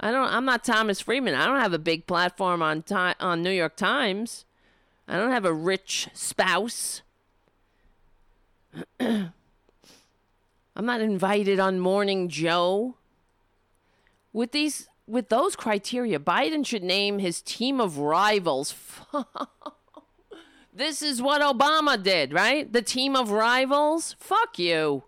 I 0.00 0.12
don't. 0.12 0.32
I'm 0.32 0.44
not 0.44 0.62
Thomas 0.62 1.00
Friedman. 1.00 1.34
I 1.34 1.44
don't 1.46 1.60
have 1.60 1.72
a 1.72 1.78
big 1.78 2.06
platform 2.06 2.62
on 2.62 2.84
on 3.18 3.42
New 3.42 3.50
York 3.50 3.76
Times. 3.76 4.44
I 5.08 5.16
don't 5.16 5.32
have 5.32 5.44
a 5.44 5.52
rich 5.52 6.08
spouse. 6.12 7.02
I'm 9.00 9.32
not 10.76 11.00
invited 11.00 11.58
on 11.58 11.80
Morning 11.80 12.28
Joe. 12.28 12.94
With 14.32 14.52
these, 14.52 14.88
with 15.08 15.28
those 15.28 15.56
criteria, 15.56 16.18
Biden 16.18 16.64
should 16.64 16.84
name 16.84 17.18
his 17.18 17.40
team 17.40 17.80
of 17.80 17.98
rivals. 17.98 18.74
this 20.72 21.02
is 21.02 21.22
what 21.22 21.40
Obama 21.40 22.00
did, 22.00 22.32
right? 22.32 22.70
The 22.72 22.82
team 22.82 23.16
of 23.16 23.30
rivals. 23.30 24.14
Fuck 24.18 24.58
you. 24.58 25.04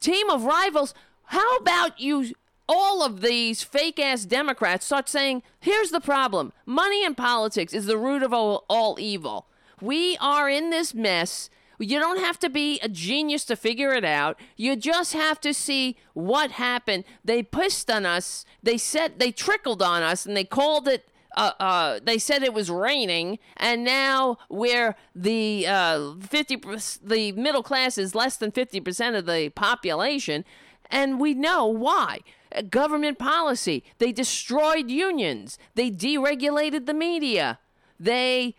Team 0.00 0.28
of 0.28 0.44
rivals. 0.44 0.92
How 1.26 1.56
about 1.56 2.00
you 2.00 2.32
all 2.68 3.02
of 3.04 3.20
these 3.20 3.64
fake 3.64 3.98
ass 3.98 4.24
Democrats 4.24 4.86
start 4.86 5.08
saying, 5.08 5.42
here's 5.58 5.90
the 5.90 6.00
problem 6.00 6.52
money 6.64 7.04
and 7.04 7.16
politics 7.16 7.74
is 7.74 7.86
the 7.86 7.98
root 7.98 8.22
of 8.22 8.32
all, 8.32 8.64
all, 8.68 8.96
evil. 9.00 9.46
We 9.80 10.16
are 10.20 10.48
in 10.48 10.70
this 10.70 10.94
mess. 10.94 11.50
You 11.80 11.98
don't 11.98 12.18
have 12.18 12.38
to 12.40 12.50
be 12.50 12.78
a 12.80 12.88
genius 12.88 13.44
to 13.46 13.56
figure 13.56 13.92
it 13.92 14.04
out. 14.04 14.38
You 14.56 14.76
just 14.76 15.14
have 15.14 15.40
to 15.40 15.54
see 15.54 15.96
what 16.12 16.52
happened. 16.52 17.04
They 17.24 17.42
pissed 17.42 17.90
on 17.90 18.04
us. 18.04 18.44
They 18.62 18.76
said 18.76 19.18
they 19.18 19.32
trickled 19.32 19.82
on 19.82 20.02
us 20.02 20.26
and 20.26 20.36
they 20.36 20.44
called 20.44 20.86
it 20.88 21.10
uh, 21.36 21.52
uh, 21.60 22.00
they 22.02 22.18
said 22.18 22.42
it 22.42 22.52
was 22.52 22.70
raining, 22.70 23.38
and 23.56 23.84
now 23.84 24.36
where 24.48 24.96
the 25.14 25.64
uh, 25.66 26.14
fifty 26.20 26.60
the 27.02 27.32
middle 27.32 27.62
class 27.62 27.98
is 27.98 28.14
less 28.14 28.36
than 28.36 28.50
fifty 28.50 28.80
percent 28.80 29.14
of 29.14 29.26
the 29.26 29.50
population, 29.50 30.44
and 30.90 31.20
we 31.20 31.34
know 31.34 31.66
why 31.66 32.20
government 32.68 33.18
policy. 33.18 33.84
They 33.98 34.12
destroyed 34.12 34.90
unions. 34.90 35.58
They 35.74 35.90
deregulated 35.90 36.86
the 36.86 36.94
media. 36.94 37.60
They 37.98 38.56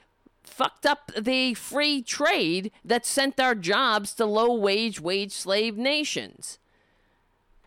fucked 0.52 0.86
up 0.86 1.12
the 1.18 1.54
free 1.54 2.02
trade 2.02 2.72
that 2.84 3.06
sent 3.06 3.40
our 3.40 3.56
jobs 3.56 4.14
to 4.16 4.26
low 4.26 4.54
wage, 4.54 5.00
wage 5.00 5.32
slave 5.32 5.78
nations. 5.78 6.60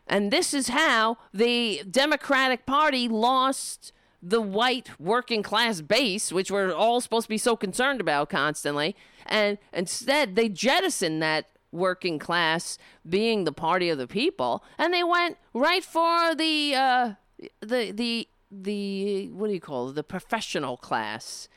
And 0.07 0.31
this 0.31 0.53
is 0.53 0.69
how 0.69 1.17
the 1.33 1.83
Democratic 1.91 2.67
Party 2.67 3.09
lost 3.09 3.93
the 4.23 4.41
white 4.41 4.89
working 4.99 5.43
class 5.43 5.81
base, 5.81 6.33
which 6.33 6.51
we're 6.51 6.73
all 6.73 7.01
supposed 7.01 7.27
to 7.27 7.31
be 7.31 7.39
so 7.39 7.57
concerned 7.57 8.01
about 8.01 8.31
constantly. 8.31 8.97
And 9.27 9.59
instead, 9.73 10.37
they 10.37 10.49
jettisoned 10.49 11.23
that 11.23 11.47
working 11.73 12.19
class 12.19 12.79
being 13.09 13.45
the 13.45 13.53
party 13.53 13.91
of 13.91 13.99
the 13.99 14.07
people, 14.07 14.65
and 14.79 14.95
they 14.95 15.05
went 15.05 15.37
right 15.53 15.85
for 15.85 16.35
the 16.35 16.75
uh, 16.75 17.13
the 17.61 17.91
the 17.91 18.29
the 18.51 19.29
what 19.33 19.49
do 19.49 19.53
you 19.53 19.61
call 19.61 19.91
it? 19.91 19.95
The 19.95 20.05
professional 20.05 20.77
class. 20.77 21.49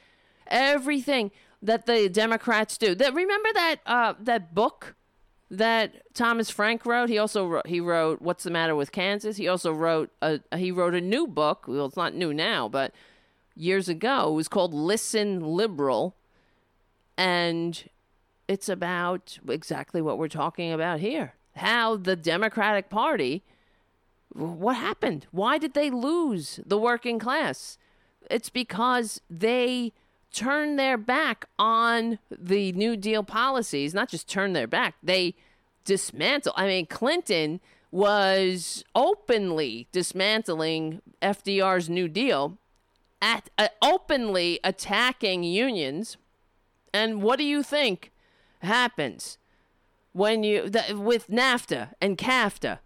Everything 0.50 1.32
that 1.62 1.86
the 1.86 2.10
Democrats 2.10 2.78
do. 2.78 2.96
That 2.96 3.14
remember 3.14 3.50
that 3.54 3.76
uh, 3.86 4.14
that 4.20 4.54
book 4.54 4.96
that 5.50 6.14
Thomas 6.14 6.50
Frank 6.50 6.86
wrote. 6.86 7.10
He 7.10 7.18
also 7.18 7.48
wrote, 7.48 7.68
he 7.68 7.80
wrote 7.80 8.22
"What's 8.22 8.44
the 8.44 8.52
Matter 8.52 8.76
with 8.76 8.92
Kansas." 8.92 9.38
He 9.38 9.48
also 9.48 9.72
wrote 9.72 10.12
a 10.22 10.40
he 10.56 10.72
wrote 10.72 10.96
a 10.96 11.02
new 11.02 11.28
book. 11.28 11.66
Well, 11.68 11.86
it's 11.86 11.98
not 11.98 12.14
new 12.14 12.34
now, 12.34 12.68
but 12.68 12.94
years 13.56 13.90
ago 13.90 14.30
it 14.30 14.36
was 14.36 14.48
called 14.48 14.74
"Listen 14.74 15.42
Liberal," 15.42 16.16
and 17.18 17.84
it's 18.48 18.70
about 18.70 19.40
exactly 19.48 20.02
what 20.02 20.18
we're 20.18 20.28
talking 20.28 20.72
about 20.72 21.00
here. 21.00 21.34
How 21.56 21.98
the 21.98 22.16
Democratic 22.16 22.90
Party, 22.90 23.44
what 24.30 24.76
happened? 24.76 25.26
Why 25.32 25.58
did 25.58 25.74
they 25.74 25.90
lose 25.90 26.60
the 26.66 26.78
working 26.78 27.18
class? 27.20 27.78
It's 28.30 28.50
because 28.50 29.22
they 29.30 29.94
turn 30.38 30.76
their 30.76 30.98
back 30.98 31.46
on 31.58 32.20
the 32.30 32.72
New 32.74 32.96
Deal 32.96 33.24
policies. 33.24 33.94
Not 33.94 34.10
just 34.10 34.30
turn 34.30 34.54
their 34.54 34.68
back, 34.68 34.96
they 35.02 35.34
dismantle. 35.84 36.54
I 36.56 36.68
mean, 36.68 36.86
Clinton 36.86 37.60
was 37.90 38.84
openly 38.94 39.88
dismantling 39.92 41.02
FDR's 41.22 41.90
New 41.90 42.08
Deal, 42.08 42.60
at 43.20 43.50
uh, 43.58 43.70
openly 43.82 44.60
attacking 44.64 45.44
unions. 45.44 46.18
And 46.94 47.24
what 47.24 47.40
do 47.40 47.44
you 47.44 47.64
think 47.64 48.12
happens 48.62 49.40
when 50.14 50.44
you 50.44 50.70
with 50.92 51.30
NAFTA 51.30 51.94
and 52.00 52.16
CAFTA? 52.16 52.78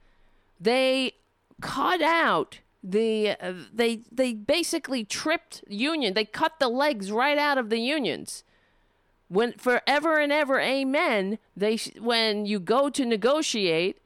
They 0.60 1.14
cut 1.60 2.02
out 2.02 2.60
the 2.84 3.36
uh, 3.40 3.54
they 3.74 4.04
they 4.12 4.34
basically 4.34 5.04
tripped 5.04 5.64
union. 5.68 6.14
They 6.14 6.26
cut 6.26 6.60
the 6.60 6.70
legs 6.70 7.12
right 7.12 7.38
out 7.38 7.58
of 7.58 7.70
the 7.70 7.80
unions. 7.80 8.44
When 9.28 9.54
forever 9.54 10.20
and 10.20 10.32
ever, 10.32 10.60
amen. 10.60 11.38
They 11.56 11.78
when 12.00 12.46
you 12.46 12.60
go 12.60 12.90
to 12.90 13.06
negotiate 13.06 14.00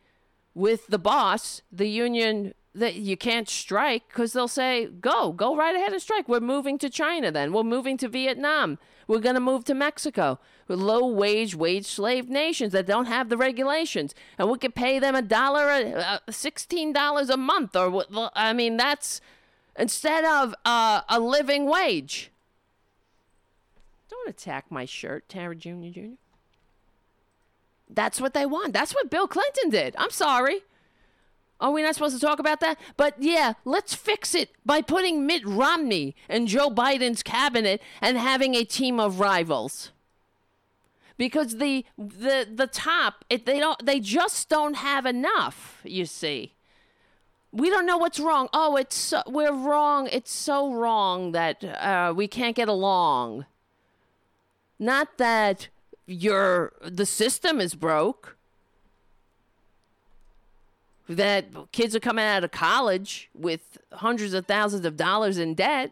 with 0.53 0.87
the 0.87 0.99
boss, 0.99 1.61
the 1.71 1.87
union 1.87 2.53
that 2.73 2.95
you 2.95 3.15
can't 3.15 3.47
strike 3.47 4.03
because 4.09 4.33
they'll 4.33 4.47
say, 4.47 4.85
"Go, 4.85 5.31
go 5.31 5.55
right 5.55 5.75
ahead 5.75 5.93
and 5.93 6.01
strike." 6.01 6.27
We're 6.27 6.41
moving 6.41 6.77
to 6.79 6.89
China. 6.89 7.31
Then 7.31 7.53
we're 7.53 7.63
moving 7.63 7.97
to 7.97 8.09
Vietnam. 8.09 8.77
We're 9.07 9.19
going 9.19 9.35
to 9.35 9.41
move 9.41 9.63
to 9.65 9.73
Mexico. 9.73 10.39
Low 10.67 11.05
wage, 11.05 11.55
wage 11.55 11.85
slave 11.85 12.27
nations 12.27 12.73
that 12.73 12.87
don't 12.87 13.05
have 13.05 13.29
the 13.29 13.37
regulations, 13.37 14.15
and 14.37 14.49
we 14.49 14.57
could 14.57 14.73
pay 14.73 14.97
them 14.97 15.13
a 15.13 15.21
dollar, 15.21 15.69
uh, 15.69 16.17
sixteen 16.29 16.91
dollars 16.91 17.29
a 17.29 17.37
month, 17.37 17.75
or? 17.75 18.03
I 18.35 18.51
mean, 18.53 18.75
that's 18.77 19.21
instead 19.77 20.25
of 20.25 20.55
uh, 20.65 21.01
a 21.07 21.19
living 21.19 21.69
wage. 21.69 22.31
Don't 24.09 24.29
attack 24.29 24.65
my 24.71 24.85
shirt, 24.85 25.29
Tara 25.29 25.55
Jr. 25.55 25.89
Jr. 25.91 26.01
That's 27.87 28.19
what 28.19 28.33
they 28.33 28.45
want. 28.45 28.73
That's 28.73 28.93
what 28.95 29.11
Bill 29.11 29.27
Clinton 29.27 29.69
did. 29.69 29.95
I'm 29.99 30.09
sorry. 30.09 30.61
Are 31.59 31.71
we 31.71 31.83
not 31.83 31.93
supposed 31.93 32.19
to 32.19 32.25
talk 32.25 32.39
about 32.39 32.59
that? 32.59 32.79
But 32.97 33.15
yeah, 33.19 33.53
let's 33.63 33.93
fix 33.93 34.35
it 34.35 34.49
by 34.65 34.81
putting 34.81 35.25
Mitt 35.25 35.45
Romney 35.45 36.15
in 36.27 36.47
Joe 36.47 36.69
Biden's 36.69 37.23
cabinet 37.23 37.81
and 38.01 38.17
having 38.17 38.55
a 38.55 38.65
team 38.65 38.99
of 38.99 39.19
rivals. 39.19 39.91
Because 41.17 41.57
the 41.57 41.85
the 41.97 42.47
the 42.53 42.67
top, 42.67 43.23
it, 43.29 43.45
they 43.45 43.59
don't 43.59 43.83
they 43.85 43.99
just 43.99 44.49
don't 44.49 44.75
have 44.75 45.05
enough, 45.05 45.81
you 45.83 46.05
see. 46.05 46.53
We 47.51 47.69
don't 47.69 47.85
know 47.85 47.97
what's 47.97 48.19
wrong. 48.19 48.49
Oh, 48.51 48.75
it's 48.75 48.97
so, 48.97 49.21
we're 49.27 49.53
wrong. 49.53 50.09
It's 50.11 50.31
so 50.33 50.73
wrong 50.73 51.31
that 51.31 51.63
uh, 51.63 52.13
we 52.13 52.27
can't 52.27 52.53
get 52.53 52.67
along. 52.67 53.45
Not 54.77 55.17
that 55.17 55.69
your 56.05 56.73
the 56.83 57.05
system 57.05 57.61
is 57.61 57.75
broke 57.75 58.35
that 61.07 61.45
kids 61.71 61.95
are 61.95 61.99
coming 61.99 62.25
out 62.25 62.43
of 62.43 62.51
college 62.51 63.29
with 63.33 63.77
hundreds 63.93 64.33
of 64.33 64.45
thousands 64.45 64.85
of 64.85 64.97
dollars 64.97 65.37
in 65.37 65.53
debt 65.53 65.91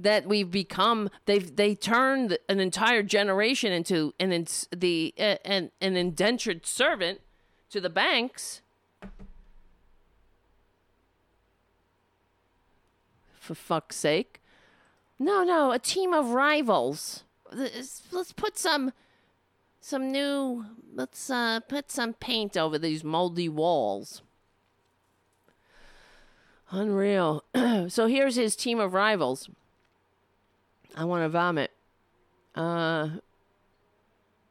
that 0.00 0.26
we've 0.26 0.50
become 0.50 1.10
they've 1.26 1.54
they 1.56 1.74
turned 1.74 2.38
an 2.48 2.58
entire 2.58 3.02
generation 3.02 3.72
into 3.72 4.14
an 4.18 4.32
ins- 4.32 4.66
the 4.74 5.14
uh, 5.18 5.36
an 5.44 5.70
an 5.80 5.96
indentured 5.96 6.66
servant 6.66 7.20
to 7.68 7.80
the 7.80 7.90
banks 7.90 8.62
for 13.38 13.54
fuck's 13.54 13.96
sake 13.96 14.40
no 15.18 15.44
no 15.44 15.70
a 15.70 15.78
team 15.78 16.14
of 16.14 16.30
rivals 16.30 17.24
let's, 17.52 18.02
let's 18.10 18.32
put 18.32 18.56
some 18.56 18.92
some 19.80 20.10
new 20.10 20.64
let's 20.94 21.30
uh, 21.30 21.60
put 21.68 21.90
some 21.90 22.14
paint 22.14 22.56
over 22.56 22.78
these 22.78 23.04
moldy 23.04 23.48
walls 23.48 24.22
Unreal. 26.72 27.42
so 27.88 28.06
here's 28.06 28.36
his 28.36 28.54
team 28.54 28.78
of 28.78 28.94
rivals. 28.94 29.50
I 30.96 31.04
want 31.04 31.24
to 31.24 31.28
vomit. 31.28 31.70
Uh, 32.54 33.08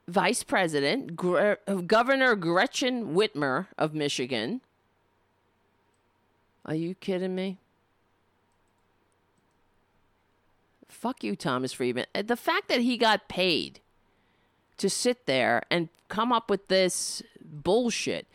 Vice 0.07 0.43
President, 0.43 1.15
Gre- 1.15 1.53
Governor 1.85 2.35
Gretchen 2.35 3.13
Whitmer 3.13 3.67
of 3.77 3.93
Michigan. 3.93 4.61
Are 6.65 6.75
you 6.75 6.95
kidding 6.95 7.35
me? 7.35 7.57
Fuck 10.87 11.23
you, 11.23 11.35
Thomas 11.35 11.73
Friedman. 11.73 12.05
Uh, 12.15 12.21
The 12.23 12.35
fact 12.35 12.67
that 12.69 12.81
he 12.81 12.97
got 12.97 13.27
paid 13.27 13.79
to 14.77 14.89
sit 14.89 15.25
there 15.25 15.63
and 15.69 15.89
come 16.07 16.31
up 16.31 16.49
with 16.49 16.67
this 16.67 17.21
bullshit. 17.43 18.25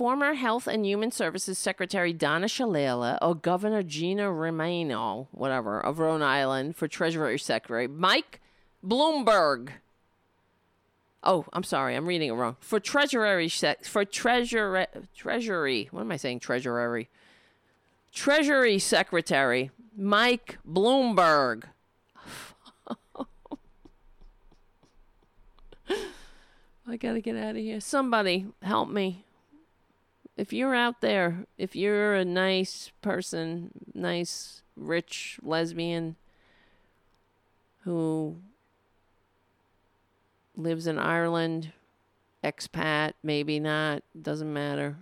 Former 0.00 0.32
Health 0.32 0.66
and 0.66 0.86
Human 0.86 1.10
Services 1.10 1.58
Secretary 1.58 2.14
Donna 2.14 2.46
Shalala 2.46 3.18
or 3.20 3.34
Governor 3.34 3.82
Gina 3.82 4.32
Romano, 4.32 5.28
whatever, 5.30 5.78
of 5.78 5.98
Rhode 5.98 6.22
Island 6.22 6.74
for 6.74 6.88
Treasury 6.88 7.38
Secretary, 7.38 7.86
Mike 7.86 8.40
Bloomberg. 8.82 9.72
Oh, 11.22 11.44
I'm 11.52 11.64
sorry, 11.64 11.96
I'm 11.96 12.06
reading 12.06 12.30
it 12.30 12.32
wrong. 12.32 12.56
For 12.60 12.80
Treasury 12.80 13.50
sec- 13.50 13.84
for 13.84 14.06
Treasury 14.06 14.86
Treasury, 15.14 15.88
what 15.90 16.00
am 16.00 16.12
I 16.12 16.16
saying? 16.16 16.40
Treasury. 16.40 17.10
Treasury 18.10 18.78
Secretary 18.78 19.70
Mike 19.94 20.56
Bloomberg. 20.66 21.64
I 26.88 26.96
got 26.96 27.12
to 27.12 27.20
get 27.20 27.36
out 27.36 27.50
of 27.50 27.56
here. 27.56 27.80
Somebody 27.80 28.46
help 28.62 28.88
me 28.88 29.26
if 30.40 30.54
you're 30.54 30.74
out 30.74 31.02
there, 31.02 31.44
if 31.58 31.76
you're 31.76 32.14
a 32.14 32.24
nice 32.24 32.92
person, 33.02 33.70
nice, 33.92 34.62
rich 34.74 35.38
lesbian 35.42 36.16
who 37.84 38.38
lives 40.56 40.86
in 40.86 40.98
Ireland, 40.98 41.72
expat, 42.42 43.12
maybe 43.22 43.60
not, 43.60 44.02
doesn't 44.20 44.50
matter. 44.50 44.96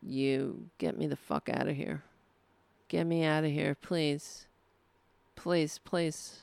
You 0.00 0.68
get 0.78 0.96
me 0.96 1.08
the 1.08 1.16
fuck 1.16 1.48
out 1.48 1.66
of 1.66 1.74
here. 1.74 2.04
Get 2.86 3.08
me 3.08 3.24
out 3.24 3.42
of 3.42 3.50
here, 3.50 3.74
please. 3.74 4.46
Please, 5.34 5.80
please. 5.82 6.42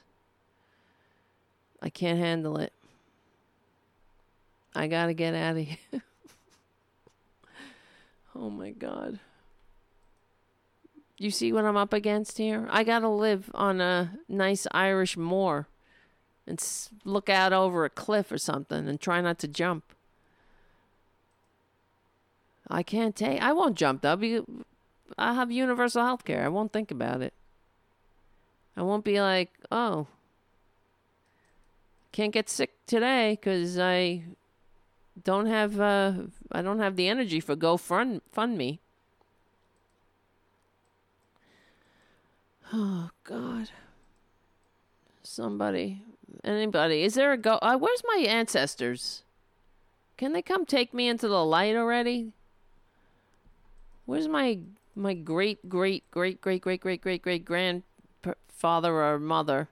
I 1.82 1.90
can't 1.90 2.20
handle 2.20 2.58
it. 2.58 2.74
I 4.76 4.88
gotta 4.88 5.14
get 5.14 5.34
out 5.34 5.56
of 5.56 5.66
here. 5.92 6.04
Oh 8.40 8.50
my 8.50 8.70
God. 8.72 9.20
You 11.18 11.32
see 11.32 11.52
what 11.52 11.66
I'm 11.66 11.78
up 11.78 11.94
against 11.94 12.38
here? 12.38 12.68
I 12.70 12.84
gotta 12.84 13.10
live 13.10 13.50
on 13.56 13.82
a 13.82 14.20
nice 14.30 14.68
Irish 14.72 15.18
moor 15.18 15.68
and 16.46 16.64
look 17.04 17.30
out 17.30 17.52
over 17.52 17.84
a 17.86 17.90
cliff 17.90 18.32
or 18.32 18.38
something 18.38 18.88
and 18.88 19.02
try 19.02 19.22
not 19.22 19.40
to 19.40 19.48
jump. 19.48 19.84
I 22.70 22.84
can't 22.84 23.16
take. 23.16 23.42
I 23.42 23.54
won't 23.54 23.78
jump 23.78 24.02
though. 24.02 24.16
Because 24.16 24.46
I 25.18 25.34
have 25.34 25.52
universal 25.52 26.04
health 26.04 26.24
care. 26.24 26.46
I 26.46 26.50
won't 26.50 26.72
think 26.72 26.92
about 26.92 27.22
it. 27.22 27.34
I 28.76 28.84
won't 28.84 29.04
be 29.04 29.20
like, 29.20 29.52
oh, 29.72 30.06
can't 32.12 32.34
get 32.34 32.50
sick 32.50 32.74
today 32.86 33.32
because 33.32 33.80
I 33.80 34.24
don't 35.24 35.48
have 35.48 35.80
uh 35.80 36.14
I 36.52 36.62
don't 36.62 36.80
have 36.80 36.96
the 36.96 37.08
energy 37.08 37.40
for 37.40 37.56
Go 37.56 37.78
Fund 37.78 38.22
Fund 38.32 38.58
Me. 38.58 38.80
Oh 42.74 43.12
God. 43.24 43.70
Somebody, 45.24 46.02
anybody, 46.44 47.04
is 47.04 47.14
there 47.14 47.32
a 47.32 47.38
go? 47.38 47.60
Uh, 47.62 47.78
where's 47.78 48.02
my 48.06 48.26
ancestors? 48.28 49.24
Can 50.18 50.34
they 50.34 50.42
come 50.42 50.66
take 50.66 50.94
me 50.94 51.08
into 51.08 51.28
the 51.28 51.46
light 51.46 51.76
already? 51.76 52.34
Where's 54.06 54.28
my 54.28 54.60
my 54.96 55.14
great 55.14 55.70
great 55.70 56.10
great 56.12 56.42
great 56.42 56.62
great 56.62 56.82
great 56.82 57.02
great 57.02 57.22
great 57.22 57.46
grandfather 57.46 59.04
or 59.04 59.20
mother 59.20 59.70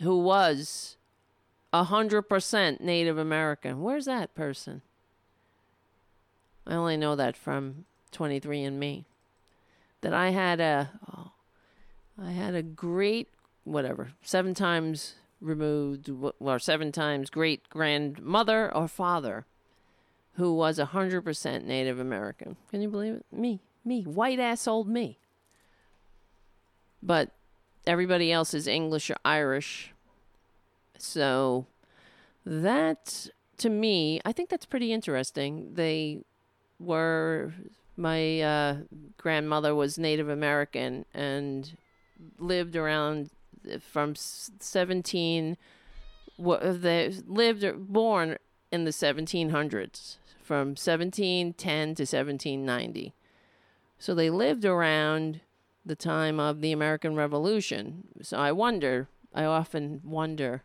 who 0.00 0.18
was 0.18 0.96
a 1.80 1.84
hundred 1.84 2.22
percent 2.22 2.80
Native 2.80 3.18
American. 3.18 3.82
Where's 3.82 4.06
that 4.06 4.34
person? 4.34 4.82
I 6.66 6.74
only 6.74 6.96
know 6.96 7.14
that 7.16 7.36
from 7.36 7.84
23andMe. 8.12 9.04
That 10.00 10.12
I 10.12 10.30
had 10.30 10.60
a, 10.60 10.90
oh, 11.12 11.30
I 12.20 12.32
had 12.32 12.54
a 12.54 12.62
great, 12.62 13.28
whatever, 13.64 14.12
seven 14.22 14.54
times 14.54 15.14
removed, 15.40 16.10
or 16.40 16.58
seven 16.58 16.92
times 16.92 17.30
great 17.30 17.68
grandmother 17.68 18.74
or 18.74 18.88
father, 18.88 19.46
who 20.34 20.54
was 20.54 20.78
a 20.78 20.86
hundred 20.86 21.22
percent 21.22 21.66
Native 21.66 21.98
American. 22.00 22.56
Can 22.70 22.82
you 22.82 22.88
believe 22.88 23.14
it? 23.14 23.26
Me, 23.32 23.60
me, 23.84 24.02
white 24.02 24.38
ass 24.40 24.66
old 24.66 24.88
me. 24.88 25.18
but 27.02 27.30
everybody 27.86 28.32
else 28.32 28.52
is 28.54 28.66
English 28.66 29.10
or 29.10 29.16
Irish. 29.24 29.92
So 30.98 31.66
that 32.44 33.28
to 33.58 33.70
me, 33.70 34.20
I 34.24 34.32
think 34.32 34.48
that's 34.50 34.66
pretty 34.66 34.92
interesting. 34.92 35.74
They 35.74 36.24
were 36.78 37.54
my 37.96 38.40
uh, 38.40 38.76
grandmother 39.16 39.74
was 39.74 39.98
Native 39.98 40.28
American 40.28 41.06
and 41.14 41.76
lived 42.38 42.76
around 42.76 43.30
uh, 43.70 43.78
from 43.78 44.14
17 44.14 45.56
wa- 46.36 46.54
uh, 46.56 46.72
they 46.72 47.10
lived 47.26 47.64
or 47.64 47.72
born 47.72 48.36
in 48.70 48.84
the 48.84 48.90
1700s 48.90 50.18
from 50.42 50.68
1710 50.68 51.94
to 51.94 52.02
1790 52.02 53.14
so 53.98 54.14
they 54.14 54.30
lived 54.30 54.64
around 54.64 55.40
the 55.84 55.96
time 55.96 56.38
of 56.38 56.60
the 56.60 56.72
American 56.72 57.14
Revolution 57.16 58.08
so 58.22 58.36
I 58.36 58.52
wonder 58.52 59.08
I 59.34 59.44
often 59.44 60.00
wonder 60.04 60.62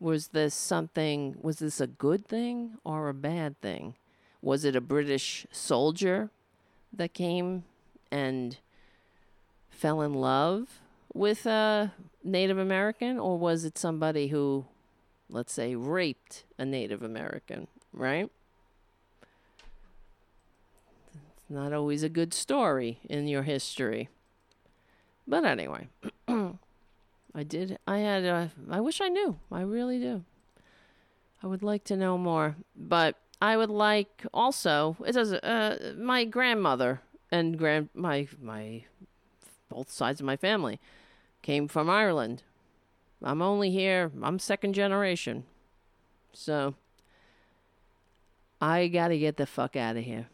was 0.00 0.28
this 0.28 0.54
something 0.54 1.36
was 1.40 1.58
this 1.60 1.80
a 1.80 1.86
good 1.86 2.26
thing 2.26 2.76
or 2.84 3.08
a 3.08 3.14
bad 3.14 3.60
thing 3.60 3.94
was 4.42 4.64
it 4.64 4.76
a 4.76 4.80
British 4.80 5.46
soldier 5.50 6.30
that 6.92 7.14
came 7.14 7.64
and 8.10 8.58
fell 9.70 10.02
in 10.02 10.14
love 10.14 10.80
with 11.12 11.46
a 11.46 11.92
Native 12.22 12.58
American, 12.58 13.18
or 13.18 13.38
was 13.38 13.64
it 13.64 13.78
somebody 13.78 14.28
who, 14.28 14.66
let's 15.30 15.52
say, 15.52 15.74
raped 15.74 16.44
a 16.58 16.64
Native 16.64 17.02
American, 17.02 17.68
right? 17.92 18.30
It's 21.14 21.50
not 21.50 21.72
always 21.72 22.02
a 22.02 22.08
good 22.08 22.34
story 22.34 22.98
in 23.08 23.26
your 23.28 23.42
history. 23.42 24.08
But 25.26 25.44
anyway, 25.44 25.88
I 27.34 27.42
did, 27.42 27.78
I 27.86 27.98
had, 27.98 28.24
a, 28.24 28.50
I 28.70 28.80
wish 28.80 29.00
I 29.00 29.08
knew. 29.08 29.38
I 29.50 29.62
really 29.62 29.98
do. 29.98 30.24
I 31.42 31.46
would 31.46 31.62
like 31.62 31.84
to 31.84 31.96
know 31.96 32.16
more. 32.16 32.56
But 32.76 33.16
I 33.42 33.56
would 33.56 33.70
like 33.70 34.24
also, 34.32 34.96
it 35.04 35.12
does, 35.12 35.32
uh, 35.32 35.94
my 35.98 36.24
grandmother 36.24 37.00
and 37.32 37.58
grand, 37.58 37.88
my, 37.92 38.28
my, 38.40 38.84
both 39.68 39.90
sides 39.90 40.20
of 40.20 40.26
my 40.26 40.36
family 40.36 40.78
came 41.42 41.66
from 41.66 41.90
Ireland. 41.90 42.44
I'm 43.22 43.42
only 43.42 43.70
here, 43.70 44.12
I'm 44.22 44.38
second 44.38 44.74
generation. 44.74 45.44
So 46.32 46.74
I 48.60 48.88
got 48.88 49.08
to 49.08 49.18
get 49.18 49.36
the 49.36 49.46
fuck 49.46 49.76
out 49.76 49.96
of 49.96 50.04
here. 50.04 50.28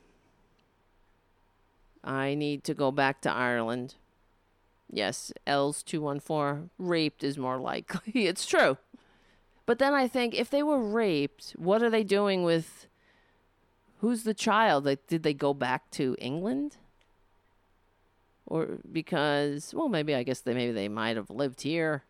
I 2.04 2.34
need 2.34 2.64
to 2.64 2.74
go 2.74 2.90
back 2.90 3.20
to 3.22 3.32
Ireland. 3.32 3.94
Yes, 4.92 5.32
L's 5.46 5.82
214 5.82 6.70
raped 6.78 7.22
is 7.22 7.38
more 7.38 7.58
likely. 7.58 8.26
it's 8.26 8.46
true. 8.46 8.76
But 9.66 9.78
then 9.78 9.94
I 9.94 10.08
think 10.08 10.34
if 10.34 10.50
they 10.50 10.62
were 10.62 10.82
raped, 10.82 11.52
what 11.56 11.82
are 11.82 11.90
they 11.90 12.02
doing 12.02 12.42
with 12.42 12.88
who's 14.00 14.24
the 14.24 14.34
child? 14.34 14.84
Like 14.84 15.06
did 15.06 15.22
they 15.22 15.34
go 15.34 15.54
back 15.54 15.90
to 15.92 16.16
England? 16.18 16.76
or 18.50 18.78
because 18.90 19.72
well 19.72 19.88
maybe 19.88 20.14
i 20.14 20.22
guess 20.22 20.40
they 20.40 20.52
maybe 20.52 20.72
they 20.72 20.88
might 20.88 21.16
have 21.16 21.30
lived 21.30 21.62
here 21.62 22.02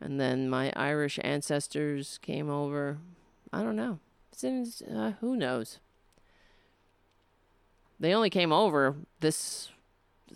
and 0.00 0.20
then 0.20 0.48
my 0.48 0.70
irish 0.76 1.18
ancestors 1.24 2.18
came 2.22 2.48
over 2.48 2.98
i 3.52 3.62
don't 3.62 3.74
know 3.74 3.98
Since, 4.30 4.82
uh, 4.82 5.14
who 5.20 5.34
knows 5.34 5.80
they 7.98 8.14
only 8.14 8.30
came 8.30 8.52
over 8.52 8.94
this 9.18 9.70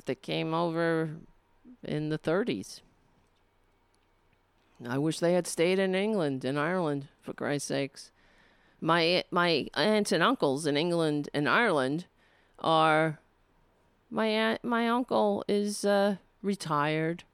they 0.07 0.15
came 0.15 0.55
over 0.55 1.17
in 1.83 2.09
the 2.09 2.19
30s 2.19 2.81
i 4.89 4.99
wish 4.99 5.19
they 5.19 5.35
had 5.35 5.47
stayed 5.47 5.79
in 5.79 5.95
england 5.95 6.45
and 6.45 6.59
ireland 6.59 7.09
for 7.21 7.33
christ's 7.33 7.69
sakes 7.69 8.11
my 8.81 9.23
my 9.31 9.67
aunts 9.75 10.13
and 10.13 10.23
uncles 10.23 10.67
in 10.67 10.77
england 10.77 11.29
and 11.35 11.49
ireland 11.49 12.07
are 12.59 13.19
my 14.13 14.27
aunt, 14.27 14.63
my 14.63 14.89
uncle 14.89 15.43
is 15.49 15.87
uh, 15.87 16.17
retired. 16.43 17.25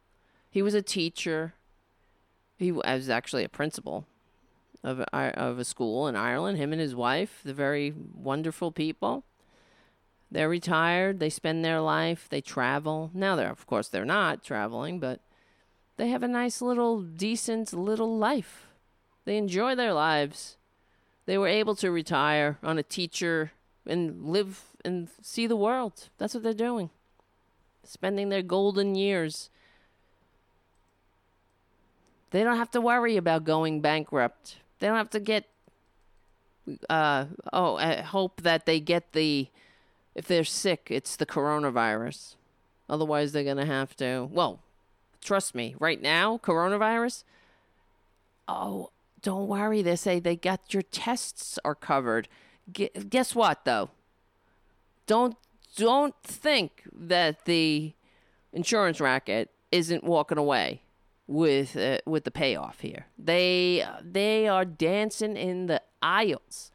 He 0.49 0.63
was 0.63 0.75
a 0.75 0.83
teacher. 0.83 1.55
He 2.57 2.71
was 2.71 3.11
actually 3.11 3.43
a 3.43 3.49
principal 3.49 4.07
of 4.85 5.01
a, 5.01 5.17
of 5.17 5.59
a 5.59 5.65
school 5.65 6.07
in 6.07 6.15
Ireland. 6.15 6.57
Him 6.57 6.73
and 6.73 6.81
his 6.81 6.95
wife, 6.95 7.41
the 7.45 7.53
very 7.53 7.93
wonderful 8.15 8.71
people. 8.71 9.25
They're 10.31 10.49
retired. 10.49 11.21
They 11.21 11.31
spend 11.31 11.65
their 11.65 11.81
life. 11.81 12.27
They 12.29 12.41
travel. 12.41 13.11
Now 13.15 13.37
they're 13.37 13.51
of 13.51 13.67
course 13.67 13.89
they're 13.89 14.05
not 14.05 14.45
traveling, 14.45 15.01
but 15.01 15.21
they 15.97 16.09
have 16.09 16.23
a 16.23 16.29
nice 16.29 16.61
little 16.63 17.01
decent 17.01 17.73
little 17.73 18.17
life. 18.17 18.67
They 19.25 19.37
enjoy 19.37 19.75
their 19.75 19.93
lives. 19.93 20.57
They 21.27 21.37
were 21.37 21.49
able 21.49 21.75
to 21.77 21.91
retire 21.91 22.59
on 22.63 22.79
a 22.79 22.83
teacher 22.83 23.53
and 23.87 24.25
live 24.25 24.65
and 24.85 25.09
see 25.23 25.47
the 25.47 25.57
world. 25.57 26.09
That's 26.19 26.35
what 26.35 26.43
they're 26.43 26.55
doing. 26.55 26.91
Spending 27.85 28.29
their 28.29 28.43
golden 28.43 28.95
years. 28.95 29.51
They 32.31 32.45
don't 32.45 32.57
have 32.57 32.71
to 32.73 32.81
worry 32.81 33.17
about 33.17 33.45
going 33.45 33.81
bankrupt. 33.81 34.57
They 34.79 34.87
don't 34.87 34.97
have 34.97 35.11
to 35.11 35.21
get 35.21 35.45
uh 36.89 37.25
oh, 37.53 37.77
I 37.77 38.03
hope 38.03 38.43
that 38.43 38.67
they 38.67 38.79
get 38.79 39.13
the 39.13 39.49
if 40.19 40.27
they're 40.27 40.45
sick, 40.45 40.89
it's 40.91 41.17
the 41.17 41.27
coronavirus. 41.27 42.35
Otherwise 42.91 43.33
they're 43.33 43.45
going 43.45 43.57
to 43.57 43.65
have 43.65 43.97
to 43.97 44.29
well, 44.31 44.61
trust 45.23 45.55
me, 45.55 45.75
right 45.79 46.03
now, 46.03 46.39
coronavirus 46.39 47.25
Oh, 48.49 48.91
don't 49.21 49.47
worry. 49.47 49.83
They 49.83 49.97
say 49.97 50.19
they 50.19 50.35
got 50.35 50.73
your 50.73 50.83
tests 50.83 51.59
are 51.65 51.75
covered. 51.75 52.29
Guess 52.73 53.35
what 53.35 53.65
though? 53.65 53.91
Don't 55.07 55.37
don't 55.77 56.15
think 56.23 56.83
that 56.93 57.45
the 57.45 57.93
insurance 58.53 59.01
racket 59.01 59.51
isn't 59.71 60.03
walking 60.03 60.39
away 60.39 60.83
with 61.27 61.77
uh, 61.77 61.99
with 62.07 62.25
the 62.25 62.31
payoff 62.31 62.81
here. 62.81 63.07
They 63.19 63.85
they 64.03 64.49
are 64.49 64.65
dancing 64.65 65.37
in 65.37 65.67
the 65.67 65.83
aisles 66.03 66.71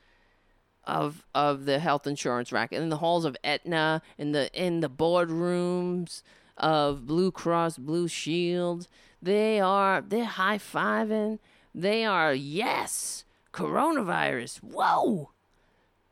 of 0.86 1.26
of 1.34 1.66
the 1.66 1.80
health 1.80 2.06
insurance 2.08 2.52
racket 2.52 2.82
in 2.82 2.90
the 2.90 2.98
halls 2.98 3.26
of 3.26 3.38
Aetna 3.44 4.02
in 4.18 4.32
the 4.32 4.50
in 4.54 4.82
the 4.82 4.90
boardrooms 4.90 6.24
of 6.58 7.06
Blue 7.06 7.32
Cross 7.32 7.78
Blue 7.78 8.08
Shield. 8.08 8.88
They 9.22 9.60
are 9.60 10.02
they're 10.02 10.26
high 10.26 10.58
fiving. 10.58 11.40
They 11.74 12.06
are 12.06 12.34
yes 12.34 13.24
coronavirus. 13.54 14.58
Whoa, 14.58 15.30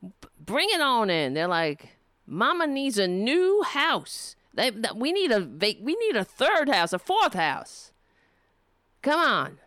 B- 0.02 0.28
bring 0.40 0.70
it 0.72 0.82
on 0.82 1.10
in. 1.10 1.34
They're 1.34 1.48
like, 1.48 1.90
Mama 2.26 2.68
needs 2.68 2.98
a 2.98 3.08
new 3.08 3.64
house. 3.64 4.36
They, 4.54 4.70
that 4.70 4.96
we 4.98 5.12
need 5.12 5.32
a 5.32 5.40
we 5.82 5.96
need 5.96 6.16
a 6.16 6.24
third 6.24 6.70
house, 6.70 6.94
a 6.94 7.00
fourth 7.00 7.34
house. 7.34 7.92
Come 9.02 9.20
on, 9.20 9.58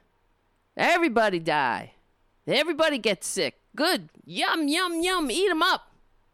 everybody 0.77 1.39
die. 1.39 1.93
Everybody 2.47 2.99
gets 2.99 3.27
sick. 3.27 3.59
Good. 3.77 4.09
Yum 4.25 4.69
yum 4.69 5.03
yum. 5.03 5.31
Eat 5.31 5.51
'em 5.51 5.63
up. 5.63 5.91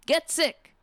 Get 0.06 0.30
sick. 0.30 0.74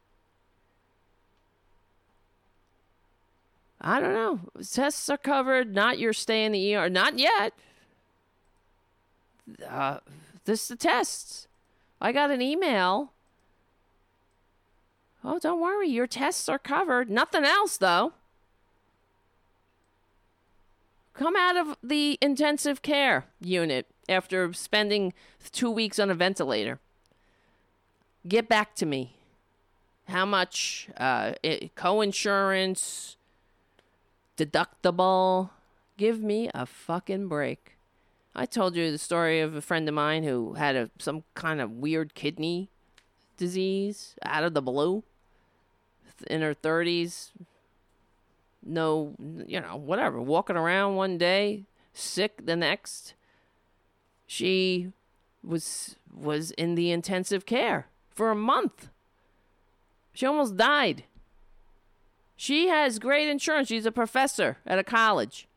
I 3.79 3.99
don't 3.99 4.13
know. 4.13 4.39
Tests 4.63 5.09
are 5.09 5.17
covered. 5.17 5.73
Not 5.73 5.99
your 5.99 6.13
stay 6.13 6.43
in 6.43 6.51
the 6.51 6.75
ER. 6.75 6.89
Not 6.89 7.19
yet. 7.19 7.53
Uh, 9.67 9.99
this 10.45 10.63
is 10.63 10.67
the 10.69 10.75
tests. 10.75 11.47
I 12.01 12.11
got 12.11 12.31
an 12.31 12.41
email. 12.41 13.11
Oh, 15.23 15.39
don't 15.39 15.61
worry. 15.61 15.89
Your 15.89 16.07
tests 16.07 16.49
are 16.49 16.59
covered. 16.59 17.09
Nothing 17.09 17.43
else, 17.43 17.77
though. 17.77 18.13
Come 21.13 21.35
out 21.35 21.57
of 21.57 21.77
the 21.81 22.17
intensive 22.21 22.81
care 22.81 23.25
unit 23.41 23.87
after 24.09 24.51
spending 24.53 25.13
two 25.51 25.69
weeks 25.71 25.99
on 25.99 26.09
a 26.09 26.13
ventilator. 26.15 26.79
Get 28.27 28.47
back 28.49 28.75
to 28.75 28.85
me. 28.85 29.15
How 30.07 30.25
much 30.25 30.87
uh, 30.97 31.33
i- 31.43 31.69
co-insurance, 31.75 33.17
deductible? 34.37 35.49
Give 35.97 36.21
me 36.21 36.49
a 36.53 36.65
fucking 36.65 37.27
break. 37.27 37.77
I 38.35 38.45
told 38.45 38.75
you 38.75 38.91
the 38.91 38.97
story 38.99 39.39
of 39.39 39.55
a 39.55 39.61
friend 39.61 39.87
of 39.89 39.95
mine 39.95 40.23
who 40.23 40.53
had 40.53 40.75
a 40.75 40.89
some 40.99 41.23
kind 41.33 41.59
of 41.59 41.71
weird 41.71 42.13
kidney 42.13 42.69
disease 43.35 44.15
out 44.23 44.43
of 44.43 44.53
the 44.53 44.61
blue 44.61 45.03
in 46.27 46.41
her 46.41 46.53
30s 46.55 47.29
no 48.65 49.13
you 49.47 49.61
know 49.61 49.75
whatever 49.75 50.19
walking 50.19 50.55
around 50.55 50.95
one 50.95 51.17
day 51.19 51.63
sick 51.93 52.43
the 52.43 52.55
next 52.55 53.13
she 54.27 54.91
was 55.43 55.95
was 56.13 56.51
in 56.51 56.75
the 56.75 56.91
intensive 56.91 57.45
care 57.45 57.87
for 58.11 58.29
a 58.29 58.35
month 58.35 58.89
she 60.13 60.25
almost 60.25 60.55
died 60.57 61.03
She 62.35 62.67
has 62.67 62.99
great 62.99 63.27
insurance. 63.27 63.67
She's 63.67 63.87
a 63.87 63.91
professor 63.91 64.57
at 64.65 64.77
a 64.79 64.83
college. 64.83 65.47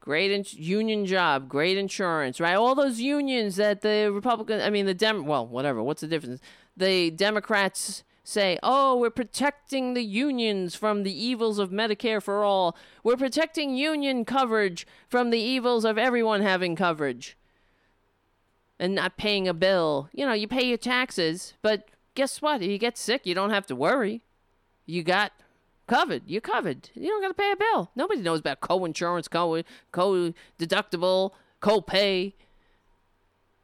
Great 0.00 0.30
in- 0.30 0.44
union 0.52 1.04
job, 1.04 1.48
great 1.48 1.76
insurance, 1.76 2.40
right? 2.40 2.54
All 2.56 2.74
those 2.74 3.00
unions 3.00 3.56
that 3.56 3.82
the 3.82 4.10
Republican, 4.12 4.60
I 4.62 4.70
mean, 4.70 4.86
the 4.86 4.94
Dem, 4.94 5.26
well, 5.26 5.46
whatever. 5.46 5.82
What's 5.82 6.00
the 6.00 6.06
difference? 6.06 6.40
The 6.76 7.10
Democrats 7.10 8.04
say, 8.24 8.58
oh, 8.62 8.96
we're 8.96 9.10
protecting 9.10 9.94
the 9.94 10.04
unions 10.04 10.74
from 10.74 11.02
the 11.02 11.12
evils 11.12 11.58
of 11.58 11.70
Medicare 11.70 12.22
for 12.22 12.42
all. 12.42 12.76
We're 13.04 13.16
protecting 13.16 13.76
union 13.76 14.24
coverage 14.24 14.86
from 15.08 15.30
the 15.30 15.40
evils 15.40 15.84
of 15.84 15.98
everyone 15.98 16.42
having 16.42 16.76
coverage 16.76 17.36
and 18.78 18.94
not 18.94 19.16
paying 19.16 19.48
a 19.48 19.54
bill. 19.54 20.08
You 20.12 20.26
know, 20.26 20.32
you 20.32 20.48
pay 20.48 20.66
your 20.66 20.78
taxes, 20.78 21.54
but 21.62 21.88
guess 22.14 22.42
what? 22.42 22.62
If 22.62 22.70
you 22.70 22.78
get 22.78 22.98
sick, 22.98 23.26
you 23.26 23.34
don't 23.34 23.50
have 23.50 23.66
to 23.66 23.76
worry. 23.76 24.22
You 24.84 25.02
got 25.02 25.32
covered. 25.86 26.22
You're 26.26 26.40
covered. 26.40 26.90
You 26.94 27.08
don't 27.08 27.22
got 27.22 27.28
to 27.28 27.34
pay 27.34 27.52
a 27.52 27.56
bill. 27.56 27.90
Nobody 27.96 28.20
knows 28.20 28.40
about 28.40 28.60
co-insurance, 28.60 29.28
co 29.28 29.62
co 29.92 30.32
deductible, 30.58 31.32
co-pay, 31.60 32.34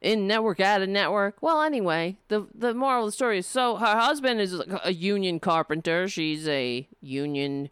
in 0.03 0.27
network, 0.27 0.61
out 0.61 0.83
of 0.83 0.89
network. 0.89 1.37
Well, 1.41 1.63
anyway, 1.63 2.17
the 2.29 2.47
the 2.55 2.75
moral 2.75 3.05
of 3.05 3.09
the 3.09 3.13
story 3.13 3.39
is 3.39 3.47
so 3.47 3.77
her 3.77 3.99
husband 3.99 4.41
is 4.41 4.61
a 4.83 4.93
union 4.93 5.41
carpenter. 5.41 6.09
She's 6.09 6.47
a 6.49 6.89
union 7.01 7.71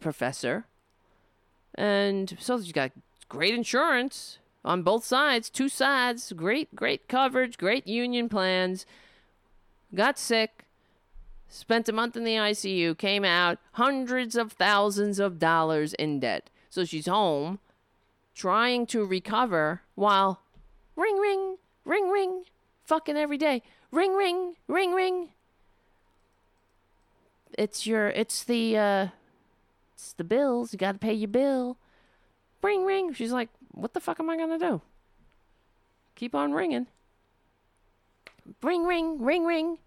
professor, 0.00 0.66
and 1.74 2.36
so 2.38 2.60
she's 2.60 2.72
got 2.72 2.92
great 3.28 3.54
insurance 3.54 4.38
on 4.64 4.82
both 4.82 5.04
sides, 5.04 5.50
two 5.50 5.68
sides, 5.68 6.32
great 6.32 6.74
great 6.74 7.08
coverage, 7.08 7.58
great 7.58 7.86
union 7.86 8.28
plans. 8.28 8.86
Got 9.94 10.18
sick, 10.18 10.64
spent 11.48 11.88
a 11.88 11.92
month 11.92 12.16
in 12.16 12.24
the 12.24 12.34
ICU, 12.34 12.96
came 12.98 13.24
out 13.24 13.58
hundreds 13.72 14.34
of 14.36 14.52
thousands 14.52 15.18
of 15.18 15.38
dollars 15.38 15.94
in 15.94 16.20
debt. 16.20 16.50
So 16.70 16.84
she's 16.84 17.06
home 17.06 17.60
trying 18.34 18.86
to 18.86 19.04
recover 19.04 19.82
while 19.94 20.40
ring 20.96 21.18
ring 21.20 21.56
ring 21.84 22.10
ring 22.10 22.44
fucking 22.84 23.16
every 23.16 23.38
day. 23.38 23.62
Ring 23.92 24.16
ring 24.16 24.54
ring 24.66 24.92
ring. 24.92 25.28
It's 27.56 27.86
your 27.86 28.08
it's 28.08 28.42
the 28.42 28.76
uh 28.76 29.08
it's 29.94 30.12
the 30.14 30.24
bills. 30.24 30.72
You 30.72 30.78
got 30.78 30.92
to 30.92 30.98
pay 30.98 31.14
your 31.14 31.28
bill. 31.28 31.76
Ring 32.62 32.84
ring. 32.84 33.12
She's 33.12 33.32
like, 33.32 33.48
"What 33.74 33.92
the 33.92 34.00
fuck 34.00 34.20
am 34.20 34.30
I 34.30 34.36
going 34.36 34.58
to 34.58 34.66
do?" 34.66 34.80
Keep 36.14 36.34
on 36.34 36.52
ringing. 36.52 36.86
Ring 38.62 38.84
ring 38.84 39.22
ring 39.22 39.44
ring. 39.44 39.78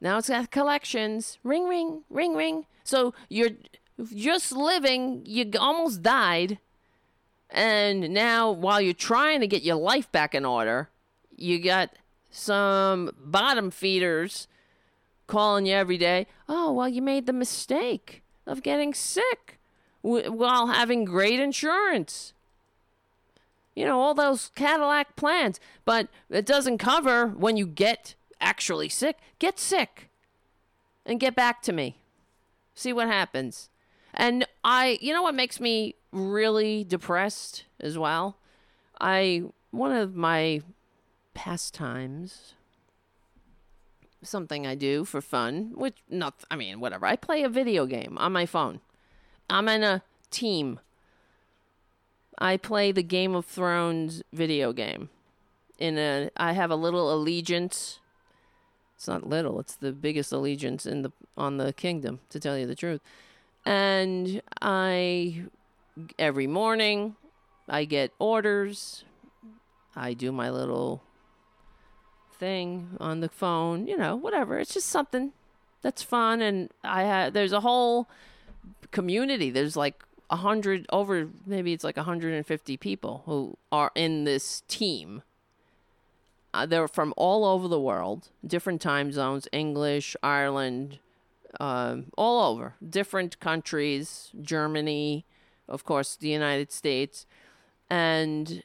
Now 0.00 0.18
it's 0.18 0.28
got 0.28 0.50
collections. 0.50 1.38
Ring, 1.42 1.66
ring, 1.68 2.02
ring, 2.10 2.34
ring. 2.34 2.66
So 2.84 3.14
you're 3.28 3.50
just 4.14 4.52
living, 4.52 5.22
you 5.24 5.50
almost 5.58 6.02
died. 6.02 6.58
And 7.48 8.10
now, 8.10 8.50
while 8.50 8.80
you're 8.80 8.92
trying 8.92 9.40
to 9.40 9.46
get 9.46 9.62
your 9.62 9.76
life 9.76 10.10
back 10.10 10.34
in 10.34 10.44
order, 10.44 10.90
you 11.34 11.62
got 11.62 11.90
some 12.30 13.10
bottom 13.18 13.70
feeders 13.70 14.48
calling 15.26 15.66
you 15.66 15.74
every 15.74 15.96
day. 15.96 16.26
Oh, 16.48 16.72
well, 16.72 16.88
you 16.88 17.00
made 17.00 17.26
the 17.26 17.32
mistake 17.32 18.22
of 18.46 18.62
getting 18.62 18.94
sick 18.94 19.58
w- 20.02 20.30
while 20.30 20.68
having 20.68 21.04
great 21.04 21.40
insurance. 21.40 22.34
You 23.76 23.84
know, 23.84 24.00
all 24.00 24.14
those 24.14 24.50
Cadillac 24.56 25.14
plans. 25.14 25.60
But 25.84 26.08
it 26.28 26.46
doesn't 26.46 26.78
cover 26.78 27.28
when 27.28 27.56
you 27.56 27.66
get 27.66 28.16
actually 28.40 28.88
sick, 28.88 29.18
get 29.38 29.60
sick 29.60 30.08
and 31.04 31.20
get 31.20 31.36
back 31.36 31.62
to 31.62 31.72
me. 31.72 31.98
See 32.74 32.92
what 32.92 33.06
happens. 33.06 33.68
And 34.12 34.46
I, 34.64 34.98
you 35.00 35.12
know 35.12 35.22
what 35.22 35.34
makes 35.34 35.60
me 35.60 35.94
really 36.10 36.82
depressed 36.82 37.64
as 37.78 37.98
well? 37.98 38.38
I, 39.00 39.44
one 39.70 39.92
of 39.92 40.16
my 40.16 40.62
pastimes, 41.34 42.54
something 44.22 44.66
I 44.66 44.74
do 44.74 45.04
for 45.04 45.20
fun, 45.20 45.72
which 45.74 45.96
not, 46.08 46.34
I 46.50 46.56
mean, 46.56 46.80
whatever. 46.80 47.04
I 47.06 47.16
play 47.16 47.42
a 47.42 47.48
video 47.48 47.84
game 47.84 48.16
on 48.18 48.32
my 48.32 48.46
phone. 48.46 48.80
I'm 49.50 49.68
in 49.68 49.84
a 49.84 50.02
team. 50.30 50.80
I 52.38 52.56
play 52.56 52.92
the 52.92 53.02
Game 53.02 53.34
of 53.34 53.46
Thrones 53.46 54.22
video 54.32 54.72
game. 54.72 55.10
In 55.78 55.98
a, 55.98 56.30
I 56.36 56.52
have 56.52 56.70
a 56.70 56.76
little 56.76 57.12
allegiance 57.12 58.00
it's 58.96 59.06
not 59.06 59.28
little; 59.28 59.60
it's 59.60 59.74
the 59.74 59.92
biggest 59.92 60.32
allegiance 60.32 60.86
in 60.86 61.02
the 61.02 61.12
on 61.36 61.58
the 61.58 61.72
kingdom, 61.74 62.20
to 62.30 62.40
tell 62.40 62.56
you 62.56 62.66
the 62.66 62.74
truth. 62.74 63.02
And 63.64 64.40
I 64.62 65.44
every 66.18 66.46
morning 66.46 67.16
I 67.68 67.84
get 67.84 68.12
orders. 68.18 69.04
I 69.94 70.14
do 70.14 70.32
my 70.32 70.50
little 70.50 71.02
thing 72.38 72.96
on 72.98 73.20
the 73.20 73.28
phone, 73.28 73.86
you 73.86 73.96
know, 73.96 74.16
whatever. 74.16 74.58
It's 74.58 74.74
just 74.74 74.88
something 74.88 75.32
that's 75.82 76.02
fun 76.02 76.42
and 76.42 76.70
I 76.82 77.02
have 77.04 77.32
there's 77.32 77.52
a 77.52 77.60
whole 77.60 78.08
community. 78.90 79.50
There's 79.50 79.76
like 79.76 80.02
a 80.28 80.36
hundred 80.36 80.86
over 80.90 81.28
maybe 81.46 81.72
it's 81.72 81.84
like 81.84 81.96
150 81.96 82.76
people 82.76 83.22
who 83.26 83.56
are 83.70 83.92
in 83.94 84.24
this 84.24 84.62
team 84.66 85.22
uh, 86.56 86.64
they're 86.64 86.88
from 86.88 87.12
all 87.18 87.44
over 87.44 87.68
the 87.68 87.78
world, 87.78 88.30
different 88.46 88.80
time 88.80 89.12
zones, 89.12 89.46
English, 89.52 90.16
Ireland, 90.22 91.00
um, 91.60 92.06
all 92.16 92.50
over, 92.50 92.74
different 92.88 93.38
countries, 93.40 94.30
Germany, 94.40 95.26
of 95.68 95.84
course, 95.84 96.16
the 96.16 96.30
United 96.30 96.72
States. 96.72 97.26
And 97.90 98.62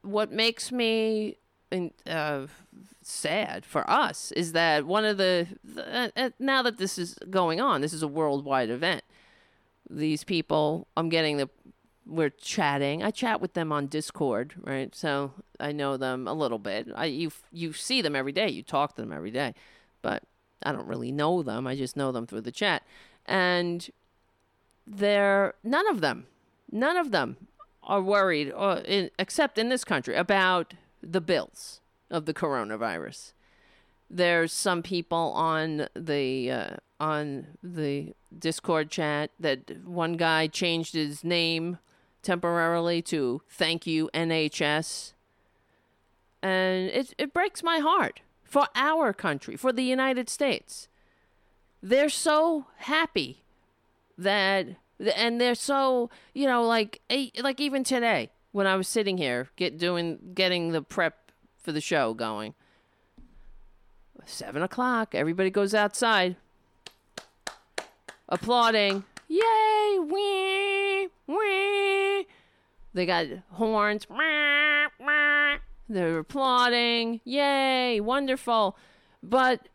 what 0.00 0.32
makes 0.32 0.72
me 0.72 1.36
uh, 2.06 2.46
sad 3.02 3.66
for 3.66 3.88
us 3.88 4.32
is 4.32 4.52
that 4.52 4.86
one 4.86 5.04
of 5.04 5.18
the, 5.18 5.46
the 5.62 6.10
uh, 6.16 6.30
now 6.38 6.62
that 6.62 6.78
this 6.78 6.96
is 6.96 7.18
going 7.28 7.60
on, 7.60 7.82
this 7.82 7.92
is 7.92 8.02
a 8.02 8.08
worldwide 8.08 8.70
event. 8.70 9.04
These 9.90 10.22
people, 10.24 10.86
I'm 10.96 11.08
getting 11.08 11.36
the 11.36 11.50
we're 12.06 12.30
chatting. 12.30 13.02
I 13.02 13.10
chat 13.10 13.40
with 13.40 13.54
them 13.54 13.70
on 13.72 13.86
Discord, 13.86 14.54
right? 14.58 14.94
So 14.94 15.32
I 15.60 15.72
know 15.72 15.96
them 15.96 16.26
a 16.26 16.32
little 16.32 16.58
bit. 16.58 16.88
I 16.94 17.06
you 17.06 17.30
you 17.52 17.72
see 17.72 18.02
them 18.02 18.16
every 18.16 18.32
day. 18.32 18.48
You 18.48 18.62
talk 18.62 18.96
to 18.96 19.02
them 19.02 19.12
every 19.12 19.30
day, 19.30 19.54
but 20.02 20.24
I 20.62 20.72
don't 20.72 20.86
really 20.86 21.12
know 21.12 21.42
them. 21.42 21.66
I 21.66 21.76
just 21.76 21.96
know 21.96 22.12
them 22.12 22.26
through 22.26 22.42
the 22.42 22.52
chat, 22.52 22.82
and 23.26 23.88
they're 24.86 25.54
none 25.62 25.88
of 25.88 26.00
them, 26.00 26.26
none 26.70 26.96
of 26.96 27.10
them 27.12 27.36
are 27.82 28.02
worried, 28.02 28.50
or 28.50 28.70
uh, 28.70 28.80
in, 28.80 29.10
except 29.18 29.58
in 29.58 29.68
this 29.68 29.84
country, 29.84 30.14
about 30.14 30.74
the 31.02 31.20
bills 31.20 31.80
of 32.10 32.26
the 32.26 32.34
coronavirus. 32.34 33.32
There's 34.10 34.52
some 34.52 34.82
people 34.82 35.32
on 35.34 35.86
the 35.94 36.50
uh, 36.50 36.76
on 36.98 37.46
the 37.62 38.14
Discord 38.36 38.90
chat 38.90 39.30
that 39.38 39.84
one 39.84 40.14
guy 40.14 40.46
changed 40.46 40.94
his 40.94 41.24
name 41.24 41.78
temporarily 42.22 43.02
to 43.02 43.42
thank 43.48 43.86
you 43.86 44.10
NHS. 44.14 45.12
And 46.42 46.88
it 46.90 47.14
it 47.18 47.34
breaks 47.34 47.62
my 47.62 47.78
heart 47.78 48.20
for 48.44 48.66
our 48.74 49.12
country, 49.12 49.56
for 49.56 49.72
the 49.72 49.82
United 49.82 50.28
States. 50.28 50.88
They're 51.82 52.08
so 52.08 52.66
happy 52.78 53.42
that 54.16 54.68
and 55.16 55.40
they're 55.40 55.54
so, 55.54 56.10
you 56.34 56.46
know, 56.46 56.64
like 56.64 57.00
like 57.42 57.60
even 57.60 57.84
today 57.84 58.30
when 58.52 58.66
I 58.66 58.76
was 58.76 58.88
sitting 58.88 59.18
here 59.18 59.48
get 59.56 59.78
doing 59.78 60.32
getting 60.34 60.72
the 60.72 60.82
prep 60.82 61.32
for 61.58 61.72
the 61.72 61.80
show 61.80 62.14
going. 62.14 62.54
Seven 64.26 64.62
o'clock, 64.62 65.14
everybody 65.14 65.50
goes 65.50 65.74
outside 65.74 66.36
applauding. 68.30 69.04
Yay! 69.28 69.98
Wee! 70.00 71.08
Wee! 71.26 72.26
They 72.94 73.06
got 73.06 73.26
horns. 73.52 74.06
They're 75.88 76.18
applauding. 76.18 77.20
Yay! 77.24 78.00
Wonderful. 78.00 78.76
But 79.22 79.68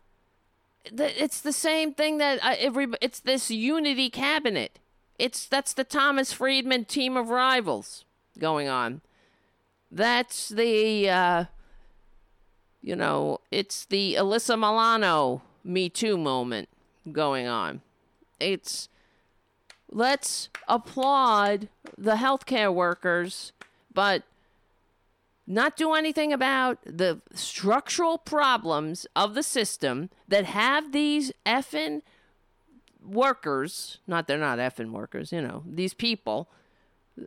it's 0.84 1.40
the 1.40 1.52
same 1.52 1.94
thing 1.94 2.18
that 2.18 2.38
every 2.42 2.88
it's 3.00 3.20
this 3.20 3.50
unity 3.50 4.10
cabinet. 4.10 4.78
It's 5.18 5.46
that's 5.46 5.72
the 5.72 5.84
Thomas 5.84 6.32
Friedman 6.32 6.84
team 6.84 7.16
of 7.16 7.28
rivals 7.30 8.04
going 8.38 8.68
on. 8.68 9.00
That's 9.90 10.48
the 10.48 11.08
uh, 11.08 11.44
you 12.82 12.94
know, 12.94 13.40
it's 13.50 13.84
the 13.84 14.14
Alyssa 14.14 14.56
Milano 14.56 15.42
Me 15.64 15.88
Too 15.88 16.16
moment 16.16 16.68
going 17.10 17.46
on. 17.46 17.80
It's 18.40 18.88
let's 19.90 20.48
applaud 20.68 21.68
the 21.96 22.16
healthcare 22.16 22.72
workers, 22.72 23.52
but 23.92 24.22
not 25.46 25.76
do 25.76 25.94
anything 25.94 26.32
about 26.32 26.78
the 26.84 27.20
structural 27.32 28.18
problems 28.18 29.06
of 29.14 29.34
the 29.34 29.42
system 29.42 30.10
that 30.26 30.44
have 30.44 30.92
these 30.92 31.32
effing 31.44 32.02
workers, 33.04 33.98
not 34.06 34.26
they're 34.26 34.38
not 34.38 34.58
effing 34.58 34.90
workers, 34.90 35.32
you 35.32 35.40
know, 35.40 35.62
these 35.66 35.94
people 35.94 36.48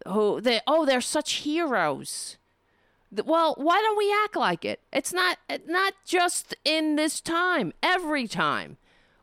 who 0.08 0.40
they 0.42 0.62
oh 0.68 0.86
they're 0.86 1.02
such 1.02 1.34
heroes. 1.34 2.38
Well, 3.26 3.56
why 3.58 3.82
don't 3.82 3.98
we 3.98 4.14
act 4.24 4.36
like 4.36 4.66
it? 4.66 4.82
It's 4.94 5.14
not 5.14 5.38
not 5.68 5.94
just 6.06 6.56
in 6.64 6.96
this 6.96 7.22
time, 7.22 7.74
every 7.82 8.28
time. 8.28 8.78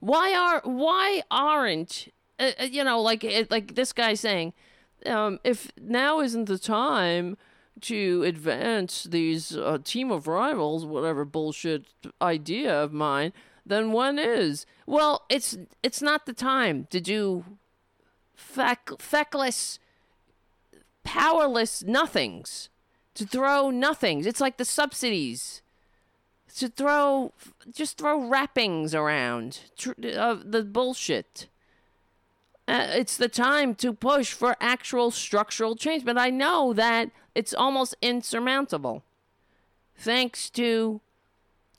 Why 0.07 0.33
are 0.35 0.61
why 0.63 1.23
aren't 1.33 2.07
uh, 2.39 2.53
uh, 2.61 2.63
you 2.63 2.85
know 2.85 3.03
like 3.03 3.25
it, 3.25 3.51
like 3.51 3.75
this 3.75 3.93
guy 3.93 4.15
saying 4.15 4.53
um, 5.05 5.41
if 5.43 5.73
now 5.81 6.21
isn't 6.21 6.45
the 6.45 6.59
time 6.59 7.37
to 7.81 8.23
advance 8.23 9.03
these 9.03 9.57
uh, 9.57 9.79
team 9.83 10.13
of 10.13 10.29
rivals, 10.29 10.87
whatever 10.87 11.25
bullshit 11.25 11.87
idea 12.23 12.73
of 12.73 12.93
mine, 12.93 13.33
then 13.67 13.91
when 13.91 14.21
is? 14.21 14.65
Well, 14.87 15.25
it's 15.29 15.59
it's 15.83 16.01
not 16.01 16.25
the 16.25 16.33
time 16.33 16.87
to 16.91 17.01
do 17.01 17.45
feck, 18.33 18.91
feckless, 19.01 19.81
powerless 21.03 21.83
nothings, 21.83 22.69
to 23.15 23.27
throw 23.27 23.71
nothings. 23.71 24.25
It's 24.25 24.41
like 24.41 24.57
the 24.57 24.65
subsidies. 24.65 25.63
To 26.57 26.69
throw, 26.69 27.33
just 27.71 27.99
throw 27.99 28.19
wrappings 28.19 28.95
around 28.95 29.61
of 30.15 30.53
the 30.53 30.63
bullshit. 30.63 31.49
Uh, 32.67 32.87
it's 32.91 33.17
the 33.17 33.29
time 33.29 33.75
to 33.77 33.93
push 33.93 34.33
for 34.33 34.57
actual 34.61 35.11
structural 35.11 35.77
change. 35.77 36.05
But 36.05 36.17
I 36.17 36.31
know 36.31 36.73
that 36.73 37.11
it's 37.35 37.53
almost 37.53 37.95
insurmountable. 38.01 39.03
Thanks 39.97 40.49
to 40.51 41.01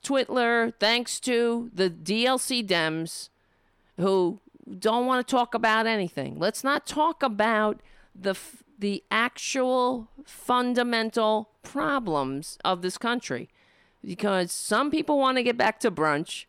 Twitler, 0.02 0.72
thanks 0.78 1.18
to 1.20 1.70
the 1.74 1.90
DLC 1.90 2.66
Dems 2.66 3.28
who 3.96 4.38
don't 4.78 5.06
want 5.06 5.26
to 5.26 5.30
talk 5.30 5.54
about 5.54 5.86
anything. 5.86 6.38
Let's 6.38 6.62
not 6.62 6.86
talk 6.86 7.22
about 7.22 7.80
the 8.14 8.30
f- 8.30 8.62
the 8.78 9.02
actual 9.10 10.08
fundamental 10.24 11.50
problems 11.64 12.58
of 12.64 12.80
this 12.82 12.96
country 12.96 13.48
because 14.04 14.52
some 14.52 14.90
people 14.90 15.18
want 15.18 15.36
to 15.36 15.42
get 15.42 15.56
back 15.56 15.80
to 15.80 15.90
brunch 15.90 16.44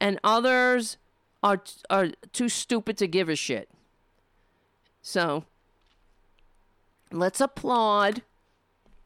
and 0.00 0.18
others 0.24 0.96
are 1.42 1.62
are 1.90 2.08
too 2.32 2.48
stupid 2.48 2.96
to 2.98 3.06
give 3.06 3.28
a 3.28 3.36
shit. 3.36 3.68
So 5.02 5.44
let's 7.12 7.40
applaud 7.40 8.22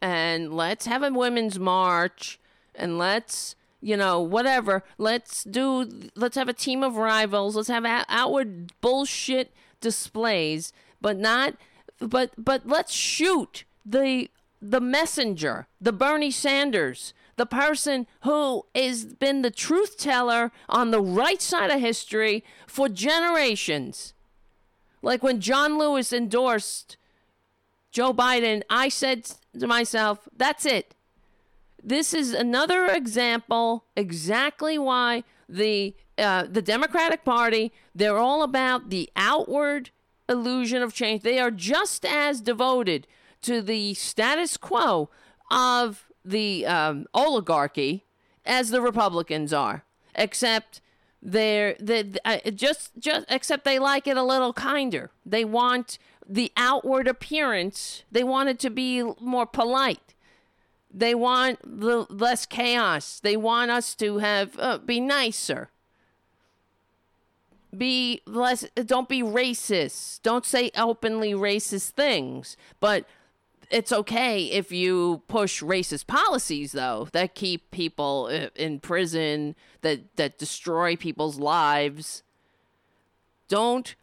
and 0.00 0.54
let's 0.54 0.86
have 0.86 1.02
a 1.02 1.10
women's 1.10 1.58
march 1.58 2.38
and 2.74 2.98
let's 2.98 3.54
you 3.80 3.96
know 3.96 4.20
whatever 4.20 4.82
let's 4.96 5.44
do 5.44 6.08
let's 6.16 6.36
have 6.36 6.48
a 6.48 6.54
team 6.54 6.82
of 6.82 6.96
rivals 6.96 7.56
let's 7.56 7.68
have 7.68 7.84
out- 7.84 8.06
outward 8.08 8.72
bullshit 8.80 9.52
displays 9.80 10.72
but 11.00 11.18
not 11.18 11.54
but 11.98 12.30
but 12.38 12.66
let's 12.66 12.92
shoot 12.92 13.64
the 13.84 14.28
the 14.62 14.80
messenger 14.80 15.66
the 15.80 15.92
bernie 15.92 16.30
sanders 16.30 17.12
the 17.40 17.46
person 17.46 18.06
who 18.22 18.66
has 18.74 19.04
been 19.04 19.40
the 19.40 19.50
truth 19.50 19.96
teller 19.98 20.52
on 20.68 20.90
the 20.90 21.00
right 21.00 21.40
side 21.40 21.70
of 21.70 21.80
history 21.80 22.44
for 22.66 22.88
generations 22.88 24.12
like 25.02 25.22
when 25.22 25.40
john 25.40 25.78
lewis 25.78 26.12
endorsed 26.12 26.98
Joe 27.90 28.14
Biden, 28.14 28.62
I 28.70 28.88
said 28.88 29.30
to 29.58 29.66
myself, 29.66 30.28
that's 30.36 30.64
it. 30.64 30.94
This 31.82 32.14
is 32.14 32.32
another 32.32 32.86
example 32.86 33.84
exactly 33.96 34.78
why 34.78 35.24
the 35.48 35.94
uh, 36.18 36.44
the 36.48 36.60
Democratic 36.60 37.24
Party 37.24 37.72
they're 37.94 38.18
all 38.18 38.42
about 38.42 38.90
the 38.90 39.08
outward 39.16 39.90
illusion 40.28 40.82
of 40.82 40.92
change. 40.92 41.22
They 41.22 41.40
are 41.40 41.50
just 41.50 42.04
as 42.04 42.42
devoted 42.42 43.06
to 43.42 43.62
the 43.62 43.94
status 43.94 44.58
quo 44.58 45.08
of 45.50 46.06
the 46.24 46.66
um, 46.66 47.06
oligarchy 47.14 48.04
as 48.44 48.70
the 48.70 48.80
Republicans 48.80 49.52
are, 49.52 49.84
except 50.14 50.80
they're 51.22 51.76
they 51.78 52.12
uh, 52.24 52.38
just 52.50 52.92
just 52.98 53.26
except 53.28 53.64
they 53.64 53.78
like 53.78 54.06
it 54.06 54.16
a 54.16 54.22
little 54.22 54.52
kinder. 54.52 55.10
They 55.24 55.44
want 55.44 55.98
the 56.26 56.52
outward 56.56 57.08
appearance. 57.08 58.04
They 58.10 58.24
want 58.24 58.48
it 58.48 58.58
to 58.60 58.70
be 58.70 59.02
more 59.20 59.46
polite. 59.46 60.14
They 60.92 61.14
want 61.14 61.58
the 61.62 62.06
less 62.08 62.46
chaos. 62.46 63.20
They 63.20 63.36
want 63.36 63.70
us 63.70 63.94
to 63.96 64.18
have 64.18 64.58
uh, 64.58 64.78
be 64.78 65.00
nicer. 65.00 65.70
Be 67.76 68.22
less. 68.26 68.64
Don't 68.74 69.08
be 69.08 69.22
racist. 69.22 70.22
Don't 70.22 70.44
say 70.44 70.70
openly 70.76 71.32
racist 71.32 71.90
things. 71.90 72.56
But 72.80 73.04
it's 73.70 73.92
okay 73.92 74.44
if 74.46 74.72
you 74.72 75.22
push 75.28 75.62
racist 75.62 76.06
policies, 76.06 76.72
though, 76.72 77.08
that 77.12 77.34
keep 77.34 77.70
people 77.70 78.28
uh, 78.30 78.48
in 78.56 78.80
prison, 78.80 79.54
that 79.82 80.16
that 80.16 80.38
destroy 80.38 80.96
people's 80.96 81.38
lives. 81.38 82.22
Don't 83.48 83.94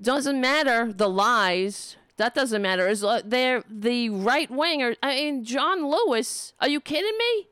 doesn't 0.00 0.40
matter 0.40 0.92
the 0.92 1.08
lies. 1.08 1.96
That 2.16 2.34
doesn't 2.34 2.62
matter. 2.62 2.88
Is 2.88 3.04
they're 3.24 3.62
the 3.68 4.08
right 4.10 4.50
winger. 4.50 4.96
I 5.02 5.16
mean, 5.16 5.44
John 5.44 5.90
Lewis. 5.90 6.52
Are 6.60 6.68
you 6.68 6.80
kidding 6.80 7.16
me? 7.18 7.48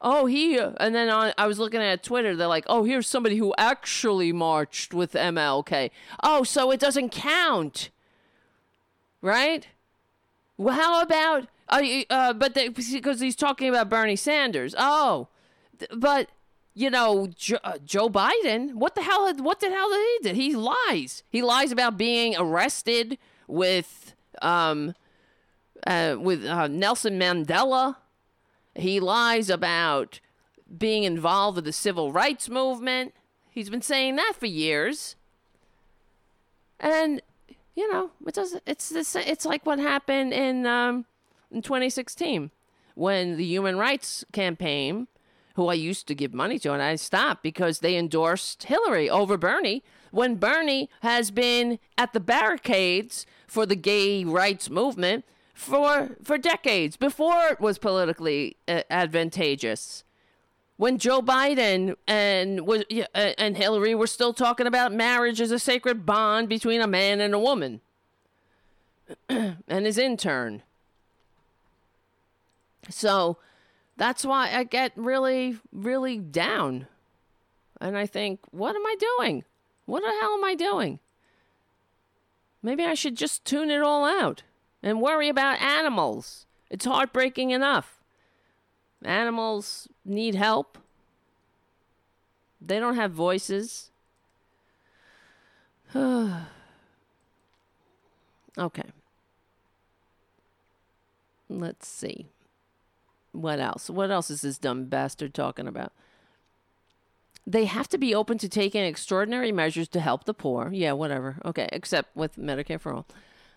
Oh, 0.00 0.26
he 0.26 0.58
and 0.58 0.94
then 0.94 1.08
on, 1.08 1.32
I 1.38 1.46
was 1.46 1.58
looking 1.58 1.80
at 1.80 2.02
Twitter. 2.02 2.36
They're 2.36 2.46
like, 2.46 2.66
"Oh, 2.68 2.84
here's 2.84 3.06
somebody 3.06 3.36
who 3.36 3.54
actually 3.56 4.32
marched 4.32 4.92
with 4.92 5.12
MLK." 5.12 5.90
Oh, 6.22 6.42
so 6.42 6.70
it 6.70 6.80
doesn't 6.80 7.10
count, 7.10 7.90
right? 9.22 9.66
Well, 10.58 10.74
how 10.74 11.02
about 11.02 11.48
uh, 11.68 12.32
but 12.32 12.54
because 12.54 13.20
he's 13.20 13.36
talking 13.36 13.68
about 13.68 13.88
Bernie 13.88 14.16
Sanders. 14.16 14.74
Oh, 14.78 15.28
th- 15.78 15.90
but 15.96 16.28
you 16.74 16.90
know 16.90 17.28
jo- 17.34 17.58
uh, 17.64 17.78
Joe 17.84 18.08
Biden. 18.08 18.74
What 18.74 18.94
the 18.94 19.02
hell? 19.02 19.32
What 19.36 19.60
the 19.60 19.70
hell 19.70 19.90
did 19.90 20.00
he 20.00 20.18
did? 20.22 20.36
He 20.36 20.54
lies. 20.56 21.22
He 21.28 21.42
lies 21.42 21.72
about 21.72 21.96
being 21.96 22.36
arrested 22.36 23.18
with 23.46 24.14
um 24.42 24.94
uh, 25.86 26.16
with 26.18 26.44
uh, 26.44 26.68
Nelson 26.68 27.18
Mandela. 27.18 27.96
He 28.74 29.00
lies 29.00 29.50
about 29.50 30.20
being 30.76 31.04
involved 31.04 31.56
with 31.56 31.64
the 31.64 31.72
civil 31.72 32.12
rights 32.12 32.48
movement. 32.48 33.14
He's 33.50 33.70
been 33.70 33.82
saying 33.82 34.16
that 34.16 34.34
for 34.38 34.46
years. 34.46 35.16
And 36.78 37.22
you 37.76 37.92
know, 37.92 38.10
it 38.26 38.34
does. 38.34 38.56
It's 38.66 38.88
this. 38.88 39.14
It's 39.14 39.44
like 39.44 39.64
what 39.66 39.78
happened 39.78 40.32
in 40.32 40.66
um, 40.66 41.04
in 41.50 41.62
2016 41.62 42.50
when 42.94 43.36
the 43.36 43.44
Human 43.44 43.76
Rights 43.76 44.24
Campaign, 44.32 45.06
who 45.54 45.68
I 45.68 45.74
used 45.74 46.08
to 46.08 46.14
give 46.14 46.32
money 46.32 46.58
to, 46.60 46.72
and 46.72 46.82
I 46.82 46.96
stopped 46.96 47.42
because 47.42 47.80
they 47.80 47.96
endorsed 47.96 48.64
Hillary 48.64 49.08
over 49.08 49.36
Bernie. 49.36 49.84
When 50.10 50.36
Bernie 50.36 50.88
has 51.02 51.30
been 51.30 51.78
at 51.98 52.14
the 52.14 52.20
barricades 52.20 53.26
for 53.46 53.66
the 53.66 53.76
gay 53.76 54.24
rights 54.24 54.70
movement 54.70 55.26
for 55.52 56.16
for 56.22 56.38
decades 56.38 56.96
before 56.96 57.48
it 57.50 57.60
was 57.60 57.78
politically 57.78 58.56
uh, 58.68 58.82
advantageous 58.90 60.04
when 60.76 60.98
Joe 60.98 61.22
Biden 61.22 61.96
and 62.06 62.66
was 62.66 62.84
uh, 62.90 63.32
and 63.38 63.56
Hillary 63.56 63.94
were 63.94 64.06
still 64.06 64.32
talking 64.32 64.66
about 64.66 64.92
marriage 64.92 65.40
as 65.40 65.50
a 65.50 65.58
sacred 65.58 66.04
bond 66.04 66.48
between 66.48 66.80
a 66.80 66.86
man 66.86 67.20
and 67.20 67.34
a 67.34 67.38
woman, 67.38 67.80
and 69.28 69.86
his 69.86 69.98
intern. 69.98 70.62
So 72.88 73.38
that's 73.96 74.24
why 74.24 74.52
I 74.52 74.64
get 74.64 74.92
really, 74.96 75.58
really 75.72 76.18
down, 76.18 76.86
and 77.80 77.96
I 77.96 78.06
think, 78.06 78.40
what 78.50 78.76
am 78.76 78.86
I 78.86 78.96
doing? 79.18 79.44
What 79.86 80.02
the 80.02 80.12
hell 80.20 80.34
am 80.34 80.44
I 80.44 80.54
doing? 80.54 80.98
Maybe 82.62 82.84
I 82.84 82.94
should 82.94 83.16
just 83.16 83.44
tune 83.44 83.70
it 83.70 83.82
all 83.82 84.04
out 84.04 84.42
and 84.82 85.00
worry 85.00 85.28
about 85.28 85.60
animals. 85.60 86.46
It's 86.68 86.84
heartbreaking 86.84 87.50
enough. 87.50 87.95
Animals 89.06 89.88
need 90.04 90.34
help. 90.34 90.78
They 92.60 92.80
don't 92.80 92.96
have 92.96 93.12
voices. 93.12 93.90
okay. 95.94 96.42
Let's 101.48 101.86
see. 101.86 102.26
What 103.30 103.60
else? 103.60 103.88
What 103.88 104.10
else 104.10 104.28
is 104.28 104.40
this 104.40 104.58
dumb 104.58 104.86
bastard 104.86 105.32
talking 105.32 105.68
about? 105.68 105.92
They 107.46 107.66
have 107.66 107.88
to 107.90 107.98
be 107.98 108.12
open 108.12 108.38
to 108.38 108.48
taking 108.48 108.82
extraordinary 108.82 109.52
measures 109.52 109.86
to 109.90 110.00
help 110.00 110.24
the 110.24 110.34
poor. 110.34 110.70
Yeah, 110.72 110.92
whatever. 110.92 111.36
Okay, 111.44 111.68
except 111.70 112.16
with 112.16 112.36
Medicare 112.36 112.80
for 112.80 112.92
all. 112.92 113.06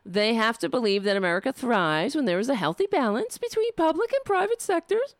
They 0.06 0.36
have 0.36 0.60
to 0.60 0.70
believe 0.70 1.04
that 1.06 1.18
America 1.18 1.52
thrives 1.52 2.14
when 2.14 2.26
there 2.26 2.38
is 2.38 2.50
a 2.50 2.56
healthy 2.56 2.86
balance 2.86 3.40
between 3.40 3.74
public 3.74 4.14
and 4.14 4.24
private 4.24 4.62
sectors. 4.62 5.16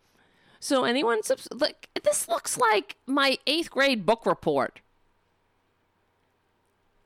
So 0.60 0.84
anyone 0.84 1.24
subs- 1.24 1.48
like 1.52 1.88
this 2.04 2.28
looks 2.28 2.58
like 2.58 2.98
my 3.06 3.38
eighth 3.48 3.70
grade 3.72 4.06
book 4.06 4.26
report. 4.26 4.82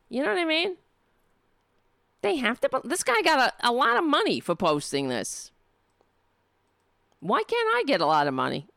You 0.09 0.23
know 0.23 0.29
what 0.29 0.39
I 0.39 0.45
mean? 0.45 0.77
They 2.21 2.37
have 2.37 2.59
to. 2.61 2.81
This 2.83 3.03
guy 3.03 3.21
got 3.23 3.53
a, 3.61 3.69
a 3.69 3.71
lot 3.71 3.97
of 3.97 4.03
money 4.03 4.39
for 4.39 4.55
posting 4.55 5.09
this. 5.09 5.51
Why 7.19 7.43
can't 7.43 7.75
I 7.75 7.83
get 7.85 8.01
a 8.01 8.05
lot 8.05 8.27
of 8.27 8.33
money 8.33 8.67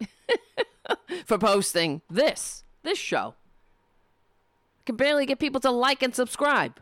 for 1.26 1.38
posting 1.38 2.02
this 2.10 2.64
this 2.82 2.98
show? 2.98 3.34
I 4.80 4.82
can 4.86 4.96
barely 4.96 5.26
get 5.26 5.38
people 5.38 5.60
to 5.62 5.70
like 5.70 6.02
and 6.02 6.14
subscribe. 6.14 6.80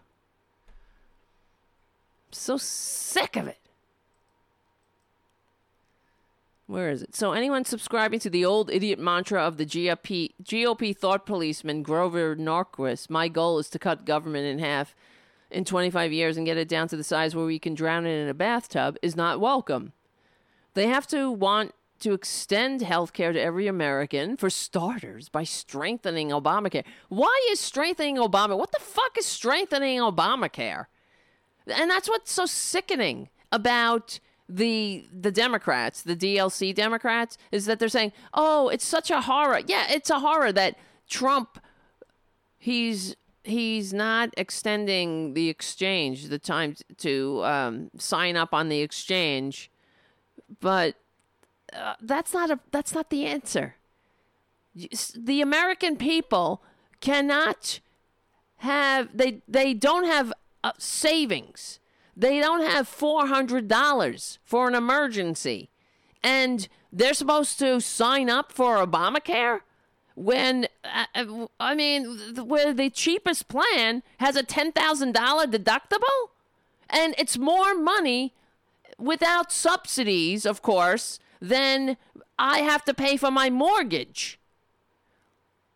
so 2.31 2.57
sick 2.57 3.37
of 3.37 3.47
it. 3.47 3.59
Where 6.67 6.89
is 6.91 7.03
it? 7.03 7.15
So 7.15 7.33
anyone 7.33 7.65
subscribing 7.65 8.21
to 8.21 8.31
the 8.31 8.45
old 8.45 8.71
idiot 8.71 8.99
mantra 8.99 9.43
of 9.43 9.59
the 9.59 9.67
GOP, 9.67 10.33
GOP 10.43 10.97
thought 10.97 11.27
policeman 11.27 11.83
Grover 11.83 12.35
Norquist, 12.35 13.11
my 13.11 13.29
goal 13.29 13.59
is 13.59 13.69
to 13.71 13.79
cut 13.79 14.07
government 14.07 14.47
in 14.47 14.59
half 14.61 14.95
in 15.51 15.65
25 15.65 16.13
years 16.13 16.37
and 16.37 16.47
get 16.47 16.57
it 16.57 16.69
down 16.69 16.89
to 16.89 16.97
the 16.97 17.05
size 17.05 17.35
where 17.35 17.45
we 17.45 17.59
can 17.59 17.75
drown 17.75 18.07
it 18.07 18.19
in 18.19 18.29
a 18.29 18.35
bathtub, 18.35 18.97
is 19.03 19.15
not 19.15 19.41
welcome. 19.41 19.93
They 20.73 20.89
have 20.89 21.07
to 21.09 21.31
want 21.31 21.75
to 22.01 22.13
extend 22.13 22.83
health 22.83 23.13
care 23.13 23.33
to 23.33 23.41
every 23.41 23.67
American, 23.67 24.37
for 24.37 24.51
starters, 24.51 25.29
by 25.29 25.45
strengthening 25.45 26.31
Obamacare. 26.31 26.85
Why 27.09 27.49
is 27.51 27.61
strengthening 27.61 28.17
Obama? 28.17 28.59
What 28.59 28.73
the 28.73 28.81
fuck 28.81 29.17
is 29.17 29.27
strengthening 29.27 30.01
Obamacare? 30.01 30.87
And 31.67 31.91
that's 31.91 32.09
what's 32.09 32.33
so 32.33 32.47
sickening 32.47 33.29
about 33.53 34.19
the 34.49 35.07
the 35.13 35.31
Democrats, 35.31 36.03
the 36.03 36.17
DLC 36.17 36.75
Democrats, 36.75 37.39
is 37.51 37.67
that 37.67 37.79
they're 37.79 37.89
saying, 37.89 38.13
"Oh, 38.33 38.69
it's 38.69 38.85
such 38.85 39.11
a 39.11 39.23
horror." 39.23 39.61
Yeah, 39.67 39.87
it's 39.89 40.11
a 40.11 40.21
horror 40.21 40.53
that 40.53 40.77
Trump 41.09 41.59
he's 42.59 43.17
he's 43.43 43.93
not 43.93 44.31
extending 44.37 45.35
the 45.35 45.49
exchange, 45.49 46.29
the 46.29 46.39
time 46.39 46.77
to 46.99 47.45
um, 47.45 47.91
sign 47.99 48.37
up 48.37 48.55
on 48.55 48.71
the 48.71 48.81
exchange, 48.81 49.71
but 50.61 50.97
uh, 51.75 51.95
that's 52.01 52.33
not 52.33 52.51
a 52.51 52.59
that's 52.71 52.95
not 52.95 53.11
the 53.11 53.27
answer. 53.27 53.77
The 55.15 55.41
American 55.41 55.97
people 55.97 56.63
cannot 57.01 57.81
have 58.59 59.17
they 59.17 59.43
they 59.47 59.75
don't 59.75 60.07
have 60.07 60.33
uh, 60.65 60.73
savings 60.79 61.81
they 62.17 62.39
don't 62.41 62.69
have 62.69 62.89
$400 62.89 64.39
for 64.45 64.69
an 64.69 64.75
emergency. 64.75 65.71
And 66.23 66.69
they're 66.93 67.15
supposed 67.15 67.59
to 67.59 67.81
sign 67.81 68.31
up 68.31 68.53
for 68.53 68.77
Obamacare 68.77 69.61
when, 70.15 70.69
uh, 70.85 71.47
I 71.59 71.75
mean, 71.75 72.19
where 72.47 72.73
the 72.73 72.89
cheapest 72.91 73.49
plan 73.49 74.03
has 74.19 74.37
a 74.37 74.43
$10,000 74.43 74.73
deductible? 75.13 76.29
And 76.89 77.15
it's 77.19 77.37
more 77.37 77.75
money 77.75 78.33
without 78.99 79.51
subsidies, 79.51 80.47
of 80.47 80.63
course, 80.63 81.19
than 81.41 81.97
I 82.39 82.59
have 82.61 82.85
to 82.85 82.95
pay 82.95 83.17
for 83.17 83.31
my 83.31 83.51
mortgage. 83.51 84.39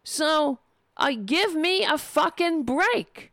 So, 0.04 0.60
uh, 0.96 1.12
give 1.24 1.54
me 1.54 1.84
a 1.84 1.98
fucking 1.98 2.62
break. 2.62 3.32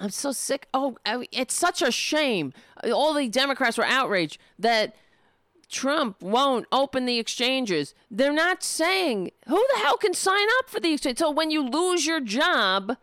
I'm 0.00 0.10
so 0.10 0.32
sick. 0.32 0.66
Oh, 0.72 0.96
it's 1.04 1.54
such 1.54 1.82
a 1.82 1.92
shame. 1.92 2.54
All 2.84 3.12
the 3.12 3.28
Democrats 3.28 3.76
were 3.76 3.84
outraged 3.84 4.38
that 4.58 4.96
Trump 5.68 6.22
won't 6.22 6.66
open 6.72 7.04
the 7.04 7.18
exchanges. 7.18 7.94
They're 8.10 8.32
not 8.32 8.62
saying 8.62 9.30
who 9.46 9.64
the 9.74 9.80
hell 9.80 9.98
can 9.98 10.14
sign 10.14 10.46
up 10.58 10.70
for 10.70 10.80
the 10.80 10.94
exchange. 10.94 11.18
So 11.18 11.30
when 11.30 11.50
you 11.50 11.62
lose 11.62 12.06
your 12.06 12.20
job 12.20 12.96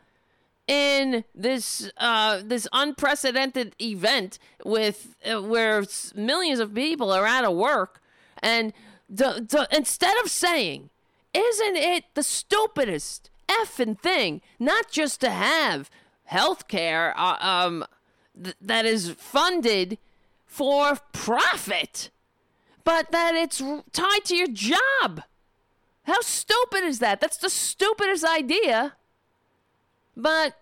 in 0.68 1.24
this 1.34 1.90
uh, 1.98 2.42
this 2.44 2.68
unprecedented 2.74 3.76
event 3.82 4.38
with 4.66 5.16
uh, 5.26 5.42
where 5.42 5.86
millions 6.14 6.60
of 6.60 6.74
people 6.74 7.12
are 7.12 7.26
out 7.26 7.46
of 7.46 7.56
work, 7.56 8.02
and 8.40 8.74
d- 9.14 9.40
d- 9.46 9.66
instead 9.72 10.18
of 10.24 10.30
saying, 10.30 10.90
"Isn't 11.34 11.78
it 11.78 12.06
the 12.16 12.24
stupidest 12.24 13.30
effing 13.48 13.98
thing 13.98 14.42
not 14.60 14.92
just 14.92 15.22
to 15.22 15.30
have"? 15.30 15.90
Health 16.28 16.68
care 16.68 17.14
uh, 17.18 17.38
um, 17.40 17.86
th- 18.42 18.56
that 18.62 18.86
is 18.86 19.12
funded 19.12 19.98
for 20.46 20.98
profit, 21.12 22.10
but 22.84 23.12
that 23.12 23.36
it's 23.36 23.62
tied 23.92 24.26
to 24.26 24.36
your 24.36 24.48
job. 24.48 25.24
How 26.04 26.22
stupid 26.22 26.84
is 26.84 27.00
that? 27.00 27.20
That's 27.20 27.38
the 27.38 27.50
stupidest 27.50 28.24
idea. 28.24 28.94
But, 30.16 30.56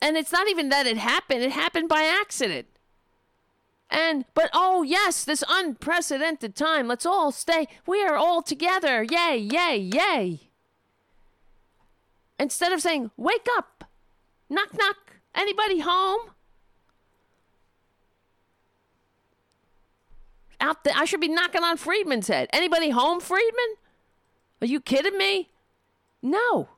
and 0.00 0.16
it's 0.16 0.32
not 0.32 0.48
even 0.48 0.68
that 0.68 0.86
it 0.86 0.96
happened, 0.96 1.42
it 1.42 1.52
happened 1.52 1.88
by 1.88 2.02
accident. 2.04 2.66
And, 3.90 4.24
but 4.32 4.48
oh, 4.54 4.82
yes, 4.82 5.24
this 5.24 5.44
unprecedented 5.48 6.54
time, 6.54 6.88
let's 6.88 7.04
all 7.04 7.30
stay, 7.30 7.68
we 7.86 8.02
are 8.02 8.16
all 8.16 8.42
together. 8.42 9.02
Yay, 9.02 9.36
yay, 9.36 9.76
yay. 9.76 10.40
Instead 12.38 12.72
of 12.72 12.80
saying, 12.80 13.10
wake 13.16 13.46
up, 13.56 13.84
knock, 14.48 14.72
knock, 14.76 15.11
Anybody 15.34 15.80
home? 15.80 16.20
Out 20.60 20.84
there, 20.84 20.94
I 20.96 21.04
should 21.04 21.20
be 21.20 21.28
knocking 21.28 21.64
on 21.64 21.76
Friedman's 21.76 22.28
head. 22.28 22.48
Anybody 22.52 22.90
home, 22.90 23.20
Friedman? 23.20 23.76
Are 24.60 24.66
you 24.66 24.80
kidding 24.80 25.18
me? 25.18 25.50
No. 26.22 26.68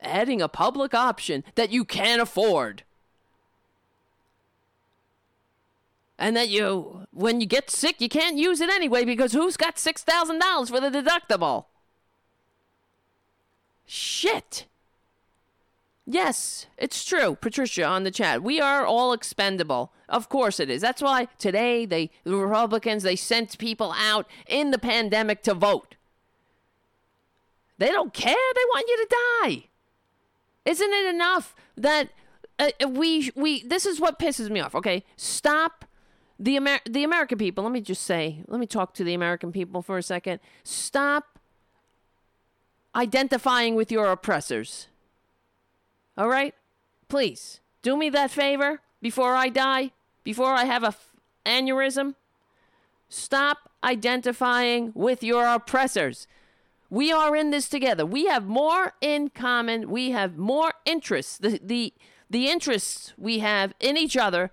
Adding 0.00 0.42
a 0.42 0.48
public 0.48 0.92
option 0.92 1.44
that 1.54 1.70
you 1.70 1.84
can't 1.84 2.20
afford. 2.20 2.82
And 6.18 6.36
that 6.36 6.50
you, 6.50 7.06
when 7.10 7.40
you 7.40 7.46
get 7.46 7.70
sick, 7.70 8.00
you 8.00 8.08
can't 8.08 8.36
use 8.36 8.60
it 8.60 8.68
anyway 8.68 9.04
because 9.04 9.32
who's 9.32 9.56
got 9.56 9.76
$6,000 9.76 10.68
for 10.68 10.80
the 10.80 10.90
deductible? 10.90 11.64
Shit. 13.86 14.66
Yes, 16.12 16.66
it's 16.76 17.04
true, 17.04 17.36
Patricia 17.36 17.84
on 17.84 18.04
the 18.04 18.10
chat. 18.10 18.42
We 18.42 18.60
are 18.60 18.84
all 18.84 19.14
expendable. 19.14 19.94
Of 20.10 20.28
course 20.28 20.60
it 20.60 20.68
is. 20.68 20.82
That's 20.82 21.00
why 21.00 21.28
today 21.38 21.86
they 21.86 22.10
the 22.24 22.36
Republicans 22.36 23.02
they 23.02 23.16
sent 23.16 23.56
people 23.56 23.94
out 23.96 24.26
in 24.46 24.72
the 24.72 24.78
pandemic 24.78 25.42
to 25.44 25.54
vote. 25.54 25.94
They 27.78 27.88
don't 27.88 28.12
care. 28.12 28.34
They 28.54 28.64
want 28.66 28.86
you 28.88 28.96
to 28.98 29.08
die. 29.08 29.64
Isn't 30.66 30.92
it 30.92 31.14
enough 31.14 31.54
that 31.78 32.10
uh, 32.58 32.88
we 32.88 33.30
we 33.34 33.62
this 33.62 33.86
is 33.86 33.98
what 33.98 34.18
pisses 34.18 34.50
me 34.50 34.60
off, 34.60 34.74
okay? 34.74 35.04
Stop 35.16 35.86
the 36.38 36.56
Amer- 36.56 36.80
the 36.84 37.04
American 37.04 37.38
people. 37.38 37.64
Let 37.64 37.72
me 37.72 37.80
just 37.80 38.02
say, 38.02 38.44
let 38.48 38.60
me 38.60 38.66
talk 38.66 38.92
to 38.94 39.04
the 39.04 39.14
American 39.14 39.50
people 39.50 39.80
for 39.80 39.96
a 39.96 40.02
second. 40.02 40.40
Stop 40.62 41.38
identifying 42.94 43.76
with 43.76 43.90
your 43.90 44.12
oppressors. 44.12 44.88
All 46.16 46.28
right? 46.28 46.54
Please, 47.08 47.60
do 47.82 47.96
me 47.96 48.10
that 48.10 48.30
favor 48.30 48.80
before 49.00 49.34
I 49.34 49.48
die, 49.48 49.90
before 50.24 50.52
I 50.52 50.64
have 50.64 50.82
a 50.82 50.88
f- 50.88 51.12
aneurysm. 51.44 52.14
Stop 53.08 53.70
identifying 53.84 54.92
with 54.94 55.22
your 55.22 55.46
oppressors. 55.46 56.26
We 56.88 57.10
are 57.10 57.34
in 57.34 57.50
this 57.50 57.68
together. 57.68 58.06
We 58.06 58.26
have 58.26 58.46
more 58.46 58.94
in 59.00 59.30
common. 59.30 59.90
We 59.90 60.10
have 60.10 60.36
more 60.36 60.72
interests. 60.84 61.38
The, 61.38 61.58
the, 61.62 61.92
the 62.30 62.48
interests 62.48 63.12
we 63.16 63.40
have 63.40 63.74
in 63.80 63.96
each 63.96 64.16
other, 64.16 64.50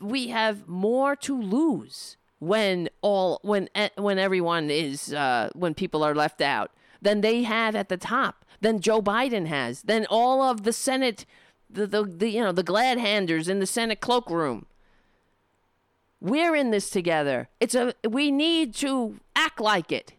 we 0.00 0.28
have 0.28 0.66
more 0.66 1.14
to 1.16 1.40
lose 1.40 2.16
when 2.38 2.88
all 3.02 3.40
when 3.42 3.68
when 3.96 4.18
everyone 4.18 4.70
is 4.70 5.12
uh, 5.12 5.50
when 5.54 5.74
people 5.74 6.04
are 6.04 6.14
left 6.14 6.40
out 6.40 6.70
than 7.02 7.20
they 7.20 7.42
have 7.42 7.74
at 7.74 7.88
the 7.88 7.96
top 7.96 8.37
than 8.60 8.80
Joe 8.80 9.00
Biden 9.02 9.46
has, 9.46 9.82
than 9.82 10.06
all 10.10 10.42
of 10.42 10.64
the 10.64 10.72
Senate, 10.72 11.24
the, 11.70 11.86
the, 11.86 12.04
the 12.04 12.28
you 12.28 12.42
know, 12.42 12.52
the 12.52 12.62
glad 12.62 12.98
handers 12.98 13.48
in 13.48 13.60
the 13.60 13.66
Senate 13.66 14.00
cloakroom. 14.00 14.66
We're 16.20 16.56
in 16.56 16.70
this 16.70 16.90
together. 16.90 17.48
It's 17.60 17.74
a 17.74 17.94
we 18.08 18.30
need 18.30 18.74
to 18.76 19.20
act 19.36 19.60
like 19.60 19.92
it 19.92 20.12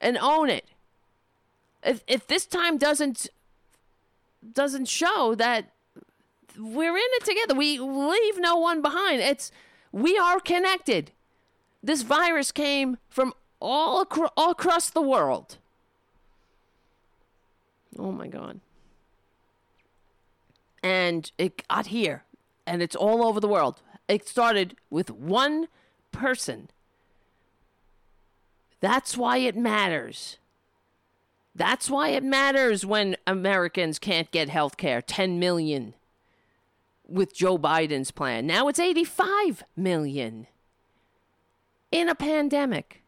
and 0.00 0.16
own 0.16 0.48
it. 0.48 0.64
If 1.82 2.02
if 2.06 2.26
this 2.26 2.46
time 2.46 2.78
doesn't 2.78 3.28
doesn't 4.52 4.88
show 4.88 5.34
that 5.34 5.72
we're 6.58 6.96
in 6.96 7.02
it 7.02 7.24
together, 7.24 7.54
we 7.54 7.78
leave 7.78 8.38
no 8.38 8.56
one 8.56 8.80
behind. 8.80 9.20
It's 9.20 9.52
we 9.92 10.16
are 10.16 10.40
connected. 10.40 11.12
This 11.82 12.02
virus 12.02 12.52
came 12.52 12.98
from 13.08 13.32
all, 13.60 14.02
acro- 14.02 14.32
all 14.36 14.50
across 14.50 14.90
the 14.90 15.02
world. 15.02 15.58
Oh 17.98 18.12
my 18.12 18.28
God. 18.28 18.60
And 20.82 21.30
it 21.36 21.66
got 21.68 21.88
here, 21.88 22.24
and 22.66 22.82
it's 22.82 22.96
all 22.96 23.22
over 23.24 23.40
the 23.40 23.48
world. 23.48 23.82
It 24.08 24.26
started 24.26 24.76
with 24.88 25.10
one 25.10 25.68
person. 26.12 26.70
That's 28.80 29.16
why 29.16 29.38
it 29.38 29.56
matters. 29.56 30.38
That's 31.54 31.90
why 31.90 32.10
it 32.10 32.24
matters 32.24 32.86
when 32.86 33.16
Americans 33.26 33.98
can't 33.98 34.30
get 34.30 34.48
health 34.48 34.76
care. 34.76 35.02
10 35.02 35.38
million 35.38 35.94
with 37.06 37.34
Joe 37.34 37.58
Biden's 37.58 38.10
plan. 38.10 38.46
Now 38.46 38.68
it's 38.68 38.78
85 38.78 39.64
million 39.76 40.46
in 41.90 42.08
a 42.08 42.14
pandemic. 42.14 43.02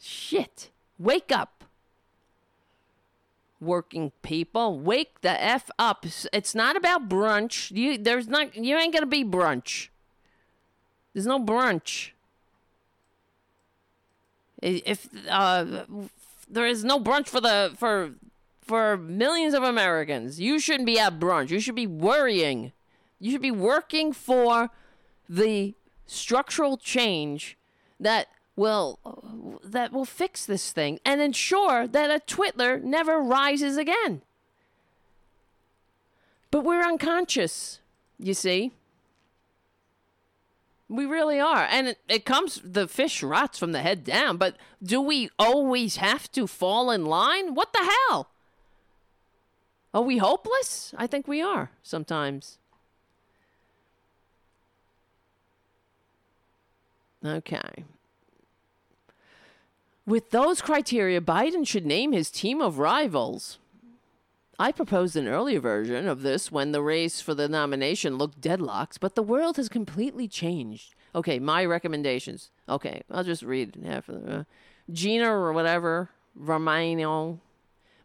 Shit. 0.00 0.70
Wake 0.98 1.30
up. 1.30 1.64
Working 3.60 4.12
people, 4.22 4.78
wake 4.78 5.20
the 5.20 5.42
F 5.42 5.68
up. 5.78 6.06
It's 6.32 6.54
not 6.54 6.76
about 6.76 7.08
brunch. 7.08 7.76
You 7.76 7.98
there's 7.98 8.28
not 8.28 8.54
you 8.54 8.76
ain't 8.76 8.94
gonna 8.94 9.06
be 9.06 9.24
brunch. 9.24 9.88
There's 11.12 11.26
no 11.26 11.40
brunch. 11.40 12.10
If 14.62 15.08
uh, 15.28 15.84
there 16.48 16.66
is 16.66 16.84
no 16.84 17.00
brunch 17.00 17.26
for 17.26 17.40
the 17.40 17.72
for 17.76 18.12
for 18.60 18.96
millions 18.96 19.54
of 19.54 19.64
Americans, 19.64 20.38
you 20.38 20.60
shouldn't 20.60 20.86
be 20.86 21.00
at 21.00 21.18
brunch. 21.18 21.50
You 21.50 21.58
should 21.58 21.74
be 21.74 21.86
worrying. 21.86 22.72
You 23.18 23.32
should 23.32 23.42
be 23.42 23.50
working 23.50 24.12
for 24.12 24.70
the 25.28 25.74
structural 26.06 26.76
change 26.76 27.56
that 27.98 28.28
will 28.58 28.98
that 29.64 29.92
will 29.92 30.04
fix 30.04 30.44
this 30.44 30.72
thing 30.72 30.98
and 31.04 31.20
ensure 31.20 31.86
that 31.86 32.10
a 32.10 32.22
Twitler 32.24 32.82
never 32.82 33.18
rises 33.20 33.76
again. 33.76 34.22
But 36.50 36.64
we're 36.64 36.82
unconscious, 36.82 37.80
you 38.18 38.34
see. 38.34 38.72
We 40.88 41.04
really 41.04 41.38
are. 41.38 41.68
And 41.70 41.88
it, 41.88 41.98
it 42.08 42.24
comes, 42.24 42.60
the 42.64 42.88
fish 42.88 43.22
rots 43.22 43.58
from 43.58 43.72
the 43.72 43.82
head 43.82 44.04
down, 44.04 44.38
but 44.38 44.56
do 44.82 45.02
we 45.02 45.28
always 45.38 45.96
have 45.96 46.32
to 46.32 46.46
fall 46.46 46.90
in 46.90 47.04
line? 47.04 47.54
What 47.54 47.74
the 47.74 47.90
hell? 48.08 48.30
Are 49.92 50.02
we 50.02 50.16
hopeless? 50.16 50.94
I 50.96 51.06
think 51.06 51.28
we 51.28 51.42
are 51.42 51.70
sometimes. 51.82 52.58
Okay. 57.22 57.84
With 60.08 60.30
those 60.30 60.62
criteria, 60.62 61.20
Biden 61.20 61.66
should 61.66 61.84
name 61.84 62.12
his 62.12 62.30
team 62.30 62.62
of 62.62 62.78
rivals. 62.78 63.58
I 64.58 64.72
proposed 64.72 65.16
an 65.16 65.28
earlier 65.28 65.60
version 65.60 66.08
of 66.08 66.22
this 66.22 66.50
when 66.50 66.72
the 66.72 66.80
race 66.80 67.20
for 67.20 67.34
the 67.34 67.46
nomination 67.46 68.16
looked 68.16 68.40
deadlocked, 68.40 69.00
but 69.00 69.16
the 69.16 69.22
world 69.22 69.58
has 69.58 69.68
completely 69.68 70.26
changed. 70.26 70.94
Okay, 71.14 71.38
my 71.38 71.62
recommendations. 71.62 72.50
Okay, 72.70 73.02
I'll 73.10 73.22
just 73.22 73.42
read 73.42 73.76
half 73.84 74.08
of 74.08 74.24
them. 74.24 74.40
Uh, 74.40 74.44
Gina 74.90 75.30
or 75.30 75.52
whatever, 75.52 76.08
Romano, 76.34 77.38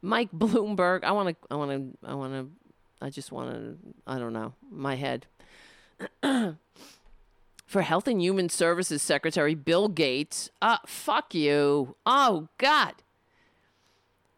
Mike 0.01 0.31
Bloomberg. 0.33 1.05
I 1.05 1.13
want 1.13 1.29
to, 1.29 1.35
I 1.49 1.55
want 1.55 1.71
to, 1.71 1.97
I 2.05 2.15
want 2.15 2.33
to, 2.33 2.49
I 3.01 3.11
just 3.11 3.31
want 3.31 3.53
to, 3.53 3.77
I 4.05 4.19
don't 4.19 4.33
know, 4.33 4.51
my 4.69 4.95
head. 4.95 5.25
For 7.73 7.81
Health 7.81 8.07
and 8.07 8.21
Human 8.21 8.49
Services 8.49 9.01
Secretary 9.01 9.55
Bill 9.55 9.87
Gates. 9.87 10.51
Uh, 10.61 10.77
fuck 10.85 11.33
you. 11.33 11.95
Oh, 12.05 12.49
God. 12.59 12.93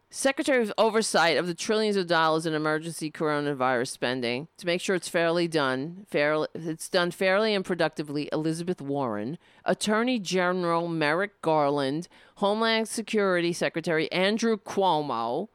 Secretary 0.08 0.62
of 0.62 0.72
Oversight 0.78 1.36
of 1.36 1.46
the 1.46 1.52
trillions 1.52 1.96
of 1.96 2.06
dollars 2.06 2.46
in 2.46 2.54
emergency 2.54 3.10
coronavirus 3.10 3.88
spending 3.88 4.48
to 4.56 4.64
make 4.64 4.80
sure 4.80 4.96
it's 4.96 5.10
fairly 5.10 5.46
done, 5.46 6.06
fairly, 6.08 6.48
it's 6.54 6.88
done 6.88 7.10
fairly 7.10 7.54
and 7.54 7.62
productively. 7.62 8.30
Elizabeth 8.32 8.80
Warren, 8.80 9.36
Attorney 9.66 10.18
General 10.18 10.88
Merrick 10.88 11.42
Garland, 11.42 12.08
Homeland 12.36 12.88
Security 12.88 13.52
Secretary 13.52 14.10
Andrew 14.12 14.56
Cuomo, 14.56 15.48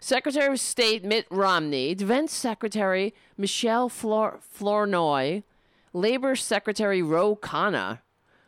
Secretary 0.00 0.52
of 0.52 0.60
State 0.60 1.02
Mitt 1.02 1.24
Romney, 1.30 1.94
Defense 1.94 2.34
Secretary 2.34 3.14
Michelle 3.38 3.88
Flournoy, 3.88 5.44
Labor 5.92 6.36
Secretary 6.36 7.02
Ro 7.02 7.36
Khanna, 7.36 8.00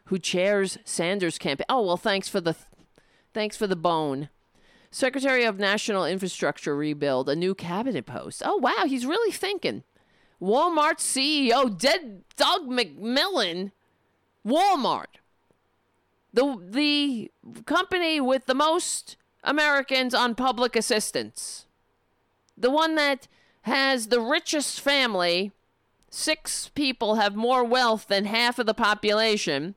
who 0.07 0.19
chairs 0.19 0.79
Sanders' 0.85 1.39
campaign. 1.39 1.67
Oh 1.69 1.83
well, 1.83 1.97
thanks 1.97 2.29
for 2.29 2.41
the, 2.41 2.57
thanks 3.33 3.57
for 3.57 3.67
the 3.67 3.77
bone. 3.77 4.29
Secretary 4.95 5.43
of 5.43 5.59
National 5.59 6.07
Infrastructure 6.07 6.77
Rebuild, 6.77 7.29
a 7.29 7.35
new 7.35 7.53
cabinet 7.53 8.07
post. 8.07 8.43
Oh, 8.45 8.59
wow, 8.59 8.85
he's 8.87 9.05
really 9.05 9.33
thinking. 9.33 9.83
Walmart 10.41 10.99
CEO, 10.99 11.77
dead 11.77 12.23
Doug 12.37 12.69
McMillon. 12.69 13.73
Walmart. 14.47 15.19
The, 16.33 16.61
the 16.63 17.33
company 17.65 18.21
with 18.21 18.47
the 18.47 18.55
most 18.55 19.17
Americans 19.43 20.15
on 20.15 20.37
public 20.37 20.77
assistance. 20.77 21.67
The 22.57 22.71
one 22.71 22.95
that 22.95 23.27
has 23.63 24.07
the 24.07 24.21
richest 24.21 24.81
family. 24.81 25.51
Six 26.15 26.71
people 26.77 27.17
have 27.17 27.35
more 27.35 27.65
wealth 27.65 28.07
than 28.07 28.25
half 28.27 28.61
of 28.61 28.67
the 28.67 28.75
population. 28.75 29.75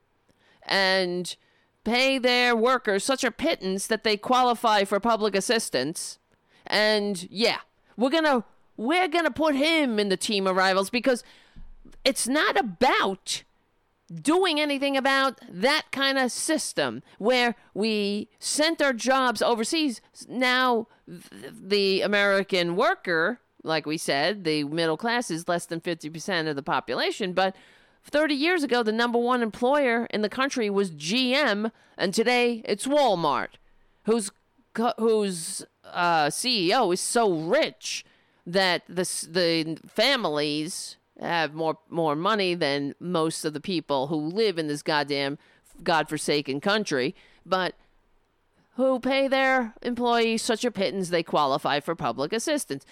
And 0.61 1.35
pay 1.83 2.17
their 2.17 2.55
workers 2.55 3.03
such 3.03 3.23
a 3.23 3.31
pittance 3.31 3.87
that 3.87 4.03
they 4.03 4.17
qualify 4.17 4.83
for 4.83 4.99
public 4.99 5.35
assistance. 5.35 6.19
And 6.65 7.27
yeah, 7.31 7.59
we're 7.95 8.09
gonna 8.09 8.43
we're 8.75 9.07
gonna 9.07 9.31
put 9.31 9.55
him 9.55 9.97
in 9.97 10.09
the 10.09 10.17
team 10.17 10.45
of 10.45 10.55
rivals 10.55 10.89
because 10.89 11.23
it's 12.03 12.27
not 12.27 12.59
about 12.59 13.43
doing 14.13 14.59
anything 14.59 14.95
about 14.95 15.39
that 15.49 15.85
kind 15.91 16.17
of 16.17 16.31
system 16.31 17.03
where 17.17 17.55
we 17.73 18.29
sent 18.37 18.81
our 18.81 18.93
jobs 18.93 19.41
overseas. 19.41 20.01
Now 20.27 20.87
the 21.07 22.01
American 22.01 22.75
worker, 22.75 23.39
like 23.63 23.85
we 23.85 23.97
said, 23.97 24.43
the 24.43 24.63
middle 24.63 24.97
class 24.97 25.31
is 25.31 25.47
less 25.47 25.65
than 25.65 25.81
50% 25.81 26.47
of 26.47 26.55
the 26.55 26.63
population, 26.63 27.33
but 27.33 27.55
30 28.03 28.33
years 28.33 28.63
ago, 28.63 28.83
the 28.83 28.91
number 28.91 29.19
one 29.19 29.41
employer 29.41 30.05
in 30.11 30.21
the 30.21 30.29
country 30.29 30.69
was 30.69 30.91
GM, 30.91 31.71
and 31.97 32.13
today 32.13 32.61
it's 32.65 32.87
Walmart, 32.87 33.55
whose 34.03 34.31
whose 34.99 35.65
uh, 35.83 36.27
CEO 36.27 36.93
is 36.93 37.01
so 37.01 37.33
rich 37.33 38.05
that 38.45 38.83
the 38.87 39.03
the 39.29 39.77
families 39.87 40.97
have 41.19 41.53
more 41.53 41.79
more 41.89 42.15
money 42.15 42.53
than 42.53 42.93
most 42.99 43.43
of 43.43 43.53
the 43.53 43.59
people 43.59 44.07
who 44.07 44.15
live 44.15 44.57
in 44.57 44.67
this 44.67 44.83
goddamn 44.83 45.37
godforsaken 45.83 46.61
country, 46.61 47.15
but 47.45 47.75
who 48.75 48.99
pay 48.99 49.27
their 49.27 49.73
employees 49.81 50.41
such 50.43 50.63
a 50.63 50.71
pittance 50.71 51.09
they 51.09 51.23
qualify 51.23 51.79
for 51.79 51.95
public 51.95 52.31
assistance. 52.31 52.85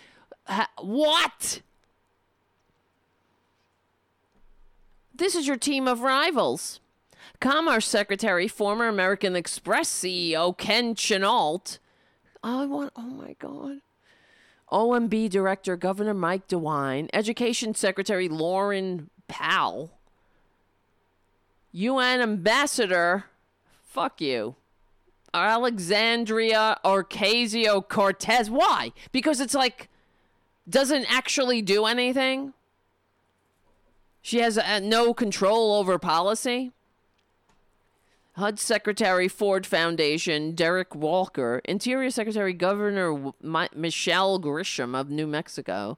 Ha- 0.46 0.70
what? 0.80 1.62
This 5.14 5.36
is 5.36 5.48
your 5.48 5.58
team 5.58 5.88
of 5.88 6.02
rivals. 6.02 6.80
Commerce 7.40 7.88
Secretary, 7.88 8.48
former 8.48 8.88
American 8.88 9.36
Express 9.36 9.90
CEO 9.90 10.58
Ken 10.58 10.96
Chenault. 10.96 11.80
I 12.44 12.66
want, 12.66 12.92
oh 12.96 13.02
my 13.02 13.36
God. 13.40 13.80
OMB 14.72 15.30
Director 15.30 15.76
Governor 15.76 16.14
Mike 16.14 16.48
DeWine. 16.48 17.10
Education 17.14 17.74
Secretary 17.74 18.28
Lauren 18.28 19.10
Powell. 19.28 19.92
UN 21.72 22.22
Ambassador, 22.22 23.26
fuck 23.84 24.22
you. 24.22 24.56
Alexandria 25.34 26.78
Ocasio 26.86 27.88
Cortez. 27.88 28.50
Why? 28.50 28.92
Because 29.12 29.40
it's 29.42 29.54
like, 29.54 29.90
doesn't 30.68 31.06
actually 31.12 31.62
do 31.62 31.86
anything? 31.86 32.54
She 34.22 34.40
has 34.40 34.58
uh, 34.58 34.80
no 34.80 35.14
control 35.14 35.76
over 35.76 36.00
policy. 36.00 36.72
HUD 38.34 38.60
Secretary, 38.60 39.28
Ford 39.28 39.66
Foundation, 39.66 40.56
Derek 40.56 40.94
Walker, 40.94 41.62
Interior 41.64 42.10
Secretary, 42.10 42.52
Governor 42.52 43.32
Michelle 43.42 44.42
Grisham 44.42 45.00
of 45.00 45.10
New 45.10 45.26
Mexico. 45.26 45.98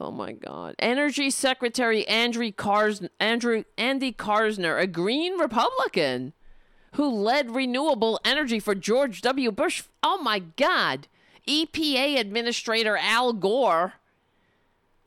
Oh 0.00 0.10
my 0.10 0.32
God. 0.32 0.74
Energy 0.78 1.30
Secretary 1.30 2.06
Andrew 2.06 2.52
Cars- 2.52 3.02
Andrew 3.18 3.64
Andy 3.76 4.12
Karsner, 4.12 4.80
a 4.80 4.86
Green 4.86 5.38
Republican 5.38 6.34
who 6.94 7.08
led 7.08 7.54
renewable 7.54 8.20
energy 8.24 8.60
for 8.60 8.74
George 8.74 9.22
W. 9.22 9.50
Bush. 9.50 9.82
Oh 10.02 10.20
my 10.22 10.40
God. 10.40 11.08
EPA 11.48 12.18
Administrator 12.20 12.96
Al 12.96 13.32
Gore. 13.32 13.94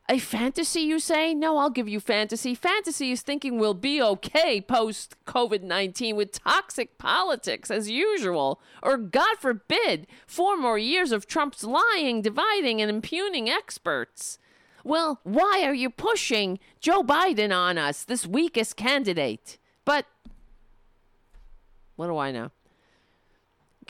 A 0.10 0.18
fantasy, 0.18 0.82
you 0.82 1.00
say? 1.00 1.34
No, 1.34 1.58
I'll 1.58 1.70
give 1.70 1.88
you 1.88 2.02
fantasy. 2.02 2.53
Fantasy 2.53 3.11
is 3.11 3.22
thinking 3.22 3.58
we'll 3.58 3.74
be 3.76 4.02
okay 4.02 4.60
post 4.60 5.16
COVID 5.26 5.61
19 5.61 6.18
with 6.18 6.44
toxic 6.44 6.98
politics 6.98 7.72
as 7.72 7.90
usual. 7.90 8.60
Or, 8.84 8.98
God 8.98 9.38
forbid, 9.40 10.08
four 10.28 10.58
more 10.58 10.78
years 10.78 11.14
of 11.14 11.28
Trump's 11.28 11.64
lying, 11.64 12.22
dividing, 12.22 12.82
and 12.82 12.90
impugning 12.90 13.50
experts. 13.50 14.38
Well, 14.84 15.20
why 15.24 15.61
are 15.64 15.76
you 15.76 15.90
pushing 15.90 16.60
Joe 16.80 17.03
Biden 17.03 17.56
on 17.56 17.78
us, 17.78 18.03
this 18.03 18.26
weakest 18.28 18.76
candidate? 18.76 19.60
But 19.86 20.08
What 21.95 22.08
do 22.08 22.18
I 22.18 22.32
know? 22.32 22.50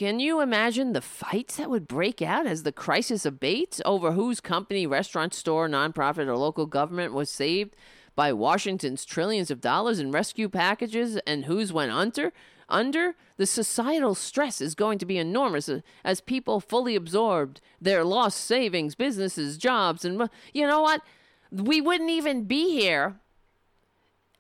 Can 0.02 0.20
you 0.20 0.42
imagine 0.42 0.94
the 0.94 1.00
fights 1.00 1.58
that 1.58 1.70
would 1.70 1.88
break 1.88 2.24
out 2.24 2.48
as 2.48 2.64
the 2.64 2.72
crisis 2.72 3.24
abates 3.24 3.80
over 3.86 4.14
whose 4.14 4.42
company, 4.42 4.88
restaurant, 4.88 5.32
store, 5.32 5.70
nonprofit, 5.70 6.26
or 6.26 6.36
local 6.36 6.66
government 6.66 7.14
was 7.14 7.30
saved 7.30 7.76
by 8.16 8.34
Washington's 8.34 9.06
trillions 9.06 9.52
of 9.52 9.62
dollars 9.62 10.00
in 10.00 10.10
rescue 10.10 10.50
packages 10.50 11.18
and 11.28 11.46
whose 11.46 11.72
went 11.72 11.92
under? 11.92 12.34
Under 12.68 13.14
the 13.38 13.46
societal 13.46 14.16
stress 14.16 14.60
is 14.60 14.74
going 14.74 14.98
to 14.98 15.06
be 15.06 15.20
enormous 15.20 15.70
as 16.04 16.20
people 16.20 16.60
fully 16.60 16.96
absorbed 16.96 17.62
their 17.80 18.04
lost 18.04 18.40
savings, 18.40 18.96
businesses, 18.96 19.56
jobs, 19.56 20.04
and 20.04 20.28
you 20.52 20.66
know 20.66 20.82
what? 20.82 21.04
We 21.52 21.80
wouldn't 21.80 22.10
even 22.10 22.46
be 22.46 22.72
here 22.72 23.20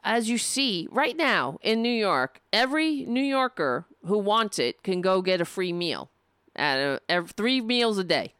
as 0.03 0.29
you 0.29 0.37
see 0.37 0.87
right 0.91 1.15
now 1.15 1.57
in 1.61 1.81
New 1.81 1.89
York, 1.89 2.41
every 2.51 3.05
New 3.05 3.23
Yorker 3.23 3.85
who 4.05 4.17
wants 4.17 4.59
it 4.59 4.83
can 4.83 5.01
go 5.01 5.21
get 5.21 5.41
a 5.41 5.45
free 5.45 5.73
meal 5.73 6.09
at 6.55 6.77
a, 6.77 7.01
every, 7.07 7.29
three 7.29 7.61
meals 7.61 7.97
a 7.97 8.03
day. 8.03 8.33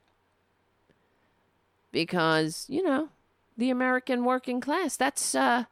Because, 1.92 2.66
you 2.70 2.84
know, 2.84 3.10
the 3.58 3.70
American 3.70 4.24
working 4.24 4.62
class, 4.62 4.96
that's 4.96 5.36
uh, 5.36 5.66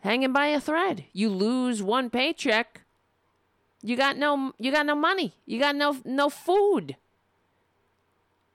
hanging 0.00 0.32
by 0.32 0.46
a 0.48 0.60
thread. 0.60 1.04
You 1.12 1.30
lose 1.30 1.82
one 1.82 2.10
paycheck, 2.10 2.82
you 3.82 3.96
got 3.96 4.16
no 4.16 4.52
you 4.58 4.70
got 4.70 4.86
no 4.86 4.94
money. 4.94 5.34
You 5.46 5.58
got 5.58 5.74
no 5.74 5.96
no 6.04 6.28
food. 6.28 6.96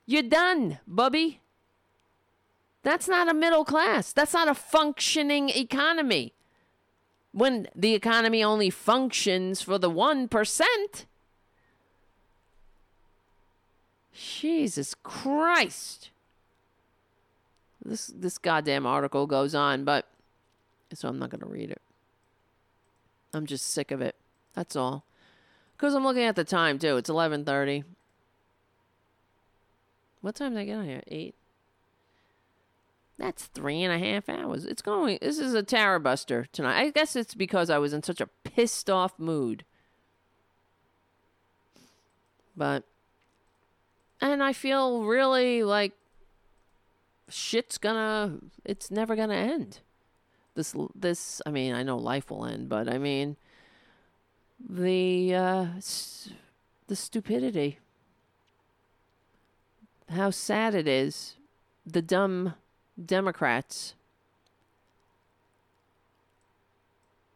You're 0.05 0.23
done, 0.23 0.79
bubby. 0.85 1.41
That's 2.85 3.07
not 3.07 3.27
a 3.27 3.33
middle 3.33 3.65
class. 3.65 4.13
That's 4.13 4.35
not 4.35 4.47
a 4.47 4.53
functioning 4.53 5.49
economy. 5.49 6.33
When 7.31 7.67
the 7.75 7.95
economy 7.95 8.43
only 8.43 8.69
functions 8.69 9.59
for 9.59 9.79
the 9.79 9.89
1%. 9.89 10.65
Jesus 14.13 14.93
Christ. 15.01 16.11
This 17.83 18.07
this 18.15 18.37
goddamn 18.37 18.85
article 18.85 19.25
goes 19.25 19.55
on, 19.55 19.83
but 19.83 20.05
so 20.93 21.07
I'm 21.09 21.17
not 21.17 21.31
going 21.31 21.41
to 21.41 21.47
read 21.47 21.71
it. 21.71 21.81
I'm 23.33 23.47
just 23.47 23.65
sick 23.65 23.89
of 23.89 23.99
it. 23.99 24.15
That's 24.53 24.75
all. 24.75 25.03
Cuz 25.79 25.95
I'm 25.95 26.03
looking 26.03 26.23
at 26.23 26.35
the 26.35 26.43
time 26.43 26.77
too. 26.77 26.97
It's 26.97 27.09
11:30. 27.09 27.83
What 30.21 30.35
time 30.35 30.53
did 30.53 30.59
I 30.59 30.65
get 30.65 30.77
on 30.77 30.85
here? 30.85 31.03
8 31.07 31.33
that's 33.17 33.45
three 33.45 33.81
and 33.81 33.93
a 33.93 34.05
half 34.05 34.27
hours. 34.27 34.65
It's 34.65 34.81
going. 34.81 35.19
This 35.21 35.39
is 35.39 35.53
a 35.53 35.63
Tara 35.63 35.99
Buster 35.99 36.47
tonight. 36.51 36.79
I 36.79 36.89
guess 36.89 37.15
it's 37.15 37.33
because 37.33 37.69
I 37.69 37.77
was 37.77 37.93
in 37.93 38.03
such 38.03 38.19
a 38.19 38.27
pissed 38.43 38.89
off 38.89 39.17
mood. 39.17 39.63
But, 42.57 42.83
and 44.21 44.43
I 44.43 44.53
feel 44.53 45.03
really 45.03 45.63
like 45.63 45.93
shit's 47.29 47.77
gonna. 47.77 48.37
It's 48.65 48.91
never 48.91 49.15
gonna 49.15 49.35
end. 49.35 49.79
This, 50.55 50.75
this. 50.93 51.41
I 51.45 51.51
mean, 51.51 51.73
I 51.73 51.83
know 51.83 51.97
life 51.97 52.29
will 52.29 52.45
end, 52.45 52.67
but 52.67 52.89
I 52.89 52.97
mean, 52.97 53.37
the, 54.59 55.35
uh, 55.35 55.65
the 56.87 56.95
stupidity. 56.95 57.79
How 60.09 60.29
sad 60.29 60.75
it 60.75 60.87
is. 60.87 61.35
The 61.85 62.01
dumb 62.01 62.53
Democrats. 63.03 63.95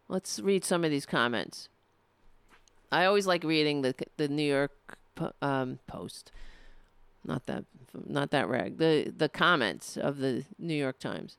Let's 0.08 0.40
read 0.40 0.66
some 0.66 0.84
of 0.84 0.92
these 0.92 1.06
comments. 1.06 1.70
I 2.92 3.06
always 3.06 3.28
like 3.28 3.44
reading 3.44 3.82
the 3.82 3.94
the 4.18 4.28
New 4.28 4.44
York 4.44 4.98
um, 5.42 5.80
Post, 5.86 6.32
not 7.24 7.46
that 7.46 7.66
not 7.94 8.32
that 8.32 8.50
rag. 8.50 8.78
The 8.78 9.14
the 9.16 9.30
comments 9.30 9.98
of 9.98 10.18
the 10.18 10.46
New 10.58 10.74
York 10.74 11.00
Times. 11.00 11.38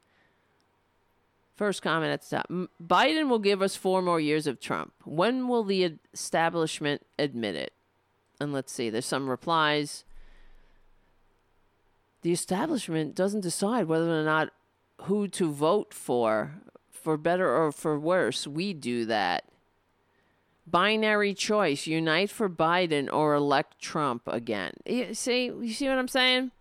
First 1.56 1.82
comment 1.82 2.12
at 2.12 2.22
the 2.22 2.36
top: 2.36 2.48
Biden 2.82 3.28
will 3.28 3.40
give 3.40 3.62
us 3.62 3.74
four 3.74 4.00
more 4.00 4.20
years 4.20 4.46
of 4.46 4.60
Trump. 4.60 4.92
When 5.04 5.48
will 5.48 5.64
the 5.64 5.96
establishment 6.12 7.04
admit 7.18 7.56
it? 7.56 7.72
And 8.40 8.52
let's 8.52 8.72
see. 8.72 8.88
There's 8.88 9.06
some 9.06 9.28
replies 9.28 10.04
the 12.22 12.32
establishment 12.32 13.14
doesn't 13.14 13.40
decide 13.40 13.86
whether 13.86 14.10
or 14.18 14.24
not 14.24 14.50
who 15.02 15.28
to 15.28 15.50
vote 15.50 15.94
for, 15.94 16.54
for 16.90 17.16
better 17.16 17.54
or 17.54 17.72
for 17.72 17.98
worse. 17.98 18.46
We 18.46 18.74
do 18.74 19.06
that. 19.06 19.44
Binary 20.66 21.34
choice: 21.34 21.86
unite 21.86 22.30
for 22.30 22.48
Biden 22.48 23.12
or 23.12 23.34
elect 23.34 23.80
Trump 23.80 24.22
again. 24.26 24.74
You 24.86 25.14
see, 25.14 25.46
you 25.46 25.72
see 25.72 25.88
what 25.88 25.98
I'm 25.98 26.08
saying? 26.08 26.52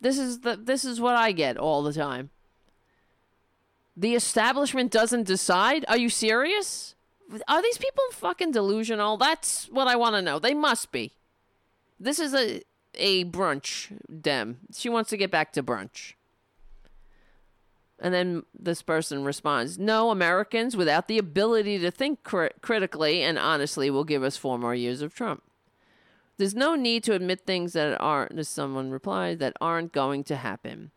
This 0.00 0.18
is 0.18 0.40
the 0.40 0.56
this 0.56 0.84
is 0.84 1.00
what 1.00 1.16
I 1.16 1.32
get 1.32 1.56
all 1.56 1.82
the 1.82 1.92
time. 1.92 2.30
The 3.96 4.14
establishment 4.14 4.90
doesn't 4.90 5.26
decide. 5.26 5.84
Are 5.88 5.96
you 5.96 6.10
serious? 6.10 6.94
Are 7.48 7.62
these 7.62 7.78
people 7.78 8.04
fucking 8.10 8.50
delusional? 8.50 9.16
That's 9.16 9.66
what 9.70 9.86
I 9.86 9.96
want 9.96 10.16
to 10.16 10.22
know. 10.22 10.38
They 10.38 10.52
must 10.52 10.92
be. 10.92 11.12
This 11.98 12.18
is 12.18 12.34
a 12.34 12.60
a 12.98 13.24
brunch 13.24 13.92
dem. 14.22 14.58
She 14.72 14.88
wants 14.88 15.10
to 15.10 15.16
get 15.16 15.30
back 15.30 15.52
to 15.52 15.62
brunch. 15.62 16.14
And 18.00 18.12
then 18.12 18.42
this 18.58 18.82
person 18.82 19.24
responds, 19.24 19.78
No, 19.78 20.10
Americans 20.10 20.76
without 20.76 21.08
the 21.08 21.18
ability 21.18 21.78
to 21.78 21.90
think 21.90 22.22
cr- 22.22 22.46
critically 22.60 23.22
and 23.22 23.38
honestly 23.38 23.88
will 23.90 24.04
give 24.04 24.22
us 24.22 24.36
four 24.36 24.58
more 24.58 24.74
years 24.74 25.00
of 25.00 25.14
Trump. 25.14 25.42
There's 26.36 26.54
no 26.54 26.74
need 26.74 27.04
to 27.04 27.14
admit 27.14 27.46
things 27.46 27.74
that 27.74 27.96
aren't, 28.00 28.38
as 28.38 28.48
someone 28.48 28.90
replied, 28.90 29.38
that 29.38 29.56
aren't 29.60 29.92
going 29.92 30.24
to 30.24 30.36
happen. 30.36 30.90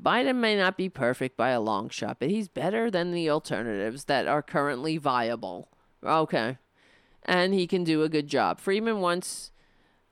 Biden 0.00 0.36
may 0.36 0.56
not 0.56 0.76
be 0.76 0.88
perfect 0.88 1.36
by 1.36 1.50
a 1.50 1.60
long 1.60 1.88
shot, 1.88 2.18
but 2.20 2.30
he's 2.30 2.48
better 2.48 2.90
than 2.90 3.12
the 3.12 3.30
alternatives 3.30 4.04
that 4.04 4.26
are 4.26 4.42
currently 4.42 4.96
viable. 4.96 5.68
Okay. 6.04 6.58
And 7.24 7.54
he 7.54 7.66
can 7.66 7.84
do 7.84 8.02
a 8.02 8.08
good 8.08 8.28
job. 8.28 8.60
Friedman 8.60 9.00
once 9.00 9.50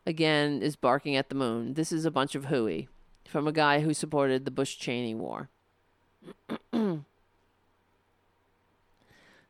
again 0.06 0.62
is 0.62 0.76
barking 0.76 1.16
at 1.16 1.28
the 1.28 1.34
moon. 1.34 1.74
This 1.74 1.92
is 1.92 2.04
a 2.04 2.10
bunch 2.10 2.34
of 2.34 2.46
hooey 2.46 2.88
from 3.26 3.46
a 3.46 3.52
guy 3.52 3.80
who 3.80 3.94
supported 3.94 4.44
the 4.44 4.50
Bush 4.50 4.76
Cheney 4.76 5.14
war. 5.14 5.48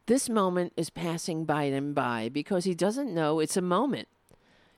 this 0.06 0.28
moment 0.28 0.72
is 0.76 0.90
passing 0.90 1.46
Biden 1.46 1.94
by 1.94 2.28
because 2.28 2.64
he 2.64 2.74
doesn't 2.74 3.14
know 3.14 3.40
it's 3.40 3.56
a 3.56 3.62
moment. 3.62 4.08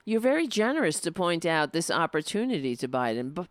You're 0.05 0.21
very 0.21 0.47
generous 0.47 0.99
to 1.01 1.11
point 1.11 1.45
out 1.45 1.73
this 1.73 1.89
opportunity 1.89 2.75
to 2.75 2.87
Biden, 2.87 3.33
but 3.33 3.47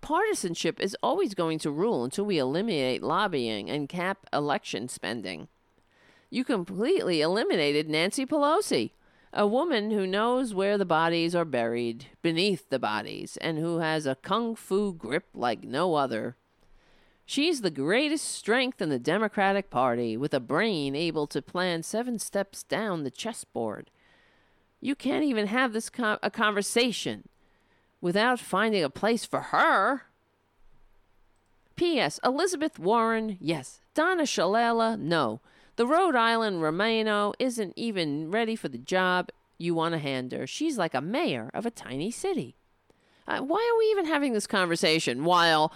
partisanship 0.00 0.80
is 0.80 0.96
always 1.02 1.34
going 1.34 1.58
to 1.60 1.70
rule 1.70 2.04
until 2.04 2.24
we 2.24 2.38
eliminate 2.38 3.02
lobbying 3.02 3.68
and 3.68 3.88
cap 3.88 4.26
election 4.32 4.88
spending. 4.88 5.48
You 6.30 6.44
completely 6.44 7.20
eliminated 7.20 7.88
Nancy 7.88 8.24
Pelosi 8.24 8.92
a 9.32 9.46
woman 9.46 9.90
who 9.90 10.06
knows 10.06 10.52
where 10.52 10.76
the 10.76 10.84
bodies 10.84 11.34
are 11.34 11.44
buried 11.44 12.06
beneath 12.22 12.68
the 12.68 12.78
bodies 12.78 13.36
and 13.40 13.58
who 13.58 13.78
has 13.78 14.06
a 14.06 14.16
kung 14.16 14.54
fu 14.54 14.92
grip 14.92 15.28
like 15.34 15.64
no 15.64 15.94
other. 15.94 16.36
She's 17.24 17.60
the 17.60 17.70
greatest 17.70 18.24
strength 18.24 18.82
in 18.82 18.88
the 18.88 18.98
Democratic 18.98 19.70
Party, 19.70 20.16
with 20.16 20.34
a 20.34 20.40
brain 20.40 20.96
able 20.96 21.28
to 21.28 21.40
plan 21.40 21.84
seven 21.84 22.18
steps 22.18 22.64
down 22.64 23.04
the 23.04 23.10
chessboard. 23.10 23.88
You 24.80 24.96
can't 24.96 25.22
even 25.22 25.46
have 25.46 25.72
this 25.72 25.92
a 26.00 26.30
conversation 26.30 27.28
without 28.00 28.40
finding 28.40 28.82
a 28.82 28.90
place 28.90 29.24
for 29.24 29.40
her. 29.40 30.06
P.S. 31.76 32.18
Elizabeth 32.24 32.80
Warren, 32.80 33.38
yes. 33.40 33.80
Donna 33.94 34.24
Shalala, 34.24 34.98
no. 34.98 35.40
The 35.80 35.86
Rhode 35.86 36.14
Island 36.14 36.60
Romano 36.60 37.32
isn't 37.38 37.72
even 37.74 38.30
ready 38.30 38.54
for 38.54 38.68
the 38.68 38.76
job 38.76 39.30
you 39.56 39.74
want 39.74 39.94
to 39.94 39.98
hand 39.98 40.30
her. 40.32 40.46
She's 40.46 40.76
like 40.76 40.92
a 40.92 41.00
mayor 41.00 41.50
of 41.54 41.64
a 41.64 41.70
tiny 41.70 42.10
city. 42.10 42.54
Uh, 43.26 43.40
why 43.40 43.66
are 43.72 43.78
we 43.78 43.86
even 43.86 44.04
having 44.04 44.34
this 44.34 44.46
conversation 44.46 45.24
while 45.24 45.72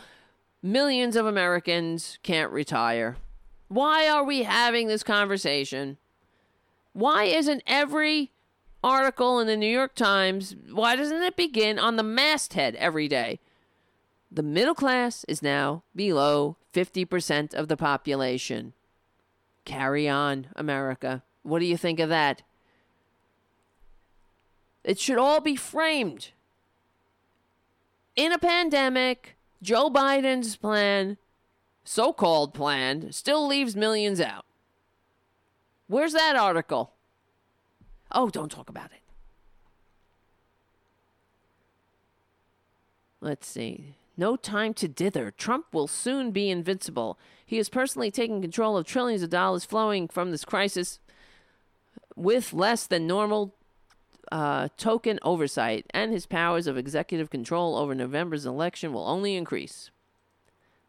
millions 0.62 1.16
of 1.16 1.24
Americans 1.24 2.18
can't 2.22 2.52
retire? 2.52 3.16
Why 3.68 4.06
are 4.06 4.22
we 4.22 4.42
having 4.42 4.88
this 4.88 5.02
conversation? 5.02 5.96
Why 6.92 7.24
isn't 7.24 7.62
every 7.66 8.30
article 8.82 9.40
in 9.40 9.46
the 9.46 9.56
New 9.56 9.72
York 9.72 9.94
Times, 9.94 10.54
why 10.70 10.96
doesn't 10.96 11.22
it 11.22 11.34
begin 11.34 11.78
on 11.78 11.96
the 11.96 12.02
masthead 12.02 12.74
every 12.74 13.08
day? 13.08 13.40
The 14.30 14.42
middle 14.42 14.74
class 14.74 15.24
is 15.28 15.40
now 15.40 15.82
below 15.96 16.58
50% 16.74 17.54
of 17.54 17.68
the 17.68 17.76
population. 17.78 18.74
Carry 19.64 20.08
on, 20.08 20.48
America. 20.56 21.22
What 21.42 21.60
do 21.60 21.66
you 21.66 21.76
think 21.76 22.00
of 22.00 22.08
that? 22.08 22.42
It 24.82 24.98
should 24.98 25.18
all 25.18 25.40
be 25.40 25.56
framed. 25.56 26.30
In 28.16 28.32
a 28.32 28.38
pandemic, 28.38 29.36
Joe 29.62 29.90
Biden's 29.90 30.56
plan, 30.56 31.16
so 31.84 32.12
called 32.12 32.54
plan, 32.54 33.10
still 33.12 33.46
leaves 33.46 33.74
millions 33.74 34.20
out. 34.20 34.44
Where's 35.86 36.12
that 36.12 36.36
article? 36.36 36.92
Oh, 38.12 38.28
don't 38.28 38.52
talk 38.52 38.68
about 38.68 38.92
it. 38.92 39.00
Let's 43.20 43.46
see. 43.46 43.94
No 44.16 44.36
time 44.36 44.74
to 44.74 44.86
dither. 44.86 45.30
Trump 45.30 45.66
will 45.72 45.88
soon 45.88 46.30
be 46.30 46.50
invincible. 46.50 47.18
He 47.44 47.58
is 47.58 47.68
personally 47.68 48.10
taking 48.10 48.40
control 48.40 48.76
of 48.76 48.86
trillions 48.86 49.22
of 49.22 49.30
dollars 49.30 49.64
flowing 49.64 50.08
from 50.08 50.30
this 50.30 50.44
crisis 50.44 50.98
with 52.16 52.52
less 52.52 52.86
than 52.86 53.06
normal 53.06 53.54
uh, 54.32 54.68
token 54.76 55.18
oversight, 55.22 55.86
and 55.90 56.12
his 56.12 56.26
powers 56.26 56.66
of 56.66 56.78
executive 56.78 57.30
control 57.30 57.76
over 57.76 57.94
November's 57.94 58.46
election 58.46 58.92
will 58.92 59.06
only 59.06 59.36
increase. 59.36 59.90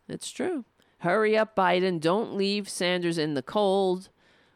It's 0.08 0.32
true. 0.32 0.66
Hurry 1.00 1.38
up, 1.38 1.56
Biden. 1.56 2.00
Don't 2.00 2.36
leave 2.36 2.70
Sanders 2.70 3.18
in 3.18 3.34
the 3.34 3.42
cold. 3.42 4.10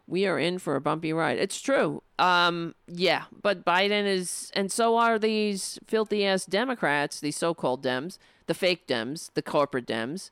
We 0.08 0.26
are 0.26 0.40
in 0.40 0.58
for 0.58 0.76
a 0.76 0.82
bumpy 0.82 1.14
ride. 1.14 1.38
It's 1.38 1.61
true. 1.61 2.02
Um, 2.18 2.74
yeah, 2.88 3.26
but 3.44 3.64
Biden 3.64 4.08
is, 4.08 4.52
and 4.56 4.72
so 4.72 4.98
are 4.98 5.19
these 5.19 5.78
filthy 5.86 6.26
ass 6.26 6.45
Democrats, 6.45 7.19
these 7.19 7.38
so 7.38 7.53
called 7.53 7.84
Dems, 7.84 8.18
the 8.48 8.56
fake 8.56 8.88
Dems, 8.88 9.30
the 9.36 9.44
corporate 9.44 9.86
Dems, 9.86 10.32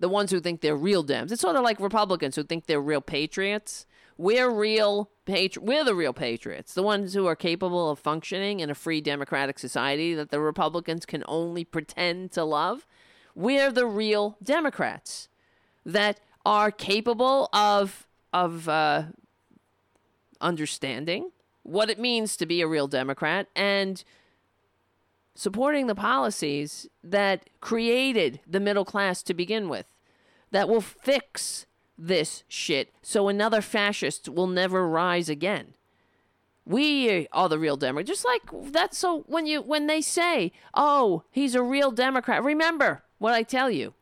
the 0.00 0.08
ones 0.08 0.30
who 0.30 0.40
think 0.40 0.60
they're 0.60 0.76
real 0.76 1.04
Dems. 1.04 1.32
It's 1.32 1.42
sort 1.42 1.56
of 1.56 1.62
like 1.62 1.80
Republicans 1.80 2.36
who 2.36 2.42
think 2.42 2.66
they're 2.66 2.80
real 2.80 3.00
patriots. 3.00 3.86
We're 4.16 4.50
real 4.50 5.10
patri- 5.26 5.62
We're 5.62 5.84
the 5.84 5.94
real 5.94 6.12
patriots, 6.12 6.74
the 6.74 6.82
ones 6.82 7.14
who 7.14 7.26
are 7.26 7.36
capable 7.36 7.90
of 7.90 7.98
functioning 7.98 8.60
in 8.60 8.70
a 8.70 8.74
free 8.74 9.00
democratic 9.00 9.58
society 9.58 10.14
that 10.14 10.30
the 10.30 10.40
Republicans 10.40 11.06
can 11.06 11.22
only 11.28 11.64
pretend 11.64 12.32
to 12.32 12.44
love. 12.44 12.86
We're 13.34 13.70
the 13.70 13.86
real 13.86 14.36
Democrats 14.42 15.28
that 15.86 16.20
are 16.44 16.70
capable 16.70 17.48
of 17.52 18.06
of 18.32 18.68
uh, 18.68 19.04
understanding 20.40 21.30
what 21.62 21.90
it 21.90 21.98
means 21.98 22.36
to 22.36 22.46
be 22.46 22.60
a 22.60 22.66
real 22.66 22.88
Democrat 22.88 23.46
and 23.54 24.02
supporting 25.38 25.86
the 25.86 25.94
policies 25.94 26.88
that 27.00 27.48
created 27.60 28.40
the 28.44 28.58
middle 28.58 28.84
class 28.84 29.22
to 29.22 29.32
begin 29.32 29.68
with, 29.68 29.86
that 30.50 30.68
will 30.68 30.80
fix 30.80 31.64
this 31.96 32.42
shit 32.48 32.92
so 33.02 33.28
another 33.28 33.62
fascist 33.62 34.28
will 34.28 34.48
never 34.48 34.88
rise 34.88 35.28
again. 35.28 35.74
We 36.66 37.28
are 37.32 37.48
the 37.48 37.58
real 37.58 37.76
Democrat. 37.76 38.06
Just 38.06 38.24
like 38.24 38.42
that's 38.72 38.98
so 38.98 39.20
when 39.28 39.46
you 39.46 39.62
when 39.62 39.86
they 39.86 40.00
say, 40.00 40.50
"Oh, 40.74 41.22
he's 41.30 41.54
a 41.54 41.62
real 41.62 41.92
Democrat." 41.92 42.42
Remember 42.42 43.04
what 43.18 43.32
I 43.32 43.44
tell 43.44 43.70
you. 43.70 43.94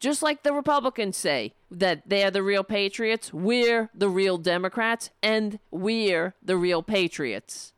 Just 0.00 0.22
like 0.22 0.42
the 0.42 0.52
Republicans 0.52 1.16
say 1.16 1.54
that 1.70 2.02
they're 2.06 2.30
the 2.30 2.42
real 2.42 2.64
patriots, 2.64 3.32
we're 3.32 3.88
the 3.94 4.10
real 4.10 4.36
Democrats 4.36 5.08
and 5.22 5.58
we're 5.70 6.34
the 6.42 6.58
real 6.58 6.82
patriots. 6.82 7.71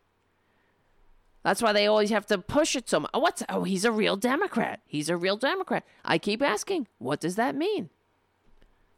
That's 1.45 1.61
why 1.61 1.73
they 1.73 1.85
always 1.85 2.09
have 2.09 2.25
to 2.27 2.39
push 2.39 2.75
it 2.75 2.89
so 2.89 3.01
much. 3.01 3.11
Oh, 3.13 3.19
what's 3.19 3.43
oh, 3.49 3.61
he's 3.65 3.85
a 3.85 3.91
real 3.91 4.17
Democrat. 4.17 4.79
He's 4.83 5.09
a 5.09 5.15
real 5.15 5.37
Democrat. 5.37 5.85
I 6.03 6.17
keep 6.17 6.41
asking, 6.41 6.87
what 6.97 7.19
does 7.19 7.35
that 7.35 7.55
mean? 7.55 7.91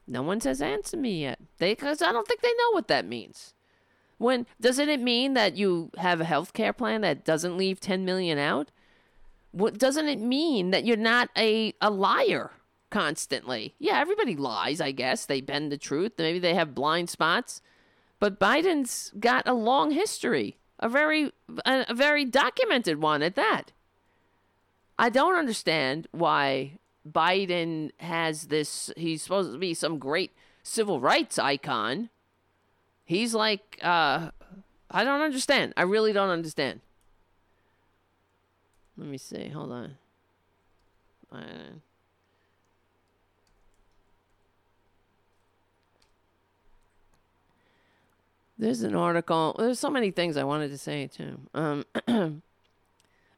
No 0.07 0.21
one 0.21 0.39
says 0.39 0.61
answer 0.61 0.95
me 0.95 1.23
yet. 1.23 1.39
They 1.57 1.73
because 1.73 2.01
I 2.01 2.13
don't 2.13 2.25
think 2.25 2.39
they 2.39 2.53
know 2.53 2.71
what 2.71 2.87
that 2.87 3.05
means. 3.05 3.53
When 4.17 4.47
doesn't 4.61 4.87
it 4.87 5.01
mean 5.01 5.33
that 5.33 5.57
you 5.57 5.91
have 5.97 6.21
a 6.21 6.25
health 6.25 6.53
care 6.53 6.71
plan 6.71 7.01
that 7.01 7.25
doesn't 7.25 7.57
leave 7.57 7.81
10 7.81 8.05
million 8.05 8.37
out? 8.37 8.71
What 9.51 9.77
doesn't 9.77 10.07
it 10.07 10.21
mean 10.21 10.71
that 10.71 10.85
you're 10.85 10.95
not 10.95 11.29
a, 11.37 11.73
a 11.81 11.89
liar 11.89 12.51
constantly? 12.89 13.75
Yeah, 13.77 13.99
everybody 13.99 14.37
lies, 14.37 14.79
I 14.79 14.91
guess. 14.91 15.25
They 15.25 15.41
bend 15.41 15.69
the 15.69 15.77
truth. 15.77 16.13
Maybe 16.17 16.39
they 16.39 16.53
have 16.53 16.73
blind 16.73 17.09
spots. 17.09 17.61
But 18.21 18.39
Biden's 18.39 19.11
got 19.19 19.45
a 19.49 19.53
long 19.53 19.91
history, 19.91 20.55
a 20.79 20.89
very 20.89 21.31
a, 21.65 21.93
very 21.93 22.25
documented 22.25 23.01
one 23.01 23.21
at 23.21 23.35
that. 23.35 23.71
I 24.99 25.09
don't 25.09 25.35
understand 25.35 26.07
why 26.11 26.79
Biden 27.09 27.91
has 27.97 28.45
this 28.45 28.91
he's 28.97 29.21
supposed 29.21 29.51
to 29.51 29.57
be 29.57 29.73
some 29.73 29.99
great 29.99 30.31
civil 30.63 30.99
rights 30.99 31.39
icon 31.39 32.09
He's 33.07 33.33
like, 33.33 33.79
uh, 33.81 34.31
I 34.91 35.03
don't 35.05 35.21
understand. 35.21 35.73
I 35.77 35.83
really 35.83 36.11
don't 36.11 36.29
understand. 36.29 36.81
Let 38.97 39.07
me 39.07 39.17
see. 39.17 39.47
Hold 39.47 39.71
on. 39.71 39.97
Uh, 41.31 41.79
There's 48.59 48.81
an 48.81 48.95
article. 48.95 49.55
There's 49.57 49.79
so 49.79 49.89
many 49.89 50.11
things 50.11 50.35
I 50.35 50.43
wanted 50.43 50.69
to 50.69 50.77
say 50.77 51.07
too. 51.07 51.39
Um, 51.53 51.85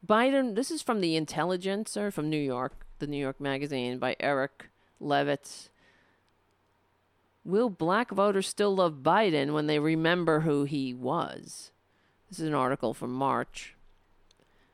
Biden. 0.07 0.55
This 0.55 0.71
is 0.71 0.81
from 0.81 1.01
the 1.01 1.15
Intelligencer 1.15 2.09
from 2.11 2.29
New 2.29 2.37
York, 2.37 2.85
the 2.99 3.07
New 3.07 3.17
York 3.17 3.41
Magazine 3.41 3.99
by 3.99 4.15
Eric 4.19 4.69
Levitz. 5.01 5.69
Will 7.43 7.69
black 7.69 8.11
voters 8.11 8.47
still 8.47 8.75
love 8.75 8.97
Biden 9.03 9.53
when 9.53 9.67
they 9.67 9.79
remember 9.79 10.41
who 10.41 10.63
he 10.63 10.93
was? 10.93 11.71
This 12.29 12.39
is 12.39 12.47
an 12.47 12.53
article 12.53 12.93
from 12.93 13.11
March. 13.11 13.75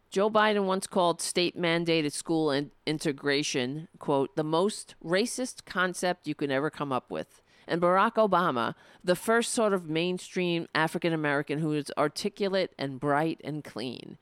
Joe 0.10 0.30
Biden 0.30 0.66
once 0.66 0.88
called 0.88 1.22
state 1.22 1.60
mandated 1.60 2.12
school 2.12 2.52
in- 2.52 2.72
integration, 2.86 3.88
quote, 3.98 4.36
the 4.36 4.44
most 4.44 4.96
racist 5.04 5.66
concept 5.66 6.28
you 6.28 6.36
could 6.36 6.52
ever 6.52 6.70
come 6.70 6.92
up 6.92 7.10
with. 7.10 7.42
And 7.68 7.82
Barack 7.82 8.14
Obama, 8.14 8.76
the 9.04 9.16
first 9.16 9.54
sort 9.54 9.74
of 9.74 9.90
mainstream 9.90 10.68
African 10.76 11.14
American 11.14 11.60
who 11.60 11.70
was 11.70 11.92
articulate 11.98 12.74
and 12.78 13.00
bright 13.00 13.42
and 13.44 13.64
clean. 13.64 14.18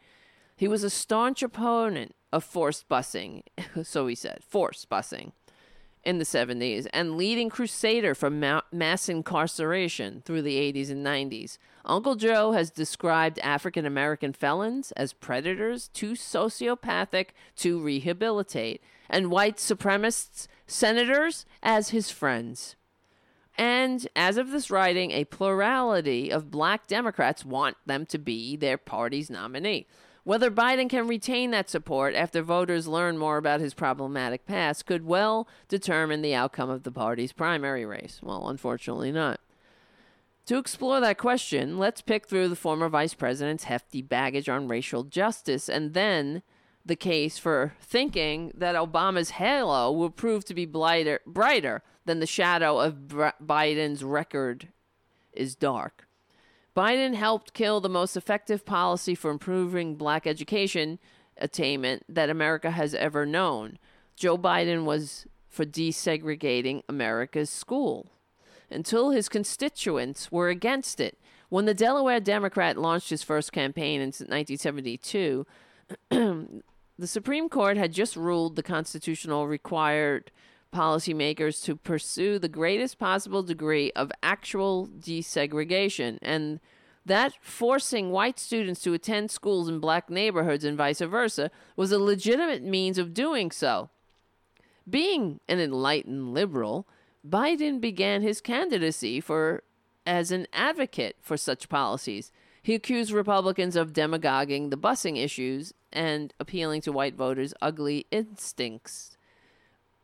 He 0.55 0.67
was 0.67 0.83
a 0.83 0.89
staunch 0.89 1.43
opponent 1.43 2.15
of 2.31 2.43
forced 2.43 2.87
busing, 2.87 3.43
so 3.83 4.07
he 4.07 4.15
said, 4.15 4.39
forced 4.47 4.89
busing 4.89 5.31
in 6.03 6.17
the 6.17 6.25
70s 6.25 6.87
and 6.93 7.15
leading 7.15 7.49
crusader 7.49 8.13
for 8.13 8.29
ma- 8.29 8.61
mass 8.71 9.07
incarceration 9.07 10.21
through 10.25 10.41
the 10.41 10.57
80s 10.73 10.89
and 10.89 11.05
90s. 11.05 11.57
Uncle 11.85 12.15
Joe 12.15 12.51
has 12.51 12.69
described 12.69 13.39
African 13.39 13.85
American 13.85 14.33
felons 14.33 14.91
as 14.93 15.13
predators 15.13 15.87
too 15.89 16.13
sociopathic 16.13 17.29
to 17.57 17.79
rehabilitate, 17.79 18.81
and 19.09 19.31
white 19.31 19.57
supremacists, 19.57 20.47
senators, 20.67 21.45
as 21.61 21.89
his 21.89 22.09
friends. 22.09 22.75
And 23.57 24.07
as 24.15 24.37
of 24.37 24.51
this 24.51 24.71
writing, 24.71 25.11
a 25.11 25.25
plurality 25.25 26.31
of 26.31 26.49
black 26.49 26.87
Democrats 26.87 27.45
want 27.45 27.77
them 27.85 28.05
to 28.07 28.17
be 28.17 28.55
their 28.55 28.77
party's 28.77 29.29
nominee. 29.29 29.87
Whether 30.23 30.49
Biden 30.49 30.89
can 30.89 31.07
retain 31.07 31.51
that 31.51 31.69
support 31.69 32.15
after 32.15 32.41
voters 32.41 32.87
learn 32.87 33.17
more 33.17 33.37
about 33.37 33.59
his 33.59 33.73
problematic 33.73 34.45
past 34.45 34.85
could 34.85 35.05
well 35.05 35.47
determine 35.67 36.21
the 36.21 36.33
outcome 36.33 36.69
of 36.69 36.83
the 36.83 36.91
party's 36.91 37.33
primary 37.33 37.85
race. 37.85 38.21
Well, 38.23 38.47
unfortunately 38.47 39.11
not. 39.11 39.41
To 40.47 40.57
explore 40.57 40.99
that 41.01 41.17
question, 41.17 41.77
let's 41.77 42.01
pick 42.01 42.27
through 42.27 42.49
the 42.49 42.55
former 42.55 42.89
vice 42.89 43.13
president's 43.13 43.65
hefty 43.65 44.01
baggage 44.01 44.49
on 44.49 44.67
racial 44.67 45.03
justice 45.03 45.69
and 45.69 45.93
then 45.93 46.41
the 46.85 46.95
case 46.95 47.37
for 47.37 47.73
thinking 47.79 48.51
that 48.55 48.75
Obama's 48.75 49.31
halo 49.31 49.91
will 49.91 50.09
prove 50.09 50.43
to 50.45 50.53
be 50.53 50.65
blighter, 50.65 51.21
brighter 51.25 51.81
than 52.05 52.19
the 52.19 52.27
shadow 52.27 52.79
of 52.79 52.95
Biden's 53.41 54.03
record 54.03 54.69
is 55.31 55.55
dark. 55.55 56.07
Biden 56.75 57.13
helped 57.13 57.53
kill 57.53 57.79
the 57.81 57.89
most 57.89 58.17
effective 58.17 58.65
policy 58.65 59.15
for 59.15 59.29
improving 59.29 59.95
black 59.95 60.25
education 60.25 60.99
attainment 61.37 62.03
that 62.09 62.29
America 62.29 62.71
has 62.71 62.95
ever 62.95 63.25
known. 63.25 63.77
Joe 64.15 64.37
Biden 64.37 64.85
was 64.85 65.27
for 65.49 65.65
desegregating 65.65 66.81
America's 66.89 67.49
school 67.49 68.07
until 68.71 69.11
his 69.11 69.29
constituents 69.29 70.31
were 70.31 70.49
against 70.49 70.99
it. 70.99 71.19
When 71.49 71.65
the 71.65 71.75
Delaware 71.75 72.19
Democrat 72.19 72.77
launched 72.77 73.11
his 73.11 73.21
first 73.21 73.51
campaign 73.51 74.01
in 74.01 74.07
1972, 74.07 75.45
the 76.09 76.63
Supreme 77.05 77.49
Court 77.49 77.77
had 77.77 77.93
just 77.93 78.15
ruled 78.15 78.55
the 78.55 78.63
constitutional 78.63 79.47
required 79.47 80.31
policymakers 80.73 81.63
to 81.63 81.75
pursue 81.75 82.39
the 82.39 82.49
greatest 82.49 82.97
possible 82.97 83.43
degree 83.43 83.91
of 83.91 84.11
actual 84.21 84.87
desegregation 84.87 86.17
and 86.21 86.59
that 87.05 87.33
forcing 87.41 88.11
white 88.11 88.39
students 88.39 88.81
to 88.81 88.93
attend 88.93 89.29
schools 89.29 89.67
in 89.69 89.79
black 89.79 90.09
neighborhoods 90.09 90.63
and 90.63 90.77
vice 90.77 90.99
versa 90.99 91.51
was 91.75 91.91
a 91.91 91.99
legitimate 91.99 92.63
means 92.63 92.97
of 92.97 93.13
doing 93.13 93.51
so. 93.51 93.89
Being 94.89 95.39
an 95.47 95.59
enlightened 95.59 96.33
liberal, 96.33 96.87
Biden 97.27 97.79
began 97.79 98.21
his 98.21 98.41
candidacy 98.41 99.19
for 99.19 99.63
as 100.05 100.31
an 100.31 100.47
advocate 100.51 101.17
for 101.21 101.37
such 101.37 101.69
policies. 101.69 102.31
He 102.61 102.73
accused 102.75 103.11
Republicans 103.11 103.75
of 103.75 103.93
demagoguing 103.93 104.69
the 104.69 104.77
busing 104.77 105.17
issues 105.17 105.73
and 105.91 106.33
appealing 106.39 106.81
to 106.81 106.91
white 106.91 107.15
voters' 107.15 107.53
ugly 107.61 108.07
instincts 108.11 109.12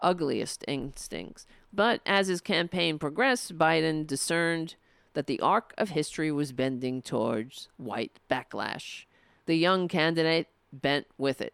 ugliest 0.02 0.66
instincts. 0.68 1.46
But 1.74 2.02
as 2.06 2.28
his 2.28 2.42
campaign 2.42 3.00
progressed, 3.00 3.58
Biden 3.58 4.06
discerned 4.08 4.76
that 5.14 5.28
the 5.28 5.40
arc 5.40 5.74
of 5.78 5.90
history 5.90 6.32
was 6.32 6.52
bending 6.52 7.02
towards 7.02 7.70
white 7.78 8.20
backlash. 8.30 9.06
The 9.46 9.56
young 9.56 9.88
candidate 9.88 10.48
bent 10.72 11.08
with 11.18 11.42
it. 11.42 11.54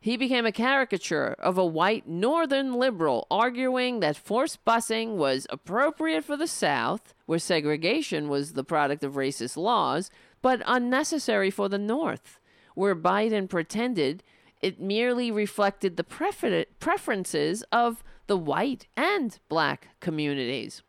He 0.00 0.16
became 0.16 0.46
a 0.46 0.52
caricature 0.52 1.34
of 1.38 1.58
a 1.58 1.66
white 1.66 2.06
northern 2.06 2.74
liberal, 2.74 3.26
arguing 3.30 4.00
that 4.00 4.16
forced 4.16 4.64
busing 4.64 5.16
was 5.16 5.46
appropriate 5.50 6.24
for 6.24 6.36
the 6.36 6.46
South, 6.46 7.14
where 7.24 7.38
segregation 7.38 8.28
was 8.28 8.52
the 8.52 8.62
product 8.62 9.02
of 9.02 9.14
racist 9.14 9.56
laws, 9.56 10.10
but 10.42 10.62
unnecessary 10.66 11.50
for 11.50 11.68
the 11.68 11.78
North, 11.78 12.38
where 12.74 12.94
Biden 12.94 13.48
pretended 13.48 14.22
it 14.66 14.80
merely 14.80 15.30
reflected 15.30 15.96
the 15.96 16.02
prefer- 16.02 16.64
preferences 16.80 17.62
of 17.70 18.02
the 18.26 18.36
white 18.36 18.88
and 18.96 19.38
black 19.48 19.90
communities. 20.00 20.82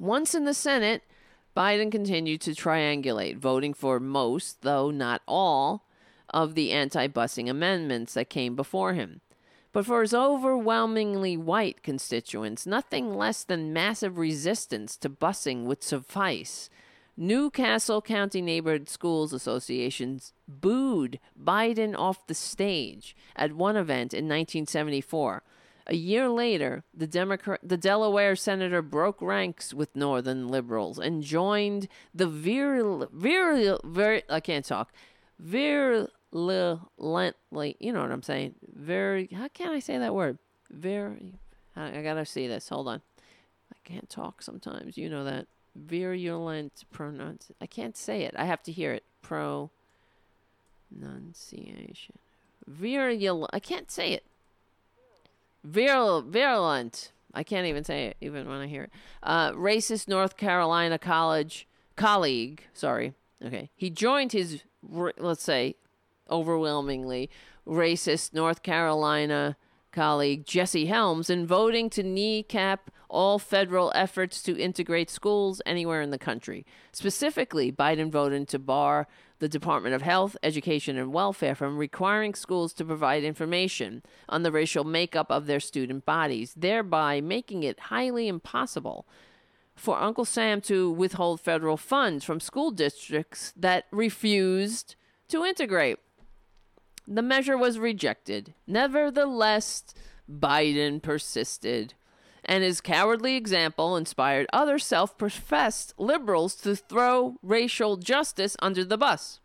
Once 0.00 0.34
in 0.34 0.44
the 0.44 0.52
Senate, 0.52 1.04
Biden 1.56 1.92
continued 1.92 2.40
to 2.40 2.50
triangulate, 2.50 3.38
voting 3.38 3.72
for 3.72 4.00
most, 4.00 4.62
though 4.62 4.90
not 4.90 5.22
all, 5.28 5.86
of 6.30 6.56
the 6.56 6.72
anti 6.72 7.06
busing 7.06 7.48
amendments 7.48 8.14
that 8.14 8.28
came 8.28 8.56
before 8.56 8.94
him. 8.94 9.20
But 9.72 9.86
for 9.86 10.00
his 10.00 10.12
overwhelmingly 10.12 11.36
white 11.36 11.84
constituents, 11.84 12.66
nothing 12.66 13.14
less 13.14 13.44
than 13.44 13.72
massive 13.72 14.18
resistance 14.18 14.96
to 14.96 15.08
busing 15.08 15.66
would 15.66 15.84
suffice. 15.84 16.68
New 17.20 17.50
Castle 17.50 18.00
County 18.00 18.40
Neighborhood 18.40 18.88
Schools 18.88 19.32
Associations 19.32 20.32
booed 20.46 21.18
Biden 21.36 21.98
off 21.98 22.24
the 22.28 22.34
stage 22.34 23.16
at 23.34 23.54
one 23.54 23.76
event 23.76 24.14
in 24.14 24.26
1974. 24.26 25.42
A 25.88 25.96
year 25.96 26.28
later, 26.28 26.84
the, 26.94 27.08
Democrat, 27.08 27.58
the 27.60 27.76
Delaware 27.76 28.36
senator 28.36 28.82
broke 28.82 29.20
ranks 29.20 29.74
with 29.74 29.96
Northern 29.96 30.46
liberals 30.46 30.96
and 31.00 31.24
joined 31.24 31.88
the 32.14 32.28
virul, 32.28 33.10
virul, 33.10 33.82
vir, 33.82 34.22
I 34.30 34.38
can't 34.38 34.64
talk, 34.64 34.92
virulently, 35.40 36.14
you 37.80 37.92
know 37.92 38.02
what 38.02 38.12
I'm 38.12 38.22
saying? 38.22 38.54
Very, 38.72 39.28
how 39.34 39.48
can 39.48 39.72
I 39.72 39.80
say 39.80 39.98
that 39.98 40.14
word? 40.14 40.38
Very, 40.70 41.34
I, 41.74 41.98
I 41.98 42.02
gotta 42.02 42.24
see 42.24 42.46
this. 42.46 42.68
Hold 42.68 42.86
on. 42.86 43.02
I 43.72 43.76
can't 43.82 44.08
talk 44.08 44.40
sometimes. 44.40 44.96
You 44.96 45.10
know 45.10 45.24
that. 45.24 45.48
Virulent 45.86 46.84
pronounce. 46.90 47.50
I 47.60 47.66
can't 47.66 47.96
say 47.96 48.22
it. 48.22 48.34
I 48.36 48.44
have 48.44 48.62
to 48.64 48.72
hear 48.72 48.92
it. 48.92 49.04
Pronunciation. 49.22 52.18
Virulent. 52.66 53.50
I 53.52 53.60
can't 53.60 53.90
say 53.90 54.12
it. 54.12 54.24
Virul, 55.66 56.24
virulent. 56.24 57.12
I 57.34 57.42
can't 57.42 57.66
even 57.66 57.84
say 57.84 58.06
it, 58.06 58.16
even 58.20 58.48
when 58.48 58.58
I 58.58 58.66
hear 58.66 58.84
it. 58.84 58.92
Uh, 59.22 59.52
racist 59.52 60.08
North 60.08 60.36
Carolina 60.36 60.98
college 60.98 61.66
colleague. 61.96 62.62
Sorry. 62.72 63.14
Okay. 63.44 63.70
He 63.76 63.90
joined 63.90 64.32
his, 64.32 64.62
let's 64.82 65.42
say, 65.42 65.76
overwhelmingly 66.30 67.30
racist 67.66 68.32
North 68.32 68.62
Carolina 68.62 69.56
colleague 69.92 70.46
Jesse 70.46 70.86
Helms 70.86 71.30
in 71.30 71.46
voting 71.46 71.90
to 71.90 72.02
kneecap 72.02 72.90
all 73.08 73.38
federal 73.38 73.92
efforts 73.94 74.42
to 74.42 74.58
integrate 74.58 75.10
schools 75.10 75.62
anywhere 75.64 76.02
in 76.02 76.10
the 76.10 76.18
country. 76.18 76.66
Specifically, 76.92 77.72
Biden 77.72 78.10
voted 78.10 78.48
to 78.48 78.58
bar 78.58 79.06
the 79.38 79.48
Department 79.48 79.94
of 79.94 80.02
Health, 80.02 80.36
Education, 80.42 80.96
and 80.96 81.12
Welfare 81.12 81.54
from 81.54 81.78
requiring 81.78 82.34
schools 82.34 82.72
to 82.74 82.84
provide 82.84 83.24
information 83.24 84.02
on 84.28 84.42
the 84.42 84.52
racial 84.52 84.84
makeup 84.84 85.30
of 85.30 85.46
their 85.46 85.60
student 85.60 86.04
bodies, 86.04 86.54
thereby 86.56 87.20
making 87.20 87.62
it 87.62 87.78
highly 87.80 88.28
impossible 88.28 89.06
for 89.76 89.98
Uncle 89.98 90.24
Sam 90.24 90.60
to 90.62 90.90
withhold 90.90 91.40
federal 91.40 91.76
funds 91.76 92.24
from 92.24 92.40
school 92.40 92.70
districts 92.70 93.52
that 93.56 93.86
refused 93.90 94.96
to 95.28 95.44
integrate. 95.44 95.98
The 97.06 97.22
measure 97.22 97.56
was 97.56 97.78
rejected. 97.78 98.54
Nevertheless, 98.66 99.84
Biden 100.30 101.00
persisted, 101.00 101.94
and 102.48 102.64
his 102.64 102.80
cowardly 102.80 103.36
example 103.36 103.94
inspired 103.94 104.46
other 104.52 104.78
self 104.78 105.18
professed 105.18 105.92
liberals 105.98 106.54
to 106.56 106.74
throw 106.74 107.36
racial 107.42 107.98
justice 107.98 108.56
under 108.60 108.84
the 108.84 108.96
bus. 108.96 109.40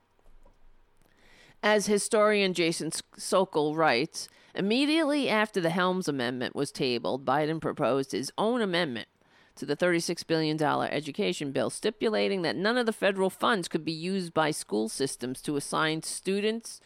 As 1.62 1.86
historian 1.86 2.54
Jason 2.54 2.92
Sokol 3.18 3.76
writes, 3.76 4.30
immediately 4.56 5.30
after 5.30 5.60
the 5.60 5.70
Helms 5.70 6.08
Amendment 6.08 6.56
was 6.56 6.72
tabled, 6.72 7.26
Biden 7.26 7.62
proposed 7.62 8.14
his 8.14 8.32
own 8.38 8.62
amendment 8.62 9.08
to 9.56 9.66
the 9.66 9.78
$36 9.78 10.26
billion 10.26 10.62
education 10.62 11.52
bill, 11.52 11.70
stipulating 11.70 12.42
that 12.42 12.56
none 12.56 12.78
of 12.78 12.86
the 12.86 12.94
federal 12.94 13.30
funds 13.30 13.68
could 13.68 13.86
be 13.86 13.92
used 13.92 14.34
by 14.34 14.50
school 14.50 14.90
systems 14.90 15.42
to 15.42 15.56
assign 15.58 16.02
students 16.02 16.82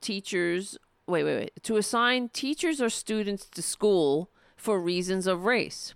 teachers 0.00 0.76
wait 1.06 1.24
wait 1.24 1.36
wait 1.36 1.62
to 1.62 1.76
assign 1.76 2.28
teachers 2.28 2.80
or 2.80 2.90
students 2.90 3.46
to 3.46 3.62
school 3.62 4.30
for 4.56 4.80
reasons 4.80 5.26
of 5.26 5.44
race 5.44 5.94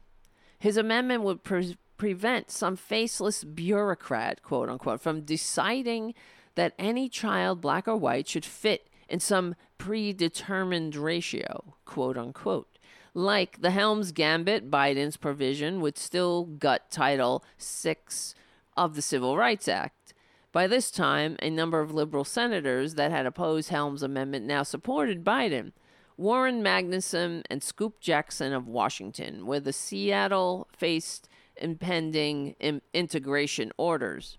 his 0.59 0.77
amendment 0.77 1.23
would 1.23 1.43
pre- 1.43 1.77
prevent 1.97 2.51
some 2.51 2.77
faceless 2.77 3.45
bureaucrat 3.45 4.43
quote 4.43 4.69
unquote 4.69 5.01
from 5.01 5.23
deciding 5.23 6.15
that 6.55 6.75
any 6.79 7.09
child 7.09 7.61
black 7.61 7.89
or 7.89 7.97
white 7.97 8.29
should 8.29 8.45
fit 8.45 8.89
in 9.09 9.21
some 9.21 9.55
predetermined 9.79 10.95
ratio 10.97 11.75
quote 11.85 12.17
unquote 12.17 12.79
like 13.13 13.61
the 13.61 13.71
helms 13.71 14.13
gambit 14.13 14.71
biden's 14.71 15.17
provision 15.17 15.81
would 15.81 15.99
still 15.99 16.45
gut 16.45 16.91
title 16.91 17.45
6 17.59 18.35
of 18.77 18.95
the 18.95 19.03
civil 19.03 19.37
rights 19.37 19.67
act 19.67 20.15
by 20.53 20.67
this 20.67 20.91
time, 20.91 21.37
a 21.41 21.49
number 21.49 21.81
of 21.81 21.95
liberal 21.95 22.25
senators 22.25 22.95
that 22.97 23.13
had 23.13 23.25
opposed 23.25 23.71
Helms' 23.71 24.03
amendment 24.03 24.47
now 24.47 24.65
supported 24.65 25.25
Biden. 25.25 25.73
Warren 26.21 26.63
Magnuson 26.63 27.45
and 27.49 27.63
Scoop 27.63 27.99
Jackson 27.99 28.53
of 28.53 28.69
Washington, 28.69 29.47
where 29.47 29.59
the 29.59 29.73
Seattle 29.73 30.69
faced 30.77 31.31
impending 31.57 32.57
Im- 32.61 32.83
integration 32.93 33.73
orders. 33.79 34.37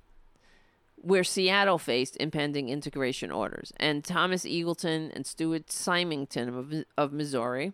Where 0.97 1.23
Seattle 1.23 1.79
faced 1.79 2.17
impending 2.17 2.69
integration 2.69 3.31
orders, 3.31 3.73
and 3.77 4.03
Thomas 4.03 4.45
Eagleton 4.45 5.11
and 5.15 5.25
Stuart 5.25 5.71
Symington 5.71 6.55
of, 6.55 6.71
of 6.99 7.13
Missouri, 7.13 7.73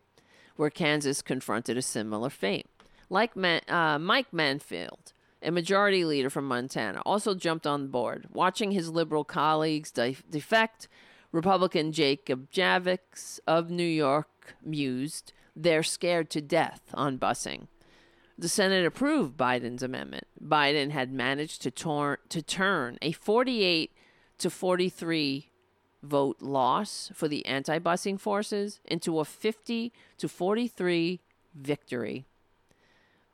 where 0.55 0.69
Kansas 0.69 1.21
confronted 1.21 1.75
a 1.75 1.81
similar 1.81 2.29
fate. 2.29 2.67
Like 3.09 3.35
Man- 3.35 3.67
uh, 3.67 3.99
Mike 3.99 4.31
Mansfield, 4.31 5.11
a 5.43 5.51
majority 5.51 6.05
leader 6.05 6.29
from 6.29 6.47
Montana, 6.47 7.01
also 7.05 7.35
jumped 7.35 7.67
on 7.67 7.89
board. 7.89 8.27
Watching 8.31 8.71
his 8.71 8.89
liberal 8.89 9.25
colleagues 9.25 9.91
defect, 9.91 10.87
Republican 11.31 11.91
Jacob 11.91 12.49
Javits 12.51 13.39
of 13.47 13.69
New 13.69 13.83
York 13.83 14.56
mused, 14.64 15.33
they're 15.56 15.83
scared 15.83 16.30
to 16.31 16.41
death 16.41 16.81
on 16.93 17.17
busing. 17.17 17.67
The 18.38 18.49
Senate 18.49 18.85
approved 18.85 19.35
Biden's 19.35 19.81
amendment. 19.81 20.27
Biden 20.41 20.91
had 20.91 21.11
managed 21.11 21.61
to, 21.64 21.72
tor- 21.72 22.19
to 22.30 22.41
turn 22.41 22.97
a 23.01 23.11
48 23.11 23.91
to 24.38 24.49
43 24.49 25.49
vote 26.03 26.41
loss 26.41 27.11
for 27.14 27.27
the 27.27 27.45
anti 27.45 27.80
busing 27.80 28.19
forces 28.19 28.80
into 28.85 29.19
a 29.19 29.25
50 29.25 29.91
to 30.19 30.27
43 30.30 31.19
victory. 31.56 32.25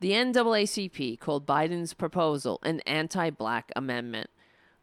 The 0.00 0.12
NAACP 0.12 1.20
called 1.20 1.46
Biden's 1.46 1.94
proposal 1.94 2.58
an 2.62 2.80
anti 2.80 3.30
black 3.30 3.70
amendment. 3.76 4.30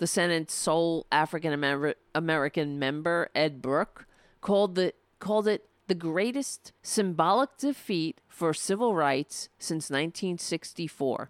The 0.02 0.08
Senate's 0.08 0.56
sole 0.56 1.06
African 1.12 1.94
American 2.16 2.80
member, 2.80 3.30
Ed 3.36 3.62
Brooke, 3.62 4.08
called, 4.42 4.74
the, 4.74 4.96
called 5.20 5.48
it 5.48 5.70
the 5.86 5.94
greatest 5.94 6.72
symbolic 6.82 7.56
defeat 7.60 8.20
for 8.28 8.52
civil 8.52 8.96
rights 8.96 9.50
since 9.60 9.92
1964. 9.92 11.30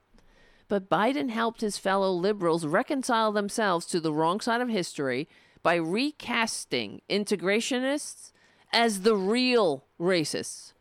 But 0.69 0.89
Biden 0.89 1.31
helped 1.31 1.59
his 1.59 1.77
fellow 1.77 2.13
liberals 2.13 2.65
reconcile 2.65 3.33
themselves 3.33 3.85
to 3.87 3.99
the 3.99 4.13
wrong 4.13 4.39
side 4.39 4.61
of 4.61 4.69
history 4.69 5.27
by 5.61 5.75
recasting 5.75 7.01
integrationists 7.09 8.31
as 8.71 9.01
the 9.01 9.17
real 9.17 9.83
racists. 9.99 10.71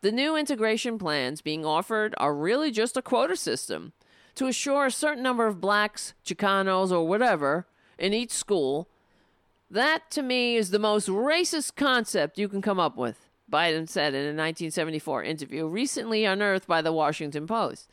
The 0.00 0.10
new 0.10 0.36
integration 0.36 0.96
plans 0.96 1.42
being 1.42 1.66
offered 1.66 2.14
are 2.16 2.34
really 2.34 2.70
just 2.70 2.96
a 2.96 3.02
quota 3.02 3.36
system 3.36 3.92
to 4.36 4.46
assure 4.46 4.86
a 4.86 4.90
certain 4.90 5.22
number 5.22 5.46
of 5.46 5.60
blacks, 5.60 6.14
Chicanos, 6.24 6.92
or 6.92 7.06
whatever 7.06 7.66
in 7.98 8.14
each 8.14 8.30
school. 8.30 8.88
That, 9.70 10.10
to 10.12 10.22
me, 10.22 10.56
is 10.56 10.70
the 10.70 10.78
most 10.78 11.08
racist 11.08 11.74
concept 11.74 12.38
you 12.38 12.48
can 12.48 12.62
come 12.62 12.78
up 12.78 12.96
with, 12.96 13.28
Biden 13.50 13.88
said 13.88 14.14
in 14.14 14.20
a 14.20 14.28
1974 14.28 15.24
interview 15.24 15.66
recently 15.66 16.24
unearthed 16.24 16.68
by 16.68 16.82
the 16.82 16.92
Washington 16.92 17.46
Post. 17.46 17.90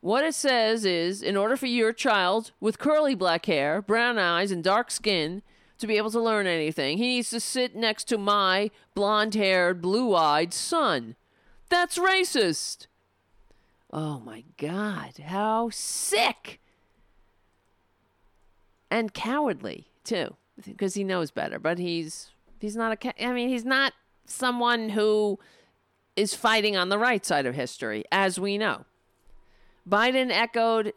What 0.00 0.24
it 0.24 0.34
says 0.34 0.84
is 0.84 1.22
in 1.22 1.34
order 1.34 1.56
for 1.56 1.66
your 1.66 1.94
child 1.94 2.52
with 2.60 2.78
curly 2.78 3.14
black 3.14 3.46
hair, 3.46 3.80
brown 3.80 4.18
eyes, 4.18 4.50
and 4.50 4.62
dark 4.62 4.90
skin 4.90 5.42
to 5.78 5.86
be 5.86 5.96
able 5.96 6.10
to 6.10 6.20
learn 6.20 6.46
anything, 6.46 6.98
he 6.98 7.06
needs 7.06 7.30
to 7.30 7.40
sit 7.40 7.74
next 7.74 8.04
to 8.04 8.18
my 8.18 8.70
blonde 8.94 9.34
haired, 9.34 9.80
blue 9.80 10.14
eyed 10.14 10.52
son. 10.52 11.16
That's 11.70 11.98
racist. 11.98 12.86
Oh 13.96 14.18
my 14.18 14.42
God, 14.58 15.18
how 15.24 15.70
sick 15.70 16.60
and 18.90 19.14
cowardly 19.14 19.86
too, 20.02 20.34
because 20.66 20.94
he 20.94 21.04
knows 21.04 21.30
better. 21.30 21.60
But 21.60 21.78
he's 21.78 22.32
he's 22.60 22.74
not 22.74 22.90
a. 22.90 22.96
ca- 22.96 23.12
I 23.20 23.32
mean, 23.32 23.48
he's 23.48 23.64
not 23.64 23.92
someone 24.26 24.88
who 24.88 25.38
is 26.16 26.34
fighting 26.34 26.76
on 26.76 26.88
the 26.88 26.98
right 26.98 27.24
side 27.24 27.46
of 27.46 27.54
history, 27.54 28.02
as 28.10 28.40
we 28.40 28.58
know. 28.58 28.84
Biden 29.88 30.32
echoed. 30.32 30.92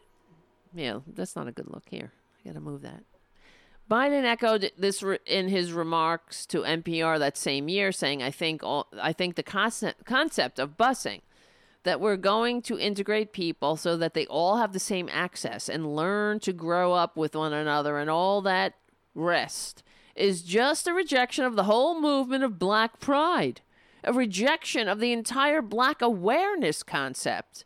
Yeah, 0.73 1.01
that's 1.05 1.35
not 1.35 1.47
a 1.47 1.51
good 1.51 1.69
look 1.69 1.85
here. 1.89 2.11
I 2.43 2.49
got 2.49 2.55
to 2.55 2.61
move 2.61 2.81
that. 2.81 3.03
Biden 3.89 4.23
echoed 4.23 4.71
this 4.75 5.03
re- 5.03 5.19
in 5.27 5.49
his 5.49 5.71
remarks 5.71 6.47
to 6.47 6.63
NPR 6.63 7.19
that 7.19 7.37
same 7.37 7.69
year, 7.69 7.91
saying, 7.91 8.23
"I 8.23 8.31
think 8.31 8.63
all, 8.63 8.87
I 8.99 9.13
think 9.13 9.35
the 9.35 9.43
concept 9.43 10.03
concept 10.05 10.57
of 10.57 10.77
busing 10.77 11.21
that 11.87 12.01
we're 12.01 12.17
going 12.17 12.61
to 12.61 12.77
integrate 12.77 13.31
people 13.31 13.77
so 13.77 13.95
that 13.95 14.13
they 14.13 14.25
all 14.27 14.57
have 14.57 14.73
the 14.73 14.79
same 14.79 15.07
access 15.09 15.69
and 15.69 15.95
learn 15.95 16.37
to 16.37 16.51
grow 16.51 16.91
up 16.91 17.15
with 17.15 17.33
one 17.33 17.53
another 17.53 17.97
and 17.97 18.09
all 18.09 18.41
that 18.41 18.73
rest 19.15 19.83
is 20.13 20.41
just 20.41 20.85
a 20.85 20.93
rejection 20.93 21.45
of 21.45 21.55
the 21.55 21.63
whole 21.63 21.97
movement 22.01 22.43
of 22.43 22.59
black 22.59 22.99
pride, 22.99 23.61
a 24.03 24.11
rejection 24.11 24.89
of 24.89 24.99
the 24.99 25.13
entire 25.13 25.61
black 25.61 26.01
awareness 26.01 26.83
concept, 26.83 27.63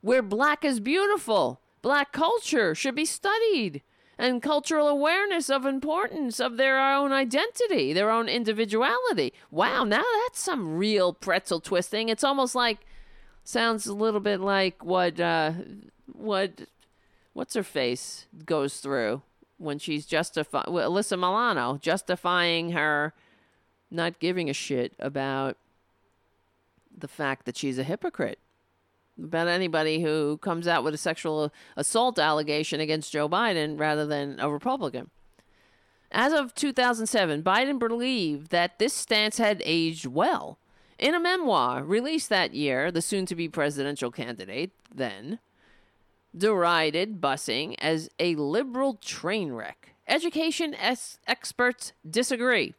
where 0.00 0.22
black 0.22 0.64
is 0.64 0.80
beautiful, 0.80 1.60
black 1.82 2.10
culture 2.10 2.74
should 2.74 2.96
be 2.96 3.04
studied." 3.04 3.80
And 4.18 4.42
cultural 4.42 4.88
awareness 4.88 5.48
of 5.48 5.64
importance 5.66 6.40
of 6.40 6.56
their 6.56 6.80
own 6.80 7.12
identity, 7.12 7.92
their 7.92 8.10
own 8.10 8.28
individuality. 8.28 9.34
Wow, 9.52 9.84
now 9.84 10.02
that's 10.24 10.40
some 10.40 10.78
real 10.78 11.12
pretzel 11.12 11.60
twisting. 11.60 12.08
It's 12.08 12.24
almost 12.24 12.54
like 12.54 12.78
sounds 13.48 13.86
a 13.86 13.94
little 13.94 14.20
bit 14.20 14.40
like 14.40 14.84
what 14.84 15.20
uh 15.20 15.52
what 16.12 16.62
what's 17.32 17.54
her 17.54 17.62
face 17.62 18.26
goes 18.44 18.78
through 18.78 19.22
when 19.58 19.78
she's 19.78 20.06
justifying 20.06 20.72
well, 20.72 20.90
Alyssa 20.90 21.18
Milano 21.18 21.78
justifying 21.80 22.72
her 22.72 23.12
not 23.90 24.18
giving 24.18 24.50
a 24.50 24.54
shit 24.54 24.94
about 24.98 25.56
the 26.96 27.08
fact 27.08 27.46
that 27.46 27.56
she's 27.56 27.78
a 27.78 27.84
hypocrite 27.84 28.38
about 29.22 29.48
anybody 29.48 30.02
who 30.02 30.38
comes 30.38 30.66
out 30.66 30.84
with 30.84 30.94
a 30.94 30.98
sexual 30.98 31.52
assault 31.76 32.18
allegation 32.18 32.80
against 32.80 33.12
Joe 33.12 33.28
Biden 33.28 33.78
rather 33.78 34.06
than 34.06 34.38
a 34.40 34.50
Republican. 34.50 35.10
As 36.12 36.32
of 36.32 36.54
2007, 36.54 37.42
Biden 37.42 37.78
believed 37.78 38.50
that 38.50 38.78
this 38.78 38.92
stance 38.92 39.38
had 39.38 39.62
aged 39.64 40.06
well. 40.06 40.58
In 40.98 41.14
a 41.14 41.20
memoir 41.20 41.84
released 41.84 42.30
that 42.30 42.54
year, 42.54 42.90
the 42.90 43.02
soon 43.02 43.26
to 43.26 43.34
be 43.34 43.48
presidential 43.48 44.10
candidate 44.10 44.72
then 44.94 45.38
derided 46.36 47.20
busing 47.20 47.74
as 47.78 48.08
a 48.18 48.34
liberal 48.34 48.94
train 48.94 49.52
wreck. 49.52 49.94
Education 50.08 50.74
es- 50.74 51.18
experts 51.26 51.92
disagree. 52.08 52.74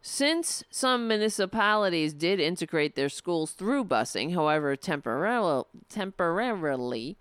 Since 0.00 0.64
some 0.70 1.08
municipalities 1.08 2.12
did 2.12 2.38
integrate 2.38 2.94
their 2.94 3.08
schools 3.08 3.52
through 3.52 3.86
busing, 3.86 4.34
however, 4.34 4.76
temporar- 4.76 5.64
temporarily, 5.88 7.16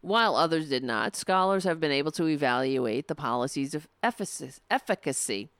while 0.00 0.34
others 0.34 0.68
did 0.68 0.82
not, 0.82 1.14
scholars 1.14 1.64
have 1.64 1.78
been 1.78 1.92
able 1.92 2.10
to 2.12 2.26
evaluate 2.26 3.06
the 3.06 3.14
policies 3.14 3.74
of 3.74 3.88
effic- 4.02 4.60
efficacy. 4.70 5.50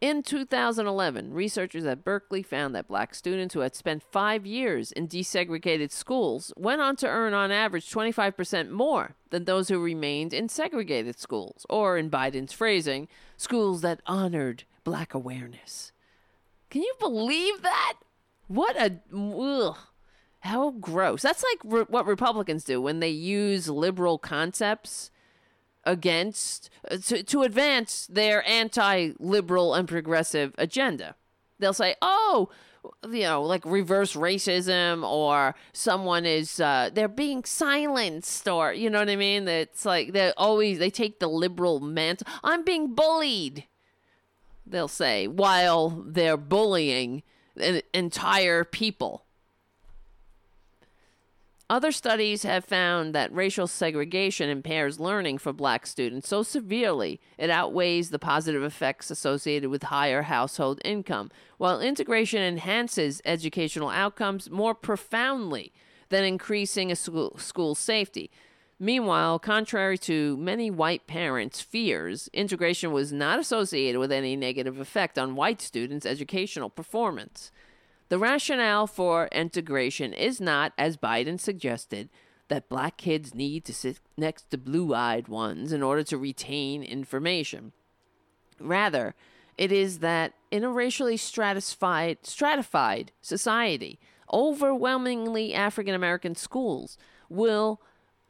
In 0.00 0.22
2011, 0.22 1.34
researchers 1.34 1.84
at 1.84 2.04
Berkeley 2.04 2.42
found 2.42 2.72
that 2.72 2.86
black 2.86 3.16
students 3.16 3.54
who 3.54 3.60
had 3.60 3.74
spent 3.74 4.04
five 4.12 4.46
years 4.46 4.92
in 4.92 5.08
desegregated 5.08 5.90
schools 5.90 6.52
went 6.56 6.80
on 6.80 6.94
to 6.96 7.08
earn 7.08 7.34
on 7.34 7.50
average 7.50 7.90
25% 7.90 8.70
more 8.70 9.16
than 9.30 9.44
those 9.44 9.68
who 9.68 9.82
remained 9.82 10.32
in 10.32 10.48
segregated 10.48 11.18
schools, 11.18 11.66
or 11.68 11.98
in 11.98 12.10
Biden's 12.10 12.52
phrasing, 12.52 13.08
schools 13.36 13.80
that 13.80 14.00
honored 14.06 14.62
black 14.84 15.14
awareness. 15.14 15.90
Can 16.70 16.82
you 16.82 16.94
believe 17.00 17.62
that? 17.62 17.94
What 18.46 18.76
a. 18.76 19.00
Ugh, 19.12 19.76
how 20.40 20.70
gross. 20.70 21.22
That's 21.22 21.42
like 21.42 21.72
re- 21.72 21.86
what 21.88 22.06
Republicans 22.06 22.62
do 22.62 22.80
when 22.80 23.00
they 23.00 23.08
use 23.08 23.68
liberal 23.68 24.16
concepts 24.16 25.10
against 25.84 26.70
uh, 26.90 26.96
to, 26.98 27.22
to 27.22 27.42
advance 27.42 28.06
their 28.06 28.46
anti-liberal 28.46 29.74
and 29.74 29.88
progressive 29.88 30.54
agenda. 30.58 31.14
They'll 31.58 31.72
say, 31.72 31.96
"Oh, 32.02 32.50
you 33.10 33.22
know, 33.22 33.42
like 33.42 33.64
reverse 33.64 34.14
racism 34.14 35.08
or 35.08 35.54
someone 35.72 36.24
is 36.24 36.60
uh, 36.60 36.90
they're 36.92 37.08
being 37.08 37.44
silenced 37.44 38.46
or 38.48 38.72
you 38.72 38.90
know 38.90 39.00
what 39.00 39.10
I 39.10 39.16
mean? 39.16 39.48
It's 39.48 39.84
like 39.84 40.12
they 40.12 40.32
always 40.36 40.78
they 40.78 40.90
take 40.90 41.18
the 41.20 41.28
liberal 41.28 41.80
mantle. 41.80 42.26
I'm 42.44 42.64
being 42.64 42.94
bullied." 42.94 43.64
They'll 44.66 44.88
say 44.88 45.26
while 45.26 46.04
they're 46.06 46.36
bullying 46.36 47.22
an 47.56 47.80
entire 47.94 48.64
people. 48.64 49.24
Other 51.70 51.92
studies 51.92 52.44
have 52.44 52.64
found 52.64 53.14
that 53.14 53.30
racial 53.30 53.66
segregation 53.66 54.48
impairs 54.48 54.98
learning 54.98 55.36
for 55.36 55.52
black 55.52 55.86
students 55.86 56.26
so 56.26 56.42
severely 56.42 57.20
it 57.36 57.50
outweighs 57.50 58.08
the 58.08 58.18
positive 58.18 58.62
effects 58.62 59.10
associated 59.10 59.68
with 59.68 59.82
higher 59.82 60.22
household 60.22 60.80
income, 60.82 61.30
while 61.58 61.82
integration 61.82 62.40
enhances 62.40 63.20
educational 63.26 63.90
outcomes 63.90 64.50
more 64.50 64.74
profoundly 64.74 65.70
than 66.08 66.24
increasing 66.24 66.90
a 66.90 66.96
school, 66.96 67.36
school 67.36 67.74
safety. 67.74 68.30
Meanwhile, 68.80 69.38
contrary 69.38 69.98
to 69.98 70.38
many 70.38 70.70
white 70.70 71.06
parents' 71.06 71.60
fears, 71.60 72.30
integration 72.32 72.92
was 72.92 73.12
not 73.12 73.38
associated 73.38 73.98
with 73.98 74.10
any 74.10 74.36
negative 74.36 74.80
effect 74.80 75.18
on 75.18 75.36
white 75.36 75.60
students' 75.60 76.06
educational 76.06 76.70
performance. 76.70 77.52
The 78.08 78.18
rationale 78.18 78.86
for 78.86 79.28
integration 79.32 80.12
is 80.12 80.40
not, 80.40 80.72
as 80.78 80.96
Biden 80.96 81.38
suggested, 81.38 82.08
that 82.48 82.68
black 82.68 82.96
kids 82.96 83.34
need 83.34 83.64
to 83.66 83.74
sit 83.74 84.00
next 84.16 84.50
to 84.50 84.58
blue 84.58 84.94
eyed 84.94 85.28
ones 85.28 85.72
in 85.72 85.82
order 85.82 86.02
to 86.04 86.16
retain 86.16 86.82
information. 86.82 87.72
Rather, 88.58 89.14
it 89.58 89.70
is 89.70 89.98
that 89.98 90.32
in 90.50 90.64
a 90.64 90.70
racially 90.70 91.18
stratified, 91.18 92.18
stratified 92.22 93.12
society, 93.20 93.98
overwhelmingly 94.32 95.52
African 95.52 95.94
American 95.94 96.34
schools 96.34 96.96
will 97.28 97.80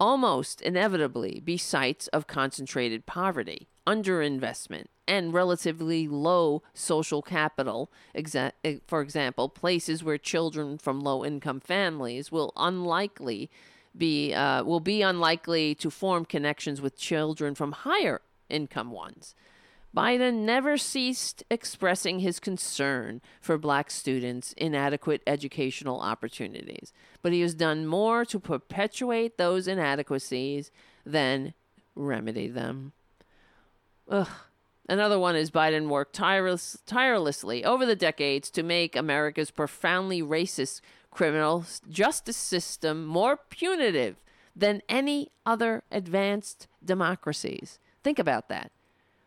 almost 0.00 0.60
inevitably 0.60 1.40
be 1.44 1.56
sites 1.56 2.08
of 2.08 2.26
concentrated 2.26 3.06
poverty, 3.06 3.68
underinvestment, 3.86 4.86
and 5.08 5.32
relatively 5.32 6.06
low 6.06 6.62
social 6.74 7.22
capital. 7.22 7.90
Exa- 8.14 8.52
for 8.86 9.00
example, 9.00 9.48
places 9.48 10.04
where 10.04 10.18
children 10.18 10.78
from 10.78 11.00
low 11.00 11.24
income 11.24 11.58
families 11.58 12.30
will 12.30 12.52
unlikely 12.56 13.50
be 13.96 14.32
uh, 14.34 14.62
will 14.62 14.80
be 14.80 15.02
unlikely 15.02 15.74
to 15.74 15.90
form 15.90 16.24
connections 16.24 16.80
with 16.80 16.96
children 16.96 17.54
from 17.54 17.72
higher 17.72 18.20
income 18.48 18.92
ones. 18.92 19.34
Biden 19.96 20.44
never 20.44 20.76
ceased 20.76 21.42
expressing 21.50 22.20
his 22.20 22.38
concern 22.38 23.22
for 23.40 23.56
black 23.56 23.90
students' 23.90 24.52
inadequate 24.58 25.22
educational 25.26 26.00
opportunities, 26.00 26.92
but 27.22 27.32
he 27.32 27.40
has 27.40 27.54
done 27.54 27.86
more 27.86 28.24
to 28.26 28.38
perpetuate 28.38 29.38
those 29.38 29.66
inadequacies 29.66 30.70
than 31.06 31.54
remedy 31.96 32.48
them. 32.48 32.92
Ugh. 34.10 34.28
Another 34.88 35.18
one 35.18 35.36
is 35.36 35.50
Biden 35.50 35.88
worked 35.88 36.14
tireless, 36.14 36.78
tirelessly 36.86 37.64
over 37.64 37.84
the 37.84 37.96
decades 37.96 38.50
to 38.50 38.62
make 38.62 38.96
America's 38.96 39.50
profoundly 39.50 40.22
racist 40.22 40.80
criminal 41.10 41.64
justice 41.90 42.36
system 42.36 43.04
more 43.04 43.36
punitive 43.36 44.16
than 44.56 44.82
any 44.88 45.30
other 45.44 45.82
advanced 45.90 46.66
democracies. 46.84 47.78
Think 48.02 48.18
about 48.18 48.48
that. 48.48 48.72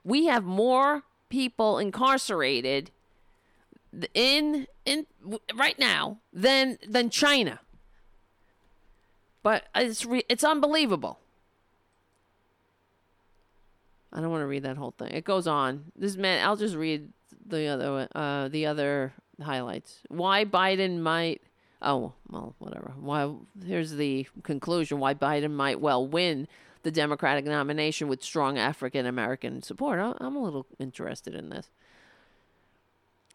We 0.03 0.25
have 0.25 0.43
more 0.43 1.03
people 1.29 1.77
incarcerated 1.77 2.91
in 4.13 4.67
in 4.85 5.05
right 5.55 5.77
now 5.77 6.17
than 6.33 6.79
than 6.87 7.09
China. 7.09 7.59
But 9.43 9.65
it's 9.75 10.05
re, 10.05 10.23
it's 10.29 10.43
unbelievable. 10.43 11.19
I 14.13 14.21
don't 14.21 14.31
want 14.31 14.41
to 14.41 14.47
read 14.47 14.63
that 14.63 14.77
whole 14.77 14.93
thing. 14.97 15.11
It 15.11 15.23
goes 15.23 15.47
on. 15.47 15.85
This 15.95 16.17
man, 16.17 16.45
I'll 16.45 16.57
just 16.57 16.75
read 16.75 17.09
the 17.45 17.67
other 17.67 18.07
uh 18.13 18.47
the 18.49 18.65
other 18.65 19.13
highlights. 19.41 19.99
Why 20.09 20.45
Biden 20.45 20.99
might 20.99 21.41
oh, 21.81 22.13
well, 22.29 22.55
whatever. 22.59 22.93
Why 22.99 23.33
here's 23.65 23.93
the 23.93 24.27
conclusion 24.43 24.99
why 24.99 25.13
Biden 25.13 25.51
might 25.51 25.79
well 25.79 26.05
win 26.05 26.47
the 26.83 26.91
Democratic 26.91 27.45
nomination 27.45 28.07
with 28.07 28.23
strong 28.23 28.57
African 28.57 29.05
American 29.05 29.61
support. 29.61 29.99
I- 29.99 30.13
I'm 30.19 30.35
a 30.35 30.43
little 30.43 30.65
interested 30.79 31.35
in 31.35 31.49
this. 31.49 31.69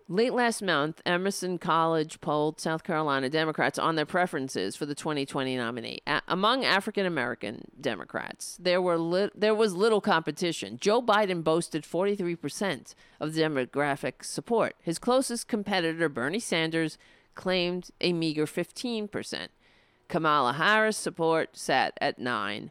Late 0.09 0.35
last 0.35 0.63
month, 0.63 1.03
Emerson 1.05 1.59
College 1.59 2.21
polled 2.21 2.61
South 2.61 2.85
Carolina 2.85 3.29
Democrats 3.29 3.77
on 3.77 3.97
their 3.97 4.07
preferences 4.07 4.77
for 4.77 4.87
the 4.87 4.95
2020 4.95 5.57
nominee. 5.57 5.99
A- 6.07 6.23
among 6.29 6.65
African 6.65 7.07
American 7.07 7.73
Democrats, 7.81 8.57
there 8.61 8.81
were 8.81 8.99
li- 8.99 9.31
there 9.35 9.55
was 9.55 9.75
little 9.75 10.01
competition. 10.01 10.79
Joe 10.81 11.03
Biden 11.03 11.43
boasted 11.43 11.83
43% 11.83 12.95
of 13.19 13.35
the 13.35 13.43
demographic 13.43 14.25
support. 14.25 14.77
His 14.81 15.01
closest 15.01 15.49
competitor, 15.49 16.09
Bernie 16.09 16.39
Sanders, 16.39 16.99
claimed 17.35 17.91
a 18.01 18.13
meager 18.13 18.47
15%. 18.47 19.49
Kamala 20.07 20.53
Harris' 20.53 20.97
support 20.97 21.57
sat 21.57 21.99
at 22.01 22.21
9. 22.21 22.71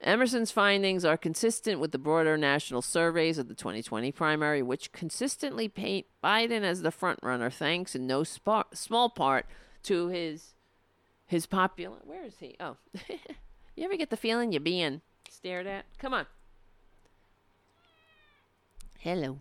Emerson's 0.00 0.50
findings 0.50 1.04
are 1.04 1.16
consistent 1.16 1.80
with 1.80 1.90
the 1.90 1.98
broader 1.98 2.36
national 2.36 2.82
surveys 2.82 3.38
of 3.38 3.48
the 3.48 3.54
2020 3.54 4.12
primary, 4.12 4.62
which 4.62 4.92
consistently 4.92 5.68
paint 5.68 6.06
Biden 6.22 6.62
as 6.62 6.82
the 6.82 6.90
frontrunner, 6.90 7.52
thanks 7.52 7.94
in 7.94 8.06
no 8.06 8.22
spa- 8.22 8.64
small 8.74 9.08
part 9.08 9.46
to 9.84 10.08
his 10.08 10.54
his 11.26 11.46
popular. 11.46 11.98
Where 12.04 12.24
is 12.24 12.36
he? 12.38 12.56
Oh, 12.60 12.76
you 13.74 13.84
ever 13.84 13.96
get 13.96 14.10
the 14.10 14.16
feeling 14.16 14.52
you're 14.52 14.60
being 14.60 15.00
stared 15.28 15.66
at? 15.66 15.86
Come 15.98 16.14
on. 16.14 16.26
Hello. 18.98 19.40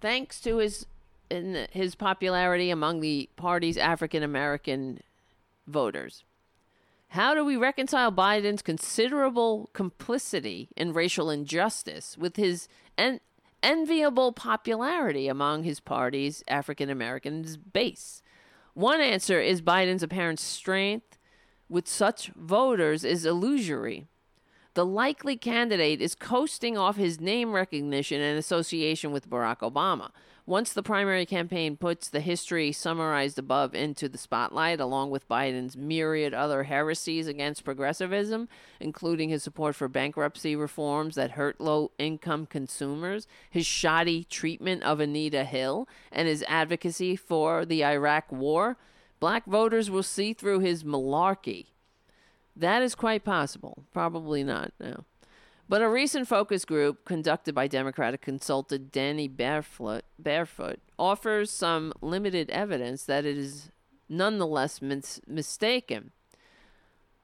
Thanks 0.00 0.40
to 0.42 0.58
his 0.58 0.86
in 1.30 1.66
his 1.72 1.94
popularity 1.94 2.70
among 2.70 3.00
the 3.00 3.28
party's 3.36 3.76
African 3.76 4.22
American 4.22 5.00
voters. 5.66 6.22
How 7.12 7.34
do 7.34 7.44
we 7.44 7.56
reconcile 7.56 8.12
Biden's 8.12 8.60
considerable 8.60 9.70
complicity 9.72 10.68
in 10.76 10.92
racial 10.92 11.30
injustice 11.30 12.18
with 12.18 12.36
his 12.36 12.68
en- 12.98 13.20
enviable 13.62 14.32
popularity 14.32 15.26
among 15.26 15.62
his 15.62 15.80
party's 15.80 16.44
African 16.48 16.90
Americans 16.90 17.56
base? 17.56 18.22
One 18.74 19.00
answer 19.00 19.40
is 19.40 19.62
Biden's 19.62 20.02
apparent 20.02 20.38
strength 20.38 21.18
with 21.68 21.88
such 21.88 22.30
voters 22.36 23.04
is 23.04 23.24
illusory. 23.24 24.06
The 24.74 24.86
likely 24.86 25.36
candidate 25.36 26.00
is 26.00 26.14
coasting 26.14 26.78
off 26.78 26.96
his 26.96 27.20
name 27.20 27.52
recognition 27.52 28.20
and 28.20 28.38
association 28.38 29.12
with 29.12 29.28
Barack 29.28 29.58
Obama. 29.60 30.10
Once 30.48 30.72
the 30.72 30.82
primary 30.82 31.26
campaign 31.26 31.76
puts 31.76 32.08
the 32.08 32.20
history 32.20 32.72
summarized 32.72 33.38
above 33.38 33.74
into 33.74 34.08
the 34.08 34.16
spotlight, 34.16 34.80
along 34.80 35.10
with 35.10 35.28
Biden's 35.28 35.76
myriad 35.76 36.32
other 36.32 36.62
heresies 36.62 37.26
against 37.26 37.66
progressivism, 37.66 38.48
including 38.80 39.28
his 39.28 39.42
support 39.42 39.76
for 39.76 39.88
bankruptcy 39.88 40.56
reforms 40.56 41.16
that 41.16 41.32
hurt 41.32 41.60
low 41.60 41.90
income 41.98 42.46
consumers, 42.46 43.26
his 43.50 43.66
shoddy 43.66 44.24
treatment 44.24 44.82
of 44.84 45.00
Anita 45.00 45.44
Hill, 45.44 45.86
and 46.10 46.26
his 46.26 46.42
advocacy 46.48 47.14
for 47.14 47.66
the 47.66 47.84
Iraq 47.84 48.32
War, 48.32 48.78
black 49.20 49.44
voters 49.44 49.90
will 49.90 50.02
see 50.02 50.32
through 50.32 50.60
his 50.60 50.82
malarkey. 50.82 51.66
That 52.56 52.80
is 52.80 52.94
quite 52.94 53.22
possible. 53.22 53.84
Probably 53.92 54.42
not, 54.44 54.72
no. 54.80 55.04
But 55.68 55.82
a 55.82 55.88
recent 55.88 56.26
focus 56.26 56.64
group 56.64 57.04
conducted 57.04 57.54
by 57.54 57.66
Democratic 57.66 58.22
consultant 58.22 58.90
Danny 58.90 59.28
Barefoot, 59.28 60.04
Barefoot 60.18 60.80
offers 60.98 61.50
some 61.50 61.92
limited 62.00 62.48
evidence 62.48 63.04
that 63.04 63.26
it 63.26 63.36
is 63.36 63.70
nonetheless 64.08 64.80
mis- 64.80 65.20
mistaken. 65.26 66.12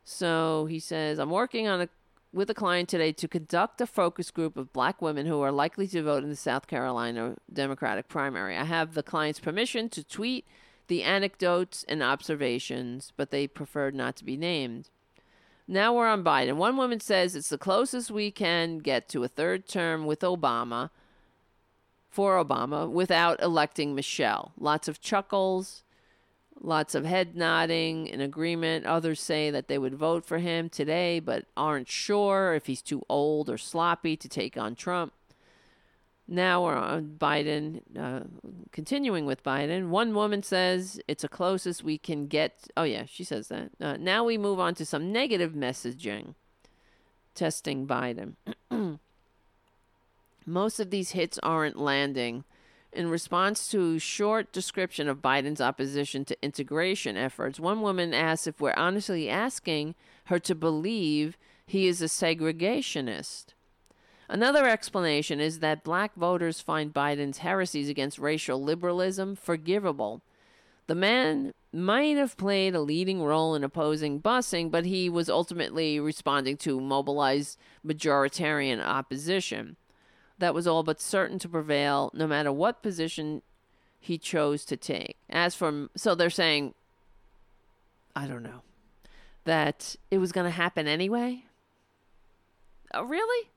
So 0.05 0.66
he 0.66 0.78
says, 0.78 1.18
I'm 1.18 1.31
working 1.31 1.66
on 1.66 1.81
a 1.81 1.89
with 2.34 2.50
a 2.50 2.55
client 2.55 2.89
today 2.89 3.12
to 3.12 3.28
conduct 3.28 3.81
a 3.81 3.86
focus 3.86 4.32
group 4.32 4.56
of 4.56 4.73
black 4.73 5.00
women 5.00 5.24
who 5.24 5.40
are 5.40 5.52
likely 5.52 5.86
to 5.86 6.02
vote 6.02 6.24
in 6.24 6.31
the 6.31 6.36
South 6.36 6.66
Carolina 6.66 7.36
Democratic 7.50 8.08
primary. 8.08 8.56
I 8.56 8.64
have 8.64 8.94
the 8.94 9.05
client's 9.05 9.39
permission 9.39 9.89
to 9.90 10.02
tweet 10.02 10.44
the 10.89 11.05
anecdotes 11.05 11.84
and 11.86 12.02
observations, 12.02 13.12
but 13.16 13.31
they 13.31 13.47
preferred 13.47 13.94
not 13.94 14.16
to 14.16 14.24
be 14.24 14.36
named. 14.36 14.90
Now 15.67 15.94
we're 15.94 16.09
on 16.09 16.23
Biden. 16.23 16.57
One 16.57 16.76
woman 16.76 17.01
says 17.01 17.34
it's 17.34 17.49
the 17.49 17.57
closest 17.57 18.10
we 18.10 18.31
can 18.31 18.78
get 18.78 19.09
to 19.10 19.25
a 19.25 19.28
third 19.28 19.67
term 19.67 20.05
with 20.05 20.20
Obama, 20.20 20.91
for 22.10 22.43
Obama, 22.43 22.89
without 22.89 23.43
electing 23.43 23.94
Michelle. 23.94 24.52
Lots 24.59 24.89
of 24.89 25.01
chuckles, 25.01 25.83
lots 26.60 26.94
of 26.94 27.07
head 27.07 27.34
nodding 27.34 28.07
in 28.07 28.20
agreement. 28.20 28.84
Others 28.84 29.20
say 29.20 29.51
that 29.51 29.68
they 29.68 29.78
would 29.78 29.94
vote 29.94 30.25
for 30.25 30.39
him 30.39 30.68
today, 30.68 31.18
but 31.18 31.47
aren't 31.57 31.89
sure 31.89 32.55
if 32.55 32.67
he's 32.67 32.83
too 32.83 33.02
old 33.09 33.49
or 33.49 33.59
sloppy 33.59 34.17
to 34.17 34.28
take 34.28 34.59
on 34.59 34.75
Trump. 34.75 35.12
Now 36.27 36.65
we're 36.65 36.75
on 36.75 37.17
Biden, 37.19 37.83
uh, 37.99 38.25
continuing 38.73 39.27
with 39.27 39.43
Biden. 39.43 39.89
One 39.89 40.15
woman 40.15 40.43
says 40.43 40.99
it's 41.07 41.23
the 41.23 41.28
closest 41.28 41.85
we 41.85 41.99
can 41.99 42.27
get. 42.27 42.69
Oh, 42.77 42.85
yeah, 42.85 43.05
she 43.07 43.25
says 43.25 43.49
that. 43.49 43.70
Uh, 43.78 43.97
now 43.99 44.25
we 44.25 44.39
move 44.39 44.59
on 44.59 44.75
to 44.77 44.86
some 44.86 45.12
negative 45.12 45.53
messaging 45.53 46.35
testing 47.35 47.86
Biden. 47.86 48.35
Most 50.47 50.81
of 50.81 50.91
these 50.91 51.11
hits 51.11 51.39
aren't 51.43 51.78
landing. 51.78 52.44
In 52.93 53.09
response 53.11 53.69
to 53.73 53.97
a 53.97 53.99
short 53.99 54.53
description 54.53 55.09
of 55.09 55.20
Biden's 55.20 55.61
opposition 55.61 56.25
to 56.27 56.36
integration 56.43 57.17
efforts, 57.17 57.59
one 57.59 57.81
woman 57.81 58.15
asks 58.15 58.47
if 58.47 58.61
we're 58.61 58.75
honestly 58.77 59.28
asking 59.28 59.97
her 60.27 60.39
to 60.39 60.55
believe 60.55 61.36
he 61.67 61.89
is 61.89 62.01
a 62.01 62.07
segregationist. 62.07 63.53
Another 64.28 64.67
explanation 64.67 65.41
is 65.41 65.59
that 65.59 65.85
black 65.85 66.15
voters 66.15 66.61
find 66.61 66.94
Biden's 66.94 67.39
heresies 67.39 67.89
against 67.89 68.19
racial 68.19 68.62
liberalism 68.62 69.36
forgivable. 69.36 70.23
The 70.86 70.94
man 70.94 71.53
might 71.73 72.17
have 72.17 72.36
played 72.36 72.75
a 72.75 72.81
leading 72.81 73.23
role 73.23 73.55
in 73.55 73.65
opposing 73.65 74.20
busing, 74.20 74.70
but 74.70 74.85
he 74.85 75.09
was 75.09 75.28
ultimately 75.28 75.99
responding 75.99 76.57
to 76.59 76.81
mobilized 76.81 77.59
majoritarian 77.86 78.85
opposition. 78.85 79.77
That 80.39 80.55
was 80.55 80.67
all 80.67 80.83
but 80.83 81.01
certain 81.01 81.39
to 81.41 81.49
prevail, 81.49 82.11
no 82.15 82.27
matter 82.27 82.53
what 82.53 82.83
position 82.83 83.43
he 83.99 84.19
chose 84.19 84.65
to 84.67 84.77
take. 84.77 85.17
As 85.31 85.55
for, 85.55 85.89
so 85.97 86.15
they're 86.15 86.31
saying, 86.31 86.75
I 88.15 88.27
don't 88.27 88.43
know, 88.43 88.62
that 89.44 89.97
it 90.11 90.19
was 90.19 90.33
going 90.33 90.44
to 90.44 90.51
happen 90.51 90.86
anyway? 90.86 91.44
Oh, 92.93 93.05
really? 93.05 93.51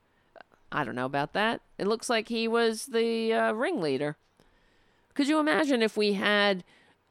I 0.71 0.83
don't 0.83 0.95
know 0.95 1.05
about 1.05 1.33
that. 1.33 1.61
It 1.77 1.87
looks 1.87 2.09
like 2.09 2.29
he 2.29 2.47
was 2.47 2.87
the 2.87 3.33
uh, 3.33 3.51
ringleader. 3.53 4.17
Could 5.13 5.27
you 5.27 5.39
imagine 5.39 5.81
if 5.81 5.97
we 5.97 6.13
had 6.13 6.63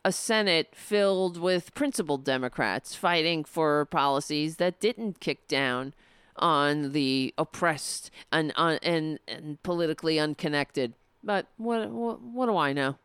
a 0.05 0.12
Senate 0.12 0.68
filled 0.75 1.36
with 1.36 1.75
principled 1.75 2.25
Democrats 2.25 2.94
fighting 2.94 3.44
for 3.44 3.85
policies 3.86 4.57
that 4.57 4.78
didn't 4.78 5.20
kick 5.20 5.49
down 5.49 5.94
on 6.36 6.93
the 6.93 7.35
oppressed 7.39 8.10
and 8.31 8.52
uh, 8.57 8.78
and, 8.83 9.18
and 9.26 9.60
politically 9.62 10.20
unconnected? 10.20 10.93
But 11.25 11.47
what, 11.57 11.91
what 11.91 12.20
what 12.20 12.47
do 12.47 12.57
I 12.57 12.73
know? 12.73 12.97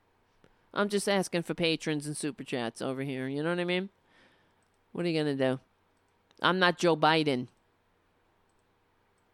I'm 0.74 0.90
just 0.90 1.10
asking 1.10 1.44
for 1.44 1.54
patrons 1.54 2.06
and 2.06 2.16
super 2.16 2.44
chats 2.44 2.82
over 2.82 3.02
here. 3.02 3.28
You 3.28 3.42
know 3.42 3.50
what 3.50 3.60
I 3.60 3.66
mean? 3.66 3.90
What 4.92 5.06
are 5.06 5.10
you 5.10 5.20
gonna 5.20 5.36
do? 5.36 5.60
I'm 6.42 6.60
not 6.60 6.78
Joe 6.78 6.96
Biden. 6.96 7.48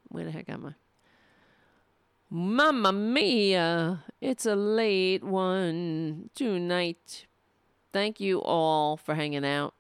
Where 0.10 0.24
the 0.24 0.32
heck 0.32 0.50
am 0.50 0.68
I? 0.68 0.87
Mamma 2.30 2.92
mia, 2.92 4.04
it's 4.20 4.46
a 4.46 4.56
late 4.56 5.24
one 5.24 6.30
tonight. 6.36 7.26
Thank 7.94 8.20
you 8.20 8.42
all 8.42 8.98
for 8.98 9.16
hanging 9.16 9.46
out. 9.46 9.74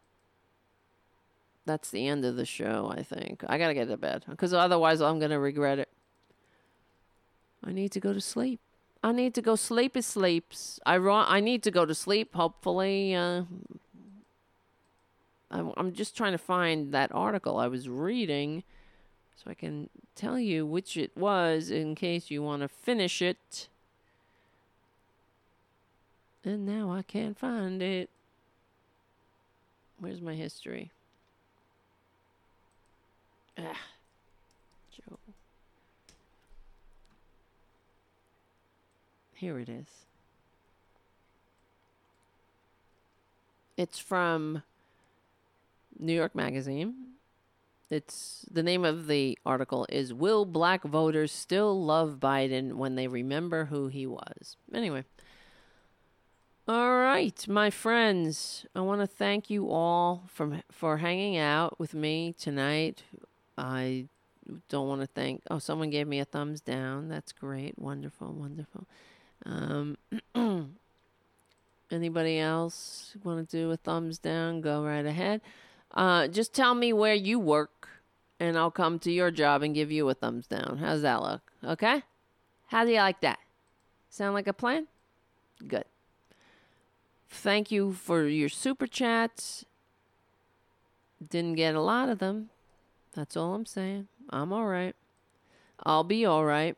That's 1.65 1.91
the 1.91 2.07
end 2.07 2.23
of 2.23 2.37
the 2.37 2.45
show, 2.45 2.93
I 2.97 3.03
think. 3.03 3.43
I 3.47 3.57
gotta 3.57 3.73
get 3.73 3.89
to 3.89 3.97
bed 3.97 4.23
because 4.29 4.53
otherwise 4.53 5.01
I'm 5.01 5.19
gonna 5.19 5.39
regret 5.39 5.79
it. 5.79 5.89
I 7.61 7.73
need 7.73 7.91
to 7.91 7.99
go 7.99 8.13
to 8.13 8.21
sleep. 8.21 8.61
I 9.03 9.11
need 9.11 9.33
to 9.35 9.41
go 9.41 9.55
sleep. 9.55 9.91
sleepy 9.91 10.01
sleeps. 10.01 10.79
I 10.85 10.97
ro- 10.97 11.25
I 11.27 11.41
need 11.41 11.63
to 11.63 11.71
go 11.71 11.85
to 11.85 11.93
sleep. 11.93 12.33
Hopefully, 12.33 13.13
uh, 13.13 13.43
I'm 15.51 15.73
I'm 15.75 15.91
just 15.91 16.15
trying 16.15 16.31
to 16.31 16.37
find 16.37 16.93
that 16.93 17.11
article 17.13 17.57
I 17.57 17.67
was 17.67 17.89
reading 17.89 18.63
so 19.37 19.51
I 19.51 19.53
can 19.53 19.89
tell 20.15 20.39
you 20.39 20.65
which 20.65 20.97
it 20.97 21.15
was 21.15 21.69
in 21.69 21.93
case 21.93 22.31
you 22.31 22.41
want 22.41 22.63
to 22.63 22.67
finish 22.67 23.21
it. 23.21 23.69
And 26.43 26.65
now 26.65 26.91
I 26.91 27.03
can't 27.03 27.37
find 27.37 27.81
it. 27.81 28.09
Where's 29.99 30.21
my 30.21 30.33
history? 30.33 30.91
Ah, 33.57 33.77
Joe. 34.91 35.17
Here 39.35 39.59
it 39.59 39.69
is. 39.69 39.87
It's 43.75 43.99
from 43.99 44.63
New 45.99 46.13
York 46.13 46.33
Magazine. 46.33 47.16
It's 47.89 48.45
the 48.51 48.63
name 48.63 48.83
of 48.83 49.07
the 49.07 49.37
article 49.45 49.85
is 49.89 50.13
Will 50.13 50.43
Black 50.43 50.83
Voters 50.83 51.31
Still 51.31 51.81
Love 51.83 52.17
Biden 52.19 52.73
When 52.73 52.95
They 52.95 53.07
Remember 53.07 53.65
Who 53.65 53.87
He 53.87 54.05
Was? 54.05 54.57
Anyway, 54.73 55.05
All 56.67 56.97
right, 56.97 57.47
my 57.47 57.69
friends. 57.69 58.65
I 58.75 58.81
want 58.81 58.99
to 58.99 59.07
thank 59.07 59.49
you 59.49 59.69
all 59.71 60.23
for 60.27 60.61
for 60.69 60.97
hanging 60.97 61.37
out 61.37 61.79
with 61.79 61.93
me 61.93 62.35
tonight. 62.37 63.03
I 63.57 64.07
don't 64.67 64.89
want 64.89 65.01
to 65.01 65.07
thank. 65.07 65.43
Oh, 65.49 65.59
someone 65.59 65.89
gave 65.89 66.07
me 66.07 66.19
a 66.19 66.25
thumbs 66.25 66.59
down. 66.59 67.07
That's 67.07 67.31
great. 67.31 67.79
Wonderful, 67.79 68.33
wonderful. 68.33 68.85
Um, 69.45 69.97
anybody 71.91 72.39
else 72.39 73.15
want 73.23 73.49
to 73.49 73.57
do 73.57 73.71
a 73.71 73.77
thumbs 73.77 74.19
down? 74.19 74.59
Go 74.59 74.83
right 74.83 75.05
ahead. 75.05 75.39
Uh, 75.93 76.27
just 76.27 76.53
tell 76.53 76.75
me 76.75 76.93
where 76.93 77.13
you 77.13 77.39
work, 77.39 77.89
and 78.39 78.57
I'll 78.57 78.71
come 78.71 78.99
to 78.99 79.11
your 79.11 79.31
job 79.31 79.63
and 79.63 79.73
give 79.73 79.91
you 79.91 80.07
a 80.09 80.13
thumbs 80.13 80.47
down. 80.47 80.77
How's 80.79 81.01
that 81.01 81.21
look? 81.21 81.41
Okay. 81.63 82.03
How 82.67 82.83
do 82.83 82.91
you 82.91 82.97
like 82.97 83.21
that? 83.21 83.39
Sound 84.09 84.33
like 84.33 84.47
a 84.47 84.53
plan? 84.53 84.87
Good. 85.67 85.85
Thank 87.29 87.71
you 87.71 87.93
for 87.93 88.27
your 88.27 88.49
super 88.49 88.87
chats. 88.87 89.65
Didn't 91.25 91.55
get 91.55 91.75
a 91.75 91.81
lot 91.81 92.09
of 92.09 92.19
them. 92.19 92.49
That's 93.13 93.35
all 93.35 93.53
I'm 93.53 93.65
saying. 93.65 94.07
I'm 94.29 94.53
all 94.53 94.67
right. 94.67 94.95
I'll 95.83 96.03
be 96.03 96.25
all 96.25 96.45
right. 96.45 96.75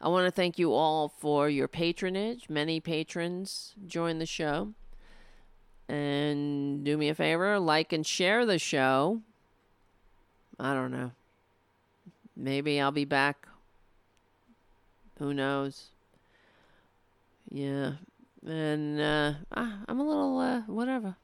I 0.00 0.08
want 0.08 0.26
to 0.26 0.30
thank 0.30 0.58
you 0.58 0.72
all 0.72 1.08
for 1.08 1.48
your 1.48 1.68
patronage. 1.68 2.48
Many 2.48 2.80
patrons 2.80 3.74
join 3.86 4.18
the 4.18 4.26
show. 4.26 4.74
And 5.88 6.84
do 6.84 6.96
me 6.96 7.08
a 7.08 7.14
favor 7.14 7.58
like 7.58 7.92
and 7.92 8.04
share 8.04 8.44
the 8.44 8.58
show. 8.58 9.20
I 10.58 10.74
don't 10.74 10.90
know. 10.90 11.12
Maybe 12.36 12.80
I'll 12.80 12.90
be 12.90 13.04
back. 13.04 13.46
Who 15.18 15.32
knows? 15.32 15.86
Yeah. 17.50 17.92
And 18.46 19.00
uh, 19.00 19.32
ah, 19.54 19.78
I'm 19.88 20.00
a 20.00 20.06
little 20.06 20.38
uh, 20.38 20.60
whatever 20.62 21.16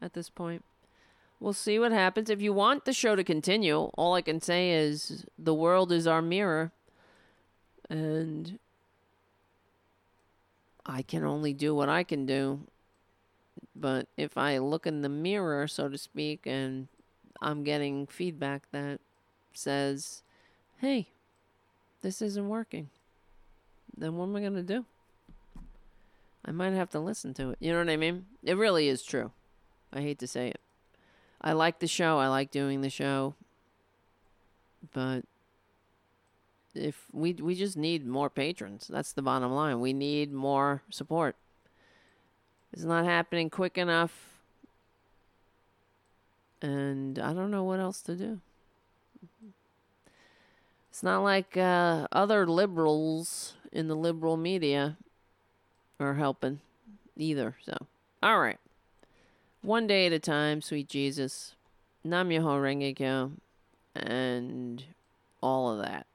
at 0.00 0.12
this 0.12 0.30
point. 0.30 0.64
We'll 1.40 1.52
see 1.54 1.78
what 1.78 1.90
happens. 1.90 2.28
If 2.28 2.42
you 2.42 2.52
want 2.52 2.84
the 2.84 2.92
show 2.92 3.16
to 3.16 3.24
continue, 3.24 3.76
all 3.96 4.14
I 4.14 4.22
can 4.22 4.40
say 4.40 4.72
is 4.72 5.24
the 5.38 5.54
world 5.54 5.90
is 5.90 6.06
our 6.06 6.20
mirror. 6.20 6.70
And 7.88 8.58
I 10.84 11.02
can 11.02 11.24
only 11.24 11.54
do 11.54 11.74
what 11.74 11.88
I 11.88 12.04
can 12.04 12.26
do. 12.26 12.60
But 13.74 14.08
if 14.16 14.36
I 14.36 14.58
look 14.58 14.86
in 14.86 15.02
the 15.02 15.08
mirror, 15.08 15.66
so 15.68 15.88
to 15.88 15.98
speak, 15.98 16.46
and 16.46 16.88
I'm 17.40 17.64
getting 17.64 18.06
feedback 18.06 18.64
that 18.72 19.00
says, 19.52 20.22
hey, 20.78 21.08
this 22.02 22.20
isn't 22.20 22.48
working, 22.48 22.90
then 23.96 24.16
what 24.16 24.24
am 24.24 24.36
I 24.36 24.40
going 24.40 24.54
to 24.54 24.62
do? 24.62 24.84
I 26.44 26.52
might 26.52 26.72
have 26.72 26.90
to 26.90 27.00
listen 27.00 27.34
to 27.34 27.50
it. 27.50 27.58
You 27.60 27.72
know 27.72 27.78
what 27.78 27.90
I 27.90 27.96
mean? 27.96 28.26
It 28.42 28.56
really 28.56 28.88
is 28.88 29.02
true. 29.02 29.30
I 29.92 30.00
hate 30.00 30.18
to 30.20 30.26
say 30.26 30.48
it. 30.48 30.60
I 31.40 31.52
like 31.52 31.78
the 31.78 31.86
show. 31.86 32.18
I 32.18 32.28
like 32.28 32.50
doing 32.50 32.80
the 32.80 32.90
show. 32.90 33.34
But 34.92 35.24
if 36.74 37.06
we 37.12 37.32
we 37.34 37.54
just 37.54 37.76
need 37.76 38.06
more 38.06 38.30
patrons. 38.30 38.88
That's 38.88 39.12
the 39.12 39.22
bottom 39.22 39.52
line. 39.52 39.80
We 39.80 39.92
need 39.92 40.32
more 40.32 40.82
support. 40.90 41.36
It's 42.72 42.84
not 42.84 43.04
happening 43.04 43.50
quick 43.50 43.76
enough. 43.76 44.30
And 46.62 47.18
I 47.18 47.32
don't 47.32 47.50
know 47.50 47.64
what 47.64 47.80
else 47.80 48.02
to 48.02 48.14
do. 48.14 48.40
It's 50.90 51.02
not 51.02 51.20
like 51.20 51.56
uh, 51.56 52.06
other 52.12 52.46
liberals 52.46 53.54
in 53.72 53.88
the 53.88 53.94
liberal 53.94 54.36
media 54.36 54.96
are 55.98 56.14
helping 56.14 56.60
either. 57.16 57.56
So, 57.64 57.86
all 58.22 58.40
right. 58.40 58.58
One 59.62 59.86
day 59.86 60.06
at 60.06 60.12
a 60.12 60.18
time, 60.18 60.62
sweet 60.62 60.88
Jesus. 60.88 61.54
Nam 62.02 62.30
Myoho 62.30 62.60
Renge 62.60 63.30
And 63.94 64.84
all 65.42 65.70
of 65.72 65.84
that. 65.84 66.06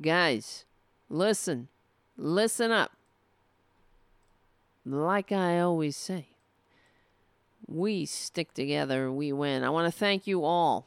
Guys, 0.00 0.64
listen. 1.10 1.68
Listen 2.16 2.70
up. 2.70 2.92
Like 4.90 5.32
I 5.32 5.60
always 5.60 5.98
say, 5.98 6.28
we 7.66 8.06
stick 8.06 8.54
together, 8.54 9.12
we 9.12 9.34
win. 9.34 9.62
I 9.62 9.68
want 9.68 9.84
to 9.84 9.96
thank 9.96 10.26
you 10.26 10.44
all. 10.44 10.86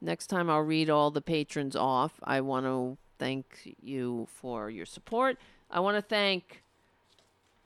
Next 0.00 0.28
time 0.28 0.48
I'll 0.48 0.62
read 0.62 0.88
all 0.88 1.10
the 1.10 1.20
patrons 1.20 1.76
off. 1.76 2.18
I 2.24 2.40
want 2.40 2.64
to 2.64 2.96
thank 3.18 3.76
you 3.82 4.28
for 4.32 4.70
your 4.70 4.86
support. 4.86 5.36
I 5.70 5.80
want 5.80 5.98
to 5.98 6.02
thank, 6.02 6.62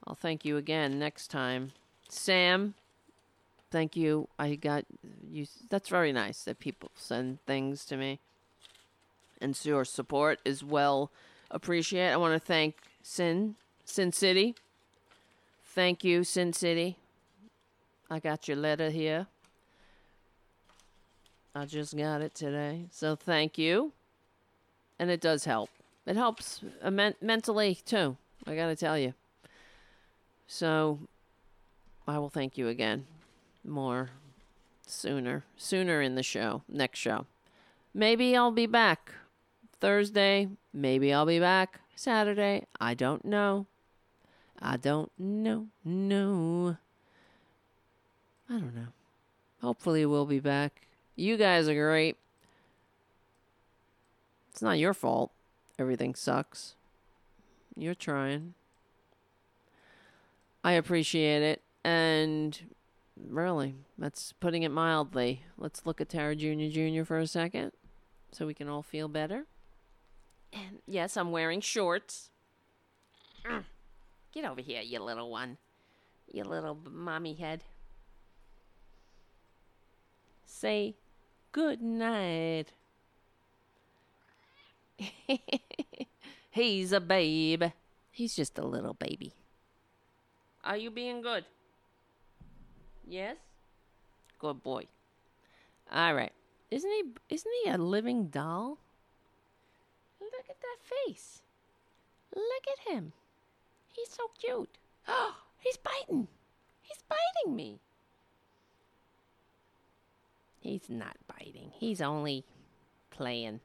I'll 0.04 0.16
thank 0.16 0.44
you 0.44 0.56
again 0.56 0.98
next 0.98 1.28
time. 1.28 1.70
Sam, 2.08 2.74
thank 3.70 3.96
you. 3.96 4.28
I 4.36 4.56
got 4.56 4.84
you. 5.30 5.46
That's 5.70 5.88
very 5.88 6.12
nice 6.12 6.42
that 6.42 6.58
people 6.58 6.90
send 6.96 7.38
things 7.46 7.84
to 7.84 7.96
me. 7.96 8.18
And 9.40 9.56
your 9.64 9.84
support 9.84 10.40
is 10.44 10.64
well 10.64 11.12
appreciated. 11.52 12.12
I 12.12 12.16
want 12.16 12.34
to 12.34 12.44
thank 12.44 12.78
Sin, 13.00 13.54
Sin 13.84 14.10
City. 14.10 14.56
Thank 15.74 16.04
you, 16.04 16.22
Sin 16.22 16.52
City. 16.52 16.98
I 18.08 18.20
got 18.20 18.46
your 18.46 18.56
letter 18.56 18.90
here. 18.90 19.26
I 21.52 21.64
just 21.66 21.96
got 21.96 22.22
it 22.22 22.32
today. 22.32 22.86
So 22.92 23.16
thank 23.16 23.58
you. 23.58 23.92
And 25.00 25.10
it 25.10 25.20
does 25.20 25.46
help. 25.46 25.70
It 26.06 26.14
helps 26.14 26.60
uh, 26.80 26.92
men- 26.92 27.16
mentally 27.20 27.80
too. 27.84 28.16
I 28.46 28.54
got 28.54 28.68
to 28.68 28.76
tell 28.76 28.96
you. 28.96 29.14
So 30.46 31.00
I 32.06 32.18
will 32.18 32.30
thank 32.30 32.56
you 32.56 32.68
again 32.68 33.06
more 33.64 34.10
sooner. 34.86 35.42
Sooner 35.56 36.00
in 36.00 36.14
the 36.14 36.22
show, 36.22 36.62
next 36.68 37.00
show. 37.00 37.26
Maybe 37.92 38.36
I'll 38.36 38.52
be 38.52 38.66
back 38.66 39.12
Thursday. 39.80 40.50
Maybe 40.72 41.12
I'll 41.12 41.26
be 41.26 41.40
back 41.40 41.80
Saturday. 41.96 42.66
I 42.80 42.94
don't 42.94 43.24
know. 43.24 43.66
I 44.60 44.76
don't 44.76 45.10
know. 45.18 45.68
No. 45.84 46.76
I 48.48 48.52
don't 48.52 48.74
know. 48.74 48.88
Hopefully, 49.60 50.04
we'll 50.06 50.26
be 50.26 50.40
back. 50.40 50.86
You 51.16 51.36
guys 51.36 51.68
are 51.68 51.74
great. 51.74 52.16
It's 54.50 54.62
not 54.62 54.78
your 54.78 54.94
fault. 54.94 55.32
Everything 55.78 56.14
sucks. 56.14 56.74
You're 57.76 57.94
trying. 57.94 58.54
I 60.62 60.72
appreciate 60.72 61.42
it. 61.42 61.62
And 61.82 62.58
really, 63.28 63.74
that's 63.98 64.32
putting 64.32 64.62
it 64.62 64.70
mildly. 64.70 65.42
Let's 65.58 65.84
look 65.86 66.00
at 66.00 66.08
Tara 66.08 66.36
Jr. 66.36 66.68
Jr. 66.70 67.04
for 67.04 67.18
a 67.18 67.26
second 67.26 67.72
so 68.32 68.46
we 68.46 68.54
can 68.54 68.68
all 68.68 68.82
feel 68.82 69.08
better. 69.08 69.46
And 70.52 70.78
yes, 70.86 71.16
I'm 71.16 71.32
wearing 71.32 71.60
shorts. 71.60 72.30
Mm. 73.44 73.64
Get 74.34 74.44
over 74.44 74.60
here, 74.60 74.82
you 74.82 74.98
little 74.98 75.30
one. 75.30 75.58
You 76.32 76.42
little 76.42 76.76
mommy 76.90 77.34
head. 77.34 77.62
Say 80.44 80.96
good 81.52 81.80
night. 81.80 82.72
He's 86.50 86.90
a 86.90 86.98
babe. 86.98 87.62
He's 88.10 88.34
just 88.34 88.58
a 88.58 88.66
little 88.66 88.94
baby. 88.94 89.32
Are 90.64 90.76
you 90.76 90.90
being 90.90 91.22
good? 91.22 91.44
Yes? 93.06 93.36
Good 94.40 94.64
boy. 94.64 94.86
All 95.92 96.14
right. 96.14 96.32
Isn't 96.72 96.90
he 96.90 97.04
isn't 97.28 97.52
he 97.62 97.70
a 97.70 97.78
living 97.78 98.28
doll? 98.28 98.78
Look 100.20 100.46
at 100.50 100.56
that 100.60 100.78
face. 101.06 101.42
Look 102.34 102.64
at 102.66 102.92
him. 102.92 103.12
He's 103.94 104.10
so 104.10 104.24
cute. 104.38 104.70
Oh, 105.08 105.36
he's 105.58 105.76
biting. 105.78 106.28
He's 106.82 107.02
biting 107.08 107.56
me. 107.56 107.80
He's 110.60 110.88
not 110.88 111.16
biting. 111.26 111.70
He's 111.74 112.00
only 112.00 112.44
playing. 113.10 113.60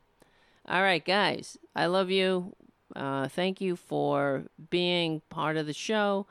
All 0.67 0.81
right, 0.81 1.03
guys. 1.03 1.57
I 1.75 1.87
love 1.87 2.11
you. 2.11 2.55
Uh, 2.95 3.27
thank 3.27 3.61
you 3.61 3.75
for 3.75 4.43
being 4.69 5.21
part 5.29 5.57
of 5.57 5.65
the 5.65 5.73
show 5.73 6.27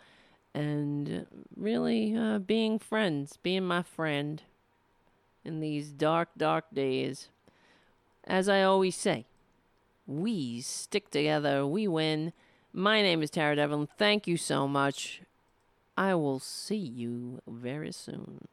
and 0.54 1.26
really 1.56 2.14
uh, 2.14 2.38
being 2.38 2.78
friends, 2.78 3.38
being 3.42 3.64
my 3.64 3.82
friend 3.82 4.42
in 5.44 5.60
these 5.60 5.90
dark, 5.90 6.28
dark 6.36 6.66
days. 6.72 7.28
As 8.24 8.48
I 8.48 8.62
always 8.62 8.96
say, 8.96 9.24
we 10.06 10.60
stick 10.60 11.10
together, 11.10 11.66
we 11.66 11.88
win. 11.88 12.32
My 12.72 13.02
name 13.02 13.22
is 13.22 13.30
Tara 13.30 13.56
Devlin. 13.56 13.88
Thank 13.96 14.26
you 14.26 14.36
so 14.36 14.68
much. 14.68 15.22
I 15.96 16.14
will 16.14 16.38
see 16.38 16.76
you 16.76 17.40
very 17.48 17.92
soon. 17.92 18.46